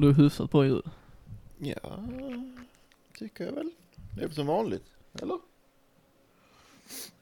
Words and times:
ändå 0.00 0.22
hyfsat 0.22 0.50
bra 0.50 0.66
ljud. 0.66 0.90
Ja, 1.58 2.04
tycker 3.18 3.44
jag 3.44 3.52
väl. 3.52 3.70
Det 4.16 4.24
är 4.24 4.28
som 4.28 4.46
vanligt, 4.46 4.92
eller? 5.12 5.38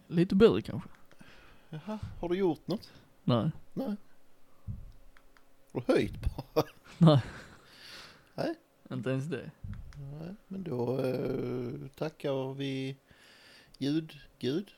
Lite 0.06 0.34
bättre 0.34 0.62
kanske. 0.62 0.88
Jaha, 1.68 1.98
har 2.20 2.28
du 2.28 2.36
gjort 2.36 2.66
något? 2.66 2.92
Nej. 3.24 3.50
Nej. 3.74 3.96
Har 5.72 5.82
du 5.86 5.92
höjt 5.92 6.12
bara? 6.20 6.64
Nej. 6.98 7.20
Nej. 8.34 8.54
Inte 8.90 9.10
ens 9.10 9.24
det. 9.24 9.50
Nej, 9.96 10.34
men 10.48 10.62
då 10.62 11.00
eh, 11.00 11.88
tackar 11.96 12.54
vi 12.54 12.96
ljudgud, 13.78 14.70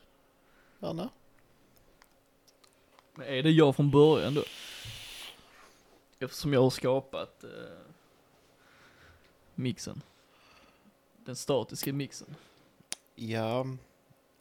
Anna. 0.79 1.09
Men 3.15 3.27
är 3.27 3.43
det 3.43 3.51
jag 3.51 3.75
från 3.75 3.91
början 3.91 4.33
då? 4.33 4.43
Eftersom 6.19 6.53
jag 6.53 6.61
har 6.61 6.69
skapat 6.69 7.43
eh, 7.43 7.90
mixen. 9.55 10.01
Den 11.25 11.35
statiska 11.35 11.93
mixen. 11.93 12.35
Ja, 13.15 13.65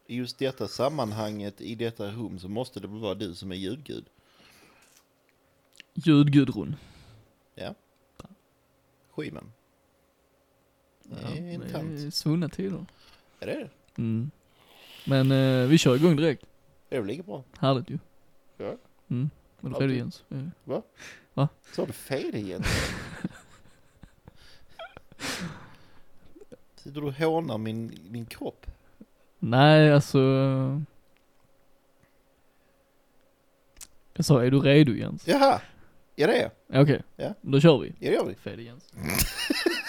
i 0.07 0.17
just 0.17 0.39
detta 0.39 0.69
sammanhanget 0.69 1.61
i 1.61 1.75
detta 1.75 2.11
rum 2.11 2.39
så 2.39 2.49
måste 2.49 2.81
det 2.81 2.89
väl 2.89 2.99
vara 2.99 3.15
du 3.15 3.35
som 3.35 3.53
är 3.53 3.57
ljudgud. 3.57 4.05
Ljudgudrun. 5.95 6.77
Schyman. 9.11 9.53
Det 11.03 11.17
Ja, 11.23 11.29
är 11.29 11.55
en 11.55 11.61
det 11.97 12.07
är 12.07 12.11
svunna 12.11 12.49
tider. 12.49 12.87
Är 13.41 13.47
det 13.47 13.55
det? 13.55 13.71
Mm. 14.03 14.31
Men 15.07 15.31
eh, 15.33 15.69
vi 15.69 15.79
kör 15.79 15.97
igång 15.97 16.17
direkt. 16.17 16.47
Det 16.89 16.97
är 16.97 17.01
väl 17.01 17.09
lika 17.09 17.23
bra. 17.23 17.45
Härligt 17.59 17.91
ju. 17.91 17.99
Ja. 18.57 18.77
Mm. 19.09 19.31
Var 19.61 19.71
det 19.71 19.77
Alltid. 19.77 19.89
redo 19.91 19.99
Jens? 19.99 20.25
Ja. 21.35 21.49
Sa 21.73 21.87
du 21.87 21.93
fel 21.93 22.35
igen? 22.35 22.63
Sitter 26.91 27.01
du 27.01 27.07
och 27.07 27.15
hånar 27.15 27.59
min, 27.59 27.93
min 28.11 28.27
kropp? 28.27 28.67
Nej, 29.39 29.93
alltså. 29.93 30.19
Jag 34.15 34.25
sa, 34.25 34.45
är 34.45 34.51
du 34.51 34.61
redo 34.61 34.93
Jens? 34.93 35.29
Jaha, 35.29 35.61
ja 36.17 36.27
det 36.27 36.33
är 36.33 36.43
jag. 36.43 36.51
Ja, 36.67 36.83
Okej, 36.83 37.03
Ja. 37.17 37.35
då 37.41 37.61
kör 37.61 37.79
vi. 37.79 37.89
Ja 37.99 38.11
det 38.11 38.15
gör 38.17 38.25
vi. 38.25 38.35
Fel 38.35 38.61
Jens. 38.61 38.93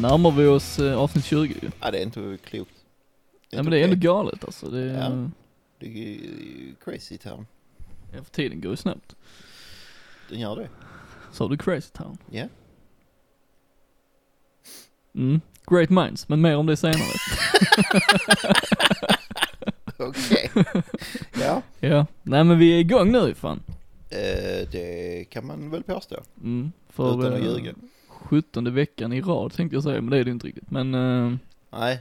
närmar 0.00 0.30
vi 0.30 0.46
oss 0.46 0.78
eh, 0.78 0.98
avsnitt 0.98 1.24
20 1.24 1.54
ju. 1.62 1.70
Ja 1.80 1.90
det 1.90 1.98
är 1.98 2.02
inte 2.02 2.38
klokt. 2.44 2.74
Ja 3.50 3.62
men 3.62 3.70
det 3.70 3.78
är 3.78 3.84
ändå 3.84 3.96
galet 3.96 4.44
alltså. 4.44 4.70
Det 4.70 4.80
är, 4.82 4.94
Ja. 5.10 5.30
Det 5.80 5.86
är 5.86 5.90
ju 5.90 6.74
crazy 6.84 7.18
town. 7.18 7.46
ja, 8.16 8.22
för 8.24 8.30
tiden 8.30 8.60
går 8.60 8.70
ju 8.70 8.76
snabbt. 8.76 9.16
Den 10.30 10.40
gör 10.40 10.56
det. 10.56 10.68
Sa 11.32 11.48
du 11.48 11.56
crazy 11.58 11.90
town? 11.92 12.18
Ja. 12.30 12.44
Mm. 15.14 15.40
Great 15.70 15.90
minds, 15.90 16.28
men 16.28 16.40
mer 16.40 16.56
om 16.56 16.66
det 16.66 16.76
senare. 16.76 16.98
Okej. 19.98 20.50
ja, 21.40 21.62
ja, 21.80 22.06
nej 22.22 22.44
men 22.44 22.58
vi 22.58 22.74
är 22.74 22.78
igång 22.78 23.12
nu 23.12 23.34
fan. 23.34 23.62
eh, 24.10 24.68
det 24.72 25.24
kan 25.30 25.46
man 25.46 25.70
väl 25.70 25.82
påstå. 25.82 26.16
Mm. 26.42 26.72
För 26.88 27.18
Utan 27.20 27.32
att 27.32 27.38
eh, 27.40 27.44
ljuga. 27.46 27.74
17 28.18 28.74
veckan 28.74 29.12
i 29.12 29.20
rad 29.20 29.52
tänkte 29.52 29.76
jag 29.76 29.82
säga, 29.82 30.00
men 30.00 30.10
det 30.10 30.18
är 30.18 30.24
det 30.24 30.30
inte 30.30 30.46
riktigt. 30.46 30.70
Men 30.70 30.94
eh, 30.94 31.36
Nej, 31.70 32.00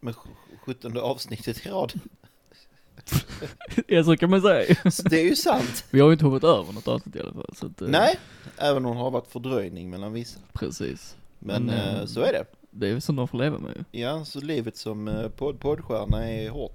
men 0.00 0.14
sj- 0.14 0.28
sjuttonde 0.64 1.00
avsnittet 1.00 1.66
i 1.66 1.68
rad. 1.68 1.92
ja 3.86 4.04
så 4.04 4.16
kan 4.16 4.30
man 4.30 4.42
säga. 4.42 4.76
Så 4.90 5.02
det 5.02 5.20
är 5.20 5.24
ju 5.24 5.36
sant. 5.36 5.84
Vi 5.90 6.00
har 6.00 6.08
ju 6.08 6.12
inte 6.12 6.24
hoppat 6.24 6.44
över 6.44 6.72
något 6.72 6.88
avsnitt 6.88 7.16
i 7.16 7.20
alla 7.20 7.32
fall. 7.32 7.54
Så 7.56 7.66
att, 7.66 7.82
eh, 7.82 7.88
Nej, 7.88 8.18
även 8.56 8.84
om 8.86 8.92
det 8.96 9.02
har 9.02 9.10
varit 9.10 9.26
fördröjning 9.32 9.90
mellan 9.90 10.12
vissa. 10.12 10.40
Precis. 10.52 11.16
Men 11.38 11.64
Men, 11.64 11.96
eh, 12.00 12.06
så 12.06 12.20
är 12.20 12.32
det. 12.32 12.44
Det 12.72 12.88
är 12.88 13.00
sånt 13.00 13.16
de 13.16 13.28
får 13.28 13.38
leva 13.38 13.58
med. 13.58 13.84
Ja, 13.90 14.24
så 14.24 14.40
livet 14.40 14.76
som 14.76 15.08
eh, 15.08 15.28
podd, 15.28 15.60
poddstjärna 15.60 16.30
är 16.30 16.50
hårt. 16.50 16.72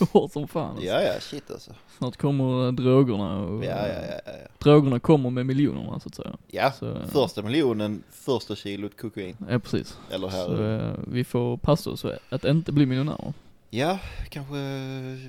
Hårt 0.12 0.32
som 0.32 0.48
fan 0.48 0.70
alltså. 0.70 0.86
Ja, 0.86 1.00
ja, 1.02 1.12
shit 1.20 1.50
alltså. 1.50 1.70
Snart 1.98 2.16
kommer 2.16 2.66
eh, 2.66 2.72
drogerna 2.72 3.38
och 3.38 3.64
Ja, 3.64 3.68
ja, 3.88 3.88
ja, 3.88 4.20
ja. 4.26 4.32
drogerna 4.58 5.00
kommer 5.00 5.30
med 5.30 5.46
miljonerna 5.46 6.00
så 6.00 6.08
att 6.08 6.14
säga. 6.14 6.36
Ja, 6.46 6.72
Så, 6.72 6.90
eh, 6.90 7.06
första 7.06 7.42
miljonen, 7.42 8.02
första 8.10 8.56
kilot 8.56 9.00
kokain. 9.00 9.36
Ja 9.50 9.58
precis. 9.58 9.98
Eller 10.10 10.28
här. 10.28 10.46
Så 10.46 10.64
eh, 10.64 10.94
vi 11.06 11.24
får 11.24 11.56
passa 11.56 11.90
oss 11.90 12.04
att 12.28 12.44
inte 12.44 12.72
bli 12.72 12.86
miljonärer. 12.86 13.32
Ja, 13.70 13.98
kanske 14.28 14.54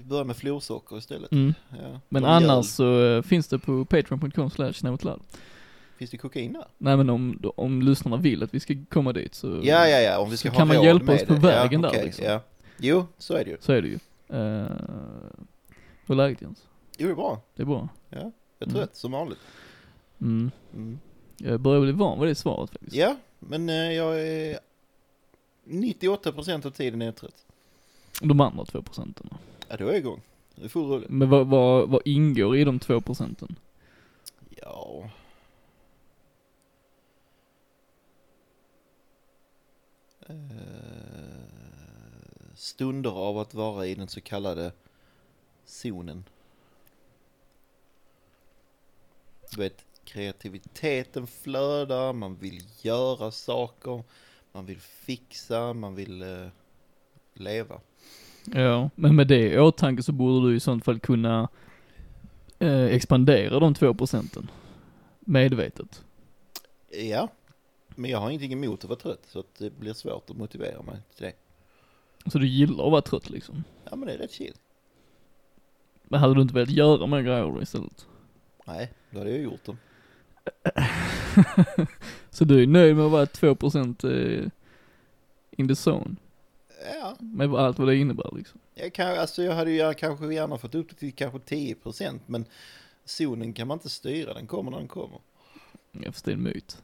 börja 0.03 0.23
med 0.23 0.35
florsocker 0.37 0.97
istället. 0.97 1.31
Mm. 1.31 1.53
Ja. 1.69 1.99
Men 2.09 2.25
annars 2.25 2.65
så 2.65 3.05
eh, 3.05 3.21
finns 3.21 3.47
det 3.47 3.59
på 3.59 3.85
patreon.com 3.85 4.49
slash. 4.49 4.73
Finns 5.97 6.11
det 6.11 6.17
kokain 6.17 6.53
där? 6.53 6.65
Nej 6.77 6.97
men 6.97 7.09
om, 7.09 7.51
om 7.55 7.81
lyssnarna 7.81 8.17
vill 8.17 8.43
att 8.43 8.53
vi 8.53 8.59
ska 8.59 8.75
komma 8.89 9.13
dit 9.13 9.35
så, 9.35 9.47
Ja, 9.63 9.87
ja, 9.87 9.99
ja, 9.99 10.17
om 10.19 10.29
vi 10.29 10.37
ska 10.37 10.49
ha 10.49 10.57
kan 10.57 10.67
man 10.67 10.83
hjälpa 10.83 11.13
oss 11.15 11.23
på 11.23 11.33
det. 11.33 11.39
vägen 11.39 11.81
ja, 11.83 11.87
där, 11.89 11.95
okej, 11.95 12.05
liksom. 12.05 12.25
Ja. 12.25 12.39
Jo, 12.77 13.05
så 13.17 13.33
är 13.33 13.43
det 13.45 13.51
ju. 13.51 13.57
så 13.59 13.73
är 13.73 13.81
det 13.81 13.87
ju. 13.87 13.99
Uh, 14.33 14.67
hur 16.05 16.13
är 16.13 16.15
läget 16.15 16.41
Jens? 16.41 16.63
Jo, 16.97 17.07
det 17.07 17.11
är 17.11 17.15
bra. 17.15 17.41
Det 17.55 17.61
är 17.61 17.65
bra. 17.65 17.89
Jag 18.09 18.19
är 18.21 18.31
Mm. 18.59 18.75
trött 18.75 18.95
som 18.95 19.11
vanligt. 19.11 19.39
Mm. 20.21 20.51
Mm. 20.73 20.99
Jag 21.37 21.59
börjar 21.59 21.81
bli 21.81 21.91
van 21.91 22.19
vid 22.19 22.29
det 22.29 22.35
svaret 22.35 22.69
faktiskt. 22.69 22.95
Ja, 22.95 23.15
men 23.39 23.69
eh, 23.69 23.75
jag 23.75 24.21
är 24.27 24.59
98% 25.65 26.65
av 26.65 26.71
tiden 26.71 27.01
är 27.01 27.05
jag 27.05 27.15
trött. 27.15 27.45
De 28.21 28.39
andra 28.41 28.65
två 28.65 28.81
procenten. 28.81 29.29
Ja, 29.69 29.77
då 29.77 29.83
är 29.85 29.89
jag 29.89 29.97
igång. 29.97 30.21
Det 30.55 30.65
är 30.65 30.69
full 30.69 30.85
rulle. 30.87 31.05
Men 31.09 31.29
vad, 31.29 31.47
vad, 31.47 31.89
vad 31.89 32.01
ingår 32.05 32.57
i 32.57 32.63
de 32.63 32.79
två 32.79 33.01
procenten? 33.01 33.55
Ja. 34.61 35.09
Stunder 42.55 43.09
av 43.09 43.37
att 43.37 43.53
vara 43.53 43.85
i 43.85 43.95
den 43.95 44.07
så 44.07 44.21
kallade 44.21 44.71
zonen. 45.65 46.23
Du 49.51 49.61
vet, 49.61 49.85
kreativiteten 50.05 51.27
flödar, 51.27 52.13
man 52.13 52.35
vill 52.35 52.63
göra 52.81 53.31
saker, 53.31 54.03
man 54.51 54.65
vill 54.65 54.79
fixa, 54.79 55.73
man 55.73 55.95
vill 55.95 56.21
eh, 56.21 56.47
leva. 57.33 57.81
Ja, 58.45 58.89
men 58.95 59.15
med 59.15 59.27
det 59.27 59.53
i 59.53 59.59
åtanke 59.59 60.03
så 60.03 60.11
borde 60.11 60.47
du 60.47 60.55
i 60.55 60.59
sånt 60.59 60.85
fall 60.85 60.99
kunna 60.99 61.49
eh, 62.59 62.85
expandera 62.85 63.59
de 63.59 63.73
två 63.73 63.93
procenten. 63.93 64.51
Medvetet. 65.19 66.03
Ja, 66.89 67.29
men 67.95 68.11
jag 68.11 68.19
har 68.19 68.29
ingenting 68.29 68.53
emot 68.53 68.83
att 68.83 68.89
vara 68.89 68.99
trött 68.99 69.25
så 69.27 69.39
att 69.39 69.55
det 69.55 69.69
blir 69.69 69.93
svårt 69.93 70.29
att 70.29 70.37
motivera 70.37 70.81
mig 70.81 70.97
till 71.15 71.25
det. 71.25 71.33
Så 72.31 72.39
du 72.39 72.47
gillar 72.47 72.85
att 72.85 72.91
vara 72.91 73.01
trött 73.01 73.29
liksom. 73.29 73.63
Ja, 73.89 73.95
men 73.95 74.07
det 74.07 74.13
är 74.13 74.17
rätt 74.17 74.31
chill. 74.31 74.53
Men 76.03 76.19
hade 76.19 76.35
du 76.35 76.41
inte 76.41 76.53
velat 76.53 76.69
göra 76.69 77.07
mer 77.07 77.21
grejer 77.21 77.51
då 77.51 77.61
istället? 77.61 78.07
Nej, 78.65 78.91
då 79.11 79.17
hade 79.17 79.31
jag 79.31 79.41
gjort 79.41 79.65
dem. 79.65 79.77
så 82.29 82.45
du 82.45 82.63
är 82.63 82.67
nöjd 82.67 82.95
med 82.95 83.05
att 83.05 83.11
vara 83.11 83.25
2% 83.25 84.41
eh, 84.41 84.49
in 85.51 85.67
the 85.67 85.89
zone? 85.89 86.15
Ja, 86.93 87.15
Med 87.19 87.55
allt 87.55 87.79
vad 87.79 87.87
det 87.87 87.95
innebär 87.95 88.29
liksom. 88.37 88.59
jag, 88.75 88.93
kan, 88.93 89.19
alltså 89.19 89.43
jag 89.43 89.55
hade 89.55 89.71
ju 89.71 89.93
kanske 89.93 90.33
gärna 90.33 90.57
fått 90.57 90.75
upp 90.75 90.89
det 90.89 90.95
till 90.95 91.13
kanske 91.13 91.37
10% 91.55 92.19
men 92.25 92.45
zonen 93.05 93.53
kan 93.53 93.67
man 93.67 93.75
inte 93.77 93.89
styra, 93.89 94.33
den 94.33 94.47
kommer 94.47 94.71
när 94.71 94.77
den 94.77 94.87
kommer. 94.87 95.19
Jag 95.91 96.13
förstår 96.13 96.31
en 96.31 96.43
myt. 96.43 96.83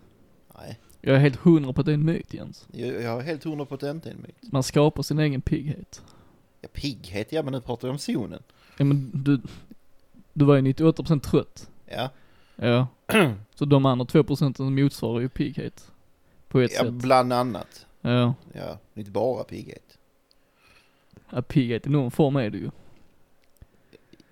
Nej, 0.57 0.79
Jag 1.01 1.15
är 1.15 1.19
helt 1.19 1.35
hundra 1.35 1.73
på 1.73 1.81
att 1.81 1.85
det 1.85 1.91
är 1.91 1.93
en 1.93 2.05
myt 2.05 2.33
Jens. 2.33 2.67
jag, 2.71 3.01
jag 3.01 3.11
har 3.11 3.21
helt 3.21 3.43
hundra 3.43 3.65
på 3.65 3.75
att 3.75 3.81
det 3.81 3.89
inte 3.91 4.09
är 4.09 4.13
en 4.13 4.21
myt. 4.21 4.51
Man 4.51 4.63
skapar 4.63 5.03
sin 5.03 5.19
egen 5.19 5.41
pigghet. 5.41 6.01
Ja, 6.61 6.69
pigghet, 6.73 7.31
ja 7.31 7.43
men 7.43 7.53
nu 7.53 7.61
pratar 7.61 7.87
vi 7.87 7.91
om 7.91 7.97
zonen. 7.99 8.43
Ja 8.77 8.85
men 8.85 9.11
du, 9.13 9.41
du 10.33 10.45
var 10.45 10.55
ju 10.55 10.61
98% 10.61 11.19
trött. 11.19 11.69
Ja, 11.85 12.09
Ja. 12.55 12.87
Så 13.55 13.65
de 13.65 13.85
andra 13.85 14.05
2 14.05 14.23
procenten 14.23 14.75
motsvarar 14.83 15.19
ju 15.19 15.29
pigghet. 15.29 15.91
På 16.47 16.59
ett 16.59 16.71
ja 16.73 16.79
sätt. 16.83 16.93
bland 16.93 17.33
annat. 17.33 17.85
Ja. 18.01 18.33
Ja, 18.53 18.77
inte 18.93 19.11
bara 19.11 19.43
pigghet. 19.43 19.97
ja. 21.29 21.41
Pigghet 21.41 21.87
i 21.87 21.89
någon 21.89 22.11
form 22.11 22.35
är 22.35 22.49
det 22.49 22.57
ju. 22.57 22.69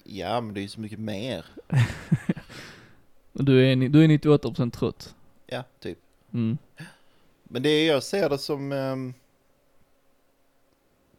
Ja, 0.04 0.42
men 0.42 0.54
det 0.54 0.60
är 0.60 0.62
ju 0.62 0.68
så 0.68 0.80
mycket 0.80 1.00
mer. 1.00 1.46
Och 3.34 3.44
Du 3.44 3.66
är, 3.72 3.76
ni- 3.76 3.88
du 3.88 4.04
är 4.04 4.08
98% 4.08 4.72
trött. 4.72 5.16
Ja, 5.48 5.64
typ. 5.80 5.98
Mm. 6.34 6.58
Men 7.44 7.64
det 7.64 7.70
är, 7.70 7.88
jag 7.88 8.04
ser 8.04 8.30
det 8.30 8.38
som 8.38 8.72
ehm, 8.72 9.14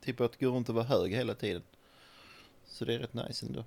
typ 0.05 0.21
att 0.21 0.41
gå 0.41 0.47
runt 0.49 0.69
och 0.69 0.75
vara 0.75 0.85
hög 0.85 1.13
hela 1.15 1.35
tiden. 1.35 1.63
Så 2.67 2.85
det 2.85 2.95
är 2.95 2.99
rätt 2.99 3.15
nice 3.15 3.47
ändå. 3.47 3.65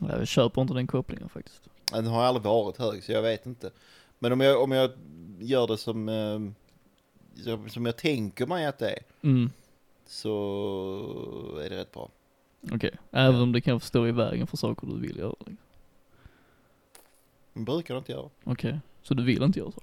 Ja, 0.00 0.18
Jag 0.18 0.28
köper 0.28 0.62
inte 0.62 0.74
den 0.74 0.86
kopplingen 0.86 1.28
faktiskt. 1.28 1.68
Den 1.92 2.06
har 2.06 2.22
aldrig 2.22 2.42
varit 2.42 2.76
hög 2.76 3.04
så 3.04 3.12
jag 3.12 3.22
vet 3.22 3.46
inte. 3.46 3.70
Men 4.18 4.32
om 4.32 4.40
jag, 4.40 4.62
om 4.62 4.72
jag 4.72 4.90
gör 5.38 5.66
det 5.66 5.78
som, 5.78 6.08
ehm, 6.08 6.54
som 7.68 7.86
jag 7.86 7.96
tänker 7.96 8.46
mig 8.46 8.66
att 8.66 8.78
det 8.78 8.90
är 8.90 9.02
Mm. 9.22 9.50
så 10.06 11.58
är 11.64 11.70
det 11.70 11.76
rätt 11.76 11.92
bra. 11.92 12.08
Okej. 12.72 12.94
Även 13.10 13.36
Ja. 13.36 13.42
om 13.42 13.52
det 13.52 13.60
kan 13.60 13.80
stå 13.80 14.06
i 14.06 14.12
vägen 14.12 14.46
för 14.46 14.56
saker 14.56 14.86
du 14.86 14.98
vill 15.00 15.16
göra. 15.18 15.34
liksom. 15.38 15.56
Men 17.52 17.64
brukar 17.64 17.94
det 17.94 17.98
inte 17.98 18.12
göra. 18.12 18.28
Okej. 18.44 18.80
Så 19.02 19.14
du 19.14 19.24
vill 19.24 19.42
inte 19.42 19.58
göra 19.58 19.72
så? 19.72 19.80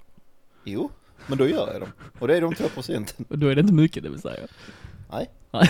Jo, 0.68 0.90
men 1.26 1.38
då 1.38 1.48
gör 1.48 1.72
jag 1.72 1.80
dem. 1.80 1.92
Och 2.18 2.28
det 2.28 2.36
är 2.36 2.40
de 2.40 2.54
två 2.54 2.68
procenten. 2.68 3.26
Och 3.28 3.38
Då 3.38 3.48
är 3.48 3.54
det 3.54 3.60
inte 3.60 3.72
mycket 3.72 4.02
det 4.02 4.08
vill 4.08 4.20
säga. 4.20 4.46
Nej. 5.10 5.30
Nej. 5.50 5.68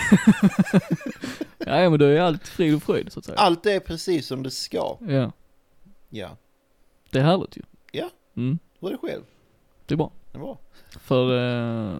ja, 1.83 1.89
men 1.89 1.99
då 1.99 2.05
är 2.05 2.19
allt 2.21 2.47
frid 2.47 2.75
och 2.75 2.83
fröjd 2.83 3.11
så 3.11 3.19
att 3.19 3.25
säga. 3.25 3.37
Allt 3.37 3.65
är 3.65 3.79
precis 3.79 4.27
som 4.27 4.43
det 4.43 4.51
ska. 4.51 4.97
Ja. 5.07 5.31
Ja, 6.09 6.37
Det 7.09 7.19
är 7.19 7.23
härligt 7.23 7.57
ju. 7.57 7.61
Ja. 7.91 8.09
Mm. 8.35 8.59
hur 8.79 8.87
är 8.87 8.91
det 8.91 8.97
själv? 8.97 9.23
Det 9.85 9.93
är 9.93 9.97
bra. 9.97 10.11
Det 10.31 10.37
är 10.37 10.41
bra. 10.41 10.57
För 10.99 11.23
eh, 11.23 11.99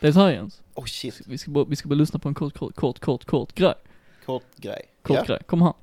det 0.00 0.08
är 0.08 0.12
så 0.12 0.20
här 0.20 0.30
Jens. 0.30 0.62
Oh 0.74 0.84
shit, 0.84 1.20
Vi 1.26 1.38
ska 1.38 1.50
bara, 1.50 1.64
vi 1.64 1.76
ska 1.76 1.88
bara 1.88 1.94
lyssna 1.94 2.18
på 2.18 2.28
en 2.28 2.34
kort, 2.34 2.58
kort, 2.58 2.74
kort, 2.74 2.98
kort, 2.98 3.24
kort 3.24 3.54
grej. 3.54 3.74
kort 4.26 4.56
grej. 4.56 4.82
Kort 5.02 5.16
ja. 5.16 5.24
grej. 5.24 5.42
Kom 5.46 5.62
här. 5.62 5.74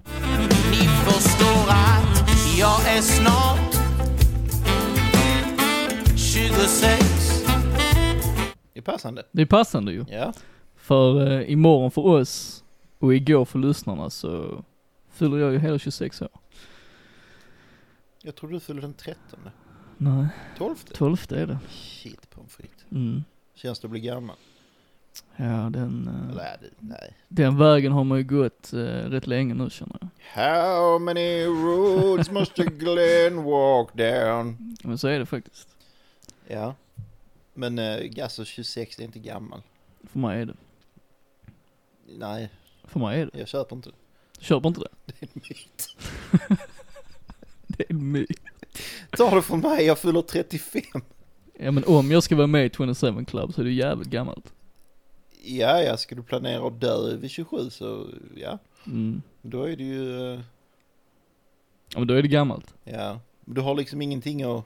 Ni 0.71 0.87
förstår 0.87 1.69
att 1.69 2.29
jag 2.57 2.97
är 2.97 3.01
snart 3.01 3.70
26 3.70 3.70
Det 8.73 8.79
är 8.79 8.81
passande. 8.81 9.23
Det 9.31 9.41
är 9.41 9.45
passande 9.45 9.91
ju. 9.91 10.05
Ja, 10.09 10.33
För 10.75 11.31
eh, 11.31 11.51
imorgon 11.51 11.91
för 11.91 12.05
oss 12.05 12.63
och 12.99 13.15
igår 13.15 13.45
för 13.45 13.59
lyssnarna 13.59 14.09
så 14.09 14.63
fyller 15.09 15.37
jag 15.37 15.51
ju 15.51 15.59
hela 15.59 15.79
26 15.79 16.21
år. 16.21 16.29
jag 18.23 18.35
tror 18.35 18.49
du 18.49 18.59
fyller 18.59 18.81
den 18.81 18.93
13. 18.93 19.39
Nej, 19.97 20.27
12. 20.57 20.75
12 20.93 21.17
är 21.29 21.45
det. 21.47 21.59
Shit 21.69 22.29
pommes 22.29 22.51
frites. 22.51 22.85
Mm. 22.91 23.23
Känns 23.55 23.79
det 23.79 23.85
att 23.85 23.91
bli 23.91 23.99
gammal? 23.99 24.35
Ja, 25.35 25.69
den, 25.69 26.07
eh, 26.07 26.45
är 26.45 26.57
det, 26.61 26.69
nej. 26.79 27.17
den 27.27 27.57
vägen 27.57 27.91
har 27.91 28.03
man 28.03 28.17
ju 28.17 28.23
gått 28.23 28.73
eh, 28.73 28.77
rätt 28.85 29.27
länge 29.27 29.53
nu 29.53 29.69
känner 29.69 29.97
jag. 30.01 30.09
How 30.43 30.99
many 30.99 31.45
roads 31.45 32.31
must 32.31 32.59
a 32.59 32.63
Glenn 32.63 33.43
walk 33.43 33.93
down? 33.93 34.75
Men 34.83 34.97
så 34.97 35.07
är 35.07 35.19
det 35.19 35.25
faktiskt. 35.25 35.67
Ja. 36.51 36.75
Men 37.53 37.79
äh, 37.79 38.23
alltså 38.23 38.45
26 38.45 38.99
är 38.99 39.03
inte 39.03 39.19
gammal. 39.19 39.61
För 40.03 40.19
mig 40.19 40.41
är 40.41 40.45
det. 40.45 40.55
Nej, 42.17 42.49
För 42.83 42.99
mig 42.99 43.21
är 43.21 43.25
det. 43.25 43.39
jag 43.39 43.47
köper 43.47 43.75
inte 43.75 43.89
det. 43.89 43.95
Du 44.39 44.45
köper 44.45 44.67
inte 44.69 44.81
det? 44.81 44.87
Det 45.17 45.21
är 45.23 45.27
en 45.33 45.41
myt. 45.49 45.95
Det 47.67 47.83
är 47.89 47.91
en 47.93 48.11
myt. 48.11 48.41
Ta 49.11 49.35
det 49.35 49.41
från 49.41 49.59
mig, 49.59 49.85
jag 49.85 49.99
fyller 49.99 50.21
35. 50.21 50.81
Ja 51.59 51.71
men 51.71 51.83
om 51.87 52.11
jag 52.11 52.23
ska 52.23 52.35
vara 52.35 52.47
med 52.47 52.65
i 52.65 52.69
27 52.69 53.25
Club 53.25 53.53
så 53.53 53.61
är 53.61 53.65
det 53.65 53.71
jävligt 53.71 54.07
gammalt. 54.09 54.53
Ja, 55.43 55.81
ja, 55.81 55.97
ska 55.97 56.15
du 56.15 56.23
planera 56.23 56.67
att 56.67 56.81
dö 56.81 57.15
vid 57.15 57.31
27 57.31 57.69
så 57.69 58.07
ja, 58.35 58.57
Mm. 58.85 59.21
då 59.41 59.63
är 59.63 59.75
det 59.77 59.83
ju, 59.83 60.33
eh, 60.33 60.39
Ja 61.93 61.99
men 61.99 62.07
då 62.07 62.13
är 62.13 62.21
det 62.21 62.27
gammalt. 62.27 62.73
ja, 62.83 63.19
men 63.41 63.55
du 63.55 63.61
har 63.61 63.75
liksom 63.75 64.01
ingenting 64.01 64.43
att, 64.43 64.63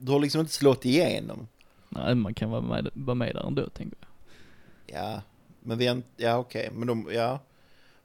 du 0.00 0.12
har 0.12 0.20
liksom 0.20 0.40
inte 0.40 0.52
slått 0.52 0.84
igenom. 0.84 1.46
Nej 1.88 2.14
man 2.14 2.34
kan 2.34 2.50
vara 2.50 2.60
med, 2.60 2.88
vara 2.94 3.14
med 3.14 3.34
där 3.34 3.46
ändå 3.46 3.68
tänker 3.68 3.96
jag. 4.00 5.00
Ja, 5.02 5.22
men 5.60 5.78
vi, 5.78 5.86
är- 5.86 6.02
ja 6.16 6.36
okej, 6.36 6.70
men 6.72 6.88
de, 6.88 7.08
ja, 7.12 7.38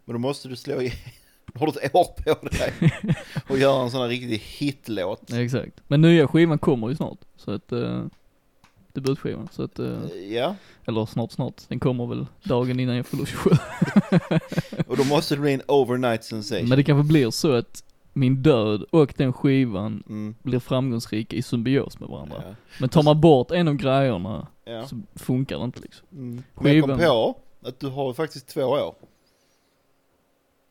men 0.05 0.13
då 0.13 0.19
måste 0.19 0.47
du 0.47 0.55
slå 0.55 0.81
igenom. 0.81 0.99
Har 1.55 1.65
du 1.71 1.79
ett 1.81 1.95
år 1.95 2.03
på 2.23 2.47
dig 2.47 2.73
och 3.49 3.57
göra 3.57 3.83
en 3.83 3.91
sån 3.91 4.01
här 4.01 4.07
riktig 4.07 4.37
hitlåt. 4.37 5.21
Ja, 5.27 5.41
exakt. 5.41 5.81
Men 5.87 6.01
nya 6.01 6.27
skivan 6.27 6.57
kommer 6.57 6.89
ju 6.89 6.95
snart. 6.95 7.17
Så 7.37 7.51
att, 7.51 7.71
uh, 7.73 8.05
debutskivan. 8.93 9.49
Så 9.51 9.63
att, 9.63 9.79
eh, 9.79 10.05
Ja, 10.29 10.55
eller 10.85 11.05
snart 11.05 11.31
snart. 11.31 11.61
Den 11.67 11.79
kommer 11.79 12.05
väl 12.05 12.25
dagen 12.43 12.79
innan 12.79 12.95
jag 12.95 13.05
fyller 13.05 13.25
27. 13.25 13.49
och 14.87 14.97
då 14.97 15.03
måste 15.03 15.35
det 15.35 15.41
bli 15.41 15.53
en 15.53 15.61
overnight 15.67 16.23
sensation. 16.23 16.69
Men 16.69 16.77
det 16.77 16.83
kanske 16.83 17.07
blir 17.07 17.31
så 17.31 17.51
att 17.51 17.83
min 18.17 18.41
död 18.41 18.83
och 18.91 19.13
den 19.17 19.33
skivan 19.33 20.03
Mm, 20.07 20.35
blir 20.43 20.59
framgångsrika 20.59 21.35
i 21.35 21.41
symbios 21.41 21.99
med 21.99 22.09
varandra. 22.09 22.43
ja, 22.47 22.55
Men 22.79 22.89
tar 22.89 23.03
man 23.03 23.21
bort 23.21 23.51
en 23.51 23.67
av 23.67 23.73
grejerna 23.73 24.47
ja. 24.65 24.87
så 24.87 25.01
funkar 25.15 25.57
det 25.59 25.63
inte 25.65 25.79
liksom. 25.81 26.07
Mm. 26.11 26.43
Men 26.53 26.75
jag 26.75 26.85
kom 26.89 26.97
på 26.99 27.39
att 27.61 27.79
du 27.79 27.87
har 27.87 28.13
faktiskt 28.13 28.47
två 28.47 28.61
år. 28.63 28.95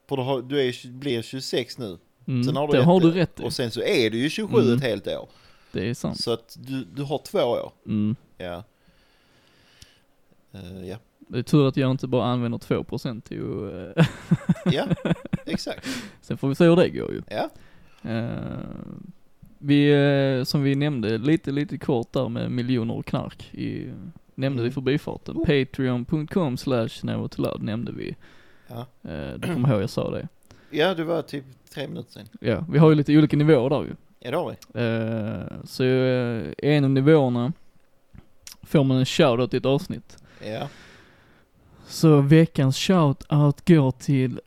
För 0.08 0.16
du, 0.16 0.22
har, 0.22 0.42
du 0.42 0.68
är, 0.68 0.88
blir 0.92 1.22
26 1.22 1.78
nu. 1.78 1.98
Mm, 2.26 2.44
Sen 2.44 2.56
har 2.56 2.66
du 2.66 2.72
det 2.72 2.82
har 2.84 3.00
du 3.00 3.10
rätt 3.10 3.40
i. 3.40 3.44
Och 3.44 3.52
sen 3.52 3.70
så 3.70 3.82
är 3.82 4.10
du 4.10 4.18
ju 4.18 4.30
27 4.30 4.60
Mm. 4.60 4.76
ett 4.76 4.82
helt 4.82 5.06
år. 5.06 5.28
Det 5.72 5.90
är 5.90 5.94
sant. 5.94 6.20
Så 6.20 6.32
att 6.32 6.56
du, 6.60 6.84
du 6.84 7.02
har 7.02 7.18
två 7.18 7.38
år. 7.38 7.72
Mm. 7.86 8.16
Ja. 8.38 8.64
Eh, 10.52 10.88
ja. 10.88 10.96
Det 11.28 11.38
är 11.38 11.42
tur 11.42 11.68
att 11.68 11.76
jag 11.76 11.90
inte 11.90 12.06
bara 12.06 12.24
använder 12.26 12.58
2% 12.58 13.20
till 13.20 13.40
att, 13.42 13.96
eh, 13.98 14.06
ja, 14.74 14.86
exakt. 15.46 15.88
sen 16.20 16.36
får 16.38 16.48
vi 16.48 16.54
se 16.54 16.64
hur 16.64 16.76
det 16.76 16.88
går 16.90 17.12
ju. 17.12 17.22
Ja. 17.30 17.50
Eh, 18.10 18.28
vi, 19.58 19.92
eh, 20.38 20.44
som 20.44 20.62
vi 20.62 20.74
nämnde 20.74 21.18
lite, 21.18 21.50
lite 21.50 21.78
kort 21.78 22.12
där 22.12 22.28
med 22.28 22.50
miljoner 22.50 22.94
och 22.94 23.06
knark 23.06 23.54
i, 23.54 23.92
nämnde 24.34 24.60
Mm. 24.62 24.70
i 24.70 24.72
förbifarten. 24.72 25.36
Oh. 25.36 25.44
Patreon.com 25.46 26.56
slash 26.56 26.88
nämnde 27.58 27.92
vi. 27.92 28.16
Ja. 28.68 28.86
Eh, 29.10 29.34
du 29.38 29.54
kommer 29.54 29.68
ihåg 29.72 29.82
jag 29.82 29.90
sa 29.90 30.10
det. 30.10 30.28
ja, 30.70 30.94
det 30.94 31.04
var 31.04 31.22
typ 31.22 31.44
tre 31.74 31.88
minuter 31.88 32.12
sen. 32.12 32.26
Ja, 32.40 32.64
vi 32.70 32.78
har 32.78 32.90
ju 32.90 32.94
lite 32.96 33.18
olika 33.18 33.36
nivåer 33.36 33.70
där 33.70 33.82
ju. 33.82 33.90
Ja, 34.20 34.30
det 34.30 34.36
har 34.36 34.50
vi. 34.50 34.80
Eh, 34.80 35.64
så 35.64 35.84
eh, 35.84 36.52
en 36.72 36.84
av 36.84 36.90
nivåerna 36.90 37.52
får 38.62 38.84
man 38.84 38.96
en 38.96 39.06
shoutout 39.06 39.54
i 39.54 39.56
ett 39.56 39.66
avsnitt. 39.66 40.16
Ja. 40.46 40.68
Så 41.86 42.20
veckans 42.20 42.76
shoutout 42.78 43.68
går 43.68 43.90
till 43.90 44.40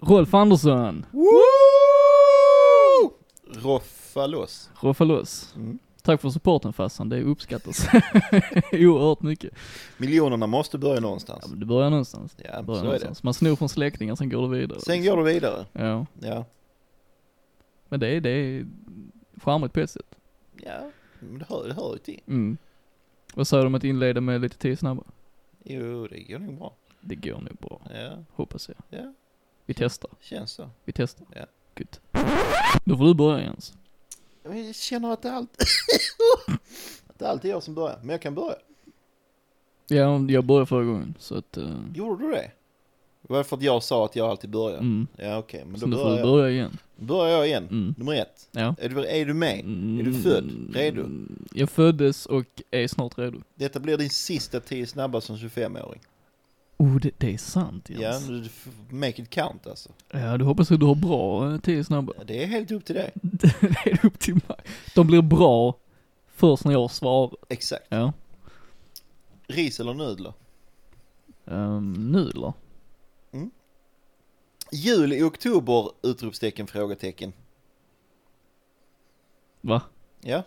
Rolf 0.00 0.34
Andersson. 0.34 1.06
Woo! 1.12 1.30
Roffa 3.62 4.26
loss. 4.26 4.70
Roffa 4.80 5.04
loss. 5.04 5.54
Mm. 5.56 5.78
Tack 6.02 6.20
för 6.20 6.30
supporten 6.30 6.72
farsan, 6.72 7.08
det 7.08 7.22
uppskattas 7.22 7.86
oerhört 8.72 9.22
mycket. 9.22 9.52
Miljonerna 9.96 10.46
måste 10.46 10.78
börja 10.78 11.00
någonstans. 11.00 11.40
Ja, 11.42 11.48
men 11.50 11.60
det 11.60 11.66
börjar 11.66 11.90
någonstans. 11.90 12.36
Ja, 12.44 12.62
Börjar 12.62 12.80
så 12.80 12.86
är 12.86 12.90
det. 12.92 12.98
någonstans. 12.98 13.22
Man 13.22 13.34
snor 13.34 13.56
från 13.56 13.68
släktingar, 13.68 14.14
sen 14.14 14.28
går 14.28 14.42
det 14.48 14.58
vidare. 14.58 14.80
Sen 14.80 15.04
går 15.04 15.16
det 15.16 15.22
vidare. 15.32 15.66
Ja, 15.72 16.06
Ja. 16.20 16.44
men 17.88 18.00
det 18.00 18.08
är, 18.08 18.20
det 18.20 18.30
är 18.30 18.66
charmigt 19.42 19.72
på 19.72 19.80
ett 19.80 19.90
sätt. 19.90 20.14
Ja, 20.56 20.90
men 21.20 21.38
det 21.38 21.46
hör, 21.48 21.68
det 21.68 21.74
hör 21.74 21.92
ju 21.92 21.98
till. 21.98 22.20
Mm. 22.28 22.56
Vad 23.34 23.48
säger 23.48 23.62
du 23.62 23.66
om 23.66 23.74
att 23.74 23.84
inleda 23.84 24.20
med 24.20 24.40
lite 24.40 24.58
tio 24.58 24.76
snabba? 24.76 25.02
Jo, 25.64 26.06
det 26.06 26.20
går 26.22 26.38
nog 26.38 26.58
bra. 26.58 26.74
Det 27.00 27.14
går 27.14 27.40
nog 27.40 27.56
bra, 27.60 27.80
Ja, 27.94 28.24
hoppas 28.32 28.68
jag. 28.68 29.00
ja, 29.00 29.12
Vi 29.66 29.74
testar, 29.74 30.10
känns 30.20 30.50
så. 30.52 30.70
vi 30.84 30.92
testar. 30.92 31.26
Ja. 31.34 31.46
Good. 31.76 31.96
Då 32.84 32.96
får 32.96 33.04
du 33.04 33.14
börja 33.14 33.44
Jens. 33.44 33.72
Jag 34.42 34.74
känner 34.74 35.12
att 35.12 35.22
det 35.22 35.28
är 35.28 35.32
allt... 35.32 35.56
att 37.06 37.18
det 37.18 37.24
är 37.24 37.28
alltid 37.28 37.50
jag 37.50 37.62
som 37.62 37.74
börjar, 37.74 37.98
men 38.00 38.08
jag 38.08 38.22
kan 38.22 38.34
börja. 38.34 38.56
Ja, 39.86 40.20
jag 40.28 40.44
började 40.44 40.66
förra 40.66 40.84
gången, 40.84 41.14
så 41.18 41.38
att, 41.38 41.58
uh, 41.58 41.74
Gjorde 41.94 42.26
du 42.26 42.32
det? 42.32 42.50
Var 43.28 43.38
det 43.38 43.44
för 43.44 43.56
att 43.56 43.62
jag 43.62 43.82
sa 43.82 44.04
att 44.04 44.16
jag 44.16 44.30
alltid 44.30 44.50
börjar? 44.50 44.78
mm. 44.78 45.06
Ja, 45.16 45.38
okej, 45.38 45.64
men 45.66 45.80
Så 45.80 45.86
då 45.86 45.96
får 45.96 46.04
börjar 46.04 46.18
jag. 46.18 46.26
börja 46.28 46.50
igen. 46.50 46.78
börjar 46.96 47.36
jag 47.36 47.46
igen. 47.46 47.68
Mm. 47.70 47.94
Nummer 47.98 48.12
ett. 48.14 48.48
Ja. 48.52 48.74
Är 48.78 48.88
du, 48.88 49.06
är 49.06 49.26
du 49.26 49.34
med? 49.34 49.60
Mm. 49.60 50.00
Är 50.00 50.02
du 50.04 50.14
född? 50.14 50.50
Redo? 50.74 51.08
Jag 51.52 51.70
föddes 51.70 52.26
och 52.26 52.44
är 52.70 52.88
snart 52.88 53.18
redo. 53.18 53.38
Detta 53.54 53.80
blir 53.80 53.98
din 53.98 54.10
sista 54.10 54.60
tio 54.60 54.86
snabba 54.86 55.20
som 55.20 55.36
25-åring. 55.36 56.00
Oh, 56.76 56.96
det, 57.00 57.10
det 57.18 57.34
är 57.34 57.38
sant 57.38 57.90
Ja, 57.90 58.00
Jens. 58.00 58.26
du 58.26 58.42
f- 58.46 58.68
make 58.90 59.22
it 59.22 59.30
count 59.30 59.66
alltså. 59.66 59.88
Ja, 60.10 60.36
du 60.38 60.44
hoppas 60.44 60.70
att 60.70 60.80
du 60.80 60.86
har 60.86 60.94
bra 60.94 61.52
eh, 61.52 61.60
tio 61.60 61.84
snabba. 61.84 62.12
Ja, 62.18 62.24
Det 62.26 62.42
är 62.42 62.46
helt 62.46 62.70
upp 62.70 62.84
till 62.84 62.94
dig. 62.94 63.10
det 63.22 63.46
är 63.84 64.06
upp 64.06 64.18
till 64.18 64.34
mig. 64.34 64.56
De 64.94 65.06
blir 65.06 65.22
bra 65.22 65.74
först 66.34 66.64
när 66.64 66.72
jag 66.72 66.90
svarar. 66.90 67.30
Exakt. 67.48 67.84
Ja. 67.88 68.12
Ris 69.46 69.80
eller 69.80 69.94
nudlar? 69.94 70.32
Um, 71.44 71.92
nu 72.12 72.30
eller? 72.30 72.52
Jul 74.74 75.12
i 75.12 75.22
oktober! 75.22 75.90
Utropstecken, 76.02 76.66
frågetecken. 76.66 77.32
Va? 79.60 79.82
Ja. 80.20 80.42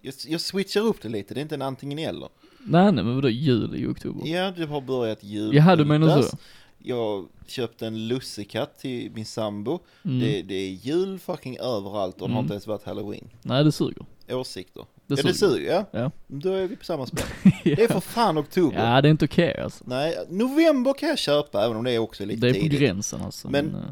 Jag, 0.00 0.14
jag 0.26 0.40
switchar 0.40 0.80
upp 0.80 1.02
det 1.02 1.08
lite, 1.08 1.34
det 1.34 1.40
är 1.40 1.42
inte 1.42 1.54
en 1.54 1.62
antingen 1.62 1.98
eller. 1.98 2.28
Nej 2.58 2.92
nej 2.92 3.04
men 3.04 3.14
vadå 3.14 3.28
jul 3.28 3.74
i 3.76 3.86
oktober? 3.86 4.26
Ja, 4.28 4.50
det 4.50 4.64
har 4.66 4.80
börjat 4.80 5.24
jul. 5.24 5.54
Jaha 5.56 5.76
du 5.76 5.84
menar 5.84 6.22
så? 6.22 6.36
Jag 6.78 7.28
köpte 7.46 7.86
en 7.86 8.08
lussekatt 8.08 8.78
till 8.78 9.10
min 9.14 9.26
sambo. 9.26 9.78
Mm. 10.04 10.18
Det, 10.20 10.42
det 10.42 10.54
är 10.54 10.70
jul 10.70 11.18
fucking 11.18 11.58
överallt 11.58 12.20
och 12.22 12.28
det 12.28 12.34
har 12.34 12.38
Mm. 12.40 12.44
inte 12.44 12.54
ens 12.54 12.66
varit 12.66 12.84
halloween. 12.84 13.30
Nej 13.42 13.64
det 13.64 13.72
suger. 13.72 14.06
Åsikter. 14.30 14.84
Det 15.14 15.22
ja, 15.22 15.28
det 15.28 15.34
suger, 15.34 15.72
ja. 15.72 15.84
Ja. 16.00 16.10
Då 16.26 16.52
är 16.52 16.66
vi 16.66 16.76
på 16.76 16.84
samma 16.84 17.06
spår. 17.06 17.24
Det 17.64 17.82
är 17.82 17.88
för 17.88 18.00
fan 18.00 18.38
oktober. 18.38 18.78
Ja 18.94 19.00
det 19.00 19.08
är 19.08 19.10
inte 19.10 19.24
okej 19.24 19.58
alltså. 19.60 19.84
Nej, 19.86 20.16
november 20.28 20.92
kan 20.92 21.08
jag 21.08 21.18
köpa 21.18 21.64
även 21.64 21.76
om 21.76 21.84
det 21.84 21.92
är 21.92 21.98
också 21.98 22.24
lite 22.24 22.40
Det 22.40 22.48
är 22.48 22.54
på 22.54 22.60
tidigt. 22.60 22.80
gränsen 22.80 23.22
alltså. 23.22 23.50
Men- 23.50 23.66
Men, 23.66 23.74
eh, 23.80 23.86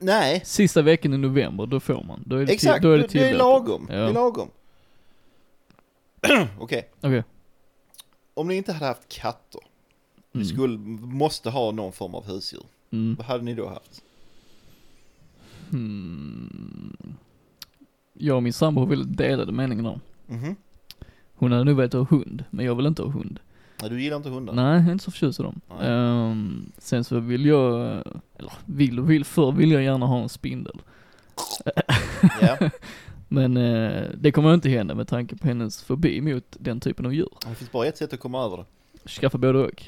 Nej, 0.00 0.42
sista 0.44 0.82
veckan 0.82 1.14
i 1.14 1.18
november, 1.18 1.66
då 1.66 1.80
får 1.80 2.04
man. 2.04 2.22
Då 2.26 2.36
är 2.36 2.46
det, 2.46 2.52
exakt. 2.52 2.82
då 2.82 2.90
är 2.92 2.98
det, 2.98 3.06
det, 3.06 3.06
är 3.06 3.08
tillåtet. 3.08 3.38
lagom. 3.38 3.86
Det 3.88 3.94
Ja. 3.96 4.08
är 4.08 4.12
lagom. 4.12 4.48
Okej, 6.60 6.88
Okej. 7.00 7.24
om 8.34 8.48
ni 8.48 8.54
inte 8.56 8.72
hade 8.72 8.86
haft 8.86 9.08
katter, 9.08 9.60
ni 10.32 10.42
Mm. 10.42 10.54
skulle, 10.54 10.78
måste 11.06 11.50
ha 11.50 11.70
någon 11.72 11.92
form 11.92 12.14
av 12.14 12.26
husdjur. 12.26 12.62
Mm. 12.90 13.14
Vad 13.14 13.26
hade 13.26 13.44
ni 13.44 13.54
då 13.54 13.68
haft? 13.68 14.02
Hmm. 15.70 17.16
Jag 18.18 18.36
och 18.36 18.42
min 18.42 18.52
sambo 18.52 18.84
väldigt 18.84 19.16
delade 19.18 19.52
meningar 19.52 19.90
om. 19.90 20.00
Mhm. 20.26 20.56
Hon 21.34 21.52
hade 21.52 21.64
nog 21.64 21.76
velat 21.76 21.92
ha 21.92 22.02
hund, 22.10 22.44
men 22.50 22.66
jag 22.66 22.74
vill 22.74 22.86
inte 22.86 23.02
ha 23.02 23.10
hund. 23.10 23.40
Nej, 23.80 23.90
du 23.90 24.02
gillar 24.02 24.16
inte 24.16 24.28
hundar? 24.28 24.52
Nej, 24.54 24.76
jag 24.78 24.88
är 24.88 24.92
inte 24.92 25.04
så 25.04 25.10
förtjust 25.10 25.40
i 25.40 25.42
dem. 25.42 25.60
Ehm, 25.82 26.72
sen 26.78 27.04
så 27.04 27.20
vill 27.20 27.46
jag, 27.46 27.80
eller 28.36 28.52
vill 28.64 29.00
och 29.00 29.10
vill, 29.10 29.24
förr 29.24 29.52
vill 29.52 29.70
jag 29.72 29.82
gärna 29.82 30.06
ha 30.06 30.22
en 30.22 30.28
spindel. 30.28 30.80
Ja, 32.40 32.70
Men 33.28 33.56
eh, 33.56 34.02
det 34.14 34.32
kommer 34.32 34.54
inte 34.54 34.68
hända 34.68 34.94
med 34.94 35.08
tanke 35.08 35.36
på 35.36 35.46
hennes 35.46 35.82
fobi 35.82 36.20
mot 36.20 36.44
den 36.60 36.80
typen 36.80 37.06
av 37.06 37.14
djur. 37.14 37.28
det 37.48 37.54
finns 37.54 37.72
bara 37.72 37.86
ett 37.86 37.96
sätt 37.96 38.12
att 38.12 38.20
komma 38.20 38.44
över 38.44 38.56
det. 38.56 38.64
Skaffa 39.10 39.38
både 39.38 39.58
och. 39.58 39.82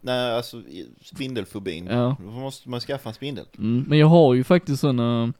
Nej, 0.00 0.36
alltså 0.36 0.62
spindelfobin. 1.02 1.86
Ja. 1.86 2.16
Då 2.24 2.30
måste 2.30 2.68
man 2.68 2.80
skaffa 2.80 3.08
en 3.08 3.14
spindel. 3.14 3.44
Mm, 3.58 3.84
men 3.88 3.98
jag 3.98 4.06
har 4.06 4.34
ju 4.34 4.44
faktiskt 4.44 4.80
sådana 4.80 5.32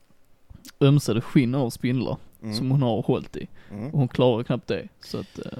ömsade 0.80 1.20
skinn 1.20 1.54
av 1.54 1.70
spindlar 1.70 2.16
Mm. 2.42 2.54
som 2.54 2.70
hon 2.70 2.82
har 2.82 3.02
hållit 3.02 3.36
i. 3.36 3.48
Mm. 3.70 3.86
Och 3.90 3.98
hon 3.98 4.08
klarar 4.08 4.42
knappt 4.42 4.66
det. 4.66 4.88
Så 5.00 5.18
att, 5.18 5.38
eh, 5.38 5.58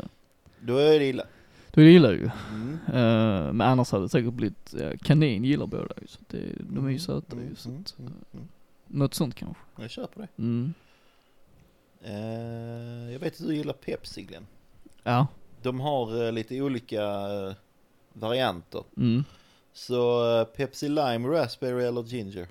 Då 0.61 0.77
är 0.77 0.99
det 0.99 1.05
illa. 1.09 1.25
då 1.73 1.81
är 1.81 1.85
det 1.85 1.91
illa 1.93 2.13
ju. 2.13 2.31
Mm. 2.53 2.79
Eh, 2.87 3.53
men 3.53 3.61
annars 3.61 3.91
hade 3.93 4.05
det 4.05 4.09
säkert 4.09 4.33
blivit, 4.33 4.75
ja, 4.81 4.93
kanin 5.03 5.45
gillar 5.45 5.67
båda 5.67 5.95
ju. 6.01 6.07
Så 6.07 6.19
att 6.21 6.29
det, 6.29 6.39
de 6.61 6.87
är 6.87 6.91
ju 6.91 6.99
söta 6.99 7.37
ju. 7.37 7.43
Mm, 7.43 7.57
Så 7.57 7.69
mm, 7.69 7.81
att, 7.83 7.99
mm, 7.99 8.13
mm. 8.35 8.49
något 8.87 9.15
sånt 9.15 9.35
kanske. 9.35 9.63
Jag 9.81 9.91
köper 9.91 10.21
det. 10.21 10.29
Mm. 10.43 10.75
Eh, 12.05 13.13
jag 13.13 13.19
vet 13.21 13.41
att 13.41 13.47
du 13.47 13.55
gillar 13.57 13.73
Pepsi 13.75 14.23
Glenn. 14.23 14.47
Ja. 15.03 15.27
De 15.63 15.81
har 15.81 16.25
eh, 16.27 16.33
lite 16.33 16.61
olika 16.63 17.03
eh, 17.03 17.53
varianter. 18.13 18.83
Mm. 18.97 19.25
Så 19.73 20.31
eh, 20.41 20.45
Pepsi 20.45 20.89
Lime, 20.89 21.29
Raspberry 21.29 21.85
eller 21.85 22.03
Ginger? 22.03 22.47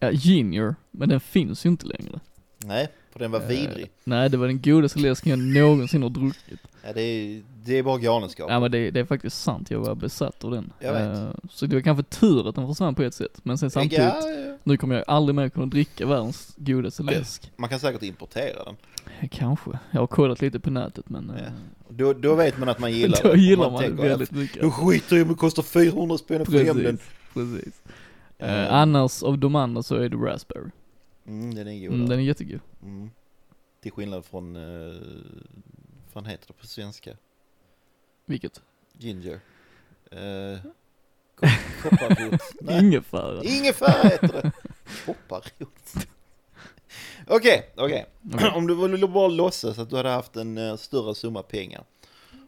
Ja, 0.00 0.10
Ginger, 0.10 0.74
men 0.90 1.08
den 1.08 1.20
finns 1.20 1.66
ju 1.66 1.70
inte 1.70 1.86
längre. 1.86 2.20
Nej, 2.64 2.88
för 3.12 3.18
den 3.18 3.30
var 3.30 3.40
Eh, 3.40 3.46
vidrig. 3.46 3.90
Nej, 4.04 4.30
det 4.30 4.36
var 4.36 4.46
den 4.46 4.60
godaste 4.62 4.98
läsken 4.98 5.30
jag 5.30 5.38
någonsin 5.38 6.02
har 6.02 6.10
druckit. 6.10 6.60
Ja, 6.86 6.92
det, 6.92 7.00
är, 7.02 7.42
det 7.64 7.78
är 7.78 7.82
bara 7.82 7.98
galenskap. 7.98 8.50
Ja 8.50 8.60
men 8.60 8.70
det, 8.70 8.90
det 8.90 9.00
är 9.00 9.04
faktiskt 9.04 9.42
sant, 9.42 9.70
jag 9.70 9.80
var 9.80 9.94
besatt 9.94 10.44
av 10.44 10.50
den. 10.50 10.72
Jag 10.80 10.92
vet. 10.92 11.18
Eh, 11.18 11.30
så 11.50 11.66
det 11.66 11.76
var 11.76 11.80
kanske 11.82 12.02
tur 12.02 12.48
att 12.48 12.54
den 12.54 12.68
försvann 12.68 12.94
på 12.94 13.02
ett 13.02 13.14
sätt, 13.14 13.40
men 13.42 13.58
sen 13.58 13.70
samtidigt, 13.70 13.98
Ja, 13.98 14.30
ja. 14.30 14.56
nu 14.62 14.76
kommer 14.76 14.94
jag 14.94 15.04
aldrig 15.06 15.34
mer 15.34 15.48
kunna 15.48 15.66
dricka 15.66 16.06
världens 16.06 16.52
godaste 16.56 17.02
läsk. 17.02 17.50
Man 17.56 17.68
kan 17.68 17.80
säkert 17.80 18.02
importera 18.02 18.64
den. 18.64 18.76
Kanske. 19.30 19.70
Jag 19.90 20.00
har 20.00 20.06
kollat 20.06 20.40
lite 20.40 20.60
på 20.60 20.70
nätet 20.70 21.08
men... 21.08 21.30
eh, 21.30 21.36
Ja. 21.42 21.50
Då, 21.90 22.12
då 22.12 22.34
vet 22.34 22.58
man 22.58 22.68
att 22.68 22.78
man 22.78 22.92
gillar 22.92 23.18
då 23.22 23.28
den. 23.28 23.32
Om 23.32 23.38
gillar 23.44 23.70
man 23.70 23.82
det 23.82 23.88
tänker, 23.88 24.08
väldigt 24.08 24.30
mycket. 24.30 24.62
Nu 24.62 24.70
skiter 24.70 25.16
jag 25.16 25.20
i 25.20 25.22
om 25.22 25.28
det 25.28 25.34
kostar 25.34 25.62
400 25.62 26.18
spänn 26.18 26.42
att 26.42 26.46
få 26.52 26.58
hem 26.58 26.82
den. 26.82 26.98
Precis. 27.34 27.74
Eh, 28.38 28.54
Eh, 28.64 28.74
annars 28.74 29.22
av 29.22 29.38
de 29.38 29.54
andra 29.54 29.82
så 29.82 29.96
är 29.96 30.08
det 30.08 30.16
raspberry. 30.16 30.70
Mm, 31.26 31.54
den 31.54 31.68
är 31.68 31.80
god. 31.86 31.94
Mm, 31.94 32.08
den 32.08 32.18
är 32.18 32.22
jättegod. 32.22 32.60
Mm. 32.82 33.10
Till 33.82 33.92
skillnad 33.92 34.24
från, 34.24 34.56
uh, 34.56 34.92
vad 36.04 36.12
fan 36.12 36.26
heter 36.26 36.46
det 36.46 36.52
på 36.52 36.66
svenska? 36.66 37.16
Vilket? 38.26 38.62
Ginger. 38.98 39.40
Uh, 40.12 40.58
kopparrot. 41.82 42.40
Ingefära. 42.70 43.42
ingefära 43.44 44.08
heter 44.08 44.28
det. 44.42 44.52
Kopparrot. 45.06 46.06
Okej, 47.26 47.70
okej. 47.76 48.06
Om 48.54 48.66
du 48.66 48.88
ville 48.88 49.06
bara 49.08 49.28
låtsas 49.28 49.78
att 49.78 49.90
du 49.90 49.96
hade 49.96 50.08
haft 50.08 50.36
en 50.36 50.58
eh, 50.58 50.76
större 50.76 51.14
summa 51.14 51.42
pengar. 51.42 51.84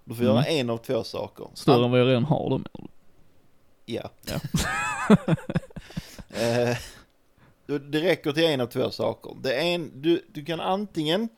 Du 0.05 0.15
får 0.15 0.23
Mm. 0.25 0.35
göra 0.37 0.45
en 0.45 0.71
av 0.71 0.77
två 0.79 1.05
saker. 1.05 1.47
Större 1.55 1.85
än 1.85 1.91
vad 1.91 2.01
jag 2.01 2.07
redan 2.09 2.25
har 2.25 2.51
då 2.51 2.59
menar 2.59 2.71
du? 2.73 2.87
Ja. 3.95 4.11
Ja. 4.27 4.41
Eh, 6.33 6.77
det 7.67 8.01
räcker 8.01 8.33
till 8.33 8.45
en 8.45 8.61
av 8.61 8.67
två 8.67 8.91
saker. 8.91 9.37
Det 9.43 9.55
är 9.55 9.75
en, 9.75 10.03
du, 10.03 10.25
du 10.33 10.45
kan 10.45 10.61
antingen 10.61 11.29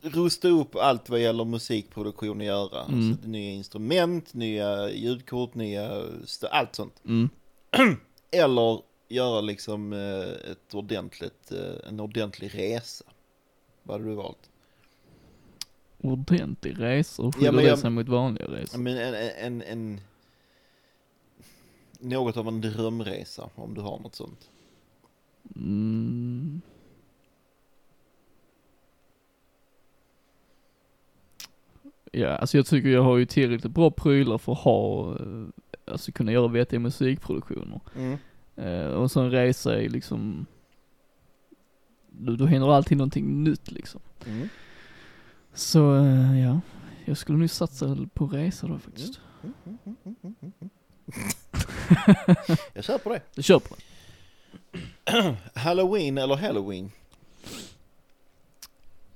rusta 0.00 0.48
upp 0.48 0.76
allt 0.76 1.08
vad 1.08 1.20
gäller 1.20 1.44
musikproduktion 1.44 2.40
att 2.40 2.46
göra. 2.46 2.84
Mm. 2.84 3.10
Alltså, 3.10 3.28
nya 3.28 3.50
instrument, 3.50 4.34
nya 4.34 4.90
ljudkort, 4.90 5.54
nya, 5.54 6.02
allt 6.50 6.74
sånt. 6.74 7.02
Mm. 7.04 7.28
Eller 8.30 8.80
göra 9.08 9.40
liksom 9.40 9.92
eh, 9.92 10.50
ett 10.50 10.74
ordentligt, 10.74 11.52
eh, 11.52 11.88
en 11.88 12.00
ordentlig 12.00 12.54
resa. 12.54 13.04
Vad 13.82 14.00
hade 14.00 14.10
du 14.10 14.16
valt? 14.16 14.50
Ordentlig 16.00 16.80
resa, 16.80 17.22
och 17.22 17.26
Ja, 17.26 17.32
skiljer 17.32 17.52
men 17.52 17.64
det 17.64 17.76
sig 17.76 17.90
mot 17.90 18.08
vanliga 18.08 18.46
Ja, 18.48 18.56
resor? 18.56 18.78
Men 18.78 18.98
en, 18.98 19.14
en, 19.14 19.62
en, 19.62 20.00
något 21.98 22.36
av 22.36 22.48
en 22.48 22.60
drömresa 22.60 23.50
om 23.54 23.74
du 23.74 23.80
har 23.80 23.98
något 23.98 24.14
sånt. 24.14 24.50
Mm. 25.56 26.60
Ja, 32.12 32.36
alltså 32.36 32.56
jag 32.56 32.66
tycker 32.66 32.88
jag 32.88 33.02
har 33.02 33.16
ju 33.16 33.26
tillräckligt 33.26 33.72
bra 33.72 33.90
prylar 33.90 34.38
för 34.38 34.52
att 34.52 34.58
ha, 34.58 35.12
eh, 35.16 35.46
alltså 35.84 36.12
kunna 36.12 36.32
göra 36.32 36.48
vettiga 36.48 36.80
musikproduktioner. 36.80 37.80
Mm. 37.96 38.18
Eh, 38.56 38.86
och 38.86 39.10
så 39.10 39.20
en 39.20 39.30
resa 39.30 39.82
är 39.82 39.88
liksom, 39.88 40.46
då, 42.08 42.36
då 42.36 42.46
händer 42.46 42.72
alltid 42.72 42.98
någonting 42.98 43.44
nytt 43.44 43.70
liksom. 43.70 44.00
Mm. 44.26 44.48
Så 45.54 45.96
eh, 45.96 46.40
ja, 46.40 46.60
jag 47.04 47.16
skulle 47.16 47.38
nog 47.38 47.50
satsa 47.50 47.96
på 48.14 48.26
resa 48.26 48.66
då 48.66 48.78
faktiskt. 48.78 49.20
Jag 52.74 52.84
kör 52.84 52.98
på 52.98 53.10
det. 53.10 53.20
Jag 53.34 53.44
kör 53.44 53.58
på 53.58 53.74
det. 53.74 53.82
Halloween 55.54 56.18
eller 56.18 56.36
Halloween? 56.36 56.90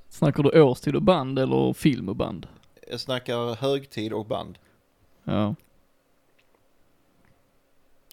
Snackar 0.09 0.43
du 0.43 0.63
årstid 0.63 0.97
och 0.97 1.03
band 1.03 1.39
eller 1.39 1.73
film 1.73 2.09
och 2.09 2.17
band? 2.17 2.47
Jag 2.91 3.01
snackar 3.01 3.55
högtid 3.55 4.13
och 4.13 4.27
band. 4.27 4.59
Ja, 5.25 5.55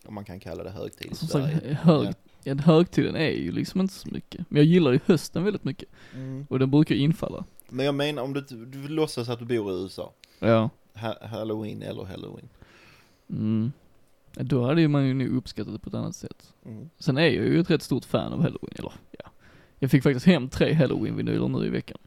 Om 0.05 0.13
man 0.13 0.25
kan 0.25 0.39
kalla 0.39 0.63
det 0.63 0.69
högtid 0.69 1.17
som 1.17 1.27
sagt, 1.27 1.63
hög, 1.63 2.13
ja, 2.43 2.55
högtiden 2.55 3.15
är 3.15 3.29
ju 3.29 3.51
liksom 3.51 3.81
inte 3.81 3.93
så 3.93 4.10
mycket. 4.10 4.46
Men 4.50 4.58
jag 4.58 4.65
gillar 4.65 4.91
ju 4.91 5.00
hösten 5.05 5.43
väldigt 5.43 5.63
mycket. 5.63 5.89
Mm. 6.13 6.48
Och 6.50 6.60
den 6.60 6.72
brukar 6.72 6.96
infalla. 6.96 7.46
Men 7.69 7.86
jag 7.86 7.96
menar 7.96 8.24
om 8.24 8.34
du, 8.34 8.41
du 8.65 8.88
låtsas 8.88 9.29
att 9.29 9.39
du 9.39 9.46
bor 9.46 9.72
i 9.72 9.84
USA. 9.84 10.13
Ja. 10.39 10.69
Ha, 10.93 11.27
Halloween 11.27 11.81
eller 11.81 12.03
Halloween. 12.03 12.50
Mm. 13.29 13.72
Ja, 14.39 14.43
Då 14.43 14.65
hade 14.65 14.88
man 14.88 15.08
ju 15.08 15.13
nog 15.13 15.27
uppskattat 15.27 15.74
det 15.74 15.79
på 15.79 15.89
ett 15.89 15.96
annat 15.96 16.15
sätt. 16.15 16.53
Mm. 16.65 16.89
Sen 17.00 17.17
är 17.17 17.22
jag 17.22 17.31
ju 17.34 17.60
ett 17.60 17.69
rätt 17.69 17.81
stort 17.81 18.05
fan 18.05 18.34
av 18.34 18.41
halloween, 18.41 18.74
eller 18.75 18.93
ja. 19.12 19.31
Jag 19.79 19.91
fick 19.91 20.03
faktiskt 20.03 20.25
hem 20.25 20.50
tre 20.50 20.74
halloween-vinyler 20.74 21.48
nu 21.48 21.65
i 21.65 21.69
veckan. 21.69 21.98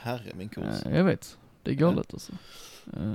Herre 0.00 0.32
min 0.34 0.48
kurs. 0.48 0.64
Ja, 0.84 0.90
jag 0.90 1.04
vet. 1.04 1.38
Det 1.62 1.70
är 1.70 1.74
galet 1.74 2.12
alltså. 2.12 2.32
Eh, 2.92 3.12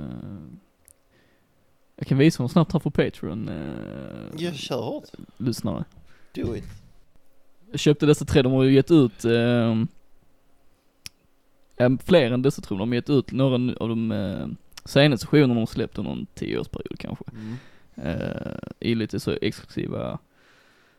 jag 1.96 2.06
kan 2.06 2.18
visa 2.18 2.42
dem 2.42 2.48
snabbt 2.48 2.72
här 2.72 2.80
på 2.80 2.90
Patreon, 2.90 3.48
uh, 3.48 4.42
Jag 4.42 4.54
kör 4.54 4.82
hårt. 4.82 5.04
lyssnare. 5.36 5.84
Do 6.32 6.56
it. 6.56 6.64
Jag 7.70 7.80
köpte 7.80 8.06
dessa 8.06 8.24
tre, 8.24 8.42
de 8.42 8.52
har 8.52 8.62
ju 8.64 8.74
gett 8.74 8.90
ut, 8.90 9.24
uh, 9.24 9.84
fler 12.04 12.30
än 12.30 12.42
dessa 12.42 12.62
tror 12.62 12.80
jag, 12.80 12.88
de 12.88 12.90
har 12.90 12.94
gett 12.94 13.10
ut 13.10 13.32
några 13.32 13.54
av 13.80 13.88
de 13.88 14.12
uh, 14.12 14.48
senaste 14.84 15.26
skivorna 15.26 15.54
de 15.54 15.66
släppt 15.66 15.98
under 15.98 16.12
en 16.12 16.26
tioårsperiod 16.34 16.98
kanske. 16.98 17.24
Mm. 17.32 17.56
Eh, 17.96 18.58
i 18.80 18.94
lite 18.94 19.20
så 19.20 19.36
exklusiva 19.42 20.18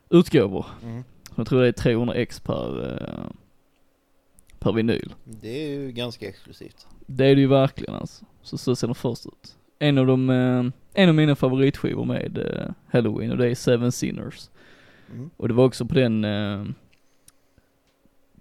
utgåvor. 0.10 0.66
Mm. 0.84 1.04
Jag 1.36 1.48
tror 1.48 1.62
det 1.62 1.68
är 1.68 1.72
300 1.72 2.16
ex 2.16 2.40
per, 2.40 2.94
eh, 2.94 3.32
per 4.60 4.74
vinyl. 4.74 5.14
Det 5.24 5.66
är 5.66 5.70
ju 5.70 5.92
ganska 5.92 6.30
exklusivt. 6.30 6.88
Det 7.06 7.25
är 7.25 7.36
det 7.36 7.42
ju 7.42 7.48
verkligen 7.48 7.96
alltså. 7.96 8.25
Så 8.42 8.58
så 8.58 8.75
ser 8.75 8.88
den 8.88 8.96
först 8.96 9.25
ut. 9.25 9.58
En 9.80 9.98
av 9.98 10.08
de, 10.08 10.30
eh, 10.30 10.66
en 10.94 11.10
av 11.10 11.16
mina 11.16 11.36
favoritskivor 11.36 12.06
med 12.06 12.74
Halloween 12.88 13.32
och 13.32 13.38
det 13.38 13.50
är 13.50 13.56
Seven 13.56 13.92
Sinners. 13.92 14.50
Mm. 15.14 15.30
Och 15.38 15.48
det 15.48 15.54
var 15.54 15.66
också 15.66 15.86
på 15.86 15.94
den, 15.94 16.25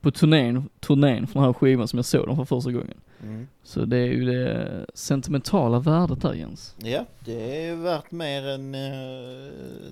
på 0.01 0.11
turnén, 0.11 0.69
turnén 0.81 1.27
från 1.27 1.43
den 1.43 1.49
här 1.49 1.53
skivan 1.53 1.89
som 1.89 1.97
jag 1.97 2.05
såg 2.05 2.27
den 2.27 2.37
för 2.37 2.45
första 2.45 2.73
gången. 2.73 2.97
Mm. 3.25 3.47
Så 3.63 3.85
det 3.85 3.97
är 3.97 4.07
ju 4.07 4.25
det 4.25 4.87
sentimentala 4.95 5.79
värdet 5.79 6.21
där 6.23 6.33
Jens. 6.35 6.75
Ja, 6.79 7.05
det 7.25 7.67
är 7.67 7.77
värt 7.77 8.11
mer 8.11 8.47
än 8.47 8.75
uh, 8.75 9.51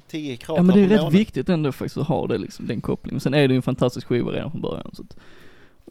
10 0.09 0.37
kratar 0.37 0.59
Ja 0.59 0.63
men 0.63 0.75
det 0.77 0.81
är 0.81 0.89
rätt 0.89 0.91
månaden. 0.91 1.19
viktigt 1.19 1.49
ändå 1.49 1.73
faktiskt 1.73 1.97
att 1.97 2.09
ha 2.09 2.27
det 2.27 2.39
liksom, 2.39 2.67
den 2.67 2.81
kopplingen. 2.81 3.21
Sen 3.21 3.35
är 3.35 3.49
det 3.49 3.55
ju 3.55 3.57
en 3.57 3.63
fantastisk 3.63 4.07
skiva 4.07 4.31
redan 4.33 4.51
från 4.51 4.61
början 4.61 4.91
så 4.93 5.03
att. 5.03 5.17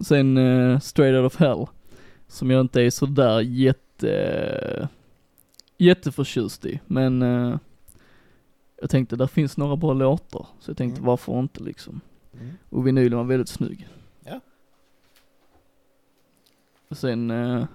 Sen 0.07 0.38
uh, 0.38 0.79
Straight 0.79 1.15
Out 1.15 1.25
of 1.33 1.39
Hell, 1.39 1.65
som 2.27 2.51
jag 2.51 2.62
inte 2.62 2.81
är 2.81 2.89
sådär 2.89 3.39
jätte, 3.41 4.88
jätteförtjust 5.77 6.65
i, 6.65 6.79
men 6.86 7.21
uh, 7.21 7.57
jag 8.81 8.89
tänkte 8.89 9.15
där 9.15 9.27
finns 9.27 9.57
några 9.57 9.75
bra 9.75 9.93
låtar, 9.93 10.45
så 10.60 10.69
jag 10.71 10.77
tänkte 10.77 11.00
Mm. 11.00 11.07
varför 11.07 11.39
inte 11.39 11.63
liksom. 11.63 12.01
Mm. 12.33 12.53
Och 12.69 12.88
vinylen 12.88 13.17
var 13.17 13.25
väldigt 13.25 13.50
snygg. 13.50 13.88
Ja. 16.91 16.93
Och 16.93 16.98
sen 16.98 17.31
uh, 17.31 17.65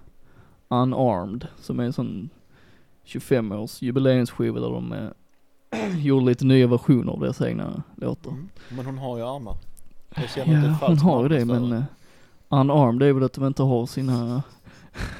Unarmed, 0.69 1.47
som 1.61 1.81
är 1.81 1.85
en 1.85 1.93
sån 1.93 2.31
25-års 3.07 3.83
jubileumsskiva 3.83 4.61
där 4.61 4.71
de 4.71 4.93
uh, 4.93 5.99
gjorde 6.05 6.27
lite 6.27 6.45
nya 6.45 6.67
versioner 6.67 7.13
av 7.13 7.21
deras 7.21 7.41
egna 7.41 7.83
låtar. 7.97 8.31
Mm. 8.31 8.49
Men 8.69 8.87
hon 8.87 8.99
har 8.99 9.19
ju 9.19 9.25
armar. 9.25 9.57
Jag 10.17 10.31
känner 10.31 10.69
Ja, 10.69 10.75
falskt 10.75 11.03
hon 11.03 11.13
har 11.13 11.23
ju 11.23 11.29
det 11.29 11.45
men 11.45 11.73
uh, 11.73 11.83
Unarmed 12.49 13.09
är 13.09 13.13
väl 13.13 13.25
att 13.25 13.33
de 13.33 13.47
inte 13.47 13.63
har 13.63 13.87
sina 13.87 14.43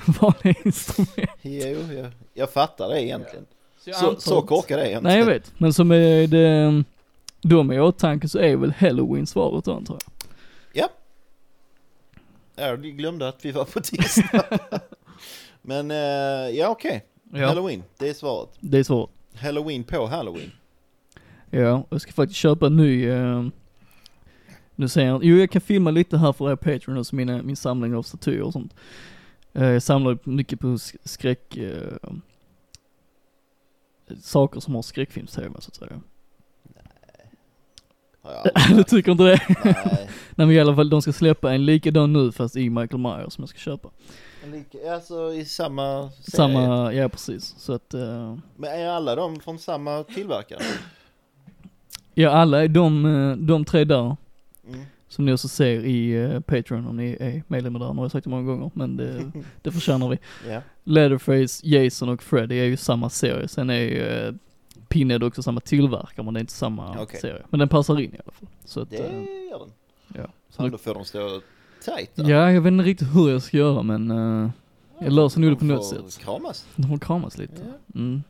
vanliga 0.21 0.55
instrument. 0.65 1.31
Jo, 1.43 1.93
jag, 1.93 2.13
jag 2.35 2.51
fattar 2.51 2.89
det 2.89 3.05
egentligen. 3.05 3.47
Så, 3.95 4.15
så 4.19 4.43
korkad 4.43 4.81
är 4.81 4.89
inte. 4.89 5.01
Nej 5.01 5.19
jag 5.19 5.27
vet, 5.27 5.53
men 5.59 5.73
som 5.73 5.91
är 5.91 6.27
det, 6.27 6.85
de 7.43 7.73
i 7.73 7.81
åtanke 7.81 8.29
så 8.29 8.39
är 8.39 8.57
väl 8.57 8.75
Halloween 8.79 9.27
svaret 9.27 9.65
då 9.65 9.73
antar 9.73 9.95
jag. 9.95 10.16
Jag 12.57 12.83
glömde 12.83 13.29
att 13.29 13.45
vi 13.45 13.53
var 13.53 13.65
på 13.65 13.81
tisdag. 13.81 14.45
Men 15.63 15.91
eh, 15.91 15.97
ja 16.59 16.69
okej, 16.69 17.05
Ja, 17.33 17.47
Halloween, 17.47 17.83
det 17.99 18.09
är 18.09 18.15
svaret. 18.15 18.49
det 18.61 18.79
är 18.79 18.85
svaret. 18.85 19.11
Halloween 19.35 19.85
på 19.85 20.07
Halloween. 20.07 20.51
Ja, 21.51 21.87
jag 21.91 22.01
ska 22.01 22.13
faktiskt 22.13 22.39
köpa 22.41 22.67
en 22.67 22.77
ny, 22.77 23.09
uh, 23.11 23.49
nu 24.75 24.89
säger 24.89 25.09
jag, 25.09 25.25
jo 25.25 25.37
jag 25.37 25.51
kan 25.51 25.61
filma 25.61 25.91
lite 25.91 26.19
här 26.19 26.33
för 26.33 26.51
er 26.53 26.57
Patreon 26.57 26.99
och 26.99 27.15
mina, 27.15 27.43
min 27.43 27.57
samling 27.57 27.95
av 27.95 28.03
statyer 28.03 28.43
och 28.43 28.53
sånt. 28.53 28.75
Eh, 29.53 29.67
jag 29.67 29.83
samlar 29.83 30.19
mycket 30.25 30.61
på 30.61 30.67
sk- 30.67 30.97
skräck, 31.05 31.57
eh, 31.57 31.93
saker 34.23 34.61
som 34.61 34.75
har 34.75 34.83
skräckfilmstema 34.83 35.61
så 35.61 35.69
att 35.69 35.75
säga. 35.77 36.01
Har 38.27 38.33
jag 38.33 38.53
aldrig 38.55 38.77
du 38.79 38.85
tycker 38.85 39.13
inte 39.13 39.25
det? 39.25 39.41
Nej. 39.65 39.75
Nej 40.35 40.47
men 40.47 40.51
i 40.51 40.61
alla 40.61 40.77
fall, 40.77 40.91
de 40.91 41.03
ska 41.03 41.13
släppa 41.13 41.53
en 41.55 41.65
likadan 41.67 42.13
nu 42.13 42.33
fast 42.33 42.57
i 42.57 42.71
Michael 42.71 42.99
Myers 43.03 43.33
som 43.33 43.43
jag 43.43 43.49
ska 43.49 43.59
köpa. 43.59 43.89
Men 44.43 44.51
lika- 44.53 44.95
Alltså 44.95 45.33
i 45.35 45.45
samma 45.45 46.11
serie. 46.11 46.37
Samma, 46.37 46.93
ja 46.93 47.09
precis. 47.09 47.55
Så 47.59 47.73
att, 47.73 47.95
eh, 47.95 48.37
Men 48.57 48.71
är 48.81 48.89
alla 48.89 49.15
de 49.15 49.41
från 49.41 49.59
samma 49.59 50.03
tillverkare? 50.03 50.59
ja 52.15 52.31
alla 52.31 52.65
är 52.65 52.69
de, 52.69 53.07
eh, 53.07 53.37
de 53.37 53.65
tre 53.65 53.85
där, 53.85 54.17
Mm. 54.69 54.81
som 55.09 55.25
ni 55.27 55.33
också 55.33 55.49
ser 55.49 55.85
i 55.85 56.13
eh, 56.13 56.41
Patreon 56.41 56.87
om 56.87 56.97
ni 56.97 57.17
är 57.21 57.43
medlemmar 57.49 57.81
där, 57.81 57.89
nu 57.93 57.95
har 57.97 58.05
jag 58.05 58.11
sagt 58.13 58.25
det 58.25 58.31
många 58.31 58.43
gånger, 58.43 58.71
men 58.75 58.97
det, 58.97 59.33
det 59.63 59.73
förtjänar 59.73 60.09
vi. 60.09 60.19
Ja. 60.49 60.61
Leatherface, 60.85 61.67
Jason 61.67 62.09
och 62.09 62.23
Freddy 62.23 62.59
är 62.59 62.65
ju 62.65 62.77
samma 62.77 63.11
serie, 63.11 63.49
sen 63.49 63.71
är 63.71 63.75
ju 63.81 64.35
Pinhead 64.99 65.27
också 65.27 65.43
samma 65.43 65.61
tillverkare 65.61 66.25
men 66.25 66.35
det 66.35 66.39
är 66.39 66.41
inte 66.41 66.53
samma 66.53 67.03
Okej. 67.03 67.21
serie. 67.21 67.43
Men 67.51 67.61
den 67.61 67.69
passar 67.69 68.01
in 68.01 68.15
i 68.15 68.19
alla 68.25 68.33
fall. 68.33 68.49
Så 68.65 68.81
att, 68.81 68.91
Det 68.91 68.97
eh, 68.97 69.23
gör 69.51 69.59
den. 69.59 69.73
ja. 70.15 70.27
Så 70.49 70.57
Fan, 70.57 70.71
då 70.71 70.79
får 70.79 70.95
de 70.95 71.05
stå 71.05 71.41
där. 71.85 72.09
ja, 72.15 72.53
jag 72.53 72.61
vet 72.61 72.71
inte 72.71 72.85
riktigt 72.85 73.15
hur 73.15 73.31
jag 73.31 73.43
ska 73.43 73.57
göra 73.57 73.83
men 73.83 74.11
eh, 74.11 74.51
jag 75.01 75.13
löser 75.13 75.41
nog 75.41 75.51
det 75.51 75.57
på 75.57 75.65
De 75.65 75.69
något 75.75 75.91
får 75.91 76.09
sätt. 76.11 76.19
kramas. 76.25 76.67
De 76.77 76.89
får 76.89 76.99
kramas 76.99 77.39
lite. 77.39 77.55
Ja. 77.67 77.99
Mm. 78.01 78.23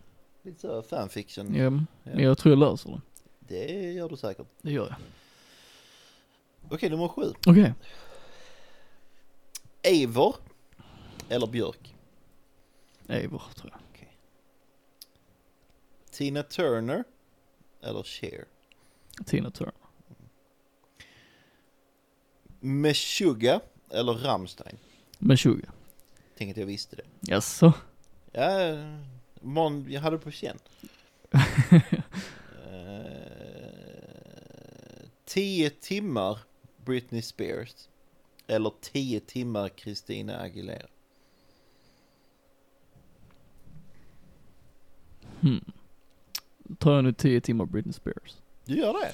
Lite 0.42 0.60
så 0.60 0.82
fanfiction. 0.82 1.54
Ja, 1.54 1.70
men 1.70 1.86
Ja. 2.02 2.20
jag 2.20 2.38
tror 2.38 2.52
jag 2.52 2.58
löser 2.58 2.90
det. 2.90 3.00
Det 3.48 3.92
gör 3.92 4.08
du 4.08 4.16
säkert. 4.16 4.46
Det 4.62 4.72
gör 4.72 4.86
jag. 4.86 4.94
Okej, 6.70 6.90
nummer 6.90 7.08
sju. 7.08 7.32
Okej. 7.46 7.72
Eivor 9.82 10.36
eller 11.28 11.46
Björk? 11.46 11.94
Eivor 13.08 13.42
tror 13.54 13.72
jag. 13.72 13.80
Tina 16.16 16.42
Turner 16.42 17.04
eller 17.82 18.02
Cher? 18.02 18.44
Tina 19.26 19.50
Turner. 19.50 19.74
Meshuggah 22.60 23.60
eller 23.90 24.12
Rammstein? 24.12 24.76
20. 25.36 25.62
Tänk 26.36 26.50
att 26.50 26.56
jag 26.56 26.66
visste 26.66 26.96
det. 26.96 27.02
Jaså? 27.20 27.72
Ja, 28.32 28.48
mån, 29.40 29.86
jag 29.90 30.00
hade 30.00 30.18
på 30.18 30.30
känn. 30.30 30.58
Eh, 32.70 33.10
Tio 35.24 35.70
timmar 35.70 36.38
Britney 36.84 37.22
Spears 37.22 37.88
eller 38.46 38.72
tio 38.80 39.20
timmar 39.20 39.70
Christina 39.76 40.38
Aguilera? 40.38 40.86
Hmm. 45.40 45.72
Tar 46.78 46.94
jag 46.94 47.04
nu 47.04 47.12
10 47.12 47.40
timmar 47.40 47.66
Britney 47.66 47.92
Spears. 47.92 48.36
Du 48.64 48.78
gör 48.78 48.92
det? 48.92 49.10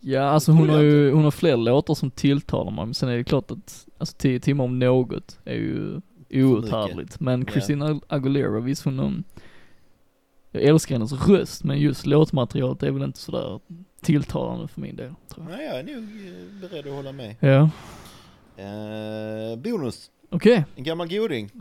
Ja, 0.00 0.22
alltså 0.22 0.52
hon 0.52 0.68
har 0.68 0.80
ju, 0.80 1.12
hon 1.12 1.24
har 1.24 1.30
fler 1.30 1.56
låtar 1.56 1.94
som 1.94 2.10
tilltalar 2.10 2.70
mig, 2.70 2.84
men 2.84 2.94
sen 2.94 3.08
är 3.08 3.16
det 3.16 3.24
klart 3.24 3.50
att, 3.50 3.86
alltså 3.98 4.16
10 4.18 4.40
timmar 4.40 4.64
om 4.64 4.78
något 4.78 5.38
är 5.44 5.54
ju 5.54 6.00
outhärdligt. 6.30 7.20
Men. 7.20 7.46
Christina 7.46 8.00
Aguilera, 8.08 8.60
visst 8.60 8.84
hon, 8.84 9.00
um, 9.00 9.24
jag 10.50 10.62
älskar 10.62 10.94
hennes 10.94 11.28
röst, 11.28 11.64
men 11.64 11.78
just 11.78 12.06
låtmaterialet 12.06 12.82
är 12.82 12.90
väl 12.90 13.02
inte 13.02 13.18
sådär 13.18 13.60
tilltalande 14.00 14.68
för 14.68 14.80
min 14.80 14.96
del, 14.96 15.14
tror 15.28 15.50
jag. 15.50 15.56
Nej, 15.58 15.66
jag 15.66 15.78
är 15.78 15.82
nog 15.82 16.04
eh, 16.04 16.68
beredd 16.70 16.86
att 16.86 16.92
hålla 16.92 17.12
med. 17.12 17.36
Ja, 17.40 17.70
Eh, 18.56 19.58
bonus, 19.58 20.10
okej. 20.34 20.64
en 20.76 20.84
gammal 20.84 21.08
goding. 21.08 21.50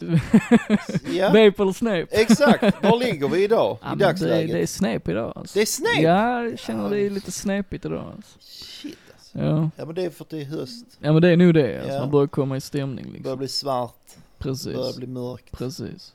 Ja, 1.13 1.29
eller 1.37 1.73
Snape? 1.73 2.07
exakt. 2.09 2.63
Var 2.83 2.99
ligger 2.99 3.27
vi 3.27 3.43
idag 3.43 3.77
Ja, 3.81 3.87
i 3.87 3.89
men 3.89 3.97
det, 3.97 4.05
dagsläget? 4.05 4.51
det 4.51 4.59
är 4.61 4.65
Snape 4.65 5.11
idag 5.11 5.33
alltså. 5.35 5.53
Det 5.53 5.61
är 5.61 5.65
Snape? 5.65 6.01
Ja, 6.01 6.43
jag 6.43 6.59
känner 6.59 6.89
det 6.89 6.99
är 6.99 7.09
lite 7.09 7.31
snapigt 7.31 7.85
idag 7.85 8.11
alltså. 8.15 8.37
Shit 8.39 8.97
alltså. 9.13 9.37
Ja. 9.39 9.69
Ja 9.77 9.85
men 9.85 9.95
det 9.95 10.05
är 10.05 10.09
för 10.09 10.23
att 10.23 10.29
det 10.29 10.41
är 10.41 10.45
höst. 10.45 10.85
Ja 10.99 11.13
men 11.13 11.21
det 11.21 11.29
är 11.29 11.37
nog 11.37 11.53
det 11.53 11.77
alltså, 11.77 11.93
Ja. 11.93 11.99
man 11.99 12.11
börjar 12.11 12.27
komma 12.27 12.57
i 12.57 12.61
stämning 12.61 13.05
Det 13.05 13.11
börjar 13.11 13.17
liksom. 13.19 13.37
bli 13.37 13.47
svart, 13.47 13.95
det 14.07 14.43
börjar 14.43 14.53
Precis, 14.55 14.97
bli 14.97 15.07
mörkt. 15.07 15.51
precis. 15.57 16.13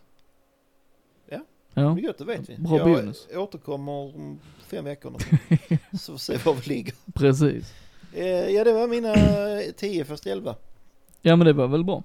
Ja. 1.29 1.40
Ja, 1.75 1.94
Men 1.94 2.05
gott, 2.05 2.18
det 2.18 2.25
vet 2.25 2.49
vi. 2.51 2.57
Bra 2.57 2.77
jag 2.79 2.87
bonus. 2.87 3.27
återkommer 3.35 3.92
om 3.92 4.38
fem 4.66 4.85
veckor. 4.85 5.12
Så 5.99 5.99
får 5.99 6.12
vi 6.12 6.18
se 6.18 6.37
var 6.44 6.55
vi 6.55 6.75
ligger. 6.75 6.94
precis. 7.14 7.75
Eh, 8.14 8.27
ja 8.27 8.64
det 8.64 8.73
var 8.73 8.88
mina 8.88 9.14
eh, 9.14 9.71
tio 9.77 10.05
första 10.05 10.31
elva. 10.31 10.55
Ja 11.23 11.37
men 11.37 11.47
det 11.47 11.53
var 11.53 11.66
väl 11.68 11.85
bra. 11.85 12.03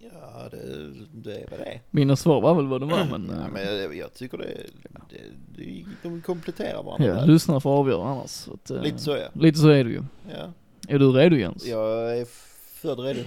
Ja 0.00 0.48
det, 0.50 0.90
det 1.12 1.34
är 1.34 1.46
vad 1.50 1.58
det 1.60 1.64
är. 1.64 1.80
Mina 1.90 2.16
svar 2.16 2.40
var 2.40 2.54
väl 2.54 2.66
vad 2.66 2.80
de 2.80 2.88
var 2.88 3.04
men, 3.04 3.30
Ja, 3.30 3.44
eh, 3.46 3.52
men 3.52 3.62
jag, 3.82 3.96
jag 3.96 4.14
tycker 4.14 4.38
det, 4.38 4.66
det, 5.10 5.20
det, 5.56 5.84
de 6.02 6.22
kompletterar 6.22 6.82
varandra. 6.82 7.06
ja, 7.06 7.14
där. 7.14 7.26
lyssnarna 7.26 7.60
får 7.60 7.70
avgöra 7.70 8.08
annars. 8.08 8.30
Så 8.30 8.52
att, 8.54 8.70
eh, 8.70 8.82
Lite 8.82 8.98
så 8.98 9.10
ja. 9.10 9.28
Lite 9.32 9.58
så 9.58 9.68
är 9.68 9.84
det 9.84 9.90
ju. 9.90 10.02
ja. 10.30 10.52
Är 10.88 10.98
du 10.98 11.12
redo 11.12 11.36
Jens? 11.36 11.66
Jag 11.66 12.18
är 12.18 12.26
född 12.74 12.98
redo. 13.00 13.20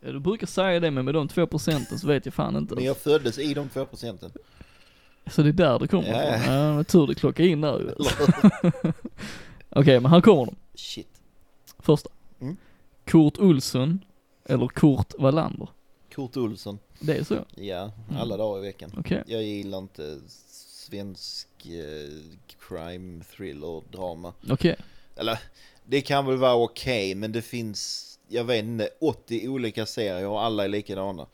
Ja, 0.00 0.12
du 0.12 0.20
brukar 0.20 0.46
säga 0.46 0.80
det 0.80 0.90
men 0.90 1.04
med 1.04 1.14
de 1.14 1.28
två 1.28 1.46
procenten 1.46 1.98
så 1.98 2.06
vet 2.06 2.24
jag 2.26 2.34
fan 2.34 2.56
inte. 2.56 2.74
Men 2.74 2.84
jag 2.84 2.96
föddes 2.96 3.38
i 3.38 3.54
de 3.54 3.68
två 3.68 3.84
procenten. 3.84 4.30
Så 5.30 5.42
det 5.42 5.48
är 5.48 5.52
där 5.52 5.78
det 5.78 5.88
kommer 5.88 6.08
Ja, 6.08 6.36
ifrån? 6.36 6.54
Ja, 6.54 6.84
tur 6.84 7.06
det 7.06 7.14
klockar 7.14 7.44
in 7.44 7.60
där 7.60 7.78
ju. 7.78 7.90
Okej 9.70 10.00
men 10.00 10.10
här 10.10 10.20
kommer 10.20 10.44
de. 10.46 10.54
Shit. 10.74 11.08
Första. 11.78 12.10
Mm. 12.40 12.56
Kurt 13.04 13.38
Olsson 13.38 14.00
eller 14.44 14.68
Kurt 14.68 15.14
Wallander? 15.18 15.68
Kurt 16.16 16.36
Olsson. 16.36 16.78
Det 17.00 17.16
är 17.16 17.24
så? 17.24 17.44
Ja, 17.54 17.92
Mm. 18.08 18.20
alla 18.20 18.36
dagar 18.36 18.58
i 18.58 18.66
veckan. 18.66 18.92
Okej. 18.96 19.22
Jag 19.26 19.42
gillar 19.42 19.78
inte 19.78 20.20
svensk 20.26 21.48
eh, 21.66 22.10
crime, 22.68 23.24
thriller, 23.36 23.82
drama. 23.92 24.32
Okej. 24.50 24.76
Eller, 25.16 25.38
det 25.84 26.00
kan 26.00 26.26
väl 26.26 26.36
vara 26.36 26.54
okej, 26.54 27.14
men 27.14 27.32
det 27.32 27.42
finns, 27.42 28.02
jag 28.28 28.44
vet 28.44 28.64
inte, 28.64 28.88
80 29.00 29.48
olika 29.48 29.86
serier 29.86 30.26
och 30.26 30.42
alla 30.42 30.64
är 30.64 30.68
likadana. 30.68 31.26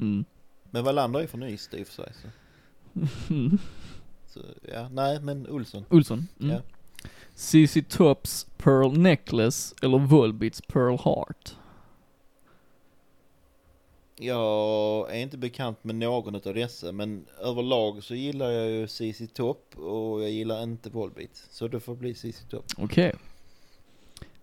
Mm. 0.00 0.24
Men 0.70 0.84
Wallander 0.84 1.20
är 1.20 1.26
från 1.26 1.42
Ystad 1.42 1.76
i 1.78 1.82
och 1.82 1.86
för 1.86 1.94
sig. 1.94 2.12
Så, 2.22 2.28
Mm. 3.34 3.58
så 4.28 4.40
ja, 4.72 4.88
nej 4.88 5.20
men 5.20 5.48
Olsson. 5.48 5.84
Olsson. 5.90 6.28
Mm. 6.40 6.50
Ja. 6.56 6.60
CC 7.34 7.82
Tops 7.88 8.46
Pearl 8.56 8.98
Necklace 8.98 9.74
eller 9.82 9.98
Volbeats 9.98 10.60
Pearl 10.68 10.96
Heart? 11.04 11.56
Jag 14.20 15.10
är 15.16 15.18
inte 15.18 15.38
bekant 15.38 15.84
med 15.84 15.94
någon 15.94 16.34
av 16.34 16.40
dessa, 16.54 16.92
men 16.92 17.26
överlag 17.40 18.04
så 18.04 18.14
gillar 18.14 18.50
jag 18.50 18.70
ju 18.70 18.88
CC 18.88 19.22
Top 19.34 19.74
och 19.78 20.22
jag 20.22 20.30
gillar 20.30 20.62
inte 20.62 20.90
Volbeat. 20.90 21.46
Så 21.50 21.68
det 21.68 21.80
får 21.80 21.94
bli 21.94 22.14
CC 22.14 22.44
Top. 22.50 22.64
Okej. 22.78 23.14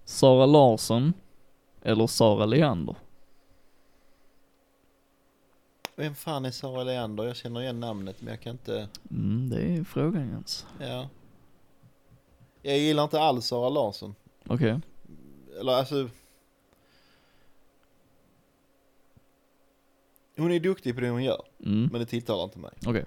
Sara 0.06 0.46
Larsson 0.46 1.14
eller 1.82 2.08
Sara 2.08 2.46
Leander? 2.46 2.96
Vem 5.96 6.16
fan 6.16 6.46
är 6.46 6.52
Sara 6.52 6.84
Leander? 6.84 7.24
Jag 7.24 7.36
känner 7.36 7.62
igen 7.62 7.80
namnet 7.80 8.22
men 8.22 8.30
jag 8.34 8.42
kan 8.42 8.52
inte, 8.52 8.88
Mm, 9.12 9.50
det 9.50 9.62
är 9.62 9.84
frågan 9.84 10.30
Jens. 10.30 10.66
ja. 10.80 11.10
Jag 12.62 12.78
gillar 12.78 13.04
inte 13.04 13.20
alls 13.22 13.46
Sara 13.46 13.70
Larsson. 13.70 14.16
Okej. 14.48 14.80
Eller 15.60 15.72
alltså. 15.74 16.10
Hon 20.38 20.52
är 20.52 20.60
duktig 20.60 20.96
på 20.96 21.02
det 21.02 21.10
hon 21.10 21.24
gör, 21.24 21.42
Mm, 21.66 21.90
men 21.92 22.00
det 22.02 22.06
tilltalar 22.06 22.44
inte 22.44 22.60
mig. 22.60 22.72
okej. 22.88 23.06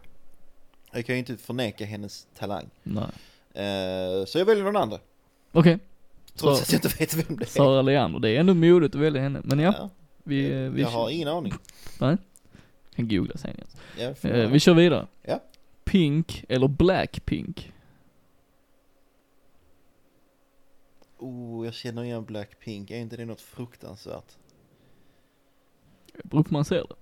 Jag 0.93 1.07
kan 1.07 1.15
ju 1.15 1.19
inte 1.19 1.37
förneka 1.37 1.85
hennes 1.85 2.27
talang. 2.39 2.71
Nej. 2.83 3.05
Eh, 3.55 4.25
så 4.25 4.39
jag 4.39 4.45
väljer 4.45 4.65
någon 4.65 4.77
andra. 4.77 4.99
Okej. 5.53 5.79
Trots 6.35 6.59
Så- 6.59 6.63
att 6.65 6.73
jag 6.73 6.79
inte 6.79 6.99
vet 6.99 7.15
vem 7.29 7.37
det 7.37 7.45
är. 7.45 7.47
Sara 7.47 7.83
Leander, 7.83 8.19
det 8.21 8.31
är 8.31 8.41
ändå 8.41 8.55
modigt 8.55 8.95
att 8.95 9.01
välja 9.01 9.23
henne. 9.23 9.41
Men 9.45 9.59
ja, 9.59 9.75
Ja, 9.79 9.91
vi, 10.25 10.51
eh, 10.53 10.71
vi 10.71 10.81
jag 10.83 10.89
har 10.89 11.11
ingen 11.11 11.29
aning. 11.29 11.53
kan 12.95 13.09
googla 13.09 13.37
sen. 13.37 13.57
Ja, 13.99 14.15
Eh, 14.23 14.37
jag- 14.39 14.49
vi 14.49 14.61
kör 14.61 14.75
vidare. 14.75 15.07
Ja. 15.23 15.41
Pink 15.85 16.45
eller 16.49 16.69
Blackpink? 16.69 17.73
Oh, 21.19 21.65
jag 21.65 21.75
känner 21.75 22.05
igen 22.05 22.25
Blackpink. 22.25 22.91
Är 22.91 22.97
inte 22.99 23.17
det 23.17 23.25
något 23.25 23.41
fruktansvärt? 23.41 24.37
Det 26.23 26.29
beror 26.29 26.43
på 26.43 26.49
hur 26.49 26.53
man 26.53 26.65
ser 26.65 26.77
det. 26.89 26.95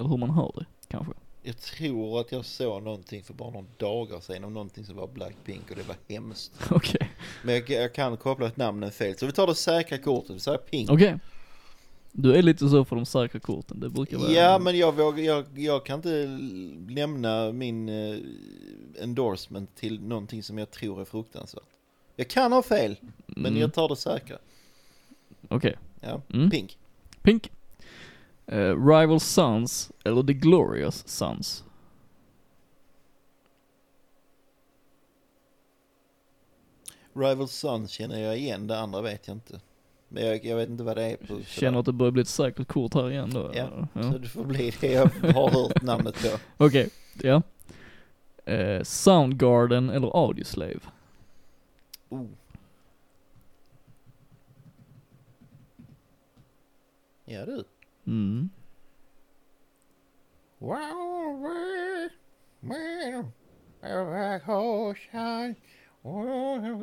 Eller 0.00 0.08
hur 0.08 0.16
man 0.16 0.30
hör 0.30 0.52
det, 0.56 0.66
kanske. 0.88 1.12
Jag 1.42 1.58
tror 1.58 2.20
att 2.20 2.32
jag 2.32 2.44
såg 2.44 2.82
någonting 2.82 3.22
för 3.22 3.34
bara 3.34 3.50
några 3.50 3.66
dagar 3.76 4.20
sedan 4.20 4.44
om 4.44 4.54
någonting 4.54 4.84
som 4.84 4.96
var 4.96 5.06
Blackpink 5.06 5.70
och 5.70 5.76
det 5.76 5.88
var 5.88 5.96
hemskt. 6.08 6.52
Okej. 6.70 7.10
Men 7.44 7.54
jag, 7.54 7.70
jag 7.70 7.94
kan 7.94 8.16
koppla 8.16 8.46
ett 8.46 8.56
namn 8.56 8.90
fel. 8.90 9.18
Så 9.18 9.26
vi 9.26 9.32
tar 9.32 9.46
det 9.46 9.54
säkra 9.54 9.98
kortet, 9.98 10.36
vi 10.36 10.40
säger 10.40 10.58
Pink. 10.58 10.90
Okej. 10.90 11.18
Du 12.12 12.34
är 12.34 12.42
lite 12.42 12.68
så 12.68 12.84
för 12.84 12.96
de 12.96 13.06
säkra 13.06 13.40
korten, 13.40 13.80
det 13.80 13.88
brukar 13.88 14.18
vara... 14.18 14.30
Ja, 14.30 14.58
men 14.58 14.78
jag, 14.78 14.92
vågar, 14.96 15.22
jag, 15.24 15.44
jag 15.54 15.86
kan 15.86 15.98
inte 15.98 16.26
lämna 16.94 17.52
min 17.52 17.88
eh, 17.88 18.18
endorsement 19.02 19.76
till 19.76 20.00
någonting 20.00 20.42
som 20.42 20.58
jag 20.58 20.70
tror 20.70 21.00
är 21.00 21.04
fruktansvärt. 21.04 21.62
Jag 22.16 22.28
kan 22.28 22.52
ha 22.52 22.62
fel, 22.62 22.96
men 23.26 23.46
Mm, 23.46 23.60
jag 23.60 23.74
tar 23.74 23.88
det 23.88 23.96
säkra. 23.96 24.38
Okej. 25.48 25.76
Ja, 26.00 26.20
Mm. 26.34 26.50
Pink. 26.50 26.78
Pink. 27.22 27.50
Eh, 28.46 28.86
Rival 28.86 29.20
Sons 29.20 29.92
eller 30.04 30.22
The 30.22 30.32
Glorious 30.32 31.08
Sons? 31.08 31.64
Rival 37.14 37.48
Sun 37.48 37.88
känner 37.88 38.20
jag 38.20 38.38
igen, 38.38 38.66
det 38.66 38.78
andra 38.78 39.02
vet 39.02 39.28
jag 39.28 39.36
inte. 39.36 39.60
Men 40.08 40.26
jag, 40.26 40.44
jag 40.44 40.56
vet 40.56 40.68
inte 40.68 40.84
vad 40.84 40.96
det 40.96 41.02
är 41.02 41.16
på. 41.16 41.42
Känner 41.42 41.78
att 41.78 41.86
det 41.86 41.92
börjar 41.92 42.10
bli 42.10 42.22
ett 42.22 42.28
säkert 42.28 42.68
kort 42.68 42.94
här 42.94 43.10
igen 43.10 43.30
då? 43.30 43.50
Ja, 43.54 43.68
eller? 43.94 44.12
Så 44.12 44.18
det 44.18 44.28
får 44.28 44.44
bli 44.44 44.72
det 44.80 44.92
jag 44.92 45.06
har 45.34 45.50
hört 45.50 45.82
namnet 45.82 46.22
på. 46.22 46.38
Okej, 46.64 46.90
ja. 47.22 47.42
Eh, 48.44 48.82
Soundgarden 48.82 49.90
eller 49.90 50.26
Audioslave? 50.26 50.80
Oh. 52.08 52.26
Ja 57.24 57.46
du. 57.46 57.64
Mm. 58.06 58.50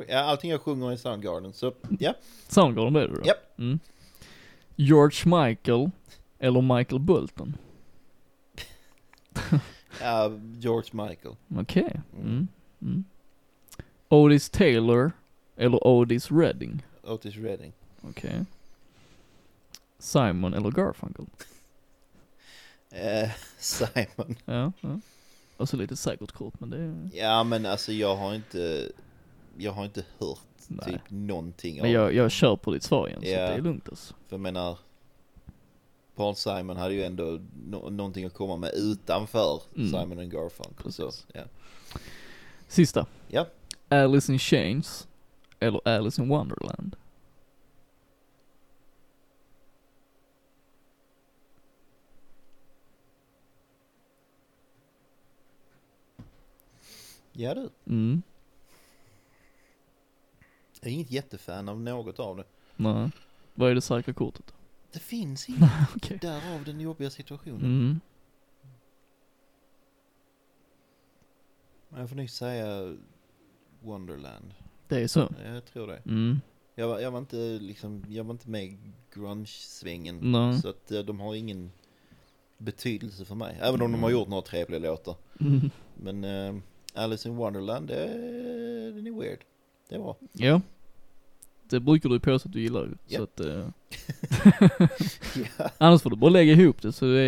Ja, 0.08 0.20
allting 0.20 0.50
jag 0.50 0.60
sjunger 0.60 0.92
i 0.92 0.98
Soundgarden, 0.98 1.52
så 1.52 1.72
ja. 1.98 2.14
Soundgarden 2.48 2.92
blev 2.92 3.10
det 3.10 3.20
då? 3.20 3.26
Japp. 3.26 3.58
Mm. 3.58 3.78
George 4.76 5.16
Michael 5.24 5.90
eller 6.38 6.76
Michael 6.76 7.00
Bolton? 7.00 7.56
ja 10.00 10.38
George 10.58 10.88
Michael. 10.92 11.36
Okej. 11.58 12.00
Mm. 12.12 12.26
Mm. 12.26 12.48
Mm. 12.82 13.04
Otis 14.08 14.50
Taylor 14.50 15.12
eller 15.56 15.86
Otis 15.86 16.32
Redding? 16.32 16.82
Otis 17.02 17.36
Redding. 17.36 17.72
Okej. 18.02 18.44
Simon 20.04 20.54
eller 20.54 20.70
Garfunkel? 20.70 21.26
Eh, 22.90 23.30
Simon. 23.58 24.36
Ja, 24.44 24.72
ja. 24.80 25.00
Alltså 25.56 25.76
lite 25.76 25.96
säkert 25.96 26.32
kort 26.32 26.60
men 26.60 26.70
det 26.70 26.76
är... 26.78 27.08
Ja 27.12 27.44
men 27.44 27.66
alltså 27.66 27.92
jag 27.92 28.16
har 28.16 28.34
inte, 28.34 28.88
jag 29.56 29.72
har 29.72 29.84
inte 29.84 30.04
hört 30.18 30.38
Nej. 30.68 30.92
typ 30.92 31.00
någonting 31.08 31.82
Men 31.82 31.90
jag, 31.92 32.14
jag 32.14 32.30
kör 32.30 32.56
på 32.56 32.72
ditt 32.72 32.82
svar 32.82 33.08
igen 33.08 33.20
så 33.22 33.28
Ja. 33.28 33.36
det 33.40 33.54
är 33.54 33.60
lugnt 33.60 33.88
alltså. 33.88 34.14
för 34.28 34.36
jag 34.36 34.40
menar, 34.40 34.78
Paul 36.16 36.34
Simon 36.36 36.76
hade 36.76 36.94
ju 36.94 37.02
ändå 37.04 37.40
no 37.70 37.90
någonting 37.90 38.24
att 38.24 38.34
komma 38.34 38.56
med 38.56 38.70
utanför 38.74 39.62
Mm. 39.76 39.88
Simon 39.90 40.18
and 40.18 40.32
Garfunkel. 40.32 40.92
Så, 40.92 41.04
Precis. 41.06 41.26
ja. 41.34 41.42
Sista. 42.68 43.06
Ja. 43.28 43.46
Alice 43.88 44.32
in 44.32 44.38
Chains 44.38 45.08
eller 45.60 45.88
Alice 45.88 46.22
in 46.22 46.28
Wonderland? 46.28 46.96
Ja 57.36 57.54
du, 57.54 57.70
Mm. 57.86 58.22
jag 60.80 60.88
är 60.90 60.94
inget 60.94 61.10
jättefan 61.10 61.68
av 61.68 61.80
något 61.80 62.18
av 62.18 62.36
det. 62.36 62.44
Nej. 62.76 63.10
Vad 63.54 63.70
är 63.70 63.74
det 63.74 63.80
säkra 63.80 64.14
kortet? 64.14 64.54
Det 64.92 64.98
finns 64.98 65.48
inget, 65.48 65.70
Okej. 65.96 66.18
därav 66.20 66.64
den 66.64 66.80
jobbiga 66.80 67.10
situationen. 67.10 67.64
Mm. 67.64 68.00
Jag 71.96 72.08
får 72.08 72.16
nog 72.16 72.30
säga 72.30 72.96
Wonderland. 73.82 74.54
Det 74.88 75.00
är 75.02 75.06
så. 75.08 75.28
Jag 75.44 75.64
tror 75.64 75.86
det. 75.86 75.96
Mm. 76.06 76.40
Jag 76.74 76.88
var, 76.88 77.00
jag 77.00 77.10
var 77.10 77.18
inte 77.18 77.36
liksom, 77.60 78.04
jag 78.08 78.24
var 78.24 78.30
inte 78.32 78.50
med 78.50 78.64
i 78.64 78.78
grunge-svängen. 79.14 80.18
Nej. 80.32 80.60
Så 80.60 80.68
att 80.68 80.88
de 80.88 81.20
har 81.20 81.34
ingen 81.34 81.72
betydelse 82.58 83.24
för 83.24 83.34
mig. 83.34 83.58
Även 83.60 83.82
om 83.82 83.92
de 83.92 84.02
har 84.02 84.10
gjort 84.10 84.28
några 84.28 84.42
trevliga 84.42 84.78
låtar. 84.80 85.16
Mm. 85.40 85.70
Men 85.94 86.24
eh, 86.24 86.62
Alice 86.94 87.28
in 87.28 87.36
Wonderland, 87.36 87.88
det, 87.88 88.06
den 88.94 89.06
är 89.06 89.20
weird. 89.20 89.38
Det 89.88 89.98
var. 89.98 90.16
Ja. 90.32 90.60
Det 91.68 91.80
brukar 91.80 92.08
du 92.08 92.20
påstå 92.20 92.48
att 92.48 92.52
du 92.52 92.60
gillar 92.60 92.80
ju. 92.82 92.94
Ja. 93.06 93.18
Så 93.18 93.22
att, 93.24 93.40
ja. 93.46 93.70
annars 95.78 96.02
får 96.02 96.10
du 96.10 96.16
bara 96.16 96.30
lägga 96.30 96.52
ihop 96.52 96.82
det 96.82 96.92
så 96.92 97.04
det 97.04 97.20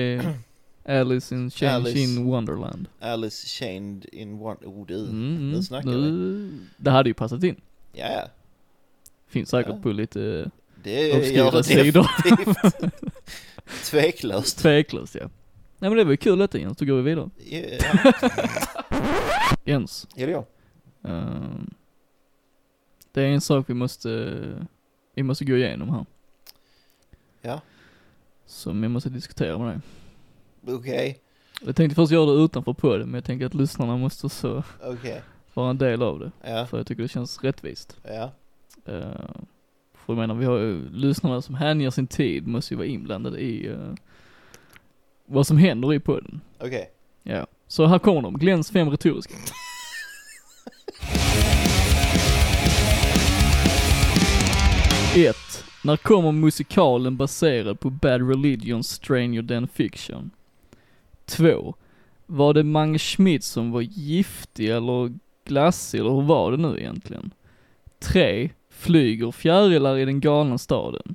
är 0.85 1.01
Alice 1.01 1.35
in 1.35 1.51
Change 1.51 1.91
in 1.91 2.25
Wonderland. 2.25 2.89
Alice 3.01 3.47
Chained 3.47 4.07
in 4.13 4.39
Wonder... 4.39 4.67
Oh 4.69 4.87
du. 4.87 4.99
Mm, 5.05 5.51
nu 5.51 5.63
snackar 5.63 5.91
vi. 5.91 6.51
Det 6.77 6.91
hade 6.91 7.11
ju 7.11 7.15
passat 7.15 7.43
in. 7.43 7.61
Ja, 7.93 8.07
ja. 8.13 8.29
Finns 9.29 9.49
säkert 9.51 9.73
Ja. 9.77 9.83
på 9.83 9.89
lite 9.93 10.51
Det 10.83 11.13
obskyra 11.17 11.37
gör 11.37 11.53
det 11.53 11.65
sidor. 11.65 12.07
definitivt. 12.25 12.95
Tveklöst. 13.85 14.59
Tveklöst 14.59 15.15
ja. 15.15 15.29
Nej 15.79 15.91
men 15.91 15.97
det 15.99 16.05
var 16.05 16.11
ju 16.11 16.17
kul 16.17 16.39
detta 16.39 16.59
Jens, 16.59 16.77
då 16.79 16.85
går 16.85 16.97
vi 16.97 17.03
vidare. 17.03 17.31
Ja, 17.45 18.13
Jens. 19.67 20.07
är 20.17 20.27
det 20.27 20.33
jag? 20.33 20.45
ehm, 21.03 21.71
det 23.13 23.23
är 23.23 23.27
en 23.29 23.41
sak 23.41 23.71
vi 23.71 23.75
måste, 23.75 24.09
vi 25.15 25.23
måste 25.23 25.45
gå 25.45 25.57
igenom 25.57 25.89
här. 25.91 26.07
Ja, 27.43 27.61
Som 28.47 28.83
jag 28.83 28.93
måste 28.93 29.09
diskutera 29.11 29.59
med 29.59 29.69
dig. 29.69 30.75
okej. 30.75 31.21
Jag 31.63 31.77
tänkte 31.77 31.95
först 31.95 32.13
göra 32.13 32.27
det 32.37 32.43
utanför 32.45 32.73
podden, 32.73 33.07
men 33.09 33.15
jag 33.15 33.25
tänker 33.25 33.47
att 33.47 33.55
lyssnarna 33.55 33.97
måste 33.97 34.29
så 34.29 34.63
Okej. 34.83 35.23
vara 35.55 35.71
en 35.71 35.79
del 35.79 36.03
av 36.03 36.19
det. 36.19 36.31
Ja, 36.51 36.67
För 36.67 36.77
jag 36.77 36.87
tycker 36.87 37.03
det 37.03 37.09
känns 37.09 37.43
rättvist. 37.45 37.97
ja. 38.03 38.31
Uh, 38.89 39.03
för 39.95 40.13
jag 40.13 40.17
menar, 40.17 40.35
vi 40.35 40.45
har 40.45 40.59
ju 40.59 40.89
lyssnarna 40.91 41.43
som 41.43 41.55
hänger 41.55 41.91
sin 41.91 42.07
tid, 42.07 42.47
måste 42.47 42.75
ju 42.75 42.79
vara 42.79 42.87
inblandade 42.87 43.41
i 43.41 43.67
eh, 43.69 43.93
vad 45.27 45.47
som 45.47 45.57
händer 45.57 45.95
i 45.95 46.01
podden. 46.01 46.41
Okej. 46.59 46.91
Ja. 47.29 47.47
Så 47.69 47.87
här 47.87 47.99
kommer 47.99 48.23
de, 48.23 48.39
Glens 48.39 48.71
fem 48.71 48.91
retoriska. 48.91 49.35
1. 55.17 55.37
När 55.85 55.97
kommer 55.97 56.33
musikalen 56.33 57.17
baserad 57.17 57.81
på 57.81 57.91
Bad 57.91 58.29
Religions 58.29 58.89
Stranger 58.89 59.43
Than 59.43 59.69
Fiction? 59.69 60.31
2. 61.25 61.75
Var 62.27 62.55
det 62.55 62.63
Mange 62.63 62.99
Schmidt 62.99 63.45
som 63.45 63.71
var 63.71 63.81
giftig 63.81 64.71
eller 64.71 65.19
glassig 65.45 65.99
eller 65.99 66.11
hur 66.11 66.23
var 66.23 66.51
det 66.51 66.57
nu 66.57 66.79
egentligen? 66.79 67.31
3. 67.99 68.51
Flyger 68.71 69.31
fjärilar 69.31 69.97
i 69.99 70.05
den 70.05 70.21
galna 70.21 70.59
staden? 70.59 71.15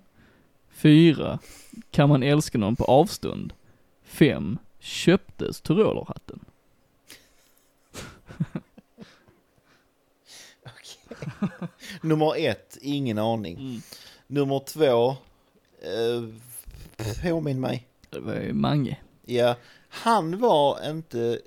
Fyra, 0.71 1.39
kan 1.91 2.09
man 2.09 2.23
älska 2.23 2.57
någon 2.57 2.75
på 2.75 2.83
avstånd? 2.83 3.53
Fem, 4.03 4.57
köptes 4.81 5.61
tyrolerhatten? 5.61 6.45
Nummer 12.01 12.33
ett, 12.37 12.77
ingen 12.81 13.17
aning. 13.17 13.81
Nummer 14.27 14.59
två, 14.59 15.09
eh, 15.81 16.23
påminn 17.23 17.59
mig. 17.59 17.87
Det 18.09 18.19
var 18.19 18.35
ju 18.35 18.53
Mange. 18.53 18.97
Ja, 19.25 19.55
han 19.89 20.39
var 20.39 20.89
inte... 20.89 21.39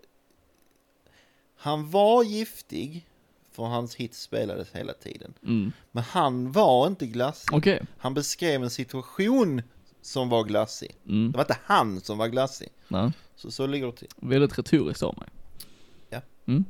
Han 1.56 1.90
var 1.90 2.24
giftig, 2.24 3.06
för 3.52 3.62
hans 3.62 3.94
hits 3.94 4.20
spelades 4.20 4.72
hela 4.72 4.92
tiden. 4.92 5.34
Mm. 5.42 5.72
Men 5.90 6.04
han 6.04 6.52
var 6.52 6.86
inte 6.86 7.06
glassig. 7.06 7.54
Okej. 7.54 7.82
Han 7.98 8.14
beskrev 8.14 8.62
en 8.62 8.70
situation 8.70 9.62
som 10.04 10.28
var 10.28 10.44
glassig. 10.44 10.96
Mm. 11.08 11.32
Det 11.32 11.38
var 11.38 11.44
inte 11.44 11.58
han 11.64 12.00
som 12.00 12.18
var 12.18 12.28
glassig. 12.28 12.68
Nej. 12.88 13.12
Så, 13.36 13.50
så 13.50 13.66
ligger 13.66 13.86
det 13.86 13.92
till. 13.92 14.08
Väldigt 14.16 14.58
retoriskt 14.58 15.02
av 15.02 15.18
mig. 15.18 15.28
Ja. 16.10 16.20
Mm. 16.46 16.64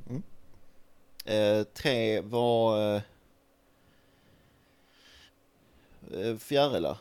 Eh, 1.25 1.65
tre 1.65 2.21
var... 2.21 2.95
Eh, 2.97 3.03
eh, 6.13 6.37
fjärilar. 6.37 6.99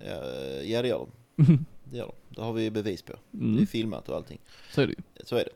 Ja, 0.00 0.12
eh, 0.12 0.70
ja, 0.72 0.82
det 0.82 0.88
gör 0.88 1.06
de. 1.36 1.64
Det 1.84 1.96
gör 1.96 2.06
de. 2.06 2.34
Det 2.34 2.42
har 2.42 2.52
vi 2.52 2.70
bevis 2.70 3.02
på. 3.02 3.12
Det 3.30 3.38
är 3.44 3.48
Mm. 3.48 3.66
filmat 3.66 4.08
och 4.08 4.16
allting. 4.16 4.38
Så 4.72 4.80
är 4.80 4.86
det 4.86 4.92
ju. 4.92 5.24
Så 5.24 5.36
är 5.36 5.44
det. 5.44 5.52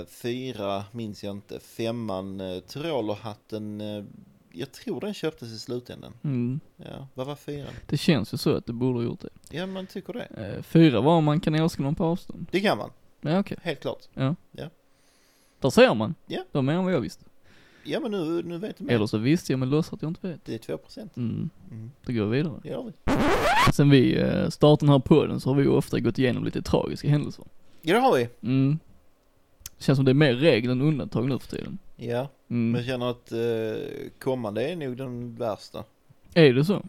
Eh, 0.00 0.06
fyra 0.06 0.84
minns 0.92 1.24
jag 1.24 1.30
inte. 1.36 1.60
Femman, 1.60 2.40
eh, 2.40 2.60
Tyrolerhatten. 2.60 3.80
Jag 4.52 4.72
tror 4.72 5.00
den 5.00 5.14
köptes 5.14 5.48
i 5.48 5.58
slutändan. 5.58 6.12
Mm. 6.24 6.60
Ja, 6.76 7.08
vad 7.14 7.26
var 7.26 7.36
fyran? 7.36 7.72
Det 7.86 7.96
känns 7.96 8.34
ju 8.34 8.38
så 8.38 8.56
att 8.56 8.66
det 8.66 8.72
borde 8.72 8.98
ha 8.98 9.04
gjort 9.04 9.20
det. 9.20 9.56
Ja, 9.56 9.66
man 9.66 9.86
tycker 9.86 10.12
det. 10.12 10.54
Eh, 10.56 10.62
fyra 10.62 11.00
var 11.00 11.12
om 11.12 11.24
man 11.24 11.40
kan 11.40 11.54
älska 11.54 11.82
någon 11.82 11.94
på 11.94 12.04
avstånd. 12.04 12.46
Det 12.50 12.60
kan 12.60 12.78
man. 12.78 12.90
Ja 13.20 13.38
okej. 13.38 13.58
Helt 13.62 13.80
klart. 13.80 14.08
Där 15.60 15.70
ser 15.70 15.94
man. 15.94 16.14
Ja. 16.26 16.38
Det 16.52 16.58
var 16.58 16.62
mer 16.62 16.72
än 16.72 16.84
vad 16.84 16.92
jag 16.92 17.00
visste. 17.00 17.24
Ja, 17.84 18.00
men 18.00 18.10
nu, 18.10 18.42
nu 18.42 18.58
vet 18.58 18.78
du 18.78 18.84
mer. 18.84 18.94
Eller 18.94 19.06
så 19.06 19.18
visste 19.18 19.52
jag 19.52 19.58
men 19.58 19.70
låtsas 19.70 19.92
att 19.92 20.02
jag 20.02 20.10
inte 20.10 20.28
vet. 20.28 20.44
Det 20.44 20.54
är 20.54 20.58
2 20.58 20.76
procent. 20.76 21.16
Mm. 21.16 21.50
Mm. 21.70 21.90
Då 22.06 22.12
går 22.12 22.26
vi 22.26 22.36
vidare. 22.36 22.60
Det 22.62 22.68
gör 22.68 22.84
vi. 22.84 22.92
Sen 23.72 23.90
vi 23.90 24.18
eh, 24.20 24.48
startade 24.48 24.86
den 24.86 24.92
här 24.92 24.98
podden 24.98 25.40
så 25.40 25.50
har 25.50 25.54
vi 25.56 25.62
ju 25.62 25.68
ofta 25.68 26.00
gått 26.00 26.18
igenom 26.18 26.44
lite 26.44 26.62
tragiska 26.62 27.08
händelser. 27.08 27.44
Ja, 27.82 27.94
det 27.94 28.00
har 28.00 28.16
vi. 28.16 28.28
Mm. 28.42 28.78
Känns 29.78 29.96
som 29.96 30.04
det 30.04 30.12
är 30.12 30.14
mer 30.14 30.34
regel 30.34 30.70
än 30.70 30.82
undantag 30.82 31.28
nu 31.28 31.38
för 31.38 31.48
tiden. 31.48 31.78
Ja, 32.00 32.28
Mm. 32.50 32.70
men 32.70 32.74
jag 32.80 32.84
känner 32.86 33.10
att 33.10 33.32
eh, 33.32 34.10
kommande 34.18 34.68
är 34.70 34.76
nog 34.76 34.96
den 34.96 35.34
värsta. 35.34 35.84
Är 36.34 36.52
det 36.52 36.64
så? 36.64 36.82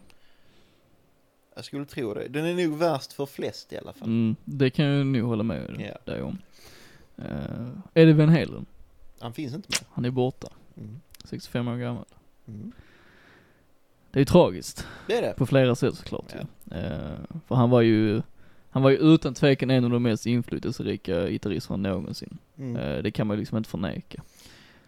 Jag 1.54 1.64
skulle 1.64 1.84
tro 1.84 2.14
det. 2.14 2.28
Den 2.28 2.44
är 2.46 2.66
nog 2.68 2.78
värst 2.78 3.12
för 3.12 3.26
flest 3.26 3.72
i 3.72 3.78
alla 3.78 3.92
fall. 3.92 4.08
Mm. 4.08 4.36
Det 4.44 4.70
kan 4.70 4.84
jag 4.86 5.06
nog 5.06 5.28
hålla 5.28 5.42
med 5.42 5.76
Ja. 5.78 6.12
dig 6.12 6.22
om. 6.22 6.38
Uh, 7.18 7.68
Eddie 7.94 8.12
Van 8.12 8.28
Halen, 8.28 8.66
Han 9.20 9.32
finns 9.32 9.54
inte 9.54 9.68
med. 9.70 9.88
han 9.92 10.04
är 10.04 10.10
borta. 10.10 10.48
Mm. 10.76 11.00
65 11.24 11.68
år 11.68 11.76
gammal. 11.76 12.04
Mm. 12.48 12.72
Det 14.10 14.18
är 14.18 14.20
ju 14.20 14.24
tragiskt. 14.24 14.86
Det 15.06 15.16
är 15.18 15.22
det. 15.22 15.34
På 15.36 15.46
flera 15.46 15.74
sätt 15.74 15.94
såklart 15.94 16.34
Ja. 16.34 16.38
ju. 16.70 16.76
Eh, 16.78 17.18
för 17.48 17.54
han 17.54 17.70
var 17.70 17.80
ju, 17.80 18.22
han 18.70 18.82
var 18.82 18.90
ju 18.90 18.96
utan 18.96 19.34
tvekan 19.34 19.70
en 19.70 19.84
av 19.84 19.90
de 19.90 20.02
mest 20.02 20.26
inflytelserika 20.26 21.28
gitarristerna 21.30 21.88
någonsin. 21.88 22.38
Mm. 22.58 22.76
Eh, 22.76 23.02
det 23.02 23.10
kan 23.10 23.26
man 23.26 23.36
ju 23.36 23.38
liksom 23.40 23.58
inte 23.58 23.70
förneka. 23.70 24.22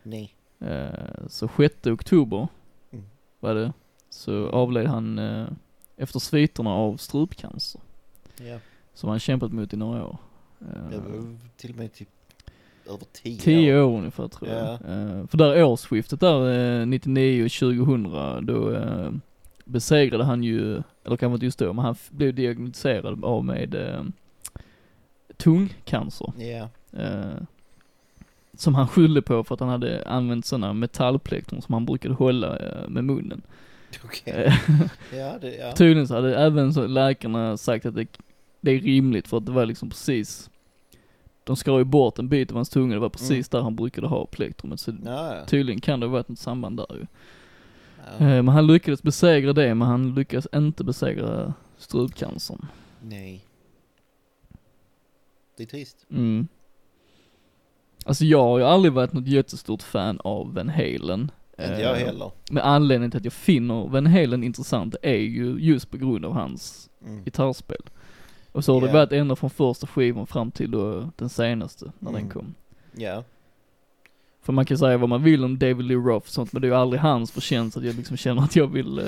Nej. 0.03 0.35
Eh, 0.61 1.27
så 1.29 1.49
6 1.57 1.87
oktober 1.87 2.49
Mm. 2.93 3.05
var 3.41 3.55
det, 3.55 3.73
så 4.11 4.49
avled 4.49 4.87
han 4.87 5.19
eh, 5.19 5.47
efter 5.97 6.19
sviterna 6.19 6.71
av 6.71 6.97
strupcancer. 6.97 7.81
Ja. 8.41 8.59
Som 8.95 9.11
han 9.11 9.19
kämpat 9.19 9.53
mot 9.53 9.73
i 9.73 9.77
några 9.77 10.07
år. 10.07 10.17
Eh, 10.61 11.01
till 11.57 11.71
och 11.71 11.77
med 11.77 11.93
typ 11.93 12.09
över 12.87 13.05
tio, 13.13 13.39
Tio 13.41 13.83
år 13.83 13.99
ungefär 13.99 14.29
tror 14.29 14.51
jag. 14.51 14.67
Ja. 14.73 14.79
För 15.27 15.37
där 15.39 15.65
årsskiftet 15.65 16.21
där, 16.21 16.81
eh, 16.81 16.87
99 16.87 17.45
och 17.45 17.51
2000, 17.51 18.47
då 18.47 18.79
besegrade 19.65 20.25
han 20.25 20.43
ju, 20.45 20.83
eller 21.05 21.17
kanske 21.17 21.35
inte 21.35 21.47
just 21.47 21.59
då, 21.59 21.73
men 21.73 21.85
han 21.85 21.95
blev 22.11 22.35
diagnostiserad 22.35 23.25
av 23.25 23.45
med 23.45 23.77
tungcancer. 25.37 26.33
Ja. 26.39 26.69
Som 28.57 28.75
han 28.75 28.89
skyllde 28.89 29.23
på 29.23 29.45
för 29.45 29.55
att 29.55 29.61
han 29.61 29.69
hade 29.69 30.09
använt 30.09 30.47
sådana 30.47 30.73
metallplektrum 30.73 31.61
som 31.61 31.73
han 31.73 31.85
brukade 31.87 32.15
hålla 32.15 32.57
eh, 32.59 32.89
med 32.89 33.05
munnen. 33.05 33.43
Okej. 34.05 34.33
Eh, 34.35 34.55
Ja, 35.19 35.39
det, 35.41 35.55
ja. 35.57 35.73
Tydligen 35.73 36.09
så 36.09 36.15
hade 36.15 36.37
även 36.37 36.75
så 36.75 36.87
läkarna 36.87 37.57
sagt 37.57 37.87
att 37.87 37.95
det, 37.95 38.07
det 38.61 38.71
är 38.71 38.81
rimligt 38.81 39.29
för 39.29 39.37
att 39.37 39.47
det 39.47 39.53
var 39.53 39.67
liksom 39.67 39.91
precis, 39.91 40.51
de 41.45 41.57
skar 41.57 41.79
ju 41.79 41.85
bort 41.85 42.19
en 42.19 42.29
bit 42.29 42.51
av 42.51 42.57
hans 42.57 42.69
tunga, 42.71 42.95
det 42.95 43.01
var 43.01 43.09
precis 43.09 43.49
där 43.49 43.61
han 43.61 43.77
brukade 43.77 44.07
ha 44.07 44.27
plektrumet. 44.27 44.81
Så 44.81 44.91
Ja, 45.05 45.37
ja. 45.37 45.45
tydligen 45.45 45.81
kan 45.81 46.01
det 46.01 46.07
ha 46.07 46.13
varit 46.13 46.29
något 46.29 46.39
samband 46.39 46.77
där 46.77 46.87
ju. 46.95 47.07
Eh, 48.19 48.43
Men 48.43 48.49
han 48.49 48.67
lyckades 48.67 49.03
besegra 49.03 49.53
det, 49.53 49.75
men 49.75 49.89
han 49.89 50.15
lyckades 50.15 50.47
inte 50.55 50.85
besegra 50.85 51.55
strupcancern. 51.79 52.67
Nej. 53.03 53.45
Det 55.57 55.63
är 55.63 55.67
trist. 55.67 56.07
Mm. 56.11 56.49
Alltså 58.05 58.25
jag 58.25 58.43
har 58.43 58.59
ju 58.59 58.65
aldrig 58.65 58.93
varit 58.93 59.13
något 59.13 59.27
jättestort 59.27 59.83
fan 59.83 60.19
av 60.25 60.55
Van 60.55 60.69
Halen. 60.69 61.31
Inte 61.59 61.83
jag 61.83 62.01
Eh, 62.01 62.07
heller. 62.07 62.31
Men 62.51 62.63
anledningen 62.63 63.11
till 63.11 63.19
att 63.19 63.25
jag 63.25 63.33
finner 63.33 63.89
Van 63.89 64.07
Halen 64.07 64.45
intressant 64.45 64.95
är 65.03 65.15
ju 65.17 65.57
just 65.59 65.91
på 65.91 65.97
grund 65.97 66.25
av 66.25 66.33
hans 66.33 66.89
Mm. 67.07 67.25
gitarrspel. 67.25 67.83
Och 68.53 68.65
så 68.65 68.75
har 68.75 68.81
Ja. 68.81 68.87
det 68.87 68.93
varit 68.93 69.13
ända 69.13 69.37
från 69.37 69.51
första 69.51 69.87
skivan 69.87 70.27
fram 70.27 70.51
till 70.51 70.71
då 70.71 71.11
den 71.17 71.29
senaste, 71.29 71.93
när 71.99 72.11
Mm. 72.11 72.21
den 72.23 72.31
kom. 72.31 72.55
Ja. 72.97 73.25
För 74.43 74.53
man 74.53 74.65
kan 74.67 74.79
säga 74.79 74.99
vad 74.99 75.09
man 75.09 75.23
vill 75.23 75.45
om 75.45 75.59
David 75.59 75.87
Lee 75.87 75.97
Roth 75.97 76.27
och 76.27 76.29
sånt, 76.29 76.53
men 76.53 76.63
det 76.63 76.67
är 76.69 76.71
ju 76.71 76.77
aldrig 76.77 77.01
hans 77.03 77.31
förtjänst 77.33 77.77
att 77.77 77.85
jag 77.85 77.95
liksom 77.95 78.17
känner 78.17 78.43
att 78.43 78.57
jag 78.57 78.67
vill, 78.67 78.99
eh, 78.99 79.05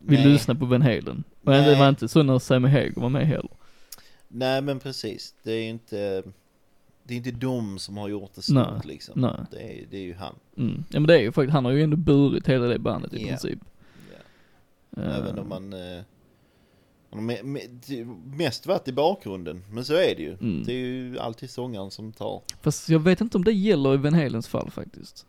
vill 0.00 0.18
Nej. 0.20 0.28
lyssna 0.28 0.54
på 0.54 0.64
Van 0.66 0.82
Halen. 0.82 1.24
Nej. 1.42 1.70
det 1.70 1.78
var 1.78 1.88
inte 1.88 2.08
så 2.08 2.22
när 2.22 2.38
Sammy 2.38 2.68
Hagar 2.68 2.92
var 3.00 3.08
med 3.08 3.26
heller. 3.26 3.50
Nej, 4.28 4.62
men 4.62 4.78
precis. 4.80 5.34
Det 5.42 5.52
är 5.52 5.68
inte... 5.68 6.22
Det 7.10 7.14
är 7.14 7.16
inte 7.16 7.30
de 7.30 7.78
som 7.78 7.96
har 7.96 8.08
gjort 8.08 8.30
det 8.34 8.42
stort 8.42 8.54
Nej. 8.54 8.80
liksom. 8.84 9.20
Nej. 9.20 9.36
Det 9.50 9.56
är, 9.62 9.86
det 9.90 9.96
är 9.96 10.02
ju 10.02 10.14
han. 10.14 10.34
Mm. 10.56 10.84
Ja 10.90 11.00
men 11.00 11.06
det 11.06 11.14
är 11.14 11.20
ju 11.22 11.32
faktiskt, 11.32 11.52
han 11.52 11.64
har 11.64 11.72
ju 11.72 11.82
ändå 11.82 11.96
burit 11.96 12.46
hela 12.48 12.64
det 12.66 12.78
bandet 12.78 13.12
i 13.14 13.22
Ja. 13.22 13.28
princip. 13.28 13.58
Eh, 14.96 15.16
Även 15.18 15.38
om 15.38 15.48
man... 15.48 15.72
Eh, 15.72 16.02
han 17.10 17.28
har 17.28 17.34
me- 17.36 17.42
me- 17.42 18.36
mest 18.36 18.66
varit 18.66 18.88
i 18.88 18.92
bakgrunden, 18.92 19.64
men 19.70 19.84
så 19.84 19.94
är 19.94 20.14
det 20.16 20.22
ju. 20.22 20.32
Mm. 20.32 20.62
Det 20.66 20.72
är 20.72 20.76
ju 20.76 21.18
alltid 21.18 21.50
sångaren 21.50 21.90
som 21.90 22.12
tar. 22.12 22.42
Fast 22.60 22.88
jag 22.88 22.98
vet 23.00 23.20
inte 23.20 23.36
om 23.36 23.44
det 23.44 23.52
gäller 23.52 23.94
i 23.94 23.96
Van 23.96 24.14
Halens 24.14 24.48
fall 24.48 24.70
faktiskt. 24.70 25.26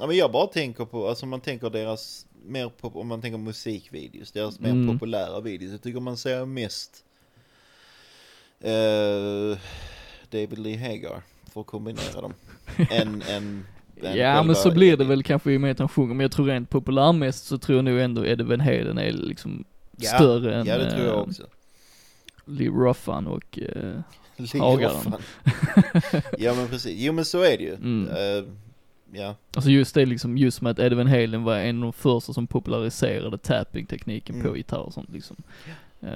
Ja, 0.00 0.06
men 0.06 0.16
jag 0.16 0.32
bara 0.32 0.46
tänker 0.46 0.84
på, 0.84 1.08
alltså 1.08 1.26
man 1.26 1.40
tänker 1.40 1.70
deras, 1.70 2.26
mer 2.46 2.68
på, 2.68 2.88
om 3.00 3.08
man 3.08 3.20
tänker 3.20 3.38
musikvideos, 3.38 4.32
deras 4.32 4.60
mer 4.60 4.70
Mm. 4.70 4.92
populära 4.98 5.40
videos. 5.40 5.70
Jag 5.72 5.82
tycker 5.82 6.00
man 6.00 6.16
ser 6.16 6.44
mest 6.46 7.04
eh, 8.60 9.58
David 10.30 10.58
Lee 10.58 10.78
Hagar, 10.78 11.22
för 11.52 11.60
att 11.60 11.66
kombinera 11.66 12.20
dem, 12.20 12.34
än, 12.76 13.22
än, 13.22 13.22
än 14.02 14.16
Ja 14.16 14.42
men 14.42 14.54
så 14.56 14.70
blir 14.70 14.96
det 14.96 15.04
väl 15.04 15.22
kanske 15.22 15.52
i 15.52 15.56
och 15.56 15.60
med 15.60 15.70
att 15.70 15.78
han 15.78 15.88
sjunger, 15.88 16.14
men 16.14 16.24
jag 16.24 16.32
tror 16.32 16.46
rent 16.46 16.70
populärmässigt 16.70 17.46
så 17.46 17.58
tror 17.58 17.78
jag 17.78 17.84
nog 17.84 17.98
ändå 18.00 18.26
Eddie 18.26 18.44
Van 18.44 18.60
Halen 18.60 18.98
är 18.98 19.12
liksom 19.12 19.64
Ja, 19.96 20.10
större 20.10 20.54
än 20.54 20.66
Ja, 20.66 20.78
det 20.78 20.90
tror 20.90 21.04
jag 21.06 21.14
eh, 21.14 21.20
också. 21.20 21.42
Lee 22.44 22.68
Ruffan 22.70 23.26
och 23.26 23.58
eh, 23.58 24.00
Lee 24.36 24.60
Hagaren. 24.62 25.14
Ja 26.38 26.54
men 26.54 26.68
precis, 26.68 27.00
jo 27.00 27.12
men 27.12 27.24
så 27.24 27.42
är 27.42 27.58
det 27.58 27.64
ju. 27.64 27.74
Mm. 27.74 28.08
Eh, 28.08 28.44
ja, 29.12 29.34
Alltså 29.54 29.70
just 29.70 29.94
det 29.94 30.06
liksom, 30.06 30.38
just 30.38 30.60
med 30.62 30.70
att 30.70 30.78
Eddie 30.78 30.94
Van 30.96 31.06
Halen 31.06 31.42
var 31.44 31.56
en 31.56 31.76
av 31.76 31.82
de 31.82 31.92
första 31.92 32.32
som 32.32 32.46
populariserade 32.46 33.38
tapping-tekniken 33.38 34.34
Mm. 34.34 34.46
på 34.46 34.56
gitarr 34.56 34.78
och 34.78 34.92
sånt 34.92 35.10
liksom. 35.12 35.36
Eh, 36.00 36.10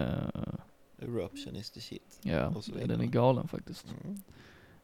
Eruption 1.04 1.56
is 1.56 1.70
the 1.70 1.80
shit. 1.80 2.18
ja, 2.22 2.46
Och 2.48 2.64
så 2.64 2.72
vidare. 2.72 2.86
den 2.88 3.00
är 3.00 3.06
galen 3.06 3.48
faktiskt. 3.48 3.86
Mm. 4.04 4.16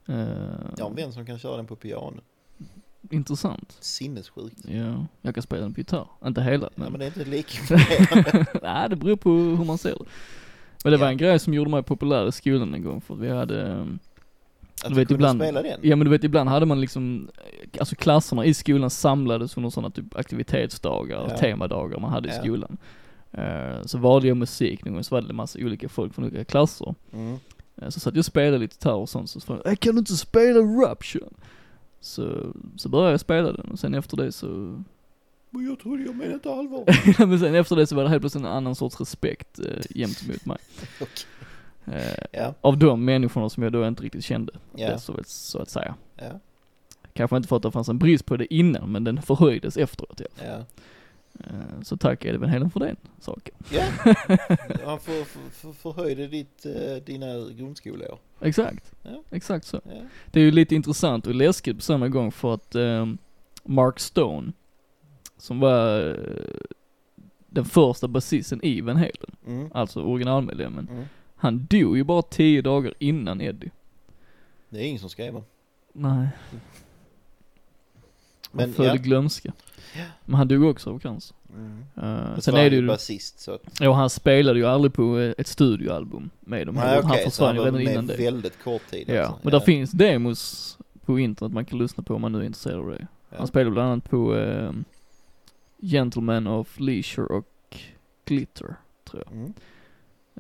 Eh, 0.06 0.46
Jag 0.76 0.85
har 0.85 0.90
en 0.90 0.96
vän 0.96 1.12
som 1.12 1.26
kan 1.26 1.38
köra 1.38 1.56
den 1.56 1.66
på 1.66 1.76
piano. 1.76 2.20
Intressant. 3.11 3.76
Sinnessjukt. 3.80 4.64
Ja, 4.68 5.06
jag 5.22 5.35
kan 5.35 5.42
spela 5.42 5.62
den 5.62 5.74
på 5.74 5.80
gitarr. 5.80 6.06
Inte 6.26 6.42
hela, 6.42 6.66
Ja, 6.66 6.70
men. 6.74 6.92
men 6.92 6.98
det 6.98 7.04
är 7.04 7.18
inte 7.18 7.24
lika. 7.24 7.59
Nej, 8.62 8.88
det 8.88 8.96
beror 8.96 9.16
på 9.16 9.30
hur 9.30 9.64
man 9.64 9.78
ser 9.78 9.90
det. 9.90 10.04
Men 10.85 10.90
det 10.92 10.96
var 10.98 11.06
Ja. 11.06 11.11
en 11.11 11.16
grej 11.18 11.38
som 11.38 11.54
gjorde 11.54 11.70
mig 11.70 11.83
populär 11.83 12.28
i 12.28 12.33
skolan 12.33 12.74
en 12.74 12.83
gång 12.85 13.00
för 13.00 13.14
vi 13.14 13.28
hade, 13.30 13.68
eh, 13.72 13.85
Att 14.85 14.88
Du 14.88 14.94
vet, 14.94 15.11
ibland- 15.11 15.40
spela 15.40 15.62
den? 15.62 15.80
ja 15.83 15.96
men 15.96 16.04
du 16.04 16.11
vet 16.11 16.24
ibland 16.24 16.48
hade 16.48 16.66
man 16.66 16.80
liksom, 16.80 17.28
alltså 17.80 17.96
klasserna 17.96 18.44
i 18.44 18.54
skolan 18.54 18.90
samlades 18.90 19.56
under 19.56 19.70
sådana 19.70 19.90
typ 19.90 20.16
aktivitetsdagar, 20.16 21.26
Ja. 21.30 21.37
temadagar 21.38 21.98
man 21.98 22.11
hade 22.11 22.28
i 22.28 22.33
Ja. 22.37 22.42
skolan. 22.42 22.76
Eh, 23.33 23.83
så 23.85 23.99
valde 23.99 24.29
jag 24.29 24.37
musik 24.37 24.85
någon 24.85 24.95
gång, 24.95 25.05
så 25.05 25.14
var 25.14 25.23
det 25.23 25.29
en 25.31 25.37
massa 25.37 25.59
olika 25.59 25.88
folk 25.88 26.14
från 26.14 26.25
olika 26.25 26.45
klasser. 26.45 26.95
Mm. 27.12 27.38
Eh, 27.77 27.88
Så 27.88 28.01
satt 28.01 28.14
jag 28.14 28.19
och 28.21 28.25
spelade 28.25 28.59
lite 28.59 28.75
gitarr 28.75 28.95
och 28.95 29.09
sånt, 29.09 29.31
så 29.31 29.40
frågade 29.40 29.62
jag, 29.69 29.73
"Äh, 29.73 29.77
kan 29.77 29.95
du 29.95 29.99
inte 29.99 30.16
spela 30.16 30.59
Rupture? 30.61 31.25
Så, 32.01 32.53
så 32.77 32.88
började 32.88 33.11
jag 33.11 33.21
spela 33.21 33.53
den 33.53 33.71
och 33.71 33.79
sen 33.79 33.95
efter 33.95 34.16
det 34.16 34.33
så 34.33 34.47
Men 35.51 35.66
jag 35.66 35.79
trodde 35.79 36.03
jag 36.03 36.14
menade 36.16 36.35
inte 36.35 36.51
allvar. 36.53 36.85
men 37.27 37.38
sen 37.40 37.55
efter 37.55 37.77
det 37.77 37.87
så 37.87 37.97
var 37.97 38.03
det 38.03 38.09
helt 38.09 38.23
plötsligt 38.23 38.45
en 38.45 38.51
annan 38.51 38.75
sorts 38.75 39.01
respekt 39.01 39.59
eh, 39.59 39.83
gentemot 39.95 40.47
mig. 40.47 40.59
Eh, 41.85 42.25
Ja, 42.33 42.55
av 42.61 42.79
de 42.79 43.05
människorna 43.05 43.49
som 43.49 43.62
jag 43.62 43.73
då 43.73 43.87
inte 43.88 44.03
riktigt 44.03 44.25
kände, 44.25 44.53
ja, 44.77 44.90
det 44.90 44.99
så, 44.99 45.16
så 45.25 45.59
att 45.59 45.69
säga. 45.71 45.95
ja, 46.16 46.40
Kanske 47.12 47.37
inte 47.37 47.49
för 47.49 47.57
att 47.57 47.62
det 47.62 47.71
fanns 47.71 47.88
en 47.88 47.99
brist 47.99 48.27
på 48.27 48.37
det 48.37 48.55
innan, 48.55 48.93
men 48.93 49.05
den 49.05 49.23
förhöjdes 49.23 49.77
efteråt 49.77 50.21
ja. 50.21 50.27
ja. 50.45 50.45
Eh, 50.45 50.61
Så 51.83 51.97
tack 51.97 52.25
Edvin 52.25 52.49
Helen 52.49 52.71
för 52.71 52.81
den 52.81 52.97
saken. 53.21 53.55
Ja, 53.71 53.83
han 54.85 55.01
för, 55.01 55.25
för, 55.25 55.51
för, 55.51 55.73
förhöjde 55.73 56.27
ditt, 56.27 56.66
eh, 56.66 56.95
dina 57.05 57.27
grundskoleår. 57.51 58.19
Exakt, 58.40 58.93
Ja. 59.03 59.23
exakt 59.31 59.66
så. 59.66 59.81
Ja. 59.85 59.90
Det 60.27 60.40
är 60.40 60.45
ju 60.45 60.51
lite 60.51 60.75
intressant 60.75 61.27
och 61.27 61.35
läskigt 61.35 61.77
på 61.77 61.83
samma 61.83 62.09
gång 62.09 62.33
för 62.33 62.55
att 62.55 62.75
eh, 62.75 63.07
Mark 63.64 64.01
Stone, 64.01 64.53
som 65.37 65.61
var 65.61 66.09
eh, 66.11 66.61
den 67.47 67.64
första 67.64 68.09
basisten 68.09 68.61
i 68.64 68.81
Van 68.81 68.97
Halen, 68.97 69.37
Mm. 69.47 69.71
alltså 69.75 70.03
originalmedlemmen, 70.03 70.88
Mm. 70.90 71.05
han 71.37 71.66
dog 71.71 71.97
ju 71.97 72.05
bara 72.05 72.23
tio 72.23 72.62
dagar 72.62 72.95
innan 72.99 73.40
Eddie. 73.40 73.71
Det 74.69 74.79
är 74.79 74.83
ingen 74.85 75.01
som 75.01 75.11
skrev 75.11 75.35
den. 75.35 75.45
Nej. 75.93 76.29
Men, 78.53 78.64
Han 78.64 78.73
föll 78.75 78.87
ja. 78.87 78.95
glömska. 78.95 79.53
Men 80.24 80.35
han 80.35 80.48
dog 80.48 80.64
också 80.64 80.90
av 80.90 80.98
cancer. 80.98 81.37
Mm. 81.55 81.85
Uh, 81.98 82.38
sen 82.38 82.55
är 82.55 82.70
det 82.70 82.76
ju 82.76 82.87
basist 82.87 83.40
så 83.40 83.55
att... 83.55 83.61
ja 83.81 83.92
han 83.92 84.11
spelade 84.11 84.59
ju 84.59 84.66
aldrig 84.66 84.92
på 84.92 85.18
eh, 85.18 85.35
ett 85.38 85.46
studioalbum 85.46 86.31
med 86.40 86.66
dem. 86.66 86.74
Nej 86.74 86.98
okej, 86.98 87.09
han 87.09 87.31
försvann 87.31 87.57
ju 87.57 87.62
redan 87.62 87.81
innan 87.81 88.07
det. 88.07 88.16
väldigt 88.16 88.62
kort 88.64 88.87
tid 88.90 89.05
Ja, 89.09 89.20
alltså. 89.22 89.38
men 89.42 89.53
där 89.53 89.61
finns 89.61 89.90
demos 89.90 90.79
på 91.05 91.18
internet 91.18 91.53
man 91.53 91.64
kan 91.64 91.79
lyssna 91.79 92.03
på 92.03 92.14
om 92.14 92.20
man 92.20 92.33
nu 92.33 92.38
är 92.38 92.42
intresserad 92.44 92.79
av 92.79 92.90
det. 92.90 93.07
Ja. 93.31 93.37
Han 93.38 93.46
spelade 93.46 93.70
bland 93.70 93.92
annat 93.92 94.11
på 94.11 94.37
eh, 94.37 94.72
Gentleman 95.83 96.46
of 96.46 96.81
Leisure 96.81 97.26
och 97.26 97.79
Glitter, 98.24 98.74
tror 99.11 99.22
jag. 99.26 99.33
Mm. 99.37 99.53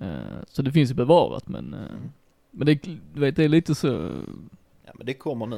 Eh, 0.00 0.42
så 0.48 0.62
det 0.62 0.72
finns 0.72 0.90
ju 0.90 0.94
bevarat 0.94 1.48
men, 1.48 1.74
eh, 1.74 1.80
Mm. 1.80 2.10
men 2.50 2.66
det, 2.66 2.74
du 3.14 3.20
vet 3.20 3.36
det 3.36 3.44
är 3.44 3.48
lite 3.48 3.74
så, 3.74 4.10
Ja 4.86 4.92
men 4.96 5.06
det 5.06 5.14
kommer 5.14 5.46
nu. 5.46 5.56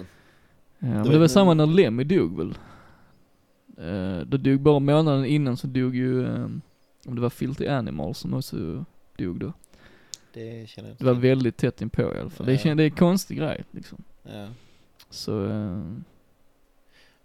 ja, 0.78 0.86
men 0.86 1.02
det 1.04 1.10
var 1.10 1.18
ni- 1.18 1.28
samma 1.28 1.54
när 1.54 1.66
Lemmy 1.66 2.04
dog 2.04 2.36
väl. 2.38 2.54
Uh, 3.78 4.20
det 4.20 4.38
dog 4.38 4.60
bara 4.60 4.78
månaden 4.78 5.24
innan 5.24 5.56
så 5.56 5.66
dog 5.66 5.96
ju, 5.96 6.26
eh, 6.26 6.44
om 7.06 7.14
det 7.14 7.20
var 7.20 7.30
Filthy 7.30 7.66
Animal 7.66 8.14
som 8.14 8.34
också 8.34 8.84
dog 9.18 9.40
då. 9.40 9.52
Det 10.32 10.68
känner 10.68 10.88
jag 10.88 10.92
inte 10.94 11.04
Det 11.04 11.12
var 11.12 11.20
väldigt 11.20 11.56
tätt 11.56 11.82
inpå 11.82 12.02
i 12.02 12.18
alla 12.20 12.30
fall. 12.30 12.46
Det, 12.46 12.52
Ja. 12.52 12.58
kän- 12.58 12.76
det 12.76 12.82
är 12.82 12.84
en 12.84 12.96
konstig 12.96 13.38
grej 13.38 13.64
liksom. 13.70 13.98
Ja. 14.22 14.48
Så, 15.10 15.46
eh, 15.46 15.82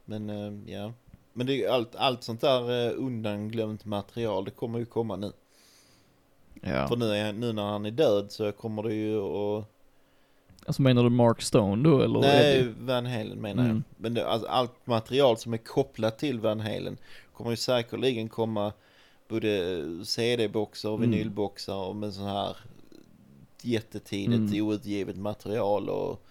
Men 0.05 0.29
eh, 0.29 0.73
ja. 0.73 0.93
Men 1.33 1.47
det 1.47 1.53
är 1.53 1.57
ju 1.57 1.67
allt, 1.67 1.95
allt 1.95 2.23
sånt 2.23 2.41
där 2.41 2.88
eh, 2.88 2.93
undanglömt 2.97 3.86
material, 3.86 4.45
det 4.45 4.51
kommer 4.51 4.79
ju 4.79 4.86
komma 4.86 5.15
nu. 5.15 5.31
ja. 6.62 6.88
För 6.88 6.95
nu, 6.95 7.05
är, 7.05 7.33
nu 7.33 7.53
när 7.53 7.63
han 7.63 7.86
är 7.86 7.91
död 7.91 8.31
så 8.31 8.51
kommer 8.51 8.83
det 8.83 8.93
ju 8.93 9.17
att... 9.21 9.65
Alltså 10.67 10.82
menar 10.82 11.03
du 11.03 11.10
Mark 11.10 11.41
Stone 11.41 11.89
då 11.89 12.01
eller 12.01 12.19
Nej, 12.19 12.60
Eddie? 12.60 12.73
Van 12.80 13.06
Halen 13.06 13.41
menar 13.41 13.63
jag. 13.63 13.69
Mm. 13.69 13.84
Men 13.97 14.13
det, 14.13 14.27
alltså, 14.27 14.47
allt 14.47 14.88
material 14.88 15.38
som 15.38 15.53
är 15.53 15.58
kopplat 15.58 16.19
till 16.19 16.39
Van 16.39 16.60
Halen 16.60 16.97
kommer 17.34 17.51
ju 17.51 17.58
säkerligen 17.58 18.30
komma 18.30 18.73
både 19.27 19.84
CD-boxar 20.06 20.89
och 20.89 20.97
Mm. 20.97 21.12
vinylboxar 21.12 21.75
och 21.75 21.95
med 21.95 22.13
sån 22.13 22.25
här 22.27 22.58
jättetidigt 23.62 24.51
Mm. 24.53 24.67
outgivet 24.67 25.17
material 25.17 25.89
och 25.89 26.23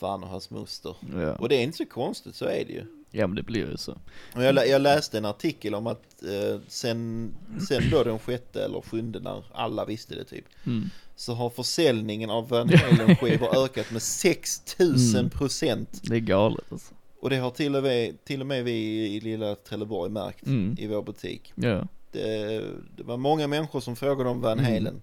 fan 0.00 0.22
och 0.22 0.28
hans 0.28 0.50
moster. 0.50 0.96
Ja. 1.16 1.34
Och 1.34 1.48
det 1.48 1.56
är 1.56 1.62
inte 1.62 1.76
så 1.76 1.86
konstigt, 1.86 2.34
så 2.36 2.44
är 2.44 2.64
det 2.64 2.72
ju. 2.72 2.84
ja 3.10 3.26
men 3.26 3.36
det 3.36 3.42
blir 3.42 3.70
ju 3.70 3.76
så. 3.76 3.92
Och 4.36 4.42
jag, 4.42 4.68
jag 4.68 4.82
läste 4.82 5.18
en 5.18 5.24
artikel 5.24 5.74
om 5.74 5.86
att 5.86 6.22
eh, 6.22 6.60
sen, 6.68 7.32
sen 7.68 7.82
då 7.90 8.04
den 8.04 8.18
sjätte 8.18 8.64
eller 8.64 8.80
sjunde 8.80 9.20
när 9.20 9.44
alla 9.52 9.84
visste 9.84 10.14
det 10.14 10.24
typ 10.24 10.44
Mm. 10.66 10.90
så 11.16 11.34
har 11.34 11.50
försäljningen 11.50 12.30
av 12.30 12.48
Van 12.48 12.68
Halen 12.68 13.16
skivor 13.20 13.64
ökat 13.64 13.90
med 13.92 14.02
6000 14.02 15.30
procent. 15.30 16.00
Det 16.02 16.16
är 16.16 16.20
galet 16.20 16.64
alltså. 16.72 16.94
Och 17.20 17.30
det 17.30 17.36
har 17.36 17.50
till 17.50 17.76
och 17.76 17.82
med, 17.82 18.24
till 18.24 18.40
och 18.40 18.46
med 18.46 18.64
vi 18.64 19.06
i 19.16 19.20
lilla 19.20 19.54
Trelleborg 19.54 20.10
märkt 20.10 20.46
Mm. 20.46 20.76
i 20.78 20.86
vår 20.86 21.02
butik. 21.02 21.52
Ja. 21.54 21.86
Det, 22.12 22.64
det 22.96 23.02
var 23.02 23.16
många 23.16 23.46
människor 23.46 23.80
som 23.80 23.96
frågade 23.96 24.30
om 24.30 24.40
Van 24.40 24.58
Mm. 24.58 24.72
Halen. 24.72 25.02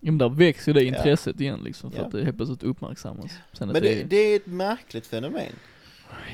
Ja 0.00 0.10
men 0.12 0.18
där 0.18 0.28
växer 0.28 0.74
det 0.74 0.82
Ja. 0.82 0.96
intresset 0.96 1.40
igen 1.40 1.60
liksom 1.64 1.90
för 1.90 1.98
Ja. 1.98 2.04
att 2.04 2.12
det 2.12 2.24
helt 2.24 2.36
plötsligt 2.36 2.62
uppmärksammas. 2.62 3.30
Sen 3.52 3.68
Men 3.68 3.74
det, 3.74 3.80
det, 3.80 4.00
är, 4.00 4.04
det 4.04 4.16
är 4.16 4.36
ett 4.36 4.46
märkligt 4.46 5.06
fenomen. 5.06 5.52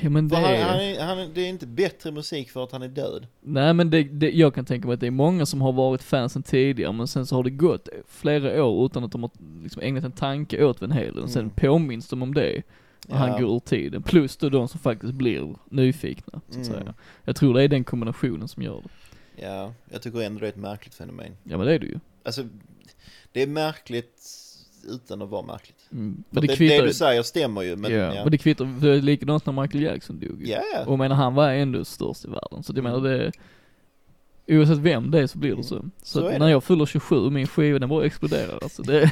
ja 0.01 0.09
men 0.09 0.27
det 0.27 0.35
han, 0.35 0.45
är, 0.45 0.63
han 0.63 0.79
är, 0.79 1.03
han, 1.03 1.33
det 1.33 1.41
är 1.41 1.49
inte 1.49 1.67
bättre 1.67 2.11
musik 2.11 2.51
för 2.51 2.63
att 2.63 2.71
han 2.71 2.81
är 2.81 2.87
död. 2.87 3.27
nej 3.41 3.73
men 3.73 3.89
det, 3.89 4.03
det, 4.03 4.31
jag 4.31 4.55
kan 4.55 4.65
tänka 4.65 4.87
mig 4.87 4.93
att 4.93 4.99
det 4.99 5.07
är 5.07 5.11
många 5.11 5.45
som 5.45 5.61
har 5.61 5.71
varit 5.71 6.03
fansen 6.03 6.43
tidigare 6.43 6.91
men 6.93 7.07
sen 7.07 7.25
så 7.25 7.35
har 7.35 7.43
det 7.43 7.49
gått 7.49 7.89
flera 8.07 8.63
år 8.63 8.85
utan 8.85 9.03
att 9.03 9.11
de 9.11 9.23
har 9.23 9.31
liksom 9.63 9.81
ägnat 9.81 10.03
en 10.03 10.11
tanke 10.11 10.63
åt 10.63 10.81
Van 10.81 10.91
Halen. 10.91 11.27
Sen 11.29 11.41
Mm. 11.41 11.53
påminns 11.55 12.07
de 12.09 12.21
om 12.21 12.33
det 12.33 12.61
och 13.07 13.17
han 13.17 13.29
Ja. 13.29 13.37
går 13.39 13.55
ur 13.55 13.59
tiden. 13.59 14.03
Plus 14.03 14.37
då 14.37 14.49
de 14.49 14.67
som 14.67 14.79
faktiskt 14.79 15.13
blir 15.13 15.55
nyfikna, 15.69 16.41
så 16.49 16.59
att 16.59 16.67
Mm. 16.67 16.79
säga. 16.79 16.93
Jag 17.23 17.35
tror 17.35 17.53
det 17.53 17.63
är 17.63 17.67
den 17.67 17.83
kombinationen 17.83 18.47
som 18.47 18.63
gör 18.63 18.81
det. 18.83 18.89
Ja, 19.45 19.73
jag 19.91 20.01
tycker 20.01 20.21
ändå 20.21 20.39
det 20.39 20.45
är 20.45 20.49
ett 20.49 20.55
märkligt 20.55 20.95
fenomen. 20.95 21.31
Ja 21.43 21.57
men 21.57 21.67
det 21.67 21.73
är 21.73 21.79
det 21.79 21.85
ju. 21.85 21.99
Alltså, 22.23 22.43
det 23.35 23.41
är 23.43 23.47
märkligt 23.47 24.21
utan 24.87 25.21
att 25.21 25.29
vara 25.29 25.41
märkligt. 25.45 25.87
Mm. 25.91 26.23
Men 26.29 26.41
det, 26.41 26.47
det 26.47 26.53
det, 26.53 26.57
kvittar 26.57 26.85
du 26.85 26.93
säger 26.93 27.23
stämmer 27.23 27.61
ju, 27.61 27.75
men 27.75 27.91
ja. 27.91 27.97
ja. 28.15 28.23
Men 28.23 28.31
det 28.31 28.37
kvittar, 28.37 28.65
det 28.81 28.89
är 28.89 29.01
likadant 29.01 29.45
när 29.45 29.61
Michael 29.61 29.83
Jackson 29.83 30.19
dog 30.19 30.41
ju. 30.41 30.47
Ja, 30.51 30.85
Och 30.85 30.99
menar 30.99 31.15
han 31.15 31.35
var 31.35 31.49
ändå 31.49 31.85
störst 31.85 32.25
i 32.25 32.27
världen, 32.27 32.63
så 32.63 32.73
jag 32.75 32.83
menar 32.83 33.01
det 33.01 33.31
Oavsett 34.47 34.77
vem 34.77 35.11
det 35.11 35.19
är 35.21 35.27
så 35.27 35.37
blir 35.37 35.55
det 35.55 35.63
så. 35.63 35.69
Så, 35.69 35.75
Mm. 35.79 35.91
Så 36.03 36.25
att 36.25 36.31
det. 36.33 36.39
när 36.39 36.47
jag 36.49 36.63
fyller 36.63 36.85
27 36.85 37.15
och 37.15 37.31
min 37.31 37.47
skiva 37.47 37.79
den 37.79 37.89
bara 37.89 38.05
exploderar 38.05 38.59
alltså. 38.63 38.81
Det, 38.83 39.11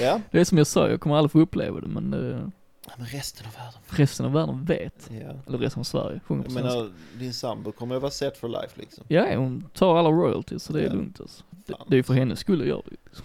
ja. 0.00 0.20
det 0.30 0.40
är 0.40 0.44
som 0.44 0.58
jag 0.58 0.66
sa, 0.66 0.88
jag 0.90 1.00
kommer 1.00 1.16
aldrig 1.16 1.30
få 1.32 1.40
uppleva 1.40 1.80
det 1.80 1.88
men 1.88 2.14
eh, 2.14 2.46
Ja, 2.86 2.92
Men 2.98 3.06
resten 3.06 3.46
av 3.46 3.52
världen. 3.52 3.80
resten 3.88 4.26
av 4.26 4.32
världen 4.32 4.64
vet. 4.64 5.10
Ja. 5.10 5.34
Eller 5.46 5.58
resten 5.58 5.80
av 5.80 5.84
Sverige, 5.84 6.20
sjunger 6.26 6.42
Jag 6.42 6.46
på 6.46 6.52
svenska. 6.60 6.74
menar, 6.78 6.90
din 7.18 7.32
sambo 7.34 7.72
kommer 7.72 7.96
att 7.96 8.02
vara 8.02 8.10
set 8.12 8.36
for 8.36 8.48
life 8.48 8.80
liksom. 8.80 9.04
Ja, 9.08 9.36
hon 9.36 9.64
tar 9.74 9.96
alla 9.98 10.08
royalties 10.10 10.62
så 10.62 10.72
det 10.72 10.80
är 10.80 10.86
Ja. 10.86 10.92
lugnt 10.92 11.20
alltså. 11.20 11.44
Det, 11.66 11.74
det 11.88 11.96
är 11.98 12.02
för 12.02 12.14
hennes 12.14 12.38
skull 12.38 12.58
jag 12.58 12.68
gör 12.68 12.82
det. 12.86 12.96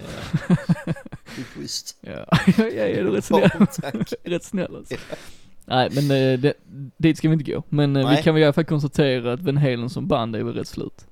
Ja. 0.86 0.94
Det 1.36 1.42
är 1.42 1.46
schysst. 1.46 1.98
Ja, 2.02 2.26
jag 2.58 2.78
är 2.78 3.04
rätt 3.04 3.26
snäll. 3.26 4.04
Rätt 4.24 4.44
snäll 4.44 4.76
alltså. 4.76 4.96
Nej 5.66 5.90
men 5.92 6.04
eh, 6.12 6.40
det, 6.40 6.54
dit 6.98 7.18
ska 7.18 7.30
vi 7.30 7.34
inte 7.34 7.52
gå. 7.52 7.64
Men 7.70 7.96
eh, 7.96 8.08
vi 8.10 8.14
Nej. 8.14 8.24
kan 8.24 8.34
väl 8.34 8.42
i 8.42 8.46
alla 8.46 8.54
fall 8.54 8.66
konstatera 8.66 9.34
att 9.34 9.42
Van 9.42 9.58
Halen 9.58 9.90
som 9.90 10.08
band 10.08 10.36
är 10.36 10.44
väl 10.44 10.54
rätt 10.54 10.68
slut. 10.68 11.06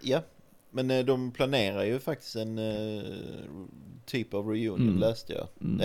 Ja, 0.00 0.22
men 0.70 0.90
eh, 0.90 1.04
de 1.04 1.30
planerar 1.30 1.84
ju 1.84 1.98
faktiskt 1.98 2.36
en 2.36 2.60
typ 4.06 4.34
av 4.34 4.48
reunion 4.48 4.80
Mm. 4.88 4.98
läste 4.98 5.32
jag. 5.32 5.46
Mm. 5.60 5.80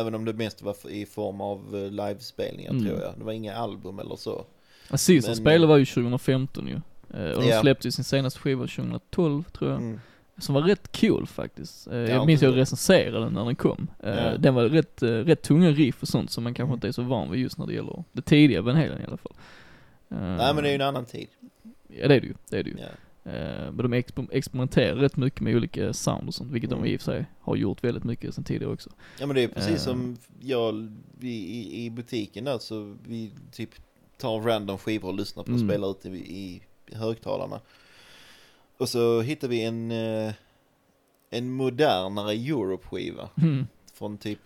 Även 0.00 0.14
om 0.14 0.24
det 0.24 0.32
mest 0.32 0.62
var 0.62 0.76
i 0.90 1.06
form 1.06 1.40
av 1.40 1.74
livespelningar 1.90 2.70
Mm. 2.70 2.84
tror 2.86 3.00
jag. 3.00 3.14
Det 3.18 3.24
var 3.24 3.32
inga 3.32 3.54
album 3.54 3.98
eller 3.98 4.16
så. 4.16 4.44
Ja, 4.90 4.96
Sista 4.96 5.34
spelet 5.34 5.68
var 5.68 5.76
ju 5.76 5.86
2015 5.86 6.68
ju. 6.68 6.80
Eh, 7.14 7.30
Och 7.30 7.42
de 7.42 7.48
Ja. 7.48 7.60
släppte 7.60 7.88
ju 7.88 7.92
sin 7.92 8.04
senaste 8.04 8.40
skiva 8.40 8.66
2012 8.66 9.42
tror 9.44 9.70
jag. 9.70 9.80
Mm. 9.80 10.00
Som 10.38 10.54
var 10.54 10.62
rätt 10.62 11.00
cool 11.00 11.26
faktiskt. 11.26 11.86
Eh, 11.86 11.96
Ja, 11.98 12.08
jag 12.08 12.26
minns 12.26 12.42
jag 12.42 12.56
recenserade 12.56 13.20
den 13.24 13.32
när 13.32 13.44
den 13.44 13.56
kom. 13.56 13.90
Eh, 14.02 14.10
Ja. 14.10 14.36
Den 14.38 14.54
var 14.54 14.64
rätt, 14.64 15.02
rätt 15.02 15.42
tunga 15.42 15.70
riff 15.70 16.02
och 16.02 16.08
sånt 16.08 16.30
som 16.30 16.44
man 16.44 16.54
kanske 16.54 16.68
Mm. 16.70 16.74
inte 16.76 16.88
är 16.88 16.92
så 16.92 17.02
van 17.02 17.30
vid 17.30 17.40
just 17.40 17.58
när 17.58 17.66
det 17.66 17.72
gäller 17.74 18.04
det 18.12 18.22
tidiga 18.22 18.62
Van 18.62 18.76
Halen 18.76 19.00
i 19.02 19.04
alla 19.06 19.16
fall. 19.16 19.32
Nej 20.08 20.54
men 20.54 20.56
det 20.56 20.68
är 20.68 20.68
ju 20.68 20.74
en 20.74 20.80
annan 20.80 21.04
tid. 21.04 21.28
Ja 21.88 22.08
det 22.08 22.14
är 22.14 22.20
det 22.20 22.26
ju, 22.26 22.34
det 22.50 22.58
är 22.58 22.64
det 22.64 22.70
ju. 22.70 22.76
Ja. 22.78 22.86
Men 23.72 23.76
de 23.76 23.94
exper- 23.94 24.28
experimenterar 24.32 24.96
rätt 24.96 25.16
mycket 25.16 25.40
med 25.40 25.56
olika 25.56 25.92
sound 25.92 26.28
och 26.28 26.34
sånt, 26.34 26.50
vilket 26.52 26.70
Mm. 26.72 26.82
de 26.84 26.90
i 26.90 26.96
och 26.96 27.00
för 27.00 27.12
sig 27.12 27.26
har 27.40 27.56
gjort 27.56 27.84
väldigt 27.84 28.04
mycket 28.04 28.34
sen 28.34 28.44
tidigare 28.44 28.72
också. 28.72 28.90
ja 29.20 29.26
men 29.26 29.36
det 29.36 29.42
är 29.42 29.48
precis 29.48 29.70
Eh. 29.86 29.92
som 29.92 30.16
jag 30.40 30.92
vi, 31.18 31.28
i, 31.34 31.84
i 31.84 31.90
butiken 31.90 32.44
där 32.44 32.58
så 32.58 32.96
vi 33.06 33.30
typ 33.52 33.70
tar 34.18 34.40
random 34.40 34.78
skivor 34.78 35.08
och 35.08 35.14
lyssnar 35.14 35.42
på 35.44 35.52
och 35.52 35.56
Mm. 35.58 35.68
spelar 35.68 35.90
ut 35.90 36.06
i, 36.06 36.08
i 36.18 36.62
högtalarna. 36.92 37.60
Och 38.78 38.88
så 38.88 39.20
hittar 39.20 39.48
vi 39.48 39.62
en, 39.64 39.90
eh, 39.90 40.32
en 41.30 41.52
modernare 41.52 42.32
Europe-skiva 42.32 43.28
Mm. 43.42 43.66
från 43.94 44.18
typ 44.18 44.38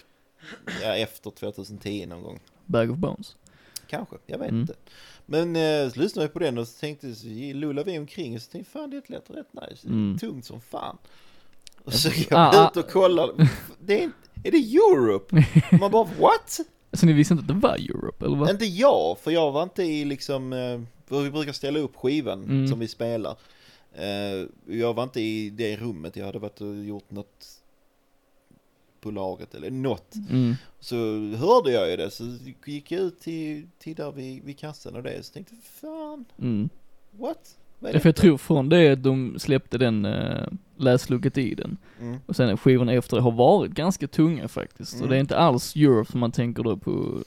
ja, 0.83 0.95
efter 0.97 1.31
2010 1.31 2.07
någon 2.07 2.23
gång. 2.23 2.41
Bag 2.67 2.91
of 2.91 2.97
Bones. 2.97 3.37
Kanske, 3.87 4.17
jag 4.27 4.39
vet 4.39 4.49
Mm. 4.49 4.61
inte. 4.61 4.75
Men 5.27 5.57
eh, 5.57 5.91
så 5.93 6.01
lyssnade 6.01 6.25
jag 6.25 6.33
på 6.33 6.39
den 6.39 6.59
och 6.59 6.69
så 6.69 6.81
tänkte, 6.81 7.15
så 7.15 7.27
lullade 7.55 7.93
vi 7.93 7.99
omkring 7.99 8.35
och 8.37 8.43
så 8.43 8.51
tänkte 8.51 8.73
fan 8.73 8.91
det 8.91 9.09
lät 9.11 9.31
rätt 9.31 9.53
nice. 9.53 9.89
Mm. 9.89 10.19
Tungt 10.19 10.45
som 10.45 10.61
fan. 10.61 10.99
Och 11.85 11.93
så 11.95 12.09
gick 12.09 12.33
Ah, 12.33 12.51
jag 12.53 12.55
ah. 12.55 12.71
ut 12.71 12.77
och 12.77 12.91
kollade. 12.91 13.49
Det 13.81 14.03
är, 14.03 14.11
är 14.45 14.51
det 14.51 14.59
Europe? 14.77 15.45
Man 15.81 15.91
bara 15.91 16.05
what? 16.05 16.61
Så 16.93 17.07
ni 17.07 17.13
visste 17.13 17.35
inte 17.35 17.43
att 17.43 17.49
det 17.49 17.69
var 17.69 17.75
Europe, 17.77 18.25
eller 18.25 18.37
vad? 18.37 18.51
Inte 18.51 18.65
jag, 18.65 19.19
för 19.19 19.31
jag 19.31 19.53
var 19.53 19.63
inte 19.63 19.83
i 19.83 20.05
liksom, 20.05 20.53
eh, 20.53 20.81
för 21.07 21.23
vi 21.23 21.31
brukar 21.31 21.53
ställa 21.53 21.79
upp 21.79 21.97
skivan 21.97 22.45
Mm. 22.45 22.69
som 22.69 22.79
vi 22.79 22.89
spelar. 22.89 23.37
Eh, 23.95 24.47
Jag 24.79 24.95
var 24.95 25.03
inte 25.03 25.21
i 25.21 25.51
det 25.51 25.77
rummet, 25.77 26.17
jag 26.17 26.27
hade 26.27 26.39
varit 26.39 26.61
och 26.61 26.77
gjort 26.85 27.11
något 27.11 27.47
på 29.01 29.11
lagret 29.11 29.55
eller 29.55 29.71
något. 29.71 30.15
Mm. 30.31 30.55
Så 30.81 30.97
hörde 31.37 31.73
jag 31.73 31.91
ju 31.91 31.97
det, 31.97 32.11
så 32.11 32.25
gick 32.65 32.93
jag 32.93 33.01
ut 33.01 33.21
till, 33.21 33.69
till 33.79 33.95
där 33.95 34.13
vid, 34.13 34.45
vid 34.45 34.59
kassan 34.59 34.95
och 34.97 35.03
det, 35.03 35.23
så 35.23 35.33
tänkte 35.33 35.55
fan, 35.81 36.25
Mm. 36.39 36.69
what? 37.11 37.57
Vad 37.79 37.91
är 37.91 37.95
Ja, 37.95 38.01
för 38.01 38.09
jag 38.09 38.17
tror 38.17 38.39
från 38.39 38.69
det 38.69 38.95
de 38.97 39.39
släppte 39.39 39.79
den 39.79 40.05
uh, 40.07 40.47
läslucket 40.83 41.39
i 41.39 41.55
den 41.55 41.77
Mm. 42.01 42.19
och 42.27 42.37
sen 42.37 42.57
skivorna 42.57 42.93
efter 42.93 43.17
det 43.17 43.23
har 43.23 43.31
varit 43.33 43.73
ganska 43.73 44.09
tunga 44.09 44.49
faktiskt. 44.49 44.93
Mm. 44.95 45.03
Och 45.05 45.09
det 45.11 45.17
är 45.17 45.21
inte 45.21 45.37
alls 45.39 45.77
Europe 45.77 46.11
som 46.11 46.21
man 46.21 46.33
tänker 46.33 46.63
då 46.63 46.77
på 46.77 47.23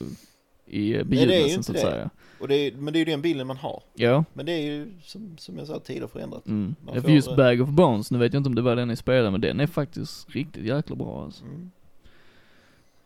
i 0.66 0.92
det 0.92 1.04
begynnelsen 1.04 1.62
så 1.62 1.72
att 1.72 1.76
det. 1.76 1.82
säga. 1.82 2.10
Och 2.40 2.48
det 2.48 2.54
är, 2.56 2.72
men 2.72 2.92
det 2.92 2.96
är 2.96 3.00
ju 3.00 3.04
den 3.04 3.22
bilden 3.22 3.46
man 3.46 3.56
har. 3.56 3.82
Ja. 3.94 4.24
Men 4.32 4.46
det 4.46 4.52
är 4.52 4.62
ju 4.62 4.92
som, 5.02 5.36
som 5.38 5.58
jag 5.58 5.66
sa, 5.66 5.78
tider 5.80 6.06
förändrat. 6.06 6.46
Mm. 6.46 6.74
Man 6.84 7.02
får 7.02 7.10
just 7.10 7.28
det. 7.30 7.36
Bag 7.36 7.60
of 7.60 7.68
Bones, 7.68 8.10
nu 8.10 8.18
vet 8.18 8.32
jag 8.32 8.40
inte 8.40 8.48
om 8.48 8.54
det 8.54 8.62
var 8.62 8.76
den 8.76 8.88
ni 8.88 8.96
spelade 8.96 9.30
men 9.30 9.40
den 9.40 9.60
är 9.60 9.66
faktiskt 9.66 10.30
riktigt 10.30 10.64
jäkla 10.64 10.96
bra 10.96 11.22
alltså. 11.24 11.44
Mm. 11.44 11.70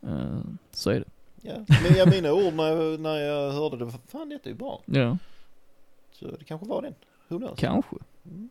Eh, 0.03 0.41
så 0.71 0.89
är 0.89 0.99
det. 0.99 1.05
Ja, 1.41 1.53
men 1.67 1.97
jag 1.97 2.09
mina 2.09 2.33
ord 2.33 2.53
när 2.53 2.67
jag, 2.67 2.99
när 2.99 3.15
jag 3.17 3.51
hörde 3.51 3.77
det, 3.85 3.91
fan 4.07 4.29
detta 4.29 4.45
är 4.49 4.53
ju 4.53 4.57
bra. 4.57 4.81
Ja, 4.85 5.17
Så 6.11 6.25
det 6.39 6.43
kanske 6.45 6.67
var 6.67 6.81
den. 6.81 6.93
Who 7.27 7.37
knows? 7.37 7.59
kanske. 7.59 7.95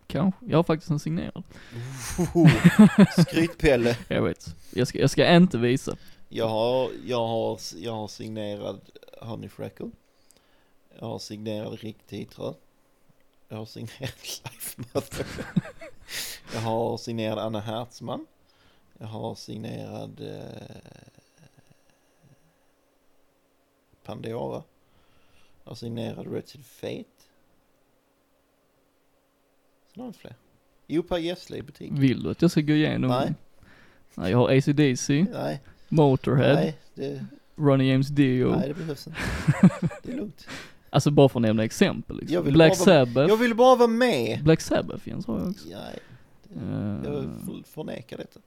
Kanske. 0.07 0.47
Jag 0.47 0.59
har 0.59 0.63
faktiskt 0.63 0.91
en 0.91 0.99
signerad. 0.99 1.43
Skrytpelle. 3.19 3.97
Jag 4.09 4.23
vet. 4.23 4.57
Jag 4.75 4.89
ska, 4.89 4.99
jag 4.99 5.11
ska 5.11 5.37
inte 5.37 5.59
visa. 5.59 5.97
Jag 6.29 6.49
har, 6.49 6.91
jag 7.05 7.27
har, 7.27 7.59
jag 7.77 7.93
har 7.93 8.09
signerad 8.09 8.81
Honey 9.21 9.49
Freckle. 9.49 9.91
Jag 10.99 11.07
har 11.07 11.19
signerad 11.19 11.79
Rick 11.81 12.07
Titrö. 12.07 12.53
Jag 13.49 13.57
har 13.57 13.65
signerat 13.65 14.01
Life 14.45 14.83
Mother. 14.93 15.27
Jag 16.55 16.61
har 16.61 16.97
signerad 16.97 17.39
Anna 17.39 17.61
Hertzman. 17.61 18.27
Jag 18.99 19.07
har 19.07 19.35
signerad 19.35 20.21
eh, 20.21 20.77
Pandora. 24.05 24.63
Jag 25.65 25.71
har 25.71 25.75
signerad 25.75 26.27
Wretched 26.27 26.65
Fate. 26.65 27.20
Sen 29.95 30.01
har 30.01 30.07
jag 30.09 30.17
fler. 30.17 30.35
Jo, 30.87 31.03
Per 31.03 31.19
Gessle 31.19 31.57
i 31.57 31.63
butik. 31.63 31.93
Vill 31.95 32.23
du 32.23 32.31
att 32.31 32.43
jag 32.43 32.51
ska 32.51 32.61
gå 32.61 32.73
igenom? 32.73 33.11
Nej. 33.11 33.35
Nej, 34.15 34.31
jag 34.31 34.39
har 34.39 34.57
AC/DC, 34.57 35.27
Nej, 35.33 35.61
Motorhead, 35.89 36.55
nej, 36.55 36.79
det, 36.95 37.27
Ronny 37.57 37.91
James 37.91 38.09
Dio. 38.09 38.57
nej, 38.57 38.69
det 38.69 38.75
behövs 38.75 39.07
inte. 39.07 39.19
Det 40.03 40.13
är 40.13 40.17
lugnt. 40.17 40.47
Alltså 40.91 41.11
bara 41.11 41.29
för 41.29 41.39
att 41.41 41.43
nämna 41.43 41.65
exempel 41.65 42.17
liksom. 42.17 42.45
Black 42.45 42.71
bara 42.71 42.85
Sabbath. 42.85 43.29
Jag 43.29 43.37
vill 43.37 43.55
bara 43.55 43.77
vara 43.77 43.89
med. 43.89 44.45
Black 44.45 44.61
Sabbath 44.61 45.09
Jens 45.09 45.27
har 45.27 45.39
jag 45.39 45.49
också. 45.49 45.69
Nej, 45.69 45.99
Eh, 46.57 47.01
jag 47.05 47.25
f- 47.25 47.67
förnekar 47.67 48.17
detta. 48.17 48.41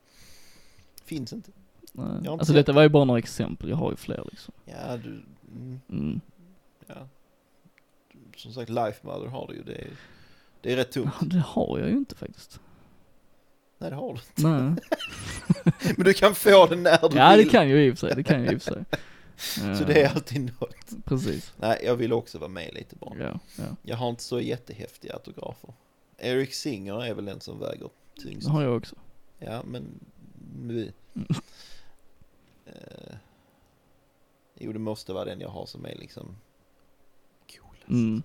Finns 1.05 1.33
inte. 1.33 1.51
nej. 1.91 2.17
inte 2.17 2.31
Alltså 2.31 2.53
detta 2.53 2.71
det. 2.71 2.75
var 2.75 2.83
ju 2.83 2.89
bara 2.89 3.03
några 3.05 3.19
exempel, 3.19 3.69
jag 3.69 3.77
har 3.77 3.89
ju 3.91 3.95
fler 3.95 4.23
liksom. 4.31 4.53
Ja, 4.65 4.97
du, 4.97 5.09
mm, 5.55 5.79
Mm. 5.89 6.21
ja. 6.87 7.07
Som 8.37 8.53
sagt, 8.53 8.69
Life 8.69 8.99
Mother 9.07 9.27
har 9.27 9.47
du 9.47 9.53
ju. 9.55 9.63
Det 9.63 9.75
är, 9.75 9.87
det 10.63 10.71
är 10.71 10.75
rätt 10.75 10.91
tungt. 10.91 11.13
Ja, 11.21 11.25
det 11.27 11.39
har 11.39 11.79
jag 11.79 11.89
ju 11.89 11.95
inte 11.95 12.15
faktiskt. 12.15 12.59
Nej, 13.77 13.89
det 13.89 13.95
har 13.95 14.07
du 14.13 14.19
inte. 14.43 14.47
Nej. 14.47 14.75
Men 15.97 16.05
du 16.05 16.13
kan 16.13 16.35
få 16.35 16.65
den 16.67 16.83
när 16.83 17.09
du 17.09 17.17
Ja 17.17 17.35
vill. 17.35 17.45
det 17.45 17.51
kan 17.51 17.69
jag 17.69 17.79
i 17.85 17.91
och 17.91 17.97
för 17.99 18.07
sig, 18.07 18.15
det 18.15 18.23
kan 18.23 18.43
jag 18.43 18.53
i 18.53 18.57
och 18.57 18.61
för 18.61 18.73
sig. 18.73 18.85
Så 19.77 19.83
det 19.83 20.01
är 20.01 20.09
alltid 20.09 20.41
något. 20.59 21.05
Precis. 21.05 21.53
Nej, 21.57 21.81
jag 21.85 21.95
vill 21.95 22.13
också 22.13 22.37
vara 22.37 22.49
med 22.49 22.73
lite 22.73 22.95
bara. 22.95 23.17
Ja, 23.19 23.39
ja. 23.57 23.63
Jag 23.81 23.97
har 23.97 24.09
inte 24.09 24.23
så 24.23 24.39
jättehäftiga 24.41 25.13
autografer. 25.13 25.73
Eric 26.17 26.53
Singer 26.55 27.03
är 27.03 27.13
väl 27.13 27.25
den 27.25 27.41
som 27.41 27.59
väger 27.59 27.89
tyngst. 28.23 28.47
Det 28.47 28.53
har 28.53 28.63
jag 28.63 28.77
också. 28.77 28.95
Ja, 29.39 29.63
men 29.65 29.99
nu. 30.63 30.91
Mm. 31.15 31.27
Eh, 32.65 33.15
jo, 34.55 34.73
det 34.73 34.79
måste 34.79 35.13
vara 35.13 35.25
den 35.25 35.39
jag 35.39 35.49
har 35.49 35.65
som 35.65 35.85
är 35.85 35.95
liksom 35.95 36.35
coolast. 37.55 37.89
Mm. 37.89 38.23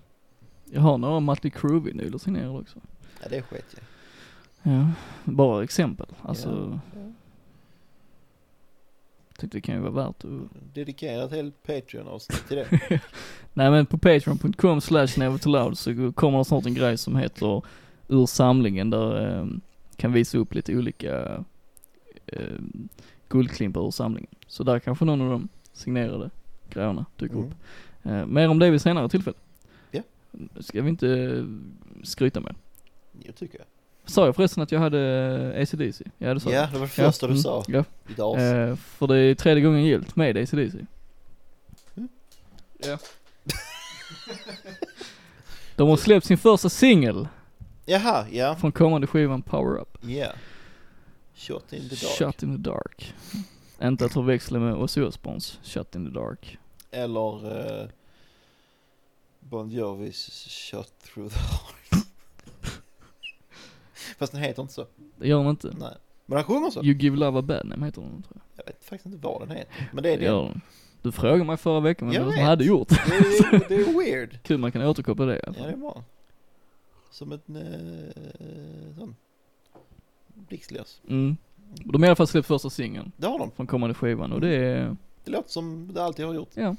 Jag 0.72 0.80
har 0.80 0.98
några 0.98 1.20
Mötley 1.20 1.50
Crüe-vinyler 1.50 2.18
signerade 2.18 2.58
också. 2.58 2.78
Ja, 3.22 3.28
det 3.30 3.42
sket 3.42 3.64
jag 3.74 3.82
Ja, 4.74 4.90
bara 5.24 5.64
exempel. 5.64 6.06
Alltså, 6.22 6.80
Ja, 6.94 7.00
ja. 7.00 7.12
tyckte 9.38 9.56
det 9.56 9.60
kan 9.60 9.74
ju 9.74 9.80
vara 9.80 10.06
värt 10.06 10.24
att 10.24 10.74
Dedikera 10.74 11.24
ett 11.24 11.30
helt 11.30 11.62
Patreon-avsnitt 11.62 12.48
till 12.48 12.56
det. 12.56 12.68
Nej 13.54 13.70
men 13.70 13.86
på 13.86 13.98
patreon.com 13.98 14.80
slash 14.80 15.08
nevertoloud 15.16 15.78
så 15.78 16.12
kommer 16.12 16.38
det 16.38 16.44
snart 16.44 16.66
en 16.66 16.74
grej 16.74 16.98
som 16.98 17.16
heter 17.16 17.62
ur 18.08 18.26
samlingen 18.26 18.90
där 18.90 19.38
eh, 19.40 19.46
kan 19.96 20.12
visa 20.12 20.38
upp 20.38 20.54
lite 20.54 20.76
olika 20.76 21.44
eh, 22.26 22.42
guldklimpar 23.28 23.86
ur 23.86 23.90
samlingen. 23.90 24.30
Så 24.46 24.62
där 24.64 24.78
kanske 24.78 25.04
någon 25.04 25.20
av 25.20 25.30
de 25.30 25.48
signerade 25.72 26.30
grejerna 26.70 27.06
dyker 27.16 27.34
Mm. 27.36 27.46
upp. 27.48 27.54
Eh, 28.02 28.26
mer 28.26 28.48
om 28.48 28.58
det 28.58 28.70
vid 28.70 28.80
senare 28.82 29.08
tillfälle. 29.08 29.36
Ja. 30.32 30.62
Ska 30.62 30.82
vi 30.82 30.88
inte 30.88 31.44
skryta 32.04 32.40
med. 32.40 32.54
Jag 33.22 33.36
tycker 33.36 33.58
jag. 33.58 33.66
Sa 34.04 34.26
jag 34.26 34.36
förresten 34.36 34.62
att 34.62 34.72
jag 34.72 34.80
hade 34.80 35.00
eh, 35.54 35.62
ACDC? 35.62 36.04
Ja 36.18 36.34
det 36.34 36.40
sa 36.40 36.50
Ja, 36.50 36.56
jag. 36.56 36.68
det 36.72 36.78
var 36.78 36.86
det 36.86 36.92
första 36.92 37.26
du 37.26 37.32
mm, 37.32 37.42
sa. 37.42 37.64
Ja. 37.68 37.84
Ditt 38.06 38.18
as. 38.18 38.38
Eh, 38.38 38.76
för 38.76 39.06
det 39.06 39.18
är 39.18 39.34
tredje 39.34 39.62
gången 39.62 39.84
gillt 39.84 40.16
med 40.16 40.36
ACDC. 40.36 40.78
Mm. 41.96 42.08
Ja. 42.78 42.98
De 45.76 45.88
har 45.88 45.96
släppt 45.96 46.26
sin 46.26 46.38
första 46.38 46.68
singel 46.68 47.28
Jaha, 47.86 48.26
ja. 48.30 48.56
från 48.56 48.72
kommande 48.72 49.06
skivan 49.06 49.42
Power 49.42 49.80
Up. 49.80 49.98
Ja. 50.00 50.32
Shot 51.34 51.72
in 51.72 51.88
the 51.88 51.94
dark. 51.94 52.18
Shut 52.18 52.42
in 52.42 52.56
the 52.56 52.70
dark. 52.70 53.14
Inte 53.82 54.04
att 54.04 54.12
förväxla 54.12 54.58
med 54.58 54.74
Ozzy 54.74 55.02
Osbournes 55.02 55.58
Shut 55.62 55.94
in 55.94 56.06
the 56.06 56.12
dark. 56.18 56.58
Eller 56.90 57.60
eh, 57.82 57.88
Bon 59.50 59.70
Jovis 59.70 60.46
Shot 60.48 60.92
through 61.04 61.32
the 61.32 61.38
heart. 61.38 62.06
Fast 64.18 64.32
den 64.32 64.40
heter 64.42 64.62
inte 64.62 64.74
så. 64.74 64.86
Det 65.16 65.28
gör 65.28 65.38
den 65.38 65.48
inte. 65.50 65.74
Nej. 65.78 65.94
Men 66.26 66.36
han 66.36 66.44
sjunger 66.44 66.70
så. 66.70 66.84
You 66.84 66.94
give 66.94 67.16
love 67.16 67.38
a 67.38 67.42
bad 67.42 67.66
name 67.66 67.86
heter 67.86 68.02
den 68.02 68.22
tror 68.22 68.36
jag. 68.36 68.42
Jag 68.56 68.72
vet 68.72 68.84
faktiskt 68.84 69.06
inte 69.06 69.18
vad 69.18 69.40
den 69.48 69.50
heter. 69.56 69.90
Men 69.92 70.02
det 70.02 70.10
är 70.12 70.18
Det 70.18 70.24
den. 70.26 70.60
Du 71.02 71.12
frågade 71.12 71.44
mig 71.44 71.56
förra 71.56 71.80
veckan 71.80 72.12
Jag 72.12 72.22
som 72.22 72.30
vet. 72.32 72.40
hade 72.44 72.64
gjort 72.64 72.88
Det 72.88 72.94
är, 72.94 73.68
det 73.68 73.74
är 73.74 73.98
weird. 73.98 74.38
Kul 74.42 74.58
man 74.58 74.72
kan 74.72 74.82
återkoppla 74.82 75.24
det 75.24 75.40
Ja, 75.46 75.52
det 75.52 75.58
är 75.72 75.76
bra. 75.76 76.04
Som 77.10 77.32
ett 77.32 77.48
eh, 77.48 78.98
sån 78.98 79.16
blixtlös. 80.34 81.00
Mm. 81.08 81.36
De 81.84 82.02
har 82.02 82.06
i 82.06 82.08
alla 82.08 82.16
fall 82.16 82.26
släppt 82.26 82.48
första 82.48 82.70
singeln 82.70 83.12
Det 83.16 83.26
har 83.26 83.38
de. 83.38 83.50
från 83.50 83.66
kommande 83.66 83.94
skivan 83.94 84.32
och 84.32 84.40
det 84.40 84.54
är, 84.56 84.96
Det 85.24 85.30
låter 85.30 85.50
som 85.50 85.90
det 85.94 86.02
alltid 86.04 86.26
har 86.26 86.34
gjort. 86.34 86.50
ja. 86.54 86.76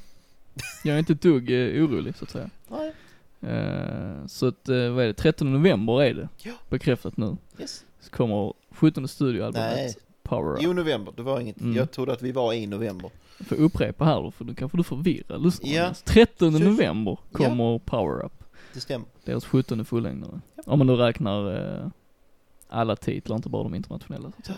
Jag 0.84 0.96
är 0.96 1.00
inte 1.00 1.14
ett 1.14 1.22
dugg 1.22 1.50
eh, 1.52 1.84
orolig 1.86 2.16
så 2.16 2.24
att 2.24 2.30
säga. 2.32 2.50
Nej. 2.68 2.94
Eh, 3.42 4.26
så 4.28 4.48
att, 4.48 4.70
eh, 4.70 4.90
vad 4.90 5.04
är 5.04 5.08
det, 5.08 5.14
13 5.14 5.54
november 5.54 6.02
är 6.04 6.14
det. 6.14 6.30
Ja. 6.38 6.54
Bekräftat 6.70 7.18
nu. 7.18 7.38
Yes. 7.60 7.86
Så 8.02 8.10
kommer 8.12 8.54
17 8.72 9.04
Nej. 9.04 9.08
studioalbumet 9.10 9.98
Power 10.24 10.54
Up. 10.54 10.60
Jo, 10.62 10.74
november. 10.74 11.14
Det 11.16 11.22
var 11.24 11.40
inget. 11.40 11.62
Mm. 11.62 11.76
Jag 11.76 11.92
trodde 11.92 12.14
att 12.14 12.22
vi 12.22 12.32
var 12.32 12.54
i 12.54 12.68
november. 12.68 13.12
Jag 13.38 13.48
får 13.48 13.56
upprepa 13.56 14.06
här 14.06 14.16
då, 14.22 14.32
för 14.32 14.46
då 14.46 14.54
kanske 14.54 14.78
du 14.78 14.84
förvirrar 14.84 15.38
lyssnarna. 15.38 15.74
Ja. 15.76 15.94
13 16.06 16.52
Tjugo- 16.56 16.64
november 16.66 17.18
kommer 17.32 17.80
Power 17.80 18.26
Up. 18.26 18.44
Det 18.74 18.80
stämmer. 18.80 19.08
Deras 19.26 19.46
17 19.46 19.86
fullängdare. 19.86 20.42
Om 20.66 20.80
man 20.80 20.88
då 20.88 20.96
räknar 20.96 21.92
alla 22.70 22.96
titlar, 22.96 23.36
inte 23.36 23.50
bara 23.50 23.64
de 23.64 23.76
internationella. 23.76 24.32
Så 24.32 24.36
att, 24.40 24.46
säga. 24.46 24.58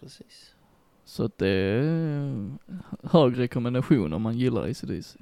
Precis. 0.00 0.53
Så 1.04 1.24
att 1.24 1.38
det 1.38 1.48
är 1.48 2.50
hög 3.02 3.38
rekommendation 3.38 4.12
om 4.12 4.22
man 4.22 4.38
gillar 4.38 4.62
ACDC. 4.70 5.18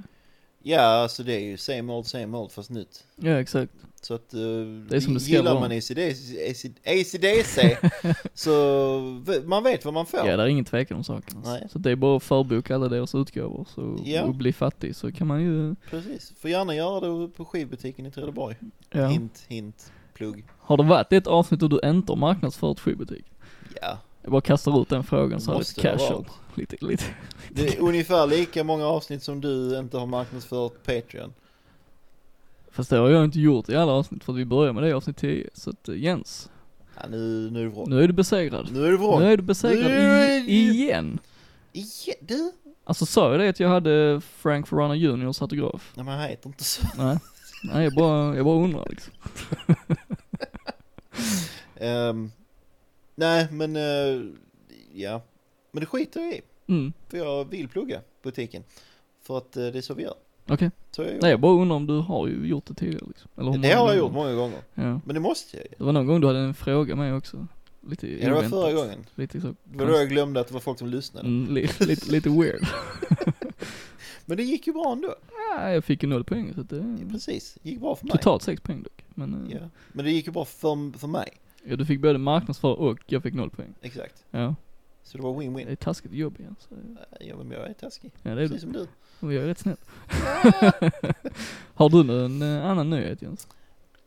Ja, 0.65 0.81
alltså 0.81 1.23
det 1.23 1.35
är 1.35 1.41
ju 1.41 1.57
same 1.57 1.93
old, 1.93 2.07
same 2.07 2.37
old 2.39 2.53
fast 2.53 2.71
nytt. 2.71 3.05
Ja, 3.17 3.41
exakt. 3.41 3.73
Så 4.01 4.15
att 4.15 4.35
uh, 4.35 4.41
Det 4.89 4.97
är 4.97 5.01
som 5.01 5.15
det 5.15 5.21
ska 5.21 5.33
gillar 5.33 5.55
vara. 5.55 5.61
man 5.69 5.79
ACDC, 5.79 6.51
AC 6.51 6.65
ACDC 6.87 7.77
så 8.35 9.21
man 9.45 9.63
vet 9.63 9.85
vad 9.85 9.95
man 9.95 10.07
får. 10.07 10.21
Ja, 10.27 10.37
det 10.37 10.43
är 10.43 10.47
ingen 10.47 10.65
tvekan 10.65 10.97
om 10.97 11.05
saken. 11.05 11.37
Alltså. 11.37 11.53
Nej. 11.53 11.69
Så 11.73 11.79
det 11.79 11.91
är 11.91 11.97
bara 11.97 12.17
att 12.17 12.23
förboka 12.23 12.75
alla 12.75 12.89
deras 12.89 13.15
utgåvor 13.15 13.67
så, 13.75 13.99
Ja. 14.05 14.23
och 14.23 14.35
bli 14.35 14.53
fattig 14.53 14.97
så 14.97 15.13
kan 15.13 15.27
man 15.27 15.43
ju, 15.43 15.75
Precis. 15.91 16.33
Får 16.41 16.51
gärna 16.51 16.75
göra 16.75 17.01
det 17.19 17.29
på 17.29 17.45
skivbutiken 17.45 18.07
i 18.07 18.11
Trelleborg. 18.11 18.57
ja. 18.91 19.07
Hint, 19.07 19.45
hint, 19.49 19.93
plugg. 20.15 20.45
Har 20.59 20.77
det 20.77 20.83
varit 20.83 21.13
ett 21.13 21.27
avsnitt 21.27 21.61
då 21.61 21.69
du 21.69 21.81
inte 21.85 22.13
har 22.13 22.17
marknadsfört 22.17 22.81
skivbutik? 22.81 23.25
Ja, 23.83 23.99
Jag 24.23 24.33
bara 24.33 24.41
kastar 24.41 24.83
ut 24.83 24.89
den 24.89 25.05
frågan 25.05 25.41
så 25.41 25.53
här 25.53 25.59
lite 25.59 25.81
casual. 25.81 26.25
Lite, 26.55 26.77
lite. 26.81 27.05
det 27.51 27.69
är 27.77 27.81
ungefär 27.81 28.27
lika 28.27 28.65
många 28.65 28.87
avsnitt 28.87 29.23
som 29.23 29.41
du 29.41 29.79
inte 29.79 29.99
har 29.99 30.07
marknadsfört 30.07 30.73
Patreon. 30.85 31.33
Fast 32.71 32.91
det 32.91 32.97
har 32.97 33.09
jag 33.11 33.25
inte 33.25 33.41
gjort 33.41 33.69
i 33.69 33.77
alla 33.77 33.93
avsnitt 33.93 34.25
för 34.25 34.33
att 34.33 34.39
vi 34.39 34.45
börjar 34.45 34.73
med 34.73 34.83
det 34.83 34.89
i 34.89 34.93
avsnitt 34.93 35.17
10. 35.17 35.49
Så 35.55 35.71
att 35.71 35.89
eh, 35.89 35.95
Jens, 35.97 36.51
Ja, 36.97 37.03
nu, 37.11 37.51
nu 37.51 37.61
är 37.61 37.65
det 37.65 37.71
vrång. 37.71 37.91
nu 37.91 38.03
är 38.03 38.07
du 38.07 38.13
besegrad. 38.13 38.69
Nu 38.73 38.87
är 38.87 38.91
det 38.91 38.97
vrång. 38.97 39.21
Nu 39.21 39.33
är 39.33 39.37
du 39.37 39.43
besegrad 39.43 39.91
Nu 39.91 39.97
är 39.99 40.41
i, 40.41 40.47
det- 40.47 40.53
igen. 40.53 41.19
Igen, 41.73 42.17
du? 42.21 42.53
Alltså 42.85 43.07
sa 43.07 43.31
jag 43.31 43.41
det 43.41 43.49
att 43.49 43.61
jag 43.61 43.69
hade 43.69 44.21
Frank 44.21 44.69
Ferrana 44.69 44.95
Juniors 44.97 45.43
autograf? 45.43 45.93
Nej 45.95 46.05
men 46.05 46.19
han 46.19 46.29
heter 46.29 46.49
inte 46.49 46.65
så. 46.65 46.83
Nej. 46.99 47.19
Nej, 47.65 47.85
jag 47.85 47.95
bara, 47.95 48.37
jag 48.37 48.45
bara 48.45 48.65
undrar 48.65 48.87
liksom. 48.91 49.13
Ehm, 51.77 52.31
nej 53.23 53.47
men, 53.51 53.77
eh, 53.77 54.23
ja. 54.93 55.23
Men 55.73 55.81
det 55.81 55.87
skiter 55.87 56.21
jag 56.21 56.33
i. 56.35 56.41
Mm, 56.67 56.93
För 57.09 57.17
jag 57.19 57.45
vill 57.51 57.69
plugga 57.69 58.01
butiken. 58.23 58.63
För 59.23 59.39
att 59.39 59.57
eh, 59.57 59.67
det 59.67 59.79
är 59.79 59.83
så 59.83 59.95
vi 59.95 60.03
gör. 60.03 60.15
okej. 60.49 60.71
Så 60.91 61.03
jag 61.03 61.11
Nej 61.23 61.31
jag 61.31 61.41
bara 61.41 61.53
undrar 61.53 61.77
om 61.77 61.87
du 61.87 61.99
har 61.99 62.29
ju 62.29 62.47
gjort 62.47 62.67
det 62.67 62.75
tidigare 62.75 63.05
liksom. 63.09 63.31
Eller 63.37 63.59
Det 63.59 63.73
har 63.73 63.89
jag 63.89 63.97
gjort 63.97 64.13
många 64.13 64.35
gånger. 64.35 64.59
Ja. 64.75 65.01
Men 65.05 65.15
det 65.15 65.21
måste 65.21 65.57
jag 65.57 65.65
ju. 65.67 65.75
Det 65.79 65.85
var 65.85 65.93
någon 65.93 66.07
gång 66.07 66.21
du 66.21 66.27
hade 66.27 66.39
en 66.39 66.55
fråga 66.55 66.97
med 66.97 67.15
också. 67.17 67.47
Lite 67.89 68.23
Ja, 68.23 68.29
det 68.29 68.35
var 68.35 68.43
förra 68.43 68.73
gången. 68.73 69.07
Lite 69.15 69.41
så. 69.41 69.55
Det 69.65 69.79
var 69.79 69.87
då 69.87 69.93
jag 69.97 70.09
glömde 70.09 70.41
att 70.41 70.49
det 70.49 70.55
var 70.55 70.61
folk 70.61 70.79
som 70.79 70.89
lyssnade. 70.89 71.27
Mm, 71.29 71.55
lite, 71.55 71.85
lite, 71.87 72.13
lite 72.13 72.29
weird. 72.31 72.67
Men 74.27 74.37
det 74.37 74.43
gick 74.43 74.67
ju 74.67 74.73
bra 74.73 74.93
ändå. 74.93 75.15
Ja, 75.57 75.71
jag 75.71 75.85
fick 75.85 76.03
ju 76.03 76.09
noll 76.09 76.25
poäng 76.25 76.55
så 76.55 76.63
det, 76.63 76.77
Ja, 76.77 77.11
precis, 77.13 77.59
gick 77.63 77.81
bra 77.81 77.97
för 77.97 78.07
mig. 78.07 78.13
totalt 78.13 78.43
sex 78.43 78.63
poäng 78.63 78.83
dock. 78.83 79.05
Men 79.15 79.47
ja. 79.51 79.59
Ja. 79.61 79.69
Men 79.93 80.05
det 80.05 80.11
gick 80.11 80.27
ju 80.27 80.33
bra 80.33 80.45
för, 80.45 80.99
för 80.99 81.07
mig. 81.09 81.29
Ja, 81.65 81.77
du 81.77 81.87
fick 81.87 82.01
både 82.01 82.19
marknadsför 82.19 82.73
och 82.81 82.99
jag 83.07 83.23
fick 83.23 83.35
noll 83.35 83.51
poäng. 83.51 83.75
Exakt. 83.83 84.25
Ja, 84.31 84.55
Så 85.03 85.17
det 85.19 85.23
var 85.25 85.33
det 85.33 85.39
win-win. 85.49 85.69
är 85.71 85.75
taskigt 85.77 86.13
jobb 86.13 86.41
igen. 86.41 86.57
Så, 86.59 86.75
Ja 87.21 87.37
men 87.37 87.51
jag 87.51 87.69
är 87.71 87.73
taskig. 87.75 88.11
ja, 88.23 88.35
det 88.35 88.43
är 88.43 88.49
Precis 88.49 88.55
du. 88.55 88.61
som 88.61 88.73
du. 88.73 88.87
Och 89.27 89.33
jag 89.33 89.43
är 89.43 89.47
rätt 89.47 89.59
snäll. 89.59 89.77
Har 91.75 91.89
du 91.89 92.03
någon 92.05 92.43
eh, 92.43 92.67
annan 92.71 92.91
nyhet 92.91 93.23
Jens? 93.23 93.49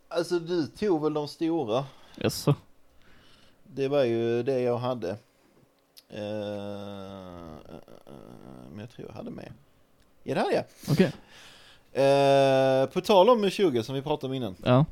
Alltså 0.07 0.39
du 0.39 0.67
tog 0.67 1.03
väl 1.03 1.13
de 1.13 1.27
stora. 1.27 1.85
Jaså? 2.15 2.55
Det 3.63 3.87
var 3.87 4.03
ju 4.03 4.43
det 4.43 4.59
jag 4.59 4.77
hade. 4.77 5.09
Eh, 6.09 6.19
eh, 6.19 7.75
eh, 8.07 8.69
men 8.71 8.79
jag 8.79 8.89
tror 8.89 9.07
jag 9.07 9.15
hade 9.15 9.31
med. 9.31 9.53
Ja 10.23 10.35
det 10.35 10.41
hade 10.41 10.53
jag. 10.55 10.65
Okej. 10.89 11.11
Eh, 12.05 12.85
på 12.89 13.01
tal 13.01 13.29
om 13.29 13.49
20 13.49 13.83
som 13.83 13.95
vi 13.95 14.01
pratade 14.01 14.31
om 14.31 14.33
innan. 14.33 14.55
Ja. 14.63 14.85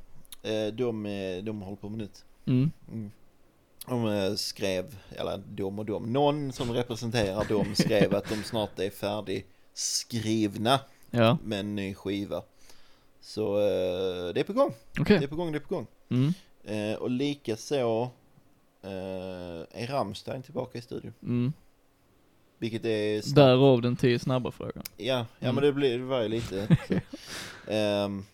De, 0.74 1.04
de 1.44 1.62
håller 1.62 1.78
på 1.78 1.90
med 1.90 1.98
nytt. 2.00 2.26
Mm. 2.46 2.72
Mm. 2.92 3.12
De 3.88 4.06
eh, 4.08 4.34
skrev, 4.36 4.96
eller 5.12 5.38
de 5.50 5.80
och 5.80 5.86
de, 5.86 6.14
någon 6.14 6.52
som 6.52 6.72
representerar 6.74 7.46
dem 7.46 7.76
skrev 7.76 8.16
att 8.16 8.30
de 8.30 8.44
snart 8.44 8.80
är 8.80 8.90
färdigskrivna 8.90 10.80
Ja. 11.12 11.38
med 11.44 11.60
en 11.60 11.76
ny 11.76 11.94
skiva. 11.94 12.44
Så 13.22 13.58
eh, 13.60 14.34
det 14.34 14.40
är 14.40 14.44
på 14.44 14.54
gång, 14.54 14.74
Okej. 15.00 15.20
det 15.20 15.26
är 15.26 15.28
på 15.28 15.36
gång, 15.36 15.52
det 15.52 15.58
är 15.58 15.60
på 15.60 15.76
gång. 15.76 15.88
Mm. 16.10 16.34
Eh, 16.64 16.98
och 16.98 17.10
lika 17.10 17.58
så 17.58 18.02
eh, 18.82 18.90
är 19.82 19.88
Rammstein 19.88 20.44
tillbaka 20.44 20.78
i 20.78 20.82
studion. 20.82 21.14
Mm. 21.24 21.54
Vilket 22.58 22.86
är 22.86 23.22
snabbt. 23.22 23.36
Därav 23.36 23.82
den 23.82 23.96
tio 23.96 24.20
snabba 24.20 24.52
frågan. 24.52 24.84
Ja, 24.98 25.06
ja 25.40 25.50
Mm. 25.50 25.56
men 25.56 25.64
det, 25.64 25.74
blir, 25.74 25.98
det 25.98 26.04
var 26.06 26.22
ju 26.22 26.28
lite 26.28 26.78
så. 26.88 26.94
Ehm, 27.72 28.26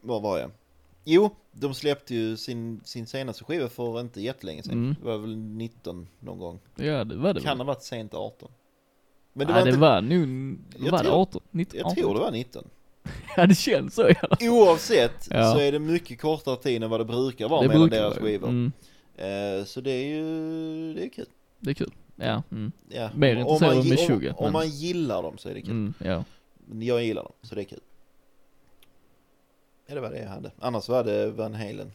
Var 0.00 0.20
var 0.20 0.38
jag? 0.38 0.50
Jo, 1.04 1.30
de 1.54 1.74
släppte 1.74 2.14
ju 2.14 2.36
sin, 2.36 2.80
sin 2.84 3.06
senaste 3.06 3.44
skiva 3.44 3.68
för 3.68 4.00
inte 4.00 4.20
jättelänge 4.20 4.62
sedan. 4.62 4.72
Mm. 4.72 4.94
Det 5.00 5.06
var 5.06 5.18
väl 5.18 5.36
19 5.36 6.08
någon 6.20 6.38
gång. 6.38 6.60
Ja 6.76 7.04
det 7.04 7.16
var 7.16 7.34
det 7.34 7.40
kan 7.40 7.58
ha 7.58 7.64
varit 7.64 7.82
sent 7.82 8.14
18. 8.14 8.48
Men 9.32 9.46
det 9.46 9.52
Nej 9.52 9.60
var 9.62 9.64
det 9.66 9.70
inte, 9.70 9.80
var 9.80 10.00
nog, 10.00 10.58
Jag 10.84 10.90
var 10.92 10.98
det 10.98 11.04
tror- 11.04 11.20
18? 11.22 11.42
19? 11.50 11.80
jag 11.80 11.96
tror 11.96 12.14
det 12.14 12.20
var 12.20 12.30
19. 12.30 12.64
Ja 13.36 13.46
det 13.46 13.54
känns 13.54 13.94
så 13.94 14.08
i 14.08 14.14
alla 14.22 14.36
fall. 14.36 14.48
Oavsett 14.48 15.28
Ja. 15.30 15.52
så 15.52 15.58
är 15.60 15.72
det 15.72 15.78
mycket 15.78 16.20
kortare 16.20 16.56
tid 16.56 16.82
än 16.82 16.90
vad 16.90 17.00
det 17.00 17.04
brukar 17.04 17.48
vara 17.48 17.62
Det 17.62 17.68
mellan 17.68 17.88
brukar 17.88 18.02
deras 18.04 18.18
skivor. 18.18 18.48
Mm. 18.48 18.72
Eh, 19.16 19.64
så 19.64 19.80
det 19.80 19.90
är 19.90 20.06
ju, 20.06 20.94
det 20.94 21.04
är 21.04 21.08
kul. 21.08 21.26
Det 21.60 21.70
är 21.70 21.74
kul. 21.74 21.90
Ja. 22.16 22.42
Mm. 22.50 22.72
Ja. 22.88 23.10
Mer 23.14 23.34
Om 23.36 23.40
intresserad 23.40 23.78
av 23.78 23.86
Meshuggah, 23.86 24.34
Om, 24.34 24.38
om 24.38 24.44
men- 24.44 24.52
man 24.52 24.68
gillar 24.68 25.22
dem 25.22 25.38
så 25.38 25.48
är 25.48 25.54
det 25.54 25.60
kul. 25.62 25.70
Mm. 25.70 25.94
Ja. 25.98 26.24
Jag 26.80 27.04
gillar 27.04 27.22
dem, 27.22 27.32
så 27.42 27.54
det 27.54 27.60
är 27.60 27.64
kul. 27.64 27.80
Ja, 29.86 29.94
det 29.94 30.00
var 30.00 30.10
det 30.10 30.18
jag 30.18 30.28
hade. 30.28 30.50
Annars 30.58 30.88
var 30.88 31.04
det 31.04 31.30
Van 31.30 31.54
Halen. 31.54 31.92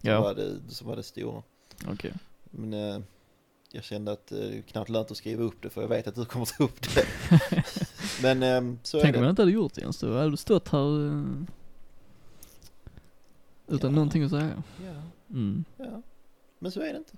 Som, 0.00 0.10
Ja. 0.10 0.20
var, 0.20 0.34
det, 0.34 0.60
som 0.68 0.88
var 0.88 0.96
det 0.96 1.02
stora. 1.02 1.42
Okej. 1.88 2.12
Men 2.50 2.72
eh, 2.74 3.00
jag 3.72 3.84
kände 3.84 4.12
att 4.12 4.32
eh, 4.32 4.38
det 4.38 4.58
är 4.58 4.62
knappt 4.62 4.88
lönt 4.90 5.10
att 5.10 5.16
skriva 5.16 5.42
upp 5.44 5.62
det 5.62 5.70
för 5.70 5.80
jag 5.80 5.88
vet 5.88 6.06
att 6.06 6.14
du 6.14 6.24
kommer 6.24 6.46
ta 6.46 6.64
upp 6.64 6.94
det. 6.94 7.06
Men 8.22 8.42
eh, 8.42 8.76
så 8.82 9.00
Tänk 9.00 9.14
är 9.14 9.18
om 9.18 9.22
det. 9.22 9.26
jag 9.26 9.32
inte 9.32 9.42
hade 9.42 9.52
gjort 9.52 9.74
det 9.74 9.80
ens 9.80 9.98
då. 9.98 10.12
Hade 10.16 10.30
du 10.30 10.36
stått 10.36 10.68
här 10.68 11.06
eh, 11.06 11.24
utan 13.68 13.90
Ja. 13.90 13.94
någonting 13.94 14.22
att 14.24 14.30
säga. 14.30 14.62
Ja, 14.84 14.92
Mm. 15.30 15.64
ja. 15.76 16.02
Men 16.58 16.72
så 16.72 16.80
är 16.80 16.92
det 16.92 16.98
inte. 16.98 17.12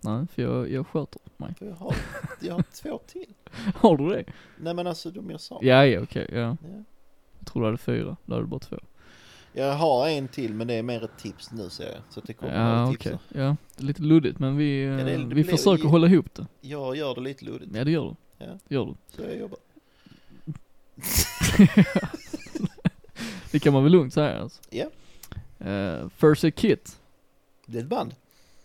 Nej, 0.00 0.26
för 0.26 0.42
jag, 0.42 0.70
jag 0.70 0.86
sköter 0.86 1.20
mig. 1.36 1.54
För 1.54 1.66
jag 1.66 1.74
har, 1.74 1.94
jag 2.40 2.54
har 2.54 2.62
två 2.62 2.98
till. 3.06 3.34
Har 3.74 3.96
du 3.96 4.08
det? 4.08 4.24
Nej 4.56 4.74
men 4.74 4.86
alltså 4.86 5.10
de 5.10 5.30
jag 5.30 5.40
sa. 5.40 5.58
Ja, 5.62 5.86
ja 5.86 6.00
okej, 6.02 6.28
ja. 6.32 6.38
Ja. 6.38 6.56
Jag 7.38 7.46
tror 7.46 7.62
du 7.62 7.66
hade 7.66 7.78
fyra, 7.78 8.16
då 8.24 8.34
hade 8.34 8.44
du 8.44 8.48
bara 8.48 8.60
två. 8.60 8.76
Jag 9.52 9.74
har 9.74 10.08
en 10.08 10.28
till 10.28 10.54
men 10.54 10.66
det 10.66 10.74
är 10.74 10.82
mer 10.82 11.04
ett 11.04 11.18
tips 11.18 11.52
nu 11.52 11.70
ser 11.70 11.84
jag. 11.92 12.02
Så 12.10 12.20
att 12.20 12.26
det 12.26 12.32
kommer 12.32 12.54
Ja, 12.54 12.88
okej. 12.94 13.12
tips. 13.12 13.24
Ja, 13.28 13.56
det 13.76 13.82
är 13.82 13.86
lite 13.86 14.02
luddigt 14.02 14.38
men 14.38 14.56
vi, 14.56 14.84
eh, 14.84 14.90
Ja, 14.90 15.04
det 15.04 15.16
det 15.16 15.34
vi 15.34 15.44
försöker 15.44 15.88
hålla 15.88 16.06
ihop 16.06 16.34
det. 16.34 16.46
Jag 16.60 16.96
gör 16.96 17.14
det 17.14 17.20
lite 17.20 17.44
luddigt. 17.44 17.70
Ja, 17.74 17.84
det 17.84 17.90
gör 17.90 18.04
du. 18.04 18.44
Ja. 18.46 18.58
Gör 18.68 18.86
du. 18.86 18.94
Så 19.16 19.22
jag 19.22 19.36
jobbar. 19.38 19.58
Det 23.50 23.58
kan 23.58 23.72
man 23.72 23.82
väl 23.82 23.92
lugnt 23.92 24.14
säga 24.14 24.40
alltså. 24.40 24.62
Ja. 24.70 24.86
Uh, 25.66 26.08
First 26.08 26.44
Aid 26.44 26.54
Kit. 26.54 27.00
Det 27.66 27.78
är 27.78 27.82
ett 27.82 27.88
band. 27.88 28.14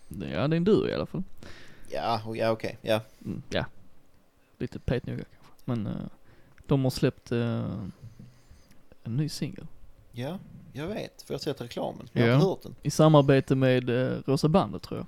Ja, 0.08 0.48
det 0.48 0.56
är 0.56 0.58
en 0.58 0.64
duo 0.64 0.88
i 0.88 0.94
alla 0.94 1.06
fall. 1.06 1.24
Ja, 1.92 2.22
ja 2.36 2.52
okej. 2.52 2.78
Ja. 2.82 3.02
Mm, 3.26 3.42
ja. 3.50 3.66
Lite 4.58 4.80
petnoga 4.80 5.24
kanske. 5.24 5.54
Men 5.66 5.88
eh, 5.88 5.94
de 6.68 6.84
har 6.84 6.92
släppt 6.92 7.32
eh, 7.32 7.66
en 9.04 9.18
ny 9.18 9.30
singel. 9.30 9.68
Ja, 10.12 10.40
jag 10.74 10.88
vet. 10.88 11.21
För 11.21 11.34
jag 11.34 11.39
har 11.39 11.43
sett 11.43 11.61
reklamen. 11.61 12.09
Jag 12.11 12.21
har 12.21 12.28
Ja. 12.30 12.36
inte 12.36 12.45
hört 12.47 12.61
den. 12.63 12.76
I 12.84 12.89
samarbete 12.91 13.55
med 13.55 13.89
eh, 13.89 14.17
Rosa 14.26 14.47
Bandet 14.47 14.82
tror 14.82 14.99
jag. 14.99 15.07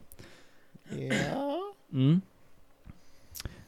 Ja. 1.33 1.61
Mm. 1.93 2.21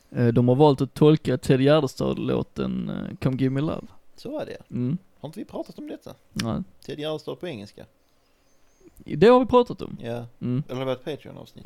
Eh, 0.10 0.28
de 0.28 0.48
har 0.48 0.56
valt 0.56 0.82
att 0.82 0.94
tolka 0.94 1.38
Ted 1.38 1.62
Gärdestad-låten 1.62 2.90
eh, 2.90 3.16
Come 3.22 3.38
Give 3.38 3.50
Me 3.54 3.62
Love. 3.62 3.88
Så 4.16 4.32
var 4.32 4.46
det. 4.46 4.58
Mm. 4.72 4.98
Har 5.20 5.30
inte 5.30 5.40
vi 5.40 5.46
pratat 5.46 5.80
om 5.80 5.88
detta? 5.88 6.14
Nej. 6.34 6.62
Ted 6.86 7.00
Gärdestad 7.00 7.36
på 7.40 7.48
engelska. 7.48 7.86
Det 8.98 9.28
har 9.28 9.40
vi 9.40 9.46
pratat 9.46 9.82
om. 9.82 9.98
Ja. 10.02 10.26
Mm. 10.42 10.64
Eller 10.70 10.80
det 10.80 10.86
var 10.86 10.94
ett 10.94 11.06
Patreon-avsnitt. 11.06 11.66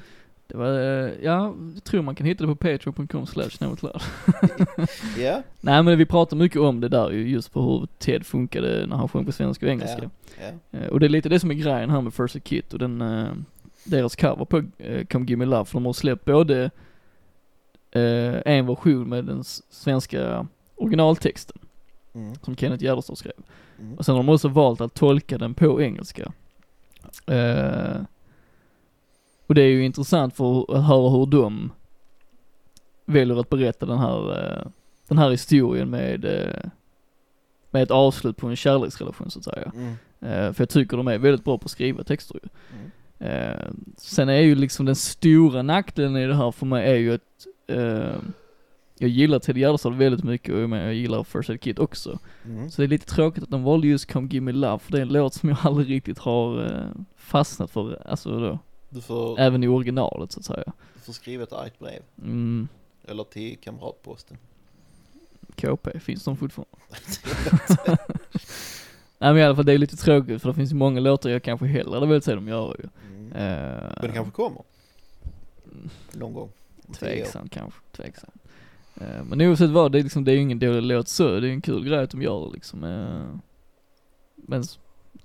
Det 0.52 0.58
var, 0.58 0.68
eh, 0.80 1.12
ja, 1.24 1.56
jag 1.76 1.84
tror 1.84 2.02
man 2.02 2.16
kan 2.16 2.26
hitta 2.28 2.43
det 2.43 2.47
på 2.47 2.56
patreon.com 2.56 3.26
slash. 3.28 3.49
Ja. 5.20 5.41
Nej 5.62 5.84
men 5.84 5.97
vi 5.97 6.06
pratar 6.06 6.38
mycket 6.38 6.62
om 6.62 6.80
det 6.82 6.89
där 6.89 7.12
ju, 7.12 7.30
just 7.30 7.54
på 7.54 7.62
hur 7.62 7.88
Ted 7.97 8.26
funkade 8.26 8.86
när 8.88 8.95
han 8.95 9.08
sjöng 9.10 9.26
på 9.26 9.32
svenska 9.32 9.66
och 9.66 9.72
engelska. 9.72 10.10
Ja. 10.72 10.80
Eh, 10.80 10.88
Och 10.88 10.99
det 10.99 11.06
är 11.06 11.10
lite 11.10 11.30
det 11.30 11.39
som 11.39 11.52
är 11.52 11.56
grejen 11.56 11.89
här 11.89 12.02
med 12.02 12.14
First 12.14 12.36
Aid 12.36 12.43
Kit 12.43 12.74
och 12.74 12.80
den, 12.80 13.02
eh, 13.02 13.28
deras 13.84 14.16
cover 14.16 14.45
på 14.45 14.64
eh, 14.78 15.06
Come 15.06 15.26
Give 15.26 15.39
Me 15.39 15.45
Love, 15.45 15.66
för 15.66 15.74
de 15.74 15.86
har 15.86 15.93
släppt 15.93 16.26
både 16.26 16.72
en 18.45 18.66
version 18.68 19.10
med 19.10 19.26
den 19.26 19.43
svenska 19.70 20.47
originaltexten, 20.76 21.58
Mm. 22.14 22.34
som 22.41 22.56
Kenneth 22.56 22.84
Gärdestad 22.84 23.18
skrev. 23.18 23.34
Mm. 23.80 23.93
Och 23.97 24.06
sen 24.06 24.16
har 24.16 24.24
de 24.24 24.30
också 24.30 24.47
valt 24.47 24.82
att 24.82 24.93
tolka 24.93 25.38
den 25.38 25.54
på 25.54 25.82
engelska. 25.82 26.32
Eh, 27.28 28.02
och 29.52 29.56
det 29.56 29.62
är 29.62 29.70
ju 29.70 29.86
intressant 29.86 30.36
för 30.36 30.76
att 30.78 30.86
höra 30.86 31.10
hur 31.10 31.26
de 31.26 31.72
väljer 33.06 33.39
att 33.39 33.49
berätta 33.49 33.86
den 33.86 33.97
här, 33.97 34.32
eh, 34.39 34.68
den 35.08 35.18
här 35.18 35.32
historien 35.32 35.89
med, 35.89 36.26
eh, 36.26 36.70
med 37.72 37.84
ett 37.84 37.91
avslut 37.91 38.38
på 38.38 38.47
en 38.47 38.56
kärleksrelation 38.56 39.32
så 39.32 39.39
att 39.39 39.45
säga. 39.45 39.72
Mm. 39.76 39.93
Eh, 40.20 40.54
för 40.54 40.62
jag 40.62 40.70
tycker 40.70 40.97
de 40.97 41.08
är 41.08 41.18
väldigt 41.18 41.43
bra 41.43 41.58
på 41.58 41.66
att 41.66 41.72
skriva 41.72 42.04
texter 42.04 42.39
ju. 42.43 42.49
Mm. 43.28 43.86
Sen 43.97 44.30
är 44.30 44.41
ju 44.41 44.56
liksom 44.56 44.86
den 44.86 44.95
stora 44.95 45.62
nackdelen 45.62 46.18
i 46.18 46.28
det 46.28 46.36
här 46.36 46.52
för 46.52 46.66
mig 46.66 46.91
är 46.91 46.95
ju 46.95 47.14
att 47.14 47.47
jag 48.97 49.10
gillar 49.10 49.39
Ted 49.39 49.58
Gärdestad 49.58 49.97
väldigt 49.97 50.24
mycket 50.24 50.54
och 50.54 50.62
jag, 50.62 50.93
gillar 50.93 51.24
First 51.24 51.49
Aid 51.49 51.62
Kit 51.62 51.80
också. 51.80 52.20
Mm. 52.45 52.70
Så 52.70 52.82
det 52.82 52.86
är 52.86 52.89
lite 52.89 53.06
tråkigt 53.06 53.43
att 53.43 53.49
de 53.49 53.64
valde 53.64 53.88
just 53.88 54.12
Come 54.12 54.28
Give 54.28 54.45
Me 54.45 54.52
Love 54.52 54.80
för 54.80 54.91
det 54.91 54.97
är 54.97 55.02
en 55.02 55.14
låt 55.14 55.34
som 55.34 55.49
jag 55.49 55.58
aldrig 55.62 55.89
riktigt 55.89 56.20
har 56.20 56.86
fastnat 57.16 57.72
för, 57.72 58.08
alltså 58.08 58.39
då, 58.39 58.60
Du, 58.94 59.02
får, 59.02 59.39
även 59.39 59.64
i 59.64 59.68
originalet 59.68 60.32
så 60.32 60.39
att 60.39 60.46
säga. 60.46 60.74
du 60.94 61.00
får 61.00 61.14
skriva 61.14 61.44
ett 61.44 61.54
argt 61.54 61.80
brev. 61.80 62.02
Mm, 62.22 62.68
Eller 63.08 63.24
till 63.24 63.58
kamratposten. 63.58 64.38
KP, 65.56 66.00
finns 66.00 66.24
de 66.24 66.38
fortfarande? 66.38 66.78
Nej 69.18 69.34
men 69.34 69.38
i 69.38 69.44
alla 69.44 69.56
fall 69.56 69.66
det 69.66 69.74
är 69.74 69.78
lite 69.78 69.98
tråkigt 69.98 70.42
för 70.42 70.50
det 70.50 70.56
finns 70.56 70.72
ju 70.72 70.76
många 70.76 71.00
låtar 71.00 71.30
jag 71.30 71.44
kanske 71.44 71.66
hellre 71.66 71.94
hade 71.94 72.08
velat 72.08 72.24
se 72.24 72.36
dem 72.36 72.48
göra 72.48 72.76
ju. 72.80 72.89
Mm. 73.08 73.32
Eh, 73.32 73.82
Men 73.82 74.02
det 74.02 74.12
kanske 74.14 74.32
kommer. 74.32 74.62
Någon 76.14 76.34
gång. 76.34 76.50
Tveksamt 77.00 77.52
kanske, 77.52 77.80
tveksamt. 77.92 78.34
Eh, 78.96 79.24
men 79.24 79.42
oavsett 79.42 79.70
vad, 79.70 79.92
det 79.92 80.00
är 80.00 80.04
liksom, 80.04 80.24
det 80.24 80.32
är 80.32 80.36
ju 80.36 80.42
ingen 80.42 80.60
dålig 80.60 80.84
låt 80.84 81.08
så, 81.08 81.39
det 81.39 81.48
är 81.48 81.52
en 81.52 81.62
kul 81.62 81.84
grej 81.84 82.04
att 82.04 82.10
de 82.10 82.22
gör 82.22 82.46
det 82.48 82.54
liksom. 82.54 82.84
Eh, 82.84 83.36
men, 84.36 84.64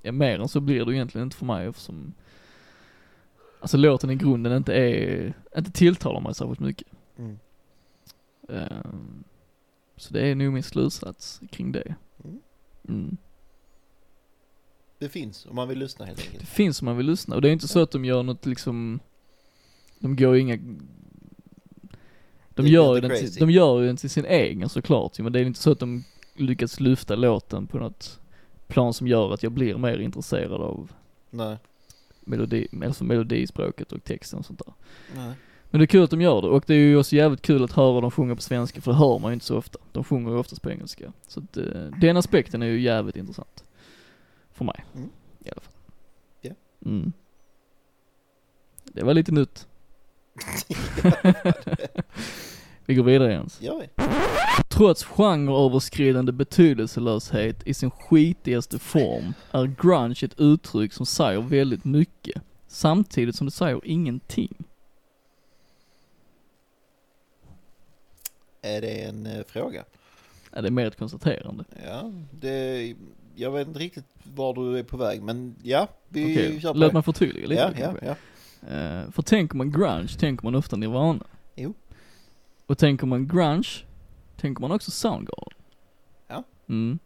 ja, 0.02 0.12
mer 0.12 0.40
än 0.40 0.48
så 0.48 0.60
blir 0.60 0.84
det 0.84 0.94
egentligen 0.94 1.26
inte 1.26 1.36
för 1.36 1.46
mig 1.46 1.66
eftersom, 1.66 2.12
alltså 3.60 3.76
låten 3.76 4.10
i 4.10 4.14
grunden 4.14 4.56
inte 4.56 4.74
är, 4.74 5.34
inte 5.56 5.70
tilltalar 5.70 6.20
mig 6.20 6.34
särskilt 6.34 6.60
mycket. 6.60 6.88
Mm. 7.18 7.38
Eh, 8.48 8.90
så 9.96 10.14
det 10.14 10.26
är 10.28 10.34
nog 10.34 10.52
min 10.52 10.62
slutsats 10.62 11.40
kring 11.50 11.72
det. 11.72 11.94
Mm. 12.24 12.40
Mm. 12.88 13.16
Det 14.98 15.08
finns 15.08 15.46
om 15.46 15.56
man 15.56 15.68
vill 15.68 15.78
lyssna 15.78 16.04
helt 16.04 16.18
Det 16.18 16.24
enkelt. 16.24 16.48
finns 16.48 16.82
om 16.82 16.86
man 16.86 16.96
vill 16.96 17.06
lyssna 17.06 17.34
och 17.34 17.42
det 17.42 17.48
är 17.48 17.52
inte 17.52 17.68
så 17.68 17.82
att 17.82 17.90
de 17.90 18.04
gör 18.04 18.22
något 18.22 18.46
liksom, 18.46 19.00
de 19.98 20.16
går 20.16 20.36
inga 20.36 20.56
De 20.56 20.78
Det 22.54 22.68
gör, 22.68 23.00
den 23.00 23.10
till, 23.10 23.34
de 23.34 23.50
gör 23.50 23.80
ju 23.80 23.86
den 23.86 23.96
till 23.96 24.10
sin 24.10 24.24
egen 24.24 24.68
såklart 24.68 25.18
men 25.18 25.32
det 25.32 25.40
är 25.40 25.44
inte 25.44 25.60
så 25.60 25.72
att 25.72 25.78
de 25.78 26.04
lyckas 26.34 26.80
lyfta 26.80 27.16
låten 27.16 27.66
på 27.66 27.78
något 27.78 28.20
plan 28.66 28.94
som 28.94 29.08
gör 29.08 29.34
att 29.34 29.42
jag 29.42 29.52
blir 29.52 29.76
mer 29.76 29.98
intresserad 29.98 30.62
av 30.62 30.92
Nej. 31.30 31.56
Melodi, 32.26 32.68
alltså 32.84 33.04
melodispråket 33.04 33.92
och 33.92 34.04
texten 34.04 34.38
och 34.38 34.46
sånt 34.46 34.62
där. 34.66 34.74
Nej. 35.14 35.32
Men 35.70 35.78
det 35.78 35.84
är 35.84 35.86
kul 35.86 36.04
att 36.04 36.10
de 36.10 36.20
gör 36.20 36.42
det 36.42 36.48
och 36.48 36.64
det 36.66 36.74
är 36.74 36.78
ju 36.78 36.96
också 36.96 37.16
jävligt 37.16 37.42
kul 37.42 37.64
att 37.64 37.72
höra 37.72 38.00
dem 38.00 38.10
sjunga 38.10 38.36
på 38.36 38.42
svenska 38.42 38.80
för 38.80 38.90
det 38.90 38.98
hör 38.98 39.18
man 39.18 39.30
ju 39.30 39.34
inte 39.34 39.46
så 39.46 39.56
ofta. 39.56 39.78
De 39.92 40.04
sjunger 40.04 40.30
ju 40.30 40.38
oftast 40.38 40.62
på 40.62 40.70
engelska. 40.70 41.12
Så 41.28 41.40
att, 41.40 41.56
eh, 41.56 41.64
den 42.00 42.16
aspekten 42.16 42.62
är 42.62 42.66
ju 42.66 42.80
jävligt 42.80 43.16
intressant. 43.16 43.64
För 44.52 44.64
mig. 44.64 44.84
Mm. 44.94 45.08
I 45.44 45.50
alla 45.50 45.60
fall. 45.60 45.72
Ja. 46.40 46.52
Mm. 46.84 47.12
Det 48.84 49.02
var 49.02 49.14
lite 49.14 49.32
nytt. 49.32 49.66
Vi 52.86 52.94
går 52.94 53.02
vidare 53.04 53.32
Jens. 53.32 53.62
Gör 53.62 53.78
vi? 53.80 53.88
Trots 54.68 55.04
genreöverskridande 55.04 56.32
betydelselöshet 56.32 57.66
i 57.66 57.74
sin 57.74 57.90
skitigaste 57.90 58.78
form 58.78 59.34
är 59.52 59.64
grunge 59.82 60.18
ett 60.22 60.40
uttryck 60.40 60.92
som 60.92 61.06
säger 61.06 61.40
väldigt 61.40 61.84
mycket, 61.84 62.42
samtidigt 62.66 63.36
som 63.36 63.46
det 63.46 63.50
säger 63.50 63.80
ingenting. 63.84 64.54
Är 68.62 68.80
det 68.80 69.02
en 69.02 69.26
eh, 69.26 69.44
fråga? 69.46 69.84
Ja, 70.52 70.60
det 70.60 70.68
är 70.68 70.72
mer 70.72 70.86
ett 70.86 70.98
konstaterande. 70.98 71.64
Ja, 71.86 72.12
det, 72.30 72.94
jag 73.34 73.50
vet 73.50 73.68
inte 73.68 73.80
riktigt 73.80 74.04
var 74.34 74.54
du 74.54 74.78
är 74.78 74.82
på 74.82 74.96
väg, 74.96 75.22
men 75.22 75.54
ja, 75.62 75.88
vi 76.08 76.24
Okej, 76.24 76.60
kör 76.60 76.72
på 76.72 76.78
låt 76.78 76.90
det. 76.90 76.94
mig 76.94 77.02
förtydliga 77.02 77.46
lite 77.46 77.62
Ja, 77.62 77.70
ja, 77.76 77.86
kanske. 77.86 78.06
ja. 78.06 78.16
Eh, 78.74 79.10
för 79.10 79.22
tänker 79.22 79.56
man 79.56 79.70
grunge, 79.72 80.08
tänker 80.18 80.44
man 80.44 80.54
ofta 80.54 80.76
Nirvana. 80.76 81.24
Och 82.66 82.78
tänker 82.78 83.06
man 83.06 83.28
grunge, 83.28 83.68
tänker 84.36 84.60
man 84.60 84.72
också 84.72 84.90
Soundgarden. 84.90 85.58
Ja. 86.28 86.42
Mm. 86.68 86.98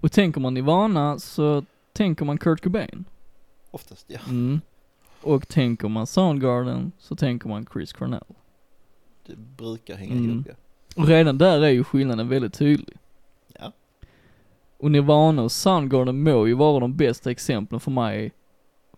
Och 0.00 0.12
tänker 0.12 0.40
man 0.40 0.54
Nirvana 0.54 1.18
så 1.18 1.64
tänker 1.92 2.24
man 2.24 2.38
Kurt 2.38 2.60
Cobain. 2.62 3.04
Oftast 3.70 4.06
ja. 4.08 4.20
Mm. 4.28 4.60
Och 5.20 5.48
tänker 5.48 5.88
man 5.88 6.06
Soundgarden 6.06 6.92
så 6.98 7.16
tänker 7.16 7.48
man 7.48 7.66
Chris 7.72 7.92
Cornell. 7.92 8.24
Det 9.26 9.36
brukar 9.36 9.96
hänga 9.96 10.12
Mm. 10.12 10.30
ihop 10.30 10.46
ja. 10.48 10.54
Och 11.02 11.08
redan 11.08 11.38
där 11.38 11.60
är 11.60 11.68
ju 11.70 11.84
skillnaden 11.84 12.28
väldigt 12.28 12.54
tydlig. 12.54 12.96
Ja. 13.58 13.72
Och 14.78 14.90
Nirvana 14.90 15.42
och 15.42 15.52
Soundgarden 15.52 16.22
må 16.22 16.46
ju 16.46 16.54
vara 16.54 16.80
de 16.80 16.96
bästa 16.96 17.30
exemplen 17.30 17.80
för 17.80 17.90
mig 17.90 18.32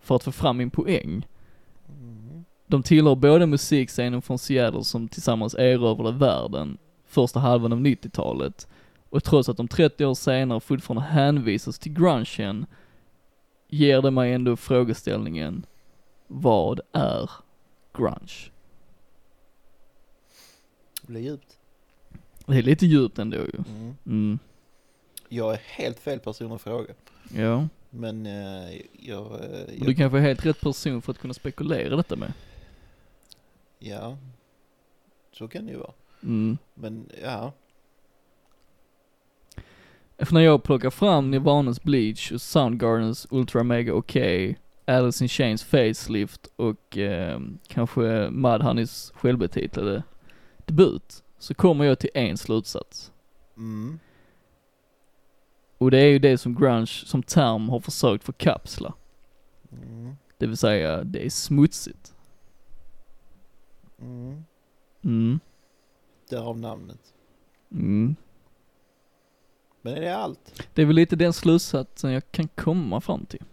för 0.01 0.15
att 0.15 0.23
få 0.23 0.31
fram 0.31 0.57
min 0.57 0.69
poäng. 0.69 1.27
De 2.67 2.83
tillhör 2.83 3.15
båda 3.15 3.45
musikscenen 3.45 4.21
från 4.21 4.39
Seattle 4.39 4.83
som 4.83 5.07
tillsammans 5.07 5.55
erövrade 5.55 6.17
världen 6.17 6.77
första 7.07 7.39
halvan 7.39 7.73
av 7.73 7.79
90-talet. 7.79 8.67
Och 9.09 9.23
trots 9.23 9.49
att 9.49 9.57
de 9.57 9.67
30 9.67 10.05
år 10.05 10.13
senare 10.13 10.59
fortfarande 10.59 11.07
hänvisas 11.07 11.79
till 11.79 11.93
grungen 11.93 12.65
ger 13.67 14.01
det 14.01 14.11
mig 14.11 14.33
ändå 14.33 14.55
frågeställningen, 14.55 15.65
vad 16.27 16.79
är 16.91 17.29
grunge? 17.93 18.51
Det 21.01 21.07
blir 21.07 21.21
djupt. 21.21 21.57
Det 22.45 22.57
är 22.57 22.61
lite 22.61 22.85
djupt 22.85 23.19
ändå 23.19 23.37
ju. 23.37 23.63
Mm. 23.69 23.95
Mm. 24.05 24.39
Jag 25.29 25.53
är 25.53 25.59
helt 25.65 25.99
fel 25.99 26.19
person 26.19 26.51
att 26.51 26.61
fråga. 26.61 26.93
Ja. 27.33 27.67
Men 27.89 28.25
eh, 28.25 28.81
jag, 28.99 29.25
eh, 29.25 29.75
jag, 29.77 29.87
du 29.87 29.95
kanske 29.95 30.17
är 30.17 30.21
helt 30.21 30.45
rätt 30.45 30.61
person 30.61 31.01
för 31.01 31.11
att 31.11 31.19
kunna 31.19 31.33
spekulera 31.33 31.95
detta 31.95 32.15
med. 32.15 32.33
Ja, 33.79 34.17
så 35.31 35.47
kan 35.47 35.65
det 35.65 35.71
ju 35.71 35.77
vara. 35.77 35.93
Mm. 36.23 36.57
Men 36.73 37.09
ja, 37.23 37.53
För 40.17 40.33
när 40.33 40.41
jag 40.41 40.63
plockar 40.63 40.89
fram 40.89 41.31
Nirvanas 41.31 41.83
Bleach 41.83 42.31
och 42.31 42.41
Soundgardens 42.41 43.27
Ultra 43.29 43.63
Mega 43.63 43.93
OK, 43.93 44.15
Alice 44.85 45.23
in 45.23 45.27
Chains 45.29 45.63
Facelift 45.63 46.47
och 46.55 46.97
eh, 46.97 47.39
kanske 47.67 48.29
Mudhoneys 48.31 49.11
självbetitlade 49.15 50.03
debut, 50.65 51.23
så 51.37 51.53
kommer 51.53 51.85
jag 51.85 51.99
till 51.99 52.09
en 52.13 52.37
slutsats. 52.37 53.11
mm, 53.57 53.99
Och 55.77 55.91
det 55.91 55.97
är 55.99 56.07
ju 56.09 56.19
det 56.19 56.37
som 56.37 56.55
grunge 56.55 56.87
som 57.05 57.23
term 57.23 57.69
har 57.69 57.79
försökt 57.79 58.23
förkapsla. 58.23 58.93
mm, 59.71 60.15
Det 60.37 60.47
vill 60.47 60.57
säga, 60.57 61.03
det 61.03 61.25
är 61.25 61.29
smutsigt. 61.29 62.13
Mm. 64.01 64.43
Mm. 65.03 65.39
Därav 66.29 66.59
namnet. 66.59 67.13
Mm. 67.71 68.15
Men 69.81 69.93
är 69.93 70.01
det 70.01 70.15
allt? 70.17 70.63
Det 70.73 70.81
är 70.81 70.85
väl 70.85 70.95
lite 70.95 71.15
den 71.15 71.33
slutsatsen 71.33 72.11
jag 72.11 72.31
kan 72.31 72.47
komma 72.47 73.01
fram 73.01 73.25
till. 73.25 73.43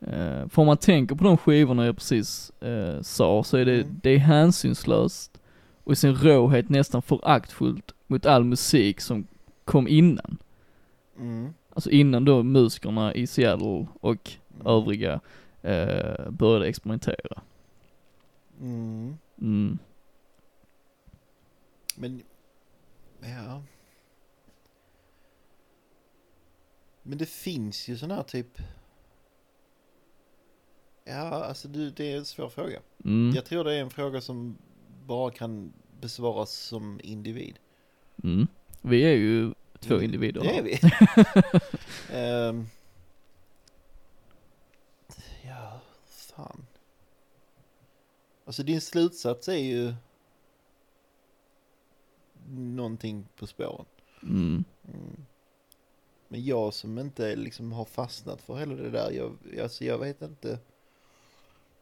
Eh, 0.00 0.48
för 0.48 0.58
om 0.58 0.66
man 0.66 0.76
tänker 0.76 1.14
på 1.14 1.24
de 1.24 1.36
skivorna 1.36 1.86
jag 1.86 1.96
precis 1.96 2.50
eh, 2.62 3.00
sa, 3.02 3.44
så 3.44 3.56
är 3.56 3.64
det, 3.64 3.80
Mm. 3.80 4.00
det 4.02 4.10
är 4.10 4.18
hänsynslöst 4.18 5.40
och 5.84 5.92
i 5.92 5.96
sin 5.96 6.14
råhet 6.16 6.68
nästan 6.68 7.02
föraktfullt 7.02 7.94
mot 8.06 8.26
all 8.26 8.44
musik 8.44 9.00
som 9.00 9.26
kom 9.64 9.88
innan. 9.88 10.36
Mm. 11.18 11.54
Alltså 11.74 11.90
innan 11.90 12.24
då 12.24 12.42
musikerna 12.42 13.14
i 13.14 13.26
Seattle 13.26 13.86
och 14.00 14.30
Mm. 14.54 14.66
övriga 14.66 15.20
eh, 15.62 16.30
började 16.30 16.66
experimentera. 16.66 17.42
Mm. 18.60 19.16
Mm. 19.40 19.78
Men, 21.96 22.22
ja. 23.20 23.62
Men 27.02 27.18
det 27.18 27.26
finns 27.28 27.88
ju 27.88 27.96
sån 27.96 28.10
här 28.10 28.22
typ. 28.22 28.58
Ja, 31.04 31.44
alltså 31.44 31.68
du, 31.68 31.90
det 31.90 32.12
är 32.12 32.16
en 32.16 32.24
svår 32.24 32.48
fråga. 32.48 32.80
Mm. 33.04 33.34
Jag 33.34 33.44
tror 33.44 33.64
det 33.64 33.74
är 33.74 33.80
en 33.80 33.90
fråga 33.90 34.20
som 34.20 34.58
bara 35.06 35.30
kan 35.30 35.72
besvaras 36.00 36.50
som 36.52 37.00
individ. 37.02 37.58
Mm. 38.24 38.46
Vi 38.82 39.02
är 39.04 39.14
ju 39.14 39.54
två 39.80 39.94
Mm, 39.94 40.04
individer 40.04 40.40
Det 40.40 40.58
är 40.58 40.62
vi. 40.62 40.78
Ehm. 42.18 42.66
ja, 45.44 45.80
fan. 46.06 46.66
Alltså 48.44 48.62
din 48.62 48.80
slutsats 48.80 49.48
är 49.48 49.56
ju 49.56 49.94
någonting 52.50 53.26
på 53.36 53.46
spåren. 53.46 53.86
Mm. 54.22 54.64
Mm. 54.88 55.16
Men 56.28 56.44
jag 56.44 56.74
som 56.74 56.98
inte 56.98 57.36
liksom 57.36 57.72
har 57.72 57.84
fastnat 57.84 58.40
för 58.40 58.56
hela 58.56 58.74
det 58.74 58.90
där, 58.90 59.10
jag, 59.10 59.60
alltså 59.62 59.84
jag 59.84 59.98
vet 59.98 60.22
inte. 60.22 60.58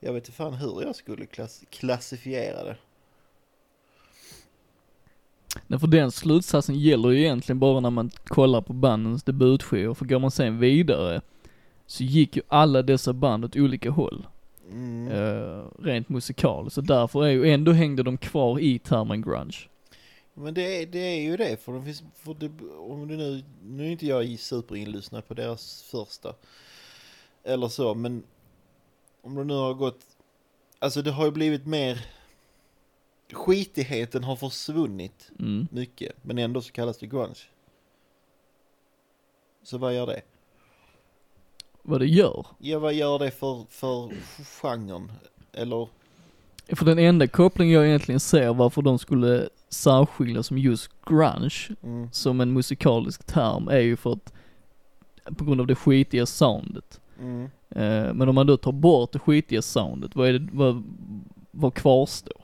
Jag 0.00 0.12
vet 0.12 0.24
inte 0.24 0.36
fan 0.36 0.54
hur 0.54 0.82
jag 0.82 0.96
skulle 0.96 1.26
klass, 1.26 1.64
klassifiera 1.70 2.64
det. 2.64 2.76
Nej, 5.66 5.80
för 5.80 5.86
den 5.86 6.10
slutsatsen 6.10 6.78
gäller 6.78 7.10
ju 7.10 7.20
egentligen 7.20 7.58
bara 7.58 7.80
när 7.80 7.90
man 7.90 8.10
kollar 8.24 8.60
på 8.60 8.72
bandens 8.72 9.22
debutskivor, 9.22 9.94
för 9.94 10.04
går 10.04 10.18
man 10.18 10.30
sen 10.30 10.58
vidare 10.58 11.20
så 11.86 12.04
gick 12.04 12.36
ju 12.36 12.42
alla 12.48 12.82
dessa 12.82 13.12
band 13.12 13.44
åt 13.44 13.56
olika 13.56 13.90
håll, 13.90 14.26
Mm. 14.72 15.08
eh, 15.12 15.64
rent 15.78 16.08
musikaliskt. 16.08 16.74
Så 16.74 16.80
därför 16.80 17.24
är 17.24 17.30
ju, 17.30 17.50
ändå 17.50 17.72
hängde 17.72 18.02
de 18.02 18.18
kvar 18.18 18.60
i 18.60 18.78
termen 18.78 19.22
grunge. 19.22 19.68
Men 20.34 20.54
det 20.54 20.82
är, 20.82 20.86
det 20.86 20.98
är 20.98 21.20
ju 21.22 21.36
det, 21.36 21.56
för, 21.62 21.72
de 21.72 21.84
finns, 21.84 22.02
för 22.14 22.34
det, 22.34 22.50
om 22.78 23.08
du 23.08 23.16
nu, 23.16 23.44
nu 23.62 23.86
är 23.86 23.90
inte 23.90 24.06
jag 24.06 24.38
superinlyssnad 24.38 25.28
på 25.28 25.34
deras 25.34 25.82
första, 25.82 26.34
eller 27.44 27.68
så, 27.68 27.94
men 27.94 28.22
om 29.22 29.34
du 29.34 29.44
nu 29.44 29.54
har 29.54 29.74
gått, 29.74 30.00
alltså 30.78 31.02
det 31.02 31.10
har 31.10 31.24
ju 31.24 31.30
blivit 31.30 31.66
mer, 31.66 32.06
skitigheten 33.32 34.24
har 34.24 34.36
försvunnit 34.36 35.30
Mm. 35.38 35.68
mycket, 35.70 36.12
men 36.22 36.38
ändå 36.38 36.60
så 36.60 36.72
kallas 36.72 36.98
det 36.98 37.06
grunge. 37.06 37.38
Så 39.62 39.78
vad 39.78 39.94
gör 39.94 40.06
det? 40.06 40.22
Vad 41.82 42.00
det 42.00 42.06
gör. 42.06 42.46
Ja, 42.58 42.78
vad 42.78 42.94
gör 42.94 43.18
det 43.18 43.30
för, 43.30 43.64
för 43.70 44.12
genren? 44.60 45.12
Eller, 45.52 45.88
För 46.68 46.84
den 46.84 46.98
enda 46.98 47.26
koppling 47.26 47.70
jag 47.70 47.86
egentligen 47.86 48.20
ser 48.20 48.54
varför 48.54 48.82
de 48.82 48.98
skulle 48.98 49.48
särskilja 49.68 50.42
som 50.42 50.58
just 50.58 50.90
grunge, 51.06 51.68
mm, 51.82 52.08
som 52.12 52.40
en 52.40 52.52
musikalisk 52.52 53.24
term, 53.26 53.68
är 53.68 53.78
ju 53.80 53.96
för 53.96 54.12
att, 54.12 54.32
på 55.38 55.44
grund 55.44 55.60
av 55.60 55.66
det 55.66 55.74
skitiga 55.74 56.26
soundet. 56.26 57.00
mm. 57.20 57.50
Eh, 57.70 58.14
men 58.14 58.28
om 58.28 58.34
man 58.34 58.46
då 58.46 58.56
tar 58.56 58.72
bort 58.72 59.12
det 59.12 59.18
skitiga 59.18 59.62
soundet, 59.62 60.16
vad 60.16 60.28
är 60.28 60.32
det, 60.32 60.48
vad, 60.52 60.82
vad 61.50 61.74
kvarstår? 61.74 62.42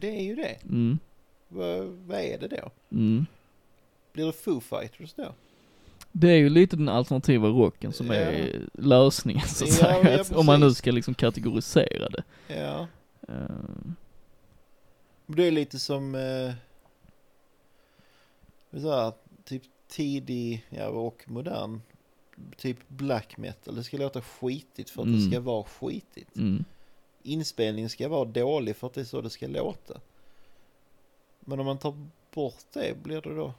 det 0.00 0.18
är 0.18 0.22
ju 0.22 0.34
det. 0.34 0.56
Mm. 0.62 0.98
Vad, 1.48 1.86
vad 1.86 2.18
är 2.18 2.38
det 2.38 2.48
då? 2.48 2.70
Mm. 2.96 3.26
Blir 4.12 4.26
det 4.26 4.32
Foo 4.32 4.60
Fighters 4.60 5.14
då? 5.14 5.34
Det 6.16 6.30
är 6.30 6.36
ju 6.36 6.48
lite 6.48 6.76
den 6.76 6.88
alternativa 6.88 7.48
rocken 7.48 7.92
som 7.92 8.06
Ja. 8.06 8.14
är 8.14 8.68
lösningen 8.72 9.46
så 9.48 9.64
att 9.64 9.70
Ja, 9.70 9.76
säga, 9.76 10.24
ja, 10.30 10.38
om 10.38 10.46
man 10.46 10.60
nu 10.60 10.74
ska 10.74 10.90
liksom 10.92 11.14
kategorisera 11.14 12.08
det. 12.08 12.22
Ja. 12.48 12.86
Eh, 13.28 13.34
Det 15.26 15.46
är 15.46 15.50
lite 15.50 15.78
som, 15.78 16.14
eh, 16.14 16.52
så 18.80 18.90
här, 18.92 19.12
typ 19.44 19.62
tidig, 19.88 20.66
ja 20.70 20.88
och 20.88 21.22
modern, 21.26 21.80
typ 22.56 22.78
black 22.88 23.36
metal. 23.36 23.74
Det 23.76 23.84
ska 23.84 23.96
låta 23.96 24.20
skitigt 24.20 24.90
för 24.90 25.02
att 25.02 25.08
Mm. 25.08 25.20
det 25.20 25.30
ska 25.30 25.40
vara 25.40 25.64
skitigt. 25.64 26.36
Mm. 26.36 26.64
Inspelningen 27.22 27.90
ska 27.90 28.08
vara 28.08 28.24
dålig 28.24 28.76
för 28.76 28.86
att 28.86 28.94
det 28.94 29.00
är 29.00 29.04
så 29.04 29.20
det 29.20 29.30
ska 29.30 29.46
låta. 29.46 30.00
Men 31.40 31.60
om 31.60 31.66
man 31.66 31.78
tar 31.78 32.06
bort 32.34 32.64
det, 32.72 33.02
blir 33.02 33.20
det 33.20 33.34
då? 33.34 33.54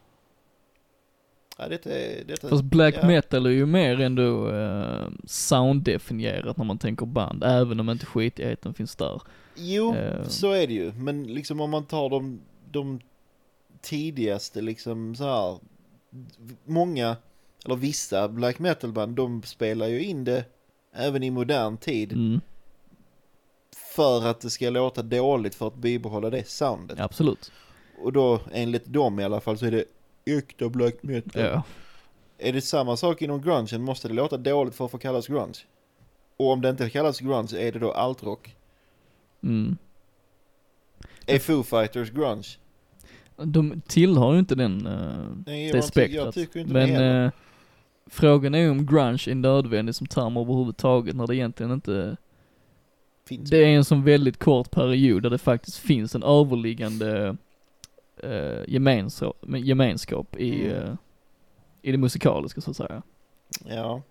Ja, 1.58 1.68
detta 1.68 1.89
detta, 2.28 2.49
Fast 2.49 2.64
black 2.64 2.95
ja. 3.01 3.08
metal 3.08 3.45
är 3.45 3.49
ju 3.49 3.66
mer 3.66 4.01
ändå 4.01 4.47
uh, 4.49 5.08
sounddefinierat 5.26 6.58
när 6.58 6.66
man 6.66 6.78
tänker 6.78 7.06
band, 7.06 7.43
även 7.43 7.80
om 7.80 7.89
inte 7.89 8.06
skitigheten 8.06 8.74
finns 8.74 8.95
där. 8.95 9.22
Jo, 9.56 9.95
Eh. 9.95 10.28
så 10.28 10.51
är 10.51 10.68
det 10.68 10.74
ju. 10.74 10.91
Men 10.93 11.24
liksom 11.24 11.62
om 11.62 11.70
man 11.70 11.86
tar 11.86 12.10
de, 12.10 12.39
de 12.72 12.99
tidigaste 13.82 14.62
liksom 14.62 15.16
så 15.16 15.24
här. 15.24 15.60
Många, 16.66 17.16
eller 17.66 17.76
vissa 17.76 18.28
black 18.28 18.60
metal 18.60 18.91
band, 18.91 19.16
de 19.16 19.43
spelar 19.43 19.88
ju 19.88 20.03
in 20.03 20.24
det 20.24 20.45
även 20.93 21.24
i 21.24 21.30
modern 21.32 21.78
tid. 21.78 22.14
Mm. 22.14 22.41
För 23.95 24.26
att 24.28 24.41
det 24.41 24.49
ska 24.49 24.70
låta 24.70 25.01
dåligt 25.01 25.56
för 25.56 25.68
att 25.68 25.76
bibehålla 25.76 26.30
det 26.30 26.47
soundet. 26.47 26.99
Absolut. 26.99 27.51
Och 27.97 28.14
då 28.14 28.39
enligt 28.53 28.86
dem 28.86 29.20
i 29.20 29.24
alla 29.24 29.41
fall 29.41 29.58
så 29.58 29.66
är 29.66 29.72
det 29.72 29.86
äkta 30.26 30.69
black 30.69 31.03
metal. 31.03 31.41
Ja. 31.41 31.63
Är 32.38 32.53
det 32.53 32.61
samma 32.61 32.97
sak 32.97 33.21
inom 33.21 33.41
grungen 33.41 33.82
måste 33.82 34.07
det 34.07 34.13
låta 34.13 34.38
dåligt 34.38 34.76
för 34.76 34.86
att 34.86 34.91
få 34.91 34.97
kallas 34.97 35.28
grunge. 35.28 35.57
Och 36.38 36.51
om 36.51 36.61
det 36.61 36.69
inte 36.69 36.89
kallas 36.89 37.19
grunge 37.19 37.57
är 37.57 37.71
det 37.71 37.80
då 37.80 37.91
altrock. 37.91 38.55
Mm. 39.43 39.78
Är 41.26 41.39
Foo 41.39 41.63
Fighters 41.63 42.11
grunge? 42.11 42.47
De 43.38 43.82
tillhör 43.88 44.34
ju 44.34 44.39
inte 44.39 44.55
den, 44.55 44.88
uh, 44.88 45.43
Nej, 45.45 45.71
det 45.71 45.82
spektrat. 45.82 46.36
Men 46.53 46.93
det 46.93 47.05
eh, 47.05 47.32
frågan 48.09 48.55
är 48.55 48.59
ju 48.59 48.69
om 48.69 48.86
grunge 48.86 49.28
är 49.28 49.36
nödvändig 49.36 49.95
som 49.95 50.07
term 50.07 50.38
överhuvudtaget 50.38 51.15
när 51.15 51.28
det 51.28 51.36
egentligen 51.36 51.71
inte, 51.71 52.17
Finns 53.28 53.49
det 53.49 53.57
är 53.57 53.67
en 53.67 53.86
sån 53.86 54.03
väldigt 54.03 54.39
kort 54.39 54.71
period 54.71 55.23
där 55.23 55.30
det 55.30 55.38
faktiskt 55.38 55.78
finns 55.78 56.15
en 56.15 56.23
överliggande 56.23 57.38
uh, 58.24 58.63
gemenskap, 58.68 59.38
gemenskap 59.47 60.36
i, 60.36 60.66
Mm. 60.68 60.84
eh, 60.84 60.95
i 61.82 61.91
det 61.91 61.97
musikaliska 61.97 62.61
så 62.61 62.72
att 62.72 62.78
säga. 62.78 63.01
Ja. 63.66 64.01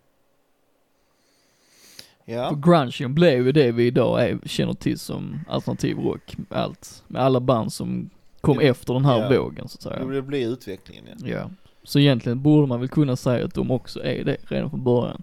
För 2.24 2.32
Ja. 2.32 2.50
grungen 2.64 3.14
blev 3.14 3.46
ju 3.46 3.52
det 3.52 3.72
vi 3.72 3.86
idag 3.86 4.28
är, 4.28 4.38
känner 4.44 4.72
till 4.74 4.98
som 4.98 5.40
alternativ 5.48 5.96
rock, 5.98 6.34
med 6.36 6.58
allt, 6.58 7.04
med 7.08 7.22
alla 7.22 7.40
band 7.40 7.72
som 7.72 8.10
kom 8.40 8.56
Ja. 8.60 8.62
efter 8.62 8.94
den 8.94 9.04
här 9.04 9.32
Ja. 9.32 9.42
vågen 9.42 9.68
så 9.68 9.76
att 9.76 9.82
säga. 9.82 10.04
Det 10.04 10.22
blir 10.22 10.48
utvecklingen 10.48 11.04
ja. 11.18 11.28
Ja. 11.28 11.50
Så 11.82 11.98
egentligen 11.98 12.42
borde 12.42 12.66
man 12.66 12.80
väl 12.80 12.88
kunna 12.88 13.16
säga 13.16 13.44
att 13.44 13.54
de 13.54 13.70
också 13.70 14.04
är 14.04 14.24
det 14.24 14.36
redan 14.50 14.70
från 14.70 14.84
början. 14.84 15.22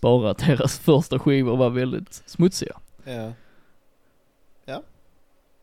Bara 0.00 0.30
att 0.30 0.38
deras 0.38 0.78
första 0.78 1.18
skivor 1.18 1.56
var 1.56 1.70
väldigt 1.70 2.22
smutsiga. 2.26 2.76
Ja. 3.04 3.32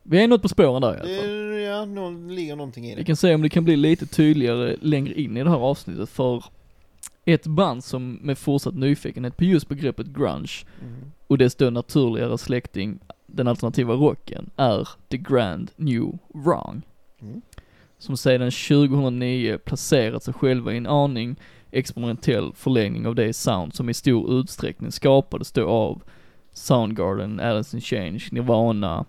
Vi 0.04 0.24
är 0.24 0.28
något 0.28 0.42
på 0.42 0.50
spåren 0.50 0.82
där 0.82 0.94
i 0.94 1.00
alla 1.00 1.08
Det, 1.08 1.18
fall. 1.18 1.60
ja, 1.62 1.86
nå, 1.86 2.10
ligger 2.34 2.56
någonting 2.56 2.86
i 2.86 2.90
Vi 2.90 2.96
det. 2.96 3.04
kan 3.04 3.16
se 3.16 3.36
om 3.36 3.42
det 3.42 3.50
kan 3.50 3.64
bli 3.66 3.76
lite 3.76 4.06
tydligare 4.06 4.76
längre 4.82 5.14
in 5.22 5.38
i 5.38 5.44
det 5.44 5.50
här 5.50 5.58
avsnittet 5.58 6.10
för 6.10 6.44
ett 7.26 7.48
band 7.48 7.84
som 7.84 8.14
med 8.22 8.38
fortsatt 8.38 8.76
nyfikenhet 8.76 9.38
på 9.38 9.44
just 9.44 9.70
begreppet 9.70 10.08
grunge 10.08 10.66
Mm. 10.82 11.12
och 11.28 11.38
dess 11.38 11.56
då 11.56 11.70
naturligare 11.70 12.38
släkting, 12.38 13.00
den 13.28 13.48
alternativa 13.48 13.94
rocken, 13.94 14.50
är 14.56 14.88
The 15.10 15.18
Grand 15.18 15.72
New 15.76 16.18
Wrong. 16.34 16.82
Mm. 17.22 17.42
Som 17.98 18.18
sedan 18.18 18.52
2009 18.52 19.58
placerat 19.66 20.24
sig 20.24 20.34
själva 20.34 20.74
i 20.74 20.78
en 20.78 20.88
aning 20.88 21.36
experimentell 21.72 22.52
förlängning 22.56 23.08
av 23.08 23.16
det 23.16 23.34
sound 23.34 23.74
som 23.74 23.90
i 23.90 23.94
stor 23.94 24.40
utsträckning 24.40 24.92
skapades 24.92 25.52
då 25.52 25.68
av 25.68 26.02
Soundgarden, 26.52 27.40
Alice 27.40 27.78
in 27.78 27.82
Change, 27.82 28.24
Nirvana 28.32 29.06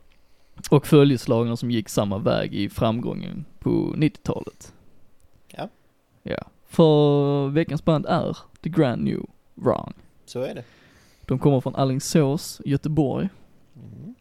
och 0.70 0.86
följeslagna 0.86 1.56
som 1.56 1.70
gick 1.70 1.88
samma 1.88 2.18
väg 2.18 2.54
i 2.54 2.68
framgången 2.68 3.44
på 3.58 3.94
90-talet. 3.96 4.72
Ja. 5.48 5.68
Ja. 6.22 6.44
För 6.66 7.48
veckans 7.48 7.84
band 7.84 8.06
är 8.06 8.36
The 8.62 8.68
Grand 8.68 9.02
New 9.02 9.26
Wrong. 9.54 9.92
Så 10.24 10.40
är 10.40 10.54
det. 10.54 10.64
De 11.20 11.38
kommer 11.38 11.60
från 11.60 11.74
Alingsås, 11.74 12.60
Göteborg. 12.64 13.28
Mm. 13.76 14.14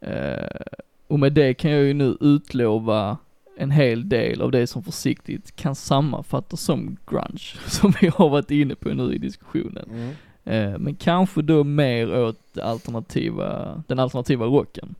Eh, 0.00 0.60
och 1.06 1.18
med 1.18 1.32
det 1.32 1.54
kan 1.54 1.70
jag 1.70 1.82
ju 1.82 1.94
nu 1.94 2.16
utlova 2.20 3.18
en 3.56 3.70
hel 3.70 4.08
del 4.08 4.42
av 4.42 4.50
det 4.50 4.66
som 4.66 4.82
försiktigt 4.82 5.56
kan 5.56 5.74
sammanfattas 5.74 6.60
som 6.60 6.96
grunge, 7.06 7.56
som 7.66 7.92
vi 8.00 8.08
har 8.08 8.28
varit 8.28 8.50
inne 8.50 8.74
på 8.74 8.88
nu 8.88 9.14
i 9.14 9.18
diskussionen. 9.18 9.88
Mm. 9.90 10.14
Eh, 10.44 10.78
men 10.78 10.94
kanske 10.94 11.42
då 11.42 11.64
mer 11.64 12.18
åt 12.18 12.58
alternativa, 12.58 13.82
den 13.86 13.98
alternativa 13.98 14.46
rocken. 14.46 14.94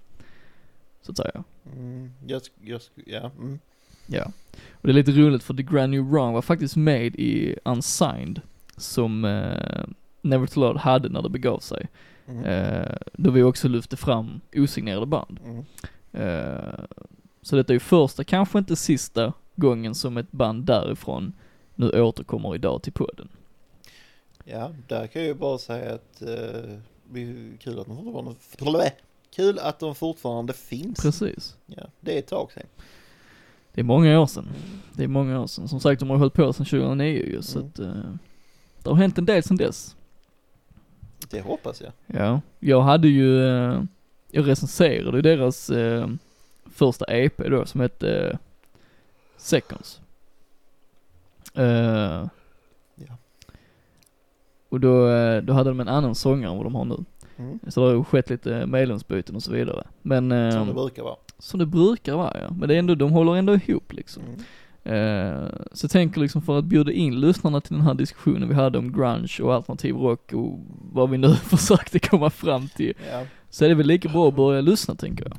Så 1.03 1.11
att 1.13 1.17
säga. 1.17 1.45
Mm. 1.77 2.13
Jag, 2.27 2.43
jag, 2.61 2.81
ja. 3.07 3.31
Mm. 3.39 3.59
Ja. 4.07 4.33
Och 4.71 4.89
det 4.89 4.91
är 4.91 4.95
lite 4.95 5.13
roligt 5.13 5.43
för 5.43 5.55
The 5.55 5.63
Grand 5.63 5.91
New 5.91 6.11
Wrong 6.11 6.35
var 6.35 6.43
faktiskt 6.43 6.77
med 6.77 7.15
i 7.15 7.57
Unsigned, 7.65 8.41
som 8.77 9.25
eh, 9.25 9.85
Never 10.23 10.47
to 10.47 10.61
Loud 10.61 10.77
hade 10.77 11.09
när 11.09 11.23
det 11.23 11.29
begav 11.29 11.59
sig. 11.59 11.89
Mm. 12.27 12.45
Eh, 12.45 12.97
då 13.13 13.31
vi 13.31 13.43
också 13.43 13.69
lyfte 13.69 13.97
fram 13.97 14.41
osignerade 14.57 15.07
band. 15.07 15.41
Mm. 15.45 15.65
Eh, 16.13 16.85
så 17.43 17.57
detta 17.57 17.73
är 17.73 17.75
ju 17.75 17.81
första, 17.81 18.25
kanske 18.25 18.59
inte 18.59 18.77
sista 18.77 19.33
gången 19.57 19.95
som 19.95 20.17
ett 20.17 20.33
band 20.33 20.65
därifrån 20.65 21.33
nu 21.75 22.03
återkommer 22.03 22.55
idag 22.55 22.83
till 22.83 22.93
podden. 22.93 23.29
Ja, 24.45 24.75
där 24.89 25.07
kan 25.07 25.23
jag 25.23 25.29
ju 25.29 25.35
bara 25.35 25.59
säga 25.59 25.95
att 25.95 26.23
eh, 26.23 26.79
det 27.11 27.23
är 27.23 27.57
kul 27.59 27.79
att 27.79 27.87
de 27.87 27.97
fortfarande, 27.97 28.93
kul 29.35 29.59
att 29.59 29.78
de 29.78 29.95
fortfarande 29.95 30.53
finns. 30.53 31.03
Precis. 31.03 31.57
Ja, 31.66 31.83
det 32.01 32.14
är 32.14 32.18
ett 32.18 32.26
tag 32.26 32.53
sedan. 32.53 32.66
Det 33.74 33.80
är 33.80 33.85
många 33.85 34.20
år 34.20 34.26
sedan. 34.26 34.49
Det 34.93 35.05
är 35.05 35.09
många 35.09 35.41
år 35.41 35.47
sedan. 35.47 35.68
Som 35.68 35.80
sagt, 35.80 36.01
de 36.01 36.11
har 36.11 36.16
hållit 36.16 36.35
på 36.35 36.53
sedan 36.53 36.66
2009 36.66 37.07
ju, 37.26 37.43
så 37.43 37.59
Mm. 37.59 37.68
att 37.70 37.78
eh, 37.78 38.12
det 38.83 38.91
har 38.91 38.97
hänt 38.97 39.18
en 39.18 39.26
del 39.26 39.43
sedan 39.43 39.57
dess. 39.57 39.97
Det 41.30 41.41
hoppas 41.41 41.80
jag. 41.80 41.93
Ja, 42.07 42.41
jag 42.59 42.83
hade 42.83 43.09
ju, 43.09 43.47
eh, 43.49 43.83
jag 44.30 44.49
recenserade 44.49 45.16
ju 45.16 45.22
deras 45.22 45.70
eh, 45.70 46.09
första 46.64 47.05
EP 47.05 47.37
då 47.51 47.66
som 47.66 47.80
hette 47.80 48.39
Seconds. 49.37 50.01
Ja. 51.53 52.28
Och 54.68 54.80
då, 54.80 55.07
då 55.41 55.53
hade 55.53 55.70
de 55.70 55.80
en 55.80 55.89
annan 55.89 56.14
sångare 56.14 56.51
än 56.51 56.57
vad 56.57 56.66
de 56.66 56.74
har 56.74 56.85
nu. 56.85 57.05
Mm. 57.45 57.59
Så 57.68 57.80
det 57.80 57.86
har 57.86 57.95
ju 57.95 58.05
skett 58.05 58.30
lite 58.30 58.66
medlemsbyten 58.66 59.36
och 59.36 59.43
så 59.43 59.53
vidare. 59.53 59.86
Men, 60.03 60.32
eh, 60.32 60.51
Som 60.51 60.66
det 60.68 60.74
brukar 60.74 61.03
vara. 61.03 61.16
som 61.38 61.59
det 61.61 61.66
brukar 61.66 62.14
vara 62.14 62.40
ja. 62.40 62.51
Men 62.59 62.68
det 62.68 62.74
är 62.74 62.78
ändå, 62.78 62.95
de 62.95 63.11
håller 63.12 63.36
ändå 63.36 63.55
ihop 63.55 63.93
liksom. 63.93 64.22
Mm. 64.22 64.40
Eh, 64.84 65.49
så 65.72 65.84
jag 65.84 65.90
tänker 65.90 66.20
liksom 66.20 66.43
för 66.43 66.59
att 66.59 66.64
bjuda 66.64 66.93
in 66.93 67.20
lyssnarna 67.20 67.61
till 67.61 67.72
den 67.76 67.82
här 67.82 67.95
diskussionen 67.95 68.49
vi 68.49 68.55
hade 68.55 68.78
om 68.78 68.93
grunge 68.93 69.38
och 69.43 69.55
alternativ 69.55 69.95
rock 69.95 70.32
och 70.32 70.61
vad 70.93 71.11
vi 71.11 71.18
nu 71.18 71.34
försökte 71.34 71.99
komma 71.99 72.30
fram 72.30 72.68
till. 72.68 72.95
Ja, 73.12 73.24
Så 73.51 73.64
är 73.64 73.68
det 73.68 73.74
väl 73.74 73.86
lika 73.86 74.09
bra 74.09 74.28
att 74.28 74.36
börja 74.36 74.61
lyssna 74.61 74.95
tänker 74.95 75.24
jag. 75.24 75.36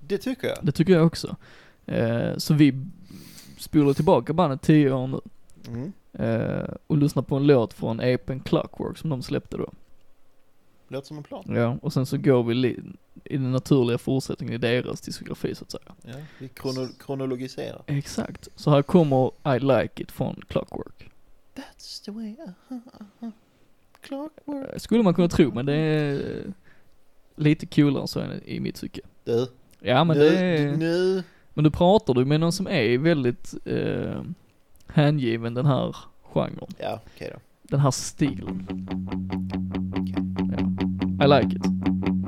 det 0.00 0.18
tycker 0.18 0.48
jag. 0.48 0.58
Det 0.62 0.72
tycker 0.72 0.92
jag 0.92 1.06
också. 1.06 1.36
Eh, 1.86 2.36
så 2.36 2.54
vi 2.54 2.74
spolar 3.58 3.92
tillbaka 3.92 4.32
bandet 4.32 4.62
10 4.62 4.92
år 4.92 5.06
nu. 5.06 5.20
Mm. 5.68 5.92
Eh, 6.12 6.68
och 6.86 6.98
lyssnar 6.98 7.22
på 7.22 7.36
en 7.36 7.46
låt 7.46 7.74
från 7.74 8.00
EPen 8.00 8.40
Clockwork 8.40 8.98
som 8.98 9.10
de 9.10 9.22
släppte 9.22 9.56
då. 9.56 9.70
Låter 10.92 11.06
som 11.08 11.16
en 11.16 11.22
plan. 11.22 11.44
Ja, 11.48 11.78
och 11.82 11.92
sen 11.92 12.06
så 12.06 12.16
går 12.16 12.42
vi 12.42 12.66
i 13.24 13.36
den 13.36 13.52
naturliga 13.52 13.98
fortsättningen 13.98 14.54
i 14.54 14.58
deras 14.58 15.00
diskografi 15.00 15.54
så 15.54 15.64
att 15.64 15.70
säga. 15.70 15.94
Ja, 16.02 16.12
vi 16.38 16.48
krono 16.48 16.88
kronologiserar. 16.98 17.82
Exakt. 17.86 18.48
Så 18.56 18.70
här 18.70 18.82
kommer 18.82 19.30
I 19.56 19.58
Like 19.58 20.02
It 20.02 20.12
från 20.12 20.40
Clockwork. 20.48 21.10
That's 21.54 22.04
the 22.04 22.10
way, 22.10 22.36
uh-huh, 22.36 22.80
uh-huh. 23.20 23.32
Clockwork. 24.00 24.68
Eh, 24.72 24.78
Skulle 24.78 25.02
man 25.02 25.14
kunna 25.14 25.28
tro, 25.28 25.52
men 25.54 25.66
det 25.66 25.74
är 25.74 26.42
lite 27.36 27.66
coolare 27.66 28.06
så 28.08 28.24
i 28.44 28.60
mitt 28.60 28.74
tycke. 28.74 29.00
Du, 29.24 29.46
Ja 29.80 30.04
men 30.04 30.18
nu, 30.18 30.30
det 30.30 30.38
är, 30.38 30.76
nu. 30.76 31.22
men 31.54 31.64
du 31.64 31.70
pratar 31.70 32.14
du 32.14 32.24
med 32.24 32.40
någon 32.40 32.52
som 32.52 32.66
är 32.66 32.98
väldigt 32.98 33.54
eh, 33.64 34.22
hängiven 34.86 35.54
den 35.54 35.66
här 35.66 35.96
genren, 36.22 36.66
Ja, 36.78 37.00
okej 37.14 37.30
då. 37.34 37.40
den 37.62 37.80
här 37.80 37.90
stilen. 37.90 38.66
Ja. 40.16 40.31
I 41.22 41.26
like 41.26 41.52
it. 41.52 42.21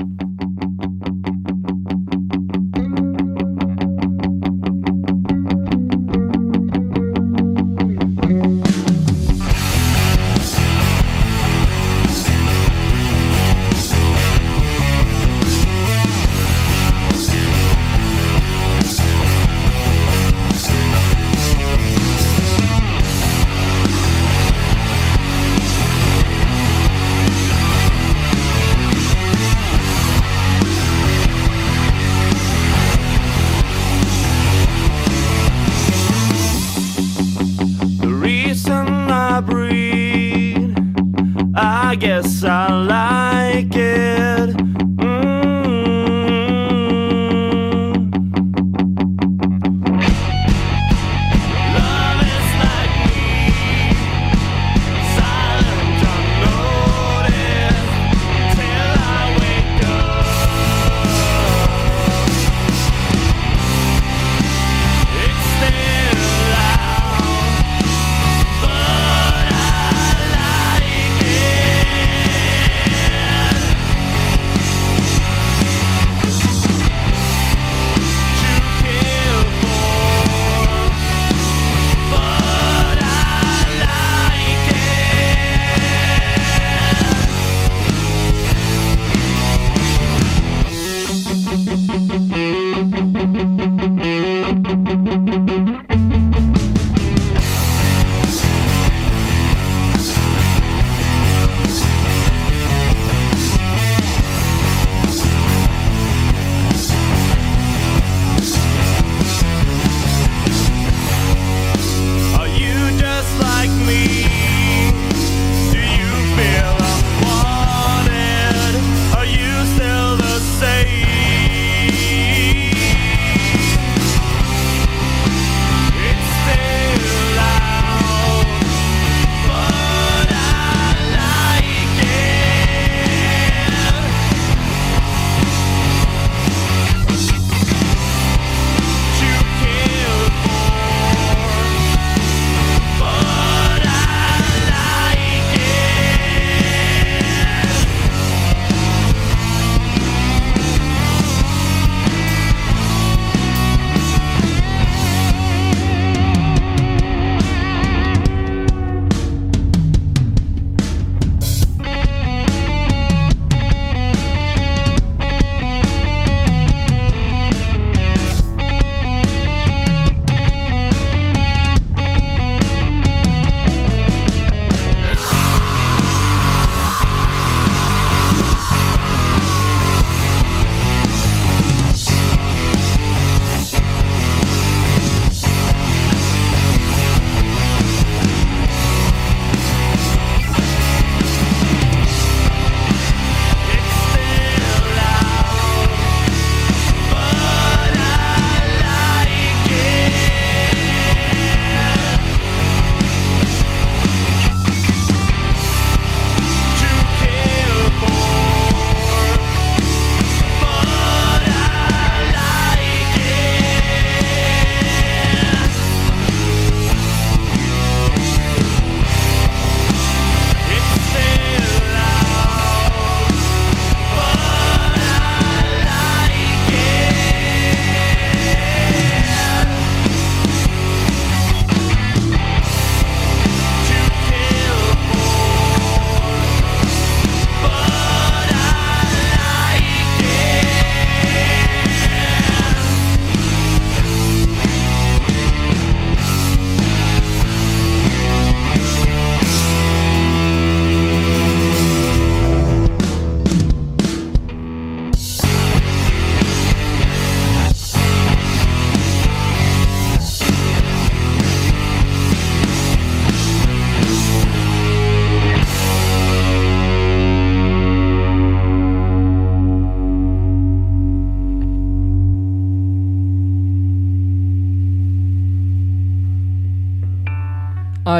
I 41.94 41.96
guess 41.96 42.42
I 42.42 42.72
like 42.72 43.13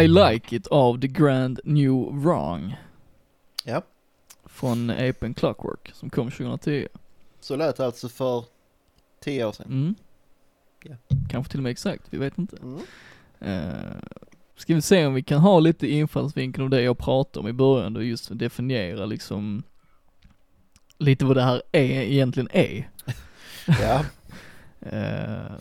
I 0.05 0.09
Like 0.09 0.57
It 0.57 0.67
av 0.67 1.01
The 1.01 1.09
Grand 1.09 1.61
New 1.65 2.23
Wrong. 2.23 2.77
Ja, 3.65 3.83
Från 4.45 4.91
Apen 4.91 5.35
Clockwork 5.35 5.91
som 5.95 6.11
kom 6.11 6.31
2010. 6.31 6.89
så 7.41 7.57
lät 7.57 7.77
det 7.77 7.87
alltså 7.87 8.09
för 8.09 8.45
tio 9.21 9.47
år 9.47 9.53
sedan. 9.53 9.67
Mm. 9.67 9.95
Ja. 10.85 10.95
Kanske 11.31 11.51
till 11.51 11.61
och 11.61 11.63
med 11.63 11.71
exakt, 11.71 12.03
vi 12.11 12.19
vet 12.19 12.39
inte. 12.39 12.57
Mm. 12.57 12.81
Uh, 13.43 13.97
ska 14.57 14.75
vi 14.75 14.83
se 14.83 15.07
om 15.07 15.15
vi 15.15 15.23
kan 15.23 15.41
ha 15.41 15.61
lite 15.61 15.89
infallsvinkel 15.89 16.63
om 16.63 16.71
det 16.71 16.83
jag 16.83 16.99
pratade 16.99 17.41
om 17.41 17.49
i 17.49 17.53
början 17.53 17.93
då, 17.93 18.03
just 18.03 18.39
definiera 18.39 19.07
liksom 19.07 19.63
lite 20.99 21.25
vad 21.25 21.37
det 21.37 21.43
här 21.43 21.63
är, 21.73 22.03
egentligen 22.03 22.49
är. 22.53 22.91
Ja, 23.81 24.05
Eh, 24.87 25.53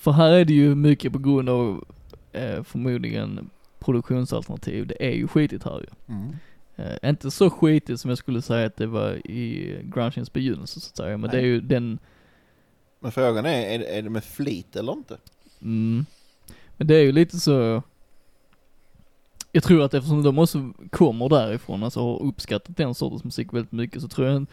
för 0.00 0.12
här 0.12 0.30
är 0.30 0.44
det 0.44 0.52
ju 0.52 0.74
mycket 0.74 1.12
på 1.12 1.18
grund 1.18 1.48
av 1.48 1.84
eh, 2.32 2.62
förmodligen 2.62 3.50
produktionsalternativ. 3.80 4.86
Det 4.86 5.06
är 5.06 5.12
ju 5.14 5.28
skitigt 5.28 5.64
här 5.64 5.80
ju. 5.80 6.14
mm. 6.14 6.32
Eh, 6.76 7.08
inte 7.10 7.30
så 7.30 7.50
skitigt 7.50 8.00
som 8.00 8.08
jag 8.08 8.18
skulle 8.18 8.42
säga 8.42 8.66
att 8.66 8.76
det 8.76 8.86
var 8.86 9.26
i 9.30 9.76
grungens 9.84 10.32
begynnelse 10.32 10.80
så 10.80 10.88
att 10.90 10.96
säga, 10.96 11.16
men 11.16 11.20
Nej. 11.20 11.30
det 11.30 11.36
är 11.42 11.46
ju 11.46 11.60
den, 11.60 11.98
men 13.00 13.12
frågan 13.12 13.46
är, 13.46 13.66
är, 13.74 13.78
det- 13.78 13.98
är 13.98 14.02
det 14.02 14.10
med 14.10 14.24
flit 14.24 14.76
eller 14.76 14.92
inte? 14.92 15.16
mm, 15.62 16.06
men 16.76 16.86
det 16.86 16.94
är 16.96 17.02
ju 17.02 17.12
lite 17.12 17.40
så, 17.40 17.82
jag 19.52 19.62
tror 19.62 19.82
att 19.84 19.94
eftersom 19.94 20.22
de 20.22 20.38
också 20.38 20.72
kommer 20.90 21.28
därifrån, 21.28 21.82
alltså 21.82 22.00
har 22.00 22.22
uppskattat 22.22 22.76
den 22.76 22.94
sortens 22.94 23.24
musik 23.24 23.52
väldigt 23.52 23.72
mycket, 23.72 24.02
så 24.02 24.08
tror 24.08 24.28
jag 24.28 24.46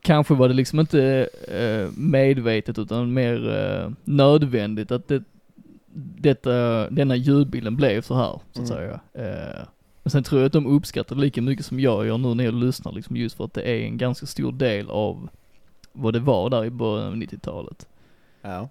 Kanske 0.00 0.34
var 0.34 0.48
det 0.48 0.54
liksom 0.54 0.80
inte 0.80 1.28
eh, 1.48 1.90
medvetet 2.00 2.78
utan 2.78 3.12
mer 3.14 3.56
eh, 3.56 3.90
nödvändigt 4.04 4.90
att 4.90 5.08
det, 5.08 5.22
detta, 5.94 6.50
denna 6.90 7.16
ljudbilden 7.16 7.76
blev 7.76 8.02
så 8.02 8.14
här, 8.14 8.30
så 8.32 8.40
att 8.50 8.56
Mm. 8.56 8.66
säga. 8.66 9.00
Eh, 9.14 9.66
Men 10.02 10.10
sen 10.10 10.22
tror 10.22 10.40
jag 10.40 10.46
att 10.46 10.52
de 10.52 10.66
uppskattar 10.66 11.16
det 11.16 11.22
lika 11.22 11.42
mycket 11.42 11.66
som 11.66 11.80
jag 11.80 12.06
gör 12.06 12.18
nu 12.18 12.34
när 12.34 12.44
jag 12.44 12.54
lyssnar 12.54 12.92
liksom 12.92 13.16
just 13.16 13.36
för 13.36 13.44
att 13.44 13.54
det 13.54 13.62
är 13.62 13.80
en 13.84 13.98
ganska 13.98 14.26
stor 14.26 14.52
del 14.52 14.90
av 14.90 15.28
vad 15.92 16.12
det 16.12 16.20
var 16.20 16.50
där 16.50 16.64
i 16.64 16.70
början 16.70 17.06
av 17.08 17.16
90-talet. 17.16 17.88
Ja. 18.42 18.68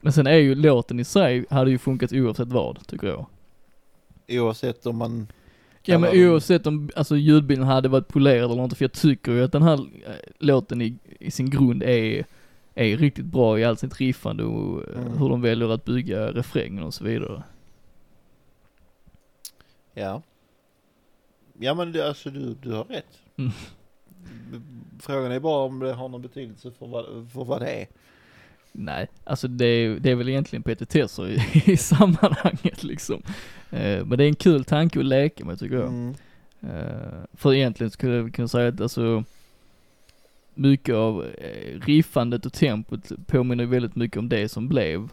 Men 0.00 0.12
sen 0.12 0.26
är 0.26 0.36
ju 0.36 0.54
låten 0.54 1.00
i 1.00 1.04
sig, 1.04 1.44
hade 1.50 1.70
ju 1.70 1.78
funkat 1.78 2.12
oavsett 2.12 2.48
vad, 2.48 2.86
tycker 2.86 3.06
jag. 3.06 3.26
Oavsett 4.28 4.86
om 4.86 4.96
man 4.96 5.26
Ja 5.82 5.98
men 5.98 6.10
oavsett 6.28 6.66
om, 6.66 6.90
alltså 6.96 7.16
ljudbilden 7.16 7.66
hade 7.66 7.88
varit 7.88 8.08
polerad 8.08 8.50
eller 8.52 8.64
inte, 8.64 8.76
för 8.76 8.84
jag 8.84 8.92
tycker 8.92 9.32
ju 9.32 9.44
att 9.44 9.52
den 9.52 9.62
här 9.62 9.74
eh, 9.74 10.14
låten 10.38 10.82
i, 10.82 10.98
i 11.20 11.30
sin 11.30 11.50
grund 11.50 11.82
är, 11.82 12.24
är 12.78 12.96
riktigt 12.96 13.24
bra 13.24 13.58
i 13.58 13.64
allt 13.64 13.80
sitt 13.80 14.00
riffande 14.00 14.44
och 14.44 14.88
eh, 14.88 15.00
Mm. 15.00 15.18
hur 15.18 15.28
de 15.28 15.40
väljer 15.42 15.68
att 15.68 15.84
bygga 15.84 16.32
refrängen 16.32 16.82
och 16.82 16.94
så 16.94 17.04
vidare. 17.04 17.42
Ja. 19.94 20.22
Ja 21.58 21.74
men 21.74 21.92
det, 21.92 22.08
alltså 22.08 22.30
du, 22.30 22.54
du 22.62 22.72
har 22.72 22.84
rätt. 22.84 23.18
Mm. 23.36 23.50
Frågan 25.00 25.32
är 25.32 25.40
bara 25.40 25.64
om 25.64 25.78
det 25.78 25.92
har 25.92 26.08
någon 26.08 26.22
betydelse 26.22 26.70
för 26.78 26.86
vad, 26.86 27.04
för 27.32 27.44
vad 27.44 27.60
det 27.60 27.70
är. 27.70 27.86
Nej, 28.72 29.08
alltså 29.24 29.48
det 29.48 29.64
är, 29.66 29.90
det 30.00 30.10
är 30.10 30.14
väl 30.14 30.28
egentligen 30.28 30.62
petitesser 30.62 31.28
i, 31.28 31.42
i 31.72 31.76
sammanhanget 31.76 32.82
liksom. 32.82 33.22
Eh, 33.70 34.04
men 34.04 34.18
det 34.18 34.24
är 34.24 34.28
en 34.28 34.34
kul 34.34 34.64
tanke 34.64 34.98
att 34.98 35.04
leka 35.04 35.44
med 35.44 35.58
tycker 35.58 35.76
jag. 35.76 35.88
Mm. 35.88 36.14
Eh, 36.60 37.22
för 37.32 37.54
egentligen 37.54 37.90
skulle 37.90 38.14
jag 38.14 38.34
kunna 38.34 38.48
säga 38.48 38.68
att 38.68 38.80
alltså 38.80 39.24
mycket 40.58 40.94
av 40.94 41.24
eh, 41.24 41.80
riffandet 41.80 42.46
och 42.46 42.52
tempot 42.52 43.12
påminner 43.26 43.66
väldigt 43.66 43.96
mycket 43.96 44.16
om 44.16 44.28
det 44.28 44.48
som 44.48 44.68
blev 44.68 45.08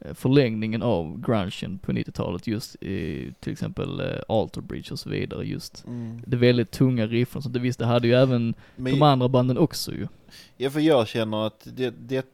eh, 0.00 0.14
förlängningen 0.14 0.82
av 0.82 1.20
grungen 1.20 1.78
på 1.78 1.92
90-talet 1.92 2.46
just 2.46 2.82
i 2.82 3.32
till 3.40 3.52
exempel 3.52 4.00
eh, 4.00 4.06
Alter 4.28 4.60
Bridge 4.60 4.92
och 4.92 4.98
så 4.98 5.08
vidare 5.10 5.44
just 5.46 5.84
Mm. 5.86 6.22
det 6.26 6.36
väldigt 6.36 6.70
tunga 6.70 7.06
riffen 7.06 7.42
så 7.42 7.48
det 7.48 7.58
visst 7.58 7.78
det 7.78 7.86
hade 7.86 8.08
ju 8.08 8.14
även 8.14 8.54
Men, 8.76 8.92
de 8.92 9.02
andra 9.02 9.28
banden 9.28 9.58
också 9.58 9.92
ju. 9.92 10.06
ja, 10.56 10.70
för 10.70 10.80
jag 10.80 11.08
känner 11.08 11.46
att 11.46 11.68
det, 11.76 11.94
det, 12.08 12.26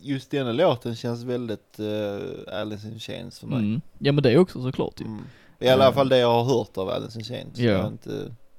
just 0.00 0.30
denna 0.30 0.52
låten 0.52 0.96
känns 0.96 1.22
väldigt 1.22 1.80
uh, 1.80 2.60
Alice 2.60 2.88
in 2.88 2.98
Chains 2.98 3.38
för 3.40 3.46
mig. 3.46 3.58
Mm. 3.58 3.80
Ja 3.98 4.12
men 4.12 4.22
det 4.22 4.32
är 4.32 4.38
också 4.38 4.62
såklart 4.62 5.00
ju. 5.00 5.04
Mm. 5.06 5.20
I 5.58 5.68
alla 5.68 5.84
Mm. 5.84 5.94
fall 5.94 6.08
det 6.08 6.18
jag 6.18 6.44
har 6.44 6.44
hört 6.58 6.78
av 6.78 6.88
Alice 6.88 7.18
in 7.18 7.24
Chains. 7.24 7.58
Ja. 7.58 7.86
Inte, 7.86 8.10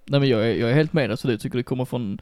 Nej 0.05 0.19
men 0.19 0.29
jag 0.29 0.49
är, 0.49 0.53
jag 0.55 0.69
är 0.69 0.73
helt 0.73 0.93
med 0.93 1.09
det 1.09 1.37
tycker 1.37 1.57
det 1.57 1.63
kommer 1.63 1.85
från, 1.85 2.21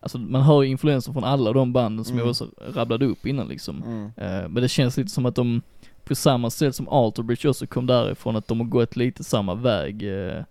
alltså 0.00 0.18
man 0.18 0.42
hör 0.42 0.62
ju 0.62 0.68
influenser 0.70 1.12
från 1.12 1.24
alla 1.24 1.52
de 1.52 1.72
banden 1.72 2.04
som 2.04 2.14
Mm. 2.14 2.24
jag 2.24 2.30
också 2.30 2.48
rabblade 2.74 3.06
upp 3.06 3.26
innan 3.26 3.48
liksom. 3.48 3.82
mm. 3.82 4.04
Eh, 4.16 4.48
men 4.48 4.54
det 4.62 4.68
känns 4.68 4.96
lite 4.96 5.10
som 5.10 5.26
att 5.26 5.34
de, 5.34 5.62
på 6.04 6.14
samma 6.14 6.50
sätt 6.50 6.74
som 6.74 6.88
Alter 6.88 7.22
Bridge 7.22 7.48
också 7.48 7.66
kom 7.66 7.86
därifrån, 7.86 8.36
att 8.36 8.48
de 8.48 8.60
har 8.60 8.66
gått 8.66 8.96
lite 8.96 9.24
samma 9.24 9.54
väg. 9.54 10.02
Eh, 10.02 10.42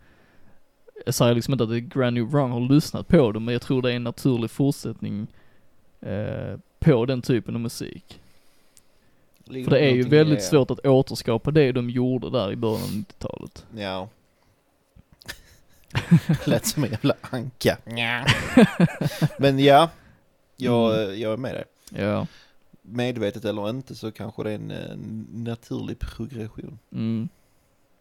jag 1.06 1.14
säger 1.14 1.36
liksom 1.36 1.54
inte 1.54 1.64
att 1.64 1.70
Grand 1.70 2.14
New 2.14 2.26
Wrong 2.32 2.52
har 2.52 2.60
lyssnat 2.60 3.08
på 3.08 3.32
dem, 3.32 3.46
men 3.46 3.52
jag 3.54 3.62
tror 3.62 3.82
det 3.82 3.92
är 3.92 3.96
en 3.96 4.04
naturlig 4.04 4.52
fortsättning 4.52 5.28
eh, 6.02 6.60
på 6.80 7.06
den 7.06 7.22
typen 7.22 7.56
av 7.56 7.62
musik. 7.62 8.20
Ligger 9.46 9.64
För 9.70 9.72
det 9.72 9.86
är 9.86 9.96
ju 9.96 10.04
väldigt 10.04 10.40
det? 10.40 10.44
svårt 10.46 10.72
att 10.72 10.86
återskapa 10.86 11.52
det 11.52 11.72
de 11.72 11.90
gjorde 11.90 12.30
där 12.30 12.52
i 12.52 12.56
början 12.56 12.82
av 12.84 12.90
90-talet. 12.90 13.66
Ja. 13.78 14.08
Lät 16.46 16.66
som 16.66 16.84
en 16.84 16.92
jävla 16.92 17.14
anka. 17.22 17.78
Men 19.40 19.60
ja, 19.60 19.90
jag, 20.56 21.04
Mm. 21.04 21.20
jag 21.20 21.34
är 21.34 21.38
med 21.38 21.56
dig. 21.56 21.64
Ja. 22.04 22.28
Medvetet 22.82 23.46
eller 23.46 23.70
inte 23.70 23.96
så 23.96 24.12
kanske 24.12 24.44
det 24.44 24.52
är 24.52 24.56
en, 24.56 25.28
naturlig 25.34 26.00
progression. 26.00 26.80
Mm. 26.92 27.30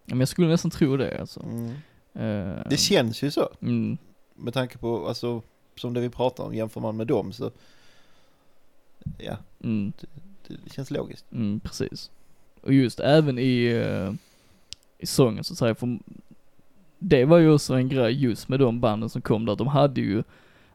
Men 0.05 0.19
jag 0.21 0.29
skulle 0.29 0.49
nästan 0.49 0.71
tro 0.71 0.97
det 0.97 1.21
alltså. 1.21 1.43
Mm. 1.43 1.71
Eh, 2.15 2.63
Det 2.71 2.77
känns 2.77 3.23
ju 3.23 3.31
så. 3.31 3.49
mm. 3.63 3.99
Med 4.35 4.55
tanke 4.55 4.79
på, 4.79 5.09
alltså, 5.09 5.43
som 5.77 5.95
det 5.95 6.01
vi 6.01 6.09
pratar 6.11 6.45
om, 6.45 6.55
jämför 6.55 6.81
man 6.81 6.97
med 6.97 7.07
dem 7.07 7.33
så, 7.33 7.51
ja, 9.19 9.37
Mm. 9.63 9.93
det, 10.49 10.55
det 10.65 10.73
känns 10.73 10.91
logiskt. 10.91 11.33
Mm, 11.33 11.61
precis. 11.61 12.11
Och 12.61 12.73
just 12.73 13.01
även 13.01 13.39
i, 13.39 13.65
eh, 13.67 14.13
i 14.99 15.07
sången 15.07 15.45
så 15.45 15.55
säga, 15.55 15.75
för 15.75 15.99
det 17.09 17.25
var 17.25 17.39
ju 17.39 17.53
också 17.53 17.75
en 17.75 17.89
grej 17.89 18.13
just 18.13 18.49
med 18.49 18.61
de 18.61 18.81
banden 18.81 19.09
som 19.09 19.23
kom 19.23 19.47
där, 19.47 19.57
de 19.57 19.67
hade 19.67 20.01
ju, 20.01 20.23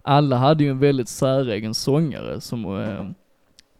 alla 0.01 0.37
hade 0.37 0.63
ju 0.63 0.69
en 0.69 0.79
väldigt 0.79 1.09
säregen 1.09 1.73
sångare 1.73 2.41
som 2.41 2.79
eh, 2.79 3.09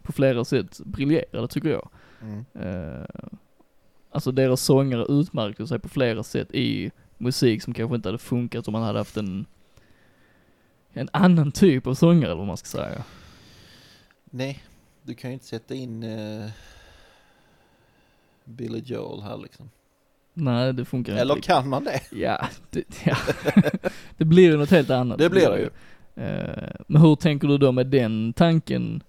på 0.02 0.12
flera 0.12 0.44
sätt 0.44 0.80
briljerade 0.84 1.48
tycker 1.48 1.68
jag. 1.68 1.88
Mm. 2.22 2.44
Eh, 2.54 3.04
alltså 4.10 4.32
deras 4.32 4.60
sångare 4.60 5.06
utmärkte 5.08 5.66
sig 5.66 5.78
på 5.78 5.88
flera 5.88 6.22
sätt 6.22 6.54
i 6.54 6.90
musik 7.18 7.62
som 7.62 7.74
kanske 7.74 7.96
inte 7.96 8.08
hade 8.08 8.18
funkat 8.18 8.68
om 8.68 8.72
man 8.72 8.82
hade 8.82 8.98
haft 8.98 9.16
en, 9.16 9.46
en 10.92 11.08
annan 11.12 11.52
typ 11.52 11.86
av 11.86 11.94
sångare 11.94 12.26
eller 12.26 12.38
vad 12.38 12.46
man 12.46 12.56
ska 12.56 12.66
säga. 12.66 13.04
Nej, 14.24 14.62
du 15.02 15.14
kan 15.14 15.30
ju 15.30 15.34
inte 15.34 15.46
sätta 15.46 15.74
in 15.74 16.02
uh, 16.02 16.50
Billy 18.44 18.78
Joel 18.78 19.22
här 19.22 19.36
liksom. 19.36 19.70
Nej, 20.34 20.72
det 20.72 20.84
funkar 20.84 21.16
Eller 21.16 21.34
inte. 21.36 21.46
kan 21.46 21.68
man 21.68 21.84
det? 21.84 22.00
Ja, 22.10 22.48
det, 22.70 22.84
ja. 23.04 23.16
det 24.16 24.24
blir 24.24 24.42
ju 24.42 24.56
något 24.56 24.70
helt 24.70 24.90
annat. 24.90 25.18
Det 25.18 25.30
blir 25.30 25.50
det 25.50 25.58
ju. 25.58 25.70
Eh, 26.24 26.70
men 26.86 27.02
hur 27.02 27.16
tänker 27.16 27.48
du 27.48 27.58
då 27.58 27.72
med 27.72 27.86
den 27.86 28.32
tanken 28.32 29.02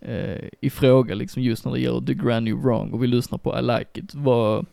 eh, 0.00 0.48
i 0.60 0.70
fråga 0.70 1.14
liksom 1.14 1.42
just 1.42 1.64
när 1.64 1.72
det 1.72 1.80
gäller 1.80 2.00
The 2.00 2.14
Grand 2.14 2.44
New 2.44 2.56
Wrong 2.56 2.92
och 2.92 3.02
vi 3.02 3.06
lyssnar 3.06 3.38
på 3.38 3.58
I 3.58 3.62
Like 3.62 4.00
It. 4.00 4.14
Vad, 4.14 4.66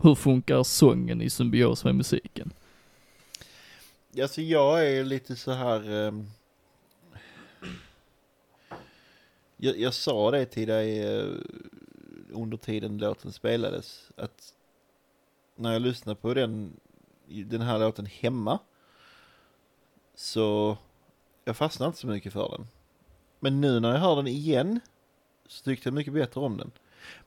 hur 0.00 0.14
funkar 0.14 0.62
sången 0.62 1.22
i 1.22 1.30
symbios 1.30 1.84
med 1.84 1.94
musiken? 1.94 2.52
Alltså 4.22 4.42
jag 4.42 4.86
är 4.88 5.04
lite 5.04 5.36
så 5.36 5.52
här. 5.52 5.90
ehm, 6.08 6.26
jag, 9.56 9.78
jag 9.78 9.94
sa 9.94 10.30
det 10.30 10.44
till 10.44 10.68
dig 10.68 11.16
eh, 11.18 11.26
under 12.32 12.56
tiden 12.56 12.98
låten 12.98 13.32
spelades. 13.32 14.10
Att 14.16 14.52
när 15.56 15.72
jag 15.72 15.82
lyssnar 15.82 16.14
på 16.14 16.34
den, 16.34 16.72
den 17.26 17.60
här 17.60 17.78
låten 17.78 18.06
hemma. 18.06 18.58
Så 20.14 20.76
jag 21.44 21.56
fastnar 21.56 21.86
inte 21.86 21.98
så 21.98 22.06
mycket 22.06 22.32
för 22.32 22.48
den. 22.50 22.66
Men 23.40 23.60
nu 23.60 23.80
när 23.80 23.92
jag 23.92 23.98
hör 23.98 24.16
den 24.16 24.26
igen. 24.26 24.80
Så 25.48 25.64
tyckte 25.64 25.88
jag 25.88 25.94
mycket 25.94 26.12
bättre 26.12 26.40
om 26.40 26.56
den. 26.56 26.70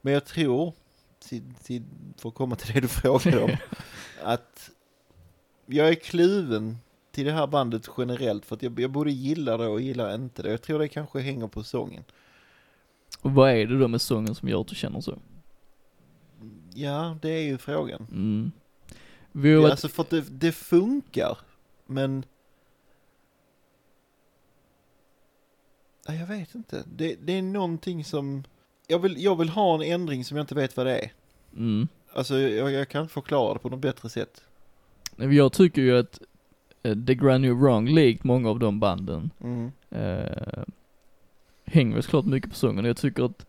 Men 0.01 0.13
jag 0.13 0.25
tror, 0.25 0.73
till, 1.19 1.53
till, 1.63 1.83
för 2.17 2.29
att 2.29 2.35
komma 2.35 2.55
till 2.55 2.73
det 2.73 2.79
du 2.79 2.87
frågade 2.87 3.43
om. 3.43 3.57
att 4.23 4.71
jag 5.65 5.89
är 5.89 5.95
kluven 5.95 6.77
till 7.11 7.25
det 7.25 7.31
här 7.31 7.47
bandet 7.47 7.89
generellt 7.97 8.45
för 8.45 8.55
att 8.55 8.63
jag, 8.63 8.79
jag 8.79 8.91
både 8.91 9.11
gillar 9.11 9.57
det 9.57 9.67
och 9.67 9.81
gillar 9.81 10.15
inte 10.15 10.43
det. 10.43 10.49
Jag 10.49 10.61
tror 10.61 10.79
det 10.79 10.87
kanske 10.87 11.19
hänger 11.19 11.47
på 11.47 11.63
sången. 11.63 12.03
Och 13.21 13.31
vad 13.31 13.51
är 13.51 13.65
det 13.65 13.79
då 13.79 13.87
med 13.87 14.01
sången 14.01 14.35
som 14.35 14.49
gör 14.49 14.61
att 14.61 14.67
du 14.67 14.75
känner 14.75 15.01
så? 15.01 15.17
Ja, 16.79 17.17
det 17.21 17.29
är 17.29 17.41
ju 17.41 17.57
frågan. 17.57 18.07
Mm. 18.11 18.51
Ja, 19.31 19.61
varit, 19.61 19.71
alltså 19.71 19.87
för 19.87 20.01
att 20.03 20.09
det, 20.09 20.21
det 20.29 20.51
funkar, 20.51 21.37
men... 21.85 22.23
Ja, 26.07 26.13
jag 26.13 26.27
vet 26.27 26.55
inte. 26.55 26.83
Det, 26.95 27.15
det 27.21 27.33
är 27.33 27.41
någonting 27.41 28.03
som... 28.05 28.43
Jag 28.87 28.99
vill, 28.99 29.23
jag 29.23 29.35
vill 29.35 29.49
ha 29.49 29.75
en 29.75 29.81
ändring 29.93 30.25
som 30.25 30.37
jag 30.37 30.43
inte 30.43 30.55
vet 30.55 30.77
vad 30.77 30.85
det 30.85 30.97
är. 30.99 31.11
mm. 31.55 31.87
Alltså 32.13 32.37
jag, 32.39 32.71
jag 32.71 32.89
kan 32.89 33.09
förklara 33.09 33.53
det 33.53 33.59
på 33.59 33.69
något 33.69 33.79
bättre 33.79 34.09
sätt. 34.09 34.43
Jag 35.15 35.53
tycker 35.53 35.81
ju 35.81 35.97
att 35.97 36.19
eh, 36.83 36.97
The 37.05 37.15
Grand 37.15 37.41
New 37.41 37.53
Wrong, 37.53 37.87
likt 37.89 38.23
många 38.23 38.49
av 38.49 38.59
de 38.59 38.79
banden, 38.79 39.29
Mm. 39.41 39.71
eh, 39.89 40.63
hänger 41.65 42.01
såklart 42.01 42.25
mycket 42.25 42.49
på 42.49 42.55
sången 42.55 42.85
jag 42.85 42.97
tycker 42.97 43.23
att 43.23 43.45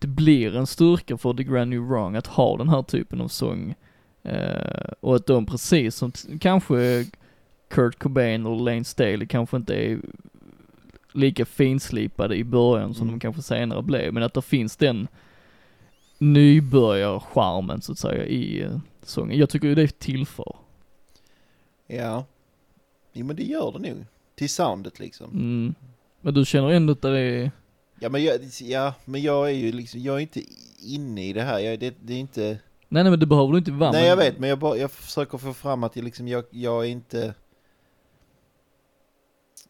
det 0.00 0.06
blir 0.06 0.56
en 0.56 0.66
styrka 0.66 1.16
för 1.18 1.34
The 1.34 1.44
Grand 1.44 1.70
New 1.70 1.80
Wrong 1.80 2.16
att 2.16 2.26
ha 2.26 2.56
den 2.56 2.68
här 2.68 2.82
typen 2.82 3.20
av 3.20 3.28
sång. 3.28 3.74
Eh, 4.22 4.88
och 5.00 5.16
att 5.16 5.26
de 5.26 5.46
precis 5.46 5.96
som 5.96 6.12
kanske 6.40 7.06
Kurt 7.68 7.98
Cobain 7.98 8.46
och 8.46 8.60
Lane 8.60 8.84
Staley 8.84 9.26
kanske 9.26 9.56
inte 9.56 9.74
är 9.74 9.98
lika 11.12 11.44
finslipade 11.44 12.36
i 12.36 12.44
början 12.44 12.94
som 12.94 13.02
Mm. 13.08 13.14
de 13.18 13.20
kanske 13.20 13.42
senare 13.42 13.82
blev, 13.82 14.12
men 14.14 14.22
att 14.22 14.34
det 14.34 14.42
finns 14.42 14.76
den 14.76 15.08
nybörjarcharmen 16.18 17.82
så 17.82 17.92
att 17.92 17.98
säga 17.98 18.24
i 18.24 18.62
eh, 18.62 18.78
sången. 19.02 19.38
Jag 19.38 19.50
tycker 19.50 19.68
ju 19.68 19.74
det 19.74 19.98
tillför. 19.98 20.56
Ja. 21.86 22.24
Jo 23.12 23.26
men 23.26 23.36
det 23.36 23.42
gör 23.44 23.72
det 23.72 23.88
nog. 23.88 24.04
Till 24.34 24.50
soundet 24.50 24.98
liksom. 24.98 25.30
Mm. 25.30 25.74
Men 26.20 26.34
du 26.34 26.44
känner 26.44 26.70
ändå 26.70 26.92
att 26.92 27.02
det 27.02 27.18
är, 27.18 27.50
Ja 28.00 28.08
men 28.08 28.24
jag, 28.24 28.40
ja, 28.60 28.94
men 29.04 29.22
jag 29.22 29.48
är 29.48 29.54
ju 29.54 29.72
liksom, 29.72 30.00
jag 30.00 30.16
är 30.16 30.20
inte 30.20 30.42
inne 30.82 31.28
i 31.28 31.32
det 31.32 31.42
här. 31.42 31.58
Jag, 31.58 31.78
det, 31.80 31.94
det 32.00 32.14
är 32.14 32.18
inte... 32.18 32.42
nej 32.88 33.02
nej 33.02 33.10
men 33.10 33.20
det 33.20 33.26
behöver 33.26 33.52
du 33.52 33.58
inte 33.58 33.72
vara. 33.72 33.92
Nej 33.92 34.08
jag 34.08 34.16
vet, 34.16 34.38
men 34.38 34.48
jag, 34.48 34.58
bara, 34.58 34.76
jag 34.76 34.90
försöker 34.90 35.38
få 35.38 35.54
fram 35.54 35.84
att 35.84 35.96
jag 35.96 36.04
liksom, 36.04 36.28
jag, 36.28 36.44
jag 36.50 36.84
är 36.84 36.88
inte... 36.88 37.34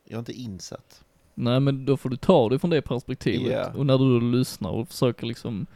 Jag 0.05 0.15
är 0.15 0.19
inte 0.19 0.33
insatt. 0.33 1.05
Nej 1.35 1.61
men 1.61 1.85
då 1.85 1.97
får 1.97 2.09
du 2.09 2.17
ta 2.17 2.49
det 2.49 2.59
från 2.59 2.71
det 2.71 2.83
perspektivet. 2.83 3.53
Ja. 3.53 3.73
Och 3.79 3.87
när 3.87 3.99
du 3.99 4.21
då 4.21 4.27
lyssnar 4.27 4.71
och 4.71 4.89
försöker 4.89 5.27
liksom 5.27 5.67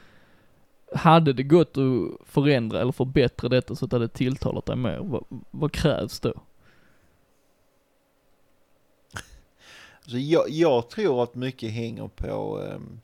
hade 0.94 1.32
det 1.32 1.42
gått 1.42 1.76
att 1.76 2.28
förändra 2.28 2.80
eller 2.80 2.92
förbättra 2.92 3.48
detta 3.48 3.74
så 3.74 3.84
att 3.84 3.90
det 3.90 3.96
hade 3.96 4.08
tilltalat 4.08 4.66
dig 4.66 4.76
mer? 4.76 4.98
Vad, 5.02 5.24
vad 5.50 5.72
krävs 5.72 6.20
då? 6.20 6.34
Alltså 10.10 10.18
jag, 10.18 10.50
jag 10.50 10.90
tror 10.90 11.22
att 11.22 11.34
mycket 11.34 11.70
hänger 11.70 12.08
på... 12.08 12.58
Um, 12.58 13.00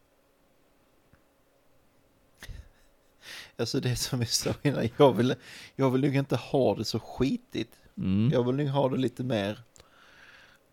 alltså 3.57 3.80
det 3.80 3.96
som 3.96 4.18
vi 4.18 4.26
sa 4.26 4.54
innan, 4.62 4.88
jag 4.96 5.12
vill, 5.12 5.34
jag 5.76 5.90
vill 5.90 6.00
nog 6.00 6.14
inte 6.16 6.36
ha 6.36 6.74
det 6.74 6.84
så 6.84 6.98
skitigt. 7.00 7.72
Mm. 7.96 8.30
Jag 8.32 8.46
vill 8.46 8.57
nog 8.57 8.68
ha 8.68 8.88
det 8.88 8.96
lite 8.96 9.24
mer 9.24 9.61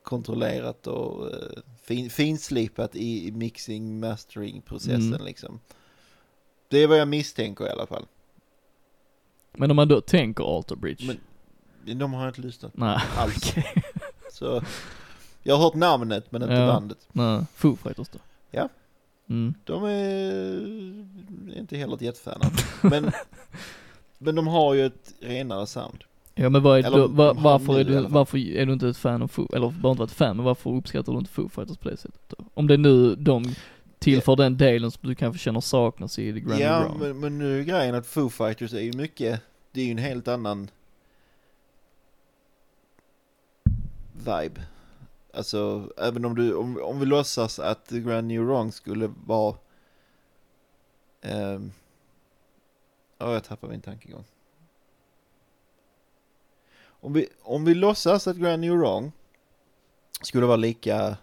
kontrollerat 0.03 0.87
och 0.87 1.25
uh, 1.25 1.31
fin, 1.83 2.09
finslipat 2.09 2.95
i 2.95 3.31
mixing 3.31 3.99
mastering 3.99 4.61
processen 4.61 5.13
Mm. 5.13 5.25
liksom. 5.25 5.59
Det 6.67 6.77
är 6.77 6.87
vad 6.87 6.99
jag 6.99 7.07
misstänker 7.07 7.67
i 7.67 7.69
alla 7.69 7.87
fall. 7.87 8.05
Men 9.51 9.71
om 9.71 9.75
man 9.75 9.87
då 9.87 10.01
tänker 10.01 10.55
Alter 10.55 10.75
Bridge? 10.75 11.17
Men 11.85 11.99
de 11.99 12.13
har 12.13 12.21
jag 12.21 12.29
inte 12.29 12.41
lyssnat 12.41 12.77
nej, 12.77 12.99
alls. 13.17 13.53
Så 14.31 14.63
jag 15.43 15.55
har 15.55 15.63
hört 15.63 15.73
namnet 15.73 16.31
men 16.31 16.41
inte 16.41 16.53
Ja. 16.53 16.67
bandet. 16.67 17.07
nej. 17.11 17.45
Foo 17.55 17.75
Fighters 17.75 18.09
då? 18.09 18.19
Ja. 18.51 18.69
Mm. 19.29 19.53
De 19.63 19.83
är 19.83 21.57
inte 21.59 21.77
heller 21.77 21.95
ett 21.95 22.01
jättefan. 22.01 22.41
Men, 22.81 23.11
men 24.17 24.35
de 24.35 24.47
har 24.47 24.73
ju 24.73 24.85
ett 24.85 25.13
renare 25.21 25.67
sound. 25.67 26.03
Ja 26.35 26.49
men 26.49 26.63
vad 26.63 26.79
är, 26.79 26.83
Eller 26.83 26.97
då, 26.97 27.07
de 27.07 27.15
va, 27.15 27.25
har 27.27 27.33
varför, 27.33 27.79
är 27.79 27.83
du, 27.83 28.01
varför 28.01 28.37
är 28.37 28.65
du 28.65 28.73
inte 28.73 28.87
ett 28.87 28.97
fan 28.97 29.21
av 29.21 29.27
Foo, 29.27 29.55
eller 29.55 29.69
bara 29.69 29.91
inte 29.91 29.99
varit 29.99 30.11
fan, 30.11 30.35
men 30.35 30.45
varför 30.45 30.69
uppskattar 30.69 31.13
du 31.13 31.19
inte 31.19 31.31
Foo 31.31 31.49
Fighters 31.49 31.77
på 31.77 31.89
det 31.89 31.97
sättet 31.97 32.21
då? 32.27 32.35
Om 32.53 32.67
det 32.67 32.73
är 32.73 32.77
nu 32.77 33.15
de 33.15 33.55
tillför 33.99 34.35
den 34.35 34.57
delen 34.57 34.91
som 34.91 35.09
du 35.09 35.15
kanske 35.15 35.39
känner 35.43 35.59
saknas 35.59 36.19
i 36.19 36.33
The 36.33 36.39
Grand 36.39 36.59
ja, 36.61 36.79
Wrong. 36.83 36.99
men, 36.99 37.19
men 37.19 37.37
nu 37.37 37.59
är 37.59 37.63
grejen 37.63 37.95
att 37.95 38.05
Foo 38.07 38.29
Fighters 38.29 38.73
är 38.73 38.79
ju 38.81 38.93
mycket, 38.93 39.41
det 39.71 39.81
är 39.81 39.85
ju 39.85 39.91
en 39.91 39.97
helt 39.97 40.27
annan 40.27 40.69
vibe. 44.13 44.61
Alltså, 45.33 45.89
även 45.97 46.25
om 46.25 46.35
du, 46.35 46.55
om, 46.55 46.81
om 46.83 46.99
vi 46.99 47.05
låtsas 47.05 47.59
att 47.59 47.85
The 47.85 47.99
Grand 47.99 48.27
New 48.27 48.41
Wrong 48.41 48.71
skulle 48.71 49.13
vara, 49.25 49.55
ehm, 51.21 51.71
ja 53.17 53.33
jag 53.33 53.43
tappar 53.43 53.67
min 53.67 53.81
tankegång. 53.81 54.23
Om 56.83 57.13
vi, 57.13 57.27
om 57.41 57.65
vi 57.65 57.73
låtsas 57.73 58.27
att 58.27 58.37
Grand 58.37 58.61
New 58.61 58.73
Wrong 58.73 59.11
skulle 60.21 60.45
vara 60.45 60.57
lika, 60.57 61.17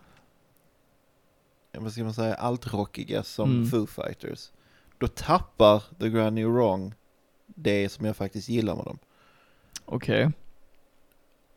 vad 1.72 1.92
ska 1.92 2.04
man 2.04 2.14
säga, 2.14 2.34
altrockiga 2.34 3.22
som 3.22 3.50
Mm. 3.50 3.66
Foo 3.66 3.86
Fighters. 3.86 4.50
Då 4.98 5.08
tappar 5.08 5.82
The 5.98 6.08
Grand 6.08 6.34
New 6.34 6.48
Wrong 6.48 6.94
det 7.46 7.88
som 7.88 8.06
jag 8.06 8.16
faktiskt 8.16 8.48
gillar 8.48 8.76
med 8.76 8.84
dem. 8.84 8.98
Okej. 9.84 10.30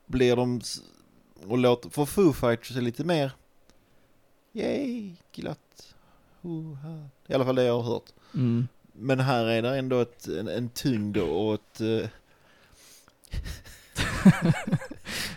Blir 0.05 0.35
de, 0.35 0.61
och 1.47 1.57
låter, 1.57 1.89
för 1.89 2.05
Foo 2.05 2.33
Fighters 2.33 2.77
är 2.77 2.81
lite 2.81 3.03
mer, 3.03 3.31
yay, 4.53 5.11
glatt, 5.35 5.93
hoha. 6.41 7.07
I 7.27 7.33
alla 7.33 7.45
fall 7.45 7.55
det 7.55 7.63
jag 7.63 7.81
har 7.81 7.93
hört. 7.93 8.13
Mm. 8.33 8.67
Men 8.93 9.19
här 9.19 9.45
är 9.45 9.61
det 9.61 9.77
ändå 9.77 9.99
ett, 9.99 10.27
en, 10.27 10.47
en 10.47 10.69
tyngd 10.69 11.17
och 11.17 11.53
ett... 11.53 11.81
eh, 11.81 12.09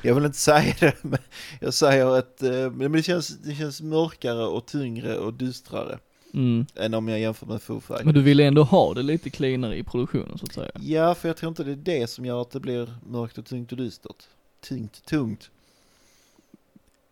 jag 0.02 0.14
vill 0.14 0.24
inte 0.24 0.38
säga 0.38 0.74
det, 0.80 1.04
men 1.04 1.18
jag 1.60 1.74
säger 1.74 2.18
att 2.18 2.42
men 2.72 2.92
det 2.92 3.02
känns, 3.02 3.28
det 3.28 3.54
känns 3.54 3.82
mörkare 3.82 4.46
och 4.46 4.66
tyngre 4.66 5.18
och 5.18 5.34
dystrare 5.34 5.98
Mm. 6.34 6.66
än 6.74 6.94
om 6.94 7.08
jag 7.08 7.20
jämför 7.20 7.46
med 7.46 7.62
Foo 7.62 7.80
Fighters. 7.80 8.04
Men 8.04 8.14
du 8.14 8.22
vill 8.22 8.40
ändå 8.40 8.62
ha 8.62 8.94
det 8.94 9.02
lite 9.02 9.30
cleanare 9.30 9.76
i 9.78 9.82
produktionen 9.82 10.38
så 10.38 10.44
att 10.46 10.52
säga? 10.52 10.70
Ja, 10.80 11.14
för 11.14 11.28
jag 11.28 11.36
tror 11.36 11.48
inte 11.48 11.64
det 11.64 11.72
är 11.72 12.00
det 12.00 12.06
som 12.06 12.24
gör 12.24 12.42
att 12.42 12.50
det 12.50 12.60
blir 12.60 12.94
mörkt 13.06 13.38
och 13.38 13.44
tungt 13.46 13.72
och 13.72 13.78
dystert. 13.78 14.24
Tungt, 14.68 15.04
tungt. 15.04 15.50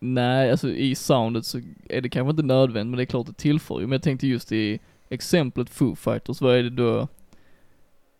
Nej, 0.05 0.51
alltså 0.51 0.69
i 0.69 0.95
soundet 0.95 1.45
så 1.45 1.61
är 1.89 2.01
det 2.01 2.09
kanske 2.09 2.29
inte 2.29 2.43
nödvändigt, 2.43 2.91
men 2.91 2.97
det 2.97 3.03
är 3.03 3.05
klart 3.05 3.27
det 3.27 3.33
tillför 3.33 3.79
ju. 3.79 3.87
Men 3.87 3.91
jag 3.91 4.03
tänkte 4.03 4.27
just 4.27 4.51
i 4.51 4.79
exemplet 5.09 5.69
Foo 5.69 5.95
Fighters, 5.95 6.41
vad 6.41 6.55
är 6.55 6.63
det 6.63 6.69
då? 6.69 7.07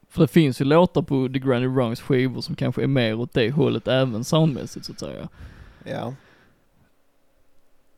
För 0.09 0.21
det 0.21 0.27
finns 0.27 0.61
ju 0.61 0.65
låtar 0.65 1.01
på 1.01 1.29
The 1.33 1.39
Granny 1.39 1.67
Wrongs 1.67 2.01
skivor 2.01 2.41
som 2.41 2.55
kanske 2.55 2.83
är 2.83 2.88
mer 2.88 3.19
åt 3.19 3.33
det 3.33 3.51
hållet 3.51 3.88
även 3.88 4.23
soundmässigt 4.23 4.86
så 4.86 4.91
att 4.91 4.99
säga. 4.99 5.29
Ja. 5.86 6.13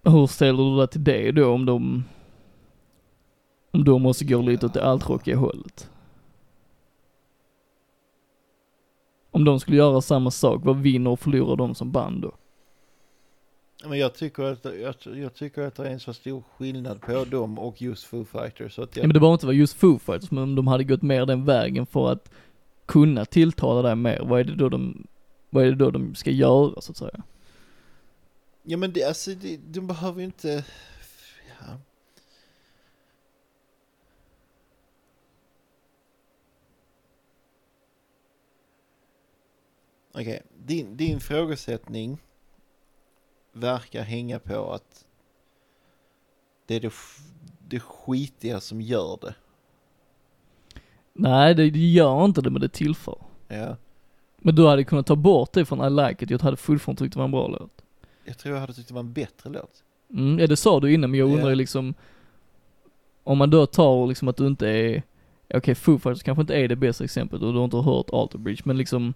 Hur 0.03 0.27
ställer 0.27 0.63
du 0.63 0.77
dig 0.77 0.87
till 0.87 1.03
det 1.03 1.31
då 1.31 1.53
om 1.53 1.65
de, 1.65 2.03
om 3.71 3.83
de 3.83 4.01
måste 4.01 4.25
gå 4.25 4.41
lite 4.41 4.65
åt 4.65 4.73
det 4.73 4.85
altrockiga 4.85 5.37
hållet? 5.37 5.89
Om 9.31 9.43
de 9.43 9.59
skulle 9.59 9.77
göra 9.77 10.01
samma 10.01 10.31
sak, 10.31 10.61
vad 10.63 10.77
vinner 10.77 11.11
och 11.11 11.19
förlorar 11.19 11.55
de 11.55 11.75
som 11.75 11.91
band 11.91 12.21
då? 12.21 12.31
Men 13.85 13.99
jag 13.99 14.13
tycker 14.13 14.43
att, 14.43 14.65
jag, 14.65 14.95
jag 15.17 15.33
tycker 15.33 15.61
att 15.61 15.75
det 15.75 15.87
är 15.87 15.91
en 15.91 15.99
så 15.99 16.13
stor 16.13 16.43
skillnad 16.57 17.01
på 17.01 17.25
dem 17.25 17.59
och 17.59 17.81
just 17.81 18.03
Foo 18.03 18.25
Fighters. 18.25 18.73
Så 18.73 18.81
att 18.81 18.95
Ja, 18.95 19.01
jag, 19.01 19.07
men 19.07 19.13
det 19.13 19.19
behöver 19.19 19.33
inte 19.33 19.45
vara 19.45 19.55
just 19.55 19.73
Foo 19.73 19.99
Fighters, 19.99 20.31
men 20.31 20.43
om 20.43 20.55
de 20.55 20.67
hade 20.67 20.83
gått 20.83 21.01
mer 21.01 21.25
den 21.25 21.45
vägen 21.45 21.85
för 21.85 22.11
att 22.11 22.31
kunna 22.85 23.25
tilltala 23.25 23.81
dig 23.81 23.95
mer, 23.95 24.19
vad 24.23 24.39
är 24.39 24.43
det 24.43 24.55
då 24.55 24.69
de, 24.69 25.07
vad 25.49 25.63
är 25.63 25.67
det 25.67 25.75
då 25.75 25.91
de 25.91 26.15
ska 26.15 26.31
göra 26.31 26.81
så 26.81 26.91
att 26.91 26.97
säga? 26.97 27.23
ja 28.63 28.77
men 28.77 28.93
det, 28.93 29.03
alltså, 29.03 29.31
det, 29.31 29.57
de 29.57 29.87
behöver 29.87 30.19
ju 30.19 30.25
inte... 30.25 30.65
Ja. 31.59 31.79
Okej, 40.11 40.41
din, 40.65 40.97
din 40.97 41.19
frågesättning 41.19 42.19
verkar 43.59 44.03
hänga 44.03 44.39
på 44.39 44.71
att 44.71 45.05
det 46.65 46.75
är 46.75 46.79
det, 46.79 46.93
det 47.67 47.79
skitiga 47.79 48.59
som 48.59 48.81
gör 48.81 49.17
det. 49.21 49.35
Nej, 51.13 51.55
det, 51.55 51.67
gör 51.67 52.25
inte 52.25 52.41
det, 52.41 52.49
men 52.49 52.61
det 52.61 52.69
tillför. 52.69 53.17
Ja, 53.47 53.75
Men 54.37 54.55
du 54.55 54.67
hade 54.67 54.83
kunnat 54.83 55.05
ta 55.05 55.15
bort 55.15 55.53
det 55.53 55.65
från 55.65 55.85
I 55.85 55.89
Like 55.89 56.23
It, 56.25 56.31
jag 56.31 56.41
hade 56.41 56.57
fortfarande 56.57 56.99
tyckt 56.99 57.13
det 57.13 57.19
var 57.19 57.25
en 57.25 57.31
bra 57.31 57.47
låt. 57.47 57.81
jag 58.25 58.37
tror 58.37 58.53
jag 58.53 58.61
hade 58.61 58.73
tyckt 58.73 58.87
det 58.87 58.93
var 58.93 59.01
en 59.01 59.13
bättre 59.13 59.49
låt. 59.49 59.83
Mm, 60.13 60.39
ja 60.39 60.47
det 60.47 60.57
sa 60.57 60.79
du 60.79 60.93
innan, 60.93 61.11
men 61.11 61.19
jag 61.19 61.33
undrar 61.33 61.49
ju 61.49 61.55
liksom, 61.55 61.93
om 63.23 63.37
man 63.37 63.49
då 63.49 63.65
tar 63.65 64.07
liksom 64.07 64.27
att 64.27 64.37
du 64.37 64.47
inte 64.47 64.67
är, 64.67 65.03
okej 65.53 65.75
Foo 65.75 65.99
Fighters 65.99 66.23
kanske 66.23 66.41
inte 66.41 66.55
är 66.55 66.67
det 66.67 66.75
bästa 66.75 67.03
exemplet 67.03 67.41
och 67.41 67.53
du 67.53 67.57
har 67.57 67.65
inte 67.65 67.77
hört 67.77 68.09
Alter 68.13 68.37
Bridge, 68.37 68.61
men 68.65 68.77
liksom, 68.77 69.13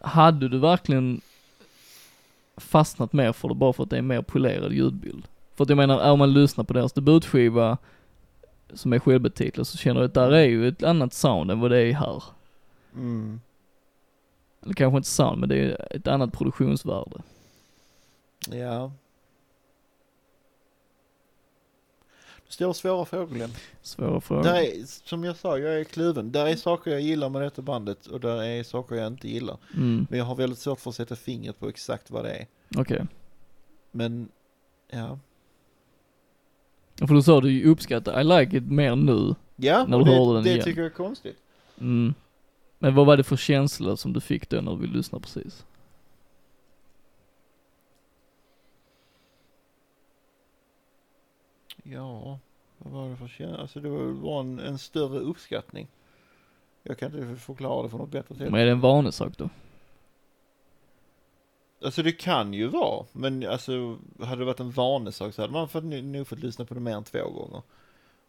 hade 0.00 0.48
du 0.48 0.58
verkligen 0.58 1.20
fastnat 2.60 3.12
mer 3.12 3.32
för 3.32 3.48
det 3.48 3.54
bara 3.54 3.72
för 3.72 3.82
att 3.82 3.90
det 3.90 3.98
är 3.98 4.02
mer 4.02 4.22
polerad 4.22 4.72
ljudbild? 4.72 5.24
För 5.54 5.64
att 5.64 5.68
jag 5.68 5.76
menar, 5.76 6.10
om 6.10 6.18
man 6.18 6.32
lyssnar 6.32 6.64
på 6.64 6.72
deras 6.72 6.92
debutskiva, 6.92 7.78
som 8.72 8.92
är 8.92 8.98
självbetitlad, 8.98 9.66
så 9.66 9.78
känner 9.78 10.00
jag 10.00 10.08
att 10.08 10.14
där 10.14 10.32
är 10.32 10.44
ju 10.44 10.68
ett 10.68 10.82
annat 10.82 11.14
sound 11.14 11.50
än 11.50 11.60
vad 11.60 11.70
det 11.70 11.78
är 11.78 11.92
här. 11.92 12.22
Mm. 12.94 13.40
Eller 14.62 14.74
kanske 14.74 14.96
inte 14.96 15.08
sound, 15.08 15.40
men 15.40 15.48
det 15.48 15.56
är 15.56 15.96
ett 15.96 16.06
annat 16.06 16.32
produktionsvärde. 16.32 17.22
Ja. 18.50 18.92
Du 22.50 22.54
ställer 22.54 22.72
svåra 22.72 23.04
frågor 23.04 23.34
Glenn. 23.34 23.50
Svåra 23.82 24.20
frågor. 24.20 24.42
Där 24.42 24.54
är, 24.54 24.72
som 25.08 25.24
jag 25.24 25.36
sa, 25.36 25.58
jag 25.58 25.80
är 25.80 25.84
kluven. 25.84 26.32
Där 26.32 26.46
är 26.46 26.56
saker 26.56 26.90
jag 26.90 27.00
gillar 27.00 27.28
med 27.28 27.42
detta 27.42 27.62
bandet 27.62 28.06
och 28.06 28.20
där 28.20 28.42
är 28.42 28.62
saker 28.62 28.96
jag 28.96 29.06
inte 29.06 29.28
gillar. 29.28 29.56
Mm, 29.74 30.06
Men 30.10 30.18
jag 30.18 30.26
har 30.26 30.34
väldigt 30.34 30.58
svårt 30.58 30.80
för 30.80 30.90
att 30.90 30.96
sätta 30.96 31.16
fingret 31.16 31.58
på 31.58 31.68
exakt 31.68 32.10
vad 32.10 32.24
det 32.24 32.30
är. 32.32 32.46
okej. 32.76 33.06
Men, 33.90 34.28
ja. 34.90 35.18
För 36.98 37.14
du 37.14 37.22
sa 37.22 37.40
du 37.40 37.64
uppskattar 37.70 38.20
I 38.20 38.24
like 38.24 38.56
it 38.56 38.64
mer 38.64 38.96
nu. 38.96 39.34
Ja, 39.56 39.84
När 39.88 39.98
du 39.98 40.04
det, 40.04 40.10
hörde 40.10 40.34
den 40.34 40.44
det 40.44 40.50
igen. 40.50 40.64
tycker 40.64 40.80
jag 40.80 40.90
är 40.90 40.94
konstigt. 40.94 41.36
Mm. 41.80 42.14
Men 42.78 42.94
vad 42.94 43.06
var 43.06 43.16
det 43.16 43.24
för 43.24 43.36
känsla 43.36 43.96
som 43.96 44.12
du 44.12 44.20
fick 44.20 44.48
då 44.48 44.60
när 44.60 44.76
vi 44.76 44.86
lyssnade 44.86 45.22
precis? 45.22 45.64
Ja, 51.92 52.38
vad 52.78 52.92
var 52.92 53.08
det 53.10 53.16
för 53.16 53.28
känsla? 53.28 53.58
Alltså 53.58 53.80
det 53.80 53.88
var 53.88 54.40
en, 54.40 54.58
en 54.58 54.78
större 54.78 55.18
uppskattning. 55.18 55.88
Jag 56.82 56.98
kan 56.98 57.14
inte 57.18 57.40
förklara 57.40 57.82
det 57.82 57.88
på 57.88 57.98
något 57.98 58.10
bättre 58.10 58.34
sätt. 58.34 58.50
Men 58.50 58.60
är 58.60 58.64
det 58.64 58.70
en 58.70 58.80
vanesak 58.80 59.38
då? 59.38 59.48
Alltså 61.84 62.02
det 62.02 62.12
kan 62.12 62.54
ju 62.54 62.66
vara, 62.66 63.06
men 63.12 63.46
alltså 63.46 63.98
hade 64.20 64.40
det 64.40 64.44
varit 64.44 64.60
en 64.60 64.70
vanesak 64.70 65.34
så 65.34 65.42
hade 65.42 65.52
man 65.52 65.68
fått, 65.68 65.84
nog 65.84 66.26
fått 66.26 66.38
lyssna 66.42 66.64
på 66.64 66.74
det 66.74 66.80
mer 66.80 66.96
än 66.96 67.04
två 67.04 67.30
gånger. 67.30 67.62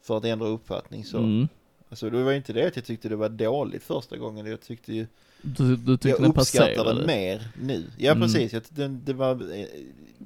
För 0.02 0.18
att 0.18 0.26
ändra 0.26 0.48
uppfattning 0.48 1.06
så. 1.06 1.18
Mm. 1.18 1.48
Alltså 1.90 2.10
det 2.10 2.24
var 2.24 2.32
inte 2.34 2.54
det 2.54 2.68
att 2.68 2.76
jag 2.76 2.86
tyckte 2.86 3.10
det 3.10 3.16
var 3.16 3.30
dåligt 3.30 3.84
första 3.84 4.18
gången, 4.18 4.46
jag 4.46 4.62
tyckte 4.62 4.94
ju, 4.94 5.08
Du, 5.42 5.76
du 5.76 5.98
tyckte 5.98 6.10
jag 6.10 6.22
den 6.22 6.32
uppskattar 6.32 6.86
den 6.96 7.06
mer 7.08 7.48
nu. 7.62 7.92
Ja 7.98 8.12
Mm. 8.12 8.22
precis, 8.22 8.54
jag, 8.54 8.64
den, 8.70 9.02
det 9.06 9.14
var 9.14 9.32
eh, 9.60 9.66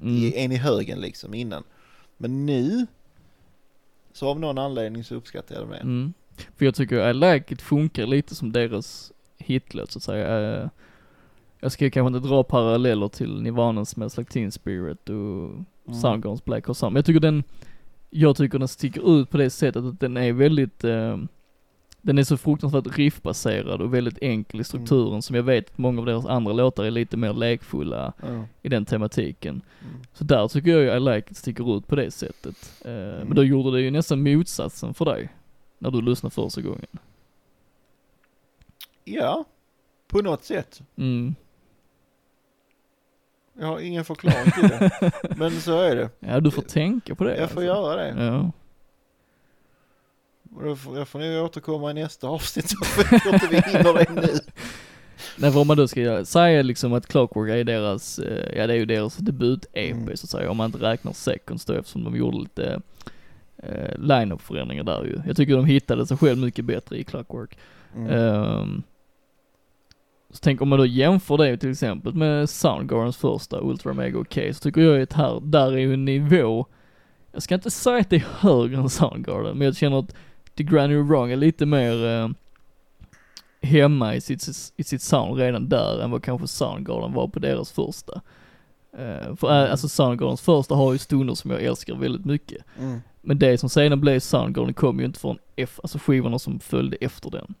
Mm. 0.02 0.32
en 0.34 0.52
i 0.52 0.56
högen 0.56 1.00
liksom 1.00 1.34
innan. 1.34 1.64
Men 2.16 2.46
nu, 2.46 2.86
så 4.16 4.28
av 4.28 4.40
någon 4.40 4.58
anledning 4.58 5.04
så 5.04 5.14
uppskattar 5.14 5.54
jag 5.54 5.64
det 5.64 5.70
mer. 5.70 5.80
Mm. 5.80 6.12
För 6.56 6.64
jag 6.64 6.74
tycker 6.74 7.10
I 7.10 7.14
Like 7.14 7.54
It 7.54 7.62
funkar 7.62 8.06
lite 8.06 8.34
som 8.34 8.52
deras 8.52 9.12
hitlåt 9.38 9.90
så 9.90 9.98
att 9.98 10.02
säga. 10.02 10.60
Eh, 10.62 10.68
Jag 11.60 11.72
ska 11.72 11.90
kanske 11.90 12.16
inte 12.16 12.28
dra 12.28 12.42
paralleller 12.44 13.08
till 13.08 13.42
Nirvanas 13.42 13.90
Smells 13.90 14.16
Like 14.18 14.30
Teen 14.32 14.52
Spirit 14.52 15.08
och 15.08 15.50
Mm. 15.88 16.00
Soundgarns 16.00 16.44
Black 16.44 16.66
Horse 16.66 16.78
Sun. 16.80 16.92
Men 16.92 16.98
jag 16.98 17.04
tycker 17.06 17.20
den, 17.20 17.44
jag 18.10 18.36
tycker 18.36 18.58
den 18.58 18.68
sticker 18.68 19.20
ut 19.20 19.30
på 19.30 19.36
det 19.36 19.50
sättet 19.50 19.84
att 19.84 20.00
den 20.00 20.16
är 20.16 20.32
väldigt, 20.32 20.84
eh, 20.84 21.18
den 22.06 22.18
är 22.18 22.24
så 22.24 22.36
fruktansvärt 22.36 22.96
riffbaserad 22.98 23.80
och 23.82 23.94
väldigt 23.94 24.18
enkel 24.22 24.60
i 24.60 24.64
strukturen 24.64 25.22
som 25.22 25.36
jag 25.36 25.42
vet 25.42 25.70
att 25.70 25.78
många 25.78 26.00
av 26.00 26.06
deras 26.06 26.26
andra 26.26 26.52
låtar 26.52 26.84
är 26.84 26.90
lite 26.90 27.16
mer 27.16 27.32
lekfulla 27.32 28.12
Ja. 28.22 28.44
i 28.62 28.68
den 28.68 28.84
tematiken. 28.84 29.62
Mm. 29.80 29.94
Så 30.12 30.24
där 30.24 30.48
tycker 30.48 30.70
jag 30.70 30.82
ju 30.82 30.90
I 30.96 31.00
Like 31.14 31.30
It 31.30 31.36
sticker 31.36 31.76
ut 31.76 31.86
på 31.86 31.96
det 31.96 32.10
sättet. 32.10 32.72
Eh, 32.84 32.90
Men 32.92 33.34
då 33.34 33.44
gjorde 33.44 33.70
det 33.76 33.80
ju 33.82 33.90
nästan 33.90 34.22
motsatsen 34.22 34.94
för 34.94 35.04
dig, 35.04 35.28
när 35.78 35.90
du 35.90 36.02
lyssnade 36.02 36.34
första 36.34 36.60
gången. 36.60 36.86
ja, 39.04 39.44
på 40.08 40.22
något 40.22 40.44
sätt. 40.44 40.82
Mm. 40.96 41.34
Jag 43.58 43.66
har 43.66 43.80
ingen 43.80 44.04
förklaring 44.04 44.50
till 44.52 44.68
det. 44.68 45.12
Men 45.36 45.50
så 45.50 45.80
är 45.80 45.96
det. 45.96 46.10
Ja, 46.20 46.40
du 46.40 46.50
får 46.50 46.62
tänka 46.62 47.14
på 47.14 47.24
det. 47.24 47.30
Jag 47.36 47.50
får 47.50 47.60
alltså. 47.60 47.62
göra 47.62 47.96
det. 48.14 48.24
Ja. 48.24 48.50
Då 50.64 50.76
får, 50.76 50.98
jag 50.98 51.08
får 51.08 51.18
nog 51.18 51.44
återkomma 51.44 51.90
i 51.90 51.94
nästa 51.94 52.28
avsnitt 52.28 52.68
så 52.70 52.76
jag 53.10 53.34
inte 53.34 53.46
vi 53.50 53.56
hinner 53.60 53.94
det 53.94 54.12
nu. 54.22 54.28
Nej, 55.38 55.52
för 55.52 55.60
om 55.60 55.66
man 55.66 55.76
då 55.76 55.88
ska 55.88 56.00
göra- 56.00 56.24
säga 56.24 56.62
liksom 56.62 56.92
att 56.92 57.06
Clockwork 57.06 57.50
är 57.50 57.64
deras, 57.64 58.18
eh, 58.18 58.58
ja 58.58 58.66
det 58.66 58.72
är 58.72 58.76
ju 58.78 58.84
deras 58.86 59.16
debut-EP 59.16 59.92
Mm. 59.92 60.16
så 60.16 60.24
att 60.24 60.30
säga, 60.30 60.50
om 60.50 60.56
man 60.56 60.66
inte 60.66 60.78
räknar 60.78 61.12
Seconds 61.12 61.64
då 61.64 61.72
eftersom 61.72 62.04
de 62.04 62.16
gjorde 62.16 62.38
lite 62.38 62.80
eh, 63.62 63.98
line-up 63.98 64.40
förändringar 64.42 64.84
där 64.84 65.04
ju. 65.04 65.20
Jag 65.26 65.36
tycker 65.36 65.56
de 65.56 65.64
hittade 65.64 66.06
sig 66.06 66.16
själv 66.16 66.38
mycket 66.38 66.64
bättre 66.64 66.96
i 66.98 67.04
Clockwork. 67.04 67.58
Mm. 67.96 68.10
Ehm, 68.10 68.82
så 70.30 70.38
tänk 70.42 70.60
om 70.62 70.68
man 70.68 70.78
då 70.78 70.86
jämför 70.86 71.36
det 71.38 71.56
till 71.56 71.70
exempel 71.70 72.14
med 72.14 72.50
Soundgardens 72.50 73.16
första 73.16 73.60
Ultra 73.60 73.92
Mega 73.92 74.18
OK 74.18 74.38
så 74.52 74.60
tycker 74.60 74.80
jag 74.80 75.02
att 75.02 75.12
här, 75.12 75.40
där 75.42 75.72
är 75.72 75.76
ju 75.78 75.94
en 75.94 76.04
nivå, 76.04 76.66
jag 77.32 77.42
ska 77.42 77.54
inte 77.54 77.70
säga 77.70 77.98
att 77.98 78.10
det 78.10 78.16
är 78.16 78.26
högre 78.38 78.76
än 78.76 78.88
Soundgarden, 78.88 79.58
men 79.58 79.64
jag 79.64 79.76
känner 79.76 79.98
att 79.98 80.14
The 80.56 80.62
Granny 80.62 80.96
Wrong 80.96 81.30
är 81.30 81.36
lite 81.36 81.66
mer 81.66 82.06
eh, 82.06 82.28
hemma 83.60 84.14
i 84.14 84.20
sitt, 84.20 84.72
i 84.76 84.84
sitt 84.84 85.02
sound 85.02 85.38
redan 85.38 85.68
där 85.68 86.00
än 86.00 86.10
vad 86.10 86.22
kanske 86.22 86.46
Soundgarden 86.46 87.12
var 87.12 87.28
på 87.28 87.38
deras 87.38 87.72
första. 87.72 88.20
Eh, 88.98 89.36
för 89.36 89.64
äh, 89.64 89.70
alltså 89.70 89.88
Soundgardens 89.88 90.40
första 90.40 90.74
har 90.74 90.92
ju 90.92 90.98
stunder 90.98 91.34
som 91.34 91.50
jag 91.50 91.62
älskar 91.62 91.94
väldigt 91.94 92.24
mycket. 92.24 92.64
Mm. 92.78 93.00
Men 93.20 93.38
det 93.38 93.58
som 93.58 93.68
sedan 93.68 94.00
blev 94.00 94.20
Soundgarden 94.20 94.74
kom 94.74 94.98
ju 94.98 95.04
inte 95.04 95.20
från 95.20 95.38
F, 95.56 95.80
alltså 95.82 95.98
skivorna 95.98 96.38
som 96.38 96.60
följde 96.60 96.96
efter 97.00 97.30
den. 97.30 97.54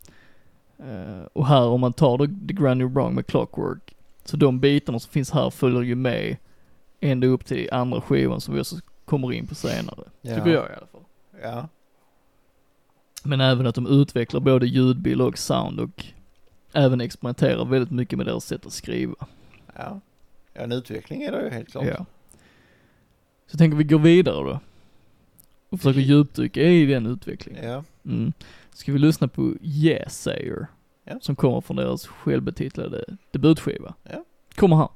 Eh, 0.78 1.26
och 1.32 1.46
här 1.46 1.66
om 1.66 1.80
man 1.80 1.92
tar 1.92 2.18
då 2.18 2.26
The 2.26 2.54
Granny 2.54 2.84
Wrong 2.84 3.14
med 3.14 3.26
Clockwork, 3.26 3.96
så 4.24 4.36
de 4.36 4.60
bitarna 4.60 4.98
som 4.98 5.12
finns 5.12 5.30
här 5.30 5.50
följer 5.50 5.82
ju 5.82 5.94
med 5.94 6.36
ända 7.00 7.26
upp 7.26 7.46
till 7.46 7.68
andra 7.72 8.00
skivan 8.00 8.40
som 8.40 8.54
vi 8.54 8.60
också 8.60 8.76
kommer 9.04 9.32
in 9.32 9.46
på 9.46 9.54
senare. 9.54 10.04
Ja. 10.22 10.34
Tycker 10.34 10.50
jag 10.50 10.70
i 10.70 10.74
alla 10.76 10.86
fall. 10.86 11.00
Ja. 11.42 11.68
Men 13.26 13.40
även 13.40 13.66
att 13.66 13.74
de 13.74 13.86
utvecklar 13.86 14.40
både 14.40 14.66
ljudbild 14.66 15.20
och 15.20 15.38
sound 15.38 15.80
och 15.80 16.04
även 16.72 17.00
experimenterar 17.00 17.64
väldigt 17.64 17.90
mycket 17.90 18.16
med 18.16 18.26
deras 18.26 18.44
sätt 18.44 18.66
att 18.66 18.72
skriva. 18.72 19.26
Ja. 19.76 20.00
ja, 20.52 20.60
en 20.60 20.72
utveckling 20.72 21.22
är 21.22 21.32
det 21.32 21.44
ju 21.44 21.50
helt 21.50 21.70
klart. 21.70 21.84
Ja. 21.86 22.06
Så 23.46 23.52
jag 23.52 23.58
tänker 23.58 23.76
vi 23.76 23.84
går 23.84 23.98
vidare 23.98 24.44
då. 24.44 24.60
Och 25.68 25.80
försöker 25.80 26.00
djupdyka 26.00 26.62
i 26.62 26.86
den 26.86 27.06
utvecklingen. 27.06 27.64
Ja. 27.64 27.84
Mm. 28.04 28.32
Ska 28.72 28.92
vi 28.92 28.98
lyssna 28.98 29.28
på 29.28 29.54
Yeah 29.62 30.08
Sayer? 30.08 30.66
Ja. 31.04 31.18
Som 31.20 31.36
kommer 31.36 31.60
från 31.60 31.76
deras 31.76 32.06
självbetitlade 32.06 33.04
debutskiva. 33.30 33.94
Ja. 34.02 34.24
Kommer 34.54 34.76
här. 34.76 34.88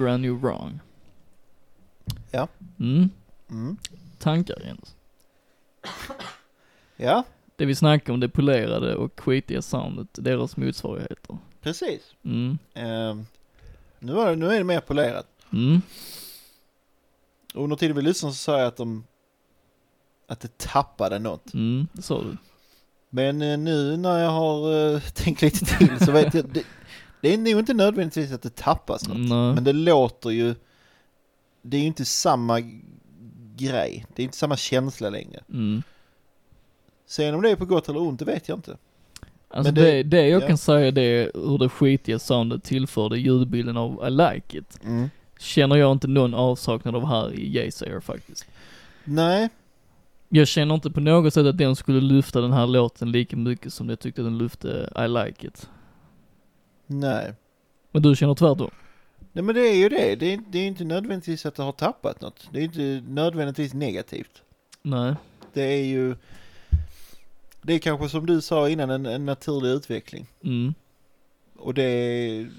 Grand 0.00 0.22
New 0.22 0.40
Wrong. 0.40 0.80
Ja. 2.30 2.48
Mm, 2.78 3.10
Mm. 3.50 3.76
tankar 4.18 4.56
Jens? 4.66 4.94
Ja, 6.96 7.24
Det 7.56 7.66
vi 7.66 7.74
snackar 7.74 8.12
om, 8.12 8.20
det 8.20 8.28
polerade 8.28 8.94
och 8.96 9.20
skitiga 9.20 9.62
soundet, 9.62 10.08
deras 10.12 10.56
motsvarigheter. 10.56 11.38
precis. 11.60 12.14
Mm, 12.22 12.58
Ehm, 12.74 13.26
nu, 13.98 14.12
var 14.12 14.30
det, 14.30 14.36
nu 14.36 14.46
är 14.46 14.58
det 14.58 14.64
mer 14.64 14.80
polerat. 14.80 15.26
mm, 15.52 15.80
Och 17.54 17.64
under 17.64 17.76
tiden 17.76 17.96
vi 17.96 18.02
lyssnade 18.02 18.34
så 18.34 18.38
sa 18.38 18.58
jag 18.58 18.66
att 18.66 18.76
de 18.76 19.04
att 20.26 20.40
det 20.40 20.58
tappade 20.58 21.18
något. 21.18 21.54
mm, 21.54 21.86
det 21.92 22.02
sa 22.02 22.22
du. 22.22 22.36
Men 23.10 23.42
eh, 23.42 23.58
nu 23.58 23.96
när 23.96 24.18
jag 24.18 24.30
har 24.30 24.74
eh, 24.94 25.00
tänkt 25.14 25.42
lite 25.42 25.64
till 25.64 25.98
så 26.04 26.12
vet 26.12 26.34
jag, 26.34 26.48
det, 26.48 26.62
det 27.20 27.34
är 27.34 27.38
nog 27.38 27.58
inte 27.58 27.74
nödvändigtvis 27.74 28.32
att 28.32 28.42
det 28.42 28.54
tappas 28.56 29.08
något. 29.08 29.16
Nej. 29.18 29.54
Men 29.54 29.64
det 29.64 29.72
låter 29.72 30.30
ju, 30.30 30.54
det 31.62 31.76
är 31.76 31.80
ju 31.80 31.86
inte 31.86 32.04
samma 32.04 32.60
grej, 33.56 34.06
det 34.14 34.22
är 34.22 34.24
inte 34.24 34.36
samma 34.36 34.56
känsla 34.56 35.10
längre. 35.10 35.40
Mm. 35.52 35.82
Sen 37.06 37.34
om 37.34 37.42
det 37.42 37.50
är 37.50 37.56
på 37.56 37.64
gott 37.64 37.88
eller 37.88 38.00
ont, 38.00 38.18
det 38.18 38.24
vet 38.24 38.48
jag 38.48 38.58
inte. 38.58 38.76
Alltså 39.48 39.72
Men 39.72 39.74
det, 39.84 39.90
det- 39.90 40.02
det, 40.02 40.28
jag 40.28 40.42
ja. 40.42 40.46
kan 40.46 40.58
säga 40.58 40.90
det 40.90 41.02
är 41.02 41.30
hur 41.34 41.58
det 41.58 41.68
skitiga 41.68 42.18
soundet 42.18 42.64
tillförde 42.64 43.18
ljudbilden 43.18 43.76
av 43.76 44.04
I 44.08 44.10
like 44.10 44.58
it. 44.58 44.80
Känner 45.38 45.76
jag 45.76 45.92
inte 45.92 46.08
någon 46.08 46.34
avsaknad 46.34 46.96
av 46.96 47.06
här 47.06 47.32
i 47.34 47.56
Yeazer 47.56 48.00
faktiskt. 48.00 48.46
Nej, 49.04 49.48
Jag 50.28 50.48
känner 50.48 50.74
inte 50.74 50.90
på 50.90 51.00
något 51.00 51.34
sätt 51.34 51.46
att 51.46 51.58
den 51.58 51.76
skulle 51.76 52.00
lyfta 52.00 52.40
den 52.40 52.52
här 52.52 52.66
låten 52.66 53.12
lika 53.12 53.36
mycket 53.36 53.72
som 53.72 53.88
jag 53.88 54.00
tyckte 54.00 54.22
den 54.22 54.38
lyfte 54.38 54.92
I 54.96 55.08
like 55.08 55.46
it. 55.46 55.68
Nej. 56.90 57.34
Men 57.90 58.02
du 58.02 58.16
känner 58.16 58.34
tvärtom? 58.34 58.70
Nej 59.32 59.44
men 59.44 59.54
det 59.54 59.60
är 59.60 59.74
ju 59.74 59.88
det, 59.88 60.16
det 60.16 60.32
är, 60.32 60.40
det 60.48 60.58
är 60.58 60.66
inte 60.66 60.84
nödvändigtvis 60.84 61.46
att 61.46 61.54
det 61.54 61.62
har 61.62 61.72
tappat 61.72 62.20
något. 62.20 62.48
Det 62.52 62.58
är 62.58 62.62
inte 62.62 63.02
nödvändigtvis 63.08 63.74
negativt. 63.74 64.42
Nej. 64.82 65.14
Det 65.52 65.62
är 65.62 65.84
ju, 65.84 66.16
det 67.62 67.74
är 67.74 67.78
kanske 67.78 68.08
som 68.08 68.26
du 68.26 68.40
sa 68.40 68.68
innan 68.68 68.90
en, 68.90 69.06
en 69.06 69.26
naturlig 69.26 69.70
utveckling. 69.70 70.26
Mm. 70.42 70.74
Och 71.56 71.74
det 71.74 71.82
är, 71.82 72.50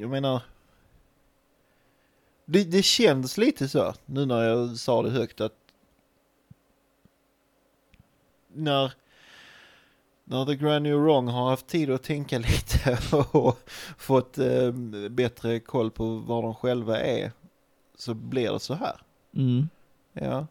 jag 0.00 0.10
menar, 0.10 0.42
det, 2.44 2.64
det 2.64 2.82
känns 2.82 3.38
lite 3.38 3.68
så 3.68 3.94
nu 4.06 4.26
när 4.26 4.42
jag 4.42 4.76
sa 4.76 5.02
det 5.02 5.10
högt 5.10 5.40
att 5.40 5.52
när, 8.52 8.92
när 10.24 10.44
The 10.46 10.54
Grand 10.54 10.82
New 10.82 10.96
Wrong 10.96 11.28
har 11.28 11.50
haft 11.50 11.66
tid 11.66 11.90
att 11.90 12.02
tänka 12.02 12.38
lite 12.48 12.98
och 13.32 13.58
fått 13.98 14.38
eh, 14.38 14.72
bättre 15.10 15.60
koll 15.60 15.90
på 15.90 16.16
var 16.16 16.42
de 16.42 16.54
själva 16.54 17.00
är 17.00 17.32
så 17.96 18.14
blir 18.14 18.52
det 18.52 18.60
så 18.60 18.74
här. 18.74 19.00
Mm. 19.34 19.68
Ja, 20.12 20.46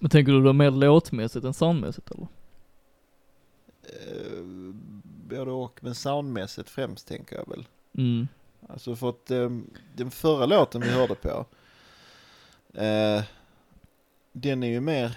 Men 0.00 0.10
tänker 0.10 0.32
du 0.32 0.42
då 0.42 0.52
mer 0.52 0.70
låtmässigt 0.70 1.44
än 1.44 1.54
soundmässigt 1.54 2.10
eller? 2.10 2.26
eh, 3.82 4.42
både 5.28 5.50
och, 5.50 5.78
men 5.82 5.94
soundmässigt 5.94 6.70
främst 6.70 7.08
tänker 7.08 7.36
jag 7.36 7.48
väl. 7.48 7.66
Mm. 7.98 8.28
Alltså 8.68 8.96
för 8.96 9.08
att 9.08 9.30
eh, 9.30 9.50
den 9.94 10.10
förra 10.10 10.46
låten 10.46 10.80
vi 10.80 10.90
hörde 10.90 11.14
på, 11.14 11.46
eh, 12.80 13.22
den 14.32 14.62
är 14.62 14.68
ju 14.68 14.80
mer, 14.80 15.16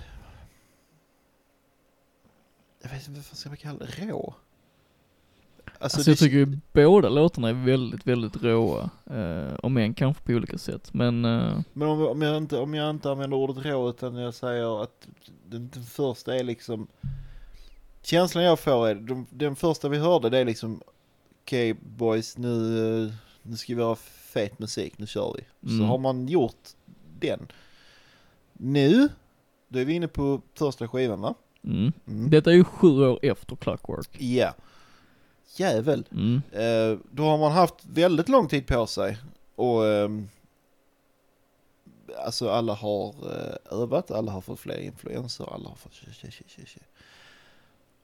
jag 2.82 2.90
vet 2.90 3.08
inte 3.08 3.20
vad 3.30 3.38
ska 3.38 3.50
man 3.50 3.58
kalla 3.58 3.80
det, 3.80 4.06
rå? 4.08 4.34
Alltså, 5.82 5.98
Alltså 5.98 6.12
jag 6.12 6.18
det, 6.18 6.20
tycker 6.20 6.38
ju 6.38 6.58
båda 6.74 7.10
låtarna 7.10 7.50
är 7.50 7.54
väldigt, 7.54 8.08
väldigt 8.08 8.44
råa. 8.44 8.90
Eh, 9.06 9.54
om 9.64 9.78
än 9.78 9.94
kanske 9.94 10.24
på 10.24 10.32
olika 10.32 10.58
sätt. 10.58 10.94
Men, 10.94 11.26
eh, 11.26 11.60
men 11.74 11.88
om, 11.88 12.02
om, 12.08 12.22
jag 12.22 12.38
inte, 12.38 12.58
om 12.58 12.74
jag 12.74 12.90
inte 12.90 13.12
använder 13.12 13.38
ordet 13.38 13.66
rå 13.66 13.90
utan 13.90 14.16
jag 14.16 14.34
säger 14.34 14.84
att 14.84 15.08
den, 15.46 15.70
den 15.74 15.84
första 15.84 16.36
är 16.36 16.44
liksom, 16.44 16.88
känslan 18.02 18.44
jag 18.44 18.60
får 18.60 18.88
är, 18.88 18.96
de, 18.96 19.28
den 19.30 19.56
första 19.56 19.90
vi 19.90 19.98
hörde 19.98 20.30
det 20.30 20.38
är 20.38 20.46
liksom, 20.46 20.82
okej 21.44 21.74
boys 21.74 22.38
nu, 22.38 22.78
eh, 23.06 23.14
nu 23.42 23.58
ska 23.58 23.76
vi 23.76 23.82
ha 23.82 23.96
fet 23.96 24.60
musik, 24.60 24.98
nu 24.98 25.08
kör 25.08 25.34
vi. 25.38 25.68
Så 25.70 25.74
Mm. 25.76 25.86
har 25.90 25.98
man 25.98 26.28
gjort 26.28 26.70
den. 27.20 27.48
Nu, 28.54 29.10
då 29.68 29.80
är 29.80 29.86
vi 29.86 29.94
inne 29.94 30.08
på 30.08 30.42
första 30.56 30.88
skivan 30.88 31.22
va? 31.22 31.34
Mm. 31.64 31.92
Mm. 32.08 32.30
Detta 32.30 32.52
är 32.52 32.56
ju 32.56 32.64
sju 32.64 32.88
år 32.88 33.20
efter 33.22 33.56
Clockwork. 33.56 34.22
Ja. 34.22 34.54
Jävel. 35.56 36.06
Mm. 36.12 36.42
Eh, 36.52 37.00
då 37.12 37.24
har 37.24 37.38
man 37.38 37.52
haft 37.52 37.76
väldigt 37.86 38.30
lång 38.30 38.48
tid 38.48 38.68
på 38.68 38.88
sig 38.88 39.18
och 39.56 39.88
ehm, 39.88 40.30
alltså 42.18 42.50
alla 42.50 42.74
har 42.74 43.08
eh, 43.10 43.80
övat, 43.80 44.12
alla 44.12 44.32
har 44.32 44.42
fått 44.42 44.60
fler 44.60 44.78
influenser, 44.80 45.54
alla 45.54 45.70
har 45.70 45.76
fått 45.76 45.94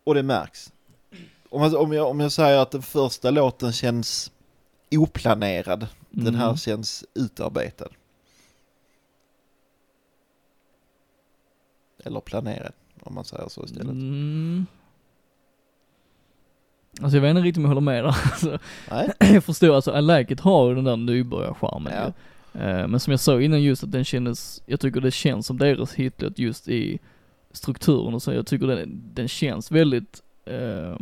och 0.03 0.15
det 0.15 0.23
märks. 0.23 0.73
Om 1.49 1.61
jag, 1.61 1.81
om, 1.81 1.93
jag, 1.93 2.07
om 2.09 2.19
jag 2.19 2.31
säger 2.31 2.57
att 2.59 2.71
den 2.71 2.81
första 2.81 3.31
låten 3.31 3.73
känns 3.73 4.31
oplanerad, 4.91 5.87
den 6.09 6.35
här 6.35 6.45
Mm. 6.45 6.57
känns 6.57 7.05
utarbetad. 7.13 7.89
Eller 12.03 12.19
planerad, 12.19 12.73
om 13.07 13.15
man 13.15 13.25
säger 13.25 13.49
så 13.49 13.63
istället. 13.65 13.91
Mm. 13.91 14.65
Alltså 17.01 17.17
jag 17.17 17.21
vet 17.21 17.29
inte 17.29 17.41
riktigt 17.41 17.57
om 17.57 17.63
jag 17.63 17.69
håller 17.69 17.81
med 17.81 18.03
där. 18.03 18.07
Alltså, 18.23 18.57
Nej? 18.91 19.11
jag 19.33 19.43
förstår, 19.43 19.75
alltså 19.75 20.21
it 20.29 20.39
har 20.39 20.69
ju 20.69 20.75
den 20.75 20.83
där 20.83 20.97
nybörjarcharmen 20.97 21.93
Ja. 21.93 22.13
Eh, 22.61 22.87
Men 22.87 22.99
som 22.99 23.11
jag 23.11 23.19
sa 23.19 23.41
innan 23.41 23.63
just 23.63 23.83
att 23.83 23.91
den 23.91 24.05
kändes, 24.05 24.63
jag 24.65 24.79
tycker 24.79 25.01
det 25.01 25.11
känns 25.11 25.47
som 25.47 25.57
deras 25.57 25.93
hitlåt 25.93 26.39
just 26.39 26.67
i 26.67 26.99
strukturen 27.51 28.13
och 28.13 28.21
så, 28.21 28.33
jag 28.33 28.47
tycker 28.47 28.67
den, 28.67 29.01
den 29.13 29.27
känns 29.27 29.71
väldigt, 29.71 30.23
eh, 30.45 30.97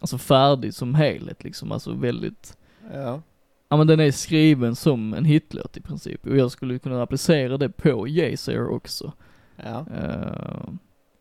alltså 0.00 0.18
färdig 0.18 0.74
som 0.74 0.94
helhet 0.94 1.44
liksom, 1.44 1.72
alltså 1.72 1.92
väldigt, 1.92 2.56
Ja. 2.94 3.22
ja 3.68 3.76
men 3.76 3.86
den 3.86 4.00
är 4.00 4.10
skriven 4.10 4.76
som 4.76 5.14
en 5.14 5.24
hitlåt 5.24 5.76
i 5.76 5.80
princip 5.80 6.26
och 6.26 6.36
jag 6.36 6.50
skulle 6.50 6.78
kunna 6.78 7.02
applicera 7.02 7.56
det 7.56 7.68
på 7.68 8.08
Yeazer 8.08 8.68
också. 8.68 9.12
Ja. 9.56 9.86
Uh, 9.90 10.74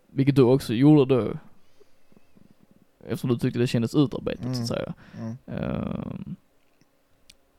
vilket 0.07 0.35
du 0.35 0.41
också 0.41 0.73
gjorde 0.73 1.15
då, 1.15 1.33
eftersom 3.05 3.29
du 3.29 3.37
tyckte 3.37 3.59
det 3.59 3.67
kändes 3.67 3.95
utarbetat 3.95 4.41
så 4.43 4.47
Mm. 4.49 4.61
att 4.61 4.67
säga. 4.67 4.93
Mm. 5.19 5.35
Ehm, 5.47 6.35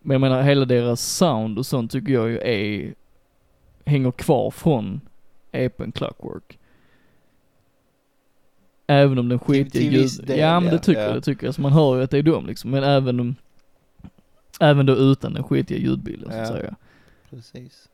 men 0.01 0.15
jag 0.15 0.21
menar 0.21 0.43
hela 0.43 0.65
deras 0.65 1.01
sound 1.17 1.59
och 1.59 1.67
sånt 1.67 1.91
tycker 1.93 2.13
jag 2.13 2.29
ju 2.29 2.39
är, 2.39 2.95
hänger 3.85 4.11
kvar 4.11 4.51
från 4.51 5.01
EPen 5.53 5.93
Clockwork. 5.93 6.59
Även 8.87 9.19
om 9.19 9.29
den 9.29 9.39
skitiga 9.39 9.91
ljud... 9.91 10.11
Ja 10.31 10.61
men 10.61 10.71
det 10.73 10.79
tycker 10.79 11.01
ja. 11.01 11.07
jag, 11.07 11.17
det 11.17 11.21
tycker 11.21 11.47
jag. 11.47 11.55
Så 11.55 11.61
man 11.61 11.73
hör 11.73 11.97
ju 11.97 12.03
att 12.03 12.11
det 12.11 12.19
är 12.19 12.23
dem 12.23 12.47
liksom, 12.47 12.71
men 12.71 12.83
även 12.85 13.21
om, 13.21 13.35
även 14.61 14.87
då 14.87 14.93
utan 14.95 15.33
den 15.33 15.43
skitiga 15.45 15.79
ljudbilden 15.79 16.31
så 16.33 16.39
att 16.39 16.49
säga. 16.49 16.77
Precis. 17.31 17.89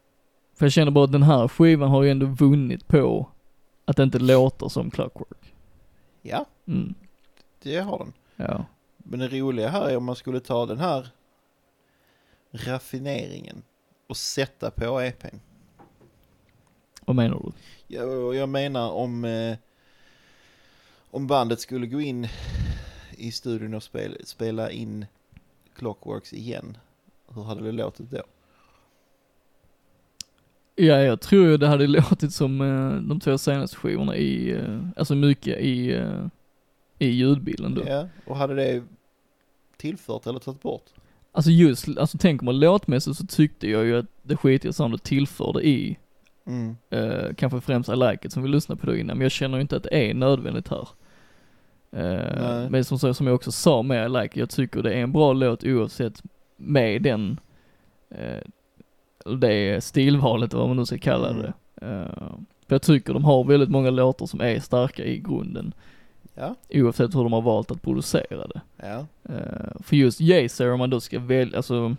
För 0.54 0.64
jag 0.66 0.72
känner 0.72 0.90
bara 0.90 1.04
att 1.04 1.12
den 1.12 1.22
här 1.22 1.48
skivan 1.48 1.90
har 1.90 2.02
ju 2.02 2.10
ändå 2.10 2.26
vunnit 2.26 2.86
på 2.86 3.28
att 3.84 3.96
det 3.96 4.02
inte 4.02 4.18
låter 4.18 4.68
som 4.68 4.90
Clockwork. 4.90 5.54
Ja, 6.22 6.46
Mm, 6.66 6.94
det 7.62 7.76
har 7.78 7.98
den. 7.98 8.12
ja. 8.36 8.64
Men 8.96 9.18
det 9.18 9.28
roliga 9.28 9.68
här 9.68 9.88
är 9.90 9.96
om 9.96 10.04
man 10.04 10.16
skulle 10.16 10.40
ta 10.40 10.66
den 10.66 10.78
här 10.78 11.08
raffineringen 12.50 13.62
och 14.06 14.16
sätta 14.16 14.70
på 14.70 15.00
EPn. 15.00 15.36
Vad 17.04 17.16
menar 17.16 17.40
du? 17.44 17.52
Jag, 17.96 18.34
jag 18.34 18.48
menar 18.48 18.90
om, 18.90 19.24
eh, 19.24 19.56
om 21.10 21.26
bandet 21.26 21.60
skulle 21.60 21.86
gå 21.86 22.00
in 22.00 22.28
i 23.16 23.32
studion 23.32 23.74
och 23.74 23.82
spela, 23.82 24.16
spela 24.24 24.70
in 24.70 25.06
Clockworks 25.74 26.32
igen. 26.32 26.76
Hur 27.34 27.42
hade 27.42 27.62
det 27.64 27.72
låtit 27.72 28.10
då? 28.10 28.22
Ja, 30.76 30.96
jag 30.98 31.20
tror 31.20 31.46
ju 31.46 31.56
det 31.56 31.66
hade 31.66 31.86
låtit 31.86 32.32
som 32.32 32.60
eh, 32.60 33.08
de 33.08 33.20
två 33.20 33.38
senaste 33.38 33.76
skivorna 33.76 34.16
i, 34.16 34.52
eh, 34.52 34.78
alltså 34.96 35.14
mycket 35.14 35.58
i, 35.60 35.94
eh, 35.94 36.26
i 36.98 37.06
ljudbilden 37.06 37.74
då. 37.74 37.82
Ja, 37.86 38.08
och 38.26 38.36
hade 38.36 38.54
det 38.54 38.82
tillfört 39.76 40.26
eller 40.26 40.38
tagit 40.38 40.62
bort? 40.62 40.84
Alltså 41.32 41.50
just, 41.50 41.88
alltså 41.98 42.18
tänker 42.18 42.44
man 42.44 42.58
låtmässigt 42.60 43.16
så 43.16 43.26
tyckte 43.26 43.70
jag 43.70 43.84
ju 43.84 43.96
att 43.98 44.06
det 44.22 44.36
skitiga 44.36 44.72
soundet 44.72 45.02
tillförde 45.02 45.66
i, 45.68 45.96
Mm. 46.46 46.76
eh, 46.90 47.34
kanske 47.36 47.60
främst 47.60 47.88
I 47.88 47.96
like 47.96 48.18
it 48.26 48.32
som 48.32 48.42
vi 48.42 48.48
lyssnade 48.48 48.80
på 48.80 48.86
då 48.86 48.96
innan, 48.96 49.16
men 49.18 49.22
jag 49.24 49.32
känner 49.32 49.56
ju 49.56 49.60
inte 49.62 49.76
att 49.76 49.82
det 49.82 50.10
är 50.10 50.14
nödvändigt 50.14 50.68
här. 50.68 50.88
Eh, 51.92 52.70
men 52.70 52.84
som, 52.84 53.14
som 53.14 53.26
jag 53.26 53.34
också 53.34 53.52
sa 53.52 53.82
med 53.82 54.06
I 54.06 54.08
like 54.08 54.24
it, 54.26 54.36
jag 54.36 54.50
tycker 54.50 54.82
det 54.82 54.92
är 54.92 55.02
en 55.02 55.12
bra 55.12 55.32
låt 55.32 55.64
oavsett 55.64 56.22
med 56.56 57.02
den, 57.02 57.40
eh, 58.10 58.40
det 59.24 59.84
stilvalet 59.84 60.54
vad 60.54 60.68
man 60.68 60.76
nu 60.76 60.86
ska 60.86 60.98
kalla 60.98 61.30
Mm. 61.30 61.42
det. 61.42 61.52
Eh, 61.86 62.28
för 62.66 62.74
jag 62.74 62.82
tycker 62.82 63.12
de 63.14 63.24
har 63.24 63.44
väldigt 63.44 63.68
många 63.70 63.90
låtar 63.90 64.26
som 64.26 64.40
är 64.40 64.60
starka 64.60 65.04
i 65.04 65.18
grunden. 65.18 65.74
Ja, 66.34 66.54
Oavsett 66.70 67.14
hur 67.14 67.22
de 67.22 67.32
har 67.32 67.42
valt 67.42 67.70
att 67.70 67.82
producera 67.82 68.46
det. 68.46 68.60
ja. 68.76 69.06
Eh, 69.34 69.80
för 69.82 69.96
just 69.96 70.20
Jazer, 70.20 70.72
om 70.72 70.78
man 70.78 70.90
då 70.90 71.00
ska 71.00 71.18
välja, 71.18 71.56
alltså 71.56 71.96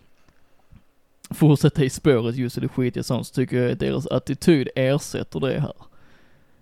fortsätta 1.30 1.84
i 1.84 1.90
spåret 1.90 2.36
just 2.36 2.58
i 2.58 2.62
det 2.62 2.68
skitiga 2.68 3.04
sånt, 3.04 3.28
så 3.28 3.34
tycker 3.34 3.58
jag 3.62 3.72
att 3.72 3.80
deras 3.80 4.08
attityd 4.08 4.70
ersätter 4.76 5.40
det 5.40 5.60
här. 5.60 5.74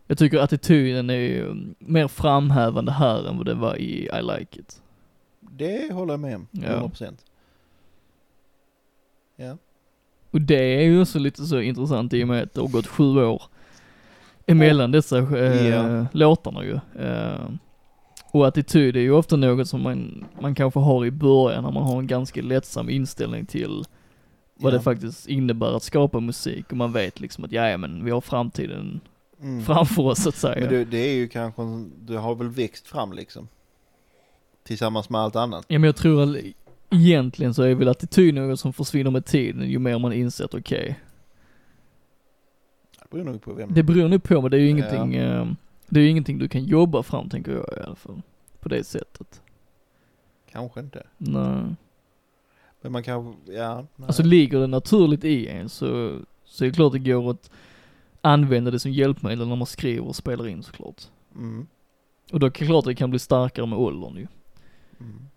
Jag 0.08 0.18
tycker 0.18 0.40
attityden 0.40 1.10
är 1.10 1.56
mer 1.80 2.08
framhävande 2.08 2.92
här 2.92 3.28
än 3.28 3.38
vad 3.38 3.46
det 3.46 3.54
var 3.54 3.76
i 3.76 4.06
I 4.06 4.22
Like 4.22 4.60
It. 4.60 4.82
Det 5.40 5.94
håller 5.94 6.14
jag 6.14 6.20
med 6.20 6.36
om, 6.36 6.48
Ja. 6.52 6.80
100%. 6.80 7.18
Ja. 9.36 9.58
Och 10.34 10.42
det 10.42 10.76
är 10.78 10.82
ju 10.82 11.02
också 11.02 11.20
lite 11.20 11.46
så 11.46 11.60
intressant 11.60 12.14
i 12.14 12.24
och 12.24 12.28
med 12.28 12.44
att 12.44 12.54
det 12.54 12.62
har 12.62 12.68
gått 12.68 12.88
sju 12.88 13.04
år 13.04 13.42
emellan 14.48 14.92
dessa 14.92 15.18
eh, 15.18 15.68
Ja. 15.68 16.06
låtarna 16.12 16.64
ju. 16.64 16.80
Eh, 17.00 17.50
och 18.32 18.48
attityd 18.48 18.98
är 18.98 19.02
ju 19.02 19.12
ofta 19.12 19.36
något 19.36 19.68
som 19.70 19.82
man, 19.82 20.26
man 20.42 20.56
kanske 20.56 20.80
har 20.80 21.06
i 21.06 21.12
början 21.12 21.64
när 21.64 21.72
man 21.72 21.84
har 21.84 22.00
en 22.00 22.08
ganska 22.08 22.42
lättsam 22.42 22.90
inställning 22.90 23.46
till 23.46 23.84
vad 24.56 24.74
Ja. 24.74 24.78
det 24.78 24.84
faktiskt 24.84 25.28
innebär 25.28 25.76
att 25.78 25.84
skapa 25.84 26.20
musik 26.20 26.66
och 26.72 26.78
man 26.78 26.92
vet 26.92 27.20
liksom 27.20 27.44
att 27.44 27.52
ja, 27.52 27.78
men 27.78 28.06
vi 28.06 28.12
har 28.12 28.22
framtiden 28.22 29.00
Mm. 29.42 29.62
framför 29.66 30.04
oss 30.04 30.24
så 30.24 30.30
att 30.30 30.36
säga. 30.36 30.60
Men 30.60 30.70
det, 30.70 30.86
det 30.86 30.98
är 30.98 31.14
ju 31.16 31.28
kanske, 31.28 31.62
det 32.02 32.16
har 32.18 32.36
väl 32.36 32.50
växt 32.50 32.88
fram 32.88 33.14
liksom. 33.14 33.48
Tillsammans 34.64 35.10
med 35.10 35.22
allt 35.22 35.36
annat. 35.36 35.66
Ja 35.68 35.80
men 35.80 35.88
jag 35.88 35.96
tror 35.96 36.24
att 36.24 36.38
egentligen 36.94 37.54
så 37.54 37.64
är 37.64 37.76
väl 37.76 37.88
attityd 37.88 38.34
något 38.36 38.60
som 38.60 38.74
försvinner 38.74 39.12
med 39.12 39.26
tiden 39.26 39.70
ju 39.70 39.80
mer 39.80 40.00
man 40.00 40.14
inser 40.14 40.46
att 40.46 40.54
okej, 40.54 41.00
Det 43.00 43.10
beror 43.12 43.24
nog 43.24 43.42
på 43.42 43.54
vem. 43.54 43.74
det 43.74 43.84
beror 43.84 44.08
nog 44.10 44.24
på 44.24 44.42
men 44.42 44.52
det 44.52 44.58
är 44.58 44.62
ju 44.62 44.66
Ja. 44.70 44.72
ingenting, 44.72 45.16
eh, 45.16 45.48
det 45.90 46.00
är 46.00 46.04
ju 46.04 46.10
ingenting 46.10 46.38
du 46.38 46.48
kan 46.48 46.64
jobba 46.64 47.04
fram 47.04 47.30
tänker 47.30 47.52
jag 47.52 47.66
i 47.78 47.82
alla 47.86 47.96
fall. 47.96 48.22
På 48.60 48.70
det 48.70 48.84
sättet. 48.84 49.42
Kanske 50.52 50.80
inte. 50.80 51.04
Nej. 51.18 51.76
Men 52.82 52.92
man 52.92 53.04
kanske, 53.04 53.52
ja. 53.54 53.86
Nej. 53.96 54.08
Alltså 54.08 54.24
ligger 54.24 54.60
det 54.60 54.68
naturligt 54.68 55.24
i 55.24 55.48
en 55.48 55.70
så, 55.70 56.20
så 56.46 56.64
är 56.66 56.70
det 56.70 56.76
klart 56.76 56.94
det 56.94 57.00
går 57.00 57.32
att 57.32 57.52
använda 58.22 58.72
det 58.72 58.80
som 58.80 58.92
hjälpmedel 58.92 59.48
när 59.48 59.56
man 59.56 59.66
skriver 59.68 60.08
och 60.08 60.16
spelar 60.16 60.48
in 60.48 60.64
såklart. 60.64 61.04
mm. 61.36 61.68
Och 62.32 62.40
då 62.40 62.46
är 62.46 62.50
det 62.50 62.66
klart 62.66 62.86
det 62.86 62.96
kan 62.96 63.10
bli 63.10 63.20
starkare 63.20 63.66
med 63.66 63.80
åldern 63.80 64.16
ju. 64.16 64.28
Mm. 65.00 65.28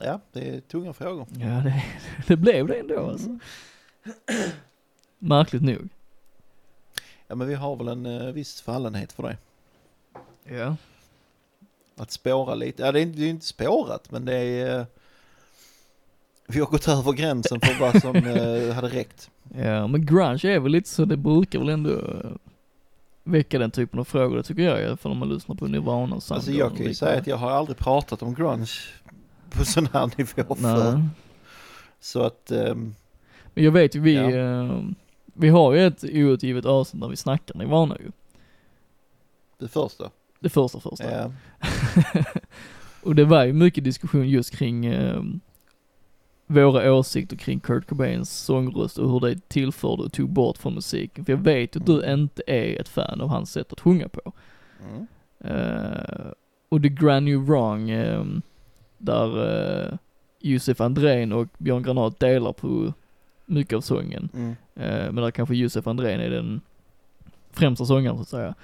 Ja, 0.00 0.20
det 0.32 0.48
är 0.48 0.60
tunga 0.60 0.92
frågor. 0.92 1.26
Ja 1.38 1.46
det, 1.46 1.84
det 2.26 2.36
blev 2.36 2.66
det 2.66 2.74
ändå 2.74 3.10
alltså. 3.10 3.26
Mm. 3.28 3.40
Märkligt 5.18 5.62
nog. 5.62 5.88
Ja, 7.26 7.34
men 7.34 7.48
vi 7.48 7.54
har 7.54 7.76
väl 7.76 7.88
en 7.88 8.06
uh, 8.06 8.32
viss 8.32 8.60
fallenhet 8.60 9.12
för 9.12 9.22
det. 9.22 9.36
Ja. 10.56 10.76
Att 11.96 12.10
spåra 12.10 12.54
lite. 12.54 12.82
Ja, 12.82 12.92
det 12.92 13.00
är 13.00 13.02
inte, 13.02 13.18
det 13.18 13.24
är 13.24 13.30
inte 13.30 13.46
spårat, 13.46 14.10
men 14.10 14.24
det 14.24 14.34
är... 14.34 14.78
eh, 14.78 14.86
vi 16.46 16.60
har 16.60 16.66
gått 16.66 16.88
över 16.88 17.12
gränsen 17.12 17.60
för 17.60 17.80
vad 17.80 18.00
som 18.00 18.16
eh, 18.26 18.74
hade 18.74 18.88
räckt. 18.88 19.30
Ja 19.54 19.86
men 19.86 20.06
grunge 20.06 20.48
är 20.48 20.58
väl 20.58 20.72
lite 20.72 20.88
så, 20.88 21.04
det 21.04 21.16
brukar 21.16 21.58
väl 21.58 21.68
ändå 21.68 22.00
väcka 23.24 23.58
den 23.58 23.70
typen 23.70 24.00
av 24.00 24.04
frågor, 24.04 24.36
det 24.36 24.42
tycker 24.42 24.62
jag 24.62 24.82
i 24.82 24.86
alla 24.86 24.96
fall 24.96 25.12
om 25.12 25.18
man 25.18 25.28
lyssnar 25.28 25.56
på 25.56 25.66
Nirvana 25.66 26.02
och 26.02 26.12
Alltså 26.12 26.40
Soundgarden 26.40 26.58
jag 26.58 26.72
och 26.72 26.76
kan 26.76 26.86
ju 26.86 26.94
säga 26.94 27.20
att 27.20 27.26
jag 27.26 27.36
har 27.36 27.50
aldrig 27.50 27.78
pratat 27.78 28.22
om 28.22 28.34
grunge 28.34 28.70
på 29.58 29.64
sån 29.64 29.88
här 29.92 30.10
nivå. 30.18 30.56
Nej. 30.58 31.02
Så 32.00 32.22
att, 32.22 32.50
ehm, 32.50 32.94
Men 33.54 33.64
jag 33.64 33.72
vet 33.72 33.94
ju 33.96 34.00
vi, 34.00 34.14
Ja. 34.14 34.30
eh, 34.30 34.82
vi 35.34 35.48
har 35.48 35.72
ju 35.74 35.86
ett 35.86 36.04
outgivet 36.04 36.64
avsnitt 36.64 37.00
där 37.02 37.08
vi 37.08 37.16
snackar 37.16 37.54
Nirvana 37.58 37.96
ju. 38.00 38.10
det 39.58 39.68
första. 39.68 40.10
Det 40.40 40.48
första 40.48 40.80
första. 40.80 41.10
Ja. 41.10 41.30
och 43.02 43.14
det 43.14 43.24
var 43.24 43.44
ju 43.44 43.52
mycket 43.52 43.84
diskussion 43.84 44.28
just 44.28 44.56
kring 44.56 44.86
eh, 44.86 45.22
våra 46.46 46.92
åsikter 46.94 47.36
kring 47.36 47.60
Kurt 47.60 47.86
Cobains 47.86 48.30
sångröst 48.30 48.98
och 48.98 49.10
hur 49.12 49.20
det 49.20 49.48
tillförde 49.48 50.02
och 50.02 50.12
tog 50.12 50.30
bort 50.30 50.58
från 50.58 50.74
musiken. 50.74 51.24
För 51.24 51.32
jag 51.32 51.38
vet 51.40 51.76
att 51.76 51.86
du 51.86 52.02
Mm. 52.04 52.20
inte 52.20 52.42
är 52.46 52.80
ett 52.80 52.88
fan 52.88 53.20
av 53.20 53.28
hans 53.28 53.52
sätt 53.52 53.72
att 53.72 53.80
sjunga 53.80 54.08
på. 54.08 54.32
Mm. 54.90 55.06
Eh, 55.40 56.26
och 56.68 56.82
The 56.82 56.88
Grand 56.88 57.24
New 57.26 57.38
Wrong, 57.46 57.90
eh, 57.90 58.24
där 59.04 59.38
uh, 59.38 59.96
Josef 60.40 60.80
Andrén 60.80 61.32
och 61.32 61.48
Björn 61.58 61.82
Granat 61.82 62.20
delar 62.20 62.52
på 62.52 62.92
mycket 63.46 63.76
av 63.76 63.80
sången. 63.80 64.28
Mm. 64.34 64.50
Eh, 64.74 65.12
men 65.12 65.16
där 65.16 65.30
kanske 65.30 65.54
Josef 65.54 65.86
Andrén 65.86 66.20
är 66.20 66.30
den 66.30 66.60
främsta 67.52 67.84
sångaren 67.84 68.16
så 68.16 68.22
att 68.22 68.28
säga. 68.28 68.54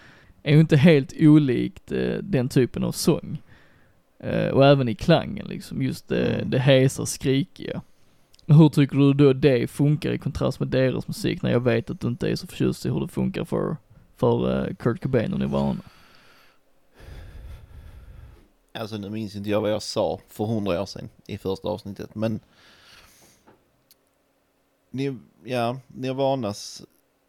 Är 0.42 0.54
ju 0.54 0.60
inte 0.60 0.76
helt 0.76 1.12
olikt 1.20 1.92
eh, 1.92 2.14
den 2.22 2.48
typen 2.48 2.84
av 2.84 2.92
sång. 2.92 3.42
Eh, 4.18 4.48
och 4.48 4.66
även 4.66 4.88
i 4.88 4.94
klangen 4.94 5.46
liksom, 5.46 5.82
just 5.82 6.08
det, 6.08 6.34
Mm. 6.34 6.50
det 6.50 6.58
hesa, 6.58 7.06
skrikiga. 7.06 7.82
Men 8.46 8.56
hur 8.56 8.68
tycker 8.68 8.96
du 8.96 9.12
då 9.12 9.32
det 9.32 9.70
funkar 9.70 10.12
i 10.12 10.18
kontrast 10.18 10.60
med 10.60 10.68
deras 10.68 11.08
musik 11.08 11.42
när 11.42 11.50
jag 11.50 11.60
vet 11.60 11.90
att 11.90 12.00
du 12.00 12.08
inte 12.08 12.28
är 12.28 12.36
så 12.36 12.46
förtjust 12.46 12.86
i 12.86 12.88
hur 12.88 13.00
det 13.00 13.08
funkar 13.08 13.44
för, 13.44 13.76
för 14.16 14.66
eh, 14.68 14.74
Kurt 14.74 15.02
Cobain 15.02 15.32
och 15.32 15.38
Nirvana? 15.38 15.80
Alltså 18.72 18.96
nu 18.96 19.10
minns 19.10 19.36
inte 19.36 19.50
jag 19.50 19.60
vad 19.60 19.70
jag 19.72 19.82
sa 19.82 20.20
för 20.28 20.44
hundra 20.44 20.82
år 20.82 20.86
sedan 20.86 21.08
i 21.26 21.38
första 21.38 21.68
avsnittet, 21.68 22.14
men 22.14 22.40
Ni, 24.90 25.18
ja, 25.44 25.76
Nirvanas 25.86 26.82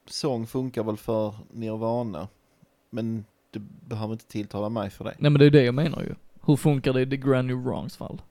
sång 0.05 0.47
funkar 0.47 0.84
väl 0.84 0.97
för 0.97 1.34
Nirvana, 1.51 2.27
men 2.89 3.26
det 3.51 3.59
behöver 3.59 4.13
inte 4.13 4.26
tilltala 4.26 4.69
mig 4.69 4.89
för 4.89 5.03
det. 5.05 5.15
Nej 5.18 5.31
men 5.31 5.39
det 5.39 5.45
är 5.45 5.49
det 5.49 5.63
jag 5.63 5.76
menar 5.76 6.01
ju. 6.01 6.15
Hur 6.45 6.55
funkar 6.55 6.93
det 6.93 7.01
i 7.01 7.09
The 7.09 7.18
Grand 7.18 7.47
New 7.47 7.57
Wrongs 7.63 7.97
fall? 7.97 8.22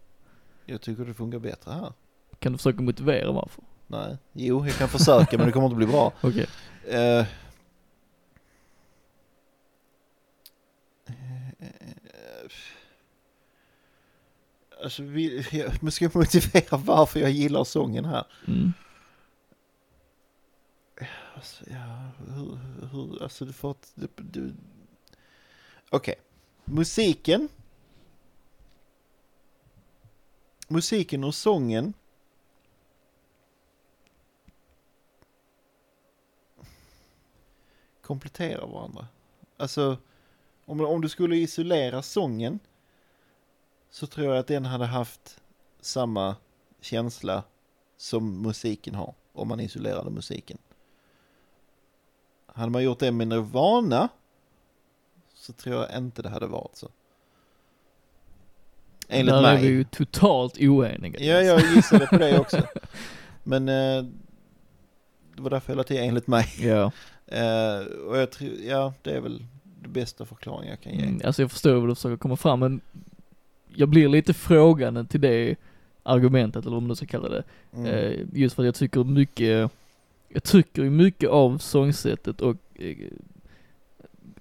Jag 0.67 0.81
tycker 0.81 1.05
det 1.05 1.15
funkar 1.15 1.39
bättre 1.39 1.73
här. 1.73 1.93
Kan 2.39 2.53
du 2.53 2.59
försöka 2.59 2.83
motivera 2.83 3.33
varför? 3.33 3.65
Nej, 3.87 4.17
jo, 4.33 4.67
jag 4.67 4.75
kan 4.75 4.89
försöka 4.89 5.37
men 5.37 5.47
det 5.47 5.53
kommer 5.53 5.67
inte 5.67 5.77
bli 5.77 5.87
bra. 5.87 6.13
Okej. 6.21 6.47
Eh, 6.89 7.27
Alltså, 14.83 15.03
vi, 15.03 15.47
jag, 15.53 15.83
men 15.83 15.93
ska 15.93 16.05
jag 16.05 16.17
motivera 16.17 16.77
varför 16.77 17.21
jag 17.21 17.31
gillar 17.31 17.65
sången 17.65 18.05
här? 18.05 18.25
Mm. 18.47 18.73
Alltså, 21.35 21.65
ja, 21.71 22.11
hur, 22.35 22.59
hur, 22.93 23.23
alltså 23.23 23.45
du 23.45 23.53
får 23.53 23.77
du, 23.95 24.09
du. 24.17 24.55
Okej, 25.91 26.15
musiken. 26.65 27.49
Musiken 30.69 31.25
och 31.25 31.35
sången. 31.35 31.95
Kompletterar 38.01 38.67
varandra. 38.67 39.09
Alltså, 39.57 39.99
om, 40.65 40.81
om 40.81 41.01
du 41.01 41.09
skulle 41.09 41.37
isolera 41.37 42.03
sången. 42.03 42.59
Så 43.91 44.07
tror 44.07 44.27
jag 44.27 44.39
att 44.39 44.47
den 44.47 44.65
hade 44.65 44.87
haft 44.87 45.41
samma 45.81 46.37
känsla 46.81 47.43
som 47.97 48.43
musiken 48.43 48.95
har. 48.95 49.15
Om 49.33 49.49
man 49.49 49.61
isolerade 49.61 50.11
musiken. 50.11 50.59
Hade 52.47 52.71
man 52.71 52.83
gjort 52.83 52.99
det 52.99 53.13
med 53.13 53.29
Nirvana 53.29 54.09
så 55.35 55.53
tror 55.53 55.77
jag 55.77 55.97
inte 55.97 56.23
det 56.23 56.29
hade 56.29 56.47
varit 56.47 56.77
så. 56.77 56.89
Enligt 59.09 59.35
Där 59.35 59.43
mig. 59.43 59.57
är 59.57 59.61
vi 59.61 59.67
ju 59.69 59.85
totalt 59.85 60.59
oeniga. 60.59 61.21
Ja, 61.21 61.41
jag 61.41 61.61
gissade 61.75 62.07
på 62.07 62.19
det 62.19 62.39
också. 62.39 62.63
Men 63.43 63.69
eh, 63.69 64.05
det 65.37 65.43
var 65.43 65.51
därför 65.51 65.77
jag 65.77 65.87
till 65.87 65.97
enligt 65.97 66.27
mig. 66.27 66.47
Ja. 66.59 66.93
Eh, 67.33 67.87
och 68.07 68.19
jag 68.19 68.31
tror, 68.31 68.51
ja, 68.51 68.95
det 69.03 69.11
är 69.11 69.21
väl 69.21 69.45
det 69.83 69.89
bästa 69.89 70.27
förklaringen 70.27 70.71
jag 70.71 70.81
kan 70.81 70.93
ge. 70.93 71.03
Mm, 71.05 71.21
alltså 71.25 71.43
jag 71.43 71.51
förstår 71.51 71.75
vad 71.75 71.89
du 71.89 71.95
försöker 71.95 72.17
komma 72.17 72.37
fram 72.37 72.61
men 72.61 72.81
jag 73.75 73.89
blir 73.89 74.09
lite 74.09 74.35
frågande 74.35 75.05
till 75.05 75.21
det 75.21 75.57
argumentet 76.03 76.67
eller 76.67 76.77
vad 76.77 76.83
man 76.83 76.97
ska 76.97 77.07
kalla 77.07 77.29
det. 77.29 77.43
Mm. 77.73 77.87
Eh, 77.87 78.21
just 78.33 78.55
för 78.55 78.63
att 78.63 78.67
jag 78.67 78.75
tycker 78.75 79.05
mycket, 79.05 79.71
jag 80.29 80.43
tycker 80.43 80.83
mycket 80.83 81.31
av 81.31 81.59
sångsättet 81.59 82.41
och 82.41 82.57
eh, 82.75 82.97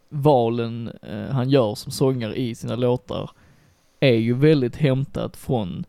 valen 0.10 0.92
eh, 1.02 1.26
han 1.26 1.50
gör 1.50 1.76
som 1.76 1.92
sångare 1.92 2.36
i 2.36 2.56
sina 2.56 2.76
låtar 2.76 3.32
är 4.00 4.16
ju 4.16 4.34
väldigt 4.34 4.76
hämtat 4.76 5.38
från 5.38 5.86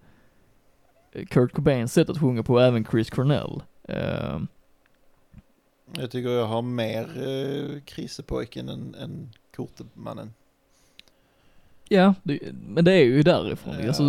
Kurt 1.28 1.52
Cobains 1.52 1.92
sätt 1.92 2.10
att 2.10 2.20
sjunga 2.20 2.42
på, 2.42 2.60
även 2.60 2.84
Chris 2.84 3.10
Cornell. 3.10 3.62
Jag 5.96 6.10
tycker 6.10 6.30
jag 6.30 6.46
har 6.46 6.62
mer 6.62 7.28
eh, 7.28 7.80
krisepojken 7.80 8.68
än, 8.68 8.94
än 8.94 9.30
Kortemannen. 9.56 10.32
Ja, 11.90 12.14
det, 12.22 12.38
men 12.68 12.84
det 12.84 12.92
är 12.92 13.04
ju 13.04 13.22
därifrån. 13.22 13.74
Ja. 13.80 13.86
Alltså, 13.86 14.02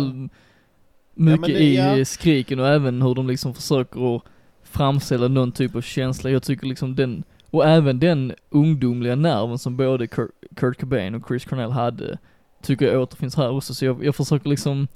mycket 1.14 1.40
men 1.40 1.40
det- 1.40 1.58
i 1.62 1.76
ja. 1.76 2.04
skriken 2.04 2.60
och 2.60 2.68
även 2.68 3.02
hur 3.02 3.14
de 3.14 3.26
liksom 3.26 3.54
försöker 3.54 4.16
att 4.16 4.22
framställa 4.62 5.28
någon 5.28 5.52
typ 5.52 5.74
av 5.76 5.80
känsla. 5.82 6.30
Jag 6.30 6.42
tycker 6.42 6.66
liksom 6.66 6.94
den 6.96 7.24
Och 7.50 7.66
även 7.66 7.98
den 7.98 8.34
ungdomliga 8.50 9.14
nerven 9.14 9.58
som 9.58 9.76
både 9.76 10.06
Kurt, 10.06 10.30
Kurt 10.56 10.80
Cobain 10.80 11.14
och 11.14 11.28
Chris 11.28 11.44
Cornell 11.44 11.70
hade, 11.70 12.18
tycker 12.62 12.86
jag 12.86 13.02
återfinns 13.02 13.36
här 13.36 13.50
också. 13.50 13.74
Så 13.74 13.84
jag, 13.84 14.04
jag 14.04 14.16
försöker 14.16 14.48
liksom, 14.48 14.88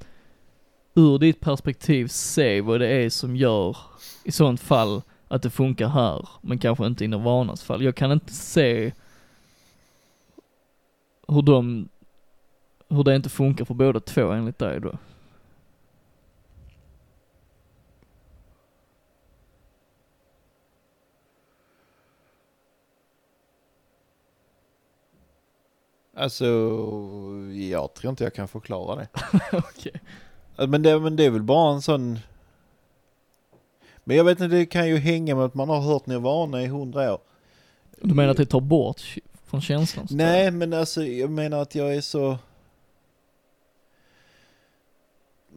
ur 0.95 1.17
ditt 1.19 1.39
perspektiv 1.39 2.07
se 2.07 2.61
vad 2.61 2.79
det 2.79 2.87
är 2.87 3.09
som 3.09 3.35
gör, 3.35 3.77
i 4.23 4.31
sånt 4.31 4.61
fall, 4.61 5.01
att 5.27 5.41
det 5.41 5.49
funkar 5.49 5.87
här, 5.87 6.27
men 6.41 6.57
kanske 6.59 6.85
inte 6.85 7.05
i 7.05 7.07
Nirvanas 7.07 7.63
fall. 7.63 7.83
Jag 7.83 7.95
kan 7.95 8.11
inte 8.11 8.33
se 8.33 8.91
hur 11.27 11.41
de, 11.41 11.89
hur 12.87 13.03
det 13.03 13.15
inte 13.15 13.29
funkar 13.29 13.65
för 13.65 13.73
båda 13.73 13.99
två 13.99 14.31
enligt 14.31 14.59
dig 14.59 14.79
då. 14.79 14.97
Alltså, 26.17 26.45
jag 27.53 27.93
tror 27.93 28.09
inte 28.09 28.23
jag 28.23 28.33
kan 28.33 28.47
förklara 28.47 28.95
det. 28.95 29.07
Okej. 29.57 30.01
Alltså, 30.55 30.67
Men 30.67 30.83
det, 30.83 30.99
men 30.99 31.15
det 31.15 31.25
är 31.25 31.29
väl 31.29 31.43
bara 31.43 31.73
en 31.73 31.81
sån... 31.81 32.19
Men 34.03 34.17
jag 34.17 34.23
vet 34.23 34.41
inte, 34.41 34.55
det 34.55 34.65
kan 34.65 34.87
ju 34.87 34.97
hänga 34.97 35.35
med 35.35 35.45
att 35.45 35.53
man 35.53 35.69
har 35.69 35.81
hört 35.81 36.05
Nirvana 36.05 36.63
i 36.63 36.67
hundra 36.67 37.13
år. 37.13 37.19
Du 38.01 38.13
menar 38.13 38.29
att 38.29 38.37
det 38.37 38.45
tar 38.45 38.59
bort 38.59 39.01
från 39.45 39.61
känslan? 39.61 40.07
Nej, 40.09 40.51
men 40.51 40.73
alltså 40.73 41.03
jag 41.03 41.29
menar 41.29 41.61
att 41.61 41.75
jag 41.75 41.95
är 41.95 42.01
så... 42.01 42.37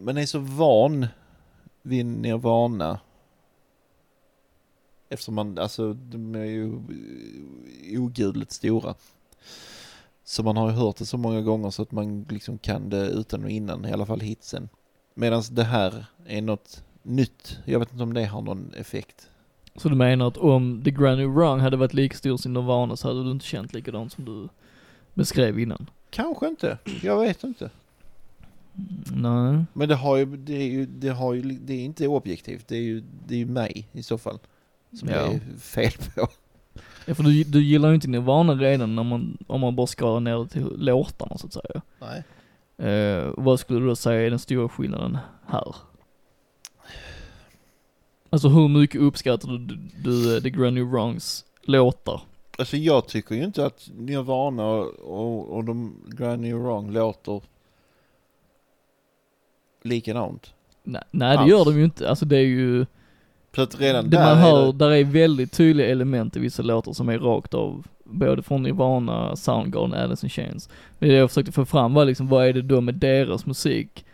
Man 0.00 0.18
är 0.18 0.26
så 0.26 0.38
van 0.38 1.06
vid 1.82 2.06
Nirvana. 2.06 3.00
Eftersom 5.08 5.34
man, 5.34 5.58
alltså 5.58 5.92
de 5.92 6.34
är 6.34 6.44
ju 6.44 6.78
ogudligt 7.98 8.52
stora. 8.52 8.94
Så 10.24 10.42
man 10.42 10.56
har 10.56 10.70
ju 10.70 10.76
hört 10.76 10.96
det 10.96 11.06
så 11.06 11.18
många 11.18 11.40
gånger 11.40 11.70
så 11.70 11.82
att 11.82 11.92
man 11.92 12.26
liksom 12.28 12.58
kan 12.58 12.90
det 12.90 13.06
utan 13.06 13.44
och 13.44 13.50
innan, 13.50 13.84
i 13.84 13.92
alla 13.92 14.06
fall 14.06 14.20
hitsen. 14.20 14.68
Medan 15.14 15.42
det 15.50 15.64
här 15.64 16.06
är 16.26 16.42
något 16.42 16.84
nytt. 17.02 17.58
Jag 17.64 17.78
vet 17.78 17.92
inte 17.92 18.02
om 18.02 18.14
det 18.14 18.24
har 18.24 18.42
någon 18.42 18.74
effekt. 18.74 19.28
Så 19.76 19.88
du 19.88 19.94
menar 19.94 20.28
att 20.28 20.36
om 20.36 20.82
The 20.84 20.90
Granny 20.90 21.24
Wrong 21.24 21.60
hade 21.60 21.76
varit 21.76 21.94
lika 21.94 22.16
stor 22.16 22.36
som 22.36 22.52
Nirvana 22.52 22.96
så 22.96 23.08
hade 23.08 23.24
du 23.24 23.30
inte 23.30 23.44
känt 23.46 23.72
likadant 23.72 24.12
som 24.12 24.24
du 24.24 24.48
beskrev 25.14 25.58
innan? 25.58 25.90
Kanske 26.10 26.48
inte, 26.48 26.78
jag 27.02 27.20
vet 27.20 27.44
inte. 27.44 27.70
Nej. 29.14 29.64
Men 29.72 29.88
det 29.88 29.94
har 29.94 30.16
ju, 30.16 30.36
det 30.36 30.54
är 30.56 30.66
ju, 30.66 30.86
det 30.86 31.08
har 31.08 31.34
ju, 31.34 31.42
det 31.42 31.72
är 31.72 31.84
inte 31.84 32.06
objektivt. 32.08 32.68
Det 32.68 32.76
är 32.76 32.82
ju, 32.82 33.02
det 33.26 33.34
är 33.34 33.38
ju 33.38 33.46
mig 33.46 33.88
i 33.92 34.02
så 34.02 34.18
fall. 34.18 34.38
Som 34.98 35.08
Ja. 35.08 35.14
det 35.28 35.34
är 35.34 35.58
fel 35.58 35.92
på. 36.14 36.28
Ja 37.06 37.14
för 37.14 37.22
du, 37.22 37.44
du 37.44 37.64
gillar 37.64 37.88
ju 37.88 37.94
inte 37.94 38.08
Nirvana 38.08 38.54
redan 38.54 38.96
när 38.96 39.02
man, 39.02 39.38
om 39.46 39.60
man 39.60 39.76
bara 39.76 39.86
skalar 39.86 40.20
ner 40.20 40.38
det 40.38 40.48
till 40.48 40.66
låtarna 40.76 41.38
så 41.38 41.46
att 41.46 41.52
säga. 41.52 41.82
Nej. 42.00 42.22
Eh, 42.90 43.30
vad 43.36 43.60
skulle 43.60 43.80
du 43.80 43.86
då 43.86 43.96
säga 43.96 44.26
är 44.26 44.30
den 44.30 44.38
stora 44.38 44.68
skillnaden 44.68 45.18
här? 45.46 45.74
Alltså 48.30 48.48
hur 48.48 48.68
mycket 48.68 49.00
uppskattar 49.00 49.48
du, 49.48 49.58
du, 49.58 49.76
du 50.04 50.36
eh, 50.36 50.42
The 50.42 50.50
Granny 50.50 50.82
Wrongs 50.82 51.44
låtar? 51.62 52.22
Alltså 52.58 52.76
jag 52.76 53.08
tycker 53.08 53.34
ju 53.34 53.44
inte 53.44 53.66
att 53.66 53.90
Nirvana 53.96 54.66
och, 54.66 54.88
och, 54.98 55.48
och 55.56 55.64
de 55.64 55.94
Granny 56.08 56.52
Wrong 56.54 56.90
låter 56.90 57.42
likadant. 59.82 60.54
Nej, 60.82 61.02
nej 61.10 61.36
det 61.38 61.50
gör 61.50 61.64
de 61.64 61.78
ju 61.78 61.84
inte. 61.84 62.08
Alltså 62.08 62.24
det 62.24 62.36
är 62.36 62.46
ju, 62.46 62.86
Så 63.54 63.62
att 63.62 63.80
redan 63.80 64.10
det 64.10 64.16
där 64.16 64.24
man 64.24 64.38
är 64.38 64.42
hör, 64.42 64.66
det, 64.66 64.78
där 64.78 64.90
är 64.90 65.04
väldigt 65.04 65.52
tydliga 65.52 65.88
element 65.88 66.36
i 66.36 66.40
vissa 66.40 66.62
låtar 66.62 66.92
som 66.92 67.08
är 67.08 67.18
rakt 67.18 67.54
av, 67.54 67.86
både 68.04 68.42
från 68.42 68.62
Nirvana, 68.62 69.36
Soundgarden, 69.36 69.94
Alice 69.94 70.26
in 70.26 70.30
Chains. 70.30 70.68
Men 70.98 71.08
det 71.08 71.14
jag 71.14 71.30
försökte 71.30 71.52
få 71.52 71.64
fram 71.64 71.94
var 71.94 72.04
liksom, 72.04 72.28
vad 72.28 72.46
är 72.46 72.52
det 72.52 72.62
då 72.62 72.80
med 72.80 72.94
deras 72.94 73.46
musik 73.46 74.04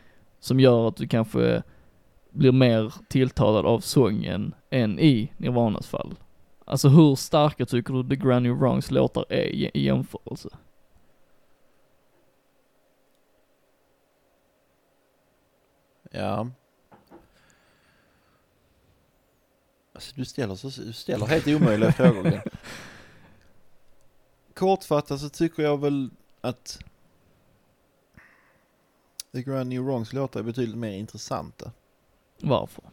som 0.40 0.60
gör 0.60 0.88
att 0.88 0.96
du 0.96 1.08
kanske 1.08 1.62
blir 2.30 2.52
mer 2.52 2.92
tilltalad 3.08 3.66
av 3.66 3.80
sången 3.80 4.54
än 4.70 4.98
i 4.98 5.32
Nirvanas 5.36 5.86
fall? 5.86 6.14
Alltså 6.64 6.88
hur 6.88 7.14
starka 7.14 7.66
tycker 7.66 7.94
du 7.94 8.08
The 8.08 8.16
Granny 8.26 8.50
Wrongs 8.50 8.90
låtar 8.90 9.24
är 9.28 9.44
i 9.44 9.70
jämförelse? 9.84 10.48
Ja. 16.16 16.50
Alltså 19.92 20.12
du 20.16 20.24
ställer, 20.24 20.54
så, 20.54 20.82
du 20.82 20.92
ställer 20.92 21.26
helt 21.26 21.46
omöjliga 21.46 21.92
frågor. 21.92 22.42
Kortfattat 24.54 25.20
så 25.20 25.28
tycker 25.28 25.62
jag 25.62 25.80
väl 25.80 26.10
att 26.40 26.78
The 29.32 29.42
Granny 29.42 29.78
Wrongs 29.78 30.12
låtar 30.12 30.40
är 30.40 30.44
betydligt 30.44 30.76
mer 30.76 30.92
intressanta. 30.92 31.72
Varför? 32.40 32.84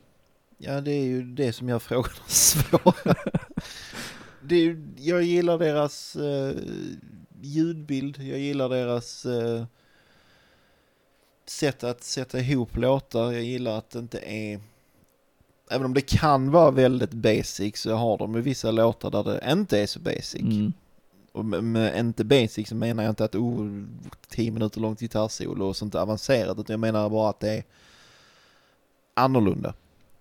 Ja, 0.57 0.81
det 0.81 0.91
är 0.91 1.03
ju 1.03 1.23
det 1.23 1.53
som 1.53 1.69
gör 1.69 1.79
frågorna 1.79 2.15
svåra. 2.27 3.15
det 4.41 4.55
är, 4.55 4.87
jag 4.97 5.23
gillar 5.23 5.57
deras 5.57 6.15
eh, 6.15 6.55
ljudbild, 7.41 8.17
jag 8.17 8.39
gillar 8.39 8.69
deras 8.69 9.25
eh, 9.25 9.65
sätt 11.49 11.83
att 11.83 12.03
sätta 12.03 12.39
ihop 12.39 12.77
låtar, 12.77 13.31
jag 13.31 13.43
gillar 13.43 13.77
att 13.77 13.89
det 13.89 13.99
inte 13.99 14.19
är... 14.19 14.59
Även 15.69 15.85
om 15.85 15.93
det 15.93 16.01
kan 16.01 16.51
vara 16.51 16.71
väldigt 16.71 17.13
basic 17.13 17.77
så 17.77 17.95
har 17.95 18.17
de 18.17 18.35
ju 18.35 18.41
vissa 18.41 18.71
låtar 18.71 19.11
där 19.11 19.23
det 19.23 19.51
inte 19.51 19.79
är 19.79 19.87
så 19.87 19.99
basic. 19.99 20.41
Mm. 20.41 20.73
Och 21.31 21.45
med, 21.45 21.63
med 21.63 21.99
inte 21.99 22.23
basic 22.23 22.69
så 22.69 22.75
menar 22.75 23.03
jag 23.03 23.11
inte 23.11 23.25
att 23.25 23.35
oh, 23.35 23.83
10 24.27 24.51
minuter 24.51 24.81
långt 24.81 24.99
gitarrsolo 24.99 25.65
och 25.65 25.75
sånt 25.75 25.95
avancerat 25.95 26.59
utan 26.59 26.73
jag 26.73 26.79
menar 26.79 27.09
bara 27.09 27.29
att 27.29 27.39
det 27.39 27.49
är 27.49 27.63
annorlunda. 29.13 29.73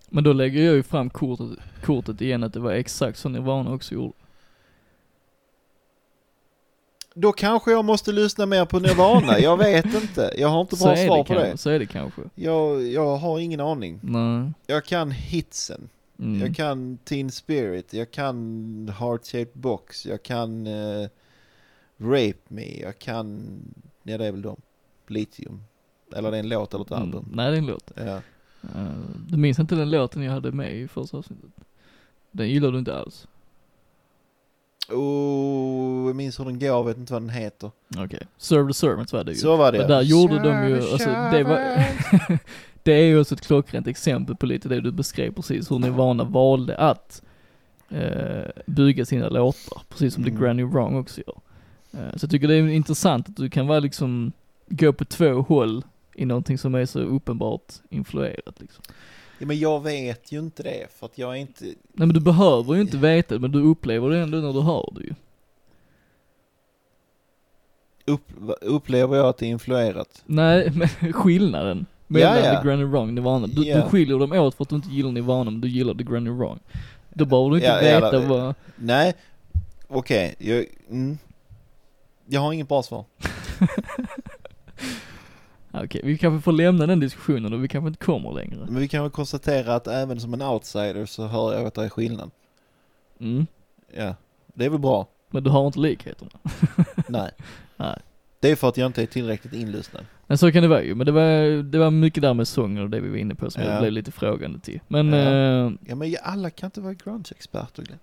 Men 0.09 0.23
då 0.23 0.33
lägger 0.33 0.61
jag 0.61 0.75
ju 0.75 0.83
fram 0.83 1.09
kortet, 1.09 1.59
kortet 1.83 2.21
igen 2.21 2.43
att 2.43 2.53
det 2.53 2.59
var 2.59 2.71
exakt 2.71 3.19
så 3.19 3.29
Nirvana 3.29 3.73
också 3.73 3.93
gjorde. 3.93 4.13
Då 7.15 7.31
kanske 7.31 7.71
jag 7.71 7.85
måste 7.85 8.11
lyssna 8.11 8.45
mer 8.45 8.65
på 8.65 8.79
Nirvana, 8.79 9.39
jag 9.39 9.57
vet 9.57 9.85
inte. 10.03 10.33
Jag 10.37 10.47
har 10.47 10.61
inte 10.61 10.75
bra 10.75 10.95
svar 10.95 11.17
det 11.17 11.23
på 11.23 11.33
det. 11.33 11.57
så 11.57 11.69
är 11.69 11.79
det 11.79 11.85
kanske. 11.85 12.21
Jag, 12.35 12.87
jag 12.87 13.17
har 13.17 13.39
ingen 13.39 13.59
aning. 13.59 13.99
Nej. 14.03 14.51
Jag 14.67 14.85
kan 14.85 15.11
hitsen, 15.11 15.89
Mm. 16.19 16.41
jag 16.41 16.55
kan 16.55 16.97
Teen 16.97 17.31
Spirit, 17.31 17.93
jag 17.93 18.11
kan 18.11 18.89
Heart 18.99 19.25
Shaped 19.27 19.51
Box, 19.61 20.05
jag 20.05 20.23
kan 20.23 20.67
eh, 20.67 21.07
Rape 21.97 22.39
Me, 22.47 22.79
jag 22.81 22.99
kan, 22.99 23.47
ja 24.03 24.17
det 24.17 24.25
är 24.25 24.31
väl 24.31 24.41
de, 24.41 24.61
Lithium. 25.07 25.63
Eller 26.15 26.31
det 26.31 26.37
är 26.37 26.39
en 26.39 26.49
låt 26.49 26.73
eller 26.73 26.83
ett 26.85 26.91
Mm. 26.91 27.03
album. 27.03 27.29
Nej 27.33 27.51
det 27.51 27.57
är 27.57 27.59
en 27.59 27.65
låt. 27.65 27.91
Ja. 27.95 28.21
Uh, 28.63 28.87
du 29.29 29.37
minns 29.37 29.59
inte 29.59 29.75
den 29.75 29.89
låten 29.91 30.23
jag 30.23 30.31
hade 30.31 30.51
med 30.51 30.75
i 30.75 30.87
första 30.87 31.17
avsnittet? 31.17 31.49
Den 32.31 32.49
gillar 32.49 32.71
du 32.71 32.79
inte 32.79 32.95
alls? 32.97 33.27
Oh, 34.89 36.07
jag 36.07 36.15
minns 36.15 36.39
hur 36.39 36.45
den 36.45 36.59
går, 36.59 36.67
jag 36.67 36.83
vet 36.83 36.97
inte 36.97 37.13
vad 37.13 37.21
den 37.21 37.29
heter. 37.29 37.71
Okej. 37.97 38.27
Serve 38.37 38.67
the 38.67 38.73
Servants 38.73 39.13
var 39.13 39.23
det 39.23 39.31
ju. 39.31 39.37
Så 39.37 39.55
var 39.55 39.71
det. 39.71 39.77
Men 39.77 39.87
där 39.87 40.01
gjorde 40.01 40.39
de 40.39 40.67
ju, 40.69 40.75
alltså 40.75 41.09
det 41.09 41.43
var, 41.43 41.85
det 42.83 42.91
är 42.91 43.03
ju 43.05 43.19
också 43.19 43.35
ett 43.35 43.41
klockrent 43.41 43.87
exempel 43.87 44.35
på 44.35 44.45
lite 44.45 44.69
det 44.69 44.81
du 44.81 44.91
beskrev 44.91 45.33
precis, 45.33 45.71
hur 45.71 45.79
Nirvana 45.79 46.23
valde 46.23 46.77
att 46.77 47.21
eh, 47.89 48.63
bygga 48.65 49.05
sina 49.05 49.29
låtar, 49.29 49.81
precis 49.89 50.13
som 50.13 50.23
Mm. 50.23 50.35
The 50.35 50.43
Granny 50.43 50.63
Wrong 50.63 50.95
också 50.95 51.21
gör. 51.27 51.37
Eh, 51.91 52.15
så 52.15 52.23
jag 52.23 52.31
tycker 52.31 52.47
det 52.47 52.55
är 52.55 52.67
intressant 52.67 53.29
att 53.29 53.35
du 53.35 53.49
kan 53.49 53.67
vara 53.67 53.79
liksom, 53.79 54.31
gå 54.67 54.93
på 54.93 55.05
två 55.05 55.41
håll 55.41 55.83
i 56.15 56.25
någonting 56.25 56.57
som 56.57 56.75
är 56.75 56.85
så 56.85 56.99
uppenbart 56.99 57.73
influerat 57.89 58.55
liksom. 58.59 58.83
Ja, 59.39 59.45
men 59.45 59.59
jag 59.59 59.83
vet 59.83 60.31
ju 60.31 60.39
inte 60.39 60.63
det, 60.63 60.87
för 60.99 61.05
att 61.05 61.17
jag 61.17 61.31
är 61.31 61.35
inte, 61.35 61.63
Nej 61.65 61.75
men 61.93 62.09
du 62.13 62.19
behöver 62.19 62.73
ju 62.73 62.81
inte 62.81 62.97
veta 62.97 63.39
men 63.39 63.51
du 63.51 63.61
upplever 63.63 64.09
det 64.09 64.19
ändå 64.19 64.37
när 64.37 64.53
du 64.53 64.61
hör 64.61 64.89
det 64.95 65.01
ju. 65.01 65.13
upp, 68.05 68.31
upplever 68.61 69.17
jag 69.17 69.27
att 69.27 69.37
det 69.37 69.45
är 69.45 69.49
influerat. 69.49 70.23
Nej, 70.25 70.71
men 70.75 71.13
skillnaden 71.13 71.85
mellan 72.07 72.37
Ja, 72.37 72.45
ja. 72.53 72.61
The 72.61 72.67
Granny 72.67 72.83
Wrong 72.83 73.07
och 73.07 73.13
Nirvana. 73.13 73.47
Du, 73.47 73.63
Ja. 73.63 73.75
du 73.75 73.81
skiljer 73.89 74.19
dem 74.19 74.31
åt 74.31 74.55
för 74.55 74.63
att 74.63 74.69
du 74.69 74.75
inte 74.75 74.89
gillar 74.89 75.11
Nirvana, 75.11 75.51
men 75.51 75.61
du 75.61 75.67
gillar 75.67 75.93
The 75.93 76.03
Granny 76.03 76.29
Wrong. 76.29 76.59
Då 77.09 77.25
behöver 77.25 77.49
du 77.49 77.55
inte 77.55 77.67
Ja, 77.67 77.79
veta 77.79 78.21
ja. 78.21 78.27
vad... 78.27 78.55
Nej, 78.75 79.13
okej, 79.87 80.35
jag, 80.37 80.65
mm. 80.89 81.17
jag 82.25 82.41
har 82.41 82.53
inget 82.53 82.67
bra 82.67 82.83
svar. 82.83 83.05
Okej, 85.73 86.01
vi 86.03 86.17
kanske 86.17 86.43
får 86.43 86.51
lämna 86.51 86.87
den 86.87 86.99
diskussionen 86.99 87.53
och 87.53 87.63
vi 87.63 87.67
kanske 87.67 87.87
inte 87.87 88.05
kommer 88.05 88.31
längre. 88.33 88.57
Men 88.69 88.75
vi 88.81 88.87
kan 88.87 89.01
väl 89.03 89.11
konstatera 89.11 89.75
att 89.75 89.87
även 89.87 90.19
som 90.19 90.33
en 90.33 90.41
outsider 90.41 91.05
så 91.05 91.27
hör 91.27 91.53
jag 91.53 91.65
att 91.65 91.73
det 91.73 91.83
är 91.85 91.89
skillnad. 91.89 92.31
Mm. 93.19 93.47
Ja, 93.97 94.15
det 94.53 94.65
är 94.65 94.69
väl 94.69 94.79
bra. 94.79 95.07
Men 95.31 95.43
du 95.43 95.49
har 95.49 95.67
inte 95.67 95.79
likheterna. 95.79 96.31
Nej. 97.07 97.31
Nej. 97.77 97.99
Det 98.39 98.51
är 98.51 98.55
för 98.55 98.69
att 98.69 98.77
jag 98.77 98.85
inte 98.85 99.01
är 99.01 99.05
tillräckligt 99.05 99.53
inlyssnad. 99.53 100.05
Men 100.27 100.37
så 100.37 100.51
kan 100.51 100.61
det 100.61 100.67
vara 100.69 100.83
ju, 100.83 100.95
men 100.95 101.05
det 101.05 101.11
var, 101.11 101.63
det 101.63 101.77
var 101.79 101.91
mycket 101.91 102.21
där 102.21 102.33
med 102.33 102.47
sången 102.47 102.83
och 102.83 102.89
det 102.89 102.99
vi 102.99 103.09
var 103.09 103.17
inne 103.17 103.35
på 103.35 103.51
som 103.51 103.63
Ja. 103.63 103.69
jag 103.69 103.79
blev 103.81 103.91
lite 103.93 104.11
frågande 104.11 104.59
till. 104.59 104.79
Men, 104.87 105.07
Ja. 105.13 105.17
eh, 105.17 105.71
Ja 105.87 105.95
men 105.95 106.15
alla 106.23 106.49
kan 106.49 106.67
inte 106.67 106.81
vara 106.81 106.93
grunge-experter 106.93 107.83
Glenn. 107.83 107.99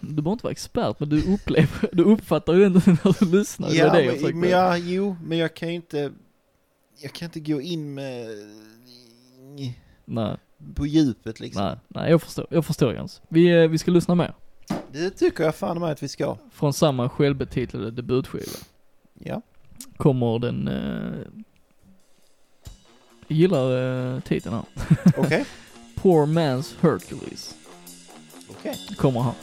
du 0.00 0.08
behöver 0.14 0.32
inte 0.32 0.44
vara 0.44 0.52
expert, 0.52 1.00
men 1.00 1.08
du 1.08 1.34
upplever, 1.34 1.88
du 1.92 2.02
uppfattar 2.02 2.54
ju 2.54 2.64
ändå 2.64 2.80
när 2.86 3.18
du 3.24 3.38
lyssnar. 3.38 3.68
det 3.68 3.78
är 3.78 3.86
Ja, 3.86 3.92
det 3.92 3.98
jag 4.02 4.06
men, 4.06 4.14
försöker- 4.14 4.34
men 4.36 4.50
jag, 4.50 4.78
jo, 4.78 5.16
men 5.24 5.38
jag 5.38 5.54
kan 5.54 5.68
ju 5.68 5.74
inte, 5.74 6.12
jag 7.00 7.12
kan 7.12 7.26
inte 7.26 7.40
gå 7.40 7.60
in 7.60 7.94
med 7.94 8.28
Nej, 10.04 10.36
på 10.74 10.86
djupet 10.86 11.40
liksom. 11.40 11.62
nej, 11.64 11.76
nej, 11.88 12.10
jag 12.10 12.22
förstår, 12.22 12.46
jag 12.50 12.64
förstår 12.64 12.94
Jens. 12.94 13.22
Vi, 13.28 13.62
eh, 13.62 13.68
vi 13.68 13.78
ska 13.78 13.90
lyssna 13.90 14.14
mer. 14.14 14.34
Det 14.92 15.10
tycker 15.10 15.44
jag 15.44 15.54
fan 15.54 15.80
med 15.80 15.90
att 15.90 16.02
vi 16.02 16.08
ska. 16.08 16.36
Från 16.52 16.72
samma 16.72 17.08
självbetitlade 17.08 17.90
debutskiva. 17.90 18.58
Ja. 19.14 19.42
Kommer 19.96 20.38
den, 20.38 20.68
eh, 20.68 21.18
jag 23.28 23.38
gillar 23.38 24.14
eh, 24.14 24.20
titeln 24.20 24.54
här. 24.54 24.64
Okej, 25.16 25.44
Poor 25.94 26.26
Man's 26.26 26.74
Hercules. 26.80 27.54
okej. 28.50 28.76
Kommer 28.96 29.20
här. 29.20 29.34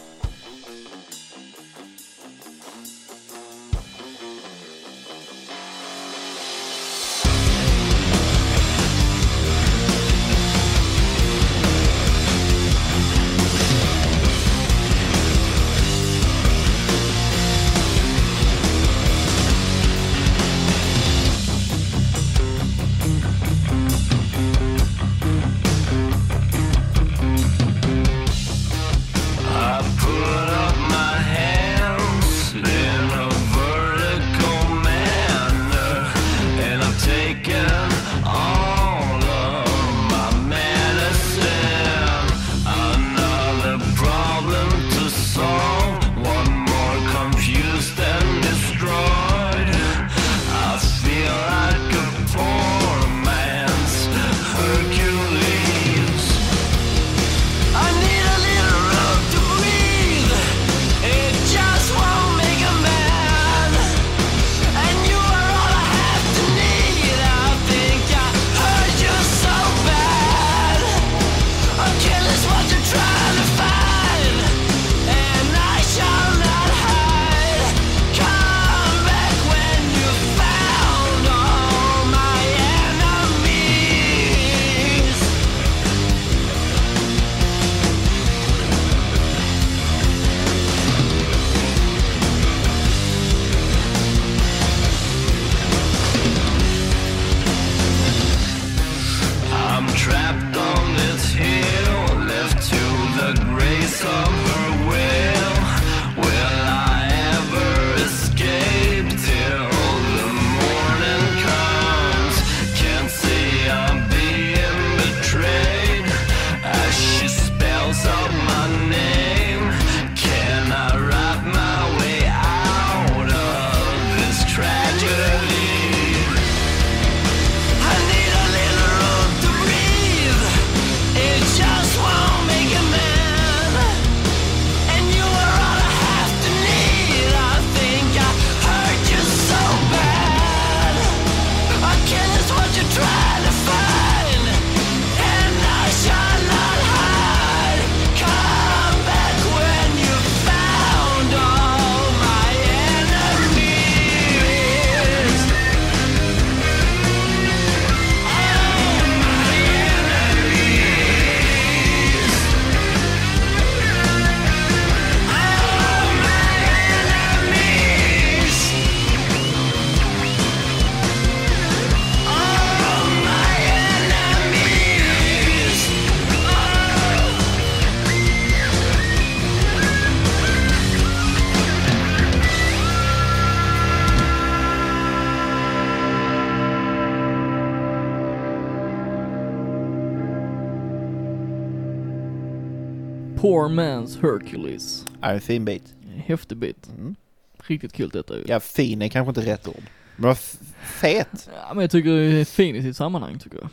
Poor 193.68 193.76
Man's 193.76 194.22
Hercules. 194.22 195.06
Ja, 195.22 195.28
en 195.32 195.42
fin 195.42 195.66
bit. 195.66 195.94
Häftig 196.16 196.58
bit. 196.58 196.90
Mm. 196.98 197.16
Riktigt 197.58 197.94
kul 197.94 198.10
detta 198.10 198.38
ju. 198.38 198.44
Ja, 198.48 198.60
fin 198.60 199.02
är 199.02 199.08
kanske 199.08 199.30
inte 199.30 199.52
rätt 199.52 199.68
ord. 199.68 199.84
Men 200.16 200.28
vad 200.28 200.38
fet. 200.82 201.50
Ja, 201.56 201.74
men 201.74 201.82
jag 201.82 201.92
tycker 201.92 202.10
det 202.10 202.42
är 202.42 202.46
fin 202.46 202.76
i 202.76 202.82
sitt 202.82 202.98
sammanhang 202.98 203.40
tycker 203.40 203.58
jag. 203.58 203.70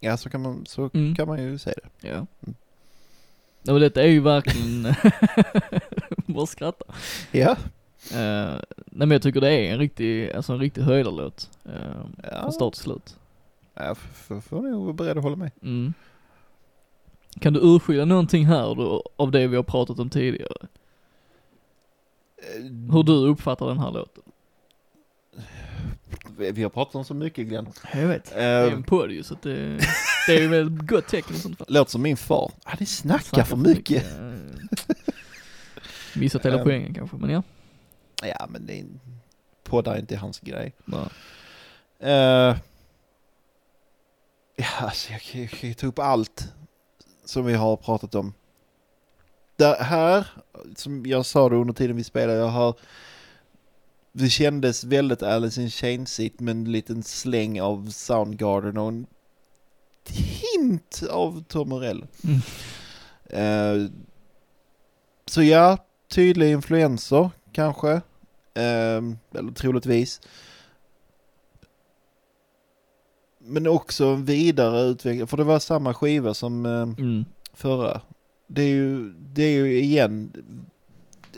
Ja, 0.00 0.16
så 0.16 0.30
kan 0.30 0.42
man, 0.42 0.66
så 0.66 0.90
Mm. 0.94 1.14
kan 1.14 1.28
man 1.28 1.42
ju 1.42 1.58
säga 1.58 1.74
det. 2.00 2.08
Ja. 2.08 2.14
Mm. 2.14 2.54
Ja, 3.62 3.72
men 3.72 3.80
detta 3.80 4.02
är 4.02 4.06
ju 4.08 4.20
verkligen, 4.20 4.94
bara 6.26 6.46
skratta. 6.46 6.84
Ja. 7.30 7.50
Uh, 8.12 8.60
nej 8.86 9.06
men 9.06 9.10
jag 9.10 9.22
tycker 9.22 9.40
det 9.40 9.50
är 9.50 9.72
en 9.72 9.78
riktig, 9.78 10.32
alltså 10.32 10.52
en 10.52 10.58
riktig 10.58 10.82
höjdarlåt. 10.82 11.50
Uh, 11.66 11.72
Ja. 12.22 12.40
Från 12.42 12.52
start 12.52 12.72
till 12.74 12.82
slut. 12.82 13.16
Ja, 13.74 13.92
f- 13.92 14.30
får 14.48 14.62
nog 14.62 14.82
vara 14.84 14.92
beredd 14.92 15.16
att 15.16 15.22
hålla 15.22 15.36
med. 15.36 15.50
Mm. 15.62 15.94
Kan 17.40 17.52
du 17.52 17.60
urskilja 17.60 18.04
någonting 18.04 18.46
här 18.46 18.74
då, 18.74 19.04
av 19.16 19.30
det 19.30 19.46
vi 19.46 19.56
har 19.56 19.62
pratat 19.62 19.98
om 19.98 20.10
tidigare? 20.10 20.66
Hur 22.92 23.02
du 23.02 23.12
uppfattar 23.12 23.66
den 23.66 23.78
här 23.78 23.90
låten? 23.90 24.22
Vi 26.36 26.62
har 26.62 26.70
pratat 26.70 26.94
om 26.94 27.04
så 27.04 27.14
mycket 27.14 27.46
Glenn. 27.46 27.68
Jag 27.94 28.06
vet. 28.08 28.24
Det 28.34 28.40
är 28.42 28.66
Uh, 28.66 28.72
en 28.72 28.82
podd 28.82 29.10
ju 29.10 29.22
så 29.22 29.34
att 29.34 29.42
det, 29.42 29.78
det 30.26 30.34
är 30.44 30.48
väl 30.48 30.66
ett 30.66 30.86
gott 30.88 31.06
tecken 31.08 31.36
i 31.36 31.38
sånt 31.38 31.58
fall. 31.58 31.66
låter 31.70 31.90
som 31.90 32.02
min 32.02 32.16
far. 32.16 32.52
Ah, 32.64 32.76
snackar, 32.76 32.86
Snackar 33.22 33.44
för 33.44 33.56
mycket. 33.56 34.04
Ja. 34.18 34.96
Missat 36.16 36.44
hela 36.46 36.58
Ehm. 36.58 36.64
poängen 36.64 36.94
kanske, 36.94 37.16
men 37.16 37.30
ja. 37.30 37.42
Ja, 38.22 38.46
men 38.48 38.66
det 38.66 38.80
är, 38.80 38.84
poddar 39.64 39.94
är 39.94 39.98
inte 39.98 40.16
hans 40.16 40.40
grej. 40.40 40.72
Nej. 40.84 41.00
Uh, 42.02 42.56
ja, 44.56 44.66
alltså 44.80 45.12
jag 45.12 45.20
kan 45.22 45.68
ju 45.68 45.74
ta 45.74 45.86
upp 45.86 45.98
allt 45.98 46.52
som 47.30 47.44
vi 47.44 47.54
har 47.54 47.76
pratat 47.76 48.14
om. 48.14 48.32
Det 49.56 49.76
här, 49.80 50.26
som 50.76 51.06
jag 51.06 51.26
sa 51.26 51.48
det 51.48 51.56
under 51.56 51.74
tiden 51.74 51.96
vi 51.96 52.04
spelade, 52.04 52.38
jag 52.38 52.48
har 52.48 52.74
det 54.12 54.28
kändes 54.28 54.84
väldigt 54.84 55.22
Alice 55.22 55.62
in 55.62 55.70
Chains-igt 55.70 56.40
med 56.40 56.52
en 56.52 56.72
liten 56.72 57.02
släng 57.02 57.60
av 57.60 57.90
Soundgarden 57.90 58.76
och 58.76 58.88
en 58.88 59.06
hint 60.08 61.02
av 61.10 61.44
Tom 61.48 61.68
Morell. 61.68 62.06
Mm. 62.24 62.40
Eh, 63.26 63.90
så 65.26 65.42
ja, 65.42 65.78
tydliga 66.08 66.50
influenser 66.50 67.30
kanske. 67.52 68.00
Ehm, 68.54 69.18
eller 69.34 69.52
troligtvis. 69.52 70.20
Men 73.50 73.66
också 73.66 74.04
en 74.04 74.24
vidare 74.24 74.80
utveckling, 74.80 75.26
för 75.26 75.36
det 75.36 75.44
var 75.44 75.58
samma 75.58 75.94
skiva 75.94 76.34
som 76.34 76.66
ehm, 76.66 76.94
Mm. 76.98 77.24
förra. 77.52 78.00
Det 78.46 78.62
är 78.62 78.68
ju, 78.68 79.12
det 79.12 79.42
är 79.42 79.50
ju 79.64 79.78
igen 79.80 80.32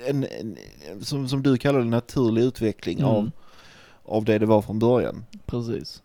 en, 0.06 0.24
en 0.40 0.56
som, 1.04 1.28
som 1.28 1.42
du 1.42 1.56
kallar 1.56 1.78
det, 1.78 1.84
naturlig 1.84 2.42
utveckling 2.42 2.98
Mm. 2.98 3.10
av, 3.10 3.30
av 4.04 4.24
det 4.24 4.38
det 4.38 4.46
var 4.46 4.62
från 4.62 4.78
början. 4.78 5.24
Precis. 5.46 6.02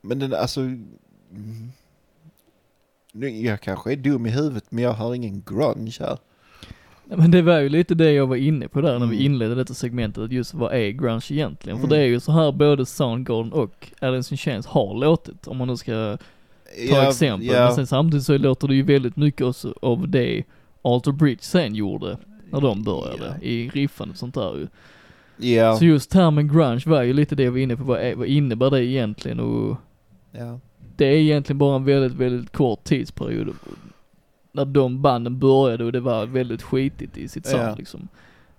Men 0.00 0.18
den, 0.18 0.34
alltså... 0.34 0.60
mm, 0.60 1.72
Jag 3.42 3.60
kanske 3.60 3.92
är 3.92 3.96
dum 3.96 4.26
i 4.26 4.30
huvudet 4.30 4.64
men 4.68 4.84
jag 4.84 4.92
har 4.92 5.14
ingen 5.14 5.42
grunge 5.46 5.96
här. 6.00 6.18
Men 7.08 7.30
det 7.30 7.42
var 7.42 7.58
ju 7.58 7.68
lite 7.68 7.94
det 7.94 8.12
jag 8.12 8.26
var 8.26 8.36
inne 8.36 8.68
på 8.68 8.80
där 8.80 8.98
när 8.98 9.06
vi 9.06 9.16
Mm. 9.16 9.32
inledde 9.32 9.54
detta 9.54 9.74
segmentet, 9.74 10.24
att 10.24 10.32
just 10.32 10.54
vad 10.54 10.72
är 10.74 10.90
grunge 10.90 11.26
egentligen? 11.30 11.78
För 11.78 11.86
Mm. 11.86 11.98
det 11.98 12.04
är 12.04 12.06
ju 12.08 12.20
så 12.20 12.32
här 12.32 12.52
både 12.52 12.86
Soundgarden 12.86 13.52
och 13.52 13.92
Alice 14.00 14.34
in 14.34 14.38
Chains 14.38 14.66
har 14.66 14.94
låtit, 14.94 15.46
om 15.46 15.56
man 15.56 15.68
nu 15.68 15.76
ska 15.76 16.16
ta 16.90 17.08
exempel. 17.08 17.48
Men 17.50 17.74
sen 17.74 17.86
samtidigt 17.86 18.26
så 18.26 18.38
låter 18.38 18.68
det 18.68 18.74
ju 18.74 18.82
väldigt 18.82 19.16
mycket 19.16 19.46
också 19.46 19.74
av 19.82 20.08
det 20.08 20.42
Alter 20.82 21.12
Bridge 21.12 21.42
sen 21.42 21.74
gjorde, 21.74 22.18
när 22.50 22.60
de 22.60 22.82
började, 22.84 23.36
Ja. 23.40 23.46
i 23.46 23.68
riffandet 23.68 24.14
och 24.14 24.18
sånt 24.18 24.34
där 24.34 24.54
ju. 24.56 24.66
Ja, 25.54 25.76
Så 25.76 25.84
just 25.84 26.10
termen 26.10 26.48
grunge 26.48 26.82
var 26.86 27.02
ju 27.02 27.12
lite 27.12 27.34
det 27.34 27.42
jag 27.42 27.50
var 27.52 27.58
inne 27.58 27.76
på, 27.76 27.84
vad, 27.84 27.98
är, 28.00 28.14
vad 28.14 28.26
innebär 28.26 28.70
det 28.70 28.84
egentligen? 28.84 29.40
Och 29.40 29.76
ja. 30.32 30.60
det 30.96 31.04
är 31.06 31.16
egentligen 31.16 31.58
bara 31.58 31.76
en 31.76 31.84
väldigt, 31.84 32.12
väldigt 32.18 32.52
kort 32.52 32.84
tidsperiod. 32.84 33.48
När 34.56 34.64
de 34.64 35.02
banden 35.02 35.38
började 35.38 35.84
och 35.84 35.92
det 35.92 36.00
var 36.00 36.26
väldigt 36.26 36.62
skitigt 36.62 37.16
i 37.16 37.28
sitt 37.28 37.46
sound 37.46 37.62
Ja. 37.68 37.74
liksom. 37.74 38.08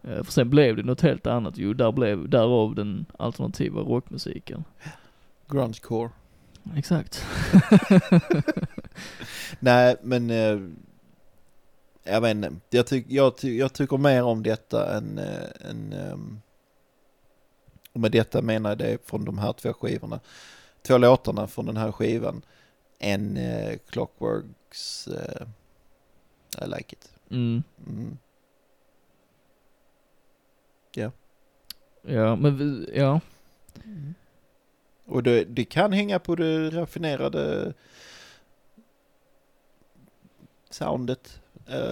Eh, 0.03 0.23
För 0.23 0.31
sen 0.31 0.49
blev 0.49 0.75
det 0.75 0.83
något 0.83 1.01
helt 1.01 1.27
annat 1.27 1.57
ju, 1.57 1.73
där 1.73 1.91
blev, 1.91 2.29
därav 2.29 2.75
den 2.75 3.05
alternativa 3.19 3.81
rockmusiken. 3.81 4.63
Grungecore. 5.47 6.09
Exakt. 6.75 7.25
Nej, 9.59 9.95
men... 10.01 10.29
eh, 10.29 10.59
jag 12.03 12.21
vet 12.21 12.31
inte. 12.35 12.51
Jag, 12.69 12.87
tyck, 12.87 13.05
jag, 13.09 13.37
ty, 13.37 13.57
jag 13.57 13.73
tycker 13.73 13.97
mer 13.97 14.23
om 14.23 14.43
detta 14.43 14.97
än... 14.97 15.17
eh, 15.17 15.69
än 15.69 15.93
ehm, 15.93 16.41
och 17.93 17.99
med 17.99 18.11
detta 18.11 18.41
menar 18.41 18.69
jag 18.69 18.77
det 18.77 18.97
från 19.07 19.25
de 19.25 19.37
här 19.37 19.53
två 19.53 19.73
skivorna. 19.73 20.19
Två 20.81 20.97
låtarna 20.97 21.47
från 21.47 21.65
den 21.65 21.77
här 21.77 21.91
skivan. 21.91 22.41
Än 22.99 23.37
uh, 23.37 23.77
Clockworks... 23.89 25.07
eh, 25.07 25.47
I 26.61 26.65
like 26.67 26.95
it. 26.95 27.11
Mm. 27.29 27.63
Mm. 27.87 28.17
Ja, 32.09 32.35
men 32.35 32.57
vi, 32.57 32.89
ja. 32.95 33.19
Och 35.05 35.23
det, 35.23 35.43
det 35.43 35.65
kan 35.65 35.93
hänga 35.93 36.19
på 36.19 36.35
det 36.35 36.69
raffinerade 36.69 37.73
soundet. 40.69 41.41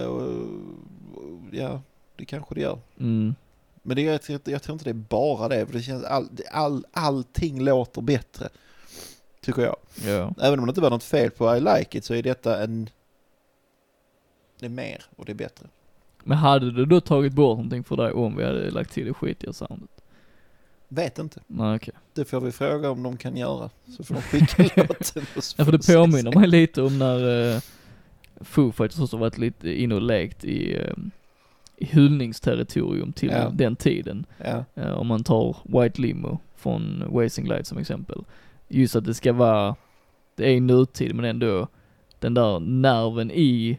Och, 0.08 0.32
ja, 1.52 1.82
det 2.16 2.24
kanske 2.24 2.54
det 2.54 2.60
gör. 2.60 2.78
Mm. 2.98 3.34
Men 3.82 3.96
det, 3.96 4.02
jag, 4.02 4.40
jag 4.44 4.62
tror 4.62 4.72
inte 4.72 4.84
det 4.84 4.90
är 4.90 4.94
bara 4.94 5.48
det, 5.48 5.66
för 5.66 5.72
det 5.72 5.82
känns 5.82 6.04
all, 6.04 6.28
all, 6.50 6.86
allting 6.92 7.60
låter 7.60 8.02
bättre. 8.02 8.48
Tycker 9.40 9.62
jag. 9.62 9.76
Ja. 10.04 10.34
Även 10.40 10.58
om 10.58 10.66
det 10.66 10.70
inte 10.70 10.80
var 10.80 10.90
något 10.90 11.04
fel 11.04 11.30
på 11.30 11.56
I 11.56 11.60
like 11.60 11.98
it 11.98 12.04
så 12.04 12.14
är 12.14 12.22
detta 12.22 12.62
en... 12.62 12.90
Det 14.58 14.66
är 14.66 14.70
mer 14.70 15.02
och 15.16 15.24
det 15.24 15.32
är 15.32 15.36
bättre. 15.36 15.66
Men 16.24 16.38
hade 16.38 16.70
du 16.72 16.86
då 16.86 17.00
tagit 17.00 17.32
bort 17.32 17.56
någonting 17.56 17.84
för 17.84 17.96
dig 17.96 18.12
om 18.12 18.36
vi 18.36 18.44
hade 18.44 18.70
lagt 18.70 18.92
till 18.92 19.06
det 19.06 19.14
skitiga 19.14 19.52
soundet? 19.52 19.90
Vet 20.88 21.18
inte. 21.18 21.40
Nej 21.46 21.76
okej. 21.76 21.94
Det 22.14 22.24
får 22.24 22.40
vi 22.40 22.52
fråga 22.52 22.90
om 22.90 23.02
de 23.02 23.16
kan 23.16 23.36
göra. 23.36 23.70
Så 23.96 24.04
får 24.04 24.14
de 24.14 24.20
skicka 24.22 24.62
låten. 24.88 25.22
Ja 25.56 25.64
för 25.64 25.72
det 25.72 25.86
påminner 25.94 26.38
mig 26.38 26.48
lite 26.48 26.82
om 26.82 26.98
när 26.98 27.24
uh, 27.54 27.60
Foo 28.40 28.72
Fighters 28.72 29.00
också 29.00 29.16
varit 29.16 29.38
lite 29.38 29.82
inne 29.82 29.94
och 29.94 30.02
lekt 30.02 30.44
i, 30.44 30.76
eh, 30.76 30.92
i 31.76 31.84
hyllningsterritorium 31.86 33.12
till 33.12 33.30
Ja. 33.30 33.50
den 33.54 33.76
tiden. 33.76 34.26
Ja, 34.44 34.64
Eh, 34.74 34.90
om 34.92 35.06
man 35.06 35.24
tar 35.24 35.56
White 35.64 36.00
Limo 36.00 36.38
från 36.56 37.04
Wasting 37.08 37.48
Light 37.48 37.66
som 37.66 37.78
exempel. 37.78 38.24
Just 38.68 38.96
att 38.96 39.04
det 39.04 39.14
ska 39.14 39.32
vara, 39.32 39.76
det 40.34 40.50
är 40.56 40.60
nutid 40.60 41.14
men 41.14 41.24
ändå 41.24 41.68
den 42.18 42.34
där 42.34 42.60
nerven 42.60 43.30
i 43.30 43.78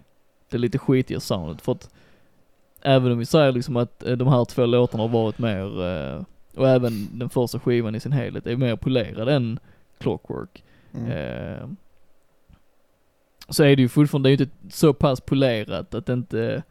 det 0.49 0.57
lite 0.57 0.77
skitiga 0.77 1.19
soundet. 1.19 1.61
För 1.61 1.71
att 1.71 1.89
även 2.81 3.11
om 3.11 3.17
vi 3.17 3.25
säger 3.25 3.51
liksom 3.51 3.77
att 3.77 4.03
eh, 4.03 4.17
de 4.17 4.27
här 4.27 4.45
två 4.45 4.65
låtarna 4.65 5.03
har 5.03 5.09
varit 5.09 5.39
mer, 5.39 5.85
eh, 5.85 6.23
och 6.55 6.69
även 6.69 7.19
den 7.19 7.29
första 7.29 7.59
skivan 7.59 7.95
i 7.95 7.99
sin 7.99 8.11
helhet 8.11 8.47
är 8.47 8.55
mer 8.55 8.75
polerad 8.75 9.29
än 9.29 9.59
Clockwork. 9.97 10.63
mm. 10.93 11.11
Eh, 11.11 11.67
så 13.49 13.63
är 13.63 13.75
det 13.75 13.81
ju 13.81 13.89
fortfarande, 13.89 14.29
det 14.29 14.33
är 14.33 14.37
ju 14.37 14.43
inte 14.43 14.77
så 14.77 14.93
pass 14.93 15.21
polerat 15.21 15.93
att 15.93 16.09
inte 16.09 16.63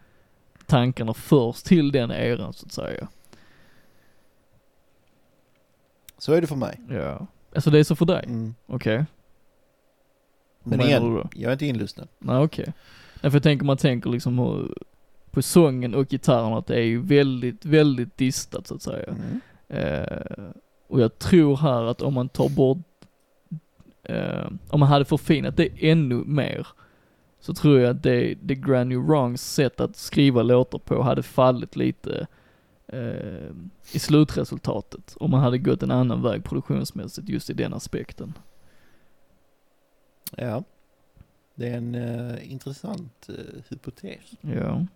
tankarna 0.67 1.15
förs 1.15 1.63
till 1.63 1.93
den 1.93 2.11
eran 2.11 2.53
så 2.53 2.67
att 2.67 2.73
säga. 2.73 3.09
Så 6.19 6.33
är 6.33 6.41
det 6.41 6.47
för 6.47 6.57
mig. 6.57 6.81
Ja. 6.91 7.27
Alltså 7.55 7.71
det 7.71 7.79
är 7.79 7.85
så 7.85 7.97
för 7.97 8.05
dig? 8.05 8.25
Mm. 8.27 8.55
Okej. 8.67 9.05
Men 10.63 10.79
menar 10.79 10.91
igen, 10.91 11.29
jag 11.35 11.49
är 11.49 11.53
inte 11.53 11.67
inlyssnad. 11.67 12.09
Nej 12.19 12.37
okej. 12.37 12.65
Nej 12.67 12.75
för 13.31 13.37
jag 13.37 13.43
tänker 13.43 13.67
man 13.67 13.77
tänker 13.77 14.11
liksom 14.11 14.39
hur, 14.39 14.75
på 15.31 15.43
sången 15.43 15.95
och 15.95 16.09
gitarren 16.09 16.53
att 16.53 16.67
det 16.67 16.77
är 16.77 16.85
ju 16.85 17.01
väldigt, 17.01 17.65
väldigt 17.65 18.17
distat 18.17 18.67
så 18.67 18.75
att 18.75 18.83
säga. 18.83 19.09
Mm. 19.09 19.41
Eh, 19.69 20.45
och 20.89 21.01
jag 21.01 21.19
tror 21.19 21.57
här 21.57 21.85
att 21.85 22.03
om 22.03 22.15
man 22.15 22.29
tar 22.29 22.49
bort, 22.49 22.79
eh, 24.03 24.47
om 24.69 24.81
man 24.81 24.89
hade 24.89 25.05
förfinat 25.05 25.57
det 25.57 25.69
ännu 25.91 26.15
mer, 26.15 26.67
så 27.41 27.55
tror 27.55 27.81
jag 27.81 27.91
att 27.91 28.03
det, 28.03 28.35
det 28.43 28.55
Grand 28.55 28.89
New 28.89 28.99
Wrongs 28.99 29.55
sätt 29.55 29.81
att 29.81 29.97
skriva 29.97 30.43
låtar 30.43 30.79
på 30.79 31.03
hade 31.03 31.23
fallit 31.23 31.77
lite 31.77 32.27
eh, 32.87 33.51
i 33.93 33.99
slutresultatet. 33.99 35.17
Om 35.21 35.31
man 35.31 35.41
hade 35.41 35.59
gått 35.59 35.83
en 35.83 35.91
annan 35.91 36.23
väg 36.23 36.45
produktionsmässigt 36.45 37.29
just 37.29 37.51
i 37.51 37.53
den 37.53 37.75
aspekten. 37.75 38.33
Ja. 40.37 40.65
Det 41.59 41.69
är 41.69 41.77
en 41.77 41.95
eh, 41.95 42.53
intressant 42.53 43.27
uh, 43.31 43.35
hypotes. 43.69 44.21
Ja. 44.41 44.87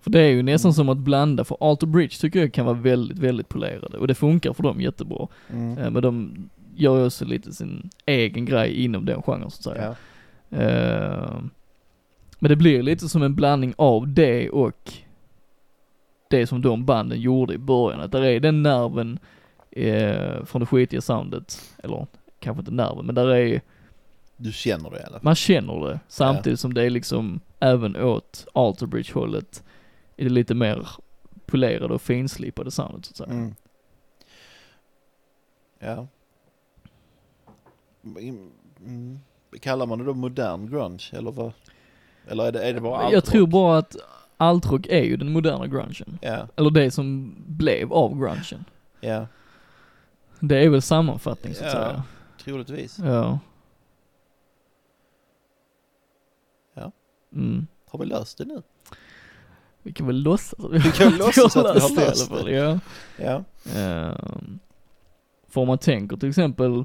För 0.00 0.10
det 0.10 0.20
är 0.20 0.30
ju 0.30 0.42
nästan 0.42 0.68
Mm. 0.68 0.74
som 0.74 0.88
att 0.88 0.98
blanda, 0.98 1.44
för 1.44 1.56
Alter 1.60 1.86
Bridge 1.86 2.16
tycker 2.20 2.40
jag 2.40 2.52
kan 2.52 2.66
vara 2.66 2.76
väldigt, 2.76 3.18
väldigt 3.18 3.48
polerade 3.48 3.98
och 3.98 4.06
det 4.08 4.14
funkar 4.14 4.52
för 4.52 4.62
dem 4.62 4.80
jättebra. 4.80 5.28
Mm. 5.50 5.78
Eh, 5.78 5.90
Men 5.90 6.02
de 6.02 6.48
gör 6.76 6.98
ju 6.98 7.06
också 7.06 7.24
lite 7.24 7.52
sin 7.52 7.90
egen 8.06 8.44
grej 8.44 8.84
inom 8.84 9.04
den 9.04 9.22
genren 9.22 9.50
så 9.50 9.70
att 9.70 9.76
säga. 9.76 9.96
Ja. 10.48 11.40
Men 12.38 12.48
det 12.48 12.56
blir 12.56 12.82
lite 12.82 13.08
som 13.08 13.22
en 13.22 13.34
blandning 13.34 13.74
av 13.78 14.08
det 14.08 14.50
och 14.50 14.92
det 16.30 16.46
som 16.46 16.62
de 16.62 16.84
banden 16.84 17.20
gjorde 17.20 17.54
i 17.54 17.58
början. 17.58 18.00
Att 18.00 18.12
där 18.12 18.22
är 18.24 18.40
den 18.40 18.62
nerven 18.62 19.18
från 20.44 20.60
det 20.60 20.66
skitiga 20.66 21.00
soundet, 21.00 21.74
eller 21.82 22.06
kanske 22.40 22.60
inte 22.60 22.70
nerven, 22.70 23.06
men 23.06 23.14
där 23.14 23.28
är, 23.28 23.60
Du 24.36 24.52
känner 24.52 24.90
det 24.90 24.96
i 24.96 25.02
alla 25.02 25.10
fall. 25.10 25.20
man 25.24 25.34
känner 25.34 25.86
det 25.88 26.00
samtidigt 26.08 26.60
som 26.60 26.74
det 26.74 26.82
är 26.82 26.90
liksom 26.90 27.40
även 27.60 27.96
åt 27.96 28.46
Alterbridge 28.54 29.12
hållet 29.14 29.64
är 30.16 30.24
det 30.24 30.30
lite 30.30 30.54
mer 30.54 30.88
polerade 31.46 31.94
och 31.94 32.02
finslipade 32.02 32.70
soundet 32.70 33.04
så 33.04 33.10
att 33.10 33.16
säga. 33.16 33.30
Mm. 33.40 33.54
Ja. 35.78 36.06
Mm. 38.80 39.18
Kallar 39.60 39.86
man 39.86 39.98
det 39.98 40.04
då 40.04 40.14
modern 40.14 40.70
grunge 40.70 41.10
eller 41.12 41.30
vad? 41.30 41.52
Eller 42.28 42.44
är 42.44 42.52
det, 42.52 42.68
är 42.68 42.74
det 42.74 42.80
bara 42.80 43.02
jag 43.02 43.14
allt 43.14 43.24
tror 43.26 43.46
bara 43.46 43.78
att 43.78 43.96
altrock 44.36 44.86
är 44.86 45.02
ju 45.02 45.16
den 45.16 45.32
moderna 45.32 45.66
grungen. 45.66 46.18
Ja, 46.22 46.48
Eller 46.56 46.70
det 46.70 46.90
som 46.90 47.34
blev 47.46 47.92
av 47.92 48.18
grungen. 48.18 48.64
ja, 49.00 49.26
Det 50.40 50.64
är 50.64 50.68
väl 50.68 50.82
sammanfattning 50.82 51.54
så 51.54 51.64
att 51.64 51.72
Ja. 51.74 51.78
säga. 51.80 52.02
troligtvis. 52.44 52.98
Ja. 52.98 53.38
Ja. 56.74 56.92
Mm. 57.32 57.66
Har 57.90 57.98
vi 57.98 58.06
löst 58.06 58.38
det 58.38 58.44
nu? 58.44 58.62
Vi 59.82 59.92
kan 59.92 60.06
väl 60.06 60.22
låtsas 60.22 60.54
att 60.64 60.72
vi, 60.72 60.78
Vi 60.78 60.92
kan 60.92 61.16
låtsas 61.16 61.56
att 61.56 61.76
vi 61.76 61.80
har 61.80 61.88
det 61.96 62.02
i 62.02 62.06
löst 62.06 62.30
alla 62.30 62.40
fall. 62.40 62.50
Ja. 62.52 62.78
Ja. 63.18 63.44
Ehm, 63.80 64.58
för 65.48 65.60
om 65.60 65.66
man 65.68 65.78
tänker 65.78 66.16
till 66.16 66.28
exempel, 66.28 66.84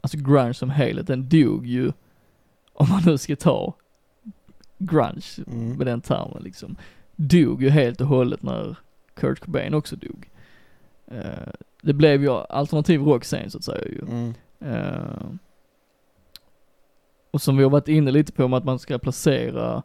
alltså 0.00 0.18
grunge 0.18 0.54
som 0.54 0.70
helhet, 0.70 1.06
den 1.06 1.28
dog 1.28 1.66
ju, 1.66 1.92
om 2.72 2.88
man 2.88 3.02
nu 3.06 3.18
ska 3.18 3.36
ta 3.36 3.74
grunge 4.78 5.26
Mm. 5.46 5.76
med 5.76 5.86
den 5.86 6.00
termen 6.00 6.42
liksom, 6.42 6.76
dog 7.16 7.62
ju 7.62 7.70
helt 7.70 8.00
och 8.00 8.06
hållet 8.06 8.42
när 8.42 8.76
Kurt 9.14 9.40
Cobain 9.40 9.74
också 9.74 9.96
dog. 9.96 10.30
Eh, 11.06 11.52
det 11.82 11.92
blev 11.92 12.22
ju 12.22 12.30
alternativ 12.30 13.00
rock 13.00 13.24
sen 13.24 13.50
så 13.50 13.58
att 13.58 13.64
säga 13.64 13.84
ju. 13.88 14.00
Mm. 14.08 14.34
Eh, 14.60 15.26
och 17.30 17.42
som 17.42 17.56
vi 17.56 17.62
har 17.62 17.70
varit 17.70 17.88
inne 17.88 18.10
lite 18.10 18.32
på 18.32 18.48
med 18.48 18.56
att 18.56 18.64
man 18.64 18.78
ska 18.78 18.98
placera 18.98 19.82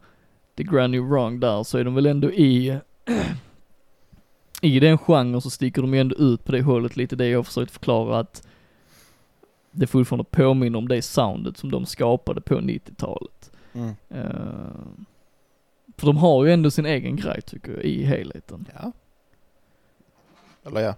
The 0.56 0.62
Grand 0.62 0.90
New 0.90 1.02
Wrong 1.02 1.40
där 1.40 1.62
så 1.62 1.78
är 1.78 1.84
de 1.84 1.94
väl 1.94 2.06
ändå 2.06 2.32
i, 2.32 2.78
i 4.62 4.80
den 4.80 4.98
genren 4.98 5.40
så 5.40 5.50
sticker 5.50 5.82
de 5.82 5.94
ju 5.94 6.00
ändå 6.00 6.16
ut 6.16 6.44
på 6.44 6.52
det 6.52 6.62
hållet 6.62 6.96
lite 6.96 7.16
det 7.16 7.28
jag 7.28 7.46
försökt 7.46 7.70
förklara 7.70 8.18
att 8.18 8.48
det 9.70 9.86
fortfarande 9.86 10.24
påminner 10.24 10.78
om 10.78 10.88
det 10.88 11.02
soundet 11.02 11.56
som 11.56 11.70
de 11.70 11.86
skapade 11.86 12.40
på 12.40 12.54
90-talet. 12.54 13.50
Mm. 13.72 13.94
Eh, 14.08 14.80
för 15.96 16.06
de 16.06 16.16
har 16.16 16.44
ju 16.44 16.52
ändå 16.52 16.70
sin 16.70 16.86
egen 16.86 17.16
grej 17.16 17.42
tycker 17.42 17.72
jag 17.72 17.84
i 17.84 18.04
helheten. 18.04 18.68
Ja. 18.74 18.92
Eller 20.66 20.80
ja. 20.80 20.94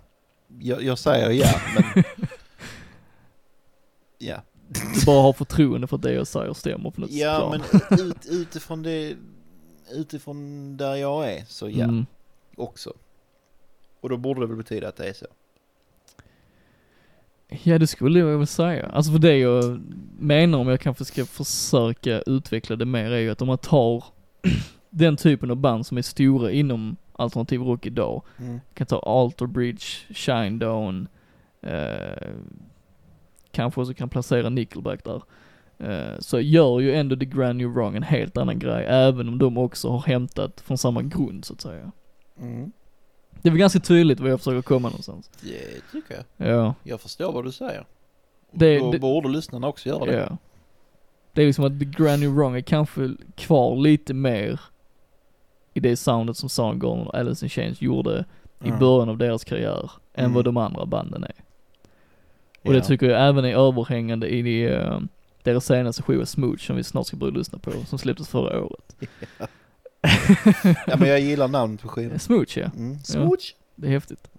Jag, 0.58 0.82
jag 0.82 0.98
säger 0.98 1.30
ja, 1.30 1.60
men... 1.74 2.04
ja. 4.18 4.42
Bara 5.06 5.22
har 5.22 5.32
förtroende 5.32 5.86
för 5.86 5.96
att 5.96 6.02
det 6.02 6.12
jag 6.12 6.26
säger 6.26 6.52
stämmer 6.52 6.90
på 6.90 7.00
något 7.00 7.10
Ja, 7.10 7.48
plan. 7.50 7.62
men 7.90 8.00
ut, 8.06 8.26
utifrån 8.30 8.82
det... 8.82 9.16
Utifrån 9.92 10.76
där 10.76 10.94
jag 10.94 11.32
är, 11.32 11.44
så 11.48 11.68
ja, 11.70 11.84
Mm. 11.84 12.06
också. 12.56 12.92
Och 14.00 14.08
då 14.08 14.16
borde 14.16 14.40
det 14.40 14.46
väl 14.46 14.56
betyda 14.56 14.88
att 14.88 14.96
det 14.96 15.08
är 15.08 15.12
så. 15.12 15.26
Ja 17.62 17.78
det 17.78 17.86
skulle 17.86 18.18
jag 18.18 18.38
väl 18.38 18.46
säga. 18.46 18.86
Alltså 18.86 19.12
för 19.12 19.18
det 19.18 19.36
jag 19.38 19.80
menar 20.18 20.58
om 20.58 20.68
jag 20.68 20.80
kanske 20.80 21.04
ska 21.04 21.24
försöka 21.26 22.20
utveckla 22.20 22.76
det 22.76 22.84
mer 22.84 23.10
är 23.10 23.18
ju 23.18 23.30
att 23.30 23.42
om 23.42 23.48
man 23.48 23.58
tar 23.58 24.04
den 24.90 25.16
typen 25.16 25.50
av 25.50 25.56
band 25.56 25.86
som 25.86 25.98
är 25.98 26.02
stora 26.02 26.50
inom 26.50 26.96
alternativ 27.12 27.60
rock 27.60 27.86
idag, 27.86 28.22
Mm. 28.38 28.60
kan 28.74 28.86
ta 28.86 28.98
Alter 28.98 29.46
Bridge, 29.46 29.84
Shinedown, 30.10 31.08
eh, 31.62 32.28
kanske 33.52 33.80
också 33.80 33.94
kan 33.94 34.08
placera 34.08 34.48
Nickelback 34.48 35.04
där. 35.04 35.22
Eh, 35.78 36.18
så 36.18 36.40
gör 36.40 36.80
ju 36.80 36.94
ändå 36.94 37.16
The 37.16 37.24
Grand 37.24 37.56
New 37.58 37.68
Wrong 37.68 37.96
en 37.96 38.02
helt 38.02 38.36
annan 38.36 38.58
grej, 38.58 38.84
även 38.88 39.28
om 39.28 39.38
de 39.38 39.58
också 39.58 39.88
har 39.88 40.00
hämtat 40.00 40.60
från 40.60 40.78
samma 40.78 41.02
grund 41.02 41.44
så 41.44 41.52
att 41.54 41.60
säga. 41.60 41.92
Mm. 42.40 42.72
Det 43.42 43.48
är 43.48 43.50
väl 43.50 43.58
ganska 43.58 43.80
tydligt 43.80 44.20
vad 44.20 44.30
jag 44.30 44.40
försöker 44.40 44.62
komma 44.62 44.88
någonstans. 44.88 45.30
Det 45.42 45.80
tycker 45.92 46.14
jag. 46.36 46.48
Ja. 46.56 46.74
Jag 46.82 47.00
förstår 47.00 47.32
vad 47.32 47.44
du 47.44 47.52
säger. 47.52 47.84
Det- 48.52 48.78
då 48.78 48.92
det- 48.92 48.98
borde 48.98 49.28
lyssnarna 49.28 49.68
också 49.68 49.88
göra 49.88 50.04
det. 50.04 50.16
Ja. 50.30 50.36
Det 51.32 51.42
är 51.42 51.46
liksom 51.46 51.64
att 51.64 51.78
The 51.78 51.84
Grand 51.84 52.20
New 52.20 52.30
Wrong 52.34 52.56
är 52.56 52.60
kanske 52.60 53.10
kvar 53.34 53.76
lite 53.76 54.14
mer 54.14 54.60
i 55.74 55.80
det 55.80 55.96
soundet 55.96 56.36
som 56.36 56.48
Soundgarden 56.48 57.06
och 57.06 57.14
Alice 57.14 57.44
in 57.46 57.50
Chains 57.50 57.82
gjorde 57.82 58.24
i 58.64 58.68
Mm. 58.68 58.78
början 58.80 59.08
av 59.08 59.18
deras 59.18 59.44
karriär, 59.44 59.90
än 60.14 60.24
Mm. 60.24 60.34
vad 60.34 60.44
de 60.44 60.56
andra 60.56 60.86
banden 60.86 61.24
är. 61.24 61.32
Och 62.62 62.74
Ja. 62.74 62.78
det 62.78 62.84
tycker 62.84 63.08
jag 63.10 63.28
även 63.28 63.44
är 63.44 63.54
överhängande 63.68 64.28
i 64.28 64.64
eh, 64.64 65.00
deras 65.42 65.64
senaste 65.66 66.02
skiva 66.02 66.26
Smooch 66.26 66.60
som 66.60 66.76
vi 66.76 66.84
snart 66.84 67.06
ska 67.06 67.16
börja 67.16 67.34
lyssna 67.34 67.58
på, 67.58 67.72
som 67.86 67.98
släpptes 67.98 68.28
förra 68.28 68.64
året. 68.64 68.96
Ja 70.86 70.96
men 70.96 71.08
jag 71.08 71.20
gillar 71.20 71.48
namnet 71.48 71.80
på 71.82 71.88
skivan. 71.88 72.18
Smooch 72.18 72.56
ja, 72.58 72.70
Mm. 72.76 72.98
Smooch. 72.98 73.54
det 73.74 73.86
är 73.86 73.90
häftigt. 73.90 74.30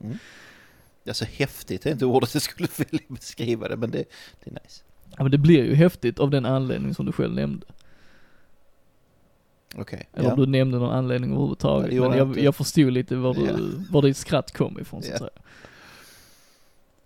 Alltså 1.08 1.26
häftigt 1.26 1.86
är 1.86 1.92
inte 1.92 2.06
ordet 2.06 2.34
jag 2.34 2.42
skulle 2.44 2.68
vilja 2.78 3.06
beskriva 3.08 3.68
det 3.68 3.78
men 3.78 3.92
det, 3.92 4.04
det 4.44 4.50
är 4.52 4.54
nice. 4.64 4.84
Ja 5.18 5.24
men 5.24 5.32
det 5.32 5.38
blir 5.38 5.64
ju 5.66 5.76
häftigt 5.76 6.20
av 6.20 6.30
den 6.30 6.46
anledning 6.46 6.94
som 6.94 7.06
du 7.06 7.12
själv 7.12 7.34
nämnde. 7.34 7.66
Okej. 9.76 10.10
Eller 10.14 10.26
Ja. 10.28 10.34
om 10.34 10.40
du 10.40 10.46
nämnde 10.46 10.78
någon 10.78 10.92
anledning 10.92 11.30
Ja, 11.30 11.36
överhuvudtaget. 11.36 11.94
gjorde 11.94 12.10
men 12.10 12.18
jag 12.18 12.38
jag, 12.38 12.56
förstod 12.56 12.94
lite 12.94 13.16
var, 13.16 13.34
du, 13.34 13.46
Ja. 13.46 13.58
var 13.92 14.02
ditt 14.02 14.18
skratt 14.18 14.52
kom 14.58 14.80
ifrån 14.80 15.02
så 15.04 15.08
att 15.08 15.14
Ja. 15.14 15.18
säga. 15.28 15.30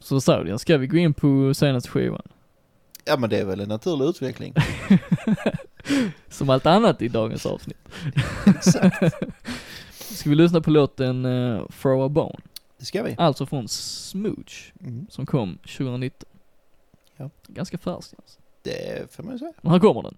Så 0.04 0.22
sa 0.22 0.44
du, 0.44 0.58
ska 0.58 0.78
vi 0.78 0.88
gå 0.88 0.98
in 0.98 1.14
på 1.14 1.54
senaste 1.54 1.90
skivan? 1.90 2.22
ja 3.06 3.18
men 3.18 3.30
det 3.30 3.38
är 3.40 3.46
väl 3.46 3.60
en 3.60 3.70
naturlig 3.70 4.06
utveckling. 4.06 4.54
Som 6.30 6.50
allt 6.50 6.66
annat 6.66 7.02
i 7.02 7.08
dagens 7.08 7.46
avsnitt. 7.46 7.78
Exakt. 8.48 8.96
Ska 9.92 10.30
vi 10.30 10.36
lyssna 10.36 10.62
på 10.62 10.70
låten 10.72 11.26
uh, 11.26 11.68
Throw 11.82 12.02
a 12.06 12.10
Bone? 12.10 12.40
Det 12.80 12.86
ska 12.86 13.04
vi. 13.04 13.16
Alltså 13.18 13.46
från 13.46 13.68
Smooch, 13.68 14.74
Mm. 14.82 15.08
som 15.10 15.26
kom 15.26 15.58
2019. 15.58 16.30
Ja. 17.18 17.30
Ganska 17.48 17.78
färsk 17.78 18.14
alltså. 18.18 18.40
Det 18.62 19.14
får 19.16 19.24
man 19.24 19.34
ju 19.34 19.40
säga. 19.40 19.54
Men 19.62 19.72
här 19.72 19.80
kommer 19.80 20.02
den. 20.04 20.16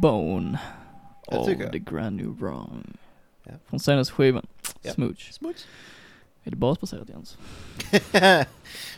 Bone 0.00 0.60
Jag 1.26 1.60
jag. 1.60 1.72
The 1.72 1.78
Grand 1.78 2.16
New 2.16 2.38
Wrong. 2.40 2.96
Ja. 3.44 3.52
Från 3.66 3.80
senaste 3.80 4.14
skivan, 4.14 4.46
Ja. 4.82 4.92
Smooch. 4.92 5.32
Smuts. 5.32 5.66
Är 6.44 6.50
det 6.50 6.56
basbaserat 6.56 7.08
Jens? 7.08 7.38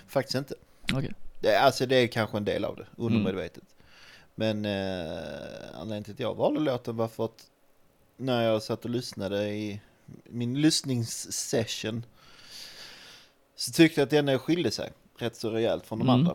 Faktiskt 0.09 0.35
inte. 0.35 0.55
Okej. 0.93 1.13
Det, 1.41 1.57
alltså 1.57 1.87
det 1.87 1.97
är 1.97 2.07
kanske 2.07 2.37
en 2.37 2.45
del 2.45 2.65
av 2.65 2.77
det, 2.77 2.83
Mm. 2.83 3.07
undermedvetet. 3.07 3.65
Men 4.35 4.65
eh, 4.65 5.19
anledningen 5.75 6.05
till 6.05 6.13
att 6.13 6.21
jag 6.21 6.35
valde 6.35 6.61
låten 6.61 6.97
var 6.97 7.09
för 7.09 7.25
att 7.25 7.47
när 8.17 8.43
jag 8.43 8.63
satt 8.63 8.85
och 8.85 8.91
lyssnade 8.91 9.49
i 9.49 9.81
min 10.25 10.61
lyssningssession 10.61 12.05
så 13.57 13.73
tyckte 13.73 14.01
jag 14.01 14.07
att 14.07 14.27
den 14.27 14.39
skilde 14.39 14.71
sig 14.71 14.93
rätt 15.19 15.37
så 15.37 15.51
rejält 15.51 15.87
från 15.87 15.99
de 15.99 16.03
Mm. 16.09 16.15
andra. 16.21 16.35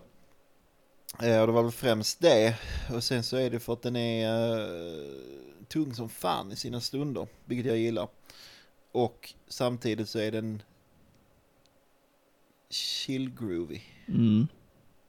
Eh, 1.22 1.42
och 1.42 1.48
det 1.48 1.54
var 1.54 1.64
väl 1.64 1.72
främst 1.72 2.20
det. 2.20 2.56
Och 2.94 3.04
sen 3.04 3.24
så 3.24 3.38
är 3.38 3.50
det 3.50 3.60
för 3.60 3.74
att 3.74 3.82
den 3.82 3.96
är 3.96 4.60
eh, 4.60 5.14
tung 5.68 5.94
som 5.94 6.10
fan 6.10 6.52
i 6.52 6.56
sina 6.56 6.82
stunder, 6.82 7.28
vilket 7.46 7.66
jag 7.66 7.78
gillar. 7.78 8.08
Och 8.92 9.34
samtidigt 9.48 10.10
så 10.10 10.20
är 10.20 10.32
den 10.32 10.62
chill 12.70 13.32
groovy. 13.40 13.82
Mm. 14.08 14.48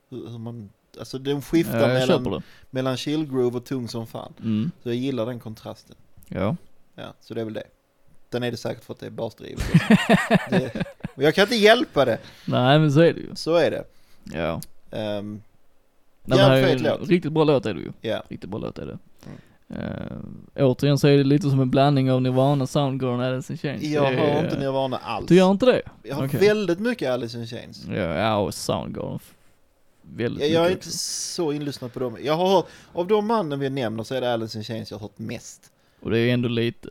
Hur, 0.08 0.28
hur 0.28 0.38
man, 0.38 0.70
alltså 0.98 1.18
den 1.18 1.42
skiftar 1.42 1.88
Ja, 1.88 2.06
mellan, 2.06 2.42
mellan 2.70 2.96
chill 2.96 3.26
groove 3.26 3.56
och 3.56 3.64
tung 3.64 3.88
som 3.88 4.06
fan. 4.06 4.32
Mm. 4.40 4.70
Så 4.82 4.88
jag 4.88 4.96
gillar 4.96 5.26
den 5.26 5.40
kontrasten. 5.40 5.96
Ja. 6.28 6.56
Ja, 6.94 7.14
så 7.20 7.34
det 7.34 7.40
är 7.40 7.44
väl 7.44 7.54
det. 7.54 7.66
Den 8.30 8.42
är 8.42 8.50
det 8.50 8.56
säkert 8.56 8.84
för 8.84 8.94
att 8.94 9.00
det 9.00 9.06
är 9.06 9.10
basdrivet. 9.10 9.64
det, 10.50 10.86
men 11.14 11.24
jag 11.24 11.34
kan 11.34 11.42
inte 11.42 11.56
hjälpa 11.56 12.04
det. 12.04 12.18
Nej 12.44 12.78
men 12.78 12.92
så 12.92 13.00
är 13.00 13.12
det 13.12 13.20
ju. 13.20 13.34
Så 13.34 13.54
är 13.54 13.70
det. 13.70 13.84
Ja. 14.24 14.60
Um, 14.90 15.42
Det 16.36 16.42
här 16.42 16.56
Jävligt 16.56 16.80
är 16.80 16.90
fet 16.90 17.00
låt. 17.00 17.08
riktigt 17.08 17.32
bra 17.32 17.44
låt 17.44 17.66
är 17.66 17.74
det 17.74 17.80
ju. 17.80 17.92
ja, 18.00 18.22
Riktigt 18.28 18.50
bra 18.50 18.58
låt 18.60 18.78
är 18.78 18.86
det. 18.86 18.98
Uh, 19.70 20.66
återigen 20.70 20.98
så 20.98 21.08
är 21.08 21.16
det 21.16 21.24
lite 21.24 21.50
som 21.50 21.60
en 21.60 21.70
blandning 21.70 22.10
av 22.12 22.22
Nirvana, 22.22 22.66
Soundgarden 22.66 23.20
och 23.20 23.26
Alice 23.26 23.52
in 23.52 23.58
Chains. 23.58 23.82
jag 23.82 24.12
Det 24.16 24.20
har 24.20 24.44
inte 24.44 24.58
Nirvana 24.58 24.96
alls. 24.98 25.26
Du 25.28 25.34
gör 25.36 25.50
inte 25.50 25.66
det? 25.66 25.82
Jag 26.02 26.16
har 26.16 26.26
Okej. 26.26 26.40
väldigt 26.40 26.78
mycket 26.80 27.10
Alice 27.10 27.38
in 27.38 27.46
Chains. 27.46 27.86
Ja, 27.88 27.94
ja 27.94 28.36
och 28.36 28.54
Soundgarden. 28.54 29.18
Väldigt 30.02 30.42
Jag, 30.42 30.50
jag 30.50 30.66
är 30.66 30.70
inte 30.70 30.78
också. 30.78 30.90
så 30.98 31.52
inlyssnad 31.52 31.92
på 31.92 32.00
dem. 32.00 32.16
Jag 32.22 32.36
har 32.36 32.48
hört, 32.48 32.66
av 32.92 33.06
de 33.06 33.26
mannen 33.26 33.58
vi 33.60 33.70
nämner 33.70 34.02
så 34.02 34.14
är 34.14 34.20
det 34.20 34.32
Alice 34.32 34.58
in 34.58 34.64
Chains 34.64 34.90
jag 34.90 34.98
har 34.98 35.02
hört 35.02 35.18
mest. 35.18 35.72
Och 36.00 36.10
det 36.10 36.18
är 36.18 36.34
ändå 36.34 36.48
lite. 36.48 36.88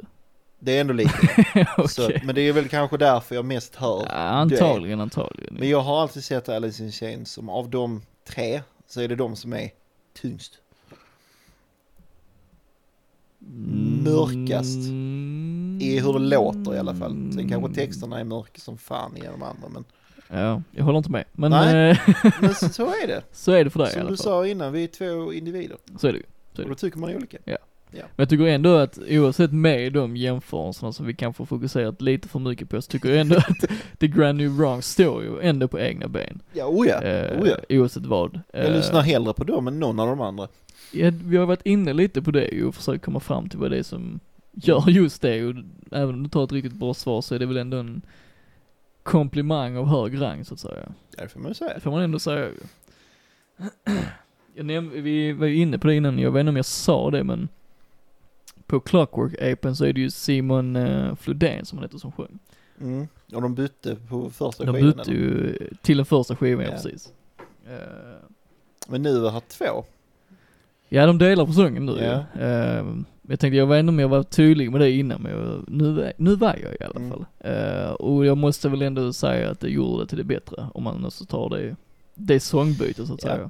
Det 0.59 0.77
är 0.77 0.81
ändå 0.81 0.93
lite. 0.93 1.13
Okej. 1.77 1.87
så, 1.89 2.11
men 2.23 2.35
det 2.35 2.41
är 2.41 2.53
väl 2.53 2.67
kanske 2.67 2.97
därför 2.97 3.35
jag 3.35 3.45
mest 3.45 3.75
hör 3.75 4.05
Ja, 4.09 4.15
antagligen, 4.15 5.01
antagligen. 5.01 5.53
Men 5.59 5.69
jag 5.69 5.81
har 5.81 6.01
alltid 6.01 6.23
sett 6.23 6.49
Alice 6.49 6.83
in 6.83 6.91
Chains 6.91 7.31
som 7.31 7.49
av 7.49 7.69
de 7.69 8.01
tre 8.27 8.61
så 8.87 9.01
är 9.01 9.07
det 9.07 9.15
de 9.15 9.35
som 9.35 9.53
är 9.53 9.69
tyngst. 10.13 10.59
mörkast 14.03 14.87
Mm. 14.87 15.79
I 15.81 15.99
hur 15.99 16.13
det 16.13 16.19
låter 16.19 16.75
i 16.75 16.79
alla 16.79 16.95
fall. 16.95 17.11
Sen 17.33 17.49
kanske 17.49 17.73
texterna 17.75 18.19
är 18.19 18.23
mörka 18.23 18.59
som 18.59 18.77
fan 18.77 19.17
i 19.17 19.21
de 19.21 19.43
andra 19.43 19.69
men, 19.69 19.85
Ja, 20.29 20.61
jag 20.71 20.83
håller 20.83 20.97
inte 20.97 21.11
med. 21.11 21.25
Men 21.31 21.51
Nej. 21.51 21.91
eh, 21.91 21.97
men 22.41 22.55
så, 22.55 22.85
är 22.85 23.07
det. 23.07 23.23
så 23.31 23.51
är 23.51 23.63
det 23.63 23.69
för 23.69 23.79
dig 23.79 23.89
i 23.89 23.91
Som 23.91 24.01
alla 24.01 24.09
du 24.09 24.17
fall. 24.17 24.23
sa 24.23 24.47
innan, 24.47 24.73
vi 24.73 24.83
är 24.83 24.87
två 24.87 25.33
individer. 25.33 25.77
Så 25.97 26.07
är 26.07 26.11
det 26.13 26.17
ju. 26.17 26.63
Och 26.63 26.69
då 26.69 26.75
tycker 26.75 26.97
man 26.99 27.15
olika. 27.15 27.37
Men 27.91 28.01
jag 28.15 28.29
tycker 28.29 28.45
ändå 28.47 28.75
att 28.75 28.99
oavsett 29.09 29.51
med 29.53 29.93
de 29.93 30.17
jämförelserna 30.17 30.93
som 30.93 31.05
vi 31.05 31.13
kanske 31.13 31.45
fokuserat 31.45 32.01
lite 32.01 32.27
för 32.27 32.39
mycket 32.39 32.69
på 32.69 32.81
så 32.81 32.91
tycker 32.91 33.09
jag 33.09 33.19
ändå 33.19 33.35
att 33.37 33.65
The 33.99 34.07
Grand 34.07 34.37
New 34.37 34.49
Wrong 34.57 34.81
står 34.81 35.23
ju 35.23 35.39
ändå 35.41 35.67
på 35.67 35.79
egna 35.79 36.07
ben. 36.07 36.39
Ja, 36.53 36.65
oh 36.65 36.87
ja. 36.87 37.01
Eh, 37.03 37.41
oh 37.41 37.47
ja. 37.49 37.77
Oavsett 37.77 38.05
vad. 38.05 38.39
Jag 38.53 38.65
Eh, 38.65 38.73
lyssnar 38.75 39.01
hellre 39.01 39.33
på 39.33 39.43
dem 39.43 39.67
än 39.67 39.79
någon 39.79 39.99
av 39.99 40.07
de 40.07 40.21
andra. 40.21 40.47
Ja, 40.91 41.11
vi 41.25 41.37
har 41.37 41.45
varit 41.45 41.65
inne 41.65 41.93
lite 41.93 42.21
på 42.21 42.31
det 42.31 42.47
ju 42.47 42.65
och 42.65 42.75
försökt 42.75 43.05
komma 43.05 43.19
fram 43.19 43.49
till 43.49 43.59
vad 43.59 43.71
det 43.71 43.77
är 43.77 43.83
som 43.83 44.19
gör 44.51 44.89
just 44.89 45.21
det 45.21 45.43
och 45.45 45.53
även 45.91 46.15
om 46.15 46.23
du 46.23 46.29
tar 46.29 46.43
ett 46.43 46.51
riktigt 46.51 46.73
bra 46.73 46.93
svar 46.93 47.21
så 47.21 47.35
är 47.35 47.39
det 47.39 47.45
väl 47.45 47.57
ändå 47.57 47.77
en 47.77 48.01
komplimang 49.03 49.77
av 49.77 49.87
hög 49.87 50.21
rang 50.21 50.45
så 50.45 50.53
att 50.53 50.59
säga. 50.59 50.83
Ja, 51.17 51.23
det 51.23 51.29
får 51.29 51.39
man 51.39 51.49
ju 51.51 51.55
säga. 51.55 51.73
Det 51.73 51.79
får 51.79 51.91
man 51.91 52.01
ändå 52.01 52.19
säga 52.19 52.45
ju. 52.45 52.53
Jag 54.55 54.65
näm- 54.65 55.01
vi 55.01 55.33
var 55.33 55.47
ju 55.47 55.55
inne 55.55 55.77
på 55.79 55.87
det 55.87 55.95
innan, 55.95 56.19
jag 56.19 56.31
vet 56.31 56.39
inte 56.39 56.49
om 56.49 56.55
jag 56.55 56.65
sa 56.65 57.11
det 57.11 57.23
men 57.23 57.47
på 58.67 58.79
Clockwork-apen 58.79 59.73
så 59.73 59.85
är 59.85 59.93
det 59.93 60.01
ju 60.01 60.09
Simon 60.11 60.75
uh, 60.75 61.15
Flodén 61.15 61.65
som 61.65 61.77
han 61.77 61.83
heter 61.85 61.97
som 61.97 62.11
sjöng. 62.11 62.39
Mm. 62.81 63.07
Och 63.33 63.41
de 63.41 63.55
bytte 63.55 63.95
på 64.09 64.29
första 64.29 64.63
De 64.65 64.73
skivan. 64.75 64.91
bytte 64.97 65.11
ju 65.11 65.57
till 65.81 65.97
den 65.97 66.05
första 66.05 66.35
skivan, 66.35 66.63
ja 66.63 66.69
Ja. 66.69 66.75
precis. 66.75 67.13
Eh, 67.67 67.73
Men 68.87 69.01
nu 69.01 69.19
har 69.23 69.39
två. 69.41 69.83
Ja, 70.89 71.05
de 71.05 71.17
delar 71.17 71.45
på 71.45 71.53
sången 71.53 71.85
nu 71.85 71.91
Ja. 71.91 72.23
ju. 72.35 72.41
Ehm, 72.41 73.05
jag 73.29 73.39
tänkte, 73.39 73.57
jag 73.57 73.67
vet 73.67 73.79
inte 73.79 73.89
om 73.89 73.99
jag 73.99 74.07
var 74.09 74.23
tydlig 74.23 74.71
med 74.71 74.81
det 74.81 74.91
innan, 74.91 75.21
men 75.21 75.31
jag, 75.31 75.63
nu, 75.67 76.11
nu 76.17 76.35
var 76.35 76.55
jag 76.63 76.73
i 76.73 76.83
alla 76.83 76.95
Mm. 76.99 77.09
fall. 77.11 77.25
Eh, 77.39 77.89
och 77.91 78.25
jag 78.25 78.37
måste 78.37 78.69
väl 78.69 78.81
ändå 78.81 79.13
säga 79.13 79.49
att 79.51 79.59
det 79.59 79.69
gjorde 79.69 80.03
det 80.03 80.07
till 80.07 80.17
det 80.17 80.23
bättre, 80.23 80.67
om 80.73 80.83
man 80.83 81.05
också 81.05 81.25
tar 81.25 81.49
det, 81.49 81.75
det 82.15 82.39
sångbytet 82.39 83.07
så 83.07 83.13
att 83.13 83.23
Ja, 83.23 83.29
säga. 83.35 83.49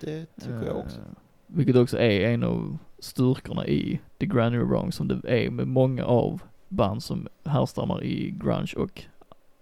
Det 0.00 0.26
tycker 0.40 0.66
jag 0.66 0.76
också. 0.76 0.98
Vilket 1.46 1.76
också 1.76 1.98
är 1.98 2.20
en 2.20 2.42
av 2.42 2.78
styrkorna 2.98 3.66
i 3.66 4.00
The 4.18 4.26
Granny 4.26 4.58
Wrong, 4.58 4.92
som 4.92 5.08
det 5.08 5.20
är 5.24 5.50
med 5.50 5.68
många 5.68 6.04
av 6.04 6.42
band 6.68 7.02
som 7.02 7.28
härstammar 7.44 8.04
i 8.04 8.30
grunge 8.30 8.74
och 8.76 9.02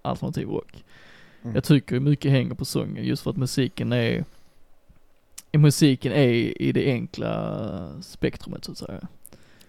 alternativ 0.03 0.49
rock. 0.49 0.85
Mm. 1.43 1.55
Jag 1.55 1.65
tycker 1.65 2.01
mycket 2.01 2.31
hänger 2.31 2.55
på 2.55 2.65
sången 2.65 3.05
just 3.05 3.23
för 3.23 3.31
att 3.31 3.37
musiken 3.37 3.93
är, 3.93 4.25
musiken 5.53 6.13
är 6.13 6.63
i 6.63 6.73
det 6.73 6.93
enkla 6.93 8.03
spektrumet 8.03 8.65
så 8.65 8.73
att 8.73 8.79
säga. 8.79 9.09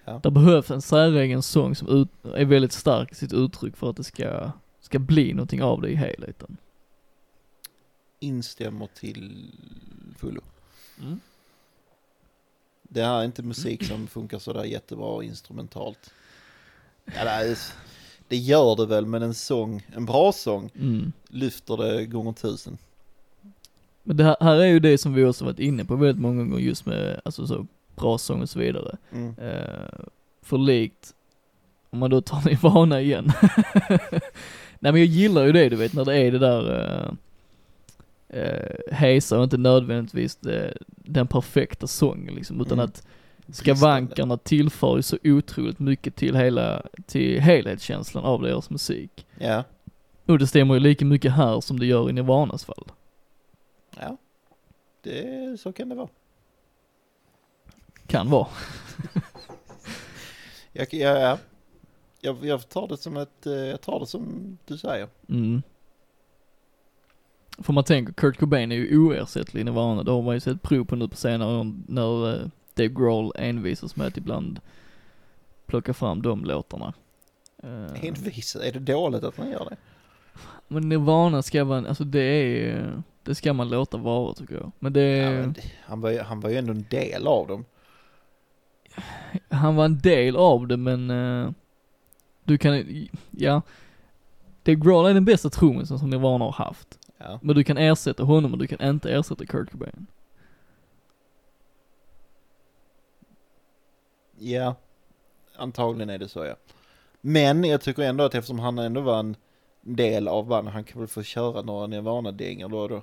Ja. 0.05 0.19
Det 0.23 0.31
behövs 0.31 0.71
en 0.71 0.81
säregen 0.81 1.41
sång 1.41 1.75
som 1.75 1.87
ut, 1.87 2.09
är 2.35 2.45
väldigt 2.45 2.71
stark 2.71 3.11
i 3.11 3.15
sitt 3.15 3.33
uttryck 3.33 3.77
för 3.77 3.89
att 3.89 3.97
det 3.97 4.03
ska, 4.03 4.51
ska 4.79 4.99
bli 4.99 5.33
någonting 5.33 5.63
av 5.63 5.81
det 5.81 5.89
i 5.89 5.95
helheten. 5.95 6.57
Instämmer 8.19 8.87
till 8.87 9.51
fullo. 10.17 10.41
Mm. 11.01 11.19
Det 12.89 13.03
här 13.03 13.19
är 13.19 13.23
inte 13.25 13.43
musik 13.43 13.83
som 13.83 14.07
funkar 14.07 14.39
sådär 14.39 14.63
jättebra 14.63 15.23
instrumentalt. 15.23 16.13
Ja, 17.05 17.23
det, 17.23 17.29
är, 17.29 17.57
det 18.27 18.37
gör 18.37 18.75
det 18.75 18.85
väl, 18.85 19.05
men 19.05 19.21
en 19.23 19.33
sång, 19.33 19.85
en 19.95 20.05
bra 20.05 20.31
sång, 20.31 20.69
Mm. 20.75 21.11
lyfter 21.27 21.77
det 21.77 22.05
gånger 22.05 22.33
tusen. 22.33 22.77
Men 24.03 24.17
det 24.17 24.23
här, 24.23 24.37
här 24.39 24.55
är 24.55 24.65
ju 24.65 24.79
det 24.79 24.97
som 24.97 25.13
vi 25.13 25.25
också 25.25 25.45
varit 25.45 25.59
inne 25.59 25.85
på 25.85 25.95
väldigt 25.95 26.21
många 26.21 26.43
gånger 26.43 26.59
just 26.59 26.85
med, 26.85 27.21
alltså 27.25 27.47
så, 27.47 27.67
bra 27.95 28.17
sång 28.17 28.41
och 28.41 28.49
så 28.49 28.59
vidare. 28.59 28.97
Mm. 29.13 29.35
Eh, 29.39 29.99
för 30.41 30.57
likt, 30.57 31.13
om 31.89 31.99
man 31.99 32.09
då 32.09 32.21
tar 32.21 32.41
Nirvana 32.45 33.01
igen. 33.01 33.31
Nej 34.79 34.91
men 34.91 34.95
jag 34.95 35.05
gillar 35.05 35.45
ju 35.45 35.51
det 35.51 35.69
du 35.69 35.75
vet, 35.75 35.93
när 35.93 36.05
det 36.05 36.17
är 36.17 36.31
det 36.31 36.39
där 36.39 36.71
uh, 36.71 37.13
hesa 38.91 39.37
och 39.37 39.43
inte 39.43 39.57
nödvändigtvis 39.57 40.35
det, 40.35 40.77
den 40.87 41.27
perfekta 41.27 41.87
sången 41.87 42.35
liksom, 42.35 42.61
utan 42.61 42.79
Mm. 42.79 42.85
att 42.85 43.07
skavankarna 43.55 44.37
tillför 44.37 44.95
ju 44.95 45.01
så 45.01 45.17
otroligt 45.23 45.79
mycket 45.79 46.15
till 46.15 46.35
hela, 46.35 46.83
till 47.05 47.39
helhetskänslan 47.41 48.23
av 48.25 48.41
deras 48.41 48.69
musik. 48.69 49.25
Ja, 49.39 49.63
Och 50.25 50.39
det 50.39 50.47
stämmer 50.47 50.73
ju 50.73 50.79
lika 50.79 51.05
mycket 51.05 51.31
här 51.31 51.61
som 51.61 51.79
det 51.79 51.85
gör 51.85 52.09
i 52.09 52.13
Nirvanas 52.13 52.65
fall. 52.65 52.91
ja. 53.99 54.17
Det, 55.01 55.59
så 55.59 55.71
kan 55.73 55.89
det 55.89 55.95
vara. 55.95 56.09
Kan 58.07 58.29
vara. 58.29 58.47
Jag, 60.71 60.93
ja, 60.93 61.19
ja. 61.19 61.37
Jag, 62.21 62.45
jag 62.45 62.69
tar 62.69 62.87
det 62.87 62.97
som 62.97 63.17
ett, 63.17 63.45
eh, 63.45 63.53
jag 63.53 63.81
tar 63.81 63.99
det 63.99 64.05
som 64.07 64.57
du 64.65 64.77
säger. 64.77 65.07
Mm. 65.29 65.61
För 67.57 67.73
man 67.73 67.83
tänker, 67.83 68.13
Kurt 68.13 68.37
Cobain 68.37 68.71
är 68.71 68.75
ju 68.75 68.97
oersättlig 68.97 69.61
i 69.61 69.63
Nirvana, 69.63 70.03
det 70.03 70.11
har 70.11 70.21
man 70.21 70.33
ju 70.33 70.39
sett 70.39 70.61
prov 70.61 70.85
på 70.85 70.95
nu 70.95 71.07
på 71.07 71.15
senare 71.15 71.59
år 71.59 71.73
när 71.87 72.33
eh, 72.33 72.47
Dave 72.73 72.89
Grohl 72.89 73.31
envisas 73.35 73.95
med 73.95 74.07
att 74.07 74.17
ibland 74.17 74.59
plocka 75.65 75.93
fram 75.93 76.21
de 76.21 76.45
låtarna. 76.45 76.93
Eh, 77.63 78.05
Envis, 78.05 78.55
är 78.55 78.71
det 78.73 78.79
dåligt 78.79 79.23
att 79.23 79.37
man 79.37 79.49
gör 79.49 79.67
det? 79.69 79.75
men 80.67 80.89
Nirvana 80.89 81.41
ska 81.41 81.63
vara, 81.63 81.87
alltså 81.87 82.03
det 82.03 82.21
är, 82.21 83.01
det 83.23 83.35
ska 83.35 83.53
man 83.53 83.69
låta 83.69 83.97
vara 83.97 84.33
tycker 84.33 84.55
jag. 84.55 84.71
Men 84.79 84.93
det, 84.93 85.01
Ja, 85.17 85.31
men 85.31 85.55
han, 85.85 86.01
var, 86.01 86.09
ju- 86.11 86.19
han 86.21 86.39
var 86.39 86.49
ju 86.49 86.55
ändå 86.57 86.71
en 86.71 86.85
del 86.89 87.27
av 87.27 87.47
dem. 87.47 87.65
han 89.49 89.75
var 89.75 89.85
en 89.85 89.99
del 89.99 90.35
av 90.35 90.67
det 90.67 90.77
men, 90.77 91.09
eh, 91.09 91.49
du 92.43 92.57
kan, 92.57 92.83
ja. 93.31 93.61
Dave 94.63 94.75
Grohl 94.75 95.05
är 95.05 95.13
den 95.13 95.25
bästa 95.25 95.49
trummisen 95.49 95.99
som 95.99 96.09
Nirvana 96.09 96.45
har 96.45 96.51
haft. 96.51 96.99
Ja. 97.17 97.39
Men 97.41 97.55
du 97.55 97.63
kan 97.63 97.77
ersätta 97.77 98.23
honom 98.23 98.51
och 98.53 98.57
du 98.59 98.67
kan 98.67 98.89
inte 98.89 99.11
ersätta 99.11 99.45
Kurt 99.45 99.71
Cobain. 99.71 100.07
Ja, 104.37 104.75
antagligen 105.55 106.09
är 106.09 106.17
det 106.17 106.27
så 106.29 106.45
ja. 106.45 106.55
Men 107.21 107.63
jag 107.63 107.81
tycker 107.81 108.01
ändå 108.03 108.23
att 108.23 108.35
eftersom 108.35 108.59
han 108.59 108.79
ändå 108.79 109.01
var 109.01 109.19
en 109.19 109.35
del 109.81 110.27
av 110.27 110.47
bandet, 110.47 110.73
han 110.73 110.83
kan 110.83 111.01
väl 111.01 111.07
få 111.07 111.23
köra 111.23 111.61
några 111.61 111.87
Nirvana-dängor 111.87 112.69
då 112.69 112.79
och 112.79 112.89
då. 112.89 113.01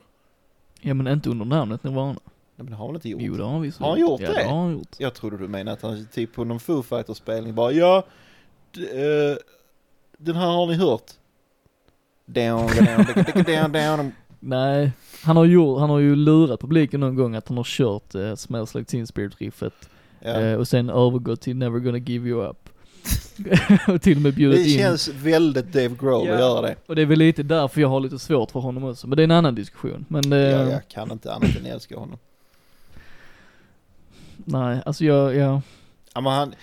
Ja 0.80 0.94
men 0.94 1.06
inte 1.08 1.30
under 1.30 1.44
namnet 1.44 1.84
Nirvana. 1.84 2.20
men 2.56 2.66
det 2.66 2.74
har 2.74 2.86
han 2.86 2.94
inte 2.94 3.08
gjort. 3.08 3.20
Jo 3.22 3.34
det 3.36 3.42
har 3.44 3.50
han 3.52 3.62
visst 3.62 3.78
Har 3.78 3.90
han 3.90 4.00
gjort 4.00 4.20
ja, 4.20 4.28
det? 4.28 4.34
det? 4.38 4.44
har 4.44 4.56
han 4.62 4.72
gjort. 4.72 4.96
Jag 4.98 5.14
trodde 5.14 5.36
du 5.38 5.48
menade 5.48 5.72
att 5.72 5.82
han 5.82 6.06
typ 6.12 6.32
på 6.34 6.44
någon 6.44 6.60
Foo 6.60 6.82
Fighters 6.82 7.16
spelning 7.16 7.54
bara 7.54 7.72
ja, 7.72 8.04
d- 8.72 8.80
eh, 9.30 9.36
den 10.18 10.36
här 10.36 10.46
har 10.46 10.66
ni 10.66 10.74
hört. 10.74 11.12
Down, 12.32 12.66
down, 12.66 13.06
down, 13.34 13.44
down, 13.44 13.72
down. 13.72 14.12
Nej, 14.40 14.92
han 15.22 15.36
har, 15.36 15.44
gjort, 15.44 15.80
han 15.80 15.90
har 15.90 15.98
ju 15.98 16.16
lurat 16.16 16.60
publiken 16.60 17.00
någon 17.00 17.14
gång 17.16 17.34
att 17.34 17.48
han 17.48 17.56
har 17.56 17.64
kört 17.64 18.14
eh, 18.14 18.34
Smells 18.34 18.74
Like 18.74 18.90
Teen 18.90 19.06
Spirit 19.06 19.40
riffet 19.40 19.72
Ja. 20.20 20.40
eh, 20.40 20.54
och 20.58 20.68
sen 20.68 20.90
övergått 20.90 21.40
till 21.40 21.56
Never 21.56 21.78
Gonna 21.78 21.98
Give 21.98 22.28
You 22.28 22.46
Up. 22.50 22.68
och 23.88 24.02
till 24.02 24.16
och 24.16 24.22
med 24.22 24.34
bjudit 24.34 24.64
Det 24.64 24.70
in. 24.70 24.78
känns 24.78 25.08
väldigt 25.08 25.72
Dave 25.72 25.88
Grohl 26.00 26.26
Ja. 26.28 26.34
att 26.34 26.40
göra 26.40 26.60
det. 26.62 26.76
Och 26.86 26.96
det 26.96 27.02
är 27.02 27.06
väl 27.06 27.18
lite 27.18 27.42
därför 27.42 27.80
jag 27.80 27.88
har 27.88 28.00
lite 28.00 28.18
svårt 28.18 28.50
för 28.50 28.60
honom 28.60 28.84
också, 28.84 29.06
men 29.06 29.16
det 29.16 29.22
är 29.22 29.24
en 29.24 29.30
annan 29.30 29.54
diskussion. 29.54 30.04
Men 30.08 30.32
eh, 30.32 30.38
Jag, 30.38 30.70
jag 30.70 30.88
kan 30.88 31.10
inte 31.12 31.32
annat 31.34 31.56
än 31.56 31.66
älska 31.66 31.98
honom. 31.98 32.18
nej, 34.36 34.82
alltså 34.86 35.04
jag, 35.04 35.34
jag, 35.36 35.60
Ja, 36.14 36.20
men 36.20 36.32
han, 36.32 36.54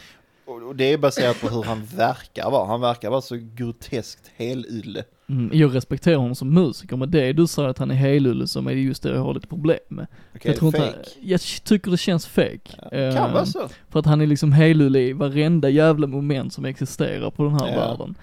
och 0.45 0.61
och 0.61 0.75
det 0.75 0.93
är 0.93 0.97
baserat 0.97 1.41
på 1.41 1.47
hur 1.49 1.63
han 1.63 1.85
verkar 1.85 2.51
vara. 2.51 2.67
Han 2.67 2.81
verkar 2.81 3.09
vara 3.09 3.21
så 3.21 3.35
groteskt 3.55 4.31
helylle. 4.35 5.03
Mm, 5.29 5.49
jag 5.53 5.75
respekterar 5.75 6.15
honom 6.17 6.35
som 6.35 6.53
musiker, 6.53 6.95
men 6.97 7.11
det 7.11 7.33
du 7.33 7.47
säger 7.47 7.69
att 7.69 7.77
han 7.77 7.91
är 7.91 7.95
helylle 7.95 8.47
som 8.47 8.67
är 8.67 8.71
just 8.71 9.03
det 9.03 9.09
jag 9.13 9.19
har 9.23 9.33
lite 9.33 9.47
problem 9.47 9.79
med. 9.87 10.07
Okej, 10.35 10.51
jag 10.51 10.55
tror 10.59 10.71
fake. 10.71 10.85
inte, 10.87 11.09
jag 11.21 11.41
tycker 11.63 11.91
det 11.91 11.97
känns 11.97 12.27
fake. 12.27 12.59
Ja, 12.81 12.89
kan 12.89 12.99
Eh, 13.01 13.33
vara 13.33 13.45
så. 13.45 13.69
För 13.89 13.99
att 13.99 14.05
han 14.05 14.21
är 14.21 14.27
liksom 14.27 14.51
helylle 14.51 14.99
i 14.99 15.13
varenda 15.13 15.69
jävla 15.69 16.07
moment 16.07 16.53
som 16.53 16.65
existerar 16.65 17.31
på 17.31 17.43
den 17.43 17.53
här 17.53 17.67
Ja. 17.67 17.75
världen. 17.75 18.15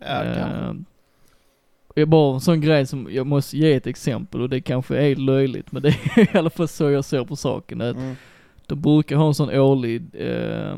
Ja, 0.00 0.06
kanske. 0.36 0.58
Eh, 0.58 0.74
jag 1.96 2.08
bara 2.08 2.34
en 2.34 2.40
sån 2.40 2.60
grej 2.60 2.86
som, 2.86 3.08
jag 3.10 3.26
måste 3.26 3.56
ge 3.58 3.72
ett 3.74 3.86
exempel 3.86 4.40
och 4.40 4.48
det 4.48 4.60
kanske 4.60 4.96
är 4.96 5.16
löjligt 5.16 5.72
men 5.72 5.82
det 5.82 5.88
är 5.88 6.34
i 6.34 6.38
alla 6.38 6.50
fall 6.50 6.68
så 6.68 6.90
jag 6.90 7.04
ser 7.04 7.24
på 7.24 7.36
saken. 7.36 7.80
Att 7.80 7.96
Mm. 7.96 8.16
de 8.66 8.80
brukar 8.80 9.16
ha 9.16 9.26
en 9.26 9.34
sån 9.34 9.50
årlig 9.50 10.02
eh, 10.12 10.76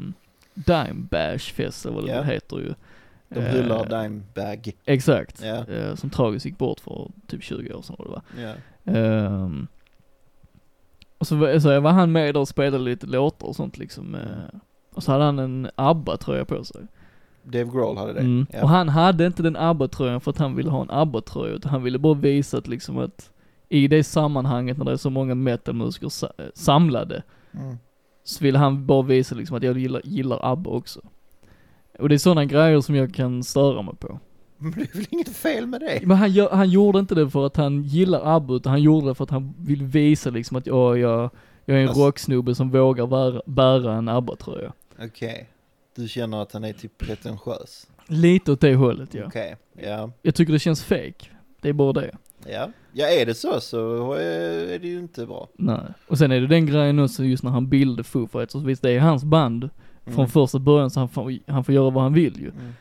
Dime 0.54 0.94
Bash 1.10 1.52
fest 1.54 1.86
eller 1.86 1.94
vad 1.96 2.08
Ja. 2.08 2.16
det 2.20 2.24
heter 2.26 2.56
ju. 2.56 2.74
De 3.40 3.46
Eh, 3.46 3.52
hyllar 3.54 4.02
Dimebag. 4.02 4.72
Exakt. 4.84 5.42
Ja. 5.44 5.64
Eh, 5.74 5.94
som 5.94 6.10
tragiskt 6.10 6.46
gick 6.46 6.58
bort 6.58 6.80
för 6.80 7.08
typ 7.26 7.42
20 7.42 7.72
år 7.74 7.82
sedan 7.82 7.96
var 7.98 8.04
det 8.06 8.10
va. 8.12 8.22
Ja. 8.84 8.92
Ehm, 8.92 9.66
och 11.18 11.26
så, 11.26 11.60
så 11.60 11.80
var 11.80 11.90
han 11.92 12.12
med 12.12 12.34
där 12.34 12.40
och 12.40 12.48
spelade 12.48 12.84
lite 12.84 13.06
låtar 13.06 13.46
och 13.46 13.56
sånt 13.56 13.78
liksom. 13.78 14.14
eh, 14.14 14.58
och 14.94 15.02
så 15.02 15.12
hade 15.12 15.24
han 15.24 15.38
en 15.38 15.70
ABBA-tröja 15.74 16.44
på 16.44 16.64
sig. 16.64 16.80
Dave 17.42 17.64
Grohl 17.64 17.96
hade 17.96 18.12
det. 18.12 18.20
Mm. 18.20 18.46
Ja. 18.52 18.62
Och 18.62 18.68
han 18.68 18.88
hade 18.88 19.26
inte 19.26 19.42
den 19.42 19.56
ABBA-tröjan 19.56 20.20
för 20.20 20.30
att 20.30 20.38
han 20.38 20.56
ville 20.56 20.70
ha 20.70 20.82
en 20.82 20.90
ABBA-tröja, 20.90 21.54
utan 21.54 21.70
han 21.70 21.82
ville 21.82 21.98
bara 21.98 22.14
visa 22.14 22.58
att 22.58 22.68
liksom 22.68 22.98
att 22.98 23.30
i 23.68 23.88
det 23.88 24.04
sammanhanget 24.04 24.78
när 24.78 24.84
det 24.84 24.92
är 24.92 24.96
så 24.96 25.10
många 25.10 25.34
metalmusiker 25.34 26.10
eh, 26.38 26.46
samlade, 26.54 27.22
Mm. 27.52 27.76
så 28.24 28.44
ville 28.44 28.58
han 28.58 28.86
bara 28.86 29.02
visa 29.02 29.34
liksom 29.34 29.56
att 29.56 29.62
jag 29.62 29.78
gillar, 29.78 30.00
gillar 30.04 30.38
ABBA 30.52 30.70
också. 30.70 31.00
Och 31.98 32.08
det 32.08 32.14
är 32.14 32.18
sådana 32.18 32.44
grejer 32.44 32.80
som 32.80 32.94
jag 32.94 33.14
kan 33.14 33.44
störa 33.44 33.82
mig 33.82 33.94
på. 33.96 34.18
Men 34.58 34.72
det 34.72 34.80
är 34.80 34.96
väl 34.96 35.06
inget 35.10 35.36
fel 35.36 35.66
med 35.66 35.80
det? 35.80 36.00
Men 36.02 36.16
han, 36.16 36.30
gör, 36.30 36.50
han 36.50 36.70
gjorde 36.70 36.98
inte 36.98 37.14
det 37.14 37.30
för 37.30 37.46
att 37.46 37.56
han 37.56 37.82
gillar 37.82 38.36
ABBA, 38.36 38.54
utan 38.54 38.70
han 38.70 38.82
gjorde 38.82 39.06
det 39.08 39.14
för 39.14 39.24
att 39.24 39.30
han 39.30 39.54
vill 39.58 39.82
visa 39.82 40.30
liksom 40.30 40.56
att 40.56 40.66
ja, 40.66 40.96
jag, 40.96 41.30
jag 41.64 41.76
är 41.78 41.82
en 41.82 41.88
Alltså- 41.88 42.06
rocksnubbe 42.06 42.54
som 42.54 42.70
vågar 42.70 43.06
bära, 43.06 43.42
bära 43.46 43.94
en 43.94 44.08
ABBA-tröja. 44.08 44.72
Okej. 45.02 45.48
Du 45.96 46.08
känner 46.08 46.42
att 46.42 46.52
han 46.52 46.64
är 46.64 46.72
typ 46.72 46.98
pretentiös? 46.98 47.86
Lite 48.06 48.52
åt 48.52 48.60
det 48.60 48.74
hållet 48.74 49.14
ja. 49.14 49.24
Okej. 49.26 49.56
Ja. 49.82 50.10
Jag 50.22 50.34
tycker 50.34 50.52
det 50.52 50.58
känns 50.58 50.84
fake. 50.84 51.26
Det 51.60 51.68
är 51.68 51.72
bara 51.72 51.92
det. 51.92 52.16
Ja. 52.46 52.68
Ja, 52.92 53.06
är 53.06 53.26
det 53.26 53.34
så 53.34 53.60
så 53.60 54.12
är 54.12 54.78
det 54.78 54.88
ju 54.88 54.98
inte 54.98 55.26
bra. 55.26 55.48
Nej. 55.54 55.80
Och 56.08 56.18
sen 56.18 56.32
är 56.32 56.40
det 56.40 56.46
den 56.46 56.66
grejen 56.66 56.98
också 56.98 57.24
just 57.24 57.42
när 57.42 57.50
han 57.50 57.68
bildade 57.68 58.04
Foo 58.04 58.26
Fighters, 58.26 58.62
visst 58.62 58.82
det 58.82 58.90
är 58.90 59.00
hans 59.00 59.24
band 59.24 59.70
från 60.06 60.14
Mm. 60.14 60.28
första 60.28 60.58
början 60.58 60.90
så 60.90 61.00
han 61.00 61.08
får, 61.08 61.38
han 61.46 61.64
får 61.64 61.74
göra 61.74 61.90
vad 61.90 62.02
han 62.02 62.12
vill 62.12 62.40
ju. 62.40 62.50
Mm. 62.50 62.72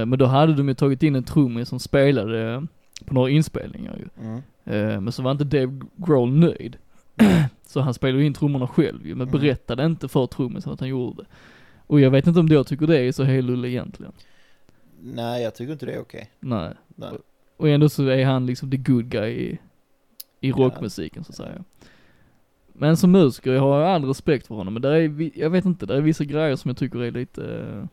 Eh, 0.00 0.06
men 0.06 0.18
då 0.18 0.26
hade 0.26 0.54
de 0.54 0.68
ju 0.68 0.74
tagit 0.74 1.02
in 1.02 1.14
en 1.16 1.24
trummis 1.24 1.68
som 1.68 1.78
spelade 1.80 2.66
på 3.06 3.14
några 3.14 3.30
inspelningar 3.30 3.96
ju. 3.96 4.24
Mm. 4.26 4.36
Eh, 4.64 5.00
men 5.00 5.12
så 5.12 5.22
var 5.22 5.30
inte 5.30 5.44
Dave 5.44 5.80
Grohl 5.96 6.30
nöjd. 6.32 6.76
så 7.66 7.80
han 7.80 7.94
spelade 7.94 8.24
in 8.24 8.34
trummorna 8.34 8.66
själv 8.66 9.06
ju, 9.06 9.14
men 9.14 9.28
Mm. 9.28 9.40
berättade 9.40 9.84
inte 9.86 10.08
för 10.08 10.26
trummisen 10.26 10.72
att 10.72 10.80
han 10.80 10.88
gjorde 10.88 11.22
det. 11.22 11.28
Och 11.86 12.00
jag 12.00 12.10
vet 12.10 12.26
inte 12.26 12.40
om 12.40 12.48
jag 12.48 12.66
tycker 12.66 12.86
det 12.86 12.98
är 13.00 13.12
så 13.12 13.22
helylle 13.24 13.68
egentligen. 13.68 14.12
Nej, 15.00 15.42
jag 15.42 15.54
tycker 15.54 15.72
inte 15.72 15.86
det 15.86 15.92
är 15.92 16.00
okej. 16.00 16.30
Nej. 16.40 16.72
Nej. 16.96 17.10
Och 17.56 17.68
ändå 17.68 17.88
så 17.88 18.06
är 18.06 18.24
han 18.24 18.46
liksom 18.46 18.70
the 18.70 18.76
good 18.76 19.04
guy 19.08 19.30
i, 19.30 19.58
i 20.40 20.50
Ja. 20.50 20.56
rockmusiken 20.56 21.24
så 21.24 21.30
att 21.32 21.36
säga. 21.36 21.64
Men 22.82 22.96
som 22.96 23.12
musiker, 23.12 23.52
jag 23.52 23.60
har 23.60 23.80
all 23.80 24.04
respekt 24.04 24.46
för 24.46 24.54
honom, 24.54 24.74
men 24.74 24.82
där 24.82 24.92
är, 24.92 25.38
jag 25.38 25.50
vet 25.50 25.64
inte, 25.64 25.86
det 25.86 25.96
är 25.96 26.00
vissa 26.00 26.24
grejer 26.24 26.56
som 26.56 26.68
jag 26.68 26.76
tycker 26.78 27.02
är 27.02 27.10
lite, 27.10 27.44
eh, 27.44 27.84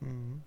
Mm. 0.00 0.42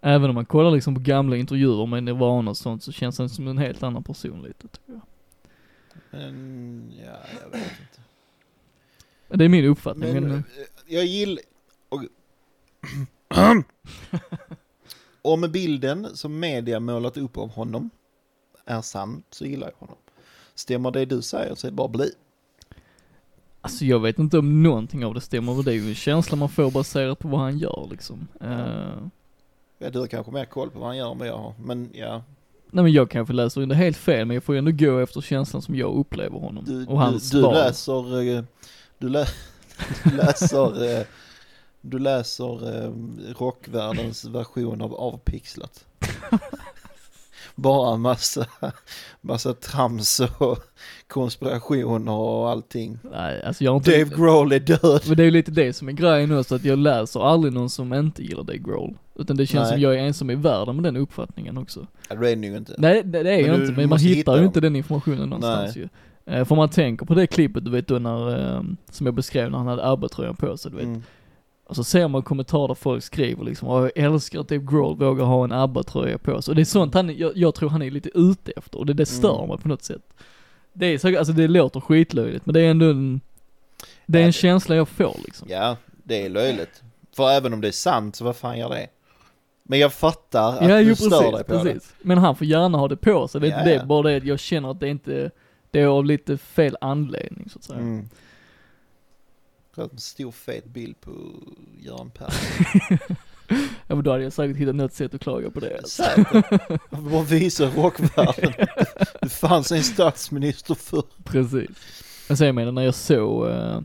även 0.00 0.28
om 0.28 0.34
man 0.34 0.44
kollar 0.44 0.70
liksom 0.70 0.94
på 0.94 1.00
gamla 1.00 1.36
intervjuer 1.36 1.86
med 1.86 2.02
Nirvana 2.02 2.50
och 2.50 2.56
sånt 2.56 2.82
så 2.82 2.92
känns 2.92 3.18
han 3.18 3.28
som 3.28 3.46
en 3.48 3.58
helt 3.58 3.82
annan 3.82 4.04
person 4.04 4.42
lite 4.42 4.68
tycker 4.68 4.92
jag. 4.92 5.00
Men, 6.10 6.92
ja, 7.04 7.16
jag 7.42 7.50
vet 7.50 7.70
inte. 7.80 8.00
Det 9.28 9.44
är 9.44 9.48
min 9.48 9.64
uppfattning, 9.64 10.12
Men 10.12 10.24
men, 10.24 10.32
eh, 10.38 10.44
jag 10.86 11.04
gillar... 11.04 11.44
Och... 11.88 12.04
Om 15.22 15.40
bilden 15.52 16.16
som 16.16 16.40
media 16.40 16.80
målat 16.80 17.16
upp 17.16 17.36
av 17.36 17.50
honom 17.50 17.90
är 18.64 18.80
sann 18.80 19.22
så 19.30 19.46
gillar 19.46 19.66
jag 19.66 19.76
honom. 19.86 19.96
Stämmer 20.54 20.90
det 20.90 21.04
du 21.04 21.22
säger 21.22 21.54
så 21.54 21.66
är 21.66 21.70
det 21.70 21.74
bara 21.74 21.88
bli. 21.88 22.10
Alltså 23.60 23.84
jag 23.84 24.00
vet 24.00 24.18
inte 24.18 24.38
om 24.38 24.62
någonting 24.62 25.04
av 25.04 25.14
det 25.14 25.20
stämmer, 25.20 25.54
men 25.54 25.64
det 25.64 25.70
är 25.72 25.74
ju 25.74 25.88
en 25.88 25.94
känsla 25.94 26.36
man 26.36 26.48
får 26.48 26.70
baserat 26.70 27.18
på 27.18 27.28
vad 27.28 27.40
han 27.40 27.58
gör 27.58 27.88
liksom. 27.90 28.28
Eh, 28.40 29.06
Ja, 29.82 29.90
du 29.90 29.98
har 29.98 30.06
kanske 30.06 30.32
mer 30.32 30.44
koll 30.44 30.70
på 30.70 30.78
vad 30.78 30.88
han 30.88 30.96
gör 30.96 31.12
än 31.12 31.18
vad 31.18 31.28
jag 31.28 31.38
har. 31.38 31.54
Men 31.64 31.90
ja, 31.92 32.22
nej 32.70 32.82
men 32.84 32.92
jag 32.92 33.10
kanske 33.10 33.34
läser 33.34 33.62
in 33.62 33.68
det 33.68 33.74
helt 33.74 33.96
fel, 33.96 34.26
men 34.26 34.34
jag 34.34 34.44
får 34.44 34.54
ju 34.54 34.58
ändå 34.58 34.70
gå 34.70 34.98
efter 34.98 35.20
känslan 35.20 35.62
som 35.62 35.74
jag 35.74 35.94
upplever 35.94 36.38
honom. 36.38 36.64
du, 36.64 36.86
och 36.86 37.00
hans 37.00 37.30
du, 37.30 37.42
du 37.42 37.48
läser... 37.50 38.36
eh, 38.36 38.44
Du, 38.98 39.08
lä, 39.08 39.26
du 40.04 40.16
läser... 40.16 40.98
eh, 41.00 41.06
Du 41.80 41.98
läser 41.98 42.92
rockvärldens 43.38 44.24
version 44.24 44.82
av 44.82 44.94
avpixlat. 44.94 45.84
Bara 47.62 47.96
massa, 47.96 48.46
massa 49.20 49.52
trams 49.54 50.20
och 50.38 50.58
konspirationer 51.08 52.12
och 52.12 52.50
allting. 52.50 52.98
Nej, 53.12 53.42
alltså 53.44 53.64
jag 53.64 53.70
har 53.72 53.76
inte... 53.76 53.90
Dave 53.98 54.16
Grohl 54.16 54.52
är 54.52 54.60
död. 54.60 55.02
Men 55.06 55.16
det 55.16 55.22
är 55.22 55.24
ju 55.24 55.30
lite 55.30 55.50
det 55.50 55.72
som 55.72 55.88
är 55.88 55.92
grejen 55.92 56.38
också, 56.38 56.54
att 56.54 56.64
jag 56.64 56.78
läser 56.78 57.20
aldrig 57.20 57.52
någon 57.52 57.70
som 57.70 57.94
inte 57.94 58.22
gillar 58.22 58.42
Dave 58.42 58.58
Grohl. 58.58 58.94
Utan 59.14 59.36
det 59.36 59.46
känns 59.46 59.62
Nej. 59.62 59.72
som 59.72 59.80
jag 59.80 59.94
är 59.94 59.98
ensam 59.98 60.30
i 60.30 60.34
världen 60.34 60.74
med 60.76 60.84
den 60.84 60.96
uppfattningen 60.96 61.58
också. 61.58 61.86
Ja, 62.08 62.14
det 62.16 62.30
är 62.30 62.36
det 62.36 62.46
ju 62.46 62.56
inte. 62.56 62.74
Nej, 62.78 63.02
det, 63.04 63.22
det 63.22 63.30
är 63.34 63.36
Men 63.42 63.46
jag 63.46 63.58
du- 63.58 63.62
inte, 63.66 63.80
men 63.80 63.88
man 63.88 63.98
hittar 63.98 64.16
hitta 64.16 64.38
ju 64.38 64.44
inte 64.46 64.60
den 64.60 64.76
informationen 64.76 65.28
någonstans 65.28 65.76
Nej. 65.76 65.88
ju. 66.26 66.34
Eh, 66.34 66.44
För 66.44 66.56
man 66.56 66.68
tänker 66.68 67.06
på 67.06 67.14
det 67.14 67.26
klippet, 67.26 67.64
du 67.64 67.70
vet 67.70 67.88
då 67.88 67.98
när, 67.98 68.54
eh, 68.56 68.62
som 68.90 69.06
jag 69.06 69.14
beskrev 69.14 69.50
när 69.50 69.58
han 69.58 69.66
hade 69.66 69.84
ABBA-tröjan 69.84 70.36
på 70.36 70.56
sig, 70.56 70.70
du 70.70 70.76
vet. 70.76 70.86
Mm. 70.86 71.02
Och 71.70 71.76
så 71.76 71.84
ser 71.84 72.08
man 72.08 72.22
kommentarer 72.22 72.68
där 72.68 72.74
folk 72.74 73.04
skriver 73.04 73.44
liksom, 73.44 73.68
"Åh, 73.68 73.82
jag 73.94 74.04
älskar 74.04 74.40
att 74.40 74.48
Dave 74.48 74.64
Grohl 74.64 74.96
vågar 74.96 75.24
ha 75.24 75.44
en 75.44 75.52
ABBA-tröja 75.52 76.18
på 76.18 76.42
sig. 76.42 76.52
Och 76.52 76.56
det 76.56 76.62
är 76.62 76.64
sånt 76.64 76.94
han, 76.94 77.16
jag, 77.16 77.36
jag 77.36 77.54
tror 77.54 77.68
han 77.70 77.82
är 77.82 77.90
lite 77.90 78.10
ute 78.14 78.52
efter, 78.56 78.78
och 78.78 78.86
det, 78.86 78.92
det 78.92 79.06
stör 79.06 79.36
Mm. 79.36 79.48
mig 79.48 79.58
på 79.58 79.68
något 79.68 79.82
sätt. 79.82 80.02
Det 80.72 80.86
är 80.86 80.98
så, 80.98 81.18
alltså 81.18 81.32
det 81.32 81.48
låter 81.48 81.80
skitlöjligt, 81.80 82.46
men 82.46 82.52
det 82.54 82.60
är 82.60 82.70
ändå 82.70 82.86
en, 82.90 83.20
det 84.06 84.18
är 84.18 84.22
Ja, 84.22 84.24
en 84.24 84.28
det- 84.28 84.32
känsla 84.32 84.76
jag 84.76 84.88
får 84.88 85.16
liksom. 85.24 85.48
Ja, 85.50 85.76
det 86.04 86.24
är 86.26 86.28
löjligt. 86.30 86.82
För 87.16 87.30
även 87.30 87.52
om 87.54 87.60
det 87.60 87.68
är 87.68 87.72
sant 87.72 88.16
så 88.16 88.24
vad 88.24 88.36
fan 88.36 88.58
gör 88.58 88.68
det? 88.68 88.86
Men 89.62 89.78
jag 89.78 89.92
fattar 89.92 90.48
att 90.48 90.68
Ja, 90.68 90.76
du 90.78 90.82
jo 90.88 90.94
stör 90.96 91.08
precis, 91.10 91.32
dig 91.34 91.44
på 91.44 91.64
precis. 91.64 91.94
Men 92.02 92.18
han 92.18 92.36
får 92.36 92.46
gärna 92.46 92.78
ha 92.78 92.88
det 92.88 92.96
på 92.96 93.28
sig, 93.28 93.40
det 93.40 93.46
är 93.46 93.50
Ja, 93.50 93.58
inte 93.58 93.70
det, 93.70 93.76
ja. 93.76 93.84
bara 93.84 94.02
det 94.02 94.24
jag 94.26 94.38
känner 94.40 94.70
att 94.70 94.80
det 94.80 94.88
inte, 94.88 95.30
det 95.70 95.80
är 95.80 95.86
av 95.86 96.04
lite 96.04 96.36
fel 96.38 96.76
anledning 96.80 97.48
så 97.50 97.58
att 97.58 97.62
det. 97.62 97.66
säga. 97.66 97.78
Mm. 97.78 98.08
En 99.92 99.98
stor 99.98 100.32
fet 100.32 100.64
bild 100.64 101.00
på 101.00 101.10
Göran 101.78 102.10
Persson. 102.10 102.98
Ja 103.86 103.94
men 103.94 104.04
då 104.04 104.10
hade 104.10 104.22
jag 104.22 104.32
säkert 104.32 104.56
hittat 104.56 104.74
något 104.74 104.92
sätt 104.92 105.14
att 105.14 105.20
klaga 105.20 105.50
på 105.50 105.60
det. 105.60 105.76
Alltså. 105.78 106.02
Säkert. 106.02 106.44
Jag 106.90 107.02
bara 107.02 107.22
visa 107.22 107.64
rockvärlden. 107.66 108.52
Det 109.20 109.28
fanns 109.28 109.72
en 109.72 109.82
statsminister 109.82 110.74
för. 110.74 111.02
Precis. 111.24 111.68
Sen 112.28 112.46
jag 112.46 112.54
menar 112.54 112.72
när 112.72 112.82
jag 112.82 112.94
såg, 112.94 113.48
eh, 113.48 113.80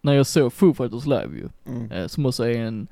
när 0.00 0.12
jag 0.12 0.26
såg 0.26 0.52
Foo 0.52 0.74
Fighters 0.74 1.04
live 1.06 1.36
ju, 1.36 1.48
Mm. 1.66 1.92
eh, 1.92 2.06
som 2.06 2.26
också 2.26 2.44
är 2.44 2.58
en, 2.58 2.88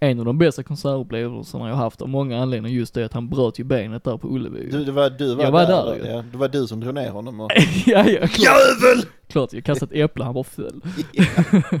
en 0.00 0.18
av 0.18 0.24
de 0.24 0.38
bästa 0.38 0.62
konsertupplevelserna 0.62 1.68
jag 1.68 1.76
haft 1.76 2.02
av 2.02 2.08
många 2.08 2.42
anledningar, 2.42 2.76
just 2.78 2.94
det 2.94 3.04
att 3.04 3.12
han 3.12 3.28
bröt 3.28 3.58
ju 3.58 3.64
benet 3.64 4.04
där 4.04 4.16
på 4.16 4.28
Ullevi. 4.28 4.68
Du, 4.70 4.84
det 4.84 4.92
var, 4.92 5.10
du 5.10 5.34
var, 5.34 5.44
Jag 5.44 5.50
var 5.52 5.66
där, 5.66 5.98
där 5.98 6.10
ja, 6.10 6.24
Det 6.32 6.36
var 6.38 6.48
du 6.48 6.66
som 6.66 6.80
drog 6.80 6.94
ner 6.94 7.10
honom 7.10 7.40
och... 7.40 7.50
ja, 7.86 8.08
ja, 8.08 8.26
klart, 8.26 8.30
Jävel! 8.38 9.04
klart 9.26 9.52
jag 9.52 9.64
kastade 9.64 9.94
ett 9.94 10.04
äpple, 10.10 10.24
han 10.24 10.34
bara 10.34 10.44
föll. 10.44 10.80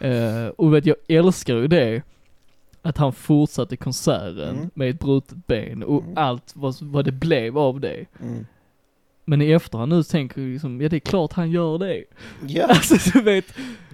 Eh, 0.00 0.46
och 0.56 0.74
vet 0.74 0.86
jag 0.86 0.96
älskar 1.08 1.54
ju 1.56 1.68
det, 1.68 2.02
att 2.82 2.96
han 2.98 3.12
fortsatte 3.12 3.76
konserten 3.76 4.56
Mm. 4.56 4.70
med 4.74 4.90
ett 4.90 5.00
brutet 5.00 5.46
ben 5.46 5.82
och 5.82 6.02
Mm. 6.02 6.12
allt 6.16 6.52
vad, 6.54 6.74
vad 6.80 7.04
det 7.04 7.12
blev 7.12 7.58
av 7.58 7.80
det. 7.80 8.04
Mm. 8.22 8.46
Men 9.30 9.42
i 9.42 9.50
efterhand 9.50 9.92
nu 9.92 10.02
tänker 10.02 10.40
jag 10.40 10.50
liksom, 10.50 10.80
ja 10.80 10.88
det 10.88 10.96
är 10.96 11.00
klart 11.00 11.32
han 11.32 11.50
gör 11.50 11.78
det. 11.78 12.04
Ja, 12.46 12.66
Alltså 12.68 12.94
du 13.12 13.22
vet, 13.24 13.44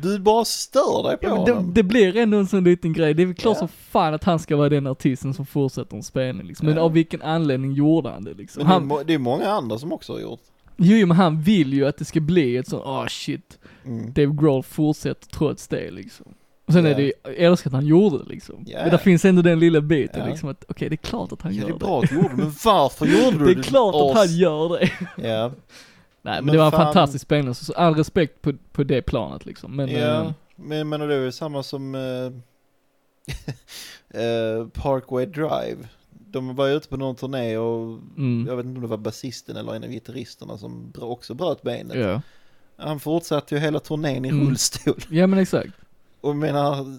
du 0.03 0.19
bara 0.19 0.45
stör 0.45 1.09
dig 1.09 1.17
på 1.17 1.27
ja, 1.27 1.35
men 1.37 1.45
det, 1.45 1.53
honom. 1.53 1.75
det 1.75 1.83
blir 1.83 2.17
ändå 2.17 2.39
en 2.39 2.47
sån 2.47 2.65
liten 2.65 2.93
grej. 2.93 3.15
Det 3.15 3.23
är 3.23 3.27
väl 3.27 3.35
klart 3.35 3.55
Ja. 3.57 3.59
som 3.59 3.69
fan 3.69 4.15
att 4.15 4.25
han 4.25 4.39
ska 4.39 4.57
vara 4.57 4.69
den 4.69 4.87
artisten 4.87 5.35
som 5.35 5.47
fortsätter 5.47 5.97
en 5.97 6.03
spelning 6.03 6.47
liksom. 6.47 6.67
Men 6.67 6.77
Ja. 6.77 6.83
av 6.83 6.93
vilken 6.93 7.23
anledning 7.23 7.73
gjorde 7.73 8.09
han 8.09 8.25
det 8.25 8.35
liksom? 8.35 8.63
Men 8.69 8.89
det, 8.89 8.95
är, 8.95 8.97
Han, 8.99 9.07
det 9.07 9.15
är 9.15 9.19
många 9.19 9.49
andra 9.49 9.79
som 9.79 9.93
också 9.93 10.13
har 10.13 10.21
gjort. 10.21 10.41
jo 10.77 11.07
men 11.07 11.17
han 11.17 11.43
vill 11.43 11.73
ju 11.75 11.87
att 11.87 11.97
det 11.99 12.05
ska 12.05 12.21
bli 12.21 12.57
ett 12.57 12.69
sånt, 12.69 12.83
ah 12.87 13.07
shit, 13.09 13.59
Mm. 13.87 14.13
Dave 14.13 14.35
Grohl 14.41 14.63
fortsätter 14.63 15.27
trots 15.29 15.69
det 15.69 15.91
liksom. 15.91 16.27
Och 16.67 16.73
sen 16.73 16.87
är 16.87 16.95
det, 16.95 17.13
jag 17.23 17.35
älskar 17.37 17.71
att 17.71 17.75
han 17.75 17.87
gjorde 17.87 18.19
det 18.19 18.25
liksom. 18.25 18.65
Ja. 18.67 18.79
Men 18.81 18.91
där 18.91 18.99
finns 18.99 19.25
ändå 19.25 19.43
den 19.43 19.59
lilla 19.61 19.81
biten 19.81 20.21
Ja. 20.21 20.27
liksom 20.29 20.49
att, 20.49 20.65
okej 20.69 20.89
det 20.89 20.95
är 20.95 20.97
klart 20.97 21.33
att 21.33 21.43
han 21.43 21.55
Ja, 21.55 21.61
gör 21.61 21.67
det 21.67 21.73
det. 21.73 21.77
är 21.77 21.87
bra 21.87 22.01
att 22.03 22.09
du 22.09 22.15
gjorde 22.17 22.29
det, 22.29 22.37
men 22.37 22.53
varför 22.65 23.07
gjorde 23.07 23.39
du 23.45 23.55
Det 23.55 23.61
är 23.61 23.63
klart 23.63 23.95
att 23.95 24.17
han 24.17 24.37
gör 24.37 24.69
det. 24.79 24.91
Ja, 25.29 25.53
Nej 26.23 26.35
men, 26.35 26.45
Men 26.45 26.53
det 26.53 26.59
var 26.59 26.67
en 26.67 26.73
fan- 26.73 26.85
fantastisk 26.85 27.23
spelning, 27.25 27.55
så 27.55 27.73
all 27.73 27.95
respekt 27.95 28.43
på, 28.43 28.53
på 28.73 28.85
det 28.85 29.03
planet 29.03 29.47
liksom. 29.47 29.77
Men, 29.77 29.89
ja. 29.91 29.99
eh, 30.25 30.31
Men 30.57 30.89
menar 30.89 31.09
det 31.09 31.15
är 31.15 31.21
ju 31.25 31.33
samma 31.33 31.63
som 31.63 31.95
eh, 31.95 32.31
Parkway 34.73 35.27
Drive. 35.27 35.77
De 36.11 36.55
var 36.57 36.67
ju 36.67 36.75
ute 36.75 36.89
på 36.89 36.97
någon 36.97 37.17
turné 37.17 37.57
och 37.57 37.99
mm, 38.17 38.47
jag 38.49 38.57
vet 38.57 38.67
inte 38.67 38.77
om 38.77 38.83
det 38.83 38.89
var 38.89 38.97
basisten 38.97 39.57
eller 39.57 39.75
en 39.75 39.85
av 39.85 39.91
gitarristerna 39.91 40.59
som 40.59 40.93
också 41.01 41.35
bröt 41.35 41.63
benet. 41.63 41.97
ja. 41.97 42.23
Han 42.79 43.01
fortsatte 43.01 43.55
ju 43.55 43.61
hela 43.61 43.81
turnén 43.81 44.25
i 44.25 44.29
Mm. 44.29 44.47
rullstol. 44.47 45.01
ja 45.11 45.27
men 45.27 45.39
exakt. 45.39 45.73
Och 46.21 46.37
menar, 46.37 46.99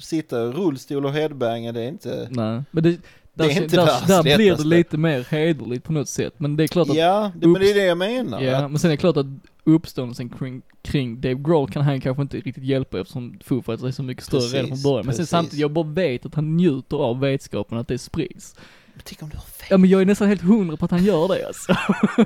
sitta 0.00 0.42
i 0.44 0.46
rullstol 0.46 1.06
och 1.06 1.12
headbanga 1.12 1.72
det 1.72 1.80
är 1.82 1.88
inte... 1.88 2.28
Nej, 2.30 2.62
men 2.70 2.82
det, 2.82 2.96
där, 3.34 3.44
är 3.44 3.62
inte 3.62 3.76
där, 3.76 3.86
världens 3.86 4.06
där 4.08 4.22
blir 4.22 4.56
det 4.56 4.64
lite 4.64 4.96
mer 4.96 5.26
hederligt 5.30 5.84
på 5.84 5.92
något 5.92 6.08
sätt. 6.08 6.34
Men 6.36 6.56
det 6.56 6.64
är 6.64 6.68
klart 6.68 6.88
att, 6.90 6.96
ja, 6.96 7.02
Ja, 7.04 7.32
det, 7.36 7.46
men 7.46 7.60
det 7.62 7.70
är 7.70 7.74
det 7.74 7.84
jag 7.84 7.98
menar. 7.98 8.42
att- 8.46 8.70
men 8.70 8.78
sen 8.78 8.90
är 8.90 8.92
det 8.92 8.96
klart 8.96 9.16
att 9.16 9.26
uppståndelsen 9.64 10.28
kring, 10.28 10.62
kring 10.82 11.20
Dave 11.20 11.34
Grohl 11.34 11.70
kan 11.70 11.82
han 11.82 12.00
kanske 12.00 12.22
inte 12.22 12.36
riktigt 12.36 12.64
hjälpa 12.64 13.00
eftersom 13.00 13.38
Foo 13.44 13.62
Fighters 13.62 13.84
är 13.88 13.90
så 13.90 14.02
mycket 14.02 14.24
större 14.24 14.40
Precis, 14.40 14.54
redan 14.54 14.68
från 14.68 14.82
början. 14.82 15.06
Men 15.06 15.14
sen 15.14 15.18
precis. 15.22 15.30
samtidigt, 15.30 15.60
jag 15.60 15.70
bara 15.70 15.86
vet 15.86 16.26
att 16.26 16.34
han 16.34 16.56
njuter 16.56 16.96
av 16.96 17.20
vetskapen 17.20 17.78
att 17.78 17.88
det 17.88 17.98
sprids. 17.98 18.54
Men 18.94 19.02
tänk 19.04 19.22
om 19.22 19.28
du 19.28 19.36
har 19.36 19.44
fel. 19.44 19.66
Ja 19.70 19.76
men 19.78 19.90
jag 19.90 20.00
är 20.00 20.06
nästan 20.06 20.28
helt 20.28 20.42
hundra 20.42 20.76
på 20.76 20.84
att 20.84 20.90
han 20.90 21.04
gör 21.04 21.28
det 21.28 21.46
alltså. 21.46 21.72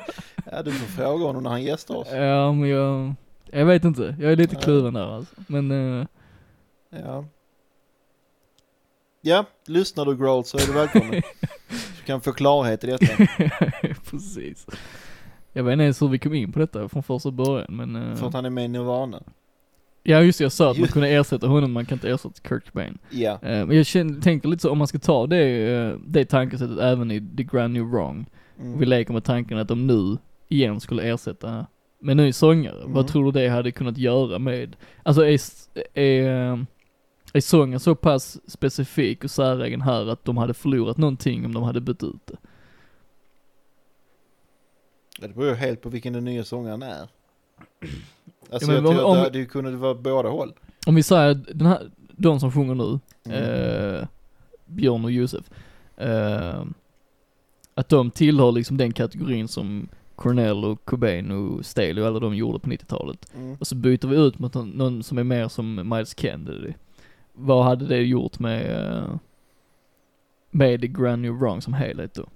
Ja, 0.52 0.62
du 0.62 0.72
får 0.72 0.86
fråga 1.02 1.24
honom 1.24 1.42
när 1.42 1.50
han 1.50 1.62
gästar 1.62 1.94
oss. 1.96 2.08
Ja 2.12 2.52
men 2.52 2.68
jag, 2.68 3.14
jag 3.50 3.66
vet 3.66 3.84
inte. 3.84 4.16
Jag 4.20 4.32
är 4.32 4.36
lite 4.36 4.54
Ja. 4.54 4.60
kluven 4.60 4.94
där 4.94 5.16
alltså. 5.16 5.34
Men, 5.46 5.70
eh, 6.00 6.06
Ja. 6.92 7.24
Ja, 9.20 9.44
lyssnar 9.66 10.04
du 10.04 10.16
Grohl 10.16 10.44
så 10.44 10.58
är 10.58 10.66
du 10.66 10.72
välkommen. 10.72 11.22
Du 11.98 12.06
kan 12.06 12.20
få 12.20 12.32
klarhet 12.32 12.84
i 12.84 12.86
detta. 12.86 13.06
precis. 14.10 14.66
Jag 15.52 15.64
vet 15.64 15.72
inte 15.72 15.82
ens 15.82 16.02
hur 16.02 16.08
vi 16.08 16.18
kom 16.18 16.34
in 16.34 16.52
på 16.52 16.58
detta 16.58 16.88
från 16.88 17.02
första 17.02 17.30
början 17.30 17.66
men, 17.76 17.96
eh, 17.96 18.16
För 18.16 18.26
att 18.26 18.34
han 18.34 18.44
är 18.44 18.50
med 18.50 18.64
i 18.64 18.68
Nirvana. 18.68 19.22
ja 20.02 20.22
just 20.22 20.38
det, 20.38 20.44
jag 20.44 20.52
sa 20.52 20.70
att 20.70 20.78
man 20.78 20.88
kunde 20.88 21.08
ersätta 21.08 21.46
honom, 21.46 21.72
man 21.72 21.86
kan 21.86 21.96
inte 21.96 22.10
ersätta 22.10 22.40
Kurt 22.42 22.72
Cobain. 22.72 22.98
Ja. 23.10 23.32
Eh, 23.42 23.66
Men 23.66 23.76
jag 23.76 23.86
tänker 24.22 24.48
lite 24.48 24.62
så, 24.62 24.70
om 24.70 24.78
man 24.78 24.86
ska 24.86 24.98
ta 24.98 25.26
det, 25.26 25.72
eh, 25.72 25.94
det 26.06 26.24
tankesättet 26.24 26.78
även 26.78 27.10
i 27.10 27.20
The 27.36 27.42
Grand 27.42 27.74
New 27.74 27.84
Wrong. 27.84 28.26
Mm. 28.60 28.78
Vi 28.78 28.86
leker 28.86 29.12
med 29.12 29.24
tanken 29.24 29.58
att 29.58 29.68
de 29.68 29.86
nu 29.86 30.18
igen 30.48 30.80
skulle 30.80 31.02
ersätta 31.02 31.66
med 32.00 32.16
ny 32.16 32.32
sångare. 32.32 32.80
Mm. 32.80 32.92
Vad 32.92 33.06
tror 33.08 33.32
du 33.32 33.40
det 33.40 33.48
hade 33.48 33.72
kunnat 33.72 33.98
göra 33.98 34.38
med, 34.38 34.76
alltså 35.02 35.24
är, 35.26 35.38
är, 35.94 36.50
eh, 36.52 36.58
är 37.32 37.40
sången 37.40 37.80
så 37.80 37.94
pass 37.94 38.38
specifik 38.50 39.24
och 39.24 39.30
säregen 39.30 39.80
här 39.80 40.06
att 40.06 40.24
de 40.24 40.36
hade 40.36 40.54
förlorat 40.54 40.96
någonting 40.96 41.44
om 41.46 41.54
de 41.54 41.62
hade 41.62 41.80
bytt 41.80 42.02
ut 42.02 42.26
det? 42.26 42.36
Ja, 45.20 45.26
Det 45.28 45.34
beror 45.34 45.48
ju 45.48 45.54
helt 45.54 45.80
på 45.82 45.88
vilken 45.88 46.12
den 46.12 46.24
nya 46.24 46.44
sångaren 46.44 46.82
är. 46.82 47.08
Alltså 48.50 48.70
men 48.70 48.76
jag 48.76 48.86
om- 48.86 48.94
tror 48.96 49.04
om- 49.04 49.18
att 49.18 49.32
det 49.32 49.38
ju 49.38 49.46
kunnat 49.46 49.74
vara 49.74 49.94
båda 49.94 50.28
håll. 50.28 50.52
Om 50.86 50.94
vi 50.94 51.02
säger 51.02 51.34
den 51.34 51.66
här, 51.66 51.90
de 52.12 52.40
som 52.40 52.52
sjunger 52.52 52.74
nu, 52.74 52.98
Mm. 53.24 53.94
eh, 53.94 54.06
Björn 54.66 55.04
och 55.04 55.10
Josef, 55.10 55.50
eh, 55.96 56.64
att 57.74 57.88
de 57.88 58.10
tillhör 58.10 58.52
liksom 58.52 58.76
den 58.76 58.92
kategorin 58.92 59.48
som 59.48 59.88
Cornell 60.14 60.64
och 60.64 60.84
Cobain 60.84 61.30
och 61.30 61.66
Staley 61.66 62.00
och 62.02 62.06
alla 62.06 62.20
de 62.20 62.34
gjorde 62.34 62.58
på 62.58 62.68
90-talet. 62.68 63.32
Mm. 63.34 63.56
Och 63.60 63.66
så 63.66 63.74
byter 63.74 64.06
vi 64.08 64.16
ut 64.16 64.38
mot 64.38 64.54
någon, 64.54 64.70
någon 64.70 65.02
som 65.02 65.18
är 65.18 65.24
mer 65.24 65.48
som 65.48 65.88
Miles 65.88 66.18
Kennedy. 66.18 66.72
Vad 67.32 67.64
hade 67.64 67.86
det 67.86 68.02
gjort 68.02 68.38
med, 68.38 68.86
eh, 68.86 69.16
med 70.50 70.80
The 70.80 70.88
Grand 70.88 71.22
New 71.22 71.32
Wrong 71.32 71.62
som 71.62 71.72
helhet 71.72 72.14
då? 72.14 72.26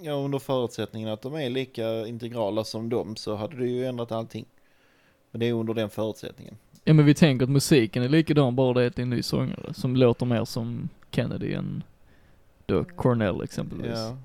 Ja, 0.00 0.12
under 0.12 0.38
förutsättningen 0.38 1.08
att 1.08 1.22
de 1.22 1.34
är 1.34 1.50
lika 1.50 2.06
integrala 2.06 2.64
som 2.64 2.88
dem 2.88 3.16
så 3.16 3.34
hade 3.34 3.56
det 3.56 3.66
ju 3.66 3.86
ändrat 3.86 4.12
allting. 4.12 4.44
Men 5.30 5.40
det 5.40 5.46
är 5.46 5.52
under 5.52 5.74
den 5.74 5.90
förutsättningen. 5.90 6.56
Ja 6.84 6.94
men 6.94 7.04
vi 7.04 7.14
tänker 7.14 7.44
att 7.44 7.50
musiken 7.50 8.02
är 8.02 8.08
likadan, 8.08 8.56
bara 8.56 8.74
det 8.74 8.98
är 8.98 9.02
en 9.02 9.10
ny 9.10 9.22
sångare 9.22 9.74
som 9.74 9.96
låter 9.96 10.26
mer 10.26 10.44
som 10.44 10.88
Kennedy 11.10 11.52
än 11.52 11.82
då 12.66 12.84
Cornell 12.84 13.42
exempelvis. 13.42 13.98
Ja. 13.98 14.16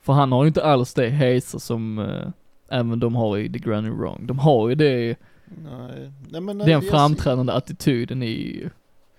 För 0.00 0.12
han 0.12 0.32
har 0.32 0.44
ju 0.44 0.48
inte 0.48 0.64
alls 0.64 0.94
det 0.94 1.08
hesa 1.08 1.58
som 1.58 1.98
eh, 1.98 2.28
även 2.68 3.00
de 3.00 3.14
har 3.14 3.38
i 3.38 3.52
The 3.52 3.58
Grand 3.58 3.86
New 3.86 3.96
Wrong. 3.96 4.26
De 4.26 4.38
har 4.38 4.68
ju 4.68 4.74
det, 4.74 5.18
Nej. 5.64 6.12
Nej, 6.30 6.40
men, 6.40 6.58
den 6.58 6.68
jag- 6.68 6.84
framträdande 6.88 7.52
attityden 7.52 8.22
i 8.22 8.68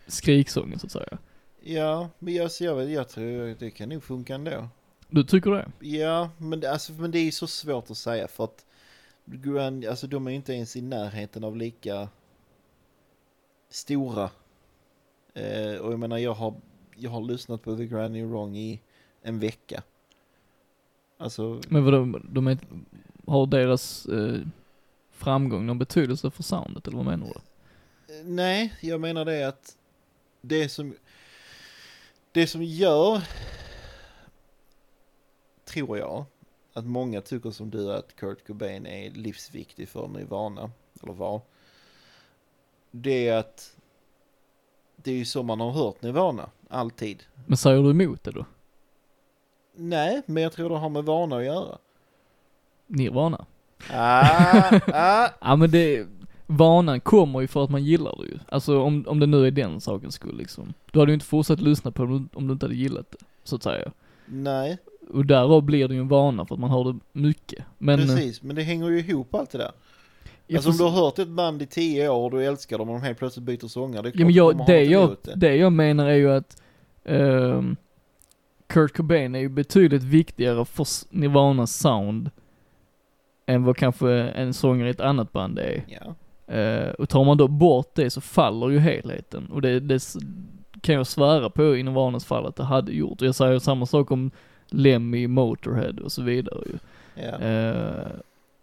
skriksången 0.07 0.79
så 0.79 0.85
att 0.85 0.91
säga. 0.91 1.17
Ja, 1.61 2.09
men 2.19 2.33
jag, 2.33 2.51
jag, 2.59 2.91
jag 2.91 3.09
tror 3.09 3.55
det 3.59 3.71
kan 3.71 3.89
nog 3.89 4.03
funka 4.03 4.35
ändå. 4.35 4.67
Du 5.09 5.23
tycker 5.23 5.51
det? 5.51 5.71
Ja, 5.87 6.29
men, 6.37 6.59
det- 6.59 6.71
alltså, 6.71 6.93
men 6.93 7.11
det 7.11 7.19
är 7.19 7.23
ju 7.23 7.31
så 7.31 7.47
svårt 7.47 7.91
att 7.91 7.97
säga 7.97 8.27
för 8.27 8.43
att 8.43 8.65
Grand, 9.25 9.85
alltså 9.85 10.07
de 10.07 10.27
är 10.27 10.31
ju 10.31 10.35
inte 10.35 10.53
ens 10.53 10.75
i 10.75 10.81
närheten 10.81 11.43
av 11.43 11.57
lika 11.57 12.09
stora. 13.69 14.29
Eh, 15.33 15.75
och 15.81 15.91
jag 15.93 15.99
menar, 15.99 16.17
jag 16.17 16.33
har, 16.33 16.53
jag 16.95 17.09
har 17.11 17.21
lyssnat 17.21 17.63
på 17.63 17.75
The 17.75 17.85
Grand 17.85 18.13
New 18.13 18.27
Wrong 18.27 18.57
i 18.57 18.81
en 19.21 19.39
vecka. 19.39 19.83
Alltså, 21.17 21.61
Men 21.67 21.85
vadå, 21.85 22.19
de 22.29 22.47
är, 22.47 22.57
har 23.27 23.45
deras 23.45 24.05
eh, 24.05 24.39
framgång 25.19 25.65
någon 25.65 25.79
betydelse 25.79 26.31
för 26.31 26.43
soundet 26.43 26.87
eller 26.87 26.97
vad 26.97 27.05
menar 27.05 27.27
du? 27.27 27.41
nej, 28.23 28.73
jag 28.81 29.01
menar 29.01 29.25
det 29.25 29.43
att 29.43 29.77
det 30.41 30.69
som, 30.69 30.95
det 32.31 32.47
som 32.47 32.63
gör, 32.63 33.21
tror 35.65 35.97
jag, 35.97 36.25
att 36.73 36.85
många 36.85 37.21
tycker 37.21 37.51
som 37.51 37.69
du 37.69 37.93
att 37.93 38.15
Kurt 38.15 38.47
Cobain 38.47 38.85
är 38.85 39.11
livsviktig 39.11 39.89
för 39.89 40.07
Nirvana, 40.07 40.71
eller 41.03 41.13
var, 41.13 41.41
det 42.91 43.27
är 43.27 43.37
att 43.37 43.75
det 44.95 45.11
är 45.11 45.15
ju 45.15 45.25
så 45.25 45.43
man 45.43 45.59
har 45.59 45.71
hört 45.71 46.01
Nirvana, 46.01 46.49
alltid. 46.69 47.23
Men 47.45 47.57
säger 47.57 47.83
du 47.83 47.89
emot 47.89 48.23
det 48.23 48.31
då? 48.31 48.45
Nej, 49.75 50.21
men 50.25 50.43
jag 50.43 50.53
tror 50.53 50.69
det 50.69 50.77
har 50.77 50.89
med 50.89 51.03
vana 51.03 51.37
att 51.37 51.45
göra. 51.45 51.77
Nirvana? 52.87 53.45
Ah, 53.93 54.79
ah. 54.93 55.29
Ja 55.41 55.55
men 55.55 55.71
det, 55.71 56.05
vanan 56.47 56.99
kommer 56.99 57.41
ju 57.41 57.47
för 57.47 57.63
att 57.63 57.69
man 57.69 57.83
gillar 57.83 58.15
det 58.21 58.27
ju. 58.27 58.37
Alltså 58.49 58.81
om, 58.81 59.05
om 59.07 59.19
det 59.19 59.25
nu 59.25 59.47
är 59.47 59.51
den 59.51 59.81
sakens 59.81 60.13
skull 60.15 60.37
liksom. 60.37 60.73
Du 60.91 60.99
hade 60.99 61.11
ju 61.11 61.13
inte 61.13 61.25
fortsatt 61.25 61.61
lyssna 61.61 61.91
på 61.91 62.05
det 62.05 62.23
om 62.33 62.47
du- 62.47 62.53
inte 62.53 62.65
hade 62.65 62.75
gillat 62.75 63.11
det, 63.11 63.17
så 63.43 63.55
att 63.55 63.63
säga. 63.63 63.91
Nej, 64.25 64.77
Och 65.13 65.25
därav 65.25 65.61
blir 65.63 65.87
det 65.87 65.93
ju 65.93 65.99
en 65.99 66.07
vana 66.07 66.45
för 66.45 66.55
att 66.55 66.61
man 66.61 66.69
har 66.69 66.93
det 66.93 66.99
mycket. 67.11 67.65
Men, 67.77 67.99
eh, 67.99 68.05
precis, 68.05 68.41
men 68.41 68.55
det 68.55 68.61
hänger 68.61 68.89
ju 68.89 68.99
ihop 68.99 69.35
allt 69.35 69.51
det 69.51 69.57
där. 69.57 69.71
jag 70.47 70.57
Alltså 70.57 70.69
om 70.71 70.77
du 70.77 70.83
har 70.83 70.91
hört 71.05 71.19
ett 71.19 71.27
band 71.27 71.61
i 71.61 71.65
tio 71.65 72.09
år 72.09 72.23
och 72.25 72.31
du 72.31 72.45
älskar 72.45 72.77
dem 72.77 72.89
och 72.89 72.95
de 72.95 73.01
helt 73.05 73.17
plötsligt 73.19 73.45
byter 73.45 73.67
sångare, 73.67 74.01
det 74.01 74.09
är 74.09 74.11
klart 74.11 74.19
Ja 74.19 74.25
men 74.25 74.35
jag, 74.35 74.53
ha 74.53 74.65
det, 74.65 74.83
jag, 74.83 75.15
det. 75.23 75.35
det 75.35 75.55
jag 75.55 75.71
menar 75.73 76.07
är 76.07 76.15
ju 76.15 76.31
att 76.31 76.61
ehm, 77.05 77.75
Kurt 78.67 78.97
Cobain 78.97 79.35
är 79.35 79.39
ju 79.39 79.49
betydligt 79.49 80.03
viktigare 80.03 80.65
för 80.65 80.85
Nirvanas 81.09 81.75
sound 81.75 82.29
än 83.49 83.63
vad 83.63 83.77
kanske 83.77 84.11
en 84.11 84.53
sångare 84.53 84.87
i 84.87 84.91
ett 84.91 85.01
annat 85.01 85.31
band 85.31 85.59
är. 85.59 85.83
Ja, 85.87 86.15
Eh, 86.49 86.89
och 86.89 87.09
tar 87.09 87.23
man 87.23 87.37
då 87.37 87.47
bort 87.47 87.91
det 87.95 88.09
så 88.09 88.21
faller 88.21 88.69
ju 88.69 88.79
helheten. 88.79 89.47
Och 89.51 89.61
det, 89.61 89.79
det 89.79 90.03
kan 90.81 90.95
jag 90.95 91.07
svära 91.07 91.49
på 91.49 91.77
i 91.77 91.83
Nirvanas 91.83 92.25
fall 92.25 92.45
att 92.45 92.55
det 92.55 92.63
hade 92.63 92.91
gjort. 92.91 93.21
Och 93.21 93.27
jag 93.27 93.35
säger 93.35 93.59
samma 93.59 93.85
sak 93.85 94.11
om 94.11 94.31
Lemmy, 94.67 95.27
Motorhead 95.27 95.93
och 96.03 96.11
så 96.11 96.21
vidare 96.21 96.63
ju. 96.65 96.77
ja. 97.23 97.39
Eh, 97.39 98.07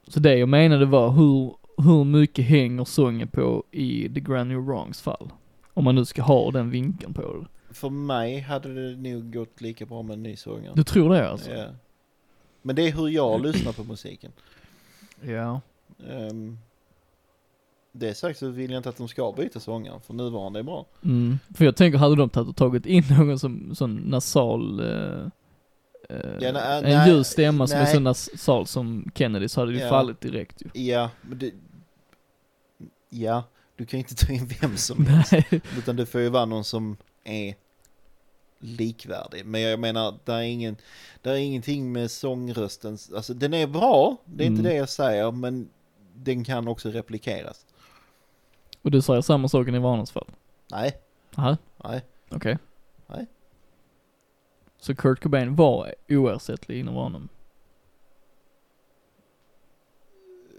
så 0.09 0.21
det 0.21 0.37
jag 0.37 0.49
menade 0.49 0.85
var 0.85 1.11
hur, 1.11 1.55
hur 1.77 2.05
mycket 2.05 2.45
hänger 2.45 2.85
sången 2.85 3.29
på 3.29 3.65
i 3.71 4.09
The 4.15 4.21
Grand 4.21 4.49
New 4.49 4.59
Wrongs 4.59 5.03
fall? 5.03 5.31
Om 5.75 5.85
man 5.85 5.95
nu 5.95 6.05
ska 6.05 6.23
ha 6.23 6.51
den 6.51 6.71
vinkeln 6.71 7.15
på 7.15 7.23
det. 7.23 7.75
För 7.75 7.91
mig 7.91 8.41
hade 8.41 8.75
det 8.75 9.11
nog 9.11 9.33
gått 9.33 9.61
lika 9.61 9.87
bra 9.87 10.03
med 10.03 10.15
en 10.15 10.23
ny 10.23 10.37
sångare. 10.37 10.73
Du 10.75 10.85
tror 10.85 11.11
det 11.11 11.31
alltså? 11.31 11.51
Ja. 11.51 11.67
Men 12.63 12.77
det 12.77 12.89
är 12.89 12.93
hur 12.93 13.09
jag 13.09 13.43
lyssnar 13.47 13.73
på 13.73 13.85
musiken. 13.85 14.33
Ja. 15.21 15.61
Um, 15.99 16.59
det 17.93 18.15
sagt 18.15 18.39
så 18.39 18.49
vill 18.49 18.71
jag 18.71 18.79
inte 18.79 18.89
att 18.89 18.97
de 18.97 19.09
ska 19.09 19.33
byta 19.33 19.61
sångare, 19.61 20.01
för 20.01 20.15
nuvarande 20.15 20.59
är 20.59 20.63
bra. 20.63 20.87
Mm. 21.05 21.39
För 21.55 21.65
jag 21.65 21.77
tänker, 21.77 21.99
hade 21.99 22.17
de 22.17 22.55
tagit, 22.55 22.87
in 22.87 23.05
någon 23.11 23.39
som, 23.39 23.75
sån 23.75 23.95
nasal, 23.97 24.81
eh, 24.81 25.27
eh, 26.09 26.31
Ja, 26.41 26.53
nej, 26.53 26.79
en 26.79 26.83
nej, 26.83 27.11
ljus 27.11 27.27
stämma 27.27 27.67
som 27.67 27.79
är 27.79 27.87
så 27.87 28.01
nasal 28.01 28.67
som 28.67 29.11
Kennedy 29.15 29.49
så 29.49 29.61
hade 29.61 29.73
det 29.73 29.79
ju 29.79 29.85
Ja. 29.85 29.91
fallit 29.91 30.21
direkt 30.21 30.63
ju. 30.63 30.83
Ja, 30.83 31.11
men 31.23 31.39
det... 31.39 31.53
Ja, 33.11 33.45
du 33.77 33.87
kan 33.87 33.99
ju 34.01 34.03
inte 34.11 34.27
ta 34.27 34.33
in 34.33 34.49
vem 34.61 34.77
som 34.77 35.07
helst. 35.31 35.33
Utan 35.79 35.97
det 35.97 36.07
får 36.07 36.21
ju 36.21 36.29
vara 36.29 36.45
någon 36.45 36.65
som 36.65 36.97
är 37.25 37.55
likvärdig. 38.67 39.47
Men 39.47 39.61
jag 39.61 39.81
menar, 39.81 40.15
det 40.25 40.33
är, 40.33 40.41
ingen, 40.43 40.77
det 41.23 41.31
är 41.31 41.37
ingenting 41.37 41.93
med 41.93 42.11
sångrösten. 42.11 42.99
Alltså 43.15 43.35
den 43.35 43.55
är 43.55 43.67
bra, 43.67 44.17
det 44.25 44.45
är 44.45 44.47
inte 44.47 44.61
Mm. 44.61 44.73
det 44.73 44.77
jag 44.79 44.89
säger, 44.89 45.31
men 45.33 45.69
den 46.15 46.45
kan 46.45 46.69
också 46.69 46.91
replikeras. 46.91 47.67
Och 48.83 48.91
du 48.91 49.03
säger 49.03 49.21
samma 49.21 49.49
sak 49.49 49.69
i 49.69 49.71
Nirvanas 49.71 50.11
fall? 50.11 50.29
Nej, 50.71 50.97
Aha, 51.37 51.57
nej. 51.85 52.01
okej. 52.31 52.59
Nej. 53.07 53.27
Så 54.81 54.95
Kurt 54.95 55.21
Cobain 55.23 55.57
var 55.57 55.95
oersättlig 56.09 56.79
i 56.79 56.83
Nirvana? 56.83 57.29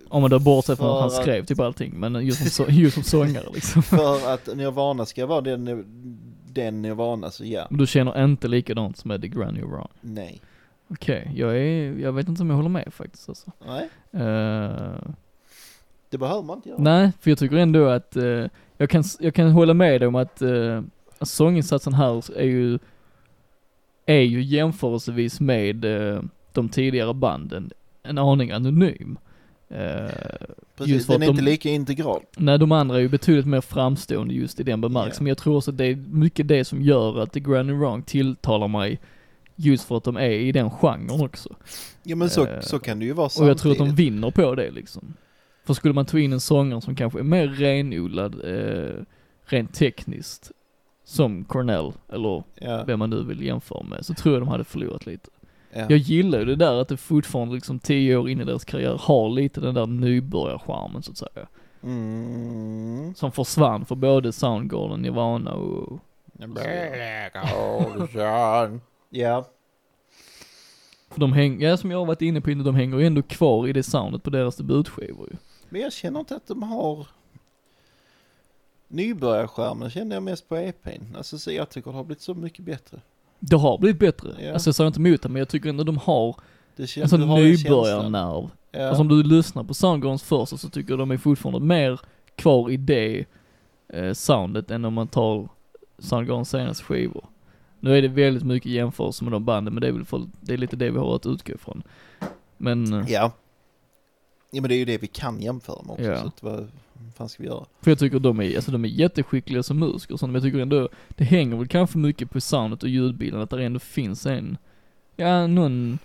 Om 0.09 0.21
man 0.21 0.29
då 0.31 0.39
bortser 0.39 0.75
från 0.75 0.87
att 0.89 1.01
han 1.01 1.11
skrev 1.11 1.45
typ 1.45 1.59
allting, 1.59 1.93
men 1.99 2.25
just 2.25 2.39
som, 2.53 2.65
så, 2.65 2.71
just 2.71 2.93
som 2.93 3.03
sångare 3.03 3.45
liksom. 3.53 3.83
För 3.83 4.33
att 4.33 4.47
Nirvana 4.57 5.05
ska 5.05 5.25
vara 5.25 5.41
den, 5.41 5.65
den 6.61 6.81
Nirvana, 6.81 7.31
så 7.31 7.45
ja. 7.45 7.67
Du 7.69 7.87
känner 7.87 8.23
inte 8.23 8.47
likadant 8.47 8.97
som 8.97 9.11
Eddie 9.11 9.27
Granny 9.27 9.61
Wrong? 9.61 9.87
Nej. 10.01 10.41
Okej, 10.87 11.31
jag 11.35 11.57
är, 11.57 11.99
jag 11.99 12.11
vet 12.11 12.27
inte 12.27 12.41
om 12.41 12.49
jag 12.49 12.57
håller 12.57 12.69
med 12.69 12.93
faktiskt 12.93 13.29
alltså. 13.29 13.51
Nej, 13.65 13.89
Eh, 14.11 14.99
det 16.09 16.17
behöver 16.17 16.41
man 16.43 16.57
inte 16.57 16.69
göra. 16.69 16.81
nej, 16.81 17.11
för 17.19 17.31
jag 17.31 17.37
tycker 17.37 17.55
ändå 17.57 17.87
att, 17.87 18.15
eh, 18.15 18.45
jag, 18.77 18.89
kan, 18.89 19.03
jag 19.19 19.33
kan 19.33 19.51
hålla 19.51 19.73
med 19.73 20.03
om 20.03 20.15
att, 20.15 20.41
uh, 20.41 20.81
sånginsatsen 21.21 21.93
här 21.93 22.37
är 22.39 22.45
ju, 22.45 22.79
är 24.05 24.21
ju 24.21 24.41
jämförelsevis 24.43 25.39
med 25.39 25.85
eh, 25.85 26.21
de 26.53 26.69
tidigare 26.69 27.13
banden 27.13 27.71
en 28.03 28.17
aning 28.17 28.51
anonym. 28.51 29.17
Eh, 29.69 29.77
Precis, 30.75 30.93
just 30.93 31.05
för 31.05 31.13
den 31.13 31.23
är 31.23 31.27
inte 31.27 31.41
de- 31.41 31.45
lika 31.51 31.69
integral. 31.69 32.21
Nej, 32.37 32.59
de 32.59 32.71
andra 32.71 32.95
är 32.97 32.99
ju 33.01 33.09
betydligt 33.09 33.47
mer 33.47 33.61
framstående 33.61 34.33
just 34.33 34.59
i 34.59 34.63
den 34.63 34.81
bemärkelsen. 34.81 35.23
Men 35.23 35.29
jag 35.29 35.37
tror 35.37 35.57
också 35.57 35.71
att 35.71 35.77
det 35.77 35.85
är 35.85 35.95
mycket 35.95 36.47
det 36.47 36.65
som 36.65 36.81
gör 36.81 37.19
att 37.19 37.31
The 37.33 37.39
Granny 37.39 37.73
Wrong 37.73 38.01
tilltalar 38.01 38.67
mig 38.67 38.99
just 39.55 39.87
för 39.87 39.97
att 39.97 40.03
de 40.03 40.17
är 40.17 40.29
i 40.29 40.51
den 40.51 40.69
genren 40.71 41.21
också. 41.21 41.55
Ja 42.03 42.15
men 42.15 42.29
så, 42.29 42.45
Eh, 42.47 42.59
så 42.61 42.79
kan 42.79 42.99
det 42.99 43.05
ju 43.05 43.13
vara 43.13 43.29
Och 43.39 43.47
jag 43.47 43.57
tror 43.57 43.71
att 43.71 43.77
de 43.77 43.87
samtidigt. 43.87 44.13
vinner 44.13 44.31
på 44.31 44.55
det 44.55 44.71
liksom. 44.71 45.13
För 45.65 45.73
skulle 45.73 45.93
man 45.93 46.05
ta 46.05 46.19
in 46.19 46.33
en 46.33 46.39
sångare 46.39 46.81
som 46.81 46.95
kanske 46.95 47.19
är 47.19 47.23
mer 47.23 47.47
renodlad, 47.47 48.35
eh, 48.45 49.03
rent 49.45 49.73
tekniskt, 49.73 50.51
som 51.05 51.43
Cornell, 51.45 51.91
eller 52.13 52.43
Ja, 52.55 52.83
vem 52.87 52.99
man 52.99 53.09
nu 53.09 53.23
vill 53.23 53.41
jämföra 53.41 53.83
med, 53.83 54.05
så 54.05 54.13
tror 54.13 54.35
jag 54.35 54.41
de 54.41 54.47
hade 54.47 54.63
förlorat 54.63 55.05
lite. 55.05 55.29
Ja. 55.71 55.85
Jag 55.89 55.97
gillar 55.97 56.39
ju 56.39 56.45
det 56.45 56.55
där 56.55 56.81
att 56.81 56.87
det 56.87 56.97
fortfarande 56.97 57.55
liksom 57.55 57.79
tio 57.79 58.17
år 58.17 58.29
in 58.29 58.41
i 58.41 58.43
deras 58.43 58.65
karriär 58.65 58.97
har 59.01 59.29
lite 59.29 59.61
den 59.61 59.75
där 59.75 59.85
nybörjarcharmen 59.85 61.03
så 61.03 61.11
att 61.11 61.17
säga. 61.17 61.47
Mm. 61.83 63.15
Som 63.15 63.31
försvann 63.31 63.85
för 63.85 63.95
både 63.95 64.31
Soundgarden, 64.31 65.01
Nirvana 65.01 65.53
och... 65.53 65.99
Ja, 69.09 69.45
För 71.09 71.19
de 71.19 71.33
hänger, 71.33 71.69
ja 71.69 71.77
som 71.77 71.91
jag 71.91 71.97
har 71.97 72.05
varit 72.05 72.21
inne 72.21 72.41
på 72.41 72.51
innan, 72.51 72.65
de 72.65 72.75
hänger 72.75 72.99
ju 72.99 73.07
ändå 73.07 73.21
kvar 73.21 73.67
i 73.67 73.73
det 73.73 73.83
soundet 73.83 74.23
på 74.23 74.29
deras 74.29 74.55
debutskivor 74.55 75.27
ju. 75.31 75.37
men 75.69 75.81
jag 75.81 75.93
känner 75.93 76.19
inte 76.19 76.35
att 76.35 76.47
de 76.47 76.63
har 76.63 77.07
Nybörjarskärmen 78.87 79.89
kände 79.89 80.15
jag 80.15 80.23
mest 80.23 80.49
på 80.49 80.55
EPn. 80.55 81.15
Alltså 81.15 81.37
så 81.37 81.51
jag 81.51 81.69
tycker 81.69 81.91
det 81.91 81.97
har 81.97 82.03
blivit 82.03 82.21
så 82.21 82.33
mycket 82.33 82.65
bättre. 82.65 83.01
Det 83.39 83.55
har 83.57 83.77
blivit 83.77 83.99
bättre. 83.99 84.29
Ja. 84.39 84.53
Alltså 84.53 84.67
jag 84.67 84.75
säger 84.75 84.87
inte 84.87 84.99
emot 84.99 85.21
det, 85.21 85.29
men 85.29 85.39
jag 85.39 85.49
tycker 85.49 85.69
ändå 85.69 85.83
de 85.83 85.97
har 85.97 86.35
Det 86.75 86.83
en 86.83 86.87
känns, 86.87 87.09
sån 87.09 87.19
den 87.19 87.29
känslan. 87.29 87.43
nybörjarnerv. 87.73 88.49
Ja. 88.71 88.87
Alltså 88.87 89.01
om 89.01 89.07
du 89.07 89.23
lyssnar 89.23 89.63
på 89.63 89.73
Soundgardens 89.73 90.23
första 90.23 90.57
så 90.57 90.69
tycker 90.69 90.91
jag 90.91 90.99
de 90.99 91.11
är 91.11 91.17
fortfarande 91.17 91.59
mer 91.59 91.99
kvar 92.35 92.69
i 92.71 92.77
det 92.77 93.25
eh, 93.93 94.13
soundet 94.13 94.71
än 94.71 94.85
om 94.85 94.93
man 94.93 95.07
tar 95.07 95.49
Soundgardens 95.99 96.49
senaste 96.49 96.83
skivor. 96.83 97.25
Nu 97.79 97.97
är 97.97 98.01
det 98.01 98.07
väldigt 98.07 98.43
mycket 98.43 98.71
jämförelse 98.71 99.23
med 99.23 99.33
de 99.33 99.45
banden, 99.45 99.73
men 99.73 99.81
det 99.81 99.87
är 99.87 99.91
väl 99.91 100.05
för, 100.05 100.21
det 100.41 100.53
är 100.53 100.57
lite 100.57 100.75
det 100.75 100.89
vi 100.91 100.97
har 100.99 101.15
att 101.15 101.25
utgå 101.25 101.53
ifrån. 101.53 101.83
Men, 102.57 102.93
eh, 102.93 103.11
ja. 103.11 103.31
Ja 104.51 104.61
men 104.61 104.69
det 104.69 104.75
är 104.75 104.79
ju 104.79 104.85
det 104.85 104.97
vi 104.97 105.07
kan 105.07 105.41
jämföra 105.41 105.81
med 105.81 105.91
också. 105.91 106.03
Ja. 106.03 106.21
Så 106.21 106.27
att, 106.27 106.69
fan 107.15 107.29
ska 107.29 107.43
vi 107.43 107.49
göra? 107.49 107.65
för 107.81 107.91
jag 107.91 107.99
tycker 107.99 108.19
de 108.19 108.39
är, 108.41 108.55
alltså 108.55 108.71
de 108.71 108.85
är 108.85 108.89
jätteskickliga 108.89 109.63
som 109.63 109.79
musiker 109.79 110.13
och 110.13 110.19
sånt, 110.19 110.31
men 110.33 110.41
jag 110.41 110.43
tycker 110.47 110.59
ändå, 110.59 110.89
det 111.09 111.23
hänger 111.23 111.55
väl 111.57 111.67
kanske 111.67 111.97
mycket 111.97 112.29
på 112.31 112.41
soundet 112.41 112.83
och 112.83 112.89
ljudbilden, 112.89 113.41
att 113.41 113.49
det 113.49 113.63
ändå 113.65 113.79
finns 113.79 114.25
en, 114.25 114.57
ja 115.15 115.47
någon, 115.47 115.99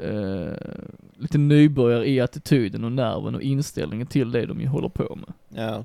eh, 0.00 0.52
lite 1.18 1.38
nybörjare 1.38 2.08
i 2.08 2.20
attityden 2.20 2.84
och 2.84 2.92
nerven 2.92 3.34
och 3.34 3.42
inställningen 3.42 4.06
till 4.06 4.32
det 4.32 4.46
de 4.46 4.60
ju 4.60 4.66
håller 4.66 4.88
på 4.88 5.16
med. 5.16 5.32
Ja. 5.64 5.84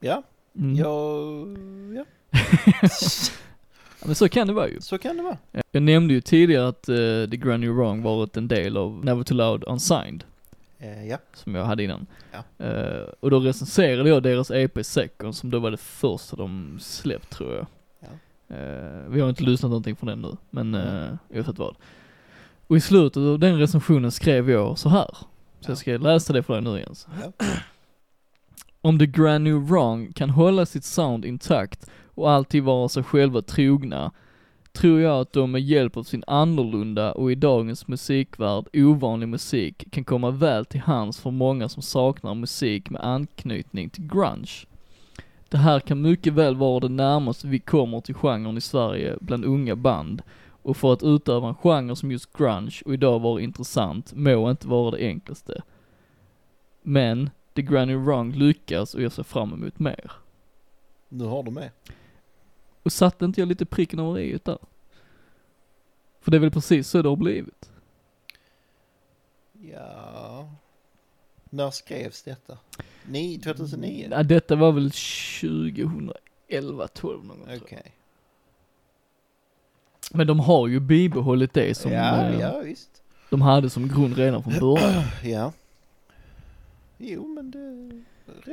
Ja, 0.00 0.22
Mm. 0.58 0.76
jag... 0.76 1.56
Ja, 1.96 2.04
Ja, 4.00 4.06
men 4.06 4.14
så 4.14 4.28
kan 4.28 4.46
det 4.46 4.52
vara 4.52 4.68
ju. 4.68 4.80
så 4.80 4.98
kan 4.98 5.16
det 5.16 5.22
vara. 5.22 5.38
Jag 5.70 5.82
nämnde 5.82 6.14
ju 6.14 6.20
tidigare 6.20 6.68
att 6.68 6.88
uh, 6.88 7.30
The 7.30 7.36
Granny 7.36 7.68
Wrong 7.68 8.02
varit 8.02 8.36
en 8.36 8.48
del 8.48 8.76
av 8.76 9.04
Never 9.04 9.22
Too 9.22 9.36
Loud 9.36 9.64
Unsigned, 9.66 10.24
Eh, 10.78 11.06
ja. 11.06 11.18
som 11.34 11.54
jag 11.54 11.64
hade 11.64 11.82
innan. 11.84 12.06
Ja. 12.32 12.66
Eh, 12.66 13.02
och 13.20 13.30
då 13.30 13.40
recenserade 13.40 14.08
jag 14.08 14.22
deras 14.22 14.50
EP 14.50 14.86
Second, 14.86 15.36
som 15.36 15.50
då 15.50 15.58
var 15.58 15.70
det 15.70 15.76
första 15.76 16.36
de 16.36 16.78
släppt 16.80 17.30
tror 17.30 17.54
jag. 17.54 17.66
Ja. 18.00 18.56
Eh, 18.56 19.08
vi 19.08 19.20
har 19.20 19.28
inte 19.28 19.42
lyssnat 19.42 19.70
någonting 19.70 19.96
från 19.96 20.06
den 20.06 20.22
nu, 20.22 20.36
men 20.50 20.74
uh, 20.74 21.14
oavsett 21.34 21.58
vad. 21.58 21.76
Och 22.66 22.76
i 22.76 22.80
slutet 22.80 23.16
av 23.16 23.38
den 23.38 23.58
recensionen 23.58 24.10
skrev 24.10 24.50
jag 24.50 24.78
så 24.78 24.88
här. 24.88 25.08
Så 25.10 25.26
Ja. 25.60 25.68
jag 25.68 25.78
ska 25.78 25.90
läsa 25.96 26.32
det 26.32 26.42
för 26.42 26.54
dig 26.54 26.62
nu 26.62 26.78
Jens. 26.80 27.06
Om 28.80 28.98
The 28.98 29.06
Granny 29.06 29.52
Wrong 29.52 30.12
kan 30.12 30.30
hålla 30.30 30.66
sitt 30.66 30.84
sound 30.84 31.24
intakt 31.24 31.90
och 32.14 32.30
alltid 32.30 32.62
vara 32.62 32.88
sig 32.88 33.02
själva 33.02 33.42
trogna, 33.42 34.12
tror 34.72 35.00
jag 35.00 35.20
att 35.20 35.32
de 35.32 35.50
med 35.50 35.62
hjälp 35.62 35.96
av 35.96 36.02
sin 36.02 36.24
annorlunda 36.26 37.12
och 37.12 37.32
i 37.32 37.34
dagens 37.34 37.88
musikvärld 37.88 38.64
ovanlig 38.72 39.28
musik 39.28 39.84
kan 39.90 40.04
komma 40.04 40.30
väl 40.30 40.64
till 40.64 40.80
hands 40.80 41.20
för 41.20 41.30
många 41.30 41.68
som 41.68 41.82
saknar 41.82 42.34
musik 42.34 42.90
med 42.90 43.04
anknytning 43.04 43.90
till 43.90 44.06
grunge. 44.06 44.66
Det 45.48 45.58
här 45.58 45.80
kan 45.80 46.02
mycket 46.02 46.32
väl 46.32 46.56
vara 46.56 46.80
det 46.80 46.88
närmaste 46.88 47.46
vi 47.46 47.58
kommer 47.58 48.00
till 48.00 48.14
genren 48.14 48.56
i 48.56 48.60
Sverige 48.60 49.16
bland 49.20 49.44
unga 49.44 49.76
band 49.76 50.22
och 50.62 50.76
för 50.76 50.92
att 50.92 51.02
utöva 51.02 51.48
en 51.48 51.54
genre 51.54 51.96
som 51.96 52.12
just 52.12 52.32
grunge 52.32 52.82
och 52.84 52.94
idag 52.94 53.20
vara 53.20 53.40
intressant 53.40 54.12
må 54.14 54.50
inte 54.50 54.68
vara 54.68 54.90
det 54.90 55.06
enklaste. 55.06 55.62
Men 56.82 57.30
The 57.54 57.62
Granny 57.62 57.94
Wrong 57.94 58.32
lyckas 58.32 58.94
och 58.94 59.02
jag 59.02 59.12
ser 59.12 59.22
fram 59.22 59.52
emot 59.52 59.78
mer. 59.78 60.12
Nu 61.08 61.24
har 61.24 61.42
du 61.42 61.50
med. 61.50 61.70
Och 62.82 62.92
satte 62.92 63.24
inte 63.24 63.40
jag 63.40 63.48
lite 63.48 63.66
pricken 63.66 63.98
över 63.98 64.18
i 64.18 64.38
där? 64.44 64.58
För 66.20 66.30
det 66.30 66.36
är 66.36 66.40
väl 66.40 66.50
precis 66.50 66.88
så 66.88 67.02
det 67.02 67.08
har 67.08 67.16
blivit? 67.16 67.70
Ja. 69.52 70.50
När 71.50 71.70
skrevs 71.70 72.22
detta? 72.22 72.58
Ni, 73.06 73.38
2009? 73.38 74.08
Ja, 74.10 74.22
detta 74.22 74.56
var 74.56 74.72
väl 74.72 74.90
2011, 74.90 76.88
12 76.88 77.24
någon. 77.24 77.42
Okej. 77.62 77.92
Men 80.12 80.26
de 80.26 80.40
har 80.40 80.68
ju 80.68 80.80
bibehållit 80.80 81.52
det 81.52 81.74
som 81.76 81.92
Ja, 81.92 82.22
eh, 82.28 82.40
ja 82.40 82.60
visst. 82.60 83.02
de 83.30 83.42
hade 83.42 83.70
som 83.70 83.88
grund 83.88 84.16
redan 84.16 84.42
från 84.42 84.58
början. 84.60 85.04
Ja. 85.24 85.52
Jo, 86.98 87.26
men 87.26 87.50
det 87.50 87.58
är 87.58 88.02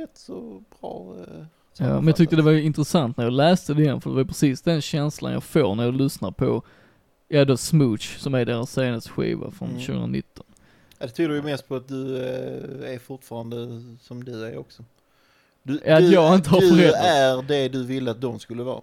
rätt 0.00 0.16
så 0.18 0.62
bra. 0.80 1.16
eh, 1.18 1.44
Ja, 1.78 1.94
men 1.94 2.06
jag 2.06 2.16
tyckte 2.16 2.36
det 2.36 2.42
var 2.42 2.52
intressant 2.52 3.16
när 3.16 3.24
jag 3.24 3.32
läste 3.32 3.74
det 3.74 3.82
igen, 3.82 4.00
för 4.00 4.10
det 4.10 4.16
var 4.16 4.24
precis 4.24 4.62
den 4.62 4.80
känslan 4.82 5.32
jag 5.32 5.44
får 5.44 5.74
när 5.74 5.84
jag 5.84 5.94
lyssnar 5.94 6.30
på, 6.30 6.62
ja 7.28 7.44
då 7.44 7.56
Smooch, 7.56 8.16
som 8.18 8.34
är 8.34 8.44
deras 8.44 8.72
senaste 8.72 9.10
skiva 9.10 9.50
från 9.50 9.68
Mm. 9.68 9.80
2019. 9.80 10.44
Ja, 10.98 11.06
det 11.06 11.12
tyder 11.12 11.34
ju 11.34 11.42
mest 11.42 11.68
på 11.68 11.76
att 11.76 11.88
du 11.88 12.16
eh, 12.16 12.94
är 12.94 12.98
fortfarande 12.98 13.56
som 14.00 14.24
du 14.24 14.44
är 14.46 14.58
också. 14.58 14.84
Du, 15.62 15.80
Ja, 15.86 15.94
att 15.96 16.00
du, 16.02 16.12
jag 16.12 16.34
inte 16.34 16.50
har 16.50 16.60
Du 16.60 16.84
är 16.92 17.42
det 17.42 17.68
du 17.68 17.84
ville 17.84 18.10
att 18.10 18.20
de 18.20 18.38
skulle 18.38 18.62
vara. 18.62 18.80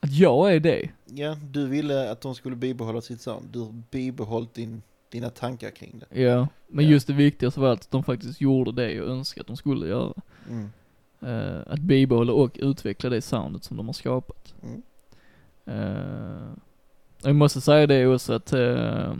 Att 0.00 0.12
jag 0.12 0.54
är 0.54 0.60
det, 0.60 0.90
Ja, 1.06 1.36
du 1.42 1.66
ville 1.66 2.10
att 2.10 2.20
de 2.20 2.34
skulle 2.34 2.56
bibehålla 2.56 3.00
sitt 3.00 3.20
sound. 3.20 3.48
Du 3.52 3.58
har 3.58 3.82
bibehållit 3.90 4.54
din, 4.54 4.82
dina 5.08 5.30
tankar 5.30 5.70
kring 5.70 5.98
det. 6.08 6.20
ja. 6.22 6.48
Men 6.68 6.84
Ja. 6.84 6.90
just 6.90 7.06
det 7.06 7.12
viktigaste 7.12 7.60
var 7.60 7.72
att 7.72 7.90
de 7.90 8.04
faktiskt 8.04 8.40
gjorde 8.40 8.72
det 8.72 8.92
jag 8.92 9.06
önskade 9.08 9.40
att 9.40 9.46
de 9.46 9.56
skulle 9.56 9.86
göra. 9.88 10.12
Mm. 10.50 10.70
Eh, 11.22 11.60
att 11.66 11.80
bibehålla 11.80 12.32
och 12.32 12.56
utveckla 12.62 13.10
det 13.10 13.22
soundet 13.22 13.64
som 13.64 13.76
de 13.76 13.86
har 13.86 13.92
skapat. 13.92 14.54
Mm. 14.62 14.82
Eh, 15.66 16.52
jag 17.22 17.34
måste 17.36 17.60
säga 17.60 17.86
det 17.86 18.06
också 18.06 18.32
att 18.32 18.52
uh, 18.52 19.14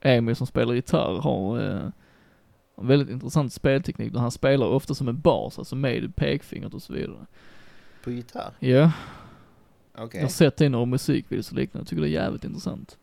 Emil 0.00 0.36
som 0.36 0.46
spelar 0.46 0.74
gitarr 0.74 1.20
har 1.20 1.60
eh, 1.60 1.88
en 2.76 2.86
väldigt 2.86 3.10
intressant 3.10 3.52
spelteknik 3.52 4.12
där 4.12 4.20
han 4.20 4.30
spelar 4.30 4.66
ofta 4.66 4.94
som 4.94 5.08
en 5.08 5.20
bas, 5.20 5.58
alltså 5.58 5.76
med 5.76 6.16
pekfingret 6.16 6.74
och 6.74 6.82
så 6.82 6.92
vidare. 6.92 7.26
På 8.04 8.10
gitarr. 8.10 8.52
Ja. 8.58 8.92
Okej, 9.94 10.20
Jag 10.20 10.24
har 10.26 10.30
sett 10.32 10.56
det 10.56 10.64
i 10.64 10.68
några 10.68 10.84
musikvideos 10.86 11.50
och 11.50 11.56
liknande, 11.56 11.80
jag 11.82 11.88
tycker 11.88 12.02
det 12.02 12.08
är 12.08 12.22
jävligt 12.22 12.44
intressant. 12.44 12.98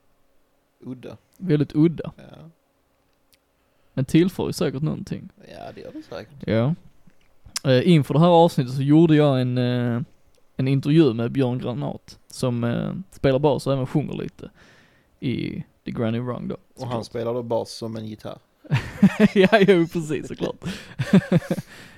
udda. 0.79 1.17
Väldigt 1.37 1.75
udda, 1.75 2.11
Ja. 2.17 2.49
men 3.93 4.05
tillför 4.05 4.47
ju 4.47 4.53
säkert 4.53 4.81
någonting. 4.81 5.29
ja, 5.51 5.71
det 5.75 5.81
gör 5.81 5.91
det 5.93 6.03
säkert. 6.03 6.47
Ja. 6.47 6.75
Eh, 7.63 7.89
inför 7.89 8.13
det 8.13 8.19
här 8.19 8.27
avsnittet 8.27 8.73
så 8.73 8.81
gjorde 8.81 9.15
jag 9.15 9.41
en, 9.41 9.57
eh, 9.57 10.01
en 10.57 10.67
intervju 10.67 11.13
med 11.13 11.31
Björn 11.31 11.59
Granat, 11.59 12.19
som 12.27 12.63
eh, 12.63 12.93
spelar 13.11 13.39
bas 13.39 13.67
och 13.67 13.73
även 13.73 13.87
sjunger 13.87 14.13
lite 14.13 14.49
i 15.19 15.63
The 15.85 15.91
Granny 15.91 16.19
Wrong 16.19 16.47
då. 16.47 16.57
Och 16.77 16.87
han 16.87 17.03
spelar 17.03 17.33
då 17.33 17.43
bas 17.43 17.71
som 17.71 17.95
en 17.95 18.07
gitarr. 18.07 18.37
ja, 19.33 19.59
jo 19.59 19.87
precis 19.93 20.27
såklart. 20.27 20.55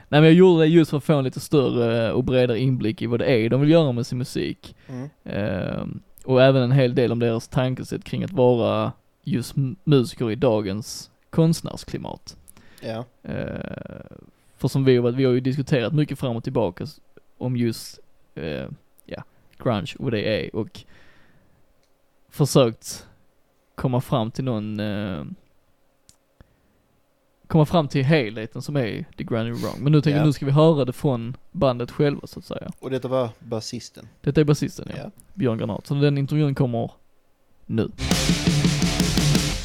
Nej 0.09 0.21
men 0.21 0.23
jag 0.23 0.33
gjorde 0.33 0.63
det 0.63 0.67
just 0.67 0.89
för 0.89 0.97
att 0.97 1.03
få 1.03 1.13
en 1.13 1.23
lite 1.23 1.39
större 1.39 2.13
och 2.13 2.23
bredare 2.23 2.59
inblick 2.59 3.01
i 3.01 3.05
vad 3.05 3.19
det 3.19 3.25
är 3.25 3.49
de 3.49 3.61
vill 3.61 3.69
göra 3.69 3.91
med 3.91 4.07
sin 4.07 4.17
musik. 4.17 4.75
Mm. 4.87 5.09
Ehm, 5.23 5.99
och 6.25 6.41
även 6.41 6.61
en 6.63 6.71
hel 6.71 6.95
del 6.95 7.11
om 7.11 7.19
deras 7.19 7.47
tankesätt 7.47 8.03
kring 8.03 8.23
att 8.23 8.31
vara 8.31 8.91
just 9.23 9.53
musiker 9.83 10.31
i 10.31 10.35
dagens 10.35 11.11
konstnärsklimat. 11.29 12.37
Ja, 12.81 13.05
Ehm, 13.23 14.25
för 14.63 14.67
som 14.67 14.83
vi 14.85 14.99
vi 14.99 15.25
har 15.25 15.31
ju 15.33 15.39
diskuterat 15.39 15.93
mycket 15.93 16.19
fram 16.19 16.35
och 16.35 16.43
tillbaka 16.43 16.85
om 17.37 17.57
just, 17.57 17.99
eh, 18.35 18.67
ja, 19.05 19.23
grunge 19.63 19.93
och 19.99 20.11
det 20.11 20.21
är 20.45 20.55
och 20.55 20.79
försökt 22.29 23.07
komma 23.75 24.01
fram 24.01 24.31
till 24.31 24.43
någon, 24.43 24.79
eh, 24.79 25.23
komma 27.47 27.65
fram 27.65 27.87
till 27.87 28.03
helheten 28.03 28.61
som 28.61 28.75
är 28.75 29.05
The 29.17 29.23
Granny 29.23 29.51
Wrong. 29.51 29.75
Men 29.79 29.91
nu 29.91 30.01
tänker 30.01 30.17
Ja. 30.17 30.17
jag, 30.17 30.25
nu 30.25 30.33
ska 30.33 30.45
vi 30.45 30.51
höra 30.51 30.85
det 30.85 30.93
från 30.93 31.37
bandet 31.51 31.91
själva 31.91 32.27
så 32.27 32.39
att 32.39 32.45
säga. 32.45 32.71
och 32.79 32.89
detta 32.89 33.07
var 33.07 33.29
basisten. 33.39 34.07
Detta 34.21 34.41
är 34.41 34.45
basisten 34.45 34.85
ja. 34.89 34.95
Ja. 35.03 35.11
Björn 35.33 35.57
Granat. 35.57 35.87
Så 35.87 35.93
den 35.93 36.17
intervjun 36.17 36.55
kommer 36.55 36.91
nu. 37.65 37.89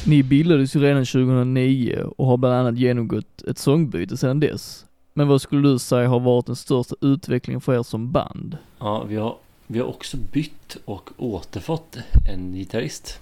Ni 0.07 0.23
bildades 0.23 0.75
ju 0.75 0.79
redan 0.79 1.05
2009 1.05 1.95
och 2.17 2.25
har 2.27 2.37
bland 2.37 2.55
annat 2.55 2.77
genomgått 2.77 3.41
ett 3.41 3.57
sångbyte 3.57 4.17
sedan 4.17 4.39
dess. 4.39 4.85
Men 5.19 5.27
vad 5.27 5.41
skulle 5.41 5.69
du 5.69 5.79
säga 5.79 6.07
har 6.07 6.19
varit 6.19 6.45
den 6.45 6.55
största 6.55 6.95
utvecklingen 7.01 7.61
för 7.61 7.79
er 7.79 7.83
som 7.83 8.11
band? 8.11 8.57
Ja, 8.77 9.03
vi 9.03 9.15
har, 9.15 9.37
vi 9.67 9.79
har 9.79 9.87
också 9.87 10.17
bytt 10.17 10.77
och 10.85 11.09
återfått 11.17 11.97
en 12.29 12.53
gitarrist. 12.53 13.21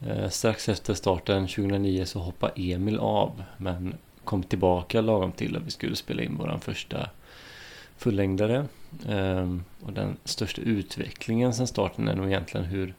Eh, 0.00 0.28
strax 0.28 0.68
efter 0.68 0.94
starten 0.94 1.46
2009 1.46 2.04
så 2.04 2.18
hoppade 2.18 2.52
Emil 2.56 2.98
av 2.98 3.42
men 3.56 3.94
kom 4.24 4.42
tillbaka 4.42 5.00
lagom 5.00 5.32
till 5.32 5.56
att 5.56 5.62
vi 5.62 5.70
skulle 5.70 5.96
spela 5.96 6.22
in 6.22 6.36
vår 6.38 6.58
första 6.62 7.10
fullängdare. 7.96 8.66
Eh, 9.08 9.56
och 9.80 9.92
den 9.92 10.16
största 10.24 10.62
utvecklingen 10.62 11.54
sedan 11.54 11.66
starten 11.66 12.08
är 12.08 12.16
nog 12.16 12.26
egentligen 12.26 12.66
hur 12.66 12.94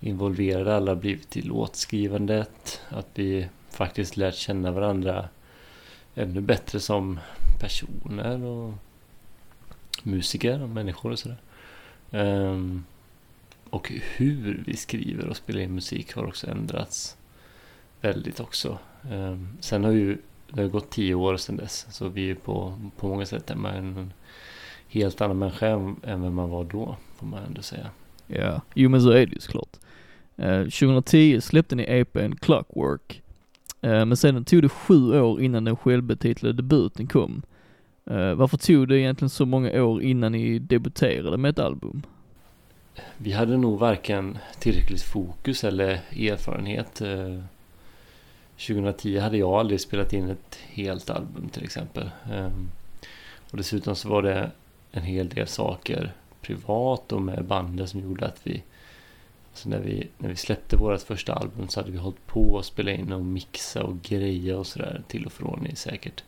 involverade 0.00 0.76
alla 0.76 0.94
blivit 0.94 1.36
i 1.36 1.42
låtskrivandet. 1.42 2.80
Att 2.88 3.08
vi 3.14 3.48
faktiskt 3.70 4.16
lärt 4.16 4.34
känna 4.34 4.70
varandra 4.70 5.28
ännu 6.18 6.40
bättre 6.40 6.80
som 6.80 7.20
personer 7.60 8.44
och 8.44 8.74
musiker 10.02 10.62
och 10.62 10.68
människor 10.68 11.12
och 11.12 11.18
sådär. 11.18 11.38
Um, 12.10 12.84
och 13.70 13.92
hur 14.16 14.62
vi 14.66 14.76
skriver 14.76 15.28
och 15.28 15.36
spelar 15.36 15.60
in 15.60 15.74
musik 15.74 16.14
har 16.14 16.26
också 16.26 16.50
ändrats 16.50 17.16
väldigt 18.00 18.40
också. 18.40 18.78
Um, 19.10 19.48
sen 19.60 19.84
har 19.84 19.92
ju 19.92 20.18
det 20.50 20.62
har 20.62 20.68
gått 20.68 20.90
tio 20.90 21.14
år 21.14 21.36
sedan 21.36 21.56
dess 21.56 21.86
så 21.90 22.08
vi 22.08 22.30
är 22.30 22.34
på, 22.34 22.78
på 22.96 23.08
många 23.08 23.26
sätt 23.26 23.50
en, 23.50 23.64
en 23.64 24.12
helt 24.88 25.20
annan 25.20 25.38
människa 25.38 25.66
än, 25.66 25.96
än 26.02 26.22
vem 26.22 26.34
man 26.34 26.50
var 26.50 26.64
då 26.64 26.96
får 27.16 27.26
man 27.26 27.44
ändå 27.44 27.62
säga. 27.62 27.90
Ja, 28.26 28.60
jo 28.74 28.88
men 28.88 29.02
så 29.02 29.10
är 29.10 29.26
det 29.26 29.32
ju 29.32 29.40
såklart. 29.40 29.76
Ehm, 30.36 30.60
uh, 30.60 30.64
2010 30.64 31.40
släppte 31.40 31.74
ni 31.74 31.82
EPn 31.82 32.32
Clockwork. 32.32 33.22
Eh, 33.80 34.04
men 34.04 34.16
sedan 34.16 34.44
tog 34.44 34.62
det 34.62 34.68
sju 34.68 35.20
år 35.20 35.42
innan 35.42 35.64
den 35.64 35.76
självbetitlade 35.76 36.52
debuten 36.52 37.06
kom. 37.06 37.42
Eh, 38.10 38.34
varför 38.34 38.56
tog 38.56 38.88
det 38.88 38.98
egentligen 38.98 39.30
så 39.30 39.46
många 39.46 39.82
år 39.82 40.02
innan 40.02 40.32
ni 40.32 40.58
debuterade 40.58 41.36
med 41.36 41.48
ett 41.48 41.58
album? 41.58 42.02
Vi 43.16 43.32
hade 43.32 43.56
nog 43.56 43.78
varken 43.78 44.38
tillräckligt 44.58 45.02
fokus 45.02 45.64
eller 45.64 46.00
erfarenhet. 46.10 47.00
Eh, 47.00 47.38
2010 48.56 49.18
hade 49.18 49.38
jag 49.38 49.50
aldrig 49.50 49.80
spelat 49.80 50.12
in 50.12 50.28
ett 50.28 50.58
helt 50.68 51.10
album 51.10 51.48
till 51.48 51.64
exempel. 51.64 52.10
Ehm, 52.32 52.70
och 53.50 53.56
dessutom 53.56 53.96
så 53.96 54.08
var 54.08 54.22
det 54.22 54.50
en 54.92 55.02
hel 55.02 55.28
del 55.28 55.46
saker 55.46 56.12
privat 56.42 57.12
och 57.12 57.22
med 57.22 57.44
bandet 57.44 57.88
som 57.88 58.00
gjorde 58.00 58.26
att 58.26 58.40
vi 58.42 58.62
så 59.58 59.68
när 59.68 59.78
vi, 59.78 60.08
när 60.18 60.28
vi 60.28 60.36
släppte 60.36 60.76
vårt 60.76 61.02
första 61.02 61.34
album 61.34 61.68
så 61.68 61.80
hade 61.80 61.92
vi 61.92 61.98
hållit 61.98 62.26
på 62.26 62.58
att 62.58 62.64
spela 62.64 62.90
in 62.90 63.12
och 63.12 63.24
mixa 63.24 63.82
och 63.82 64.02
greja 64.02 64.58
och 64.58 64.66
sådär 64.66 65.02
till 65.08 65.26
och 65.26 65.32
från 65.32 65.66
i 65.66 65.76
säkert 65.76 66.24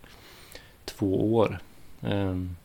två 0.85 1.35
år. 1.35 1.59
Um, 2.01 2.57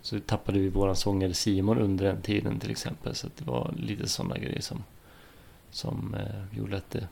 så 0.00 0.20
tappade 0.20 0.58
vi 0.58 0.68
våran 0.68 0.96
sångare 0.96 1.34
Simon 1.34 1.78
under 1.78 2.04
den 2.04 2.22
tiden 2.22 2.58
till 2.58 2.70
exempel. 2.70 3.14
Så 3.14 3.26
att 3.26 3.36
det 3.36 3.44
var 3.44 3.74
lite 3.78 4.08
sådana 4.08 4.38
grejer 4.38 4.60
som, 4.60 4.84
som 5.70 6.14
eh, 6.14 6.58
gjorde 6.58 6.76
att 6.76 6.90
det 6.90 7.08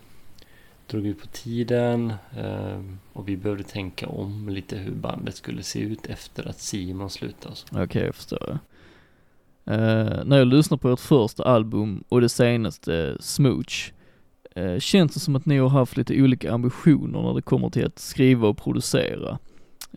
drog 0.86 1.06
ut 1.06 1.20
på 1.20 1.26
tiden. 1.26 2.14
Eh, 2.36 2.82
och 3.12 3.28
vi 3.28 3.36
behövde 3.36 3.64
tänka 3.64 4.08
om 4.08 4.48
lite 4.48 4.76
hur 4.76 4.94
bandet 4.94 5.36
skulle 5.36 5.62
se 5.62 5.78
ut 5.80 6.06
efter 6.06 6.48
att 6.48 6.60
Simon 6.60 7.10
slutade. 7.10 7.54
Okej, 7.54 7.72
okay, 7.72 7.84
Okej, 7.84 8.02
jag 8.02 8.14
förstår. 8.14 8.58
Uh, 9.70 10.24
när 10.24 10.38
jag 10.38 10.46
lyssnar 10.46 10.78
på 10.78 10.88
ert 10.88 11.00
första 11.00 11.42
album 11.42 12.04
och 12.08 12.20
det 12.20 12.28
senaste, 12.28 13.16
Smooch, 13.20 13.92
uh, 14.56 14.78
känns 14.78 15.14
det 15.14 15.20
som 15.20 15.36
att 15.36 15.46
ni 15.46 15.58
har 15.58 15.68
haft 15.68 15.96
lite 15.96 16.22
olika 16.22 16.52
ambitioner 16.52 17.22
när 17.22 17.34
det 17.34 17.42
kommer 17.42 17.70
till 17.70 17.86
att 17.86 17.98
skriva 17.98 18.48
och 18.48 18.58
producera. 18.58 19.38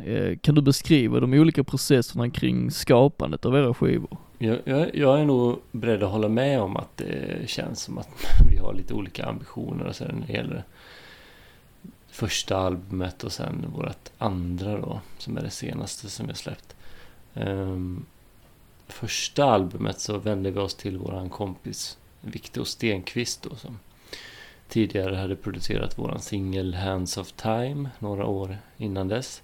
Uh, 0.07 0.38
kan 0.38 0.56
du 0.56 0.61
beskriva 0.61 1.19
de 1.19 1.34
olika 1.34 1.64
processerna 1.64 2.30
kring 2.30 2.72
skapandet 2.72 3.45
av 3.45 3.56
era 3.56 3.73
skivor? 3.73 4.18
Jag, 4.38 4.57
jag, 4.65 4.95
jag 4.95 5.19
är 5.19 5.26
nog 5.26 5.60
beredd 5.72 6.03
att 6.03 6.11
hålla 6.11 6.30
med 6.30 6.61
om 6.61 6.77
att 6.77 6.98
det 6.98 7.49
känns 7.49 7.81
som 7.81 7.98
att 7.98 8.10
vi 8.52 8.57
har 8.57 8.73
lite 8.73 8.94
olika 8.94 9.26
ambitioner 9.26 9.85
och 9.85 9.95
sen 9.95 10.15
när 10.19 10.27
det 10.27 10.34
gäller 10.34 10.64
första 12.10 12.57
albumet 12.57 13.23
och 13.23 13.31
sen 13.31 13.65
vårt 13.76 14.10
andra 14.18 14.77
då 14.77 15.02
som 15.18 15.38
är 15.38 15.41
det 15.41 15.49
senaste 15.49 16.10
som 16.10 16.27
jag 16.27 16.38
släppt. 16.38 16.76
Ehm, 17.34 18.06
första 18.88 19.44
albumet 19.44 20.00
så 20.00 20.18
vände 20.18 20.52
vi 20.52 20.60
oss 20.60 20.76
till 20.76 20.98
våran 20.98 21.30
kompis 21.30 21.98
Viktor 22.22 22.64
Stenqvist 22.64 23.44
då 23.44 23.56
som 23.56 23.80
tidigare 24.68 25.16
hade 25.16 25.36
producerat 25.36 25.98
våran 25.98 26.20
singel 26.20 26.74
Hands 26.74 27.18
of 27.18 27.32
Time 27.32 27.90
några 28.00 28.26
år 28.26 28.58
innan 28.78 29.08
dess. 29.08 29.42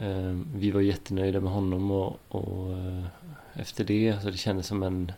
Ehm, 0.00 0.46
vi 0.54 0.70
var 0.70 0.80
jättenöjda 0.80 1.40
med 1.40 1.52
honom 1.52 1.90
och, 1.90 2.18
och 2.28 2.72
eh, 2.72 3.04
efter 3.54 3.84
det 3.84 4.22
så 4.22 4.30
det 4.30 4.36
kändes 4.36 4.66
som 4.66 4.82
en 4.82 5.12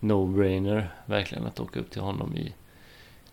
no-brainer 0.00 0.88
verkligen 1.06 1.46
att 1.46 1.60
åka 1.60 1.80
upp 1.80 1.90
till 1.90 2.02
honom 2.02 2.36
i 2.36 2.52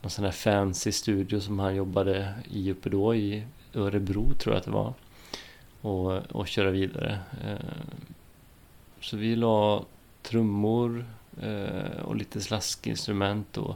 någon 0.01 0.09
sån 0.09 0.25
här 0.25 0.31
fancy 0.31 0.91
studio 0.91 1.39
som 1.39 1.59
han 1.59 1.75
jobbade 1.75 2.33
i 2.51 2.71
uppe 2.71 2.89
då 2.89 3.15
i 3.15 3.43
Örebro 3.73 4.33
tror 4.33 4.55
jag 4.55 4.59
att 4.59 4.65
det 4.65 4.71
var 4.71 4.93
och, 5.81 6.31
och 6.31 6.47
köra 6.47 6.71
vidare. 6.71 7.19
Ehm, 7.45 8.14
så 9.05 9.17
vi 9.17 9.35
la 9.35 9.83
trummor 10.23 11.05
eh, 11.41 12.01
och 12.03 12.15
lite 12.15 12.41
slaskinstrument 12.41 13.57
och 13.57 13.75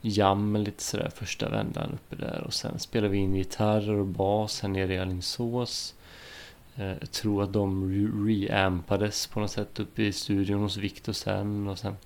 jam 0.00 0.56
lite 0.56 0.82
sådär 0.82 1.10
första 1.14 1.48
vändan 1.48 1.90
uppe 1.94 2.16
där 2.16 2.42
och 2.46 2.54
sen 2.54 2.78
spelade 2.78 3.08
vi 3.12 3.18
in 3.18 3.34
gitarrer 3.34 3.94
och 3.94 4.06
bas 4.06 4.60
här 4.62 4.68
nere 4.68 4.94
i 4.94 4.98
Alingsås. 4.98 5.94
Eh, 6.76 6.86
Jag 7.00 7.10
tror 7.10 7.42
att 7.42 7.52
de 7.52 7.90
re- 7.90 8.26
reampades 8.26 9.26
på 9.26 9.40
något 9.40 9.50
sätt 9.50 9.80
uppe 9.80 10.02
i 10.02 10.12
studion 10.12 10.60
hos 10.60 10.76
Victor 10.76 11.12
sen 11.12 11.68
och 11.68 11.78
sen 11.78 11.96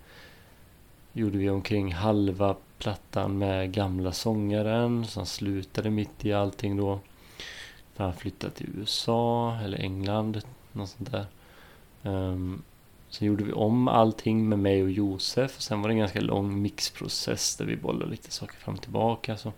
gjorde 1.13 1.39
vi 1.39 1.51
omkring 1.51 1.93
halva 1.93 2.57
plattan 2.79 3.39
med 3.39 3.73
gamla 3.73 4.13
sångaren 4.13 5.07
som 5.07 5.27
slutade 5.27 5.91
mitt 5.91 6.25
i 6.25 6.33
allting 6.33 6.77
då. 6.77 7.01
För 7.95 8.05
han 8.05 8.15
flyttade 8.15 8.53
till 8.55 8.69
USA 8.79 9.55
eller 9.65 9.79
England, 9.79 10.41
något 10.73 10.89
sånt 10.91 11.11
där. 11.13 11.27
Um, 12.03 12.63
sen 13.09 13.29
gjorde 13.29 13.45
vi 13.45 13.53
om 13.53 13.89
allting 13.89 14.49
med 14.49 14.59
mig 14.59 14.83
och 14.83 14.91
Josef 14.91 15.57
och 15.57 15.63
sen 15.63 15.83
var 15.83 15.89
det 15.89 15.95
en 15.95 15.99
ganska 15.99 16.21
lång 16.21 16.63
mixprocess 16.63 17.57
där 17.57 17.65
vi 17.65 17.77
bollade 17.77 18.11
lite 18.11 18.31
saker 18.31 18.57
fram 18.57 18.75
och 18.75 18.83
tillbaka. 18.83 19.37
Så. 19.37 19.53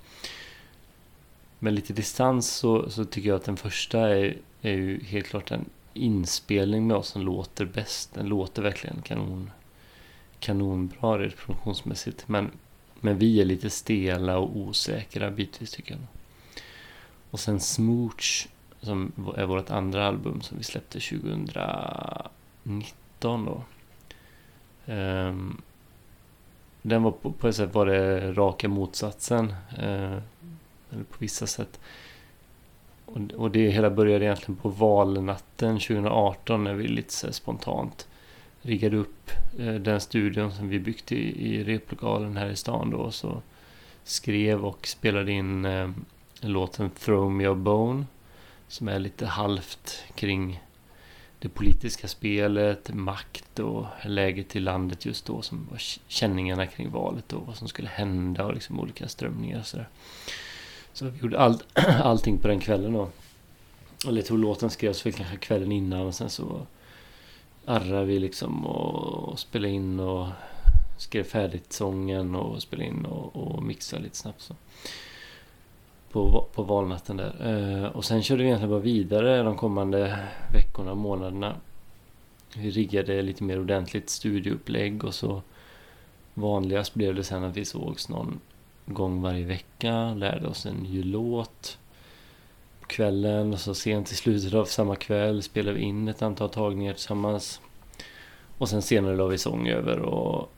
Med 1.59 1.73
lite 1.73 1.93
distans 1.93 2.51
så, 2.51 2.91
så 2.91 3.05
tycker 3.05 3.29
jag 3.29 3.37
att 3.37 3.45
den 3.45 3.57
första 3.57 3.99
är, 4.01 4.37
är 4.63 4.73
ju 4.73 5.05
helt 5.05 5.27
klart 5.27 5.51
en 5.51 5.65
inspelning 5.95 6.87
med 6.87 6.97
oss 6.97 7.09
som 7.09 7.23
låter 7.23 7.65
bäst. 7.65 8.15
Den 8.15 8.27
låter 8.27 8.63
verkligen 8.63 9.03
kanon, 9.03 9.51
kanonbra 10.41 11.19
rent 11.19 11.37
produktionsmässigt. 11.37 12.29
Men, 12.29 12.51
men 13.01 13.19
vi 13.19 13.41
är 13.41 13.45
lite 13.45 13.71
stela 13.71 14.39
och 14.39 14.57
osäkra 14.57 15.31
bitvis 15.31 15.71
tycker 15.71 15.95
jag. 15.95 16.01
Och 17.31 17.41
sen 17.41 17.61
Smooch 17.61 18.49
som 18.83 19.13
är 19.37 19.47
vårt 19.47 19.71
andra 19.71 20.07
album 20.07 20.41
som 20.41 20.59
vi 20.59 20.65
släppte 20.65 21.01
2019 21.01 23.45
då. 23.45 23.63
Ehm, 24.87 25.61
den 26.83 27.03
var 27.03 27.11
på, 27.11 27.33
på 27.33 27.49
ett 27.49 27.57
sätt 27.57 27.75
var 27.75 27.87
det 27.87 28.33
raka 28.33 28.69
motsatsen. 28.69 29.55
Eh, 29.79 30.19
eller 30.93 31.05
på 31.05 31.17
vissa 31.19 31.47
sätt. 31.47 31.81
Och, 33.05 33.19
och 33.37 33.51
det 33.51 33.71
hela 33.71 33.91
började 33.91 34.25
egentligen 34.25 34.57
på 34.57 34.69
valnatten 34.69 35.79
2018 35.79 36.65
när 36.65 36.75
vi 36.75 36.89
lite 36.89 37.13
så 37.13 37.33
spontant 37.33 38.09
riggade 38.63 38.97
upp 38.97 39.31
eh, 39.59 39.75
den 39.75 40.01
studion 40.01 40.53
som 40.53 40.69
vi 40.69 40.79
byggt 40.79 41.13
i, 41.13 41.55
i 41.55 41.65
replokalen 41.65 42.37
här 42.37 42.51
i 42.51 42.57
stan 42.57 42.91
då. 42.91 43.11
Så 43.11 43.43
skrev 44.05 44.65
och 44.65 44.87
spelade 44.87 45.33
in 45.33 45.65
eh, 45.65 45.91
låten 46.41 46.91
Throw 46.91 47.31
Me 47.31 47.47
a 47.47 47.55
Bone. 47.55 48.05
Som 48.73 48.89
är 48.89 48.99
lite 48.99 49.27
halvt 49.27 50.05
kring 50.15 50.63
det 51.39 51.49
politiska 51.49 52.09
spelet, 52.09 52.95
makt 52.95 53.59
och 53.59 53.87
läget 54.05 54.57
i 54.57 54.61
landet 54.61 55.05
just 55.05 55.27
då 55.27 55.43
som 55.43 55.67
var 55.71 55.79
känningarna 56.09 56.67
kring 56.67 56.91
valet 56.91 57.33
och 57.33 57.47
vad 57.47 57.57
som 57.57 57.69
skulle 57.69 57.89
hända 57.89 58.45
och 58.45 58.55
liksom 58.55 58.81
olika 58.81 59.09
strömningar 59.09 59.61
och 59.61 59.67
sådär. 59.67 59.89
Så 60.93 61.09
vi 61.09 61.19
gjorde 61.19 61.39
all, 61.39 61.63
allting 62.03 62.39
på 62.39 62.49
den 62.49 62.61
kvällen 62.61 62.93
då. 62.93 63.09
Eller 64.07 64.17
jag 64.17 64.27
tror 64.27 64.39
låten 64.39 64.71
skrevs 64.71 65.07
väl 65.07 65.13
kanske 65.13 65.37
kvällen 65.37 65.73
innan 65.73 66.01
och 66.01 66.15
sen 66.15 66.31
så 66.31 66.67
arrade 67.67 68.05
vi 68.05 68.19
liksom 68.19 68.67
och, 68.67 69.29
och 69.29 69.39
spelade 69.39 69.73
in 69.73 70.01
och 70.01 70.29
skrev 70.99 71.25
färdigt 71.25 71.73
sången 71.73 72.35
och 72.35 72.63
spelade 72.63 72.89
in 72.89 73.05
och, 73.05 73.37
och 73.37 73.63
mixade 73.63 74.03
lite 74.03 74.17
snabbt 74.17 74.41
så. 74.41 74.55
På, 76.13 76.47
på 76.55 76.63
valnatten 76.63 77.17
där. 77.17 77.35
Eh, 77.41 77.85
och 77.85 78.05
sen 78.05 78.23
körde 78.23 78.43
vi 78.43 78.49
egentligen 78.49 78.71
bara 78.71 78.81
vidare 78.81 79.43
de 79.43 79.57
kommande 79.57 80.19
veckorna 80.53 80.91
och 80.91 80.97
månaderna. 80.97 81.57
Vi 82.57 82.71
riggade 82.71 83.23
lite 83.23 83.45
mer 83.45 83.61
ordentligt 83.61 84.11
studioupplägg 84.11 85.05
och 85.05 85.15
så 85.15 85.43
vanligast 86.35 86.95
blev 86.95 87.15
det 87.15 87.25
sen 87.25 87.45
att 87.45 87.57
vi 87.57 87.65
sågs 87.65 88.09
någon 88.09 88.41
gång 88.87 89.23
varje 89.23 89.45
vecka, 89.45 90.15
lärde 90.15 90.49
oss 90.49 90.67
en 90.67 90.75
ny 90.75 91.03
låt 91.03 91.79
på 92.81 92.87
kvällen 92.87 93.53
och 93.53 93.61
så 93.61 93.75
sent 93.75 94.13
i 94.13 94.15
slutet 94.15 94.55
av 94.55 94.65
samma 94.65 94.97
kväll 94.97 95.43
spelade 95.43 95.79
vi 95.79 95.85
in 95.85 96.09
ett 96.09 96.23
antal 96.23 96.49
tagningar 96.49 96.93
tillsammans. 96.93 97.61
Och 98.59 98.69
sen 98.69 98.83
senare 98.83 99.17
la 99.17 99.27
vi 99.27 99.39
sång 99.39 99.69
över 99.69 99.99
och 99.99 100.53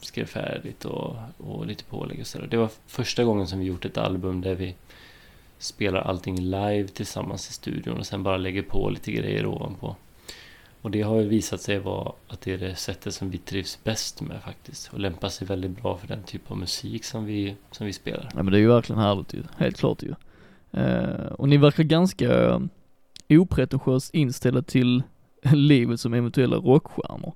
skrev 0.00 0.26
färdigt 0.26 0.84
och, 0.84 1.16
och 1.38 1.66
lite 1.66 1.84
pålägg 1.84 2.20
och 2.20 2.26
sådär. 2.26 2.46
Det 2.46 2.56
var 2.56 2.70
första 2.86 3.24
gången 3.24 3.46
som 3.46 3.58
vi 3.58 3.64
gjort 3.64 3.84
ett 3.84 3.98
album 3.98 4.40
där 4.40 4.54
vi 4.54 4.74
spelar 5.58 6.00
allting 6.00 6.40
live 6.40 6.88
tillsammans 6.88 7.48
i 7.50 7.52
studion 7.52 7.98
och 7.98 8.06
sen 8.06 8.22
bara 8.22 8.36
lägger 8.36 8.62
på 8.62 8.90
lite 8.90 9.12
grejer 9.12 9.46
ovanpå. 9.46 9.96
Och 10.86 10.90
det 10.90 11.02
har 11.02 11.20
ju 11.20 11.28
visat 11.28 11.60
sig 11.60 11.78
vara 11.78 12.12
att 12.28 12.40
det 12.40 12.52
är 12.52 12.58
det 12.58 12.74
sättet 12.74 13.14
som 13.14 13.30
vi 13.30 13.38
trivs 13.38 13.78
bäst 13.84 14.20
med 14.20 14.42
faktiskt. 14.42 14.92
Och 14.92 15.00
lämpar 15.00 15.28
sig 15.28 15.46
väldigt 15.46 15.82
bra 15.82 15.96
för 15.96 16.08
den 16.08 16.22
typ 16.22 16.50
av 16.50 16.58
musik 16.58 17.04
som 17.04 17.24
vi, 17.24 17.54
som 17.70 17.86
vi 17.86 17.92
spelar. 17.92 18.28
Ja 18.34 18.42
men 18.42 18.52
det 18.52 18.58
är 18.58 18.60
ju 18.60 18.68
verkligen 18.68 19.02
härligt 19.02 19.34
ju, 19.34 19.42
helt 19.56 19.76
klart 19.76 20.02
ju. 20.02 20.14
Eh, 20.80 21.26
och 21.26 21.48
ni 21.48 21.56
verkar 21.56 21.82
ganska 21.82 22.60
eh, 23.28 23.40
opretentiöst 23.40 24.14
inställda 24.14 24.62
till 24.62 25.02
livet 25.52 26.00
som 26.00 26.14
eventuella 26.14 26.56
rockstjärnor. 26.56 27.32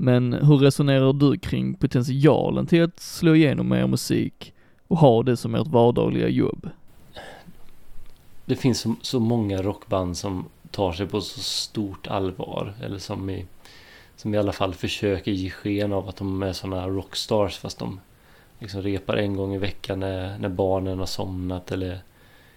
Men 0.00 0.32
hur 0.32 0.58
resonerar 0.58 1.12
du 1.12 1.38
kring 1.38 1.74
potentialen 1.74 2.66
till 2.66 2.84
att 2.84 3.00
slå 3.00 3.34
igenom 3.34 3.68
med 3.68 3.82
er 3.82 3.86
musik 3.86 4.52
och 4.88 4.98
ha 4.98 5.22
det 5.22 5.36
som 5.36 5.54
ert 5.54 5.66
vardagliga 5.66 6.28
jobb? 6.28 6.70
Det 8.44 8.56
finns 8.56 8.80
så, 8.80 8.94
så 9.02 9.20
många 9.20 9.62
rockband 9.62 10.16
som 10.16 10.44
tar 10.70 10.92
sig 10.92 11.06
på 11.06 11.20
så 11.20 11.40
stort 11.40 12.06
allvar. 12.06 12.74
Eller 12.82 12.98
som 12.98 13.30
i, 13.30 13.46
som 14.16 14.34
i 14.34 14.38
alla 14.38 14.52
fall 14.52 14.74
försöker 14.74 15.32
ge 15.32 15.50
sken 15.50 15.92
av 15.92 16.08
att 16.08 16.16
de 16.16 16.42
är 16.42 16.52
sådana 16.52 16.88
rockstars 16.88 17.58
fast 17.58 17.78
de 17.78 18.00
liksom 18.58 18.82
repar 18.82 19.16
en 19.16 19.36
gång 19.36 19.54
i 19.54 19.58
veckan 19.58 20.00
när, 20.00 20.38
när 20.38 20.48
barnen 20.48 20.98
har 20.98 21.06
somnat 21.06 21.72
eller 21.72 21.98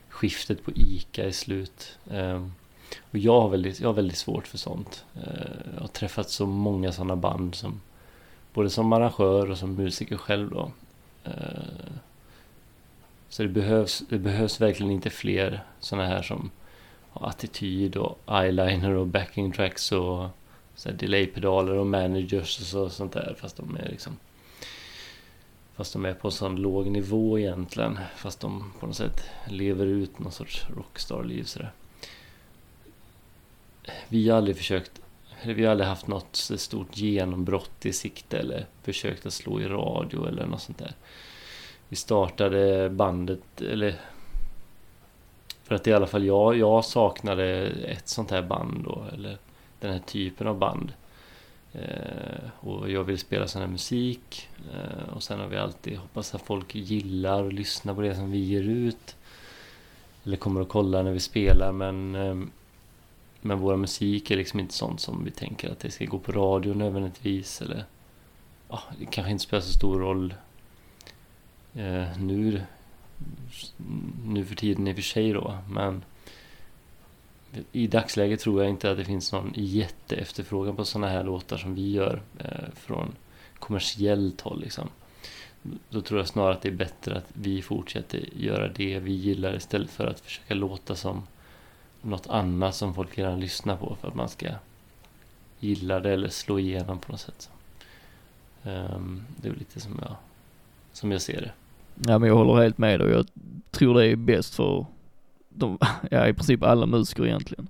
skiftet 0.09 0.63
på 0.63 0.71
ICA 0.71 1.25
är 1.25 1.31
slut. 1.31 1.97
Um, 2.09 2.53
och 3.11 3.17
jag 3.17 3.41
har, 3.41 3.49
väldigt, 3.49 3.79
jag 3.79 3.89
har 3.89 3.93
väldigt 3.93 4.17
svårt 4.17 4.47
för 4.47 4.57
sånt. 4.57 5.05
Eh, 5.15 5.73
jag 5.73 5.81
har 5.81 5.87
träffat 5.87 6.29
så 6.29 6.45
många 6.45 6.91
sådana 6.91 7.15
band 7.15 7.55
som 7.55 7.81
både 8.53 8.69
som 8.69 8.93
arrangör 8.93 9.51
och 9.51 9.57
som 9.57 9.75
musiker 9.75 10.17
själv 10.17 10.49
då. 10.49 10.71
Eh, 11.23 11.31
så 13.29 13.43
det 13.43 13.49
behövs, 13.49 14.03
det 14.09 14.17
behövs 14.17 14.61
verkligen 14.61 14.91
inte 14.91 15.09
fler 15.09 15.63
sådana 15.79 16.07
här 16.07 16.21
som 16.21 16.51
har 17.09 17.29
attityd 17.29 17.95
och 17.95 18.19
eyeliner 18.27 18.91
och 18.91 19.07
backing 19.07 19.51
tracks 19.51 19.91
och 19.91 20.29
delay-pedaler 20.83 21.73
och 21.73 21.87
managers 21.87 22.59
och 22.59 22.65
så, 22.65 22.89
sånt 22.89 23.13
där. 23.13 23.35
Fast 23.39 23.57
de 23.57 23.77
är 23.77 23.89
liksom 23.89 24.17
Fast 25.75 25.93
de 25.93 26.05
är 26.05 26.13
på 26.13 26.27
en 26.27 26.31
sån 26.31 26.55
låg 26.55 26.87
nivå 26.87 27.39
egentligen. 27.39 27.99
Fast 28.15 28.39
de 28.39 28.73
på 28.79 28.87
något 28.87 28.95
sätt 28.95 29.23
lever 29.47 29.85
ut 29.85 30.19
någon 30.19 30.31
sorts 30.31 30.65
rockstar-liv 30.77 31.43
sådär. 31.43 31.71
Vi 34.09 34.29
har 34.29 34.37
aldrig 34.37 34.57
försökt 34.57 35.01
vi 35.45 35.65
har 35.65 35.71
aldrig 35.71 35.89
haft 35.89 36.07
något 36.07 36.35
stort 36.35 36.97
genombrott 36.97 37.85
i 37.85 37.93
sikte 37.93 38.37
eller 38.37 38.65
försökt 38.83 39.25
att 39.25 39.33
slå 39.33 39.61
i 39.61 39.67
radio 39.67 40.27
eller 40.27 40.45
något 40.45 40.61
sånt 40.61 40.77
där. 40.77 40.93
Vi 41.89 41.95
startade 41.95 42.89
bandet, 42.89 43.61
eller 43.61 43.95
för 45.63 45.75
att 45.75 45.87
i 45.87 45.93
alla 45.93 46.07
fall 46.07 46.25
jag, 46.25 46.57
jag 46.57 46.85
saknade 46.85 47.67
ett 47.67 48.07
sånt 48.07 48.31
här 48.31 48.41
band 48.41 48.83
då, 48.83 49.05
eller 49.13 49.37
den 49.79 49.91
här 49.91 49.99
typen 49.99 50.47
av 50.47 50.57
band. 50.57 50.93
Eh, 51.73 52.49
och 52.59 52.91
jag 52.91 53.03
vill 53.03 53.17
spela 53.17 53.47
sån 53.47 53.61
här 53.61 53.69
musik. 53.69 54.49
Eh, 54.73 55.13
och 55.15 55.23
sen 55.23 55.39
har 55.39 55.47
vi 55.47 55.57
alltid 55.57 55.97
hoppats 55.97 56.35
att 56.35 56.41
folk 56.41 56.75
gillar 56.75 57.43
och 57.43 57.53
lyssnar 57.53 57.93
på 57.93 58.01
det 58.01 58.15
som 58.15 58.31
vi 58.31 58.39
ger 58.39 58.63
ut. 58.63 59.15
Eller 60.23 60.37
kommer 60.37 60.61
att 60.61 60.69
kolla 60.69 61.03
när 61.03 61.11
vi 61.11 61.19
spelar 61.19 61.71
men 61.71 62.15
eh, 62.15 62.35
men 63.41 63.59
våra 63.59 63.77
musik 63.77 64.31
är 64.31 64.37
liksom 64.37 64.59
inte 64.59 64.73
sånt 64.73 64.99
som 64.99 65.23
vi 65.23 65.31
tänker 65.31 65.71
att 65.71 65.79
det 65.79 65.91
ska 65.91 66.05
gå 66.05 66.19
på 66.19 66.31
radio 66.31 66.73
nödvändigtvis 66.73 67.61
eller 67.61 67.85
Ja, 68.69 68.83
det 68.99 69.05
kanske 69.05 69.31
inte 69.31 69.43
spelar 69.43 69.61
så 69.61 69.73
stor 69.73 69.99
roll 69.99 70.33
eh, 71.73 72.17
nu 72.17 72.61
Nu 74.25 74.45
för 74.45 74.55
tiden 74.55 74.87
i 74.87 74.91
och 74.91 74.95
för 74.95 75.01
sig 75.01 75.33
då 75.33 75.57
men 75.69 76.03
i 77.71 77.87
dagsläget 77.87 78.39
tror 78.39 78.61
jag 78.61 78.69
inte 78.69 78.91
att 78.91 78.97
det 78.97 79.05
finns 79.05 79.31
någon 79.31 79.53
jätteefterfrågan 79.55 80.75
på 80.75 80.85
sådana 80.85 81.07
här 81.07 81.23
låtar 81.23 81.57
som 81.57 81.75
vi 81.75 81.91
gör 81.91 82.21
eh, 82.39 82.69
från 82.75 83.15
kommersiellt 83.59 84.41
håll 84.41 84.61
liksom. 84.61 84.89
Då 85.89 86.01
tror 86.01 86.19
jag 86.19 86.27
snarare 86.27 86.53
att 86.53 86.61
det 86.61 86.69
är 86.69 86.73
bättre 86.73 87.17
att 87.17 87.27
vi 87.33 87.61
fortsätter 87.61 88.29
göra 88.35 88.67
det 88.67 88.99
vi 88.99 89.11
gillar 89.11 89.55
istället 89.55 89.89
för 89.89 90.07
att 90.07 90.19
försöka 90.19 90.53
låta 90.53 90.95
som 90.95 91.27
något 92.01 92.27
annat 92.27 92.75
som 92.75 92.93
folk 92.93 93.17
redan 93.17 93.39
lyssnar 93.39 93.75
på 93.75 93.97
för 94.01 94.07
att 94.07 94.15
man 94.15 94.29
ska 94.29 94.47
gilla 95.59 95.99
det 95.99 96.11
eller 96.11 96.29
slå 96.29 96.59
igenom 96.59 96.99
på 96.99 97.11
något 97.11 97.21
sätt. 97.21 97.49
Um, 98.63 99.21
det 99.37 99.49
är 99.49 99.53
lite 99.53 99.79
som 99.79 99.99
jag, 100.01 100.15
som 100.93 101.11
jag 101.11 101.21
ser 101.21 101.41
det. 101.41 101.51
Ja 102.11 102.19
men 102.19 102.29
jag 102.29 102.35
håller 102.35 102.61
helt 102.61 102.77
med 102.77 103.01
och 103.01 103.09
jag 103.09 103.27
tror 103.71 103.93
det 103.93 104.07
är 104.07 104.15
bäst 104.15 104.55
för 104.55 104.85
de, 105.49 105.77
ja 106.11 106.27
i 106.27 106.33
princip 106.33 106.63
alla 106.63 106.85
musiker 106.85 107.25
egentligen. 107.25 107.67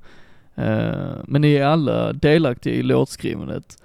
Uh, 0.57 1.15
men 1.25 1.41
ni 1.41 1.53
är 1.53 1.65
alla 1.65 2.13
delaktiga 2.13 2.73
i 2.73 2.83
låtskrivandet. 2.83 3.77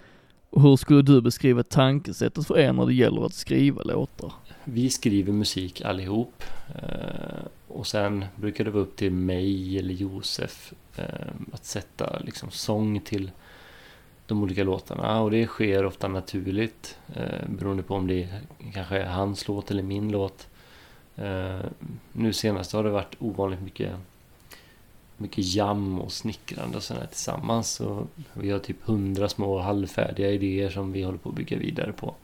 Hur 0.51 0.77
skulle 0.77 1.03
du 1.03 1.21
beskriva 1.21 1.63
tankesättet 1.63 2.47
för 2.47 2.59
er 2.59 2.73
när 2.73 2.87
det 2.87 2.95
gäller 2.95 3.27
att 3.27 3.35
skriva 3.35 3.83
låtar? 3.83 4.33
Vi 4.65 4.91
skriver 4.91 5.33
musik 5.33 5.81
allihop. 5.81 6.45
Uh, 6.69 7.66
och 7.77 7.87
sen 7.87 8.25
brukar 8.37 8.65
det 8.65 8.71
vara 8.71 8.83
upp 8.83 8.97
till 8.97 9.13
mig 9.13 9.79
eller 9.79 9.95
Josef 9.95 10.73
ehm, 10.97 11.47
att 11.53 11.65
sätta 11.65 12.19
liksom 12.19 12.51
sång 12.51 13.01
till 13.01 13.31
de 14.27 14.43
olika 14.43 14.65
låtarna 14.65 15.21
och 15.21 15.31
det 15.31 15.47
sker 15.47 15.85
ofta 15.85 16.09
naturligt 16.09 16.99
eh, 17.15 17.49
beroende 17.49 17.83
på 17.83 17.95
om 17.95 18.07
det 18.07 18.29
kanske 18.75 18.99
är 18.99 19.07
hans 19.07 19.49
låt 19.49 19.71
eller 19.71 19.83
min 19.83 20.13
låt. 20.13 20.49
Eh, 21.17 21.61
nu 22.13 22.33
senast 22.33 22.73
har 22.73 22.85
det 22.85 22.91
varit 22.91 23.17
ovanligt 23.19 23.63
mycket 23.63 23.93
mycket 25.17 25.55
jam 25.55 26.01
och 26.01 26.13
snickrande 26.13 26.77
och 26.77 26.83
sådär 26.83 27.07
tillsammans. 27.07 27.71
Så 27.71 28.07
vi 28.33 28.51
har 28.51 28.59
typ 28.59 28.77
hundra 28.83 29.29
små 29.29 29.59
halvfärdiga 29.59 30.31
idéer 30.31 30.71
som 30.71 30.93
vi 30.93 31.03
håller 31.03 31.19
på 31.19 31.29
att 31.29 31.35
bygga 31.35 31.59
vidare 31.59 31.93
på. 31.93 32.15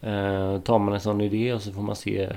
Eh, 0.00 0.60
tar 0.60 0.78
man 0.78 0.94
en 0.94 1.00
sån 1.00 1.20
idé 1.20 1.52
och 1.52 1.62
så 1.62 1.72
får 1.72 1.82
man 1.82 1.96
se 1.96 2.36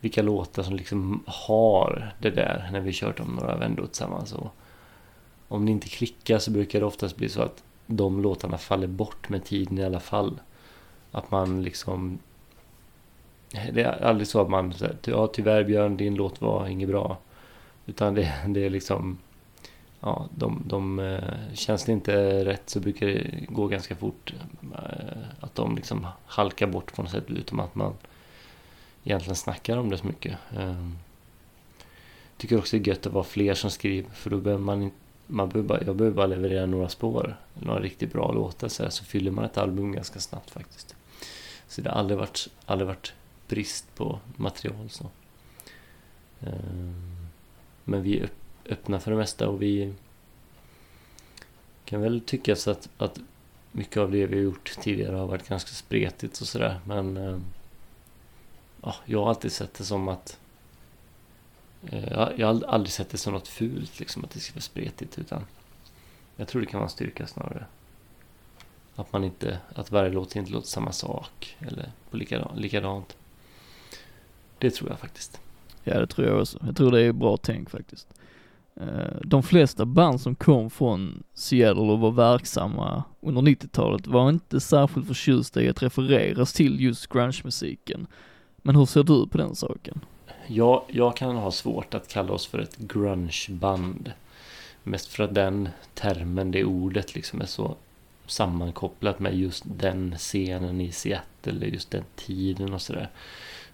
vilka 0.00 0.22
låtar 0.22 0.62
som 0.62 0.76
liksom 0.76 1.22
har 1.26 2.12
det 2.18 2.30
där 2.30 2.68
när 2.72 2.80
vi 2.80 2.92
kört 2.92 3.16
dem 3.16 3.38
några 3.40 3.56
vändor 3.56 3.86
tillsammans. 3.86 4.32
Och 4.32 4.54
om 5.48 5.66
det 5.66 5.72
inte 5.72 5.88
klickar 5.88 6.38
så 6.38 6.50
brukar 6.50 6.80
det 6.80 6.86
oftast 6.86 7.16
bli 7.16 7.28
så 7.28 7.42
att 7.42 7.62
de 7.86 8.22
låtarna 8.22 8.58
faller 8.58 8.86
bort 8.86 9.28
med 9.28 9.44
tiden 9.44 9.78
i 9.78 9.84
alla 9.84 10.00
fall. 10.00 10.40
Att 11.12 11.30
man 11.30 11.62
liksom 11.62 12.18
det 13.72 13.82
är 13.82 14.04
aldrig 14.04 14.28
så 14.28 14.40
att 14.40 14.50
man 14.50 14.72
säger 14.72 14.96
ja 15.04 15.26
tyvärr 15.26 15.64
Björn 15.64 15.96
din 15.96 16.14
låt 16.14 16.40
var 16.40 16.66
inget 16.66 16.88
bra. 16.88 17.18
Utan 17.86 18.14
det, 18.14 18.32
det 18.46 18.66
är 18.66 18.70
liksom 18.70 19.18
ja, 20.00 20.28
de, 20.34 20.62
de, 20.66 20.98
eh, 20.98 21.54
känns 21.54 21.84
det 21.84 21.92
inte 21.92 22.44
rätt 22.44 22.70
så 22.70 22.80
brukar 22.80 23.06
det 23.06 23.46
gå 23.48 23.66
ganska 23.66 23.96
fort. 23.96 24.34
Eh, 24.72 25.18
att 25.40 25.54
de 25.54 25.76
liksom 25.76 26.06
halkar 26.26 26.66
bort 26.66 26.94
på 26.94 27.02
något 27.02 27.10
sätt 27.10 27.30
utom 27.30 27.60
att 27.60 27.74
man 27.74 27.94
egentligen 29.04 29.36
snackar 29.36 29.76
om 29.76 29.90
det 29.90 29.98
så 29.98 30.06
mycket. 30.06 30.38
Ehm, 30.56 30.98
tycker 32.36 32.58
också 32.58 32.76
det 32.76 32.82
är 32.82 32.88
gött 32.88 33.06
att 33.06 33.12
vara 33.12 33.24
fler 33.24 33.54
som 33.54 33.70
skriver 33.70 34.10
för 34.10 34.30
då 34.30 34.36
behöver 34.36 34.64
man 34.64 34.82
inte 34.82 34.96
man 35.30 35.48
behöver 35.48 35.68
bara, 35.68 35.84
jag 35.84 35.96
behöver 35.96 36.16
bara 36.16 36.26
leverera 36.26 36.66
några 36.66 36.88
spår, 36.88 37.36
några 37.54 37.80
riktigt 37.80 38.12
bra 38.12 38.32
låtar 38.32 38.68
så, 38.68 38.82
här, 38.82 38.90
så 38.90 39.04
fyller 39.04 39.30
man 39.30 39.44
ett 39.44 39.58
album 39.58 39.92
ganska 39.92 40.20
snabbt 40.20 40.50
faktiskt. 40.50 40.96
Så 41.68 41.80
det 41.80 41.90
har 41.90 41.96
aldrig 41.96 42.18
varit, 42.18 42.48
aldrig 42.66 42.86
varit 42.86 43.12
brist 43.48 43.94
på 43.94 44.18
material 44.36 44.90
så. 44.90 45.10
Ehm, 46.40 47.26
men 47.84 48.02
vi 48.02 48.18
är 48.18 48.28
öppna 48.68 49.00
för 49.00 49.10
det 49.10 49.16
mesta 49.16 49.48
och 49.48 49.62
vi 49.62 49.92
kan 51.84 52.00
väl 52.00 52.20
tycka 52.20 52.56
så 52.56 52.70
att, 52.70 52.88
att 52.98 53.18
mycket 53.72 53.96
av 53.96 54.10
det 54.10 54.26
vi 54.26 54.36
har 54.36 54.42
gjort 54.42 54.76
tidigare 54.80 55.16
har 55.16 55.26
varit 55.26 55.48
ganska 55.48 55.70
spretigt 55.70 56.40
och 56.40 56.46
sådär 56.46 56.80
men 56.84 57.16
ehm, 57.16 57.44
ja, 58.82 58.94
jag 59.04 59.22
har 59.22 59.28
alltid 59.28 59.52
sett 59.52 59.74
det 59.74 59.84
som 59.84 60.08
att 60.08 60.38
eh, 61.86 62.30
jag, 62.36 62.46
har 62.46 62.64
aldrig 62.64 62.92
sett 62.92 63.10
det 63.10 63.18
som 63.18 63.32
något 63.32 63.48
fult 63.48 64.00
liksom 64.00 64.24
att 64.24 64.30
det 64.30 64.40
ska 64.40 64.54
vara 64.54 64.60
spretigt 64.60 65.18
utan 65.18 65.44
jag 66.36 66.48
tror 66.48 66.60
det 66.60 66.66
kan 66.66 66.80
vara 66.80 66.86
en 66.86 66.90
styrka 66.90 67.26
snarare. 67.26 67.64
Att 68.96 69.12
man 69.12 69.24
inte, 69.24 69.58
att 69.74 69.90
varje 69.90 70.10
låt 70.10 70.36
inte 70.36 70.52
låter 70.52 70.68
samma 70.68 70.92
sak 70.92 71.56
eller 71.60 71.90
på 72.10 72.16
likadant. 72.16 72.60
likadant. 72.60 73.16
Det 74.58 74.70
tror 74.70 74.90
jag 74.90 74.98
faktiskt. 74.98 75.40
Ja 75.84 76.00
det 76.00 76.06
tror 76.06 76.26
jag 76.26 76.40
också. 76.40 76.58
Jag 76.66 76.76
tror 76.76 76.90
det 76.90 77.00
är 77.00 77.12
bra 77.12 77.36
tänk 77.36 77.70
faktiskt. 77.70 78.08
Eh, 78.76 79.20
de 79.24 79.42
flesta 79.42 79.84
band 79.84 80.20
som 80.20 80.34
kom 80.34 80.70
från 80.70 81.22
Seattle 81.34 81.82
och 81.82 81.98
var 82.00 82.10
verksamma 82.10 83.04
under 83.20 83.42
90-talet 83.42 84.06
var 84.06 84.28
inte 84.28 84.60
särskilt 84.60 85.06
förtjusta 85.06 85.62
i 85.62 85.68
att 85.68 85.82
refereras 85.82 86.52
till 86.52 86.80
just 86.80 87.06
grunge-musiken. 87.06 88.06
Men 88.62 88.76
hur 88.76 88.86
ser 88.86 89.02
du 89.02 89.26
på 89.26 89.38
den 89.38 89.54
saken? 89.54 90.00
Ja, 90.46 90.84
jag 90.88 91.16
kan 91.16 91.36
ha 91.36 91.50
svårt 91.50 91.94
att 91.94 92.08
kalla 92.08 92.32
oss 92.32 92.46
för 92.46 92.58
ett 92.58 92.76
grungeband. 92.76 94.12
Mest 94.82 95.08
för 95.08 95.24
att 95.24 95.34
den 95.34 95.68
termen, 95.94 96.50
det 96.50 96.64
ordet 96.64 97.14
liksom 97.14 97.40
är 97.40 97.46
så 97.46 97.76
sammankopplat 98.26 99.20
med 99.20 99.34
just 99.34 99.64
den 99.66 100.14
scenen 100.18 100.80
i 100.80 100.92
Seattle, 100.92 101.66
just 101.66 101.90
den 101.90 102.04
tiden 102.16 102.74
och 102.74 102.82
sådär. 102.82 103.10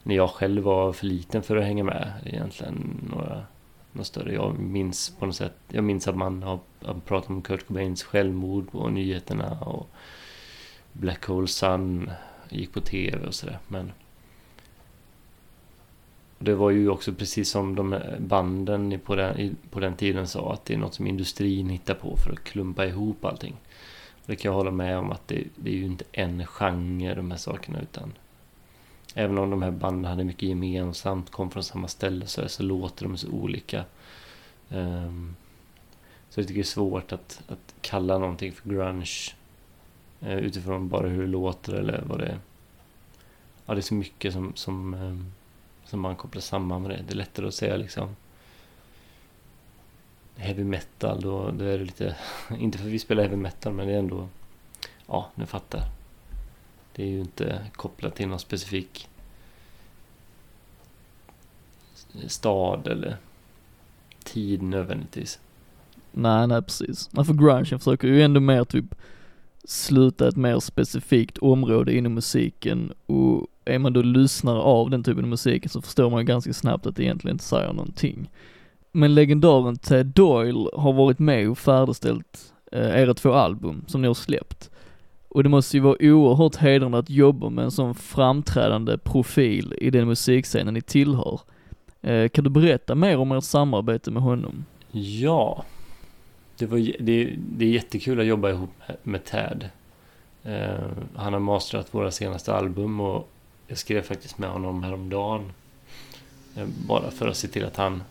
När 0.02 0.14
jag 0.14 0.30
själv 0.30 0.62
var 0.62 0.92
för 0.92 1.06
liten 1.06 1.42
för 1.42 1.56
att 1.56 1.64
hänga 1.64 1.84
med 1.84 2.12
egentligen 2.24 3.08
några, 3.12 3.44
några 3.92 4.04
större. 4.04 4.34
Jag 4.34 4.58
minns 4.58 5.10
på 5.18 5.26
något 5.26 5.36
sätt, 5.36 5.56
jag 5.68 5.84
minns 5.84 6.08
att 6.08 6.16
man 6.16 6.42
har, 6.42 6.58
har 6.84 6.94
pratat 6.94 7.30
om 7.30 7.42
Kurt 7.42 7.66
Cobains 7.66 8.02
självmord 8.02 8.70
på 8.70 8.88
nyheterna 8.88 9.58
och 9.60 9.88
Black 10.92 11.24
Hole 11.24 11.48
Sun 11.48 12.10
gick 12.48 12.72
på 12.72 12.80
tv 12.80 13.26
och 13.26 13.34
sådär. 13.34 13.58
Men 13.68 13.92
det 16.38 16.54
var 16.54 16.70
ju 16.70 16.88
också 16.88 17.12
precis 17.12 17.50
som 17.50 17.74
de 17.74 18.00
banden 18.18 19.00
på 19.04 19.14
den, 19.14 19.56
på 19.70 19.80
den 19.80 19.96
tiden 19.96 20.28
sa 20.28 20.52
att 20.52 20.64
det 20.64 20.74
är 20.74 20.78
något 20.78 20.94
som 20.94 21.06
industrin 21.06 21.68
hittar 21.68 21.94
på 21.94 22.16
för 22.16 22.32
att 22.32 22.44
klumpa 22.44 22.86
ihop 22.86 23.24
allting. 23.24 23.56
Och 24.10 24.26
det 24.26 24.36
kan 24.36 24.48
jag 24.48 24.56
hålla 24.56 24.70
med 24.70 24.98
om 24.98 25.12
att 25.12 25.28
det, 25.28 25.44
det 25.56 25.70
är 25.70 25.74
ju 25.74 25.84
inte 25.84 26.04
en 26.12 26.46
genre 26.46 27.14
de 27.14 27.30
här 27.30 27.38
sakerna 27.38 27.80
utan 27.80 28.12
Även 29.18 29.38
om 29.38 29.50
de 29.50 29.62
här 29.62 29.70
banden 29.70 30.10
hade 30.10 30.24
mycket 30.24 30.48
gemensamt, 30.48 31.30
kom 31.30 31.50
från 31.50 31.62
samma 31.62 31.88
ställe 31.88 32.26
så, 32.26 32.48
så 32.48 32.62
låter 32.62 33.04
de 33.04 33.16
så 33.16 33.28
olika. 33.28 33.84
Um, 34.68 35.36
så 36.30 36.40
jag 36.40 36.46
tycker 36.46 36.58
det 36.58 36.62
är 36.62 36.64
svårt 36.64 37.12
att, 37.12 37.42
att 37.48 37.74
kalla 37.80 38.18
någonting 38.18 38.52
för 38.52 38.68
grunge 38.70 39.34
uh, 40.22 40.38
utifrån 40.38 40.88
bara 40.88 41.08
hur 41.08 41.20
det 41.20 41.28
låter 41.28 41.72
eller 41.72 42.02
vad 42.06 42.18
det 42.18 42.26
är. 42.26 42.38
Ja, 43.66 43.74
det 43.74 43.80
är 43.80 43.82
så 43.82 43.94
mycket 43.94 44.32
som, 44.32 44.52
som 44.54 44.94
um, 44.94 45.32
som 45.86 46.00
man 46.00 46.16
kopplar 46.16 46.40
samman 46.40 46.82
med 46.82 46.90
det. 46.90 47.04
Det 47.06 47.12
är 47.12 47.16
lättare 47.16 47.46
att 47.46 47.54
säga 47.54 47.76
liksom 47.76 48.16
heavy 50.36 50.64
metal, 50.64 51.20
då, 51.20 51.50
då 51.50 51.64
är 51.64 51.78
det 51.78 51.84
lite, 51.84 52.16
inte 52.58 52.78
för 52.78 52.86
att 52.86 52.92
vi 52.92 52.98
spelar 52.98 53.22
heavy 53.22 53.36
metal, 53.36 53.72
men 53.72 53.86
det 53.86 53.94
är 53.94 53.98
ändå, 53.98 54.28
ja, 55.06 55.30
nu 55.34 55.46
fattar. 55.46 55.82
Det 56.94 57.02
är 57.02 57.06
ju 57.06 57.20
inte 57.20 57.66
kopplat 57.72 58.14
till 58.14 58.28
någon 58.28 58.38
specifik 58.38 59.08
stad 62.26 62.86
eller 62.86 63.16
tid 64.24 64.62
nödvändigtvis. 64.62 65.38
Nej, 66.12 66.46
nej 66.46 66.62
precis. 66.62 67.08
Nej, 67.12 67.24
för 67.24 67.34
grungen 67.34 67.78
försöker 67.78 68.08
ju 68.08 68.22
ändå 68.22 68.40
mer 68.40 68.64
typ 68.64 68.94
sluta 69.64 70.28
ett 70.28 70.36
mer 70.36 70.60
specifikt 70.60 71.38
område 71.38 71.94
inom 71.96 72.14
musiken 72.14 72.92
och 73.06 73.46
är 73.66 73.78
man 73.78 73.92
då 73.92 74.02
lyssnare 74.02 74.58
av 74.58 74.90
den 74.90 75.04
typen 75.04 75.24
av 75.24 75.30
musik 75.30 75.70
så 75.70 75.82
förstår 75.82 76.10
man 76.10 76.20
ju 76.20 76.26
ganska 76.26 76.52
snabbt 76.52 76.86
att 76.86 76.96
det 76.96 77.02
egentligen 77.02 77.34
inte 77.34 77.44
säger 77.44 77.72
någonting. 77.72 78.30
Men 78.92 79.14
legendaren 79.14 79.76
Ted 79.76 80.06
Doyle 80.06 80.70
har 80.74 80.92
varit 80.92 81.18
med 81.18 81.50
och 81.50 81.58
färdigställt 81.58 82.54
eh, 82.72 83.00
era 83.00 83.14
två 83.14 83.32
album 83.32 83.84
som 83.86 84.02
ni 84.02 84.06
har 84.06 84.14
släppt. 84.14 84.70
Och 85.28 85.42
det 85.42 85.48
måste 85.48 85.76
ju 85.76 85.82
vara 85.82 85.96
oerhört 86.00 86.56
hedrande 86.56 86.98
att 86.98 87.10
jobba 87.10 87.48
med 87.50 87.64
en 87.64 87.70
sån 87.70 87.94
framträdande 87.94 88.98
profil 88.98 89.74
i 89.80 89.90
den 89.90 90.08
musikscenen 90.08 90.74
ni 90.74 90.80
tillhör. 90.80 91.40
Eh, 92.02 92.28
kan 92.28 92.44
du 92.44 92.50
berätta 92.50 92.94
mer 92.94 93.18
om 93.18 93.32
ert 93.32 93.44
samarbete 93.44 94.10
med 94.10 94.22
honom? 94.22 94.64
Ja, 94.90 95.64
det, 96.58 96.66
var, 96.66 96.78
det, 96.78 97.36
det 97.36 97.64
är 97.64 97.68
jättekul 97.68 98.20
att 98.20 98.26
jobba 98.26 98.50
ihop 98.50 98.70
med, 98.86 98.96
med 99.02 99.24
Ted. 99.24 99.70
Eh, 100.42 100.86
han 101.14 101.32
har 101.32 101.40
mastrat 101.40 101.94
våra 101.94 102.10
senaste 102.10 102.54
album 102.54 103.00
och 103.00 103.28
jag 103.66 103.78
skrev 103.78 104.02
faktiskt 104.02 104.38
med 104.38 104.50
honom 104.50 104.82
häromdagen. 104.82 105.52
Eh, 106.56 106.66
bara 106.66 107.10
för 107.10 107.28
att 107.28 107.36
se 107.36 107.48
till 107.48 107.64
att 107.64 107.76
han 107.76 108.02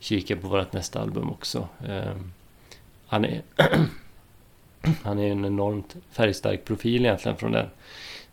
kikar 0.00 0.36
på 0.36 0.48
vårt 0.48 0.72
nästa 0.72 1.00
album 1.00 1.30
också. 1.30 1.68
Eh, 1.86 2.16
han 3.06 3.24
är 3.24 3.42
han 5.02 5.18
är 5.18 5.30
en 5.32 5.44
enormt 5.44 5.96
färgstark 6.10 6.64
profil 6.64 7.04
egentligen 7.04 7.36
från 7.36 7.52
den, 7.52 7.68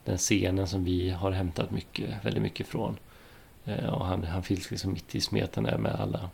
den 0.05 0.17
scenen 0.17 0.67
som 0.67 0.83
vi 0.83 1.09
har 1.09 1.31
hämtat 1.31 1.71
mycket, 1.71 2.25
väldigt 2.25 2.43
mycket 2.43 2.67
från. 2.67 2.97
Eh, 3.65 3.93
och 3.93 4.05
han, 4.05 4.23
han 4.23 4.43
finns 4.43 4.71
liksom 4.71 4.93
mitt 4.93 5.15
i 5.15 5.21
smeten 5.21 5.63
där 5.63 5.77
med 5.77 5.95
alla 5.95 6.29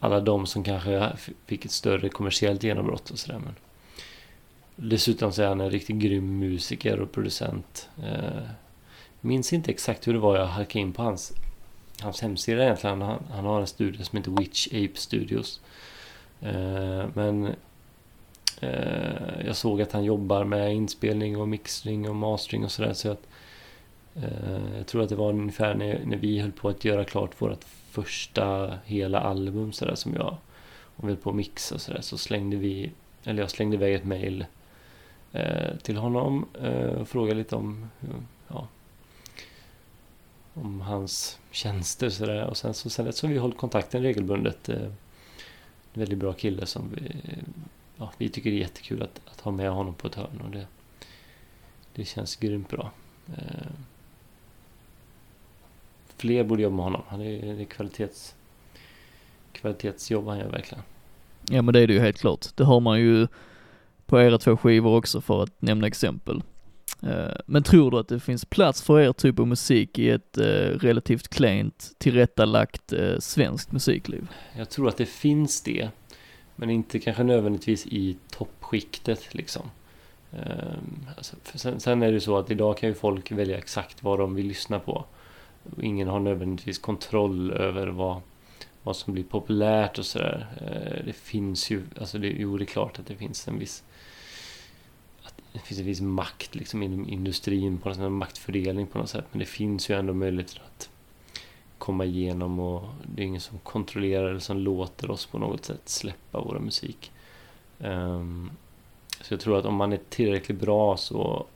alla 0.00 0.20
de 0.20 0.46
som 0.46 0.64
kanske 0.64 1.12
fick 1.46 1.64
ett 1.64 1.70
större 1.70 2.08
kommersiellt 2.08 2.62
genombrott 2.62 3.10
och 3.10 3.18
sådär. 3.18 3.38
Men 3.44 3.54
dessutom 4.76 5.32
så 5.32 5.42
är 5.42 5.46
han 5.46 5.60
en 5.60 5.70
riktigt 5.70 5.96
grym 5.96 6.38
musiker 6.38 7.00
och 7.00 7.12
producent. 7.12 7.88
Minns 9.20 9.52
inte 9.52 9.70
exakt 9.70 10.08
hur 10.08 10.12
det 10.12 10.18
var 10.18 10.36
jag 10.36 10.46
halkade 10.46 10.80
in 10.80 10.92
på 10.92 11.02
hans, 11.02 11.32
hans 12.02 12.20
hemsida 12.20 12.62
egentligen. 12.62 13.02
Han, 13.02 13.22
han 13.30 13.44
har 13.44 13.60
en 13.60 13.66
studio 13.66 14.04
som 14.04 14.16
heter 14.16 14.30
Witch 14.30 14.66
Ape 14.66 14.94
Studios. 14.94 15.60
Eh, 16.40 17.04
men 17.14 17.54
eh, 18.60 19.46
jag 19.46 19.56
såg 19.56 19.82
att 19.82 19.92
han 19.92 20.04
jobbar 20.04 20.44
med 20.44 20.74
inspelning 20.74 21.36
och 21.36 21.48
mixning 21.48 22.08
och 22.08 22.16
mastering 22.16 22.64
och 22.64 22.72
sådär. 22.72 22.92
Så 22.92 23.10
att, 23.10 23.28
eh, 24.14 24.76
jag 24.76 24.86
tror 24.86 25.02
att 25.02 25.08
det 25.08 25.16
var 25.16 25.28
ungefär 25.28 25.74
när, 25.74 26.00
när 26.04 26.16
vi 26.16 26.38
höll 26.38 26.52
på 26.52 26.68
att 26.68 26.84
göra 26.84 27.04
klart 27.04 27.42
vårt 27.42 27.64
första 27.90 28.78
hela 28.84 29.20
album 29.20 29.72
sådär 29.72 29.94
som 29.94 30.14
jag 30.14 30.36
och 30.98 31.04
vi 31.04 31.08
höll 31.08 31.16
på 31.16 31.30
att 31.30 31.36
mixa 31.36 31.74
och 31.74 31.80
sådär 31.80 32.00
så 32.00 32.18
slängde 32.18 32.56
vi, 32.56 32.90
eller 33.24 33.42
jag 33.42 33.50
slängde 33.50 33.76
iväg 33.76 33.94
ett 33.94 34.04
mail 34.04 34.46
eh, 35.32 35.76
till 35.82 35.96
honom 35.96 36.46
eh, 36.62 37.00
och 37.00 37.08
frågade 37.08 37.38
lite 37.38 37.56
om, 37.56 37.90
om 40.62 40.80
hans 40.80 41.38
tjänster 41.50 42.10
sådär 42.10 42.46
och 42.46 42.56
sen 42.56 42.74
så 42.74 42.90
sen 42.90 43.04
dess 43.04 43.22
har 43.22 43.28
vi 43.28 43.38
hållit 43.38 43.56
kontakten 43.56 44.02
regelbundet. 44.02 44.68
Eh, 44.68 44.82
en 45.92 46.00
väldigt 46.00 46.18
bra 46.18 46.32
kille 46.32 46.66
som 46.66 46.90
vi, 46.94 47.12
ja, 47.96 48.12
vi 48.18 48.28
tycker 48.28 48.50
det 48.50 48.56
är 48.56 48.60
jättekul 48.60 49.02
att, 49.02 49.20
att 49.24 49.40
ha 49.40 49.52
med 49.52 49.70
honom 49.70 49.94
på 49.94 50.06
ett 50.06 50.14
hörn 50.14 50.40
och 50.44 50.50
det, 50.50 50.66
det 51.94 52.04
känns 52.04 52.36
grymt 52.36 52.68
bra. 52.68 52.90
Eh, 53.26 53.66
fler 56.16 56.44
borde 56.44 56.62
jobba 56.62 56.76
med 56.76 56.84
honom. 56.84 57.02
Han 57.08 57.20
är, 57.20 57.54
det 57.54 57.62
är 57.62 57.64
kvalitets, 57.64 58.34
kvalitetsjobb 59.52 60.26
han 60.26 60.38
gör 60.38 60.50
verkligen. 60.50 60.84
Ja 61.50 61.62
men 61.62 61.72
det 61.72 61.80
är 61.80 61.86
det 61.86 61.92
ju 61.92 62.00
helt 62.00 62.18
klart. 62.18 62.46
Det 62.54 62.64
har 62.64 62.80
man 62.80 63.00
ju 63.00 63.26
på 64.06 64.20
era 64.20 64.38
två 64.38 64.56
skivor 64.56 64.96
också 64.96 65.20
för 65.20 65.42
att 65.42 65.62
nämna 65.62 65.86
exempel. 65.86 66.42
Eh, 67.02 67.36
men 67.46 67.62
tror 67.62 67.90
du 67.90 67.98
att 67.98 68.08
det 68.08 68.20
finns 68.20 68.44
plats 68.44 68.82
för 68.82 69.00
er 69.00 69.12
typ 69.12 69.38
av 69.38 69.46
musik 69.46 69.98
i 69.98 70.10
ett 70.10 70.38
eh, 70.38 70.44
relativt 70.78 71.28
klent, 71.28 71.92
tillrättalagt 71.98 72.92
eh, 72.92 73.18
svenskt 73.18 73.72
musikliv? 73.72 74.28
Jag 74.56 74.70
tror 74.70 74.88
att 74.88 74.96
det 74.96 75.06
finns 75.06 75.60
det. 75.60 75.88
Men 76.56 76.70
inte 76.70 76.98
kanske 76.98 77.22
nödvändigtvis 77.22 77.86
i 77.86 78.16
toppskiktet 78.30 79.34
liksom. 79.34 79.62
Alltså, 81.16 81.36
sen, 81.54 81.80
sen 81.80 82.02
är 82.02 82.06
det 82.06 82.12
ju 82.12 82.20
så 82.20 82.38
att 82.38 82.50
idag 82.50 82.78
kan 82.78 82.88
ju 82.88 82.94
folk 82.94 83.32
välja 83.32 83.58
exakt 83.58 84.02
vad 84.02 84.18
de 84.18 84.34
vill 84.34 84.46
lyssna 84.46 84.78
på. 84.78 85.04
Ingen 85.82 86.08
har 86.08 86.20
nödvändigtvis 86.20 86.78
kontroll 86.78 87.50
över 87.50 87.86
vad, 87.86 88.20
vad 88.82 88.96
som 88.96 89.12
blir 89.12 89.24
populärt 89.24 89.98
och 89.98 90.06
sådär. 90.06 90.46
Det 91.04 91.12
finns 91.12 91.70
ju, 91.70 91.82
alltså 92.00 92.18
det, 92.18 92.28
jo 92.28 92.58
det 92.58 92.64
är 92.64 92.66
klart 92.66 92.98
att 92.98 93.06
det 93.06 93.16
finns 93.16 93.48
en 93.48 93.58
viss 93.58 93.84
det 95.52 95.58
finns 95.58 95.80
en 95.80 95.86
viss 95.86 96.00
makt 96.00 96.54
liksom 96.54 96.82
inom 96.82 97.08
industrin 97.08 97.78
på 97.78 97.88
något 97.88 97.96
sätt, 97.96 98.04
en 98.04 98.12
maktfördelning 98.12 98.86
på 98.86 98.98
något 98.98 99.10
sätt. 99.10 99.24
Men 99.30 99.38
det 99.38 99.44
finns 99.44 99.90
ju 99.90 99.98
ändå 99.98 100.14
möjligheter 100.14 100.62
att 100.66 100.90
komma 101.78 102.04
igenom 102.04 102.60
och 102.60 102.84
det 103.06 103.22
är 103.22 103.26
ingen 103.26 103.40
som 103.40 103.58
kontrollerar 103.58 104.28
eller 104.28 104.40
som 104.40 104.58
låter 104.58 105.10
oss 105.10 105.26
på 105.26 105.38
något 105.38 105.64
sätt 105.64 105.88
släppa 105.88 106.40
vår 106.40 106.58
musik. 106.58 107.12
Ehm, 107.80 108.50
så 109.20 109.34
jag 109.34 109.40
tror 109.40 109.58
att 109.58 109.64
om 109.64 109.74
man 109.74 109.92
är 109.92 110.00
tillräckligt 110.08 110.60
bra 110.60 110.96
så, 110.96 111.46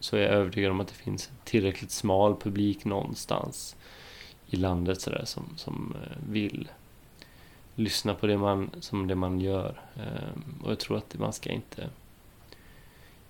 så 0.00 0.16
är 0.16 0.20
jag 0.20 0.30
övertygad 0.30 0.70
om 0.70 0.80
att 0.80 0.88
det 0.88 0.94
finns 0.94 1.28
en 1.28 1.34
tillräckligt 1.44 1.90
smal 1.90 2.36
publik 2.36 2.84
någonstans 2.84 3.76
i 4.46 4.56
landet 4.56 5.00
sådär, 5.00 5.24
som, 5.24 5.44
som 5.56 5.94
eh, 6.04 6.16
vill 6.30 6.68
lyssna 7.74 8.14
på 8.14 8.26
det 8.26 8.38
man, 8.38 8.70
som 8.80 9.06
det 9.06 9.14
man 9.14 9.40
gör. 9.40 9.80
Ehm, 9.96 10.64
och 10.64 10.70
jag 10.70 10.78
tror 10.78 10.96
att 10.96 11.18
man 11.18 11.32
ska 11.32 11.50
inte... 11.50 11.88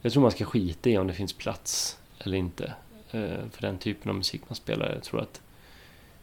Jag 0.03 0.13
tror 0.13 0.23
man 0.23 0.31
ska 0.31 0.45
skita 0.45 0.91
i 0.91 0.99
om 0.99 1.07
det 1.07 1.13
finns 1.13 1.33
plats 1.33 1.99
eller 2.19 2.37
inte 2.37 2.75
eh, 3.11 3.49
för 3.51 3.61
den 3.61 3.79
typen 3.79 4.11
av 4.11 4.17
musik 4.17 4.43
man 4.49 4.57
spelar. 4.57 4.93
Jag 4.95 5.03
tror 5.03 5.21
att 5.21 5.41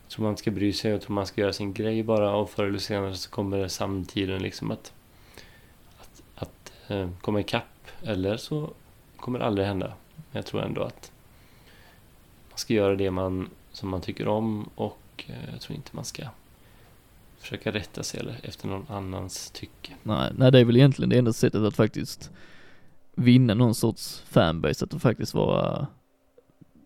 jag 0.03 0.11
tror 0.11 0.23
man 0.23 0.30
inte 0.30 0.41
ska 0.41 0.51
bry 0.51 0.73
sig, 0.73 0.91
jag 0.91 1.01
tror 1.01 1.14
man 1.14 1.27
ska 1.27 1.41
göra 1.41 1.53
sin 1.53 1.73
grej 1.73 2.03
bara 2.03 2.35
och 2.35 2.49
förr 2.49 2.65
eller 2.65 2.80
senare 2.80 3.15
så 3.15 3.30
kommer 3.30 3.67
samtiden 3.67 4.41
liksom 4.41 4.72
att, 4.72 4.93
att, 5.99 6.22
att 6.35 6.73
eh, 6.88 7.09
komma 7.22 7.39
ikapp. 7.39 7.64
Eller 8.03 8.38
så 8.38 8.73
kommer 9.17 9.39
det 9.39 9.45
aldrig 9.45 9.67
hända. 9.67 9.93
Men 10.15 10.25
jag 10.31 10.45
tror 10.45 10.64
ändå 10.64 10.81
att 10.81 11.11
man 12.49 12.57
ska 12.57 12.73
göra 12.73 12.95
det 12.95 13.11
man, 13.11 13.49
som 13.72 13.89
man 13.89 14.01
tycker 14.01 14.27
om 14.27 14.69
och 14.75 15.23
eh, 15.27 15.51
jag 15.51 15.61
tror 15.61 15.75
inte 15.75 15.95
man 15.95 16.06
ska 16.06 16.23
försöka 17.39 17.72
rätta 17.72 18.03
sig 18.03 18.19
eller 18.19 18.39
efter 18.43 18.67
någon 18.67 18.85
annans 18.89 19.51
tycke. 19.51 19.93
Nej, 20.03 20.31
nej, 20.38 20.51
det 20.51 20.59
är 20.59 20.65
väl 20.65 20.77
egentligen 20.77 21.09
det 21.09 21.17
enda 21.17 21.33
sättet 21.33 21.61
att 21.61 21.75
faktiskt 21.75 22.31
vinna 23.18 23.54
någon 23.54 23.76
sorts 23.76 24.22
fanbase, 24.22 24.86
att 24.86 25.02
faktiskt 25.02 25.34
vara 25.34 25.88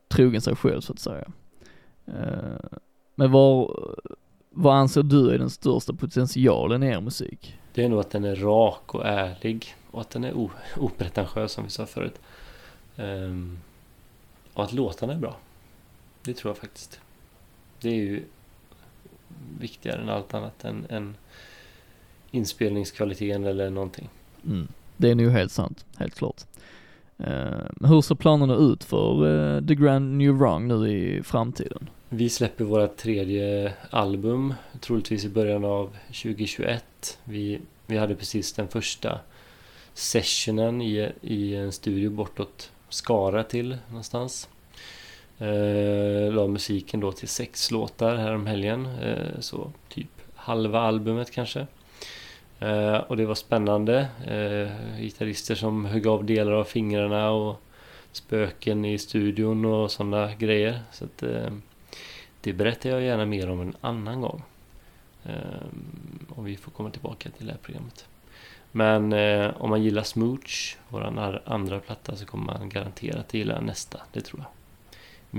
trogen 0.08 0.42
sig 0.42 0.56
själv 0.56 0.82
så 0.82 0.94
att 0.94 1.00
säga. 1.00 1.28
Eh, 2.08 2.80
Men 3.16 3.32
var, 3.32 3.78
vad 4.50 4.76
anser 4.76 5.04
du 5.04 5.30
är 5.34 5.38
den 5.38 5.50
största 5.50 5.94
potentialen 5.94 6.84
i 6.84 6.88
er 6.88 7.02
musik? 7.02 7.58
Det 7.74 7.84
är 7.84 7.90
nog 7.90 8.00
att 8.00 8.12
den 8.12 8.24
är 8.24 8.36
rak 8.36 8.96
och 8.96 9.06
ärlig 9.06 9.76
och 9.92 10.02
att 10.02 10.10
den 10.10 10.24
är 10.24 10.50
opretentiös 10.78 11.52
som 11.52 11.64
vi 11.64 11.70
sa 11.70 11.86
förut. 11.86 12.20
Ehm, 12.98 13.60
och 14.54 14.64
att 14.64 14.74
låtarna 14.74 15.14
är 15.14 15.18
bra. 15.18 15.38
Det 16.24 16.34
tror 16.34 16.50
jag 16.50 16.58
faktiskt. 16.58 17.00
Det 17.82 17.90
är 17.90 17.96
ju 17.96 18.24
viktigare 19.60 20.02
än 20.02 20.10
allt 20.10 20.34
annat 20.34 20.66
än, 20.66 20.86
än 20.90 21.16
inspelningskvaliteten 22.32 23.46
eller 23.46 23.70
någonting. 23.70 24.10
Mm. 24.46 24.68
Det 25.02 25.10
är 25.10 25.16
nog 25.16 25.32
helt 25.32 25.52
sant, 25.52 25.86
helt 25.98 26.16
klart. 26.16 26.42
Uh, 27.20 27.88
hur 27.90 28.02
ser 28.02 28.16
planerna 28.16 28.56
ut 28.56 28.84
för 28.84 29.26
uh, 29.26 29.68
The 29.68 29.76
Grand 29.76 30.18
New 30.18 30.32
Wrong 30.32 30.68
nu 30.68 30.90
i 30.90 31.24
framtiden? 31.24 31.90
Vi 32.10 32.30
släpper 32.30 32.64
våra 32.64 32.88
tredje 32.88 33.74
album 33.90 34.54
troligtvis 34.80 35.26
i 35.26 35.30
början 35.30 35.66
av 35.66 35.90
2021. 36.08 37.20
Vi, 37.24 37.60
vi 37.88 37.98
hade 37.98 38.16
precis 38.16 38.54
den 38.54 38.68
första 38.68 39.20
sessionen 39.94 40.82
i, 40.82 41.12
i 41.22 41.56
en 41.56 41.72
studio 41.72 42.10
bortåt 42.10 42.72
Skara 42.90 43.44
till 43.44 43.78
någonstans. 43.88 44.50
Eh, 45.38 46.34
la 46.34 46.48
musiken 46.48 47.00
då 47.00 47.12
till 47.12 47.28
sex 47.28 47.72
låtar 47.72 48.16
här 48.16 48.36
om 48.36 48.48
helgen. 48.48 48.86
Eh, 48.86 49.40
så 49.40 49.72
typ 49.90 50.10
halva 50.36 50.80
albumet 50.80 51.32
kanske. 51.32 51.68
Eh, 52.62 52.96
och 52.96 53.18
det 53.18 53.26
var 53.26 53.36
spännande. 53.36 54.08
Eh, 54.26 55.00
gitarrister 55.02 55.56
som 55.56 55.86
högg 55.86 56.08
av 56.08 56.26
delar 56.26 56.52
av 56.52 56.64
fingrarna 56.64 57.32
och 57.32 57.62
spöken 58.12 58.86
i 58.86 58.98
studion 58.98 59.66
och 59.66 59.92
sådana 59.92 60.36
grejer. 60.36 60.80
Så 60.92 61.06
att, 61.06 61.24
eh, 61.24 61.52
det 62.42 62.54
berättar 62.54 62.90
jag 62.90 63.02
gärna 63.02 63.26
mer 63.26 63.50
om 63.50 63.62
en 63.62 63.76
annan 63.82 64.22
gång. 64.22 64.44
Ehm, 65.24 66.26
och 66.30 66.48
vi 66.48 66.58
får 66.58 66.72
komma 66.72 66.90
tillbaka 66.90 67.30
till 67.30 67.46
det 67.46 67.52
här 67.52 67.60
programmet. 67.62 68.06
Men 68.72 69.14
eh, 69.14 69.52
om 69.58 69.70
man 69.70 69.84
gillar 69.84 70.04
Smooch, 70.04 70.78
vår 70.90 71.04
andra 71.46 71.80
platta, 71.80 72.16
så 72.16 72.26
kommer 72.26 72.46
man 72.46 72.70
garanterat 72.70 73.34
gilla 73.34 73.62
nästa. 73.62 74.00
Det 74.14 74.22
tror 74.22 74.40
jag. 74.40 74.50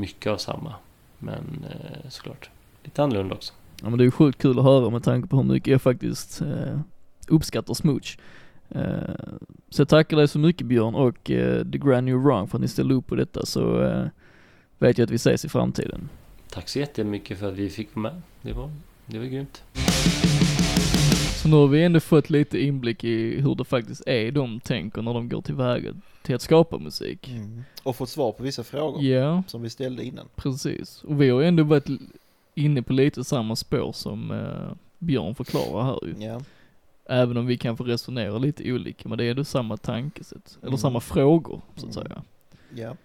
Mycket 0.00 0.32
av 0.32 0.36
samma. 0.36 0.74
Men 1.18 1.66
eh, 1.70 2.08
såklart 2.10 2.50
lite 2.84 3.02
annorlunda 3.02 3.34
också. 3.34 3.52
Ja 3.82 3.88
men 3.88 3.98
det 3.98 4.02
är 4.02 4.06
ju 4.06 4.10
sjukt 4.10 4.42
kul 4.42 4.58
att 4.58 4.64
höra 4.64 4.90
med 4.90 5.04
tanke 5.04 5.28
på 5.28 5.36
hur 5.36 5.44
mycket 5.44 5.72
jag 5.72 5.82
faktiskt 5.82 6.40
eh, 6.40 6.80
uppskattar 7.28 7.74
Smooch. 7.74 8.18
Eh, 8.70 8.82
så 9.70 9.80
jag 9.80 9.88
tackar 9.88 10.16
dig 10.16 10.28
så 10.28 10.38
mycket 10.38 10.66
Björn 10.66 10.94
och 10.94 11.30
eh, 11.30 11.64
The 11.72 11.78
Grand 11.78 12.04
New 12.06 12.16
Wrong 12.16 12.48
för 12.48 12.58
att 12.58 12.62
ni 12.62 12.68
ställde 12.68 12.94
upp 12.94 13.06
på 13.06 13.14
detta 13.14 13.46
så 13.46 13.82
eh, 13.82 14.06
vet 14.78 14.98
jag 14.98 15.04
att 15.06 15.10
vi 15.10 15.14
ses 15.16 15.44
i 15.44 15.48
framtiden. 15.48 16.08
Tack 16.50 16.68
så 16.68 16.78
jättemycket 16.78 17.38
för 17.38 17.48
att 17.48 17.54
vi 17.54 17.70
fick 17.70 17.94
vara 17.96 18.02
med. 18.02 18.22
Det 18.42 18.52
var, 18.52 18.70
det 19.06 19.18
var 19.18 19.26
grymt. 19.26 19.62
Så 21.42 21.48
nu 21.48 21.56
har 21.56 21.66
vi 21.66 21.82
ändå 21.84 22.00
fått 22.00 22.30
lite 22.30 22.58
inblick 22.58 23.04
i 23.04 23.40
hur 23.40 23.54
det 23.54 23.64
faktiskt 23.64 24.02
är 24.06 24.30
de 24.32 24.60
tänker 24.60 25.02
när 25.02 25.14
de 25.14 25.28
går 25.28 25.42
tillväga 25.42 25.94
till 26.22 26.34
att 26.34 26.42
skapa 26.42 26.78
musik. 26.78 27.28
Mm. 27.28 27.64
Och 27.82 27.96
fått 27.96 28.08
svar 28.08 28.32
på 28.32 28.42
vissa 28.42 28.64
frågor 28.64 29.02
Ja, 29.02 29.42
som 29.46 29.62
vi 29.62 29.70
ställde 29.70 30.04
innan. 30.04 30.26
precis. 30.36 31.02
Och 31.04 31.22
vi 31.22 31.28
har 31.30 31.42
ändå 31.42 31.62
varit 31.64 31.86
inne 32.54 32.82
på 32.82 32.92
lite 32.92 33.24
samma 33.24 33.56
spår 33.56 33.92
som 33.92 34.30
eh, 34.30 34.76
Björn 34.98 35.34
förklarar 35.34 35.84
här 35.84 35.98
ju. 36.06 36.24
Ja. 36.24 36.40
Även 37.12 37.36
om 37.36 37.46
vi 37.46 37.58
kanske 37.58 37.84
resonerar 37.84 38.38
lite 38.38 38.72
olika, 38.72 39.08
men 39.08 39.18
det 39.18 39.24
är 39.24 39.30
ändå 39.30 39.44
samma 39.44 39.76
tankesätt. 39.76 40.56
Eller 40.60 40.68
Mm. 40.68 40.78
samma 40.78 41.00
frågor, 41.00 41.60
så 41.76 41.86
att 41.86 41.96
Mm. 41.96 42.08
säga. 42.08 42.22
ja, 42.74 42.96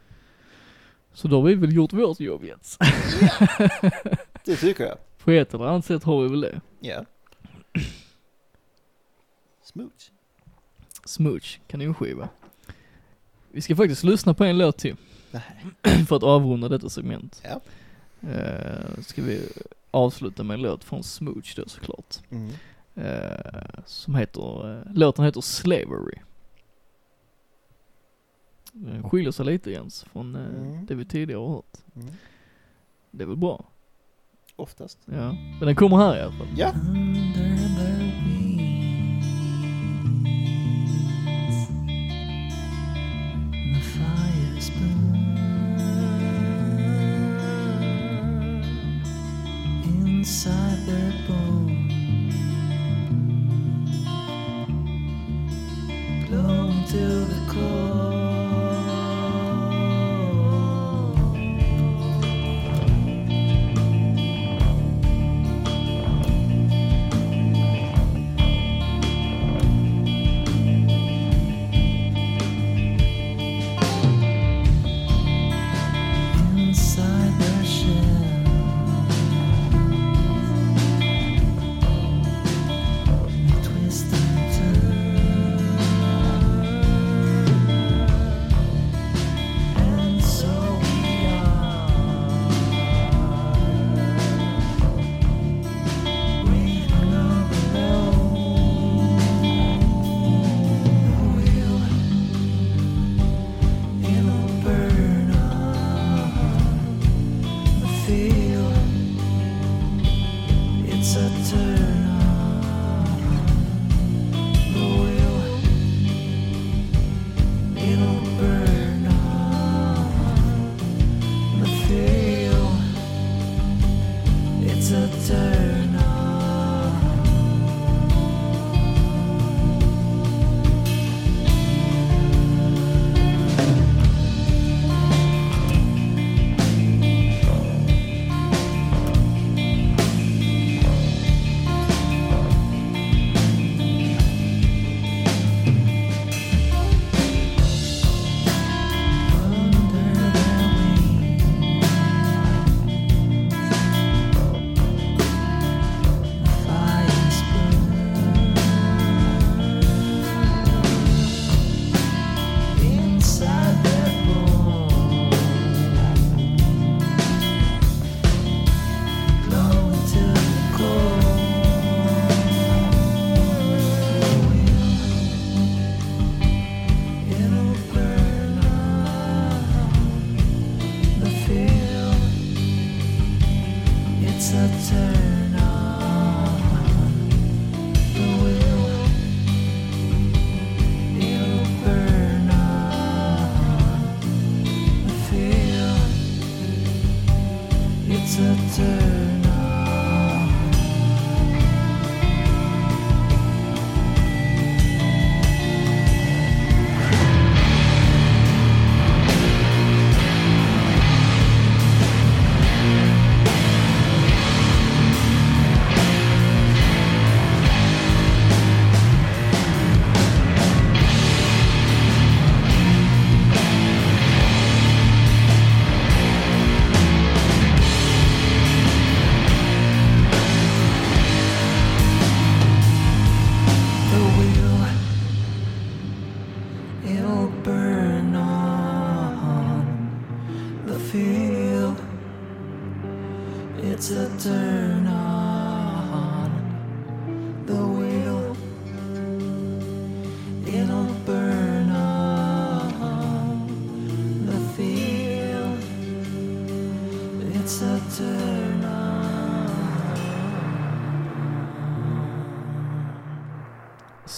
Så 1.14 1.28
då 1.28 1.36
har 1.42 1.48
vi 1.48 1.56
väl 1.56 1.74
gjort 1.76 1.94
vårt 1.94 2.20
jobb 2.20 2.44
Jens. 2.44 2.78
det 4.46 4.56
tycker 4.56 4.84
jag. 4.86 4.98
På 5.18 5.32
ett 5.32 5.54
eller 5.54 5.66
annat 5.66 5.86
sätt 5.86 6.04
har 6.04 6.22
vi 6.24 6.30
väl 6.30 6.42
det. 6.42 6.62
Ja. 6.80 7.06
Smooth. 9.64 9.96
Smooch, 11.06 11.60
kanonskiva. 11.68 12.30
Vi 13.52 13.62
ska 13.62 13.76
faktiskt 13.76 14.04
lyssna 14.04 14.34
på 14.34 14.44
en 14.44 14.58
låt 14.58 14.78
till. 14.78 14.96
Nej. 15.32 15.42
för 16.08 16.16
att 16.16 16.24
avrunda 16.24 16.70
detta 16.70 16.90
segment. 16.90 17.44
Ja. 17.44 17.62
Eh, 18.30 19.02
ska 19.02 19.22
vi 19.22 19.50
avsluta 19.92 20.44
med 20.44 20.54
en 20.54 20.62
låt 20.62 20.84
från 20.84 21.04
Smooch 21.04 21.54
då 21.56 21.64
såklart. 21.68 22.16
Mm. 22.30 22.52
Eh, 22.98 23.80
som 23.86 24.16
heter, 24.16 24.72
eh, 24.78 24.94
låten 24.94 25.26
heter 25.26 25.42
Slavery. 25.42 26.18
Den 28.74 29.10
skiljer 29.10 29.32
sig 29.32 29.46
lite 29.46 29.72
Jens 29.72 30.04
från 30.04 30.36
eh, 30.36 30.42
Mm. 30.46 30.86
det 30.86 30.96
vi 30.96 31.06
tidigare 31.06 31.40
har 31.40 31.50
hört. 31.50 31.78
Mm. 31.96 32.08
Det 33.12 33.24
är 33.24 33.28
väl 33.28 33.38
bra? 33.38 33.66
Oftast. 34.56 35.00
Ja. 35.06 35.32
Men 35.34 35.60
den 35.60 35.76
kommer 35.76 35.98
här 35.98 36.18
i 36.18 36.22
alla 36.22 36.32
fall. 36.32 36.48
Ja. 36.58 36.72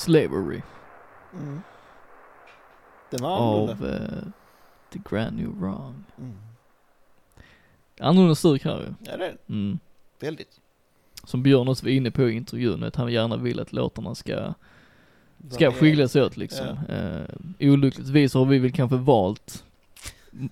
Slavery 0.10 0.62
Mm. 1.34 1.62
Den 3.12 3.22
var 3.22 3.38
annorlunda. 3.38 3.72
av 3.74 3.94
eh, 3.94 4.24
The 4.94 5.00
Grand 5.10 5.38
New 5.38 5.60
Wrong. 5.60 6.04
Mm. 6.18 6.34
Annorlunda 8.00 8.36
stuk 8.36 8.64
här 8.66 8.78
ju. 8.80 8.94
Ja, 9.12 9.18
det 9.18 9.26
är. 9.26 9.38
Mm. 9.50 9.80
Väldigt. 10.20 10.60
Som 11.24 11.44
Björn 11.44 11.68
också 11.68 11.86
var 11.86 11.92
inne 11.92 12.12
på 12.12 12.30
i 12.30 12.34
intervjun, 12.34 12.84
att 12.84 12.96
han 12.96 13.12
gärna 13.12 13.38
vill 13.38 13.60
att 13.60 13.74
låtarna 13.74 14.16
ska, 14.16 14.54
ska 15.50 15.72
skilja 15.72 16.08
sig 16.08 16.24
åt 16.24 16.38
liksom. 16.38 16.68
Eh, 16.90 17.70
olyckligtvis 17.70 18.34
har 18.34 18.46
vi 18.46 18.60
väl 18.60 18.72
kanske 18.72 18.98
valt, 18.98 19.64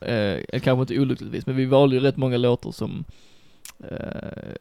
eh, 0.02 0.08
eller 0.12 0.60
kanske 0.60 0.82
inte 0.82 1.00
olyckligtvis, 1.02 1.46
men 1.46 1.56
vi 1.56 1.66
valde 1.66 1.96
ju 1.96 2.02
rätt 2.02 2.18
många 2.18 2.38
låtar 2.38 2.72
som 2.72 3.04
eh, 3.80 4.56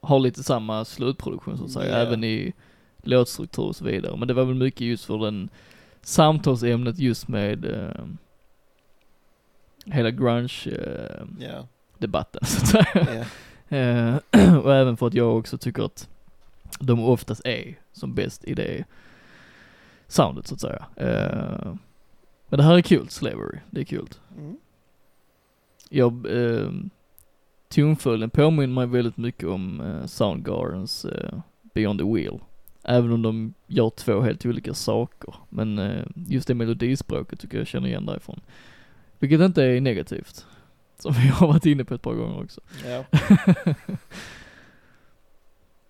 har 0.00 0.18
lite 0.18 0.42
samma 0.42 0.84
slutproduktion 0.84 1.58
så 1.58 1.64
att 1.64 1.70
säga, 1.70 1.90
Ja. 1.98 2.06
även 2.06 2.24
i 2.24 2.52
låtstruktur 3.02 3.62
och 3.62 3.76
så 3.76 3.84
vidare. 3.84 4.16
Men 4.16 4.28
det 4.28 4.34
var 4.34 4.44
väl 4.44 4.54
mycket 4.54 4.80
just 4.80 5.04
för 5.04 5.18
den 5.18 5.48
samtalsämnet 6.02 6.98
just 6.98 7.28
med 7.28 7.64
eh, 7.64 8.04
hela 9.84 10.10
grunge-debatten 10.10 12.40
Ja. 12.40 12.40
så 12.46 12.60
att 12.60 12.68
säga. 12.68 12.86
ja. 12.94 13.24
Eh, 13.76 14.16
och 14.58 14.74
även 14.74 14.96
för 14.96 15.06
att 15.06 15.14
jag 15.14 15.38
också 15.38 15.58
tycker 15.58 15.82
att 15.82 16.08
de 16.80 17.04
oftast 17.04 17.46
är 17.46 17.78
som 17.92 18.14
bäst 18.14 18.44
i 18.44 18.54
det 18.54 18.84
soundet 20.06 20.46
så 20.46 20.54
att 20.54 20.60
säga. 20.60 20.86
Eh, 20.96 21.74
men 22.48 22.58
det 22.58 22.62
här 22.62 22.76
är 22.76 22.82
kul, 22.82 23.08
Slavery. 23.08 23.58
Det 23.70 23.80
är 23.80 23.84
kul. 23.84 24.08
Mm. 24.38 24.56
Jag, 25.88 26.26
eh, 26.26 26.70
tonföljden 27.68 28.30
påminner 28.30 28.74
mig 28.74 28.86
väldigt 28.86 29.16
mycket 29.16 29.48
om 29.48 29.80
eh, 29.80 30.06
Soundgardens 30.06 31.04
eh, 31.04 31.38
Beyond 31.74 31.98
the 32.00 32.04
Wheel. 32.04 32.40
Även 32.84 33.12
om 33.12 33.22
de 33.22 33.54
gör 33.66 33.90
två 33.90 34.20
helt 34.20 34.46
olika 34.46 34.74
saker. 34.74 35.34
Men 35.48 35.78
eh, 35.78 36.04
just 36.14 36.48
det 36.48 36.54
melodispråket 36.54 37.40
tycker 37.40 37.58
jag 37.58 37.66
känner 37.66 37.88
igen 37.88 38.06
därifrån. 38.06 38.40
Vilket 39.18 39.40
inte 39.40 39.64
är 39.64 39.80
negativt. 39.80 40.46
Som 40.98 41.12
vi 41.12 41.28
har 41.28 41.46
varit 41.46 41.66
inne 41.66 41.84
på 41.84 41.94
ett 41.94 42.02
par 42.02 42.14
gånger 42.14 42.44
också. 42.44 42.60
Ja. 42.86 43.04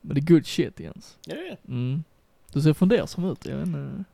Men 0.00 0.14
det 0.14 0.20
är 0.20 0.34
good 0.34 0.46
shit 0.46 0.80
Jens. 0.80 1.18
är 1.26 1.34
det. 1.34 1.56
Mm. 1.68 2.04
Du 2.52 2.60
ser 2.60 2.72
fundersam 2.72 3.24
ut, 3.24 3.46
jag 3.46 3.56
vet 3.56 3.66
inte. 3.66 4.04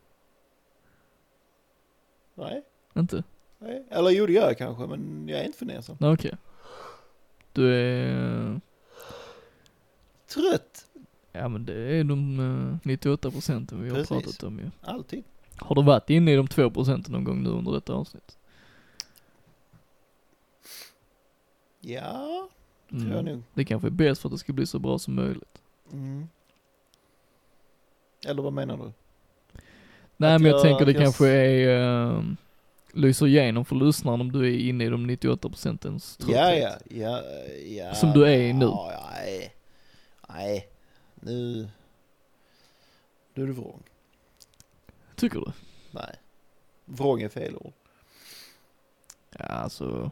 Nej. 2.34 2.62
Inte? 2.96 3.22
Nej. 3.58 3.86
Eller 3.90 4.10
jo, 4.10 4.26
det 4.26 4.32
gör 4.32 4.46
jag 4.46 4.58
kanske, 4.58 4.86
men 4.86 5.28
jag 5.28 5.40
är 5.40 5.44
inte 5.44 5.58
fundersam. 5.58 5.96
Okej. 6.00 6.36
Du 7.52 7.74
är, 7.74 8.60
Trött. 10.28 10.87
Ja 11.32 11.48
men 11.48 11.64
det 11.64 11.74
är 11.74 12.04
de 12.04 12.40
eh, 12.40 12.88
98 12.88 13.30
procenten 13.30 13.82
vi 13.82 13.88
har 13.88 13.96
Precis. 13.96 14.08
pratat 14.08 14.42
om 14.42 14.58
ju. 14.58 14.70
Alltid. 14.80 15.24
Har 15.56 15.74
du 15.76 15.82
varit 15.82 16.10
inne 16.10 16.32
i 16.32 16.36
de 16.36 16.48
2 16.48 16.70
procenten 16.70 17.12
någon 17.12 17.24
gång 17.24 17.42
nu 17.42 17.48
under 17.50 17.72
detta 17.72 17.92
avsnitt? 17.92 18.38
Ja, 21.80 22.48
tror 22.90 23.00
Mm. 23.00 23.12
jag 23.12 23.24
nog. 23.24 23.42
Det 23.54 23.64
kanske 23.64 23.88
är 23.88 23.90
bäst 23.90 24.20
för 24.20 24.28
att 24.28 24.32
det 24.34 24.38
ska 24.38 24.52
bli 24.52 24.66
så 24.66 24.78
bra 24.78 24.98
som 24.98 25.14
möjligt. 25.14 25.62
Mm. 25.92 26.28
Eller 28.26 28.42
vad 28.42 28.52
menar 28.52 28.76
du? 28.76 28.92
Nej 30.16 30.34
Att 30.34 30.40
men 30.42 30.50
jag, 30.50 30.56
jag- 30.58 30.62
tänker 30.62 30.86
det 30.86 30.92
jag 30.92 31.02
kanske 31.02 31.28
är, 31.28 32.12
uh, 32.16 32.22
lyser 32.92 33.26
igenom 33.26 33.64
för 33.64 33.76
lyssnaren 33.76 34.20
om 34.20 34.32
du 34.32 34.46
är 34.54 34.58
inne 34.58 34.84
i 34.84 34.88
de 34.88 35.06
98 35.06 35.48
procentens 35.48 36.18
Ja, 36.20 36.26
trötthet. 36.26 36.82
ja, 36.90 36.96
ja, 37.00 37.22
ja. 37.84 37.94
Som 37.94 38.10
du 38.12 38.24
är 38.26 38.38
i 38.38 38.52
nu. 38.52 38.64
Ja, 38.64 38.90
ja, 38.92 39.10
nej. 39.14 39.54
Nej, 40.28 40.68
nu... 41.20 41.68
Nu 43.34 43.42
är 43.42 43.46
du 43.46 43.52
vrång. 43.52 43.82
Tycker 45.16 45.40
du? 45.40 45.52
Nej. 45.90 46.14
Vrång 46.84 47.22
är 47.22 47.28
fel 47.28 47.56
ord. 47.56 47.72
Ja 49.30 49.44
alltså, 49.44 50.10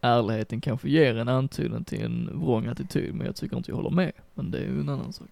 ärligheten 0.00 0.60
kanske 0.60 0.88
ger 0.88 1.16
en 1.16 1.28
antydan 1.28 1.84
till 1.84 2.04
en 2.04 2.40
vrång 2.40 2.66
attityd 2.66 3.14
men 3.14 3.26
jag 3.26 3.36
tycker 3.36 3.56
inte 3.56 3.70
jag 3.70 3.76
håller 3.76 3.90
med. 3.90 4.12
Men 4.34 4.50
det 4.50 4.58
är 4.58 4.62
ju 4.62 4.80
en 4.80 4.88
annan 4.88 5.12
sak. 5.12 5.28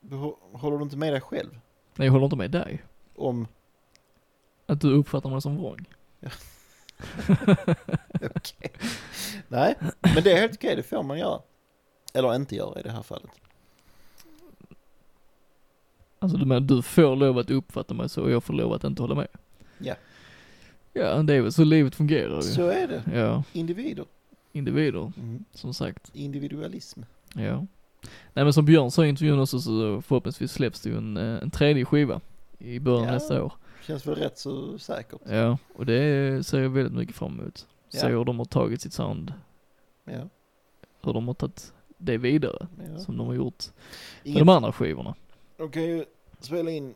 Du 0.00 0.16
Håller 0.52 0.78
du 0.78 0.82
inte 0.82 0.96
med 0.96 1.12
dig 1.12 1.20
själv? 1.20 1.60
Nej 1.96 2.06
jag 2.06 2.12
håller 2.12 2.24
inte 2.24 2.36
med 2.36 2.50
dig. 2.50 2.82
Om... 3.14 3.46
Att 4.66 4.80
du 4.80 4.94
uppfattar 4.94 5.30
mig 5.30 5.42
som 5.42 5.56
vrång. 5.56 5.84
Okej. 8.36 8.72
Nej, 9.48 9.74
men 10.00 10.22
det 10.22 10.32
är 10.32 10.36
helt 10.40 10.54
okej, 10.54 10.76
det 10.76 10.82
får 10.82 11.02
man 11.02 11.18
göra. 11.18 11.40
Eller 12.12 12.34
inte 12.34 12.56
göra 12.56 12.80
i 12.80 12.82
det 12.82 12.90
här 12.90 13.02
fallet. 13.02 13.30
Alltså 16.18 16.38
du 16.38 16.44
menar, 16.46 16.60
du 16.60 16.82
får 16.82 17.16
lov 17.16 17.38
att 17.38 17.50
uppfatta 17.50 17.94
mig 17.94 18.08
så 18.08 18.22
och 18.22 18.30
jag 18.30 18.44
får 18.44 18.54
lov 18.54 18.72
att 18.72 18.84
inte 18.84 19.02
hålla 19.02 19.14
med? 19.14 19.28
Ja. 19.78 19.94
Ja, 20.92 21.22
det 21.22 21.34
är 21.34 21.40
väl 21.40 21.52
så 21.52 21.64
livet 21.64 21.94
fungerar 21.94 22.36
ju. 22.36 22.42
Så 22.42 22.66
är 22.68 22.86
det. 22.88 23.18
Ja, 23.20 23.42
Individer. 23.52 24.04
individer, 24.52 25.12
Mm. 25.16 25.44
som 25.52 25.74
sagt. 25.74 26.10
Individualism. 26.14 27.00
Ja. 27.34 27.66
Nej 28.32 28.44
men 28.44 28.52
som 28.52 28.64
Björn 28.64 28.90
sa 28.90 29.04
i 29.04 29.08
intervjun 29.08 29.40
också 29.40 29.60
så 29.60 30.02
förhoppningsvis 30.02 30.52
släpps 30.52 30.80
det 30.80 30.90
ju 30.90 30.96
en, 30.96 31.16
eh, 31.16 31.42
en 31.42 31.50
tredje 31.50 31.84
skiva 31.84 32.20
i 32.58 32.78
början 32.78 33.06
Ja. 33.06 33.12
nästa 33.12 33.42
år. 33.44 33.52
Känns 33.86 34.06
väl 34.06 34.14
rätt 34.14 34.38
så 34.38 34.78
säkert. 34.78 35.20
Ja, 35.28 35.58
och 35.74 35.86
det 35.86 36.46
ser 36.46 36.60
jag 36.60 36.70
väldigt 36.70 36.94
mycket 36.94 37.16
fram 37.16 37.40
emot. 37.40 37.66
Se 37.88 37.98
Ja. 37.98 38.08
hur 38.08 38.24
de 38.24 38.38
har 38.38 38.44
tagit 38.46 38.80
sitt 38.80 38.92
sound, 38.92 39.32
Ja. 40.04 40.28
hur 41.02 41.12
de 41.12 41.26
har 41.28 41.34
tagit 41.34 41.72
det 42.00 42.18
vidare, 42.18 42.68
ja. 42.94 42.98
som 42.98 43.16
de 43.16 43.26
har 43.26 43.34
gjort 43.34 43.64
med 44.22 44.30
Inget, 44.30 44.38
de 44.38 44.48
andra 44.48 44.72
skivorna. 44.72 45.14
de 45.56 45.70
kan 45.70 45.82
ju 45.82 46.04
spela 46.40 46.70
in, 46.70 46.94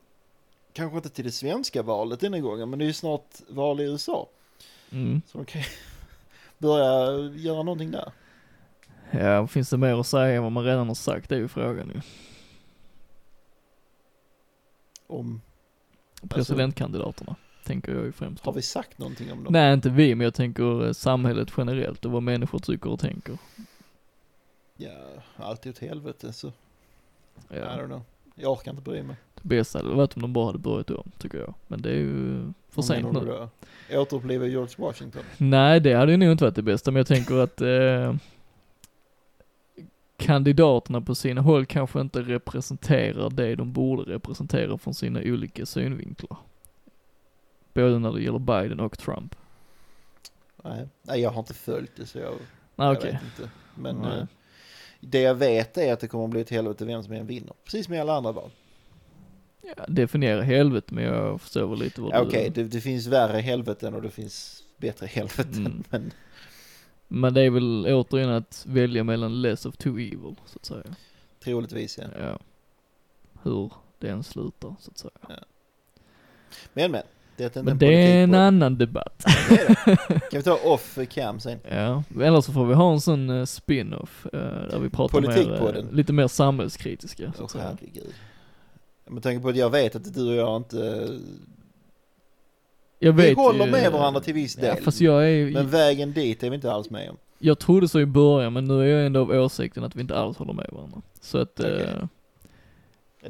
kanske 0.72 0.96
inte 0.96 1.08
till 1.08 1.24
det 1.24 1.32
svenska 1.32 1.82
valet 1.82 2.20
denna 2.20 2.40
gången, 2.40 2.70
men 2.70 2.78
det 2.78 2.84
är 2.84 2.86
ju 2.86 2.92
snart 2.92 3.40
val 3.48 3.80
i 3.80 3.84
USA. 3.84 4.28
Mm. 4.90 5.22
Så 5.26 5.38
de 5.38 5.44
kan 5.44 5.62
börja 6.58 7.18
göra 7.36 7.62
någonting 7.62 7.90
där. 7.90 8.12
Ja, 9.10 9.46
finns 9.46 9.70
det 9.70 9.76
mer 9.76 10.00
att 10.00 10.06
säga 10.06 10.36
än 10.36 10.42
vad 10.42 10.52
man 10.52 10.64
redan 10.64 10.88
har 10.88 10.94
sagt? 10.94 11.28
Det 11.28 11.34
är 11.34 11.40
ju 11.40 11.48
frågan 11.48 11.88
ju. 11.94 12.00
Om, 15.06 15.40
Presidentkandidaterna, 16.28 17.36
tänker 17.64 17.94
jag 17.94 18.04
ju 18.04 18.12
främst 18.12 18.44
har 18.44 18.52
vi 18.52 18.62
sagt 18.62 18.98
någonting 18.98 19.32
om 19.32 19.44
dem? 19.44 19.52
Nej, 19.52 19.74
inte 19.74 19.90
vi, 19.90 20.14
men 20.14 20.24
jag 20.24 20.34
tänker 20.34 20.86
eh, 20.86 20.92
samhället 20.92 21.48
generellt 21.56 22.04
och 22.04 22.10
vad 22.10 22.22
människor 22.22 22.58
tycker 22.58 22.90
och 22.90 23.00
tänker. 23.00 23.38
Ja, 24.76 24.90
allt 25.36 25.66
är 25.66 25.70
åt 25.70 25.78
helvete 25.78 26.32
så, 26.32 26.48
I 26.48 26.52
Ja. 27.48 27.56
don't 27.56 27.86
know. 27.86 28.02
Jag 28.34 28.52
orkar 28.52 28.70
inte 28.70 28.82
bry 28.82 29.02
mig. 29.02 29.16
Det 29.34 29.48
bästa 29.48 29.78
hade 29.78 29.90
varit 29.94 30.16
om 30.16 30.22
de 30.22 30.32
bara 30.32 30.46
hade 30.46 30.58
börjat 30.58 30.90
om, 30.90 31.10
tycker 31.18 31.38
jag. 31.38 31.54
Men 31.68 31.82
det 31.82 31.90
är 31.90 31.94
ju 31.94 32.42
för 32.68 32.82
sent 32.82 33.12
nu. 33.12 33.48
Återuppliva 33.98 34.46
George 34.46 34.74
Washington? 34.78 35.22
Nej, 35.38 35.80
det 35.80 35.94
hade 35.94 36.12
ju 36.12 36.18
nog 36.18 36.32
inte 36.32 36.44
varit 36.44 36.54
det 36.54 36.62
bästa, 36.62 36.90
men 36.90 36.96
jag 37.00 37.06
tänker 37.06 37.34
att 37.38 37.60
eh, 37.60 38.14
kandidaterna 40.16 41.00
på 41.00 41.14
sina 41.14 41.40
håll 41.40 41.66
kanske 41.66 42.00
inte 42.00 42.22
representerar 42.22 43.30
det 43.30 43.54
de 43.54 43.72
borde 43.72 44.02
representera 44.12 44.78
från 44.78 44.94
sina 44.94 45.20
olika 45.20 45.66
synvinklar. 45.66 46.38
Både 47.74 47.98
när 47.98 48.12
det 48.12 48.22
gäller 48.22 48.38
Biden 48.38 48.80
och 48.80 48.98
Trump. 48.98 49.34
Nej, 50.64 50.88
nej 51.02 51.20
jag 51.20 51.30
har 51.30 51.38
inte 51.40 51.54
följt 51.54 51.96
det 51.96 52.06
så 52.06 52.18
jag, 52.18 52.32
Nej, 52.76 52.86
jag 52.86 52.94
vet 53.02 53.12
inte. 53.12 53.50
Men 53.74 53.96
Nej. 53.96 54.18
eh, 54.18 54.26
det 55.06 55.20
jag 55.20 55.34
vet 55.34 55.78
är 55.78 55.92
att 55.92 56.00
det 56.00 56.08
kommer 56.08 56.24
att 56.24 56.30
bli 56.30 56.40
ett 56.40 56.50
helvete 56.50 56.84
vem 56.84 57.02
som 57.02 57.12
än 57.12 57.26
vinner. 57.26 57.52
Precis 57.64 57.84
som 57.86 57.94
i 57.94 57.98
alla 57.98 58.16
andra 58.16 58.32
val. 58.32 58.50
Ja, 59.76 59.84
definiera 59.88 60.42
helvete, 60.42 60.94
men 60.94 61.04
jag 61.04 61.40
förstår 61.40 61.66
väl 61.66 61.78
lite 61.78 62.00
vad 62.00 62.14
Ja, 62.14 62.20
du... 62.20 62.26
Okej, 62.26 62.50
det, 62.54 62.64
det 62.64 62.80
finns 62.80 63.06
värre 63.06 63.38
helveten 63.38 63.94
och 63.94 64.02
det 64.02 64.10
finns 64.10 64.64
bättre 64.76 65.06
helveten. 65.06 65.66
Mm. 65.66 65.84
Men 65.90 66.12
Men 67.08 67.34
det 67.34 67.40
är 67.42 67.50
väl 67.50 67.86
återigen 67.86 68.30
att 68.30 68.64
välja 68.68 69.04
mellan 69.04 69.42
less 69.42 69.66
of 69.66 69.76
two 69.76 69.98
evil, 69.98 70.36
så 70.46 70.58
att 70.58 70.64
säga. 70.64 70.96
troligtvis 71.40 71.98
ja. 71.98 72.04
Ja. 72.20 72.38
Hur 73.42 73.72
det 73.98 74.08
än 74.08 74.24
slutar, 74.24 74.74
så 74.80 74.90
att 74.90 74.98
säga. 74.98 75.44
Men 76.72 76.90
men, 76.90 77.02
det 77.36 77.56
är 77.56 77.62
Men 77.62 77.68
en 77.72 77.78
det 77.78 77.86
är 77.94 78.22
en 78.24 78.34
annan 78.34 78.78
debatt. 78.78 79.24
Det 79.48 79.54
är 79.60 79.68
det. 79.86 79.96
Kan 80.30 80.38
vi 80.38 80.42
ta 80.42 80.54
off 80.64 80.98
cam 81.10 81.40
sen? 81.40 81.58
Ja, 81.70 82.02
eller 82.22 82.40
så 82.40 82.52
får 82.52 82.66
vi 82.66 82.74
ha 82.74 82.92
en 82.92 83.00
sån 83.00 83.30
eh, 83.30 83.44
spin-off, 83.44 84.26
eh, 84.32 84.38
där 84.40 84.78
vi 84.78 84.88
pratar 84.90 85.20
mer, 85.20 85.76
eh, 85.78 85.84
lite 85.92 86.12
mer 86.12 86.28
samhällskritiska, 86.28 87.32
så 87.38 87.48
säga. 87.48 87.64
herregud. 87.64 88.14
Med 89.06 89.22
tanke 89.22 89.42
på 89.42 89.48
att 89.48 89.56
jag 89.56 89.70
vet 89.70 89.96
att 89.96 90.14
du 90.14 90.28
och 90.28 90.34
jag 90.34 90.56
inte... 90.56 91.08
Jag 92.98 93.12
Vi 93.12 93.22
vet 93.28 93.36
håller 93.36 93.64
ju- 93.66 93.70
med 93.72 93.92
varandra 93.92 94.20
till 94.20 94.34
viss 94.34 94.58
Ja, 94.62 94.74
del. 94.74 94.94
jag 94.98 95.30
är 95.30 95.50
Men 95.50 95.68
vägen 95.70 96.12
dit 96.12 96.42
är 96.42 96.50
vi 96.50 96.54
inte 96.56 96.72
alls 96.72 96.90
med 96.90 97.10
om. 97.10 97.16
jag 97.38 97.58
trodde 97.58 97.88
så 97.88 98.00
i 98.00 98.06
början, 98.06 98.52
men 98.52 98.64
nu 98.64 98.80
är 98.82 98.86
jag 98.86 99.06
ändå 99.06 99.20
av 99.20 99.30
åsikten 99.30 99.84
att 99.84 99.96
vi 99.96 100.00
inte 100.00 100.16
alls 100.16 100.36
håller 100.36 100.52
med 100.52 100.68
varandra. 100.72 101.02
Så 101.20 101.38
att, 101.38 101.60
Okej. 101.60 101.72
eh, 101.82 102.06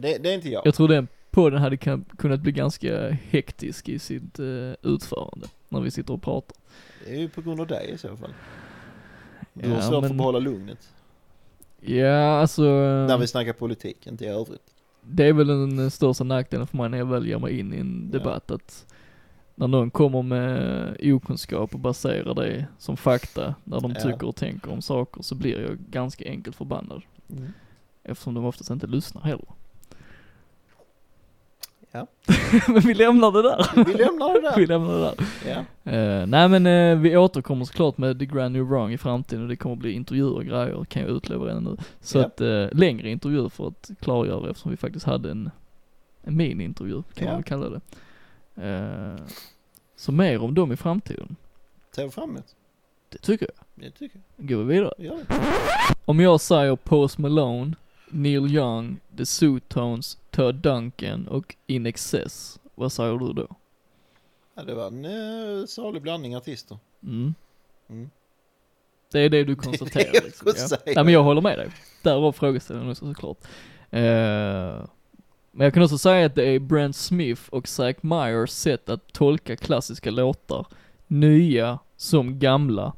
Det, 0.00 0.18
det 0.18 0.30
är 0.30 0.34
inte 0.34 0.48
jag. 0.48 0.62
jag 0.66 0.74
tror 0.74 0.88
den 0.88 1.08
podden 1.34 1.60
hade 1.60 1.76
kunnat 2.18 2.40
bli 2.40 2.52
ganska 2.52 3.10
hektisk 3.10 3.88
i 3.88 3.98
sitt 3.98 4.38
eh, 4.38 4.46
utförande, 4.82 5.46
när 5.68 5.80
vi 5.80 5.90
sitter 5.90 6.14
och 6.14 6.22
pratar. 6.22 6.56
Det 7.06 7.14
är 7.14 7.20
ju 7.20 7.28
på 7.28 7.42
grund 7.42 7.60
av 7.60 7.66
dig 7.66 7.90
i 7.94 7.98
så 7.98 8.16
fall. 8.16 8.34
Du 9.52 9.68
Ja, 9.68 9.74
har 9.74 9.82
svårt 9.82 10.02
men- 10.02 10.10
att 10.10 10.16
behålla 10.16 10.38
lugnet. 10.38 10.88
Ja, 11.80 12.40
alltså. 12.40 12.62
När 13.08 13.18
vi 13.18 13.26
snackar 13.26 13.52
politik, 13.52 14.06
inte 14.06 14.24
i 14.24 14.28
övrigt. 14.28 14.62
Det 15.02 15.24
är 15.24 15.32
väl 15.32 15.46
den 15.46 15.78
eh, 15.78 15.88
största 15.88 16.24
nackdelen 16.24 16.66
för 16.66 16.76
mig 16.76 16.88
när 16.88 16.98
jag 16.98 17.06
väl 17.06 17.26
ger 17.26 17.38
mig 17.38 17.58
in 17.58 17.72
i 17.74 17.76
en 17.78 18.10
Ja. 18.12 18.18
debatt 18.18 18.50
att 18.50 18.86
när 19.54 19.68
någon 19.68 19.90
kommer 19.90 20.22
med 20.22 20.96
okunskap 21.02 21.74
och 21.74 21.80
baserar 21.80 22.34
det 22.34 22.66
som 22.78 22.96
fakta, 22.96 23.54
när 23.64 23.80
de 23.80 23.90
Ja. 23.96 24.00
tycker 24.00 24.26
och 24.26 24.36
tänker 24.36 24.72
om 24.72 24.82
saker, 24.82 25.22
så 25.22 25.34
blir 25.34 25.60
jag 25.60 25.78
ganska 25.78 26.24
enkelt 26.28 26.56
förbannad. 26.56 27.02
Eftersom 28.04 28.34
de 28.34 28.44
oftast 28.44 28.70
inte 28.70 28.86
lyssnar 28.86 29.22
heller. 29.22 29.46
Ja. 31.96 32.06
men 32.68 32.80
vi 32.80 32.94
lämnar 32.94 33.32
det 33.32 33.42
där. 33.42 33.84
Vi 33.84 33.94
lämnar 33.94 34.34
det 34.34 34.52
vi 34.56 34.66
där. 34.66 34.78
lämnar 34.78 34.94
det 34.94 35.00
där. 35.00 35.14
Ja. 35.84 35.92
Eh, 35.92 36.26
nej 36.26 36.48
men 36.48 36.66
eh, 36.66 36.98
vi 36.98 37.16
återkommer 37.16 37.64
såklart 37.64 37.98
med 37.98 38.18
The 38.18 38.26
Grand 38.26 38.52
New 38.52 38.62
Wrong 38.62 38.92
i 38.92 38.98
framtiden 38.98 39.42
och 39.42 39.48
det 39.48 39.56
kommer 39.56 39.76
bli 39.76 39.92
intervjuer 39.92 40.34
och 40.34 40.44
grejer, 40.44 40.84
kan 40.84 41.02
jag 41.02 41.10
utlova 41.10 41.46
redan 41.46 41.64
nu. 41.64 41.76
Så 42.00 42.18
Ja. 42.18 42.24
att, 42.26 42.40
eh, 42.40 42.66
längre 42.72 43.10
intervjuer 43.10 43.48
för 43.48 43.68
att 43.68 43.90
klargöra 44.00 44.50
eftersom 44.50 44.70
vi 44.70 44.76
faktiskt 44.76 45.06
hade 45.06 45.30
en, 45.30 45.50
en 46.22 46.36
mini-intervju, 46.36 47.02
kan 47.14 47.24
Ja. 47.26 47.32
man 47.32 47.34
väl 47.34 47.44
kalla 47.44 47.68
det. 47.68 47.80
Så 49.96 50.12
mer 50.12 50.42
om 50.42 50.54
dem 50.54 50.72
i 50.72 50.76
framtiden, 50.76 51.36
vi 51.96 52.10
fram 52.10 52.30
emot. 52.30 52.54
det 53.08 53.18
tycker 53.18 53.46
jag. 53.56 53.84
Det 53.84 53.90
tycker 53.90 54.20
Går 54.36 54.56
vi 54.56 54.74
vidare. 54.74 54.92
jag. 54.98 55.18
Ja. 55.28 55.34
Om 56.04 56.20
jag 56.20 56.40
säger 56.40 56.76
Post 56.76 57.18
Malone, 57.18 57.74
Neil 58.14 58.54
Young, 58.54 59.00
The 59.16 59.26
Zootones, 59.26 60.18
Todd 60.30 60.54
Duncan 60.54 61.28
och 61.28 61.56
In 61.66 61.86
Excess, 61.86 62.60
vad 62.74 62.92
säger 62.92 63.18
du 63.18 63.32
då? 63.32 63.46
ja, 64.56 64.62
det 64.62 64.74
var 64.74 64.86
en 64.86 65.04
uh, 65.04 65.66
salig 65.66 66.02
blandning 66.02 66.36
artister. 66.36 66.78
Mm. 67.02 67.34
Mm. 67.88 68.10
Det 69.12 69.20
är 69.20 69.28
det 69.28 69.44
du 69.44 69.54
Det 69.54 69.62
konstaterar 69.62 70.04
är 70.04 70.12
det 70.12 70.16
jag 70.16 70.24
liksom. 70.24 70.52
skulle 70.52 70.68
Ja. 70.86 70.92
Nej 70.94 71.04
men 71.04 71.14
jag 71.14 71.22
håller 71.22 71.40
med 71.40 71.58
dig. 71.58 71.68
Därav 72.02 72.32
frågeställningen 72.32 72.90
också 72.90 73.06
såklart. 73.06 73.38
Eh, 73.90 74.84
men 75.52 75.64
jag 75.64 75.74
kan 75.74 75.82
också 75.82 75.98
säga 75.98 76.26
att 76.26 76.34
det 76.34 76.44
är 76.48 76.58
Brent 76.58 76.96
Smith 76.96 77.42
och 77.50 77.68
Zack 77.68 78.02
Myers 78.02 78.50
sätt 78.50 78.88
att 78.88 79.12
tolka 79.12 79.56
klassiska 79.56 80.10
låtar, 80.10 80.66
nya 81.06 81.78
som 81.96 82.38
gamla, 82.38 82.92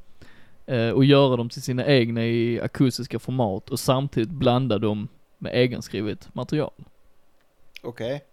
eh, 0.67 0.91
och 0.91 1.05
göra 1.05 1.37
dem 1.37 1.49
till 1.49 1.63
sina 1.63 1.87
egna 1.87 2.27
i 2.27 2.61
akustiska 2.61 3.19
format 3.19 3.71
och 3.71 3.81
samtidigt 3.81 4.31
blanda 4.31 4.79
dem 4.79 5.09
med 5.39 5.55
egenskrivet 5.55 6.35
material. 6.35 6.73
Okej. 7.83 8.25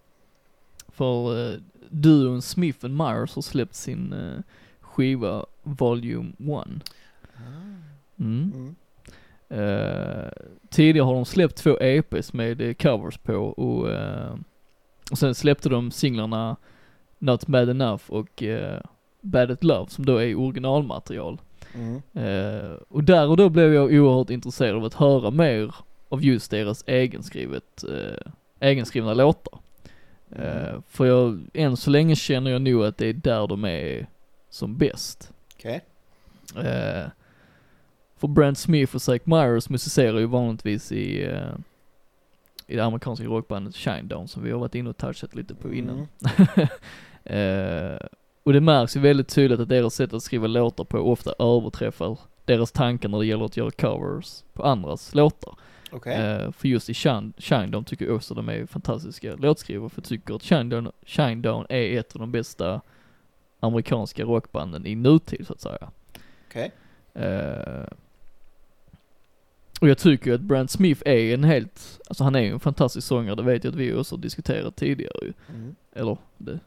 För 0.88 1.52
eh, 1.54 1.60
duon 1.90 2.42
Smith 2.42 2.86
and 2.86 2.98
Myers 2.98 3.36
har 3.36 3.42
släppt 3.42 3.76
sin 3.76 4.14
eh, 4.14 4.40
skiva 4.80 5.46
Volume 5.64 6.30
1. 6.30 6.94
Mm. 8.18 8.54
Mm. 8.54 8.76
Eh, 9.50 10.32
tidigare 10.70 11.06
har 11.06 11.14
de 11.14 11.26
släppt 11.26 11.56
två 11.56 11.80
EPs 11.80 12.34
med 12.34 12.62
eh, 12.62 12.74
covers 12.74 13.18
på 13.18 13.36
och, 13.36 13.88
och 15.12 15.18
sen 15.18 15.36
släppte 15.36 15.70
de 15.70 15.92
singlarna 15.92 16.56
Not 17.20 17.48
Bad 17.48 17.70
Enough 17.70 18.04
och 18.08 18.44
Bad 19.22 19.52
At 19.52 19.64
Love 19.64 19.90
som 19.90 20.06
då 20.06 20.18
är 20.18 20.36
originalmaterial. 20.36 21.42
Mm. 21.76 22.02
Eh, 22.14 22.72
och 22.90 23.04
där 23.04 23.28
och 23.28 23.38
då 23.38 23.50
blev 23.50 23.74
jag 23.74 23.94
oerhört 23.94 24.30
intresserad 24.30 24.76
av 24.76 24.86
att 24.86 24.94
höra 24.94 25.32
mer 25.32 25.76
av 26.10 26.24
just 26.24 26.52
deras 26.52 26.84
egenskrivet, 26.88 27.84
eh, 27.84 28.32
egenskrivna 28.60 29.14
låtar. 29.14 29.60
Eh, 30.32 30.82
för 30.90 31.06
jag, 31.06 31.42
än 31.54 31.78
så 31.78 31.90
länge 31.90 32.16
känner 32.16 32.52
jag 32.52 32.62
nog 32.62 32.84
att 32.84 32.98
det 32.98 33.08
är 33.08 33.14
där 33.14 33.48
de 33.48 33.66
är 33.66 34.08
som 34.50 34.78
bäst. 34.78 35.34
Okej. 35.56 35.82
Eh, 36.56 37.08
för 38.18 38.28
Brent 38.28 38.58
Smith 38.58 38.96
och 38.96 39.02
Zack 39.02 39.26
Myers 39.26 39.70
musicerar 39.70 40.20
ju 40.20 40.26
vanligtvis 40.26 40.92
i, 40.92 41.26
eh, 41.26 41.56
i 42.68 42.76
det 42.76 42.84
amerikanska 42.84 43.26
rockbandet 43.26 43.76
Shinedown 43.76 44.28
som 44.28 44.44
vi 44.44 44.52
har 44.52 44.60
varit 44.60 44.76
inne 44.76 44.90
och 44.90 44.98
touchat 44.98 45.36
lite 45.36 45.56
på 45.56 45.74
innan. 45.74 45.96
Mm. 45.96 46.68
eh, 47.94 48.08
och 48.44 48.54
det 48.54 48.62
märks 48.62 48.96
ju 48.96 49.00
väldigt 49.00 49.28
tydligt 49.28 49.60
att 49.60 49.70
deras 49.70 49.96
sätt 49.96 50.14
att 50.14 50.24
skriva 50.24 50.48
låtar 50.48 50.84
på 50.84 50.98
ofta 50.98 51.34
överträffar 51.40 52.18
deras 52.46 52.72
tankar 52.72 53.10
när 53.10 53.20
det 53.20 53.26
gäller 53.26 53.46
att 53.46 53.58
göra 53.58 53.72
covers 53.72 54.44
på 54.54 54.64
andras 54.64 55.16
låtar. 55.16 55.56
Okej. 55.92 56.14
Eh, 56.14 56.52
för 56.52 56.68
just 56.68 56.90
i 56.90 56.94
Shine, 56.94 57.34
Shinedown 57.38 57.86
tycker 57.86 58.06
jag 58.06 58.16
också 58.16 58.34
de 58.34 58.50
är 58.50 58.66
fantastiska 58.66 59.36
låtskrivare, 59.36 59.90
för 59.90 60.02
jag 60.02 60.06
tycker 60.06 60.34
att 60.34 60.44
Shinedown, 61.06 61.66
är 61.70 62.00
ett 62.00 62.14
av 62.16 62.20
de 62.20 62.32
bästa 62.32 62.82
amerikanska 63.60 64.24
rockbanden 64.24 64.86
i 64.86 64.96
nutid 64.96 65.48
så 65.48 65.54
att 65.54 65.62
säga. 65.62 65.90
Okej. 66.48 66.72
Eh, 67.14 67.88
och 69.82 69.90
jag 69.90 69.98
tycker 69.98 70.30
ju 70.30 70.36
att 70.36 70.42
Brand 70.42 70.70
Smith 70.70 71.02
är 71.06 71.34
en 71.34 71.44
helt, 71.44 72.00
alltså 72.08 72.24
han 72.24 72.36
är 72.36 72.40
ju 72.40 72.52
en 72.52 72.60
fantastisk 72.60 73.08
sångare, 73.08 73.36
det 73.36 73.44
vet 73.44 73.64
jag 73.64 73.72
att 73.72 73.80
vi 73.80 73.94
också 73.94 74.16
har 74.16 74.22
diskuterat 74.22 74.76
tidigare 74.76 75.20
ju. 75.22 75.34
Mm. 75.50 75.76
Eller, 75.94 76.18
det, 76.38 76.60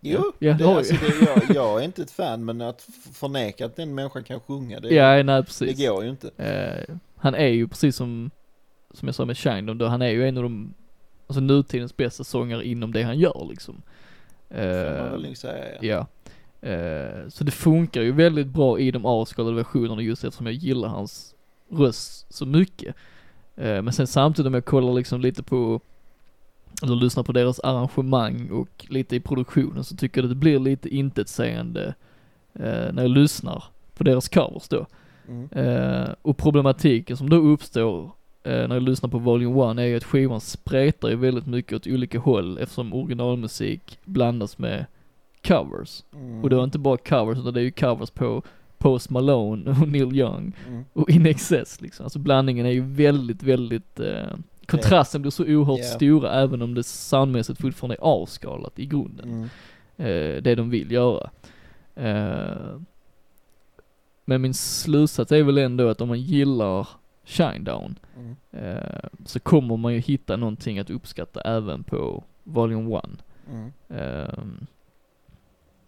Jo, 0.00 0.32
Ja, 0.38 0.52
det 0.52 0.64
det, 0.64 0.70
alltså, 0.70 0.94
det, 0.94 1.26
jag, 1.26 1.56
jag 1.56 1.80
är 1.80 1.84
inte 1.84 2.02
ett 2.02 2.10
fan 2.10 2.44
men 2.44 2.60
att 2.60 2.88
förneka 3.12 3.66
att 3.66 3.76
den 3.76 3.94
människan 3.94 4.24
kan 4.24 4.40
sjunga 4.40 4.80
det, 4.80 4.94
ja 4.94 5.22
nej 5.22 5.24
det 5.24 5.42
precis. 5.42 5.78
går 5.78 6.04
ju 6.04 6.10
inte. 6.10 6.30
Eh, 6.36 6.96
han 7.16 7.34
är 7.34 7.48
ju 7.48 7.68
precis 7.68 7.96
som, 7.96 8.30
som 8.94 9.08
jag 9.08 9.14
sa 9.14 9.24
med 9.24 9.38
Shinedown 9.38 9.78
då, 9.78 9.86
han 9.86 10.02
är 10.02 10.08
ju 10.10 10.28
en 10.28 10.36
av 10.36 10.42
de, 10.42 10.74
alltså 11.26 11.40
nutidens 11.40 11.96
bästa 11.96 12.24
sångare 12.24 12.66
inom 12.66 12.92
det 12.92 13.02
han 13.02 13.18
gör 13.18 13.46
liksom. 13.50 13.82
Eh, 14.50 15.10
väl 15.10 15.36
säga 15.36 15.64
ja. 15.74 15.78
Ja. 15.80 16.06
Eh, 16.68 17.28
så 17.28 17.44
det 17.44 17.50
funkar 17.50 18.02
ju 18.02 18.12
väldigt 18.12 18.46
bra 18.46 18.78
i 18.78 18.90
de 18.90 19.06
avskalade 19.06 19.56
versionerna 19.56 20.02
just 20.02 20.24
eftersom 20.24 20.46
jag 20.46 20.54
gillar 20.54 20.88
hans 20.88 21.34
röst 21.70 22.34
så 22.34 22.46
mycket. 22.46 22.94
Eh, 23.56 23.82
men 23.82 23.92
sen 23.92 24.06
samtidigt 24.06 24.46
om 24.46 24.54
jag 24.54 24.64
kollar 24.64 24.92
liksom 24.92 25.20
lite 25.20 25.42
på, 25.42 25.80
eller 26.82 26.96
lyssnar 26.96 27.22
på 27.22 27.32
deras 27.32 27.60
arrangemang 27.60 28.50
och 28.50 28.86
lite 28.88 29.16
i 29.16 29.20
produktionen 29.20 29.84
så 29.84 29.96
tycker 29.96 30.20
jag 30.20 30.24
att 30.24 30.30
det 30.30 30.34
blir 30.40 30.58
lite 30.58 30.88
intetsägande 30.88 31.94
eh, 32.54 32.92
när 32.92 33.02
jag 33.02 33.10
lyssnar 33.10 33.64
på 33.94 34.04
deras 34.04 34.28
covers 34.28 34.68
då. 34.68 34.86
Mm. 35.28 35.48
Eh, 35.52 36.08
och 36.22 36.36
problematiken 36.36 37.16
som 37.16 37.30
då 37.30 37.36
uppstår 37.36 38.04
eh, 38.42 38.68
när 38.68 38.74
jag 38.74 38.82
lyssnar 38.82 39.10
på 39.10 39.18
Volume 39.18 39.70
1 39.72 39.78
är 39.78 39.82
ju 39.82 39.96
att 39.96 40.04
skivan 40.04 40.40
spretar 40.40 41.08
ju 41.08 41.16
väldigt 41.16 41.46
mycket 41.46 41.72
åt 41.72 41.86
olika 41.86 42.18
håll 42.18 42.58
eftersom 42.58 42.94
originalmusik 42.94 43.98
blandas 44.04 44.58
med 44.58 44.86
covers. 45.46 46.02
Mm. 46.14 46.42
Och 46.42 46.50
det 46.50 46.56
var 46.56 46.64
inte 46.64 46.78
bara 46.78 46.96
covers 46.96 47.38
utan 47.38 47.54
det 47.54 47.60
är 47.60 47.64
ju 47.64 47.70
covers 47.70 48.10
på 48.10 48.42
Post 48.78 49.10
Malone 49.10 49.70
och 49.70 49.88
Neil 49.88 50.16
Young 50.16 50.52
Mm. 50.68 50.84
och 50.92 51.10
In 51.10 51.26
Excess 51.26 51.80
liksom. 51.80 52.04
Alltså 52.04 52.18
blandningen 52.18 52.66
är 52.66 52.70
ju 52.70 52.80
väldigt, 52.80 53.42
väldigt, 53.42 54.00
eh, 54.00 54.36
kontrasten 54.68 55.22
blir 55.22 55.30
så 55.30 55.44
oerhört 55.44 55.78
Ja. 55.78 55.84
stora 55.84 56.32
även 56.40 56.62
om 56.62 56.74
det 56.74 56.82
soundmässigt 56.82 57.60
fortfarande 57.60 57.94
är 57.94 58.00
avskalat 58.00 58.78
i 58.78 58.86
grunden 58.86 59.28
Mm. 59.28 59.44
eh, 59.96 60.42
det 60.42 60.54
de 60.54 60.70
vill 60.70 60.92
göra. 60.92 61.30
Eh, 61.94 62.76
men 64.24 64.42
min 64.42 64.54
slutsats 64.54 65.32
är 65.32 65.42
väl 65.42 65.58
ändå 65.58 65.88
att 65.88 66.00
om 66.00 66.08
man 66.08 66.20
gillar 66.20 66.88
Shinedown 67.24 67.98
Mm. 68.16 68.36
eh, 68.52 69.08
så 69.24 69.40
kommer 69.40 69.76
man 69.76 69.94
ju 69.94 69.98
hitta 70.00 70.36
någonting 70.36 70.78
att 70.78 70.90
uppskatta 70.90 71.40
även 71.40 71.84
på 71.84 72.24
Volume 72.44 72.96
1. 72.96 73.04
Mm. 73.50 73.72
Eh, 73.88 74.38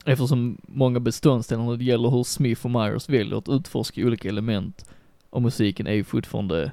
eftersom 0.05 0.59
många 0.63 1.01
beståndsdelar 1.01 1.65
när 1.65 1.77
det 1.77 1.85
gäller 1.85 2.09
hur 2.11 2.23
Smith 2.25 2.65
och 2.65 2.71
Myers 2.71 3.09
väljer 3.09 3.39
att 3.39 3.49
utforska 3.49 4.07
olika 4.07 4.29
element 4.29 4.91
av 5.31 5.43
musiken 5.43 5.87
är 5.87 5.93
ju 5.93 6.05
fortfarande, 6.05 6.73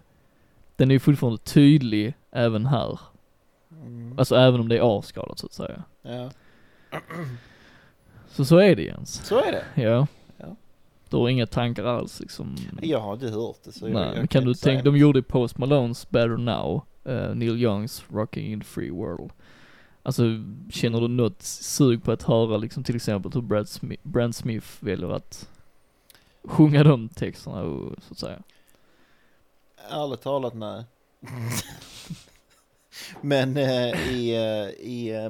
den 0.78 0.92
är 0.92 0.96
ju 0.96 1.00
fortfarande 1.00 1.38
tydlig 1.38 2.14
även 2.32 2.66
här. 2.66 3.00
Mm. 3.72 4.20
Alltså 4.20 4.36
även 4.36 4.60
om 4.60 4.70
det 4.70 4.78
är 4.78 4.82
avskalat 4.82 5.40
så 5.40 5.46
att 5.46 5.54
säga. 5.54 5.84
Ja. 6.02 6.32
Så 8.30 8.46
så 8.46 8.58
är 8.58 8.76
det 8.76 8.84
Jens. 8.84 9.26
Så 9.26 9.44
är 9.44 9.52
det. 9.52 9.82
Ja. 9.82 10.08
Ja. 10.38 10.56
Du 11.10 11.18
har 11.18 11.30
inga 11.30 11.48
tankar 11.48 11.84
alls 11.86 12.20
liksom? 12.20 12.56
Jag 12.82 13.00
har 13.00 13.14
inte 13.14 13.30
hört 13.30 13.64
det 13.64 13.72
så 13.72 13.86
jag, 13.86 13.94
Nej, 13.94 14.08
jag 14.08 14.16
men 14.18 14.28
kan 14.28 14.46
du 14.46 14.54
tänka, 14.54 14.84
de 14.84 14.98
gjorde 14.98 15.22
Post 15.22 15.58
Malones 15.58 16.10
Better 16.10 16.38
Now, 16.38 16.82
eh, 17.06 17.36
Neil 17.36 17.64
Youngs 17.64 18.04
Rocking 18.10 18.52
in 18.54 18.60
the 18.60 18.66
Free 18.66 18.90
World. 18.90 19.32
Alltså, 20.04 20.24
känner 20.70 21.02
du 21.02 21.08
något 21.08 21.42
sug 21.42 22.04
på 22.04 22.12
att 22.12 22.24
höra 22.24 22.58
liksom 22.58 22.84
till 22.84 22.96
exempel 22.96 23.32
hur 23.34 23.42
Brad 23.42 23.70
Smith, 23.70 24.08
Brand 24.08 24.36
Smith 24.36 24.68
väljer 24.80 25.10
att 25.10 25.50
sjunga 26.44 26.84
de 26.84 27.10
texterna 27.10 27.62
och 27.62 27.96
så 28.04 28.12
att 28.12 28.20
säga? 28.20 28.40
Ärligt 29.90 30.22
talat 30.22 30.54
nej. 30.54 30.84
Men 33.22 33.58
eh, 33.58 34.12
i, 34.12 34.36
eh, 34.36 34.86
i 34.88 35.10
eh, 35.16 35.30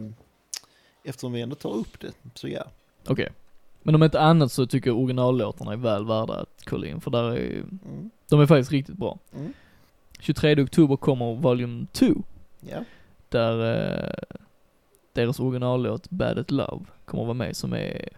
eftersom 1.03 1.31
vi 1.33 1.41
ändå 1.41 1.55
tar 1.55 1.73
upp 1.75 1.99
det 1.99 2.11
så 2.33 2.47
ja. 2.47 2.63
Okej. 3.07 3.29
Men 3.83 3.95
om 3.95 4.03
inte 4.03 4.19
annat 4.21 4.51
så 4.51 4.65
tycker 4.67 4.89
jag 4.89 4.97
originallåtarna 4.99 5.73
är 5.73 5.77
väl 5.77 6.05
värda 6.05 6.33
att 6.33 6.63
kolla 6.65 6.87
in 6.87 7.01
för 7.01 7.11
där 7.11 7.23
är, 7.23 7.51
Mm. 7.85 8.09
de 8.29 8.39
är 8.41 8.45
faktiskt 8.45 8.71
riktigt 8.71 8.95
bra. 8.97 9.19
Mm. 9.35 9.53
23 10.19 10.63
oktober 10.63 10.95
kommer 10.97 11.35
Volume 11.35 11.85
2. 11.91 12.05
Ja. 12.59 12.83
där 13.29 13.75
eh, 13.75 14.37
deras 15.13 15.39
originallåt 15.39 16.09
Bad 16.09 16.37
at 16.39 16.51
Love 16.51 16.85
kommer 17.05 17.23
vara 17.23 17.33
med 17.33 17.55
som 17.55 17.73
är 17.73 18.09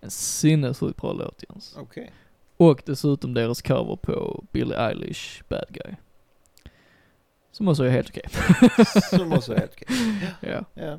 en 0.00 0.10
sinnessjukt 0.10 1.00
bra 1.00 1.12
låt 1.12 1.44
Jens. 1.48 1.76
Okej. 1.80 2.12
Och 2.60 2.82
dessutom 2.86 3.34
deras 3.34 3.62
cover 3.62 3.96
på 3.96 4.44
Billie 4.52 4.74
Eilish 4.74 5.42
Bad 5.48 5.66
Guy. 5.68 5.94
Som 7.52 7.68
också 7.68 7.84
är 7.84 7.90
helt 7.90 8.10
okej. 8.10 8.24
Så 9.10 9.24
måste 9.24 9.52
jag 9.52 9.58
helt 9.58 9.72
okej. 9.72 9.96
ja. 10.40 10.64
Ja. 10.74 10.98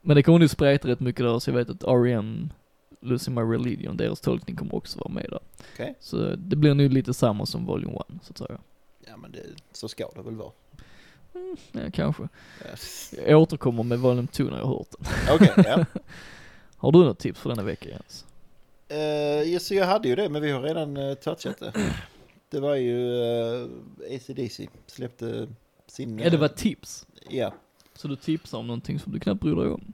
Men 0.00 0.16
det 0.16 0.22
kommer 0.22 0.38
nog 0.38 0.50
spreta 0.50 0.88
rätt 0.88 1.00
mycket 1.00 1.24
där 1.24 1.38
så 1.38 1.50
jag 1.50 1.54
vet 1.56 1.70
att 1.70 1.82
R.E.M. 1.82 2.52
Losing 3.00 3.34
My 3.34 3.40
Religion, 3.40 3.96
deras 3.96 4.20
tolkning 4.20 4.56
kommer 4.56 4.74
också 4.74 4.98
vara 4.98 5.08
med 5.08 5.26
där. 5.30 5.40
Okej. 5.74 5.94
Så 6.00 6.16
det 6.36 6.56
blir 6.56 6.74
nog 6.74 6.92
lite 6.92 7.14
samma 7.14 7.46
som 7.46 7.66
Volume 7.66 7.92
1 7.92 8.06
så 8.22 8.30
att 8.30 8.38
säga. 8.38 8.58
Ja 9.06 9.16
men 9.16 9.32
det, 9.32 9.42
så 9.72 9.88
ska 9.88 10.08
det 10.14 10.22
väl 10.22 10.36
vara. 10.36 10.52
Ja, 11.72 11.80
kanske. 11.92 12.28
Ja. 12.60 12.76
Jag 13.26 13.40
återkommer 13.40 13.82
med 13.82 13.98
Volume 13.98 14.28
2 14.32 14.44
när 14.44 14.58
jag 14.58 14.66
har 14.66 14.76
hört 14.76 14.88
den. 14.98 15.34
Okej, 15.34 15.64
ja. 15.66 15.84
Har 16.76 16.92
du 16.92 16.98
något 16.98 17.18
tips 17.18 17.40
för 17.40 17.50
denna 17.50 17.62
vecka 17.62 17.88
Jens? 17.88 18.26
Uh, 18.94 19.58
så 19.58 19.74
jag 19.74 19.86
hade 19.86 20.08
ju 20.08 20.14
det 20.14 20.28
men 20.28 20.42
vi 20.42 20.50
har 20.50 20.62
redan 20.62 20.96
uh, 20.96 21.14
touchat 21.14 21.58
det. 21.58 21.72
Det 22.50 22.60
var 22.60 22.74
ju 22.74 22.96
uh, 22.96 23.68
AC/DC 24.16 24.68
släppte 24.86 25.48
sin... 25.86 26.18
Ja 26.18 26.30
det 26.30 26.36
eh, 26.36 26.40
var 26.40 26.48
tips. 26.48 27.06
Ja. 27.30 27.54
Så 27.94 28.08
du 28.08 28.16
tipsar 28.16 28.58
om 28.58 28.66
någonting 28.66 28.98
som 28.98 29.12
du 29.12 29.20
knappt 29.20 29.40
bryr 29.40 29.56
dig 29.56 29.68
om? 29.68 29.92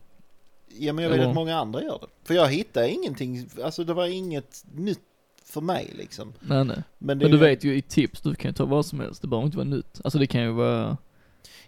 Ja 0.79 0.93
men 0.93 1.03
jag 1.05 1.11
vet 1.11 1.19
Eller- 1.19 1.29
att 1.29 1.35
många 1.35 1.57
andra 1.57 1.83
gör 1.83 1.99
det. 2.01 2.07
För 2.25 2.35
jag 2.35 2.49
hittade 2.49 2.91
ingenting, 2.91 3.49
alltså 3.65 3.85
det 3.85 3.95
var 3.95 4.07
inget 4.07 4.65
nytt 4.75 5.01
för 5.45 5.61
mig 5.61 5.91
liksom. 5.95 6.33
Nej 6.41 6.65
nej. 6.65 6.83
Men, 6.99 7.19
Men 7.19 7.31
du 7.31 7.37
är- 7.37 7.41
vet 7.41 7.65
ju 7.65 7.77
i 7.77 7.83
tips, 7.83 8.20
du 8.20 8.35
kan 8.35 8.49
ju 8.49 8.53
ta 8.53 8.65
vad 8.65 8.87
som 8.87 9.01
helst, 9.01 9.23
det 9.23 9.29
behöver 9.29 9.47
inte 9.47 9.57
vara 9.57 9.69
nytt. 9.69 10.01
Alltså 10.05 10.19
det 10.19 10.27
kan 10.27 10.43
ju 10.43 10.51
vara 10.51 10.97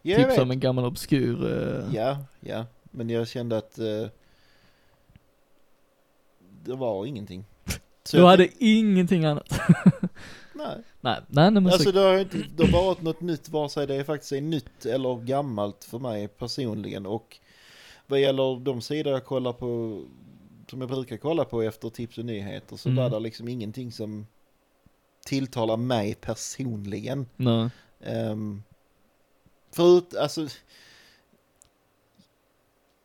ja, 0.02 0.16
tips 0.16 0.38
om 0.38 0.48
vet. 0.48 0.54
en 0.54 0.60
gammal 0.60 0.84
obskur, 0.84 1.52
eh, 1.52 1.94
Ja, 1.94 2.18
ja. 2.40 2.66
Men 2.90 3.10
jag 3.10 3.28
kände 3.28 3.56
att 3.56 3.78
eh, 3.78 4.06
det 6.64 6.74
var 6.74 7.06
ingenting. 7.06 7.44
Så 8.04 8.16
du 8.16 8.24
hade 8.24 8.48
ingenting 8.58 9.24
annat. 9.24 9.48
Nej. 10.54 10.78
nej, 11.00 11.20
nej, 11.28 11.50
nej 11.50 11.64
Alltså 11.72 11.84
så, 11.84 11.92
det 11.92 12.00
har 12.00 12.18
inte 12.18 12.36
det 12.56 12.66
har 12.66 12.84
varit 12.84 13.02
något 13.02 13.20
nytt, 13.20 13.48
vare 13.48 13.68
sig 13.68 13.86
det 13.86 14.04
faktiskt 14.04 14.32
är 14.32 14.40
nytt 14.40 14.86
eller 14.86 15.20
gammalt 15.24 15.84
för 15.84 15.98
mig 15.98 16.28
personligen. 16.28 17.06
Och 17.06 17.38
vad 18.06 18.20
gäller 18.20 18.60
de 18.60 18.80
sidor 18.82 19.12
jag 19.12 19.24
kollar 19.24 19.52
på, 19.52 20.02
som 20.70 20.80
jag 20.80 20.90
brukar 20.90 21.16
kolla 21.16 21.44
på 21.44 21.62
efter 21.62 21.88
tips 21.88 22.18
och 22.18 22.24
nyheter, 22.24 22.76
så 22.76 22.88
Mm. 22.88 23.02
var 23.02 23.10
det 23.10 23.20
liksom 23.20 23.48
ingenting 23.48 23.92
som 23.92 24.26
tilltalar 25.26 25.76
mig 25.76 26.14
personligen. 26.14 27.26
nej. 27.36 27.68
Um, 28.30 28.62
förut, 29.72 30.14
alltså, 30.16 30.46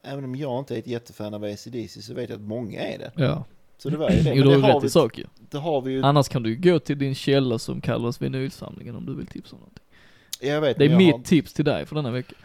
även 0.07 0.23
om 0.23 0.35
jag 0.35 0.59
inte 0.59 0.75
är 0.75 0.79
ett 0.79 0.87
jättefan 0.87 1.33
av 1.33 1.43
ACDC 1.43 2.01
så 2.01 2.13
vet 2.13 2.29
jag 2.29 2.37
att 2.37 2.43
många 2.47 2.81
är 2.81 2.97
det. 2.97 3.11
Ja. 3.15 3.43
Så 3.77 3.89
det 3.89 3.97
var 3.97 4.09
ju 4.09 4.21
det. 4.21 4.33
Jo, 4.33 4.43
du 4.43 4.49
har 4.49 4.55
det 4.55 4.67
ju 4.67 4.73
har, 4.73 4.79
rätt 4.79 4.83
i 4.83 4.89
sak 4.89 5.17
ju. 5.17 5.25
det 5.35 5.57
har 5.57 5.81
vi 5.81 5.91
ju, 5.91 6.03
Annars 6.03 6.27
kan 6.29 6.43
du 6.43 6.49
ju 6.49 6.55
gå 6.71 6.79
till 6.79 6.97
din 6.99 7.15
källa 7.15 7.59
som 7.59 7.81
kallas 7.81 8.21
vinylsamlingen 8.21 8.95
om 8.95 9.05
du 9.05 9.15
vill 9.15 9.27
tipsa 9.27 9.55
om 9.55 9.59
någonting. 9.59 9.83
jag 10.39 10.61
vet 10.61 10.77
Det 10.77 10.85
är 10.85 10.89
jag 10.89 10.97
mitt 10.97 11.25
tips 11.25 11.53
till 11.53 11.65
dig 11.65 11.85
för 11.85 11.95
denna 11.95 12.11
vecka. 12.11 12.35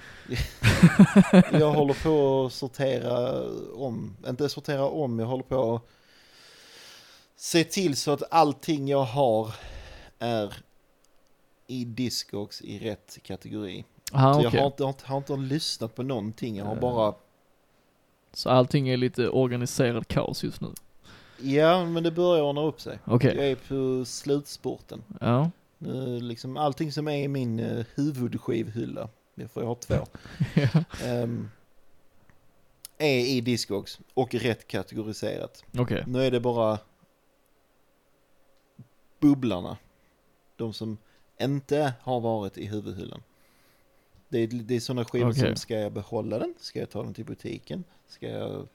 har, 1.33 1.45
jag 1.61 1.73
håller 1.73 1.95
på 2.05 2.47
att 2.47 2.53
sortera 2.53 3.43
om, 3.75 4.17
inte 4.29 4.49
sortera 4.49 4.85
om, 4.89 5.19
jag 5.19 5.27
håller 5.27 5.45
på 5.45 5.75
att 5.75 5.83
se 7.37 7.65
till 7.65 7.97
så 7.97 8.11
att 8.11 8.23
allting 8.31 8.89
jag 8.89 9.05
har 9.05 9.55
är 10.19 10.55
i 11.67 11.85
Discogs 11.85 12.61
i 12.63 12.79
rätt 12.79 13.19
kategori. 13.23 13.85
Aha, 14.13 14.33
så 14.35 14.39
okej. 14.41 14.51
jag 14.55 14.61
har 14.61 14.67
inte, 14.67 14.83
har, 14.85 14.89
inte, 14.91 15.07
har 15.07 15.17
inte 15.17 15.37
lyssnat 15.37 15.95
på 15.95 16.03
någonting, 16.03 16.57
jag 16.57 16.65
har 16.65 16.75
Eh. 16.75 16.81
bara 16.81 17.15
Så 18.33 18.51
allting 18.51 18.89
är 18.89 18.97
lite 18.97 19.29
organiserad 19.29 20.09
kaos 20.09 20.45
just 20.45 20.61
nu. 20.61 20.69
Ja, 21.39 21.85
men 21.85 22.03
det 22.03 22.11
börjar 22.11 22.43
ordna 22.43 22.63
upp 22.63 22.81
sig. 22.81 22.99
Okej. 23.05 23.37
Jag 23.37 23.47
är 23.47 23.57
på 23.57 24.05
slutspurten. 24.05 25.05
Ja. 25.21 25.51
Nu 25.79 26.21
liksom 26.21 26.57
allting 26.57 26.93
som 26.93 27.09
är 27.09 27.17
i 27.17 27.29
min 27.29 27.61
uh, 27.61 27.85
huvudskivhylla, 27.95 29.09
för 29.53 29.61
jag 29.61 29.69
har 29.69 29.75
två, 29.75 30.07
ja. 30.55 30.85
ehm, 31.05 31.51
är 32.99 33.19
i 33.19 33.41
Discogs 33.41 34.01
och 34.15 34.35
rätt 34.35 34.67
kategoriserat. 34.69 35.65
Okej. 35.79 36.05
Nu 36.07 36.23
är 36.23 36.31
det 36.31 36.41
bara 36.41 36.79
bubblarna, 39.21 39.77
de 40.57 40.73
som 40.73 40.99
inte 41.41 41.93
har 42.01 42.21
varit 42.21 42.59
i 42.59 42.67
huvudhyllan. 42.67 43.23
Det 44.33 44.39
är, 44.39 44.47
det 44.47 44.77
är 44.77 44.81
sådana 44.81 45.05
skivor 45.05 45.31
Okej. 45.31 45.41
som, 45.47 45.57
ska 45.57 45.75
jag 45.75 45.93
behålla 45.93 46.39
den? 46.39 46.55
Ska 46.61 46.79
jag 46.79 46.91
ta 46.91 47.03
den 47.03 47.15
till 47.15 47.25
butiken? 47.25 47.85
Ska 48.09 48.29
jag 48.29 48.69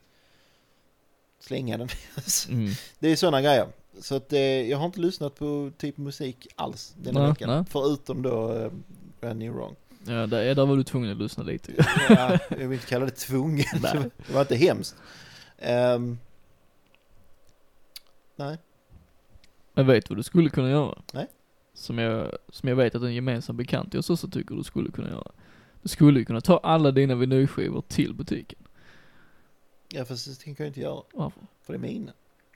slänga 1.40 1.78
den. 1.78 1.88
Mm. 2.50 2.72
det 3.00 3.12
är 3.12 3.16
sådana 3.16 3.42
grejer. 3.42 3.68
Så 4.02 4.16
att 4.16 4.34
eh, 4.34 4.40
jag 4.40 4.78
har 4.78 4.86
inte 4.86 5.00
lyssnat 5.00 5.36
på 5.36 5.72
typ 5.78 5.98
musik 5.98 6.48
alls 6.56 6.96
den 6.98 7.16
här 7.16 7.24
Nej, 7.24 7.32
veckan. 7.32 7.50
nej. 7.50 7.64
Förutom 7.70 8.22
då 8.22 8.54
eh, 8.54 8.72
Brand 9.20 9.40
New 9.40 9.54
Wrong. 9.54 9.76
Ja, 10.06 10.28
där, 10.28 10.56
där 10.56 10.66
var 10.66 10.78
du 10.78 10.84
tvungen 10.84 11.12
att 11.12 11.18
lyssna 11.18 11.44
lite. 11.44 11.72
ja, 12.10 12.40
jag 12.50 12.58
vill 12.58 12.74
inte 12.74 12.88
kalla 12.88 13.06
det 13.06 13.12
tvungen. 13.12 13.66
Nej. 13.82 14.10
det 14.28 14.34
var 14.34 14.42
inte 14.42 14.56
hemskt. 14.56 14.96
Ehm, 15.58 16.18
nej. 18.36 18.58
Men 19.74 19.88
vet 19.88 20.06
du 20.06 20.10
vad 20.10 20.20
du 20.20 20.24
skulle 20.24 20.50
kunna 20.50 20.70
göra? 20.70 21.02
Nej. 21.14 21.28
Som 21.74 21.98
jag, 21.98 22.32
som 22.50 22.70
jag 22.70 22.76
vet 22.76 22.96
att 22.96 23.02
en 23.02 23.14
gemensam 23.14 23.58
bekant 23.58 23.96
oss 23.96 24.10
också 24.10 24.28
tycker 24.28 24.56
du 24.56 24.64
skulle 24.64 24.92
kunna 24.92 25.10
göra. 25.10 25.32
Du 25.82 25.90
skulle 25.90 26.20
ju 26.20 26.26
kunna 26.26 26.42
ta 26.42 26.58
alla 26.58 26.92
dina 26.92 27.16
vinylskivor 27.16 27.84
till 27.88 28.14
butiken. 28.14 28.60
Ja 29.90 30.06
fast 30.06 30.26
det 30.28 30.36
tänker 30.46 30.64
jag 30.64 30.70
inte 30.70 30.80
göra. 30.80 31.02
Varför? 31.14 31.42
För 31.62 31.74
det 31.74 31.78
är 31.78 31.82
mina. 31.82 32.12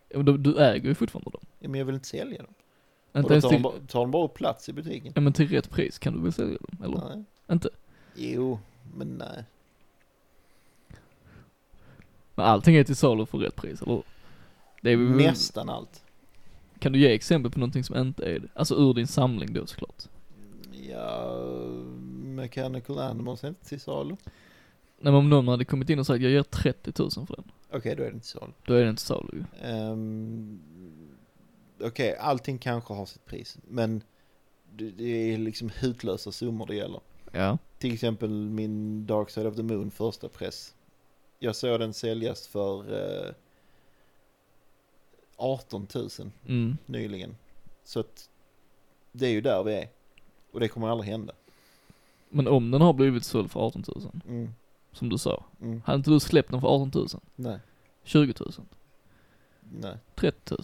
Ja, 0.10 0.22
du, 0.22 0.38
du 0.38 0.58
äger 0.58 0.90
ju 0.90 0.96
fortfarande 0.96 1.30
dem. 1.30 1.42
Ja, 1.60 1.70
men 1.70 1.80
jag 1.80 1.86
vill 1.86 1.96
inte 1.96 2.08
sälja 2.08 2.38
dem. 2.38 2.54
Och 3.12 3.20
Inte 3.20 3.28
då 3.30 3.34
ens 3.34 3.44
tar 3.44 3.50
de, 3.50 3.56
till, 3.56 3.64
bara, 3.64 3.74
tar 3.88 4.00
de 4.00 4.12
bara 4.12 4.26
upp 4.26 4.34
plats 4.34 4.70
i 4.70 4.74
butiken. 4.74 5.12
ja 5.16 5.22
men 5.22 5.34
till 5.34 5.48
rätt 5.48 5.70
pris 5.70 6.00
kan 6.00 6.14
du 6.14 6.22
väl 6.22 6.34
sälja 6.34 6.58
dem? 6.60 6.84
Eller? 6.84 7.16
Nej. 7.16 7.24
Inte? 7.52 7.70
Jo, 8.16 8.60
men 8.96 9.08
nej. 9.18 9.44
Men 12.36 12.46
allting 12.46 12.76
är 12.76 12.84
till 12.84 12.96
salu 12.96 13.26
för 13.26 13.38
rätt 13.38 13.56
pris, 13.56 13.82
eller? 13.82 14.04
Det 14.82 14.92
är 14.92 14.98
väl, 14.98 15.08
Nästan 15.08 15.70
allt. 15.70 16.04
Kan 16.80 16.92
du 16.92 17.00
ge 17.00 17.14
exempel 17.14 17.52
på 17.52 17.60
någonting 17.60 17.84
som 17.84 17.98
inte 17.98 18.26
är 18.26 18.40
det? 18.40 18.48
Alltså 18.54 18.76
ur 18.76 18.94
din 18.94 19.08
samling 19.08 19.54
då 19.54 19.66
såklart. 19.66 20.04
Ja, 20.90 21.38
Mechanical 22.42 23.00
Animals 23.00 23.44
är 23.44 23.48
inte 23.48 23.66
till 23.66 23.80
salu. 23.82 24.16
Nej 25.00 25.14
men 25.14 25.16
om 25.16 25.30
någon 25.30 25.48
hade 25.48 25.66
kommit 25.66 25.90
in 25.90 26.00
och 26.00 26.08
sagt 26.08 26.22
jag 26.22 26.32
ger 26.32 26.44
30 26.44 26.92
000 27.00 27.12
för 27.12 27.36
den. 27.36 27.52
Okej, 27.72 27.96
då 27.96 28.04
är 28.04 28.08
det 28.08 28.14
inte 28.14 28.28
till 28.28 28.40
salu. 28.40 28.52
Då 28.66 28.74
är 28.74 28.84
det 28.84 28.90
inte 28.90 29.02
salu 29.02 29.30
ju. 29.62 29.68
Um, 29.68 30.62
Okej, 31.84 32.16
allting 32.18 32.58
kanske 32.58 32.94
har 32.94 33.06
sitt 33.06 33.26
pris. 33.26 33.58
Men 33.68 34.04
det, 34.72 34.92
det 34.92 35.34
är 35.34 35.38
liksom 35.38 35.70
hutlösa 35.80 36.32
summor 36.32 36.66
det 36.68 36.76
gäller. 36.76 37.00
Ja. 37.32 37.58
Till 37.78 37.94
exempel 37.94 38.30
min 38.30 39.06
Dark 39.06 39.30
Side 39.30 39.48
of 39.48 39.56
the 39.56 39.64
Moon 39.64 39.92
första 39.92 40.30
press. 40.30 40.76
Jag 41.40 41.56
såg 41.56 41.80
den 41.80 41.94
säljas 41.94 42.48
för 42.48 42.94
eh, 43.28 43.34
18 45.38 45.88
000 45.96 46.10
Mm. 46.48 46.78
nyligen. 46.86 47.36
Så 47.84 48.00
att 48.00 48.30
det 49.12 49.26
är 49.28 49.32
ju 49.32 49.42
där 49.42 49.64
vi 49.64 49.74
är. 49.74 49.90
Och 50.52 50.60
det 50.60 50.68
kommer 50.68 50.88
aldrig 50.88 51.10
hända. 51.12 51.34
Men 52.32 52.48
om 52.48 52.72
den 52.72 52.82
har 52.82 52.94
blivit 52.94 53.24
såld 53.24 53.52
för 53.52 53.60
18 53.60 53.84
000, 53.88 54.12
Mm, 54.28 54.50
som 54.92 55.10
du 55.10 55.18
sa. 55.18 55.44
mm, 55.62 55.82
Hade 55.86 55.96
inte 55.98 56.10
du 56.10 56.20
släppt 56.20 56.52
den 56.52 56.62
för 56.62 56.68
18 56.68 56.92
000? 56.96 57.08
nej, 57.36 57.60
20 58.04 58.34
000? 58.40 58.52
nej, 59.80 59.96
30 60.16 60.38
000? 60.54 60.64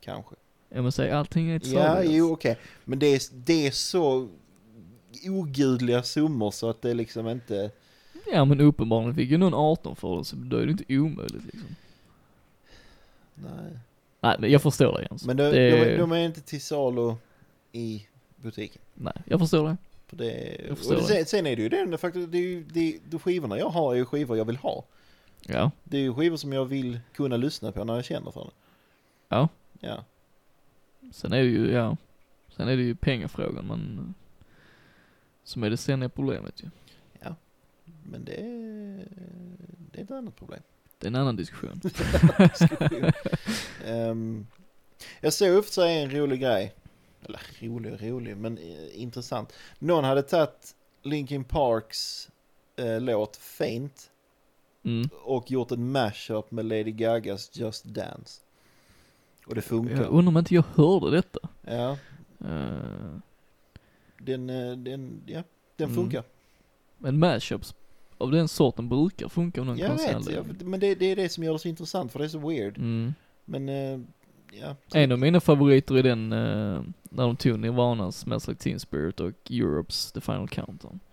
kanske. 0.00 0.34
Ja 0.68 0.82
men 0.82 0.92
säg 0.92 1.10
allting 1.10 1.50
är 1.50 1.56
ett 1.56 1.66
Ja, 1.66 2.02
jo 2.02 2.32
okej. 2.32 2.58
Men 2.84 2.98
det 2.98 3.06
är, 3.06 3.20
det 3.34 3.66
är 3.66 3.70
så 3.70 4.28
ogudliga 5.26 6.02
summor 6.02 6.50
så 6.50 6.70
att 6.70 6.82
det 6.82 6.90
är 6.90 6.94
liksom 6.94 7.28
inte... 7.28 7.70
Ja 8.32 8.44
men 8.44 8.60
uppenbarligen 8.60 9.14
fick 9.14 9.30
ju 9.30 9.38
någon 9.38 9.54
18 9.54 9.96
för 9.96 10.18
det, 10.18 10.24
så 10.24 10.36
då 10.36 10.56
är 10.56 10.66
det 10.66 10.70
inte 10.72 10.98
omöjligt 10.98 11.44
liksom. 11.44 11.68
Nej. 13.34 13.78
Nej 14.20 14.36
men 14.40 14.50
jag 14.50 14.62
förstår 14.62 14.92
dig 14.92 15.06
Jens. 15.10 15.24
Men 15.26 15.36
de, 15.36 15.42
det, 15.42 15.70
de, 15.90 15.96
de 15.96 16.12
är 16.12 16.18
inte 16.18 16.40
till 16.40 16.60
salu 16.62 17.14
i 17.72 18.06
butiken. 18.36 18.82
Nej, 18.94 19.22
jag 19.26 19.40
förstår 19.40 19.68
det. 19.68 19.76
För 20.06 20.16
det, 20.16 20.56
och 20.70 20.76
det, 21.08 21.28
sen, 21.28 21.46
är 21.46 21.56
det 21.56 21.62
ju 21.62 21.68
det, 21.68 21.98
faktiskt, 21.98 22.32
det 22.32 22.38
är 22.38 22.42
ju, 22.42 22.64
det, 22.64 22.98
de 23.10 23.20
skivorna 23.20 23.58
jag 23.58 23.68
har 23.68 23.92
är 23.92 23.96
ju 23.96 24.04
skivor 24.04 24.36
jag 24.36 24.44
vill 24.44 24.56
ha. 24.56 24.84
Ja. 25.46 25.70
Det 25.84 25.96
är 25.96 26.02
ju 26.02 26.14
skivor 26.14 26.36
som 26.36 26.52
jag 26.52 26.64
vill 26.64 27.00
kunna 27.12 27.36
lyssna 27.36 27.72
på 27.72 27.84
när 27.84 27.94
jag 27.94 28.04
känner 28.04 28.30
för 28.30 28.44
det. 28.44 28.50
Ja. 29.28 29.48
Ja. 29.80 30.04
Sen 31.12 31.32
är 31.32 31.42
det 31.42 31.48
ju, 31.48 31.70
ja. 31.70 31.96
Sen 32.56 32.68
är 32.68 32.76
det 32.76 32.82
ju 32.82 32.94
pengafrågan 32.94 33.66
men 33.66 34.14
som 35.44 35.62
är 35.62 35.70
det 35.70 35.76
ständiga 35.76 36.08
problemet 36.08 36.62
ju. 36.62 36.70
Men 38.02 38.24
det 38.24 38.40
är, 38.40 39.08
det 39.92 40.00
är 40.00 40.04
ett 40.04 40.10
annat 40.10 40.36
problem. 40.36 40.62
Det 40.98 41.06
är 41.06 41.08
en 41.08 41.16
annan 41.16 41.36
diskussion. 41.36 41.78
Diskussion. 41.82 43.12
Ehm, 43.86 44.46
jag 45.20 45.32
såg 45.32 45.48
upp 45.48 45.66
så 45.66 45.84
en 45.84 46.10
rolig 46.10 46.40
grej. 46.40 46.74
Eller 47.26 47.40
rolig 47.60 47.92
och 47.92 48.00
rolig, 48.00 48.36
men 48.36 48.58
eh, 48.58 49.02
intressant. 49.02 49.52
Någon 49.78 50.04
hade 50.04 50.22
tagit 50.22 50.74
Linkin 51.02 51.44
Parks 51.44 52.28
eh, 52.76 53.00
låt 53.00 53.36
Faint 53.36 54.10
Mm. 54.86 55.08
och 55.24 55.50
gjort 55.50 55.70
en 55.70 55.92
mashup 55.92 56.50
med 56.50 56.64
Lady 56.64 56.90
Gagas 56.92 57.50
Just 57.56 57.84
Dance. 57.84 58.40
Och 59.46 59.54
det 59.54 59.62
funkar. 59.62 59.96
Jag 59.96 60.06
undrar 60.12 60.28
om 60.28 60.36
inte 60.36 60.54
jag 60.54 60.64
hörde 60.74 61.10
detta. 61.10 61.38
Ja, 61.62 61.96
Uh, 62.44 63.16
den, 64.18 64.50
eh, 64.50 64.72
den, 64.76 65.22
ja, 65.26 65.42
den 65.76 65.84
Mm. 65.90 65.94
funkar. 66.02 66.24
men 66.98 67.18
mashups 67.18 67.74
av 68.18 68.30
den 68.30 68.48
sorten 68.48 68.88
brukar 68.88 69.28
funka 69.28 69.60
av 69.60 69.66
någon 69.66 69.78
Jag 69.78 69.96
vet, 69.96 70.30
jag, 70.30 70.62
men 70.62 70.80
det, 70.80 70.94
det 70.94 71.06
är 71.06 71.16
det 71.16 71.28
som 71.28 71.44
gör 71.44 71.52
det 71.52 71.58
så 71.58 71.68
intressant 71.68 72.12
för 72.12 72.18
det 72.18 72.24
är 72.24 72.28
så 72.28 72.48
weird. 72.48 72.78
Mm. 72.78 73.14
Men, 73.44 73.68
eh, 73.68 74.00
ja. 74.60 74.76
En 74.94 75.12
av 75.12 75.18
mina 75.18 75.40
favoriter 75.40 75.94
är 75.94 76.02
den, 76.02 76.32
uh, 76.32 76.82
när 77.02 77.22
de 77.24 77.36
tog 77.36 77.58
Nirvanas 77.58 78.18
Smells 78.18 78.48
Like 78.48 78.62
Teen 78.62 78.80
Spirit 78.80 79.20
och 79.20 79.32
Europes 79.50 80.12
The 80.12 80.20
Final 80.20 80.48
Countdown. 80.48 81.00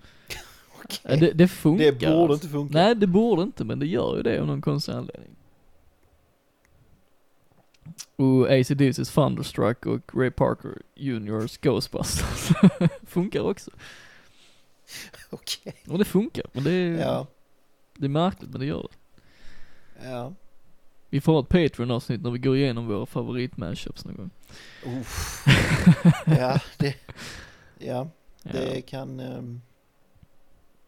Ja, 1.04 1.16
det, 1.16 1.32
det 1.32 1.48
funkar. 1.48 1.86
Det 1.92 2.08
borde 2.08 2.34
inte 2.34 2.48
funka. 2.48 2.74
Nej, 2.74 2.96
det 2.96 3.08
borde 3.08 3.42
inte, 3.44 3.64
men 3.64 3.80
det 3.80 3.86
gör 3.88 4.18
ju 4.18 4.24
det 4.24 4.40
av 4.42 4.48
någon 4.48 4.62
konstig 4.62 4.92
anledning. 4.94 5.36
Och 8.16 8.48
ACDC's 8.50 9.14
Thunderstruck 9.16 9.86
och 9.86 10.16
Ray 10.16 10.32
Parker 10.32 10.82
Juniors 10.96 11.58
Ghostbusters 11.58 12.50
funkar 13.08 13.42
också. 13.42 13.72
Okej. 15.30 15.74
Och 15.88 15.98
det 15.98 16.06
funkar, 16.06 16.46
men 16.54 16.64
det 16.64 16.72
är, 16.72 17.00
Ja. 17.00 17.28
det 17.98 18.06
är 18.06 18.10
märkligt, 18.10 18.50
men 18.52 18.60
det 18.60 18.66
gör 18.66 18.88
det. 18.92 20.10
Ja. 20.10 20.34
Vi 21.12 21.22
får 21.22 21.34
ha 21.34 21.40
ett 21.40 21.50
Patreon-avsnitt 21.50 22.22
när 22.22 22.32
vi 22.32 22.40
går 22.40 22.58
igenom 22.58 22.88
våra 22.88 23.06
favorit-mashups 23.06 24.06
någon 24.06 24.16
gång. 24.16 24.30
Uff. 25.00 25.44
ja, 26.26 26.60
det, 26.78 26.96
ja, 27.80 28.08
Ja. 28.44 28.52
det 28.52 28.82
kan 28.82 29.20
ehm, 29.20 29.62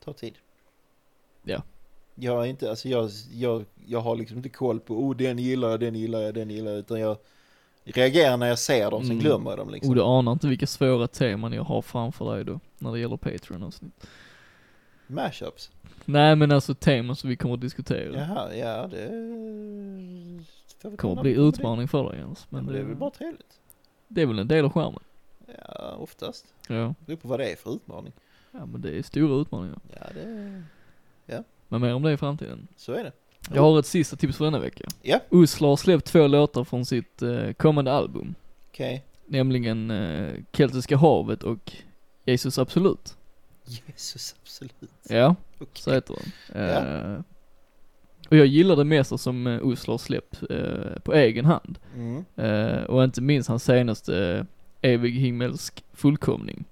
ta 0.06 0.14
tid. 0.14 0.34
Ja. 1.44 1.64
Jag 2.16 2.42
är 2.44 2.46
inte, 2.46 2.70
alltså 2.70 2.90
jag, 2.90 3.10
jag, 3.32 3.66
jag 3.86 4.00
har 4.00 4.16
liksom 4.16 4.38
inte 4.38 4.50
koll 4.50 4.80
på, 4.80 4.94
oh 5.04 5.16
den 5.16 5.40
gillar 5.40 5.70
jag, 5.70 5.80
den 5.80 5.96
gillar 5.96 6.22
jag, 6.22 6.34
den 6.34 6.50
gillar 6.50 6.72
jag, 6.72 6.80
utan 6.80 7.00
jag 7.00 7.18
reagerar 7.84 8.38
när 8.38 8.48
jag 8.48 8.60
ser 8.60 8.92
dem, 8.92 9.02
sen 9.02 9.12
Mm. 9.12 9.24
glömmer 9.24 9.50
jag 9.52 9.60
dem 9.60 9.70
liksom. 9.70 9.90
Och 9.90 9.96
du 9.96 10.02
anar 10.02 10.32
inte 10.32 10.48
vilka 10.48 10.68
svåra 10.68 11.08
teman 11.08 11.54
jag 11.54 11.64
har 11.64 11.82
framför 11.82 12.36
dig 12.36 12.46
då, 12.46 12.60
när 12.80 12.92
det 12.92 13.00
gäller 13.00 13.18
Patreon-avsnitt. 13.18 14.08
Mashups. 15.08 15.72
Nej 16.06 16.36
men 16.36 16.52
alltså 16.52 16.74
teman 16.74 17.16
som 17.16 17.30
vi 17.30 17.36
kommer 17.36 17.56
att 17.56 17.62
diskutera. 17.62 18.18
Jaha, 18.18 18.56
ja 18.56 18.88
det... 18.88 19.10
ta 20.82 20.98
kommer 20.98 21.22
bli 21.22 21.32
utmaning 21.32 21.88
för 21.88 22.10
dig 22.10 22.20
Jens. 22.20 22.48
Men, 22.50 22.66
Men 22.66 22.74
det 22.74 22.80
är 22.80 22.84
väl 22.84 22.96
bara 22.96 23.10
trevligt. 23.10 23.60
det 24.08 24.22
är 24.22 24.26
väl 24.26 24.40
en 24.40 24.48
del 24.48 24.66
av 24.66 24.72
skärmen. 24.72 25.04
Ja, 25.68 25.96
oftast. 26.00 26.54
Ja. 26.68 26.94
Det 27.00 27.06
beror 27.06 27.18
på 27.18 27.28
vad 27.28 27.40
det 27.40 27.52
är 27.52 27.56
för 27.56 27.76
utmaning. 27.76 28.14
Ja 28.52 28.66
men 28.66 28.82
det 28.82 28.98
är 28.98 29.04
stora 29.04 29.42
utmaningar. 29.42 29.80
Ja, 30.00 30.08
det... 30.14 30.64
Men 31.74 31.82
mer 31.82 31.94
om 31.94 32.04
det 32.04 32.12
i 32.12 32.18
framtiden. 32.18 32.68
Så 32.76 32.94
är 32.94 33.04
det. 33.04 33.12
Jag 33.54 33.62
har 33.62 33.80
ett 33.80 33.86
sista 33.86 34.16
tips 34.16 34.38
för 34.38 34.46
denna 34.46 34.60
vecka. 34.60 34.86
Ja. 35.02 35.20
Usla 35.30 35.68
har 35.68 35.76
släppt 35.76 36.06
två 36.06 36.28
låtar 36.28 36.64
från 36.64 36.86
sitt 36.86 37.22
eh, 37.22 37.52
kommande 37.52 37.92
album. 37.92 38.36
Okej. 38.70 39.04
Nämligen 39.26 39.92
eh, 39.92 40.34
Keltiska 40.52 40.98
havet 40.98 41.44
och 41.44 41.72
Jesus 42.26 42.58
Absolut. 42.58 43.18
Jesus, 43.66 44.36
absolut. 44.42 44.76
Ja, 45.10 45.36
Okej. 45.60 45.68
så 45.74 45.94
heter 45.94 46.16
den. 46.16 46.62
Eh, 46.62 47.22
och 48.30 48.38
jag 48.38 48.48
gillar 48.48 48.76
det 48.76 48.84
mesta 48.84 49.18
som 49.18 49.48
eh, 49.48 49.60
Usla 49.64 49.94
har 49.94 49.98
släppt 49.98 50.44
eh, 50.50 51.00
på 51.04 51.14
egen 51.14 51.46
hand. 51.46 51.80
Mm. 51.96 52.26
Eh, 52.36 52.84
och 52.84 53.04
inte 53.04 53.22
minst 53.22 53.50
hans 53.50 53.64
senaste 53.64 54.38
eh, 54.38 54.46
Evig 54.92 55.14
himmelsk 55.14 55.84
fullkomning. 55.94 56.66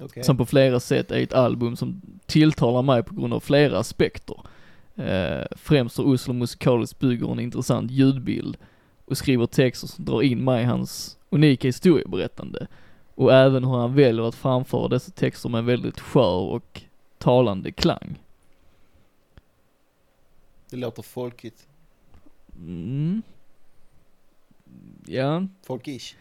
Okej. 0.00 0.22
Som 0.22 0.36
på 0.36 0.46
flera 0.46 0.80
sätt 0.80 1.10
är 1.10 1.22
ett 1.22 1.32
album 1.32 1.76
som 1.76 2.02
tilltalar 2.26 2.82
mig 2.82 3.02
på 3.02 3.14
grund 3.14 3.34
av 3.34 3.40
flera 3.40 3.78
aspekter. 3.78 4.36
Eh, 4.96 5.46
främst 5.50 5.98
hur 5.98 6.06
Oslo 6.06 6.32
musikaliskt 6.32 6.98
bygger 6.98 7.32
en 7.32 7.40
intressant 7.40 7.90
ljudbild 7.90 8.56
och 9.04 9.18
skriver 9.18 9.46
texter 9.46 9.88
som 9.88 10.04
drar 10.04 10.22
in 10.22 10.44
mig 10.44 10.62
i 10.62 10.66
hans 10.66 11.18
unika 11.30 11.68
historieberättande. 11.68 12.66
Och 13.18 13.32
även 13.32 13.64
hur 13.64 13.76
han 13.76 13.94
väljer 13.94 14.28
att 14.28 14.34
framföra 14.34 14.88
dessa 14.88 15.10
texter 15.12 15.48
med 15.48 15.58
en 15.58 15.66
väldigt 15.66 16.00
skör 16.00 16.40
och 16.40 16.82
talande 17.18 17.72
klang. 17.72 18.18
Det 20.70 20.76
låter 20.76 21.02
folkigt. 21.02 21.66
Mm. 22.58 23.22
Ja, 25.06 25.46
Folkish. 25.66 26.14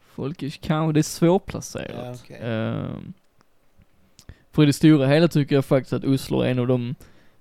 folkish 0.00 0.58
kanske, 0.60 0.92
det 0.92 1.00
är 1.00 1.02
svårplacerat. 1.02 1.90
Ja, 1.94 2.14
okej. 2.24 2.38
Ehm, 2.42 3.12
för 4.50 4.62
i 4.62 4.66
det 4.66 4.72
stora 4.72 5.06
hela 5.06 5.28
tycker 5.28 5.54
jag 5.54 5.64
faktiskt 5.64 5.92
att 5.92 6.04
Oslo 6.04 6.40
är 6.40 6.50
en 6.50 6.58
av 6.58 6.66
de 6.66 6.94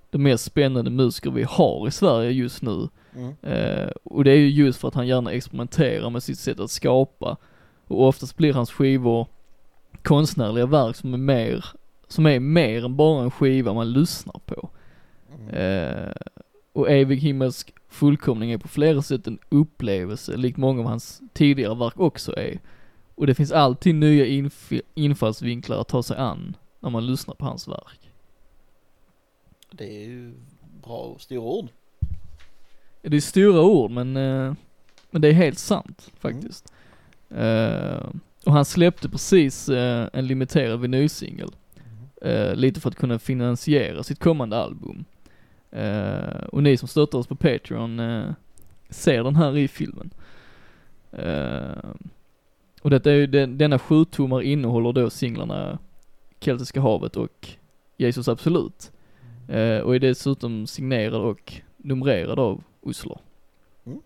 de 0.10 0.18
mest 0.18 0.44
spännande 0.44 0.92
musiker 0.92 1.32
vi 1.32 1.44
har 1.44 1.88
i 1.88 1.92
Sverige 1.92 2.32
just 2.32 2.62
nu. 2.62 2.90
Mm. 3.16 3.36
Eh, 3.42 3.92
och 4.04 4.24
det 4.24 4.32
är 4.32 4.38
ju 4.38 4.50
just 4.50 4.80
för 4.80 4.88
att 4.88 4.94
han 4.94 5.08
gärna 5.08 5.32
experimenterar 5.32 6.10
med 6.10 6.24
sitt 6.24 6.40
sätt 6.40 6.60
att 6.60 6.72
skapa. 6.72 7.38
Och 7.88 8.08
oftast 8.08 8.38
blir 8.38 8.54
hans 8.54 8.72
skivor 8.72 9.28
konstnärliga 10.04 10.66
verk 10.66 10.96
som 10.96 11.14
är 11.14 11.18
mer, 11.18 11.66
som 12.08 12.26
är 12.26 12.40
mer 12.40 12.86
än 12.86 12.96
bara 12.96 13.24
en 13.24 13.32
skiva 13.32 13.74
man 13.74 13.92
lyssnar 13.92 14.40
på. 14.46 14.70
Mm. 15.40 15.56
Eh, 15.56 16.12
och 16.74 16.92
Evig 16.92 17.18
himmelsk 17.18 17.74
fullkomning 17.90 18.52
är 18.52 18.58
på 18.58 18.68
flera 18.68 19.02
sätt 19.02 19.28
en 19.28 19.40
upplevelse, 19.50 20.38
likt 20.38 20.58
många 20.58 20.80
av 20.80 20.88
hans 20.88 21.22
tidigare 21.34 21.76
verk 21.76 22.00
också 22.00 22.38
är. 22.38 22.60
Och 23.16 23.28
det 23.28 23.36
finns 23.36 23.52
alltid 23.52 23.96
nya 23.96 24.26
inf- 24.26 24.82
infallsvinklar 24.94 25.82
att 25.82 25.88
ta 25.88 26.04
sig 26.04 26.18
an 26.18 26.56
när 26.80 26.90
man 26.90 27.06
lyssnar 27.06 27.36
på 27.36 27.46
hans 27.46 27.68
verk. 27.68 28.12
Det 29.72 30.04
är 30.04 30.08
ju 30.08 30.34
bra 30.84 31.16
stora 31.20 31.42
ord. 31.42 31.68
Det 33.02 33.18
är 33.18 33.22
stora 33.22 33.62
ord 33.62 33.92
men, 33.92 34.18
eh, 34.18 34.54
men 35.12 35.22
det 35.22 35.28
är 35.28 35.34
helt 35.34 35.60
sant 35.60 36.12
faktiskt. 36.20 36.74
Eh, 37.30 38.10
och 38.46 38.54
han 38.54 38.66
släppte 38.66 39.10
precis 39.10 39.70
eh, 39.70 40.10
en 40.14 40.28
limiterad 40.28 40.82
vinylsingel. 40.82 41.50
Eh, 42.22 42.56
lite 42.56 42.80
för 42.80 42.90
att 42.90 42.96
kunna 42.96 43.20
finansiera 43.20 44.04
sitt 44.04 44.20
kommande 44.20 44.58
album. 44.58 45.06
Och 46.50 46.64
ni 46.64 46.78
som 46.78 46.88
stöttar 46.88 47.18
oss 47.18 47.28
på 47.28 47.36
Patreon 47.36 48.02
ser 48.90 49.24
den 49.24 49.36
här 49.36 49.58
i 49.58 49.68
filmen. 49.68 50.10
Och 52.82 52.90
detta 52.90 53.12
är 53.12 53.16
ju, 53.16 53.28
den, 53.28 53.58
denna 53.58 53.80
sjutummar 53.80 54.42
innehåller 54.42 54.94
då 54.94 55.10
singlarna 55.10 55.80
Keltiska 56.40 56.82
havet 56.82 57.18
och 57.18 57.48
Jesus 57.98 58.28
Absolut. 58.28 58.92
Och 59.84 59.96
är 59.96 60.00
dessutom 60.00 60.68
signerad 60.68 61.22
och 61.22 61.54
numrerad 61.78 62.40
av 62.40 62.64
Oslo. 62.82 63.20
Mm. 63.86 64.02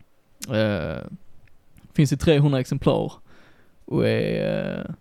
Finns 1.93 2.13
i 2.13 2.17
300 2.17 2.59
exemplar 2.59 3.13
och 3.85 4.07
är, 4.07 4.85
eh, 4.87 4.93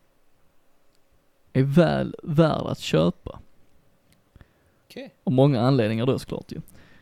är 1.52 1.62
väl 1.62 2.16
värd 2.22 2.66
att 2.66 2.78
köpa. 2.78 3.40
Okej. 4.86 5.14
Av 5.24 5.32
många 5.32 5.60
anledningar 5.60 6.06
då 6.06 6.18
såklart 6.18 6.52
ju. 6.52 6.60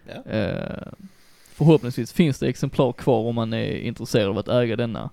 Ja. 0.08 0.32
Eh, 0.32 0.88
förhoppningsvis 1.52 2.12
finns 2.12 2.38
det 2.38 2.48
exemplar 2.48 2.92
kvar 2.92 3.18
om 3.18 3.34
man 3.34 3.52
är 3.52 3.76
intresserad 3.76 4.28
av 4.28 4.38
att 4.38 4.48
äga 4.48 4.76
denna. 4.76 5.10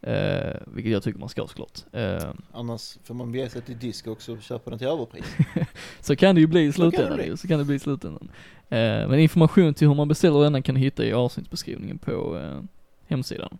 Eh, 0.00 0.56
vilket 0.66 0.92
jag 0.92 1.02
tycker 1.02 1.18
man 1.18 1.28
ska 1.28 1.46
såklart. 1.46 1.84
Eh, 1.92 2.30
Annars 2.52 2.98
får 3.04 3.14
man 3.14 3.32
bege 3.32 3.50
sig 3.50 3.62
till 3.62 3.78
disco 3.78 4.10
också 4.10 4.32
och 4.32 4.42
köpa 4.42 4.70
den 4.70 4.78
till 4.78 4.88
överpris. 4.88 5.36
så 6.00 6.16
kan 6.16 6.34
det 6.34 6.40
ju 6.40 6.46
bli 6.46 6.64
i 6.64 6.72
Så 6.72 6.80
kan 6.80 6.90
det 6.90 6.96
slutändan 6.96 7.36
så 7.36 7.48
kan 7.48 7.58
det 7.58 7.64
bli 7.64 7.76
i 7.76 7.78
slutändan. 7.78 8.28
Eh, 8.68 9.08
men 9.08 9.18
information 9.18 9.74
till 9.74 9.88
hur 9.88 9.94
man 9.94 10.08
beställer 10.08 10.40
denna 10.40 10.62
kan 10.62 10.74
du 10.74 10.80
hitta 10.80 11.04
i 11.04 11.12
avsnittsbeskrivningen 11.12 11.98
på 11.98 12.38
eh, 12.38 12.60
hemsidan. 13.06 13.58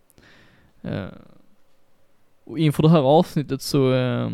Eh, 0.81 1.07
och 2.43 2.59
inför 2.59 2.83
det 2.83 2.89
här 2.89 3.01
avsnittet 3.01 3.61
så 3.61 3.93
eh, 3.93 4.29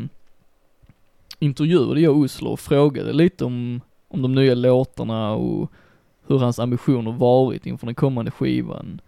intervjuade 1.40 2.02
jag 2.02 2.18
Oslo 2.18 2.50
och 2.50 2.60
frågade 2.60 3.14
lite 3.14 3.46
om, 3.46 3.82
om 4.08 4.22
de 4.22 4.36
nya 4.36 4.56
låtarna 4.56 5.34
och 5.34 5.72
hur 6.28 6.38
hans 6.38 6.60
ambitioner 6.60 7.12
varit 7.12 7.66
inför 7.66 7.86
den 7.86 7.96
kommande 7.96 8.32
skivan. 8.32 9.02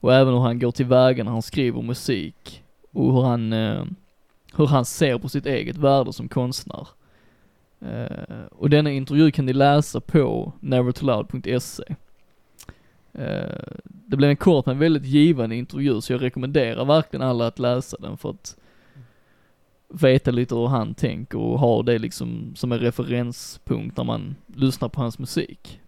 Och 0.00 0.14
även 0.14 0.34
hur 0.34 0.40
han 0.40 0.58
går 0.58 0.70
tillväga 0.70 1.24
när 1.24 1.32
han 1.32 1.42
skriver 1.42 1.82
musik 1.82 2.62
och 2.92 3.14
hur 3.14 3.22
han, 3.22 3.52
eh, 3.52 3.84
hur 4.56 4.66
han 4.66 4.84
ser 4.84 5.18
på 5.18 5.28
sitt 5.28 5.46
eget 5.46 5.76
värde 5.76 6.12
som 6.12 6.28
konstnär. 6.28 6.88
Eh, 7.80 8.44
och 8.50 8.70
denna 8.70 8.90
intervju 8.90 9.30
kan 9.30 9.46
ni 9.46 9.52
läsa 9.52 10.00
på 10.00 10.52
nevertoloud.se. 10.60 11.84
Eh, 13.14 13.76
det 13.84 14.16
blev 14.16 14.30
en 14.30 14.36
kort 14.36 14.66
men 14.66 14.78
väldigt 14.78 15.04
givande 15.04 15.56
intervju 15.56 16.00
så 16.00 16.12
jag 16.12 16.22
rekommenderar 16.22 16.84
verkligen 16.84 17.22
alla 17.22 17.46
att 17.46 17.58
läsa 17.58 17.96
den 18.00 18.16
för 18.16 18.30
att 18.30 18.56
veta 19.88 20.30
lite 20.30 20.54
hur 20.54 20.66
han 20.66 20.94
tänker 20.94 21.38
och 21.38 21.58
ha 21.58 21.82
det 21.82 21.98
liksom 21.98 22.52
som 22.56 22.72
en 22.72 22.78
referenspunkt 22.78 23.96
när 23.96 24.04
man 24.04 24.36
lyssnar 24.46 24.88
på 24.88 25.00
hans 25.00 25.18
musik. 25.18 25.80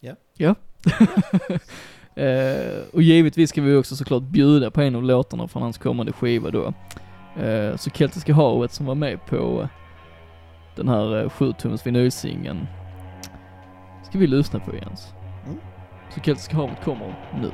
Ja. 0.00 0.14
Ja. 0.36 0.54
eh, 2.22 2.82
och 2.92 3.02
givetvis 3.02 3.50
ska 3.50 3.62
vi 3.62 3.76
också 3.76 3.96
såklart 3.96 4.22
bjuda 4.22 4.70
på 4.70 4.80
en 4.80 4.96
av 4.96 5.02
låtarna 5.02 5.48
från 5.48 5.62
hans 5.62 5.78
kommande 5.78 6.12
skiva 6.12 6.50
då. 6.50 6.72
Eh, 7.42 7.76
så 7.76 7.90
Keltiska 7.90 8.34
havet 8.34 8.72
som 8.72 8.86
var 8.86 8.94
med 8.94 9.26
på 9.26 9.68
den 10.76 10.88
här 10.88 11.22
eh, 11.22 11.28
7-tums 11.28 11.86
vinylsingeln 11.86 12.66
ska 14.14 14.18
vi 14.18 14.26
lyssna 14.26 14.60
på 14.60 14.76
Jens. 14.76 15.14
Mm. 15.46 15.58
Så 16.14 16.20
Keltiska 16.20 16.56
havet 16.56 16.84
kommer 16.84 17.14
nu. 17.42 17.50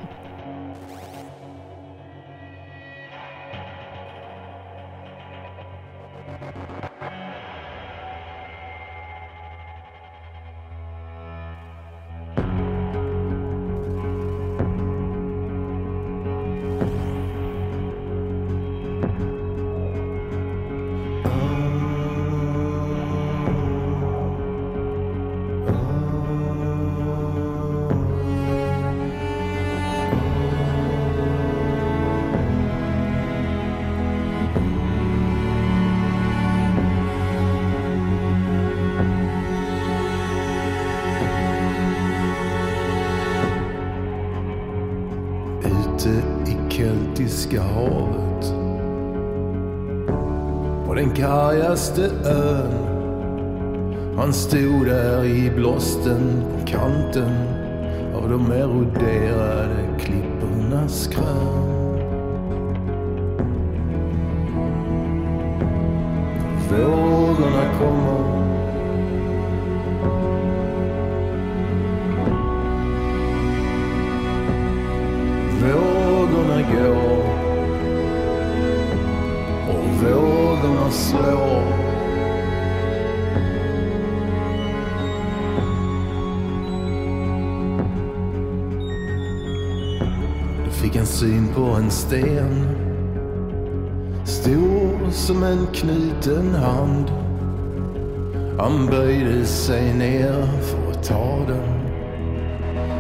Han 98.71 98.87
böjde 98.87 99.47
sig 99.47 99.95
ner 99.95 100.47
för 100.63 100.91
att 100.91 101.05
ta 101.05 101.39
den 101.49 101.81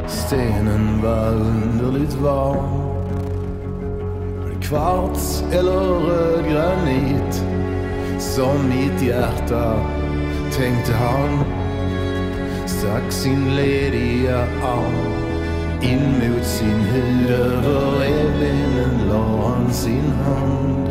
Stenen 0.09 1.03
var 1.03 1.29
underligt 1.29 2.15
varm. 2.15 2.81
Var 4.43 4.63
Kvarts 4.63 5.45
eller 5.53 6.01
röd 6.01 6.45
granit? 6.45 7.45
Som 8.19 8.69
mitt 8.69 9.03
hjärta, 9.03 9.75
tänkte 10.53 10.93
han. 10.93 11.45
Stack 12.67 13.13
sin 13.13 13.57
lediga 13.57 14.39
arm 14.63 15.13
in 15.83 16.13
mot 16.13 16.45
sin 16.45 16.81
hud. 16.81 17.31
Över 17.31 18.01
revbenen 18.01 19.09
la 19.09 19.49
han 19.49 19.73
sin 19.73 20.11
hand. 20.11 20.90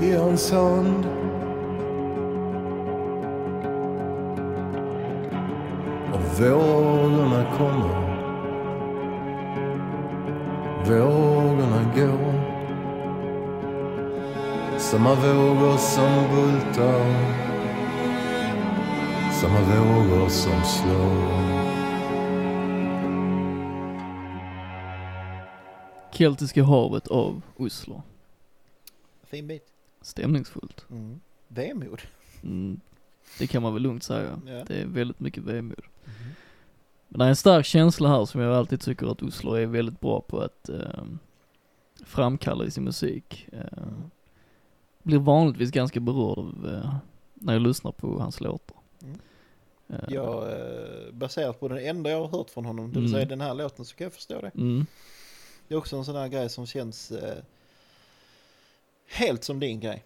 I 0.00 0.12
hans 0.12 0.50
hand. 0.52 1.06
Och 6.12 6.40
vågorna 6.40 7.56
kommer. 7.58 8.06
Vågorna 10.86 11.92
går. 11.96 12.56
Samma 14.78 15.14
vågor 15.14 15.76
som 15.76 16.24
bultar. 16.34 17.06
Samma 19.32 19.60
vågor 19.60 20.28
som 20.28 20.62
slår. 20.62 21.46
Keltiska 26.12 26.62
havet 26.62 27.08
av 27.08 27.42
Oslo. 27.56 28.02
Fin 29.24 29.46
bit. 29.46 29.75
Stämningsfullt. 30.06 30.86
Mm. 30.90 31.20
Vemod. 31.48 32.00
Mm. 32.42 32.80
Det 33.38 33.46
kan 33.46 33.62
man 33.62 33.72
väl 33.74 33.82
lugnt 33.82 34.02
säga. 34.02 34.40
Ja. 34.46 34.64
Det 34.66 34.74
är 34.82 34.86
väldigt 34.86 35.20
mycket 35.20 35.42
vemod. 35.42 35.80
Men 37.08 37.18
det 37.18 37.24
är 37.24 37.28
en 37.28 37.36
stark 37.36 37.66
känsla 37.66 38.08
här 38.08 38.24
som 38.24 38.40
jag 38.40 38.54
alltid 38.54 38.80
tycker 38.80 39.06
att 39.06 39.22
Oslo 39.22 39.52
är 39.54 39.66
väldigt 39.66 40.00
bra 40.00 40.20
på 40.20 40.40
att 40.40 40.68
eh, 40.68 41.04
framkalla 42.04 42.64
i 42.64 42.70
sin 42.70 42.84
musik. 42.84 43.48
Eh, 43.52 43.88
blir 45.02 45.18
vanligtvis 45.18 45.70
ganska 45.70 46.00
berörd 46.00 46.38
av, 46.38 46.70
eh, 46.74 46.94
när 47.34 47.52
jag 47.52 47.62
lyssnar 47.62 47.92
på 47.92 48.18
hans 48.20 48.40
låtar. 48.40 48.76
Mm. 49.02 49.18
Eh, 49.88 49.96
Jag, 50.14 50.52
eh, 50.52 51.12
baserat 51.12 51.60
på 51.60 51.68
den 51.68 51.78
enda 51.78 52.10
jag 52.10 52.20
har 52.20 52.38
hört 52.38 52.50
från 52.50 52.64
honom, 52.64 52.86
det 52.92 53.00
vill 53.00 53.08
Mm. 53.08 53.12
säga 53.12 53.24
den 53.26 53.40
här 53.40 53.54
låten, 53.54 53.84
så 53.84 53.96
kan 53.96 54.04
jag 54.04 54.12
förstå 54.12 54.40
det. 54.40 54.50
Mm, 54.54 54.86
Det 55.68 55.74
är 55.74 55.78
också 55.78 55.96
en 55.96 56.04
sån 56.04 56.16
här 56.16 56.28
grej 56.28 56.48
som 56.48 56.66
känns 56.66 57.10
eh, 57.12 57.42
helt 59.08 59.44
som 59.44 59.60
din 59.60 59.80
grej. 59.80 60.04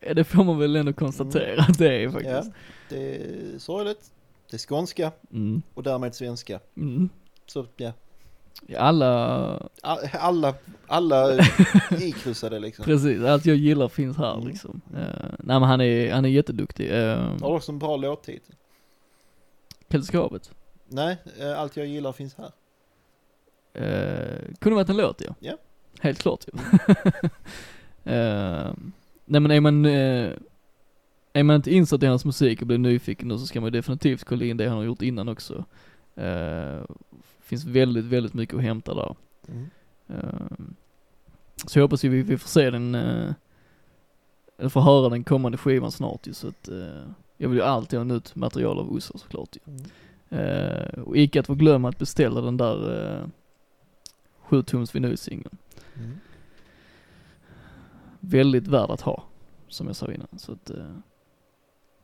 eh, 0.00 0.14
det 0.14 0.24
får 0.24 0.44
man 0.44 0.58
väl 0.58 0.76
ändå 0.76 0.92
konstatera 0.92 1.62
att 1.62 1.78
det 1.78 1.94
är 2.04 2.08
faktiskt. 2.10 2.32
Ja, 2.34 2.52
det 2.88 3.16
är 3.16 3.58
sorgligt, 3.58 4.12
det 4.50 4.56
är 4.56 4.58
skånska 4.58 5.12
Mm, 5.32 5.62
och 5.74 5.82
därmed 5.82 6.14
svenska. 6.14 6.60
mm. 6.76 7.08
Så 7.46 7.66
ja, 7.76 7.92
Alla, 8.78 9.68
alla, 10.12 10.54
alla 10.86 11.38
ikryssade 12.00 12.58
liksom. 12.58 12.84
precis, 12.84 13.22
allt 13.24 13.46
jag 13.46 13.56
gillar 13.56 13.88
finns 13.88 14.16
här 14.16 14.34
Mm. 14.34 14.48
liksom. 14.48 14.80
Eh, 14.96 15.02
nej 15.38 15.60
men 15.60 15.62
han 15.62 15.80
är, 15.80 16.12
han 16.12 16.24
är 16.24 16.28
jätteduktig. 16.28 16.90
Uh, 16.92 17.14
Har 17.40 17.50
också 17.56 17.72
en 17.72 17.78
bra 17.78 17.96
låttitel. 17.96 18.54
Pelskapet. 19.88 20.50
Nej, 20.88 21.16
eh, 21.40 21.58
allt 21.60 21.76
jag 21.76 21.86
gillar 21.86 22.12
finns 22.12 22.34
här. 22.36 22.50
Uh, 23.78 24.54
kunde 24.58 24.76
varit 24.76 24.88
en 24.88 24.96
låt 24.96 25.20
ja. 25.20 25.34
Ja. 25.40 25.56
Helt 26.00 26.18
klart 26.18 26.44
ju. 26.46 26.58
Eh, 28.04 28.72
nej 29.24 29.40
men 29.40 29.50
är 29.50 29.60
man, 29.60 29.84
eh, 29.84 30.32
är 31.32 31.42
man 31.42 31.56
inte 31.56 31.74
insatt 31.74 32.02
i 32.02 32.06
hans 32.06 32.24
musik 32.24 32.60
och 32.60 32.66
blir 32.66 32.78
nyfiken 32.78 33.28
då 33.28 33.38
så 33.38 33.46
ska 33.46 33.60
man 33.60 33.72
definitivt 33.72 34.24
kolla 34.24 34.44
in 34.44 34.56
det 34.56 34.68
han 34.68 34.76
har 34.76 34.84
gjort 34.84 35.02
innan 35.02 35.28
också. 35.28 35.64
Eh, 36.14 36.80
finns 37.40 37.64
väldigt, 37.64 38.04
väldigt 38.04 38.34
mycket 38.34 38.56
att 38.56 38.62
hämta 38.62 38.94
där. 38.94 39.14
Mm. 39.48 39.70
Så 41.66 41.78
jag 41.78 41.84
hoppas 41.84 42.04
ju 42.04 42.08
vi, 42.08 42.22
vi 42.22 42.38
får 42.38 42.48
se 42.48 42.70
den, 42.70 42.94
eller 42.94 44.68
får 44.68 44.80
höra 44.80 45.08
den 45.08 45.24
kommande 45.24 45.58
skivan 45.58 45.90
snart 45.90 46.26
ju 46.26 46.32
så 46.32 46.48
att, 46.48 46.68
jag 47.36 47.48
vill 47.48 47.58
ju 47.58 47.64
alltid 47.64 47.98
ha 47.98 48.04
nytt 48.04 48.34
material 48.34 48.78
av 48.78 48.92
Ossa 48.92 49.18
såklart 49.18 49.56
ju. 49.56 49.72
Mm. 49.72 51.04
Och 51.04 51.16
icke 51.16 51.40
att 51.40 51.46
få 51.46 51.54
glömma 51.54 51.88
att 51.88 51.98
beställa 51.98 52.40
den 52.40 52.56
där 52.56 53.16
eh, 53.20 53.26
7 54.52 54.62
tums 54.62 54.94
vinylsingeln. 54.94 55.56
Mm. 55.94 56.18
Väldigt 58.24 58.66
värd 58.68 58.90
att 58.90 59.00
ha, 59.00 59.24
som 59.68 59.86
jag 59.86 59.96
sa 59.96 60.12
innan. 60.12 60.28
Så 60.36 60.52
att, 60.52 60.70
eh, 60.70 60.76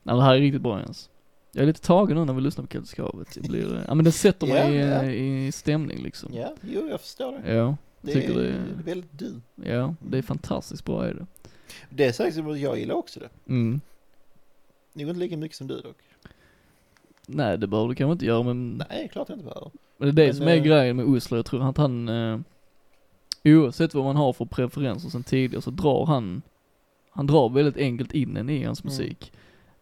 nej, 0.03 0.17
det 0.17 0.23
här 0.23 0.35
är 0.35 0.41
riktigt 0.41 0.63
bra 0.63 0.81
Jens. 0.81 1.11
Jag 1.53 1.63
är 1.63 1.67
lite 1.67 1.81
tagen 1.81 2.17
nu 2.17 2.25
när 2.25 2.33
vi 2.33 2.41
lyssnar 2.41 2.65
på 2.65 2.71
Keltiska 2.73 3.03
havet. 3.03 3.37
Jag 3.37 3.45
blir, 3.45 3.75
eh, 3.75 3.81
ja 3.89 3.95
men 3.95 4.05
det 4.05 4.13
sätter 4.13 4.47
mig 4.47 4.77
Ja, 4.77 5.05
i, 5.05 5.11
eh, 5.43 5.47
i 5.49 5.53
stämning 5.53 6.03
liksom. 6.03 6.31
Ja, 6.35 6.55
jo 6.63 6.89
jag 6.91 7.01
förstår 7.01 7.33
det. 7.33 7.55
Ja, 7.55 7.77
Det 8.01 8.13
tycker 8.13 8.41
är, 8.41 8.53
det, 8.53 8.83
väldigt 8.85 9.19
du. 9.19 9.41
ja, 9.65 9.95
det 10.01 10.19
är 10.19 10.23
fantastiskt 10.23 10.85
bra 10.85 11.05
är 11.07 11.15
det. 11.15 11.27
Det 11.91 12.05
är 12.05 12.13
säkert 12.13 12.59
jag 12.59 12.79
gillar 12.79 12.95
också 12.95 13.21
det. 13.21 13.29
Mm. 13.53 13.81
Nog 14.93 15.09
inte 15.09 15.21
lika 15.21 15.37
mycket 15.37 15.57
som 15.57 15.67
du 15.67 15.81
dock. 15.81 15.97
Nej 17.27 17.59
det 17.59 17.67
behöver 17.67 17.89
du 17.89 17.95
kanske 17.95 18.13
inte 18.13 18.27
göra 18.27 18.43
men, 18.43 18.83
Nej, 18.91 19.09
klart 19.13 19.29
jag 19.29 19.37
inte 19.39 19.45
behöver. 19.49 19.71
men 19.99 20.15
det 20.15 20.23
är 20.23 20.27
det 20.27 20.33
men, 20.33 20.37
som 20.37 20.49
är 20.49 20.57
eh, 20.57 20.63
grejen 20.63 20.97
med 20.97 21.05
Oslo. 21.07 21.37
Jag 21.39 21.47
tror 21.47 21.69
att 21.69 21.77
han, 21.77 22.09
oavsett 23.57 23.95
vad 23.95 24.05
man 24.05 24.17
har 24.17 24.33
för 24.33 24.45
preferenser 24.45 25.09
sen 25.09 25.23
tidigare 25.25 25.63
så 25.63 25.71
drar 25.71 26.07
han, 26.07 26.43
han 27.11 27.27
drar 27.27 27.49
väldigt 27.49 27.77
enkelt 27.77 28.13
in 28.13 28.37
en 28.37 28.51
i 28.51 28.65
hans 28.65 28.81
Mm. 28.85 28.91
musik. 28.93 29.33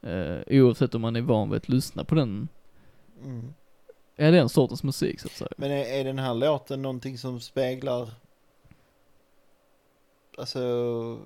Eh, 0.03 0.39
oavsett 0.63 0.95
om 0.95 1.03
man 1.03 1.17
är 1.17 1.21
van 1.21 1.51
vid 1.51 1.57
att 1.57 1.69
lyssna 1.69 2.05
på 2.05 2.15
den, 2.15 2.49
Mm. 3.25 3.55
är 4.17 4.33
den 4.33 4.49
sortens 4.49 4.83
musik 4.83 5.21
så 5.21 5.27
att 5.27 5.33
säga. 5.33 5.51
Men 5.57 5.71
är, 5.71 5.85
är 6.01 6.05
den 6.05 6.19
här 6.19 6.35
låten 6.35 6.83
någonting 6.83 7.19
som 7.19 7.41
speglar, 7.41 8.09
alltså 10.39 11.19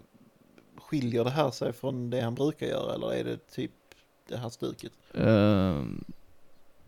skiljer 0.77 1.25
det 1.25 1.31
här 1.31 1.51
sig 1.51 1.73
från 1.73 2.10
det 2.10 2.20
han 2.20 2.35
brukar 2.35 2.67
göra 2.67 2.94
eller 2.94 3.12
är 3.12 3.25
det 3.25 3.51
typ 3.51 3.70
det 4.28 4.36
här 4.36 4.49
stuket? 4.49 4.93
Eh, 5.15 5.83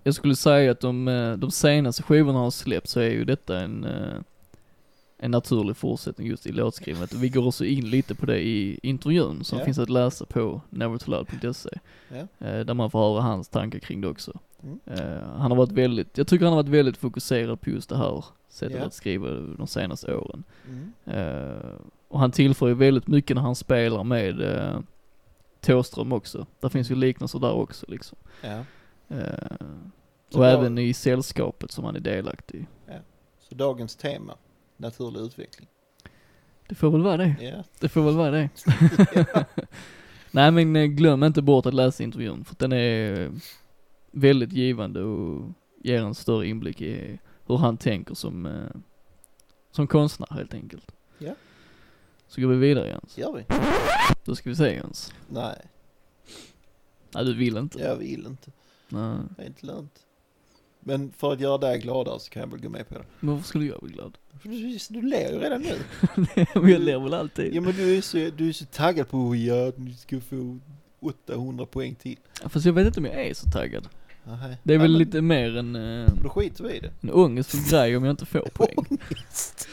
jag 0.03 0.15
skulle 0.15 0.37
säga 0.37 0.71
att 0.71 0.81
de, 0.81 1.09
eh, 1.09 1.33
de 1.37 1.51
senaste 1.51 2.03
skivorna 2.03 2.39
har 2.39 2.51
släppt 2.51 2.89
så 2.89 3.01
är 3.01 3.11
ju 3.11 3.25
detta 3.25 3.59
en, 3.61 3.85
eh, 3.85 4.21
en 5.25 5.31
naturlig 5.31 5.76
fortsättning 5.76 6.26
just 6.26 6.47
i 6.47 6.52
låtskrivandet. 6.52 7.12
Och 7.15 7.23
vi 7.25 7.28
går 7.28 7.47
också 7.47 7.65
in 7.65 7.91
lite 7.91 8.15
på 8.15 8.26
det 8.26 8.41
i 8.47 8.78
intervjun 8.83 9.44
som 9.44 9.59
Ja. 9.59 9.65
finns 9.65 9.78
att 9.78 9.89
läsa 9.91 10.26
på 10.26 10.60
nevertoloud.se. 10.70 11.70
Eh, 12.39 12.60
där 12.60 12.75
man 12.75 12.91
får 12.91 12.99
höra 12.99 13.23
hans 13.23 13.49
tankar 13.49 13.78
kring 13.78 14.01
det 14.01 14.09
också. 14.09 14.33
Mm. 14.62 14.81
Eh, 14.86 15.23
han 15.36 15.51
har 15.51 15.57
varit 15.59 15.73
väldigt, 15.73 16.18
jag 16.18 16.26
tycker 16.26 16.44
han 16.44 16.52
har 16.55 16.62
varit 16.62 16.73
väldigt 16.73 16.97
fokuserad 16.97 17.60
på 17.60 17.70
just 17.70 17.89
det 17.89 17.97
här 17.97 18.25
sättet 18.49 18.76
Ja. 18.81 18.84
att 18.86 18.94
skriva 18.94 19.31
de 19.31 19.67
senaste 19.67 20.15
åren. 20.17 20.44
Mm. 20.68 20.92
Eh, 21.07 21.70
och 22.09 22.20
han 22.20 22.31
tillför 22.31 22.68
ju 22.68 22.75
väldigt 22.75 23.07
mycket 23.07 23.34
när 23.36 23.42
han 23.42 23.55
spelar 23.55 24.05
med 24.05 24.41
uh, 24.41 24.81
Thåström 25.60 26.12
också. 26.12 26.47
Där 26.60 26.68
finns 26.68 26.91
ju 26.91 26.94
liknelser 26.94 27.39
där 27.39 27.52
också 27.52 27.86
liksom. 27.89 28.18
Ja. 28.42 28.49
Eh, 29.09 29.25
Så 30.31 30.39
och 30.39 30.44
då- 30.44 30.44
även 30.44 30.78
i 30.78 30.94
sällskapet 30.94 31.70
som 31.70 31.84
han 31.84 31.97
är 31.97 32.01
delaktig 32.01 32.59
i. 32.59 32.92
Så 33.49 33.55
dagens 33.55 33.97
tema, 33.97 34.34
naturlig 34.83 35.20
utveckling. 35.20 35.69
Det 36.69 36.75
får 36.75 36.91
väl 36.91 37.02
vara 37.02 37.17
det. 37.17 37.36
Ja. 37.41 37.65
Det 37.81 37.89
får 37.89 38.02
väl 38.02 38.17
vara 38.17 38.31
det. 38.31 38.49
Nej 40.31 40.51
men 40.51 40.77
eh, 40.77 40.85
glöm 40.85 41.23
inte 41.25 41.43
bort 41.43 41.67
att 41.67 41.75
läsa 41.75 42.02
intervjun 42.02 42.44
för 42.44 42.57
den 42.59 42.73
är 42.73 43.31
väldigt 44.11 44.52
givande 44.52 45.02
och 45.02 45.51
ger 45.83 46.02
en 46.02 46.15
större 46.15 46.47
inblick 46.47 46.81
i 46.81 47.19
hur 47.47 47.57
han 47.57 47.77
tänker 47.77 48.15
som, 48.15 48.47
eh, 48.47 48.81
som 49.70 49.86
konstnär 49.86 50.28
helt 50.31 50.55
enkelt. 50.55 50.93
Ja. 51.19 51.35
Så 52.28 52.41
går 52.41 52.49
vi 52.49 52.57
vidare 52.57 52.89
Jens. 52.89 53.19
Gör 53.19 53.33
vi? 53.33 53.44
Då 54.25 54.35
ska 54.35 54.51
vi 54.51 54.57
se 54.57 54.75
Jens. 54.75 55.15
Nej, 55.28 55.59
Nej 57.15 57.25
du 57.25 57.35
vill 57.35 57.57
inte. 57.57 57.78
jag 57.78 57.97
vill 57.97 58.27
inte. 58.27 58.51
Nej. 58.89 59.17
Det 59.36 59.43
är 59.43 59.47
inte 59.47 59.67
lönt. 59.67 60.07
Men 60.81 61.12
för 61.12 61.33
att 61.33 61.41
göra 61.41 61.59
dig 61.59 61.78
gladare 61.78 62.20
så 62.20 62.31
kan 62.31 62.41
jag 62.41 62.49
väl 62.49 62.61
gå 62.61 62.69
med 62.69 62.89
på 62.89 62.94
det. 62.94 63.05
Men 63.20 63.35
varför 63.35 63.49
skulle 63.49 63.65
jag 63.65 63.81
bli 63.83 63.93
glad? 63.93 64.19
Du, 64.43 64.78
du 64.89 65.02
ler 65.02 65.33
ju 65.33 65.39
redan 65.39 65.62
nu. 65.62 65.77
Jag 66.70 66.81
ler 66.81 66.99
väl 66.99 67.15
alltid. 67.15 67.55
Ja 67.55 67.61
men 67.61 67.73
du 67.77 67.97
är 67.97 68.01
så, 68.01 68.17
du 68.36 68.49
är 68.49 68.52
så 68.52 68.65
taggad 68.65 69.09
på 69.09 69.36
ja, 69.36 69.69
att 69.69 69.75
du 69.77 69.93
ska 69.93 70.20
få 70.20 70.59
800 71.01 71.67
poäng 71.67 71.94
till. 71.94 72.17
Fast 72.49 72.67
jag 72.67 72.73
vet 72.73 72.86
inte 72.86 73.01
om 73.01 73.07
jag 73.07 73.15
är 73.27 73.35
så 73.35 73.51
taggad. 73.51 73.89
Aha. 74.27 74.49
Det 74.62 74.75
är 74.75 74.78
väl 74.78 74.93
Ja, 74.93 74.99
lite 74.99 75.20
mer 75.23 75.57
en, 75.57 75.77
eh, 75.77 76.09
Då 76.23 76.28
skiter 76.28 76.65
vi 76.65 76.70
i 76.75 76.81
det. 76.81 76.91
en 77.01 77.11
ångestfull 77.11 77.61
grej 77.70 77.97
om 77.97 78.05
jag 78.05 78.12
inte 78.12 78.27
får 78.27 78.41
poäng. 78.55 78.75
Ångest. 78.77 79.69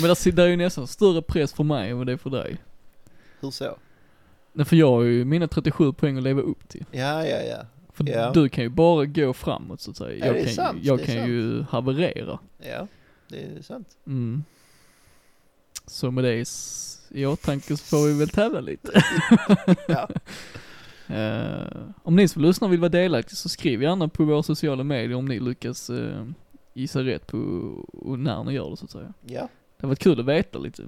Men 0.00 0.08
där, 0.08 0.32
där 0.32 0.44
är 0.44 0.48
ju 0.48 0.56
nästan 0.56 0.86
större 0.86 1.22
press 1.22 1.52
för 1.52 1.64
mig 1.64 1.90
än 1.90 1.98
vad 1.98 2.06
det 2.06 2.12
är 2.12 2.16
för 2.16 2.30
dig. 2.30 2.56
Hur 3.40 3.50
så? 3.50 3.76
Nej 4.52 4.66
för 4.66 4.76
jag 4.76 4.90
har 4.90 5.02
ju 5.02 5.24
mina 5.24 5.48
37 5.48 5.92
poäng 5.92 6.16
att 6.16 6.22
leva 6.22 6.40
upp 6.40 6.68
till. 6.68 6.84
Ja, 6.90 7.26
ja, 7.26 7.42
ja. 7.42 7.56
För 7.92 8.08
Ja. 8.10 8.30
du 8.34 8.48
kan 8.48 8.64
ju 8.64 8.70
bara 8.70 9.04
gå 9.04 9.32
framåt 9.32 9.80
så 9.80 9.90
att 9.90 9.96
säga. 9.96 10.18
Ja, 10.18 10.26
Jag 10.26 10.34
det 10.34 10.40
är 10.40 10.44
kan, 10.44 10.54
sant, 10.54 10.78
jag 10.82 10.98
det 10.98 11.02
är 11.02 11.06
kan 11.06 11.14
sant. 11.16 11.28
ju 11.28 11.62
haverera. 11.62 12.38
Ja, 12.58 12.86
det 13.36 13.58
är 13.58 13.62
sant. 13.62 13.96
Mm. 14.06 14.44
Så 15.86 16.10
med 16.10 16.24
det 16.24 16.44
i 17.10 17.26
åtanke 17.26 17.76
så 17.76 17.84
får 17.84 18.06
vi 18.06 18.18
väl 18.18 18.28
tävla 18.28 18.60
lite. 18.60 19.02
Ja. 19.88 20.08
Eh, 21.06 21.82
om 22.02 22.16
ni 22.16 22.28
som 22.28 22.42
lyssnar 22.42 22.68
vill 22.68 22.80
vara 22.80 22.88
delaktiga 22.88 23.36
så 23.36 23.48
skriv 23.48 23.82
gärna 23.82 24.08
på 24.08 24.24
våra 24.24 24.42
sociala 24.42 24.84
medier 24.84 25.14
om 25.14 25.24
ni 25.24 25.40
lyckas 25.40 25.90
uh, 25.90 26.30
gissa 26.72 27.02
rätt 27.02 27.26
på 27.26 27.38
och 27.92 28.18
när 28.18 28.44
ni 28.44 28.52
gör 28.52 28.70
det 28.70 28.76
så 28.76 28.84
att 28.84 28.90
säga. 28.90 29.12
Ja. 29.26 29.48
Det 29.76 29.86
har 29.86 29.88
varit 29.88 29.98
kul 29.98 30.20
att 30.20 30.26
veta 30.26 30.58
lite. 30.58 30.84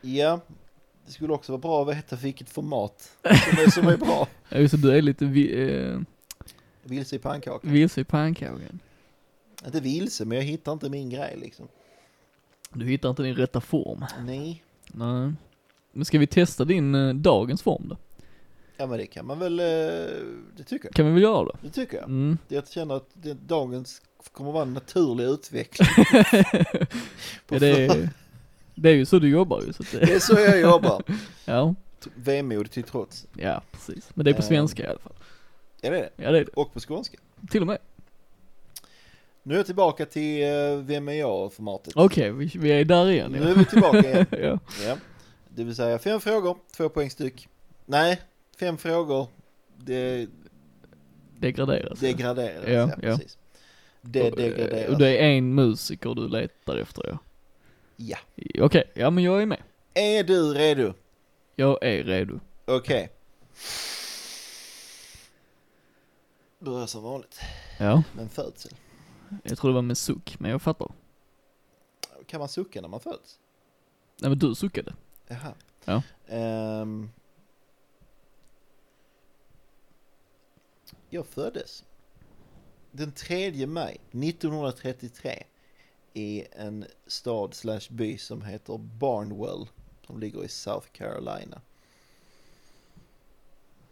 Ja. 0.00 0.40
Det 1.06 1.12
skulle 1.12 1.32
också 1.32 1.52
vara 1.52 1.60
bra 1.60 1.82
att 1.82 1.96
veta 1.96 2.16
vilket 2.16 2.50
format 2.50 3.16
som 3.22 3.58
är, 3.58 3.70
som 3.70 3.88
är 3.88 3.96
bra. 3.96 4.28
Ja 4.48 4.58
just 4.58 4.74
det, 4.74 4.80
du 4.80 4.96
är 4.96 5.02
lite 5.02 5.24
vi, 5.24 5.54
uh, 5.54 6.00
Vilse 6.82 7.16
i 7.16 7.18
pannkakan. 7.18 7.72
vilse 7.72 8.00
i 8.00 8.04
pannkakan. 8.04 8.80
Inte 9.66 9.80
vilse, 9.80 10.24
men 10.24 10.38
jag 10.38 10.44
hittar 10.44 10.72
inte 10.72 10.90
min 10.90 11.10
grej 11.10 11.36
liksom. 11.40 11.68
Du 12.72 12.86
hittar 12.86 13.10
inte 13.10 13.22
din 13.22 13.34
rätta 13.34 13.60
form. 13.60 14.04
Nej. 14.26 14.64
Nej. 14.86 15.32
Men 15.92 16.04
ska 16.04 16.18
vi 16.18 16.26
testa 16.26 16.64
din 16.64 16.94
eh, 16.94 17.14
dagens 17.14 17.62
form 17.62 17.88
då? 17.88 17.96
Ja 18.76 18.86
men 18.86 18.98
det 18.98 19.06
kan 19.06 19.26
man 19.26 19.38
väl, 19.38 19.60
eh, 19.60 19.64
det 20.56 20.64
tycker 20.66 20.84
jag. 20.86 20.94
Kan 20.94 21.06
vi 21.06 21.12
väl 21.12 21.22
göra 21.22 21.44
det? 21.44 21.58
Det 21.62 21.70
tycker 21.70 21.96
jag. 21.96 22.04
Mm. 22.04 22.38
Jag 22.48 22.68
känner 22.68 22.94
att 22.94 23.08
det, 23.12 23.34
dagens 23.34 24.02
kommer 24.32 24.52
vara 24.52 24.62
en 24.62 24.72
naturlig 24.74 25.24
utveckling. 25.24 25.88
På 27.46 27.54
ja, 27.54 27.58
det, 27.58 27.66
är, 27.86 28.08
det 28.74 28.88
är 28.90 28.94
ju 28.94 29.06
så 29.06 29.18
du 29.18 29.28
jobbar 29.28 29.62
ju 29.66 29.72
så 29.72 29.82
att 29.82 29.90
det 29.92 29.98
det, 30.06 30.12
är 30.14 30.18
så 30.18 30.32
jag 30.32 30.60
jobbar. 30.60 31.02
ja, 31.44 31.74
Vemod 32.14 32.70
till 32.70 32.82
trots. 32.84 33.26
ja 33.36 33.62
precis. 33.72 34.10
Men 34.14 34.24
det 34.24 34.30
är 34.30 34.34
på 34.34 34.42
Eh. 34.42 34.48
svenska 34.48 34.82
i 34.82 34.86
alla 34.86 34.98
fall. 34.98 35.12
Ja 35.80 35.90
det 35.90 35.96
är 35.98 36.02
det. 36.02 36.24
Ja 36.24 36.30
det 36.30 36.38
är 36.38 36.44
det. 36.44 36.50
Och 36.50 36.72
på 36.72 36.80
skånska. 36.80 37.18
Till 37.50 37.60
och 37.60 37.66
med. 37.66 37.78
Nu 39.46 39.54
är 39.54 39.58
jag 39.58 39.66
tillbaka 39.66 40.06
till 40.06 40.42
eh, 40.42 40.76
Vem 40.76 41.08
är 41.08 41.12
jag-formatet. 41.12 41.92
Okej, 41.96 42.30
vi, 42.32 42.46
vi 42.54 42.70
är 42.72 42.84
där 42.84 43.10
igen 43.10 43.32
Nu 43.32 43.50
är 43.50 43.54
vi 43.54 43.64
tillbaka 43.64 43.98
igen. 43.98 44.26
ja. 44.30 44.58
Ja. 44.86 44.96
Det 45.48 45.64
vill 45.64 45.74
säga 45.76 45.98
fem 45.98 46.20
frågor, 46.20 46.58
två 46.76 46.88
poäng 46.88 47.10
styck. 47.10 47.48
Nej, 47.86 48.20
fem 48.60 48.78
frågor, 48.78 49.26
det 49.76 50.28
Degraderas. 51.38 51.98
degraderas. 52.00 52.64
Ja, 52.66 52.72
Ja, 52.72 52.90
ja. 53.02 53.16
precis. 53.16 53.38
Det 54.00 54.32
Och, 54.32 54.40
eh, 54.40 54.44
degraderas. 54.44 54.88
Och 54.92 54.98
det 54.98 55.18
är 55.18 55.28
en 55.30 55.54
musiker 55.54 56.14
du 56.14 56.28
letar 56.28 56.76
efter 56.76 57.06
ja. 57.08 57.18
Ja. 57.96 58.18
Okej, 58.64 58.84
ja 58.94 59.10
men 59.10 59.24
jag 59.24 59.42
är 59.42 59.46
med. 59.46 59.62
Är 59.94 60.24
du 60.24 60.54
redo? 60.54 60.92
Jag 61.56 61.78
är 61.84 62.04
redo. 62.04 62.40
Okej. 62.64 63.08
Börjar 66.58 66.86
som 66.86 67.02
vanligt 67.02 67.40
Ja, 67.78 68.02
med 68.12 68.22
en 68.22 68.28
födsel. 68.28 68.72
Jag 69.42 69.58
tror 69.58 69.70
det 69.70 69.74
var 69.74 69.82
med 69.82 69.98
suck, 69.98 70.36
men 70.38 70.50
jag 70.50 70.62
fattar. 70.62 70.92
Kan 72.26 72.38
man 72.38 72.48
sucka 72.48 72.80
när 72.80 72.88
man 72.88 73.00
föds? 73.00 73.38
Nej 74.20 74.30
men 74.30 74.38
du 74.38 74.54
suckade. 74.54 74.94
Jaha. 75.26 75.54
Ja. 75.84 76.02
Ehm. 76.26 77.10
jag 81.14 81.26
föddes 81.26 81.84
den 82.90 83.12
3 83.12 83.66
maj 83.66 84.00
1933 84.10 85.44
i 86.12 86.44
en 86.52 86.84
stad 87.06 87.54
slash 87.54 87.80
by 87.90 88.18
som 88.18 88.42
heter 88.42 88.78
Barnwell 88.78 89.68
som 90.06 90.20
ligger 90.20 90.44
i 90.44 90.48
South 90.48 90.88
Carolina. 90.92 91.60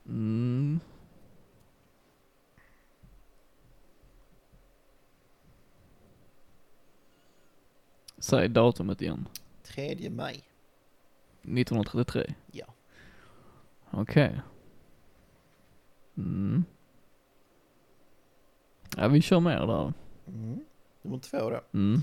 Mm. 0.07 0.81
Säg 8.23 8.49
datumet 8.49 9.03
igen. 9.03 9.29
3 9.63 10.11
maj. 10.11 10.45
1933? 11.43 12.35
Ja. 12.53 12.67
Okej. 13.91 14.41
Mm. 16.17 16.65
Ja, 18.97 19.09
vi 19.09 19.23
kör 19.23 19.41
mer 19.41 19.67
där. 19.67 19.93
Mm. 20.27 20.65
Nummer 21.03 21.19
två 21.19 21.51
då. 21.51 21.61
Mm. 21.73 22.01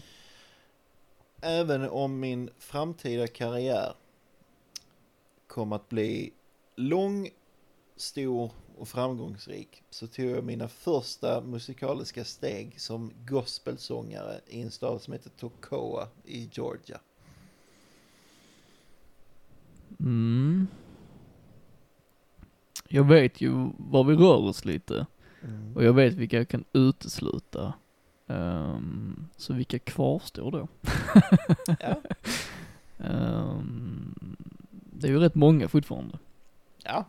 Även 1.41 1.89
om 1.89 2.19
min 2.19 2.49
framtida 2.57 3.27
karriär 3.27 3.93
kom 5.48 5.72
att 5.73 5.89
bli 5.89 6.33
lång, 6.75 7.30
stor 7.95 8.51
och 8.80 8.88
framgångsrik 8.88 9.83
så 9.90 10.08
tog 10.08 10.25
jag 10.25 10.43
mina 10.43 10.67
första 10.67 11.41
musikaliska 11.41 12.25
steg 12.25 12.82
som 12.82 13.11
gospelsångare 13.25 14.40
i 14.48 14.61
en 14.61 14.72
stad 14.72 15.01
som 15.01 15.14
heter 15.14 15.30
Toccoa 15.30 16.08
i 16.25 16.49
Georgia. 16.51 16.99
Mm. 19.99 20.67
Jag 22.88 23.03
vet 23.03 23.41
ju 23.41 23.69
var 23.77 24.03
vi 24.03 24.16
rör 24.16 24.38
oss 24.38 24.66
lite. 24.66 25.06
Och 25.75 25.83
jag 25.83 25.93
vet 25.93 26.14
vilka 26.14 26.38
jag 26.38 26.48
kan 26.48 26.66
utesluta. 26.74 27.74
Ehm, 28.27 29.27
så 29.38 29.53
vilka 29.53 29.80
kvarstår 29.80 30.51
då? 30.51 30.67
Ja. 31.80 32.01
Ehm, 32.98 34.35
det 34.72 35.08
är 35.08 35.11
ju 35.11 35.19
rätt 35.19 35.35
många 35.35 35.67
fortfarande. 35.67 36.17
ja, 36.83 37.06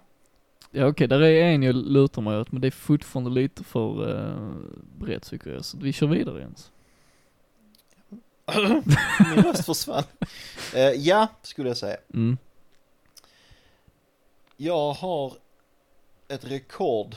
Ja 0.70 0.86
okej, 0.86 1.08
där 1.08 1.22
är 1.22 1.42
en 1.44 1.62
jag 1.62 1.74
lutar 1.74 2.22
mig 2.22 2.38
åt 2.38 2.52
men 2.52 2.60
det 2.60 2.68
är 2.68 2.70
fortfarande 2.70 3.30
lite 3.30 3.64
för 3.64 4.08
uh, 4.08 4.56
brett 4.98 5.22
tycker 5.22 5.50
jag. 5.50 5.64
Så 5.64 5.78
vi 5.78 5.92
kör 5.92 6.06
vidare 6.06 6.40
Jens. 6.40 6.70
min 9.34 9.42
röst 9.44 9.66
försvann. 9.66 10.04
Eh, 10.74 10.80
ja, 10.80 11.28
skulle 11.42 11.68
jag 11.68 11.76
säga. 11.76 11.96
Mm. 12.14 12.38
Jag 14.56 14.92
har 14.92 15.34
ett 16.28 16.44
rekord 16.44 17.16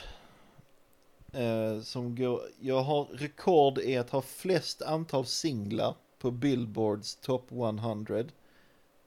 eh, 1.33 1.81
som 1.81 2.15
går, 2.15 2.41
jag 2.59 2.83
har 2.83 3.05
rekord 3.05 3.77
i 3.77 3.97
att 3.97 4.09
ha 4.09 4.21
flest 4.21 4.81
antal 4.81 5.25
singlar 5.25 5.95
på 6.19 6.31
Billboards 6.31 7.15
Top 7.15 7.51
100 7.51 8.23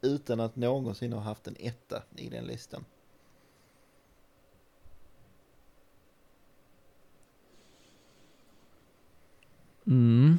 utan 0.00 0.41
att 0.41 0.57
någonsin 0.57 1.12
ha 1.12 1.20
haft 1.20 1.47
en 1.47 1.57
etta 1.58 2.02
i 2.16 2.28
den 2.28 2.44
listan. 2.44 2.84
Mm. 9.86 10.39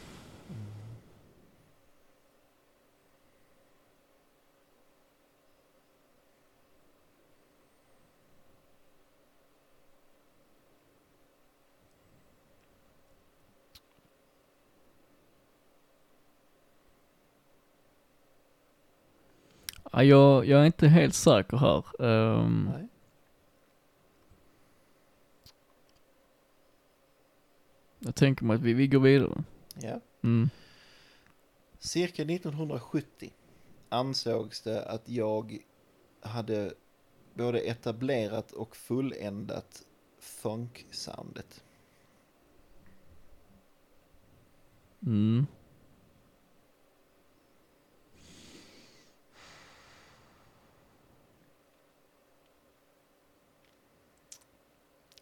Ja, 19.91 20.03
jag, 20.03 20.45
jag 20.45 20.61
är 20.61 20.65
inte 20.65 20.87
helt 20.87 21.13
säker 21.13 21.57
här. 21.57 21.83
Um, 21.99 22.71
Nej. 22.73 22.87
Jag 27.99 28.15
tänker 28.15 28.45
mig 28.45 28.55
att 28.55 28.61
vi, 28.61 28.73
vi 28.73 28.87
går 28.87 28.99
vidare. 28.99 29.43
Ja. 29.81 29.99
Mm. 30.23 30.49
Cirka 31.79 32.23
1970 32.23 33.33
ansågs 33.89 34.61
det 34.61 34.85
att 34.85 35.09
jag 35.09 35.57
hade 36.21 36.73
både 37.33 37.59
etablerat 37.59 38.51
och 38.51 38.75
fulländat 38.75 39.85
funksoundet. 40.19 41.63
Mm. 45.05 45.47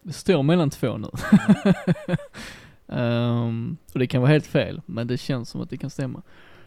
Det 0.02 0.14
står 0.14 0.44
mellan 0.44 0.70
två 0.70 0.98
nu. 0.98 1.10
Mm. 1.32 2.18
Ehm, 2.88 3.78
och 3.94 4.00
det 4.00 4.08
kan 4.08 4.22
vara 4.22 4.32
helt 4.32 4.48
fel, 4.48 4.82
men 4.86 5.08
det 5.08 5.18
känns 5.18 5.50
som 5.50 5.62
att 5.62 5.70
det 5.70 5.78
kan 5.78 5.90
stämma. 5.90 6.22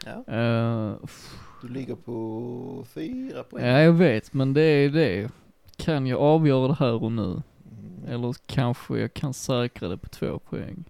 Ja, 0.05 0.34
Uh, 0.34 0.97
du 1.62 1.68
ligger 1.68 1.94
på 1.94 2.84
fyra 2.94 3.42
poäng. 3.42 3.66
ja, 3.66 3.80
jag 3.80 3.92
vet, 3.92 4.32
men 4.32 4.55
det 4.55 4.62
är 4.62 4.90
det. 4.90 5.30
Kan 5.76 6.06
jag 6.06 6.20
avgöra 6.20 6.68
det 6.68 6.74
här 6.74 7.02
och 7.02 7.12
nu? 7.12 7.22
Mm. 7.22 7.42
Eller 8.08 8.34
kanske 8.47 8.98
jag 8.98 9.14
kan 9.14 9.34
säkra 9.34 9.88
det 9.88 9.97
på 9.97 10.08
två 10.08 10.38
poäng. 10.38 10.84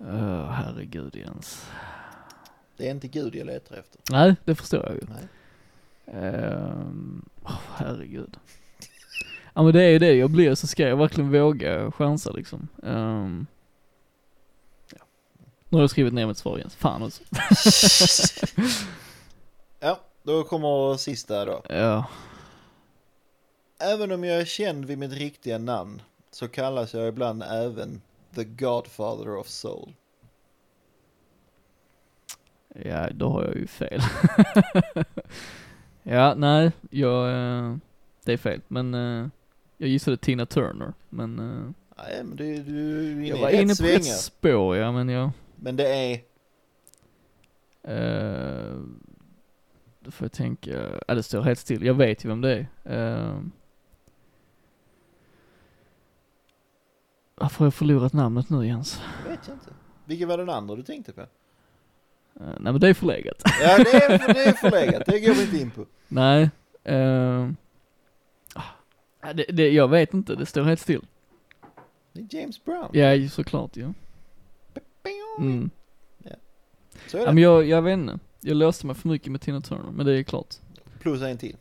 Uh, 0.00 0.50
herregud 0.50 1.16
Jens. 1.16 1.70
Det 2.76 2.86
är 2.86 2.90
inte 2.90 3.08
Gud 3.08 3.34
jag 3.34 3.46
letar 3.46 3.76
efter. 3.76 4.00
Nej, 4.10 4.36
det 4.44 4.54
förstår 4.54 4.84
jag 4.84 4.94
ju. 4.94 5.00
Ehm, 6.20 7.24
åh, 7.44 7.60
herregud. 7.76 8.36
Ja 9.54 9.62
men 9.62 9.72
det 9.72 9.82
är 9.82 9.90
ju 9.90 9.98
det 9.98 10.14
jag 10.14 10.30
blir, 10.30 10.54
så 10.54 10.66
ska 10.66 10.88
jag 10.88 10.96
verkligen 10.96 11.32
våga 11.32 11.92
chansa 11.92 12.30
liksom. 12.30 12.68
Ja. 12.82 13.28
Nu 15.76 15.78
har 15.78 15.82
jag 15.82 15.90
skrivit 15.90 16.14
ner 16.14 16.26
mitt 16.26 16.38
svar 16.38 16.56
igen, 16.56 16.70
fan 16.70 17.02
också. 17.02 17.22
Ja, 19.80 20.00
då 20.22 20.44
kommer 20.44 20.96
sista 20.96 21.44
då. 21.44 21.62
Ja, 21.68 22.06
Även 23.78 24.12
om 24.12 24.24
jag 24.24 24.40
är 24.40 24.44
känd 24.44 24.84
vid 24.84 24.98
mitt 24.98 25.12
riktiga 25.12 25.58
namn 25.58 26.02
så 26.30 26.48
kallas 26.48 26.94
jag 26.94 27.08
ibland 27.08 27.42
även 27.42 28.02
The 28.34 28.44
Godfather 28.44 29.36
of 29.36 29.48
Soul. 29.48 29.92
ja 32.84 33.08
då 33.10 33.28
har 33.28 33.44
jag 33.44 33.56
ju 33.56 33.66
fel. 33.66 34.00
ja, 36.02 36.34
nej, 36.34 36.72
jag, 36.90 37.28
eh, 37.28 37.76
det 38.24 38.32
är 38.32 38.36
fel, 38.36 38.60
men 38.68 38.94
eh, 38.94 39.28
jag 39.76 39.88
gissade 39.88 40.16
Tina 40.16 40.46
Turner, 40.46 40.92
men 41.08 41.38
eh, 41.38 41.70
Nej, 41.96 42.24
men 42.24 42.36
du, 42.36 42.62
du 42.62 42.98
är 42.98 43.12
inne 43.12 43.28
jag 43.28 43.38
var 43.38 43.50
rätt 43.50 43.60
inne 43.60 43.74
på 43.74 43.84
ett 43.84 44.04
spår 44.04 44.76
ja, 44.76 44.92
men 44.92 45.08
jag, 45.08 45.30
Men 45.56 45.76
det 45.76 45.88
är, 45.88 46.20
eh, 47.82 48.76
då 50.00 50.10
får 50.10 50.24
jag 50.24 50.32
tänka, 50.32 51.00
ja 51.08 51.14
det 51.14 51.22
står 51.22 51.42
helt 51.42 51.58
still, 51.58 51.86
jag 51.86 51.94
vet 51.94 52.24
ju 52.24 52.28
vem 52.28 52.40
det 52.40 52.66
är. 52.84 53.26
Eh, 53.28 53.40
varför 57.34 57.58
har 57.58 57.66
jag 57.66 57.74
förlorat 57.74 58.12
namnet 58.12 58.50
nu 58.50 58.66
Jens? 58.66 59.02
vet 59.28 59.40
jag 59.46 59.56
inte. 59.56 59.70
Vilken 60.04 60.28
var 60.28 60.38
den 60.38 60.50
andra 60.50 60.76
du 60.76 60.82
tänkte 60.82 61.12
på? 61.12 61.20
Eh, 61.20 61.26
nej 62.34 62.58
men 62.60 62.80
det 62.80 62.88
är 62.88 62.94
förlegat. 62.94 63.42
Ja, 63.60 63.76
det 63.78 63.94
är, 63.94 64.34
det 64.34 64.44
är 64.44 64.52
förlegat. 64.52 65.02
Det 65.06 65.20
går 65.20 65.34
vi 65.34 65.42
inte 65.42 65.56
in 65.56 65.70
på. 65.70 65.86
nej, 66.08 66.50
ah, 68.54 69.32
det, 69.32 69.44
det, 69.48 69.70
jag 69.70 69.88
vet 69.88 70.14
inte, 70.14 70.34
det 70.34 70.46
står 70.46 70.62
helt 70.62 70.80
still. 70.80 71.06
Det 72.12 72.20
är 72.20 72.40
James 72.40 72.64
Brown. 72.64 72.88
Ja, 72.92 73.28
såklart 73.28 73.76
ja. 73.76 73.92
Mm. 75.38 75.70
Så 77.08 77.16
är 77.16 77.20
Ja, 77.20 77.26
det. 77.26 77.32
men 77.32 77.42
jag, 77.42 77.64
jag 77.68 77.82
vet 77.82 77.92
inte. 77.98 78.18
Jag 78.40 78.56
låste 78.56 78.86
mig 78.86 78.96
för 78.96 79.08
mycket 79.08 79.32
med 79.32 79.40
Tina 79.40 79.60
Turner, 79.60 79.90
men 79.94 80.06
det 80.06 80.18
är 80.18 80.22
klart. 80.22 80.54
Plus 81.00 81.22
en 81.22 81.38
till. 81.38 81.56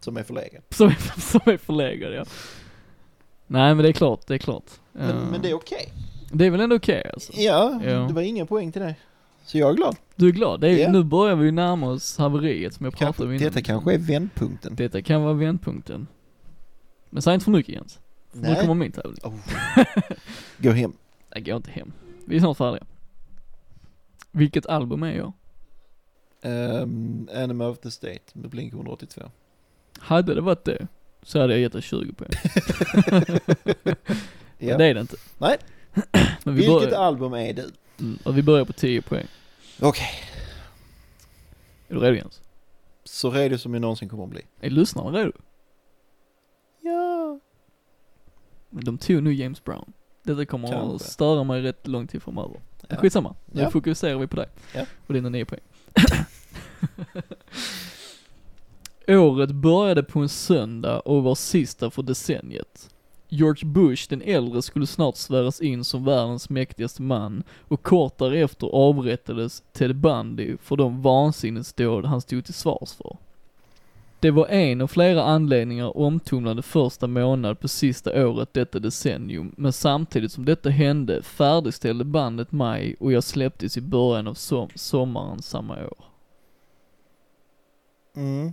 Som 0.00 0.16
är 0.16 0.22
förlegad. 0.22 0.62
Som 0.70 0.86
är, 0.88 1.20
som 1.20 1.40
är 1.44 1.56
förlegad 1.56 2.12
ja. 2.14 2.24
Nej 3.46 3.74
men 3.74 3.82
det 3.82 3.88
är 3.88 3.92
klart, 3.92 4.26
det 4.26 4.34
är 4.34 4.38
klart. 4.38 4.64
Men, 4.92 5.10
Eh, 5.10 5.30
men 5.30 5.42
det 5.42 5.50
är 5.50 5.54
okej. 5.54 5.92
det 6.32 6.46
är 6.46 6.50
väl 6.50 6.60
ändå 6.60 6.76
okej 6.76 7.10
alltså. 7.14 7.32
Ja, 7.36 7.80
Ja. 7.84 7.90
det 7.90 8.12
var 8.14 8.22
ingen 8.22 8.46
poäng 8.46 8.72
till 8.72 8.82
dig. 8.82 8.94
Så 9.44 9.58
jag 9.58 9.70
är 9.70 9.74
glad. 9.74 9.96
Du 10.14 10.28
är 10.28 10.32
glad? 10.32 10.60
Det 10.60 10.68
är, 10.68 10.78
Ja. 10.78 10.92
Nu 10.92 11.02
börjar 11.04 11.36
vi 11.36 11.44
ju 11.44 11.50
närma 11.52 11.88
oss 11.90 12.18
haveriet 12.18 12.74
som 12.74 12.84
jag 12.84 12.94
Kanske, 12.94 13.04
pratade 13.06 13.28
om 13.28 13.34
innan. 13.34 13.48
detta 13.48 13.62
kanske 13.62 13.94
är 13.94 13.98
vändpunkten. 13.98 14.74
Detta 14.76 15.02
kan 15.02 15.22
vara 15.22 15.32
vändpunkten. 15.32 16.06
Men 17.10 17.22
säg 17.22 17.34
inte 17.34 17.44
för 17.44 17.50
mycket 17.52 17.74
Jens. 17.74 17.98
Nu 18.32 18.54
kommer 18.54 18.74
min 18.74 18.92
tävling. 18.92 19.18
Oh. 19.22 19.34
Gå 20.58 20.70
hem. 20.70 20.92
Jag 21.30 21.44
går 21.44 21.56
inte 21.56 21.70
hem. 21.70 21.92
Vi 22.26 22.36
är 22.36 22.40
snart 22.40 22.56
färdiga. 22.56 22.84
Vilket 24.36 24.66
album 24.66 25.02
är 25.02 25.12
jag? 25.14 25.32
Um, 26.42 27.28
Enemy 27.32 27.64
of 27.64 27.78
the 27.78 27.90
State 27.90 28.20
med 28.32 28.50
Blink 28.50 28.72
182. 28.74 29.22
Hade 29.98 30.34
det 30.34 30.40
varit 30.40 30.64
det, 30.64 30.86
så 31.22 31.40
hade 31.40 31.52
jag 31.52 31.60
gett 31.60 31.72
dig 31.72 31.82
20 31.82 32.12
poäng. 32.12 32.30
Ja. 34.58 34.76
Det 34.78 34.84
är 34.84 34.94
det 34.94 35.00
inte. 35.00 35.16
Nej. 35.38 35.56
Men 36.44 36.54
vi 36.54 36.60
Vilket 36.60 36.90
börjar, 36.90 36.98
album 36.98 37.32
är 37.34 37.52
du? 37.52 37.70
mm, 38.00 38.18
och 38.24 38.38
vi 38.38 38.42
börjar 38.42 38.64
på 38.64 38.72
10 38.72 39.02
poäng. 39.02 39.26
Okej. 39.80 40.08
Är 41.88 41.94
du 41.94 42.00
redo 42.00 42.16
Jens? 42.16 42.40
Så 43.04 43.30
redo 43.30 43.58
som 43.58 43.74
jag 43.74 43.80
någonsin 43.80 44.08
kommer 44.08 44.24
att 44.24 44.30
bli. 44.30 44.42
Är 44.60 44.70
lyssnarna 44.70 45.18
redo? 45.18 45.32
Ja. 46.80 47.40
Men 48.70 48.84
de 48.84 48.98
tog 48.98 49.22
nu 49.22 49.34
James 49.34 49.64
Brown. 49.64 49.92
Detta 50.22 50.46
kommer 50.46 50.68
att 50.68 50.74
Kanske. 50.74 51.08
störa 51.08 51.44
mig 51.44 51.62
rätt 51.62 51.86
lång 51.86 52.06
tid 52.06 52.22
framöver. 52.22 52.60
Ja. 52.88 52.96
skitsamma, 52.96 53.34
nu 53.46 53.62
Ja. 53.62 53.70
fokuserar 53.70 54.18
vi 54.18 54.26
på 54.26 54.36
dig. 54.36 54.46
Ja. 54.74 54.86
Och 55.06 55.14
dina 55.14 55.28
9 55.28 55.44
poäng. 55.44 55.60
Året 59.08 59.50
började 59.50 60.02
på 60.02 60.18
en 60.20 60.28
söndag 60.28 61.00
och 61.00 61.22
var 61.22 61.34
sista 61.34 61.90
för 61.90 62.02
decenniet. 62.02 62.90
George 63.28 63.68
Bush 63.68 64.06
den 64.08 64.22
äldre 64.22 64.62
skulle 64.62 64.86
snart 64.86 65.16
sväras 65.16 65.60
in 65.60 65.84
som 65.84 66.04
världens 66.04 66.50
mäktigaste 66.50 67.02
man 67.02 67.42
och 67.68 67.82
kort 67.82 68.18
därefter 68.18 68.66
avrättades 68.66 69.62
Ted 69.72 69.96
Bundy 69.96 70.56
för 70.62 70.76
de 70.76 71.02
vansinnesdåd 71.02 72.04
han 72.04 72.20
stod 72.20 72.44
till 72.44 72.54
svars 72.54 72.92
för. 72.92 73.16
Det 74.26 74.30
var 74.30 74.46
en 74.46 74.80
av 74.80 74.86
flera 74.86 75.22
anledningar 75.22 75.96
omtumlande 75.96 76.62
första 76.62 77.06
månad 77.06 77.60
på 77.60 77.68
sista 77.68 78.26
året 78.26 78.54
detta 78.54 78.78
decennium, 78.78 79.54
men 79.56 79.72
samtidigt 79.72 80.32
som 80.32 80.44
detta 80.44 80.70
hände 80.70 81.22
färdigställde 81.22 82.04
bandet 82.04 82.52
mig 82.52 82.96
och 83.00 83.12
jag 83.12 83.24
släpptes 83.24 83.76
i 83.76 83.80
början 83.80 84.26
av 84.26 84.34
som 84.34 84.68
sommaren 84.74 85.42
samma 85.42 85.74
år. 85.74 86.04
Mm. 88.16 88.52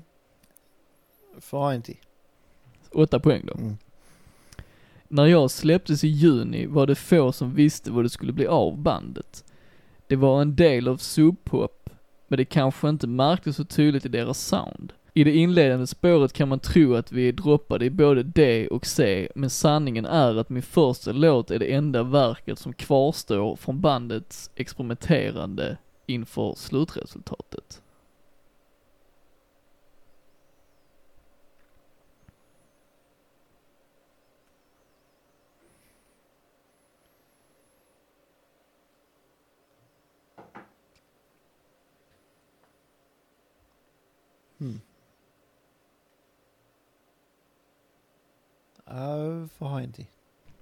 Variety. 1.52 1.96
Åtta 2.92 3.20
poäng 3.20 3.46
då. 3.46 3.54
Mm. 3.54 3.78
När 5.08 5.26
jag 5.26 5.52
släpptes 5.52 6.04
i 6.04 6.08
juni 6.08 6.66
var 6.66 6.88
det 6.88 6.96
få 6.96 7.32
som 7.32 7.54
visste 7.54 7.92
vad 7.92 8.06
det 8.06 8.10
skulle 8.10 8.34
bli 8.34 8.48
av 8.48 8.78
bandet. 8.78 9.44
Det 10.08 10.16
var 10.16 10.42
en 10.42 10.56
del 10.56 10.88
av 10.88 10.98
subpop, 10.98 11.90
men 12.28 12.38
det 12.38 12.46
kanske 12.46 12.90
inte 12.90 13.08
märktes 13.08 13.56
så 13.56 13.66
tydligt 13.66 14.06
i 14.06 14.10
deras 14.10 14.40
sound. 14.40 14.94
I 15.16 15.24
det 15.24 15.32
inledande 15.32 15.88
spåret 15.88 16.34
kan 16.34 16.50
man 16.50 16.60
tro 16.60 16.96
att 16.96 17.12
vi 17.12 17.28
är 17.28 17.34
droppade 17.34 17.86
i 17.86 17.90
både 17.90 18.24
D 18.24 18.68
och 18.68 18.86
C, 18.86 19.30
men 19.36 19.50
sanningen 19.50 20.06
är 20.06 20.36
att 20.36 20.50
min 20.50 20.64
första 20.64 21.12
låt 21.12 21.52
är 21.52 21.60
det 21.60 21.74
enda 21.74 22.04
verket 22.04 22.60
som 22.60 22.74
kvarstår 22.74 23.56
från 23.56 23.82
bandets 23.82 24.52
experimenterande 24.56 25.78
inför 26.06 26.54
slutresultatet. 26.56 27.82
Hmm. 44.60 44.82
Uh, 48.94 49.48
Variety. 49.58 50.06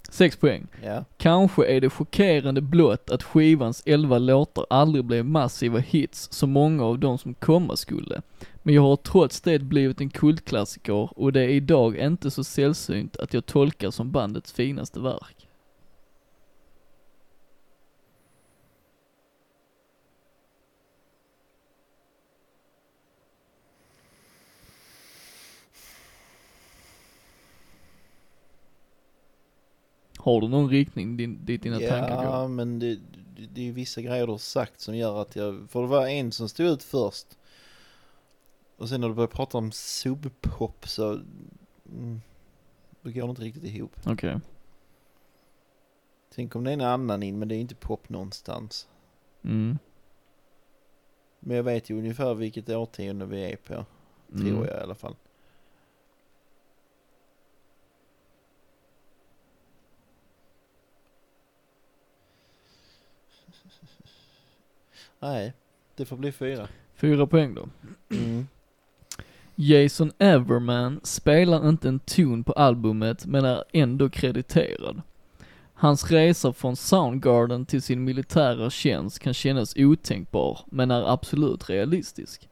Sex 0.10 0.38
poäng. 0.38 0.68
Ja. 0.84 1.06
Kanske 1.18 1.66
är 1.66 1.82
det 1.82 1.90
chockerande 1.90 2.61
blott 2.61 3.10
att 3.10 3.24
skivans 3.24 3.84
11 3.85 4.18
låtar 4.18 4.66
aldrig 4.69 5.06
blev 5.06 5.26
massiva 5.26 5.80
hits 5.80 6.32
som 6.32 6.51
många 6.51 6.84
av 6.84 7.00
dem 7.00 7.18
som 7.18 7.34
komma 7.34 7.76
skulle. 7.76 8.22
Men 8.64 8.76
jag 8.76 8.82
har 8.82 8.95
trots 8.95 9.42
det 9.42 9.60
blivit 9.60 10.01
en 10.01 10.10
kultklassiker 10.10 11.19
och 11.19 11.34
det 11.34 11.42
är 11.42 11.50
idag 11.50 11.98
inte 11.98 12.32
så 12.32 12.43
sällsynt 12.43 13.18
att 13.18 13.34
jag 13.34 13.45
tolkar 13.45 13.92
som 13.92 14.11
bandets 14.11 14.51
finaste 14.51 15.00
verk. 15.00 15.48
Har 30.24 30.41
du 30.41 30.48
någon 30.48 30.69
riktning 30.69 31.17
din, 31.17 31.45
dit 31.45 31.64
dina 31.64 31.80
tankar 31.80 32.24
Ja, 32.24 32.41
går? 32.41 32.48
men 32.48 32.80
det, 32.80 32.95
det, 32.95 33.48
det 33.53 33.67
är 33.67 33.72
vissa 33.72 34.01
grejer 34.01 34.25
du 34.25 34.32
har 34.33 34.38
sagt 34.38 34.80
som 34.80 34.95
gör 34.95 35.22
att 35.22 35.35
jag, 35.35 35.69
för 35.69 35.82
det 35.82 35.88
var 35.88 36.08
en 36.08 36.32
som 36.32 36.50
stod 36.50 36.66
ut 36.66 36.83
först. 36.83 37.27
Och 38.77 38.90
sen 38.90 39.01
när 39.01 39.08
du 39.08 39.14
började 39.14 39.33
prata 39.33 39.58
om 39.58 39.72
subpop 39.72 40.88
så, 40.88 41.11
mm, 41.91 42.22
då 43.01 43.09
går 43.11 43.22
det 43.24 43.30
inte 43.30 43.41
riktigt 43.41 43.64
ihop. 43.64 43.91
Okej. 44.06 44.40
Tänk 46.35 46.56
om 46.56 46.64
det 46.64 46.69
är 46.72 46.74
en 46.74 46.82
annan 46.82 47.24
in, 47.24 47.40
men 47.40 47.48
det 47.48 47.56
är 47.56 47.59
inte 47.59 47.75
pop 47.75 48.09
någonstans. 48.09 48.88
Mm. 49.43 49.77
Men 51.40 51.58
jag 51.58 51.64
vet 51.64 51.90
ju 51.90 51.98
ungefär 51.98 52.33
vilket 52.33 52.69
årtionde 52.69 53.25
vi 53.25 53.51
är 53.51 53.56
på, 53.56 53.74
tror 54.32 54.41
Mm. 54.50 54.56
jag 54.66 54.77
i 54.77 54.82
alla 54.83 54.95
fall. 54.95 55.16
Nej, 65.22 65.53
det 65.95 66.06
får 66.06 66.17
bli 66.17 66.32
fyra. 66.32 66.67
Fyra 66.95 67.27
poäng 67.27 67.53
då. 67.53 67.69
Mm. 68.09 68.48
Jason 69.56 70.11
Everman 70.17 71.00
spelar 71.03 71.69
inte 71.69 71.88
en 71.88 72.00
ton 72.00 72.43
på 72.43 72.53
albumet 72.53 73.25
men 73.25 73.45
är 73.45 73.64
ändå 73.74 74.09
krediterad. 74.09 75.01
Hans 75.74 76.11
resa 76.11 76.53
från 76.53 76.75
Soundgarden 76.75 77.66
till 77.66 77.82
sin 77.82 78.03
militära 78.03 78.69
tjänst 78.69 79.19
kan 79.19 79.33
kännas 79.33 79.75
otänkbar, 79.75 80.59
men 80.66 80.91
är 80.91 81.14
absolut 81.14 81.69
realistisk. 81.69 82.50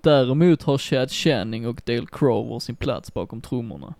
Däremot 0.00 0.62
har 0.62 0.78
Chad 0.78 1.10
Channing 1.10 1.66
och 1.66 1.82
Dale 1.84 2.06
Crover 2.12 2.58
sin 2.58 2.76
plats 2.76 3.14
bakom 3.14 3.40
trummorna. 3.40 3.94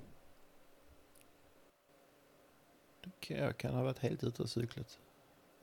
Jag 3.28 3.56
kan 3.56 3.74
ha 3.74 3.82
varit 3.82 3.98
helt 3.98 4.24
ute 4.24 4.42
och 4.42 4.48
cyklat. 4.48 4.98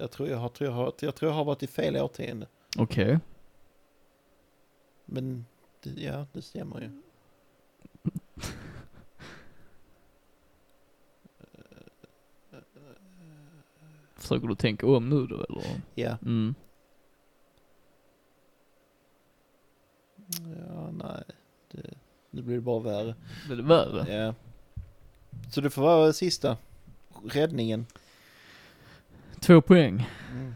Jag 0.01 0.11
tror 0.11 0.29
jag 0.29 0.37
har, 0.37 0.49
tror 0.49 0.69
jag 0.69 0.75
har, 0.75 0.93
jag 0.99 1.15
tror 1.15 1.31
jag 1.31 1.35
har 1.35 1.45
varit 1.45 1.63
i 1.63 1.67
fel 1.67 1.97
årtionde. 1.97 2.47
Okej. 2.77 3.19
Men 5.05 5.45
det, 5.83 5.89
ja, 5.89 6.25
det 6.33 6.41
stämmer 6.41 6.81
ju. 6.81 6.89
Försöker 14.15 14.47
du 14.47 14.55
tänka 14.55 14.87
om 14.87 15.09
nu 15.09 15.27
då 15.27 15.35
eller? 15.43 15.81
Ja. 15.95 16.17
Mm. 16.21 16.55
Ja, 20.67 20.91
nej. 20.91 21.23
Det, 21.71 21.93
nu 22.29 22.41
blir 22.41 22.55
det 22.55 22.61
bara 22.61 22.79
värre. 22.79 23.15
Blir 23.47 23.57
det 23.57 23.63
värre? 23.63 24.13
Ja. 24.15 24.33
Så 25.51 25.61
det 25.61 25.69
får 25.69 25.81
vara 25.81 26.13
sista. 26.13 26.57
Räddningen. 27.25 27.85
Två 29.39 29.61
poäng. 29.61 30.09
Mm. 30.31 30.55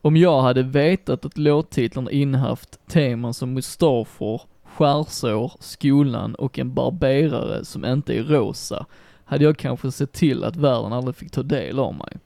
Om 0.00 0.16
jag 0.16 0.42
hade 0.42 0.62
vetat 0.62 1.24
att 1.24 1.38
låttitlarna 1.38 2.10
innehaft 2.10 2.88
teman 2.88 3.34
som 3.34 3.54
mustafer, 3.54 4.40
skärsår, 4.64 5.52
skolan 5.60 6.34
och 6.34 6.58
en 6.58 6.74
barberare 6.74 7.64
som 7.64 7.84
inte 7.84 8.14
är 8.18 8.22
rosa, 8.22 8.86
hade 9.24 9.44
jag 9.44 9.58
kanske 9.58 9.92
sett 9.92 10.12
till 10.12 10.44
att 10.44 10.56
världen 10.56 10.92
aldrig 10.92 11.16
fick 11.16 11.30
ta 11.30 11.42
del 11.42 11.78
av 11.78 11.94
mig. 11.94 12.16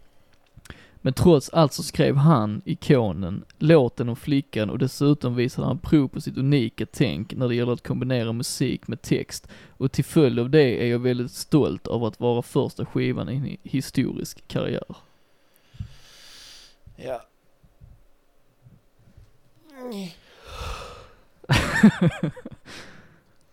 Men 1.05 1.13
trots 1.13 1.49
allt 1.49 1.73
så 1.73 1.83
skrev 1.83 2.17
han, 2.17 2.63
ikonen, 2.65 3.45
låten 3.59 4.09
om 4.09 4.17
flickan 4.17 4.71
och 4.71 4.79
dessutom 4.79 5.35
visade 5.37 5.67
han 5.67 5.79
prov 5.79 6.09
på 6.09 6.21
sitt 6.21 6.39
unika 6.39 6.87
tänk 6.87 7.35
när 7.35 7.49
det 7.49 7.55
gäller 7.55 7.73
att 7.73 7.87
kombinera 7.87 8.33
musik 8.33 8.89
med 8.89 9.03
text 9.03 9.49
och 9.69 9.93
till 9.93 10.05
följd 10.05 10.39
av 10.39 10.51
det 10.51 10.83
är 10.83 10.87
jag 10.87 10.99
väldigt 10.99 11.33
stolt 11.33 11.87
av 11.87 12.05
att 12.05 12.21
vara 12.21 12.43
första 12.43 12.87
skivan 12.87 13.29
i 13.29 13.35
en 13.35 13.57
historisk 13.63 14.49
karriär. 14.49 14.97
Ja. 16.97 17.23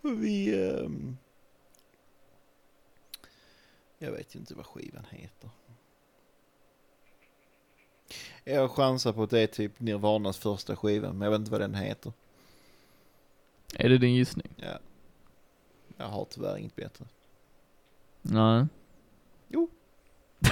Vi... 0.02 0.54
ehm, 0.54 1.16
jag 3.98 4.12
vet 4.12 4.34
ju 4.34 4.38
inte 4.38 4.54
vad 4.54 4.66
skivan 4.66 5.04
heter. 5.10 5.50
Jag 8.44 8.70
chansar 8.70 9.12
på 9.12 9.22
att 9.22 9.30
det 9.30 9.40
är 9.40 9.46
typ 9.46 9.80
Nirvanas 9.80 10.38
första 10.38 10.76
skiva, 10.76 11.12
men 11.12 11.20
jag 11.20 11.30
vet 11.30 11.38
inte 11.38 11.50
vad 11.50 11.60
den 11.60 11.74
heter. 11.74 12.12
Är 13.74 13.88
det 13.88 13.98
din 13.98 14.14
gissning? 14.14 14.48
Ja. 14.56 14.78
Jag 15.96 16.06
har 16.06 16.26
tyvärr 16.30 16.56
inget 16.56 16.76
bättre. 16.76 17.04
Nej. 18.22 18.66
Jo. 19.48 19.68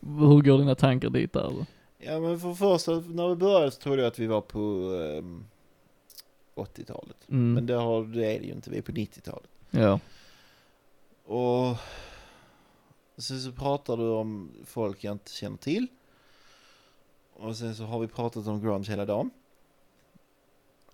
Hur 0.00 0.42
går 0.42 0.58
dina 0.58 0.74
tankar 0.74 1.10
dit 1.10 1.32
där 1.32 1.50
då? 1.50 1.66
Ja 1.98 2.20
men 2.20 2.40
för 2.40 2.54
första, 2.54 2.92
när 2.92 3.28
vi 3.28 3.34
började 3.34 3.70
så 3.70 3.80
trodde 3.80 4.02
jag 4.02 4.08
att 4.08 4.18
vi 4.18 4.26
var 4.26 4.40
på 4.40 4.60
ehm, 4.94 5.44
80-talet. 6.54 7.16
Mm. 7.28 7.54
Men 7.54 7.66
det, 7.66 7.74
har, 7.74 8.04
det 8.04 8.36
är 8.36 8.40
det 8.40 8.46
ju 8.46 8.52
inte, 8.52 8.70
vi 8.70 8.78
är 8.78 8.82
på 8.82 8.92
90-talet. 8.92 9.50
Ja. 9.70 10.00
Och 11.24 11.76
sen 13.16 13.40
så 13.40 13.52
pratar 13.52 13.96
du 13.96 14.08
om 14.08 14.50
folk 14.64 15.04
jag 15.04 15.12
inte 15.12 15.32
känner 15.32 15.56
till. 15.56 15.86
Och 17.38 17.56
sen 17.56 17.74
så 17.74 17.84
har 17.84 18.00
vi 18.00 18.06
pratat 18.08 18.46
om 18.46 18.60
grunge 18.60 18.90
hela 18.90 19.04
dagen. 19.06 19.30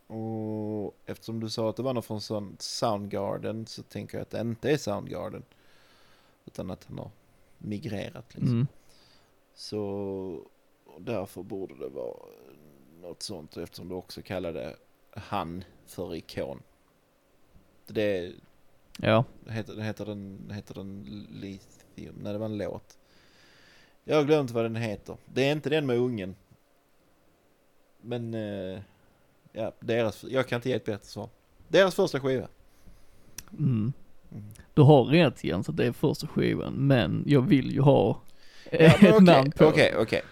Och 0.06 0.94
eftersom 1.06 1.40
du 1.40 1.50
sa 1.50 1.70
att 1.70 1.76
det 1.76 1.82
var 1.82 1.94
någon 1.94 2.02
från 2.20 2.56
Soundgarden 2.58 3.66
så 3.66 3.82
tänker 3.82 4.18
jag 4.18 4.22
att 4.22 4.30
det 4.30 4.40
inte 4.40 4.70
är 4.70 4.76
Soundgarden. 4.76 5.42
Utan 6.44 6.70
att 6.70 6.84
han 6.84 6.98
har 6.98 7.10
migrerat 7.58 8.34
liksom. 8.34 8.48
Mm. 8.54 8.66
Så 9.54 10.40
därför 10.98 11.42
borde 11.42 11.74
det 11.78 11.88
vara 11.88 12.16
något 13.00 13.22
sånt 13.22 13.56
eftersom 13.56 13.88
du 13.88 13.94
också 13.94 14.22
kallade 14.22 14.76
han 15.10 15.64
för 15.86 16.14
ikon. 16.14 16.62
Det, 17.86 18.32
Ja. 18.98 19.24
heter, 19.48 19.80
heter, 19.80 20.06
den, 20.06 20.50
heter 20.54 20.74
den 20.74 21.02
Lithium? 21.30 22.14
Nej, 22.22 22.32
det 22.32 22.38
var 22.38 22.46
en 22.46 22.58
låt. 22.58 22.98
Jag 24.04 24.16
har 24.16 24.24
glömt 24.24 24.50
vad 24.50 24.64
den 24.64 24.76
heter. 24.76 25.16
Det 25.24 25.48
är 25.48 25.52
inte 25.52 25.70
den 25.70 25.86
med 25.86 25.98
ungen. 25.98 26.34
Men, 28.00 28.34
eh, 28.34 28.80
ja, 29.52 29.72
deras, 29.80 30.24
jag 30.24 30.48
kan 30.48 30.56
inte 30.56 30.68
ge 30.68 30.74
ett 30.74 30.84
bättre 30.84 31.06
svar. 31.06 31.28
Deras 31.68 31.94
första 31.94 32.20
skiva. 32.20 32.48
Mm. 33.58 33.92
Mm. 34.32 34.44
Du 34.74 34.82
har 34.82 35.04
rätt 35.04 35.44
Jens 35.44 35.68
att 35.68 35.76
det 35.76 35.86
är 35.86 35.92
första 35.92 36.26
skivan, 36.26 36.72
men 36.72 37.24
jag 37.26 37.42
vill 37.42 37.72
ju 37.72 37.80
ha 37.80 38.20
ett 38.64 38.94
okej, 38.94 39.20
namn 39.20 39.52
på 39.52 39.64
Okej, 39.66 39.94
okej. 39.96 40.22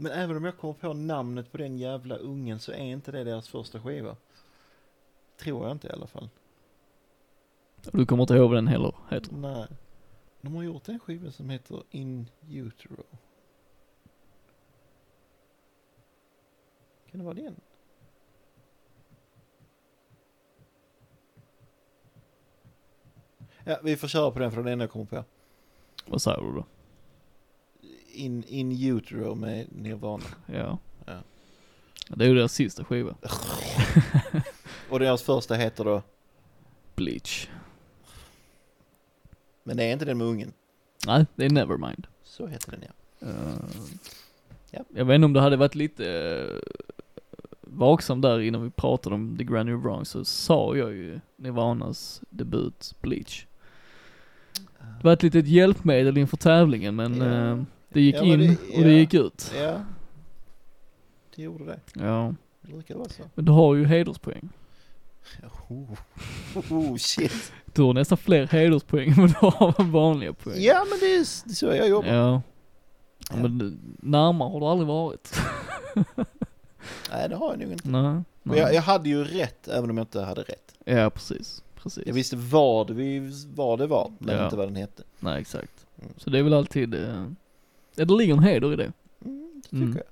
Men 0.00 0.12
även 0.12 0.36
om 0.36 0.44
jag 0.44 0.56
kommer 0.56 0.74
på 0.74 0.92
namnet 0.92 1.52
på 1.52 1.58
den 1.58 1.78
jävla 1.78 2.16
ungen 2.16 2.60
så 2.60 2.72
är 2.72 2.78
inte 2.78 3.12
det 3.12 3.24
deras 3.24 3.48
första 3.48 3.80
skiva. 3.80 4.16
Tror 5.38 5.64
jag 5.64 5.72
inte 5.72 5.86
i 5.86 5.90
alla 5.90 6.06
fall. 6.06 6.28
Du 7.92 8.06
kommer 8.06 8.22
inte 8.22 8.34
ihåg 8.34 8.48
vad 8.48 8.56
den 8.56 8.68
heller 8.68 8.94
heter. 9.10 9.32
Nej. 9.32 9.66
De 10.40 10.54
har 10.54 10.62
gjort 10.62 10.88
en 10.88 10.98
skiva 10.98 11.30
som 11.30 11.50
heter 11.50 11.82
In 11.90 12.30
Utero. 12.50 13.04
Kan 17.10 17.18
det 17.20 17.24
vara 17.24 17.34
den? 17.34 17.60
Ja, 23.64 23.78
vi 23.82 23.96
får 23.96 24.08
köra 24.08 24.30
på 24.30 24.38
den 24.38 24.52
för 24.52 24.62
den 24.62 24.80
jag 24.80 24.90
kommer 24.90 25.04
på. 25.04 25.24
Vad 26.06 26.22
säger 26.22 26.42
du 26.42 26.52
då? 26.52 26.64
In, 28.12 28.44
in 28.44 28.82
Utero 28.96 29.34
med 29.34 29.66
Nirvana. 29.72 30.24
Ja. 30.46 30.78
Ja. 31.06 31.18
Det 32.08 32.24
är 32.24 32.28
ju 32.28 32.34
deras 32.34 32.52
sista 32.52 32.84
skiva. 32.84 33.14
Och 34.90 34.98
deras 34.98 35.22
första 35.22 35.54
heter 35.54 35.84
då, 35.84 36.02
Bleach. 36.94 37.48
men 39.64 39.76
det 39.76 39.84
är 39.84 39.92
inte 39.92 40.04
den 40.04 40.18
med 40.18 40.26
ungen. 40.26 40.52
Nej, 41.06 41.26
det 41.36 41.44
är 41.44 41.50
Nevermind. 41.50 42.06
Så 42.22 42.46
heter 42.46 42.70
den 42.70 42.80
ja. 42.82 43.26
Uh, 43.28 43.54
Ja. 44.70 44.84
Jag 44.94 45.04
vet 45.04 45.14
inte 45.14 45.24
om 45.24 45.32
du 45.32 45.40
hade 45.40 45.56
varit 45.56 45.74
lite 45.74 46.04
uh, 46.04 46.60
vaksam 47.60 48.20
där 48.20 48.40
innan 48.40 48.62
vi 48.62 48.70
pratade 48.70 49.14
om 49.14 49.36
The 49.38 49.44
Grand 49.44 49.66
New 49.68 49.76
Wrong 49.78 50.04
så 50.04 50.24
sa 50.24 50.76
jag 50.76 50.92
ju 50.92 51.20
Nirvanas 51.36 52.22
debut 52.30 52.94
Bleach. 53.00 53.46
Det 54.78 55.04
var 55.04 55.12
ett 55.12 55.22
litet 55.22 55.46
hjälpmedel 55.46 56.18
inför 56.18 56.36
tävlingen 56.36 56.96
men 56.96 57.16
Ja. 57.16 57.24
eh, 57.50 57.62
det 57.88 58.00
gick 58.00 58.14
Ja, 58.16 58.22
in 58.24 58.38
det- 58.40 58.76
och 58.76 58.82
det 58.84 58.92
gick 58.92 59.14
ut. 59.14 59.52
Ja, 59.58 59.84
det 61.36 61.42
gjorde 61.42 61.64
det. 61.64 61.80
Ja, 61.94 62.34
Det 62.60 62.72
brukar 62.72 62.94
vara 62.94 63.08
så. 63.08 63.22
men 63.34 63.44
du 63.44 63.52
har 63.52 63.74
ju 63.74 63.84
hederspoäng. 63.84 64.48
Oh, 65.68 65.98
oh 66.70 66.96
shit. 66.96 67.52
Du 67.74 67.82
har 67.82 67.92
nästan 67.94 68.18
fler 68.18 68.46
hederspoäng 68.46 69.08
än 69.08 69.14
vad 69.16 69.28
du 69.30 69.34
har 69.56 69.84
vanliga 69.84 70.32
poäng. 70.32 70.56
Ja, 70.62 70.86
men 70.90 70.98
det 71.00 71.16
är, 71.16 71.24
så 71.54 71.66
jag 71.66 71.88
jobbar. 71.88 72.08
Ja. 72.08 72.42
ja 73.30 73.36
men 73.36 73.78
närmare 74.02 74.50
har 74.52 74.60
du 74.60 74.66
aldrig 74.66 74.88
varit. 74.88 75.36
Nej, 77.12 77.28
det 77.28 77.36
har 77.36 77.50
jag 77.50 77.58
nog 77.60 77.72
inte. 77.72 77.88
nej. 77.88 78.22
Nej. 78.42 78.58
jag, 78.58 78.74
jag 78.74 78.82
hade 78.82 79.08
ju 79.08 79.24
rätt, 79.24 79.68
även 79.68 79.90
om 79.90 79.96
jag 79.98 80.02
inte 80.04 80.20
hade 80.20 80.42
rätt. 80.42 80.74
Ja, 80.84 81.10
precis. 81.10 81.62
Precis. 81.74 82.02
Jag 82.06 82.14
visste 82.14 82.36
vad, 82.36 82.90
vi, 82.90 83.32
vad 83.54 83.78
det 83.78 83.86
var, 83.86 84.12
men 84.18 84.36
Ja. 84.36 84.44
inte 84.44 84.56
vad 84.56 84.68
den 84.68 84.76
hette. 84.76 85.02
Nej, 85.20 85.40
exakt. 85.40 85.86
Mm. 86.02 86.12
Så 86.16 86.30
det 86.30 86.38
är 86.38 86.42
väl 86.42 86.54
alltid, 86.54 86.94
eh, 86.94 87.24
ja, 87.94 88.04
det 88.04 88.14
ligger 88.14 88.32
en 88.34 88.42
heder 88.42 88.72
i 88.72 88.76
det. 88.76 88.92
Mm, 89.24 89.50
det 89.54 89.62
tycker 89.62 89.76
Mm. 89.76 89.96
jag. 89.96 90.04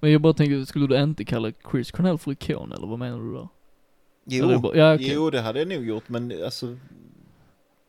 Men 0.00 0.12
jag 0.12 0.20
bara 0.20 0.32
tänker, 0.32 0.64
skulle 0.64 0.86
du 0.86 1.02
inte 1.02 1.24
kalla 1.24 1.52
Chris 1.70 1.90
Cornell 1.90 2.18
för 2.18 2.32
ikon 2.32 2.72
eller 2.72 2.86
vad 2.86 2.98
menar 2.98 3.18
du 3.18 3.32
där? 3.34 3.48
Jo, 4.24 4.44
Eller 4.44 4.76
ja, 4.76 4.94
okej. 4.94 5.12
jo, 5.12 5.30
det 5.30 5.40
hade 5.40 5.58
jag 5.58 5.68
nog 5.68 5.86
gjort, 5.86 6.08
men 6.08 6.44
alltså, 6.44 6.76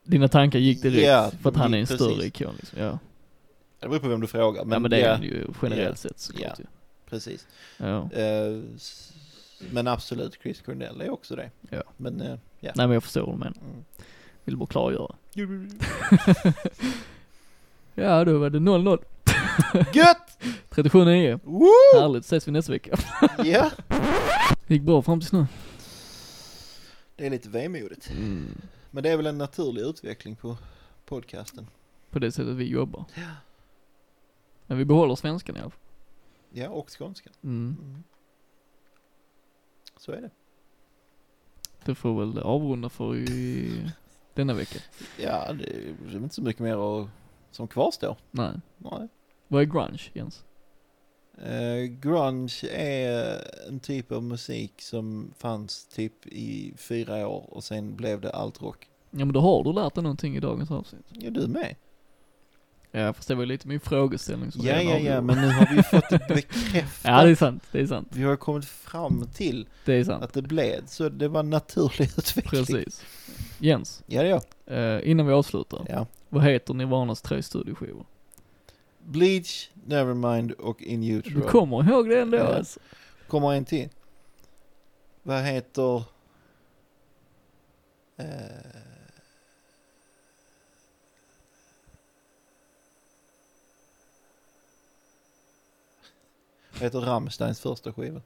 Dina 0.04 0.28
tankar 0.28 0.58
gick 0.58 0.82
direkt 0.82 1.06
Ja, 1.06 1.30
för 1.42 1.50
att 1.50 1.56
han 1.56 1.74
är 1.74 1.78
en 1.78 1.86
precis. 1.86 2.06
större 2.06 2.26
ikon 2.26 2.54
liksom. 2.56 2.78
Ja. 2.80 2.98
det 3.80 3.88
beror 3.88 4.00
på 4.00 4.08
vem 4.08 4.20
du 4.20 4.26
frågar. 4.26 4.64
Men, 4.64 4.68
Men, 4.68 4.76
ja, 4.76 4.80
men 4.80 4.90
det 4.90 4.96
är 5.00 5.06
ja, 5.08 5.12
han 5.14 5.22
ju 5.22 5.46
generellt 5.62 6.04
Ja. 6.04 6.08
sett 6.08 6.18
såklart 6.20 6.52
Ja. 6.58 6.64
ju. 6.64 6.64
precis. 7.10 7.46
Ja. 7.76 8.10
S- 8.76 9.12
Men 9.70 9.86
absolut, 9.88 10.38
Chris 10.42 10.60
Cornell 10.62 11.00
är 11.00 11.10
också 11.10 11.36
det. 11.36 11.50
Ja. 11.70 11.82
Men, 11.96 12.20
eh, 12.20 12.28
ja. 12.60 12.72
Nej 12.76 12.86
men 12.86 12.90
jag 12.90 13.02
förstår 13.02 13.32
menar. 13.32 13.46
Mm. 13.46 13.84
Vill 14.44 14.56
bara 14.56 14.66
klargöra. 14.66 15.14
ja 17.94 18.24
då 18.24 18.38
var 18.38 18.50
det 18.50 18.58
0-0. 18.58 18.98
Gött! 19.92 20.38
37-9. 20.70 21.40
Woo! 21.44 22.00
Härligt, 22.00 22.24
ses 22.24 22.48
vi 22.48 22.52
nästa 22.52 22.72
vecka. 22.72 22.96
Ja. 23.44 23.70
Gick 24.66 24.82
bra 24.82 25.02
fram 25.02 25.20
tills 25.20 25.32
nu. 25.32 25.46
Det 27.16 27.26
är 27.26 27.30
lite 27.30 27.48
vemodigt. 27.48 28.10
Mm. 28.10 28.60
Men 28.90 29.02
det 29.02 29.10
är 29.10 29.16
väl 29.16 29.26
en 29.26 29.38
naturlig 29.38 29.82
utveckling 29.82 30.36
på 30.36 30.56
podcasten. 31.04 31.66
På 32.10 32.18
det 32.18 32.32
sättet 32.32 32.54
vi 32.54 32.64
jobbar. 32.64 33.04
Men 34.66 34.78
vi 34.78 34.84
behåller 34.84 35.14
svenskan 35.14 35.56
i 35.56 35.60
alla 35.60 35.70
fall. 35.70 35.80
Ja, 36.50 36.68
och 36.68 36.90
skånskan. 36.90 37.32
Mm. 37.42 37.76
Mm. 37.82 38.02
Så 39.96 40.12
är 40.12 40.20
det. 40.20 40.30
Det 41.84 41.94
får 41.94 42.20
väl 42.20 42.38
avrunda 42.38 42.88
för 42.88 43.16
i 43.16 43.92
denna 44.34 44.54
vecka. 44.54 44.78
Ja, 45.18 45.52
det 45.52 45.64
är 45.64 46.16
inte 46.16 46.34
så 46.34 46.42
mycket 46.42 46.62
mer 46.62 47.08
som 47.50 47.68
kvarstår. 47.68 48.16
Nej. 48.30 48.60
Nej. 48.78 49.08
Vad 49.48 49.62
är 49.62 49.66
grunge 49.66 50.10
Jens? 50.12 50.44
Eh, 51.44 51.82
grunge 51.84 52.64
är 52.72 53.40
en 53.68 53.80
typ 53.80 54.12
av 54.12 54.22
musik 54.22 54.72
som 54.82 55.32
fanns 55.38 55.84
typ 55.86 56.26
i 56.26 56.74
fyra 56.76 57.28
år 57.28 57.44
och 57.54 57.64
sen 57.64 57.96
blev 57.96 58.20
det 58.20 58.30
allt 58.30 58.62
rock. 58.62 58.88
Ja 59.10 59.18
men 59.24 59.32
då 59.32 59.40
har 59.40 59.64
du 59.64 59.72
lärt 59.72 59.94
dig 59.94 60.02
någonting 60.02 60.36
i 60.36 60.40
dagens 60.40 60.70
avsnitt. 60.70 61.04
Ja, 61.12 61.30
du 61.30 61.46
med. 61.46 61.74
Ja 62.90 63.12
fast 63.12 63.28
det 63.28 63.34
var 63.34 63.46
lite 63.46 63.68
min 63.68 63.80
frågeställning 63.80 64.52
som 64.52 64.66
Ja, 64.66 64.80
ja, 64.82 64.98
ja, 64.98 65.20
men 65.20 65.36
nu 65.40 65.48
har 65.48 65.66
vi 65.70 65.76
ju 65.76 65.82
fått 65.82 66.08
det 66.10 66.18
bekräftat. 66.28 67.04
Ja 67.04 67.24
det 67.24 67.30
är 67.30 67.34
sant, 67.34 67.62
det 67.72 67.80
är 67.80 67.86
sant. 67.86 68.08
Vi 68.12 68.22
har 68.22 68.36
kommit 68.36 68.64
fram 68.64 69.28
till 69.34 69.68
Det 69.84 69.92
är 69.94 70.04
sant. 70.04 70.24
att 70.24 70.32
det 70.32 70.42
blev 70.42 70.86
så 70.86 71.08
det 71.08 71.28
var 71.28 71.40
en 71.40 71.50
naturlig 71.50 72.10
utveckling. 72.18 72.64
Precis. 72.64 73.04
Jens, 73.58 74.02
Ja, 74.06 74.22
det 74.22 74.28
är 74.28 74.40
jag. 74.66 74.94
eh, 74.96 75.10
innan 75.10 75.26
vi 75.26 75.32
avslutar. 75.32 75.86
Ja. 75.88 76.06
Vad 76.28 76.44
heter 76.44 76.74
Nirvanas 76.74 77.22
tre 77.22 77.42
studioskivor? 77.42 78.06
Bleach, 79.08 79.70
Nevermind 79.86 80.52
och 80.52 80.82
In 80.82 81.00
Du 81.00 81.06
Utero. 81.12 81.40
kommer 81.48 81.88
ihåg 81.90 82.08
det 82.08 82.20
ändå 82.20 82.36
Ja. 82.36 82.44
alltså. 82.54 82.80
Kommer 83.28 83.52
en 83.52 83.64
till. 83.64 83.88
Vad 85.22 85.42
heter... 85.42 86.02
Eh... 88.16 88.26
Vad 96.72 96.82
heter 96.82 97.00
Rammsteins 97.00 97.60
första 97.60 97.92
skiva? 97.92 98.20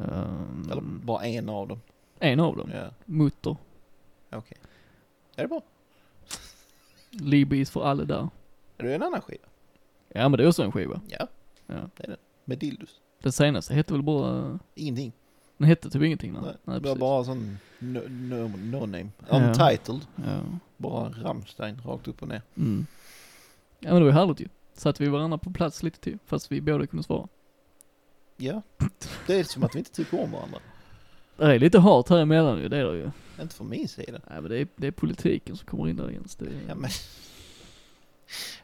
Ehm, 0.00 0.68
Eller 0.70 0.80
bara 0.82 1.24
en 1.24 1.48
av 1.48 1.68
dem? 1.68 1.80
en 2.20 2.40
av 2.40 2.56
dem. 2.56 2.70
Ja, 2.74 2.90
Mutter. 3.04 3.56
okej. 4.30 4.58
Är 5.36 5.42
det 5.42 5.48
bra? 5.48 5.62
Libis 7.10 7.70
för 7.70 7.84
alla 7.84 8.04
där. 8.04 8.28
Är 8.78 8.84
det 8.84 8.94
en 8.94 9.02
annan 9.02 9.20
skiva? 9.20 9.47
Ja 10.08 10.28
men 10.28 10.38
det 10.38 10.44
är 10.44 10.48
också 10.48 10.62
en 10.62 10.72
skiva. 10.72 11.00
Ja, 11.08 11.26
Ja. 11.66 11.74
det 11.96 12.04
är 12.04 12.08
det. 12.08 12.16
Med 12.44 12.58
Dildos. 12.58 13.00
Den 13.22 13.32
senaste 13.32 13.74
hette 13.74 13.92
väl 13.92 14.02
bara, 14.02 14.58
Ingenting. 14.74 15.12
den 15.56 15.68
hette 15.68 15.90
typ 15.90 16.02
ingenting 16.02 16.32
nej. 16.32 16.42
Nej, 16.42 16.54
Nej, 16.64 16.80
det 16.80 16.88
var 16.88 16.94
precis. 16.94 17.00
bara 17.00 17.24
sån 17.24 17.58
no, 17.78 17.98
no, 18.08 18.48
no 18.56 18.78
name. 18.86 19.08
Ja. 19.30 19.36
Untitled. 19.46 20.06
Ja. 20.16 20.40
Bara 20.76 21.08
Rammstein 21.08 21.80
rakt 21.84 22.08
upp 22.08 22.22
och 22.22 22.28
ner. 22.28 22.42
Mm. 22.56 22.86
Ja 23.80 23.92
men 23.92 23.98
det 24.02 24.04
var 24.04 24.12
härligt 24.12 24.40
ju. 24.40 24.48
Satt 24.74 25.00
vi 25.00 25.08
varandra 25.08 25.38
på 25.38 25.50
plats 25.50 25.82
lite 25.82 25.98
till, 26.00 26.18
fast 26.26 26.52
vi 26.52 26.60
båda 26.60 26.86
kunde 26.86 27.02
svara. 27.02 27.28
Ja, 28.36 28.62
det 29.26 29.34
är 29.40 29.44
som 29.44 29.62
att 29.62 29.74
vi 29.74 29.78
inte 29.78 29.90
tycker 29.92 30.22
om 30.24 30.30
varandra. 30.32 30.58
Det 31.36 31.44
är 31.54 31.58
lite 31.58 31.78
hat 31.78 32.08
här 32.08 32.18
emellan 32.18 32.58
ju, 32.58 32.68
det 32.68 32.76
är 32.76 32.84
det 32.84 32.98
ju. 32.98 33.10
Inte 33.42 33.54
från 33.54 33.68
min 33.68 33.88
sida. 33.88 34.20
Nej 34.30 34.40
men 34.40 34.50
det 34.50 34.58
är, 34.60 34.68
det 34.76 34.86
är 34.86 34.90
politiken 34.90 35.56
som 35.56 35.66
kommer 35.66 35.88
in 35.88 35.96
där. 35.96 36.06
Det 36.38 36.46
är, 36.46 36.50
Ja, 36.68 36.74
men... 36.74 36.90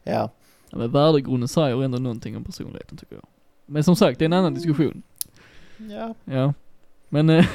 Ja, 0.03 0.31
ja, 0.75 0.79
men 0.79 0.91
värdegrunden 0.91 1.49
säger 1.49 1.83
ändå 1.85 1.99
någonting 1.99 2.37
om 2.37 2.45
personligheten 2.45 2.97
tycker 2.99 3.15
jag. 3.15 3.27
Men 3.67 3.85
som 3.85 3.97
sagt, 3.97 4.19
det 4.19 4.23
är 4.23 4.27
en 4.27 4.33
annan 4.33 4.55
diskussion. 4.55 5.03
ja, 5.77 6.15
Ja. 6.25 6.55
Men 7.09 7.31
eh, 7.31 7.47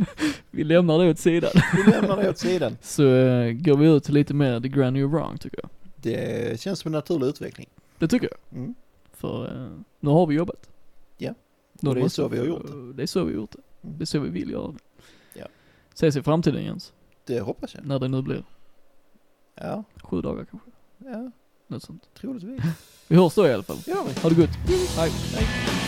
vi 0.50 0.64
lämnar 0.64 0.98
det 0.98 1.10
åt 1.10 1.18
sidan. 1.18 1.50
vi 1.86 1.90
lämnar 1.90 2.16
det 2.16 2.30
åt 2.30 2.38
sidan. 2.38 2.76
Så 2.82 3.02
eh, 3.14 3.52
går 3.52 3.76
vi 3.76 3.86
ut 3.86 4.04
till 4.04 4.14
lite 4.14 4.34
mer 4.34 4.60
the 4.60 4.68
grand 4.68 4.92
new 4.96 5.06
wrong 5.10 5.38
tycker 5.38 5.60
jag. 5.62 5.70
Det 5.96 6.60
känns 6.60 6.80
som 6.80 6.88
en 6.88 6.92
naturlig 6.92 7.26
utveckling. 7.26 7.68
Det 7.98 8.08
tycker 8.08 8.28
jag. 8.30 8.58
Mm. 8.58 8.74
För 9.12 9.44
eh, 9.46 9.68
nu 10.00 10.10
har 10.10 10.26
vi 10.26 10.34
jobbat. 10.34 10.70
Ja. 11.18 11.34
Nu 11.80 11.94
det 11.94 12.00
är 12.00 12.08
så 12.08 12.28
vi 12.28 12.38
har 12.38 12.46
gjort 12.46 12.66
det. 12.66 12.92
Det 12.92 13.02
är 13.02 13.06
så 13.06 13.24
vi 13.24 13.32
har 13.32 13.40
gjort 13.40 13.52
det. 13.52 13.58
Mm. 13.88 13.98
Det 13.98 14.04
är 14.04 14.06
så 14.06 14.18
vi 14.20 14.28
vill 14.28 14.50
göra 14.50 14.72
det. 14.72 14.78
Ja. 15.40 15.46
Ses 15.94 16.16
i 16.16 16.22
framtiden 16.22 16.64
Jens. 16.64 16.92
Det 17.24 17.40
hoppas 17.40 17.74
jag. 17.74 17.86
När 17.86 17.98
det 17.98 18.08
nu 18.08 18.22
blir. 18.22 18.44
Ja, 19.54 19.84
Sju 20.02 20.20
dagar 20.22 20.44
kanske. 20.44 20.70
ja, 20.98 21.30
Något 21.66 21.82
sånt. 21.82 22.02
troligtvis. 22.20 22.60
Vi 23.08 23.16
hörs 23.16 23.34
då 23.34 23.46
i 23.48 23.52
alla 23.52 23.62
fall. 23.62 23.78
Ja, 23.86 24.04
men. 24.06 24.14
Ha 24.22 24.28
det 24.28 24.34
gott. 24.34 24.50
Hej. 24.96 25.10
Hej. 25.34 25.85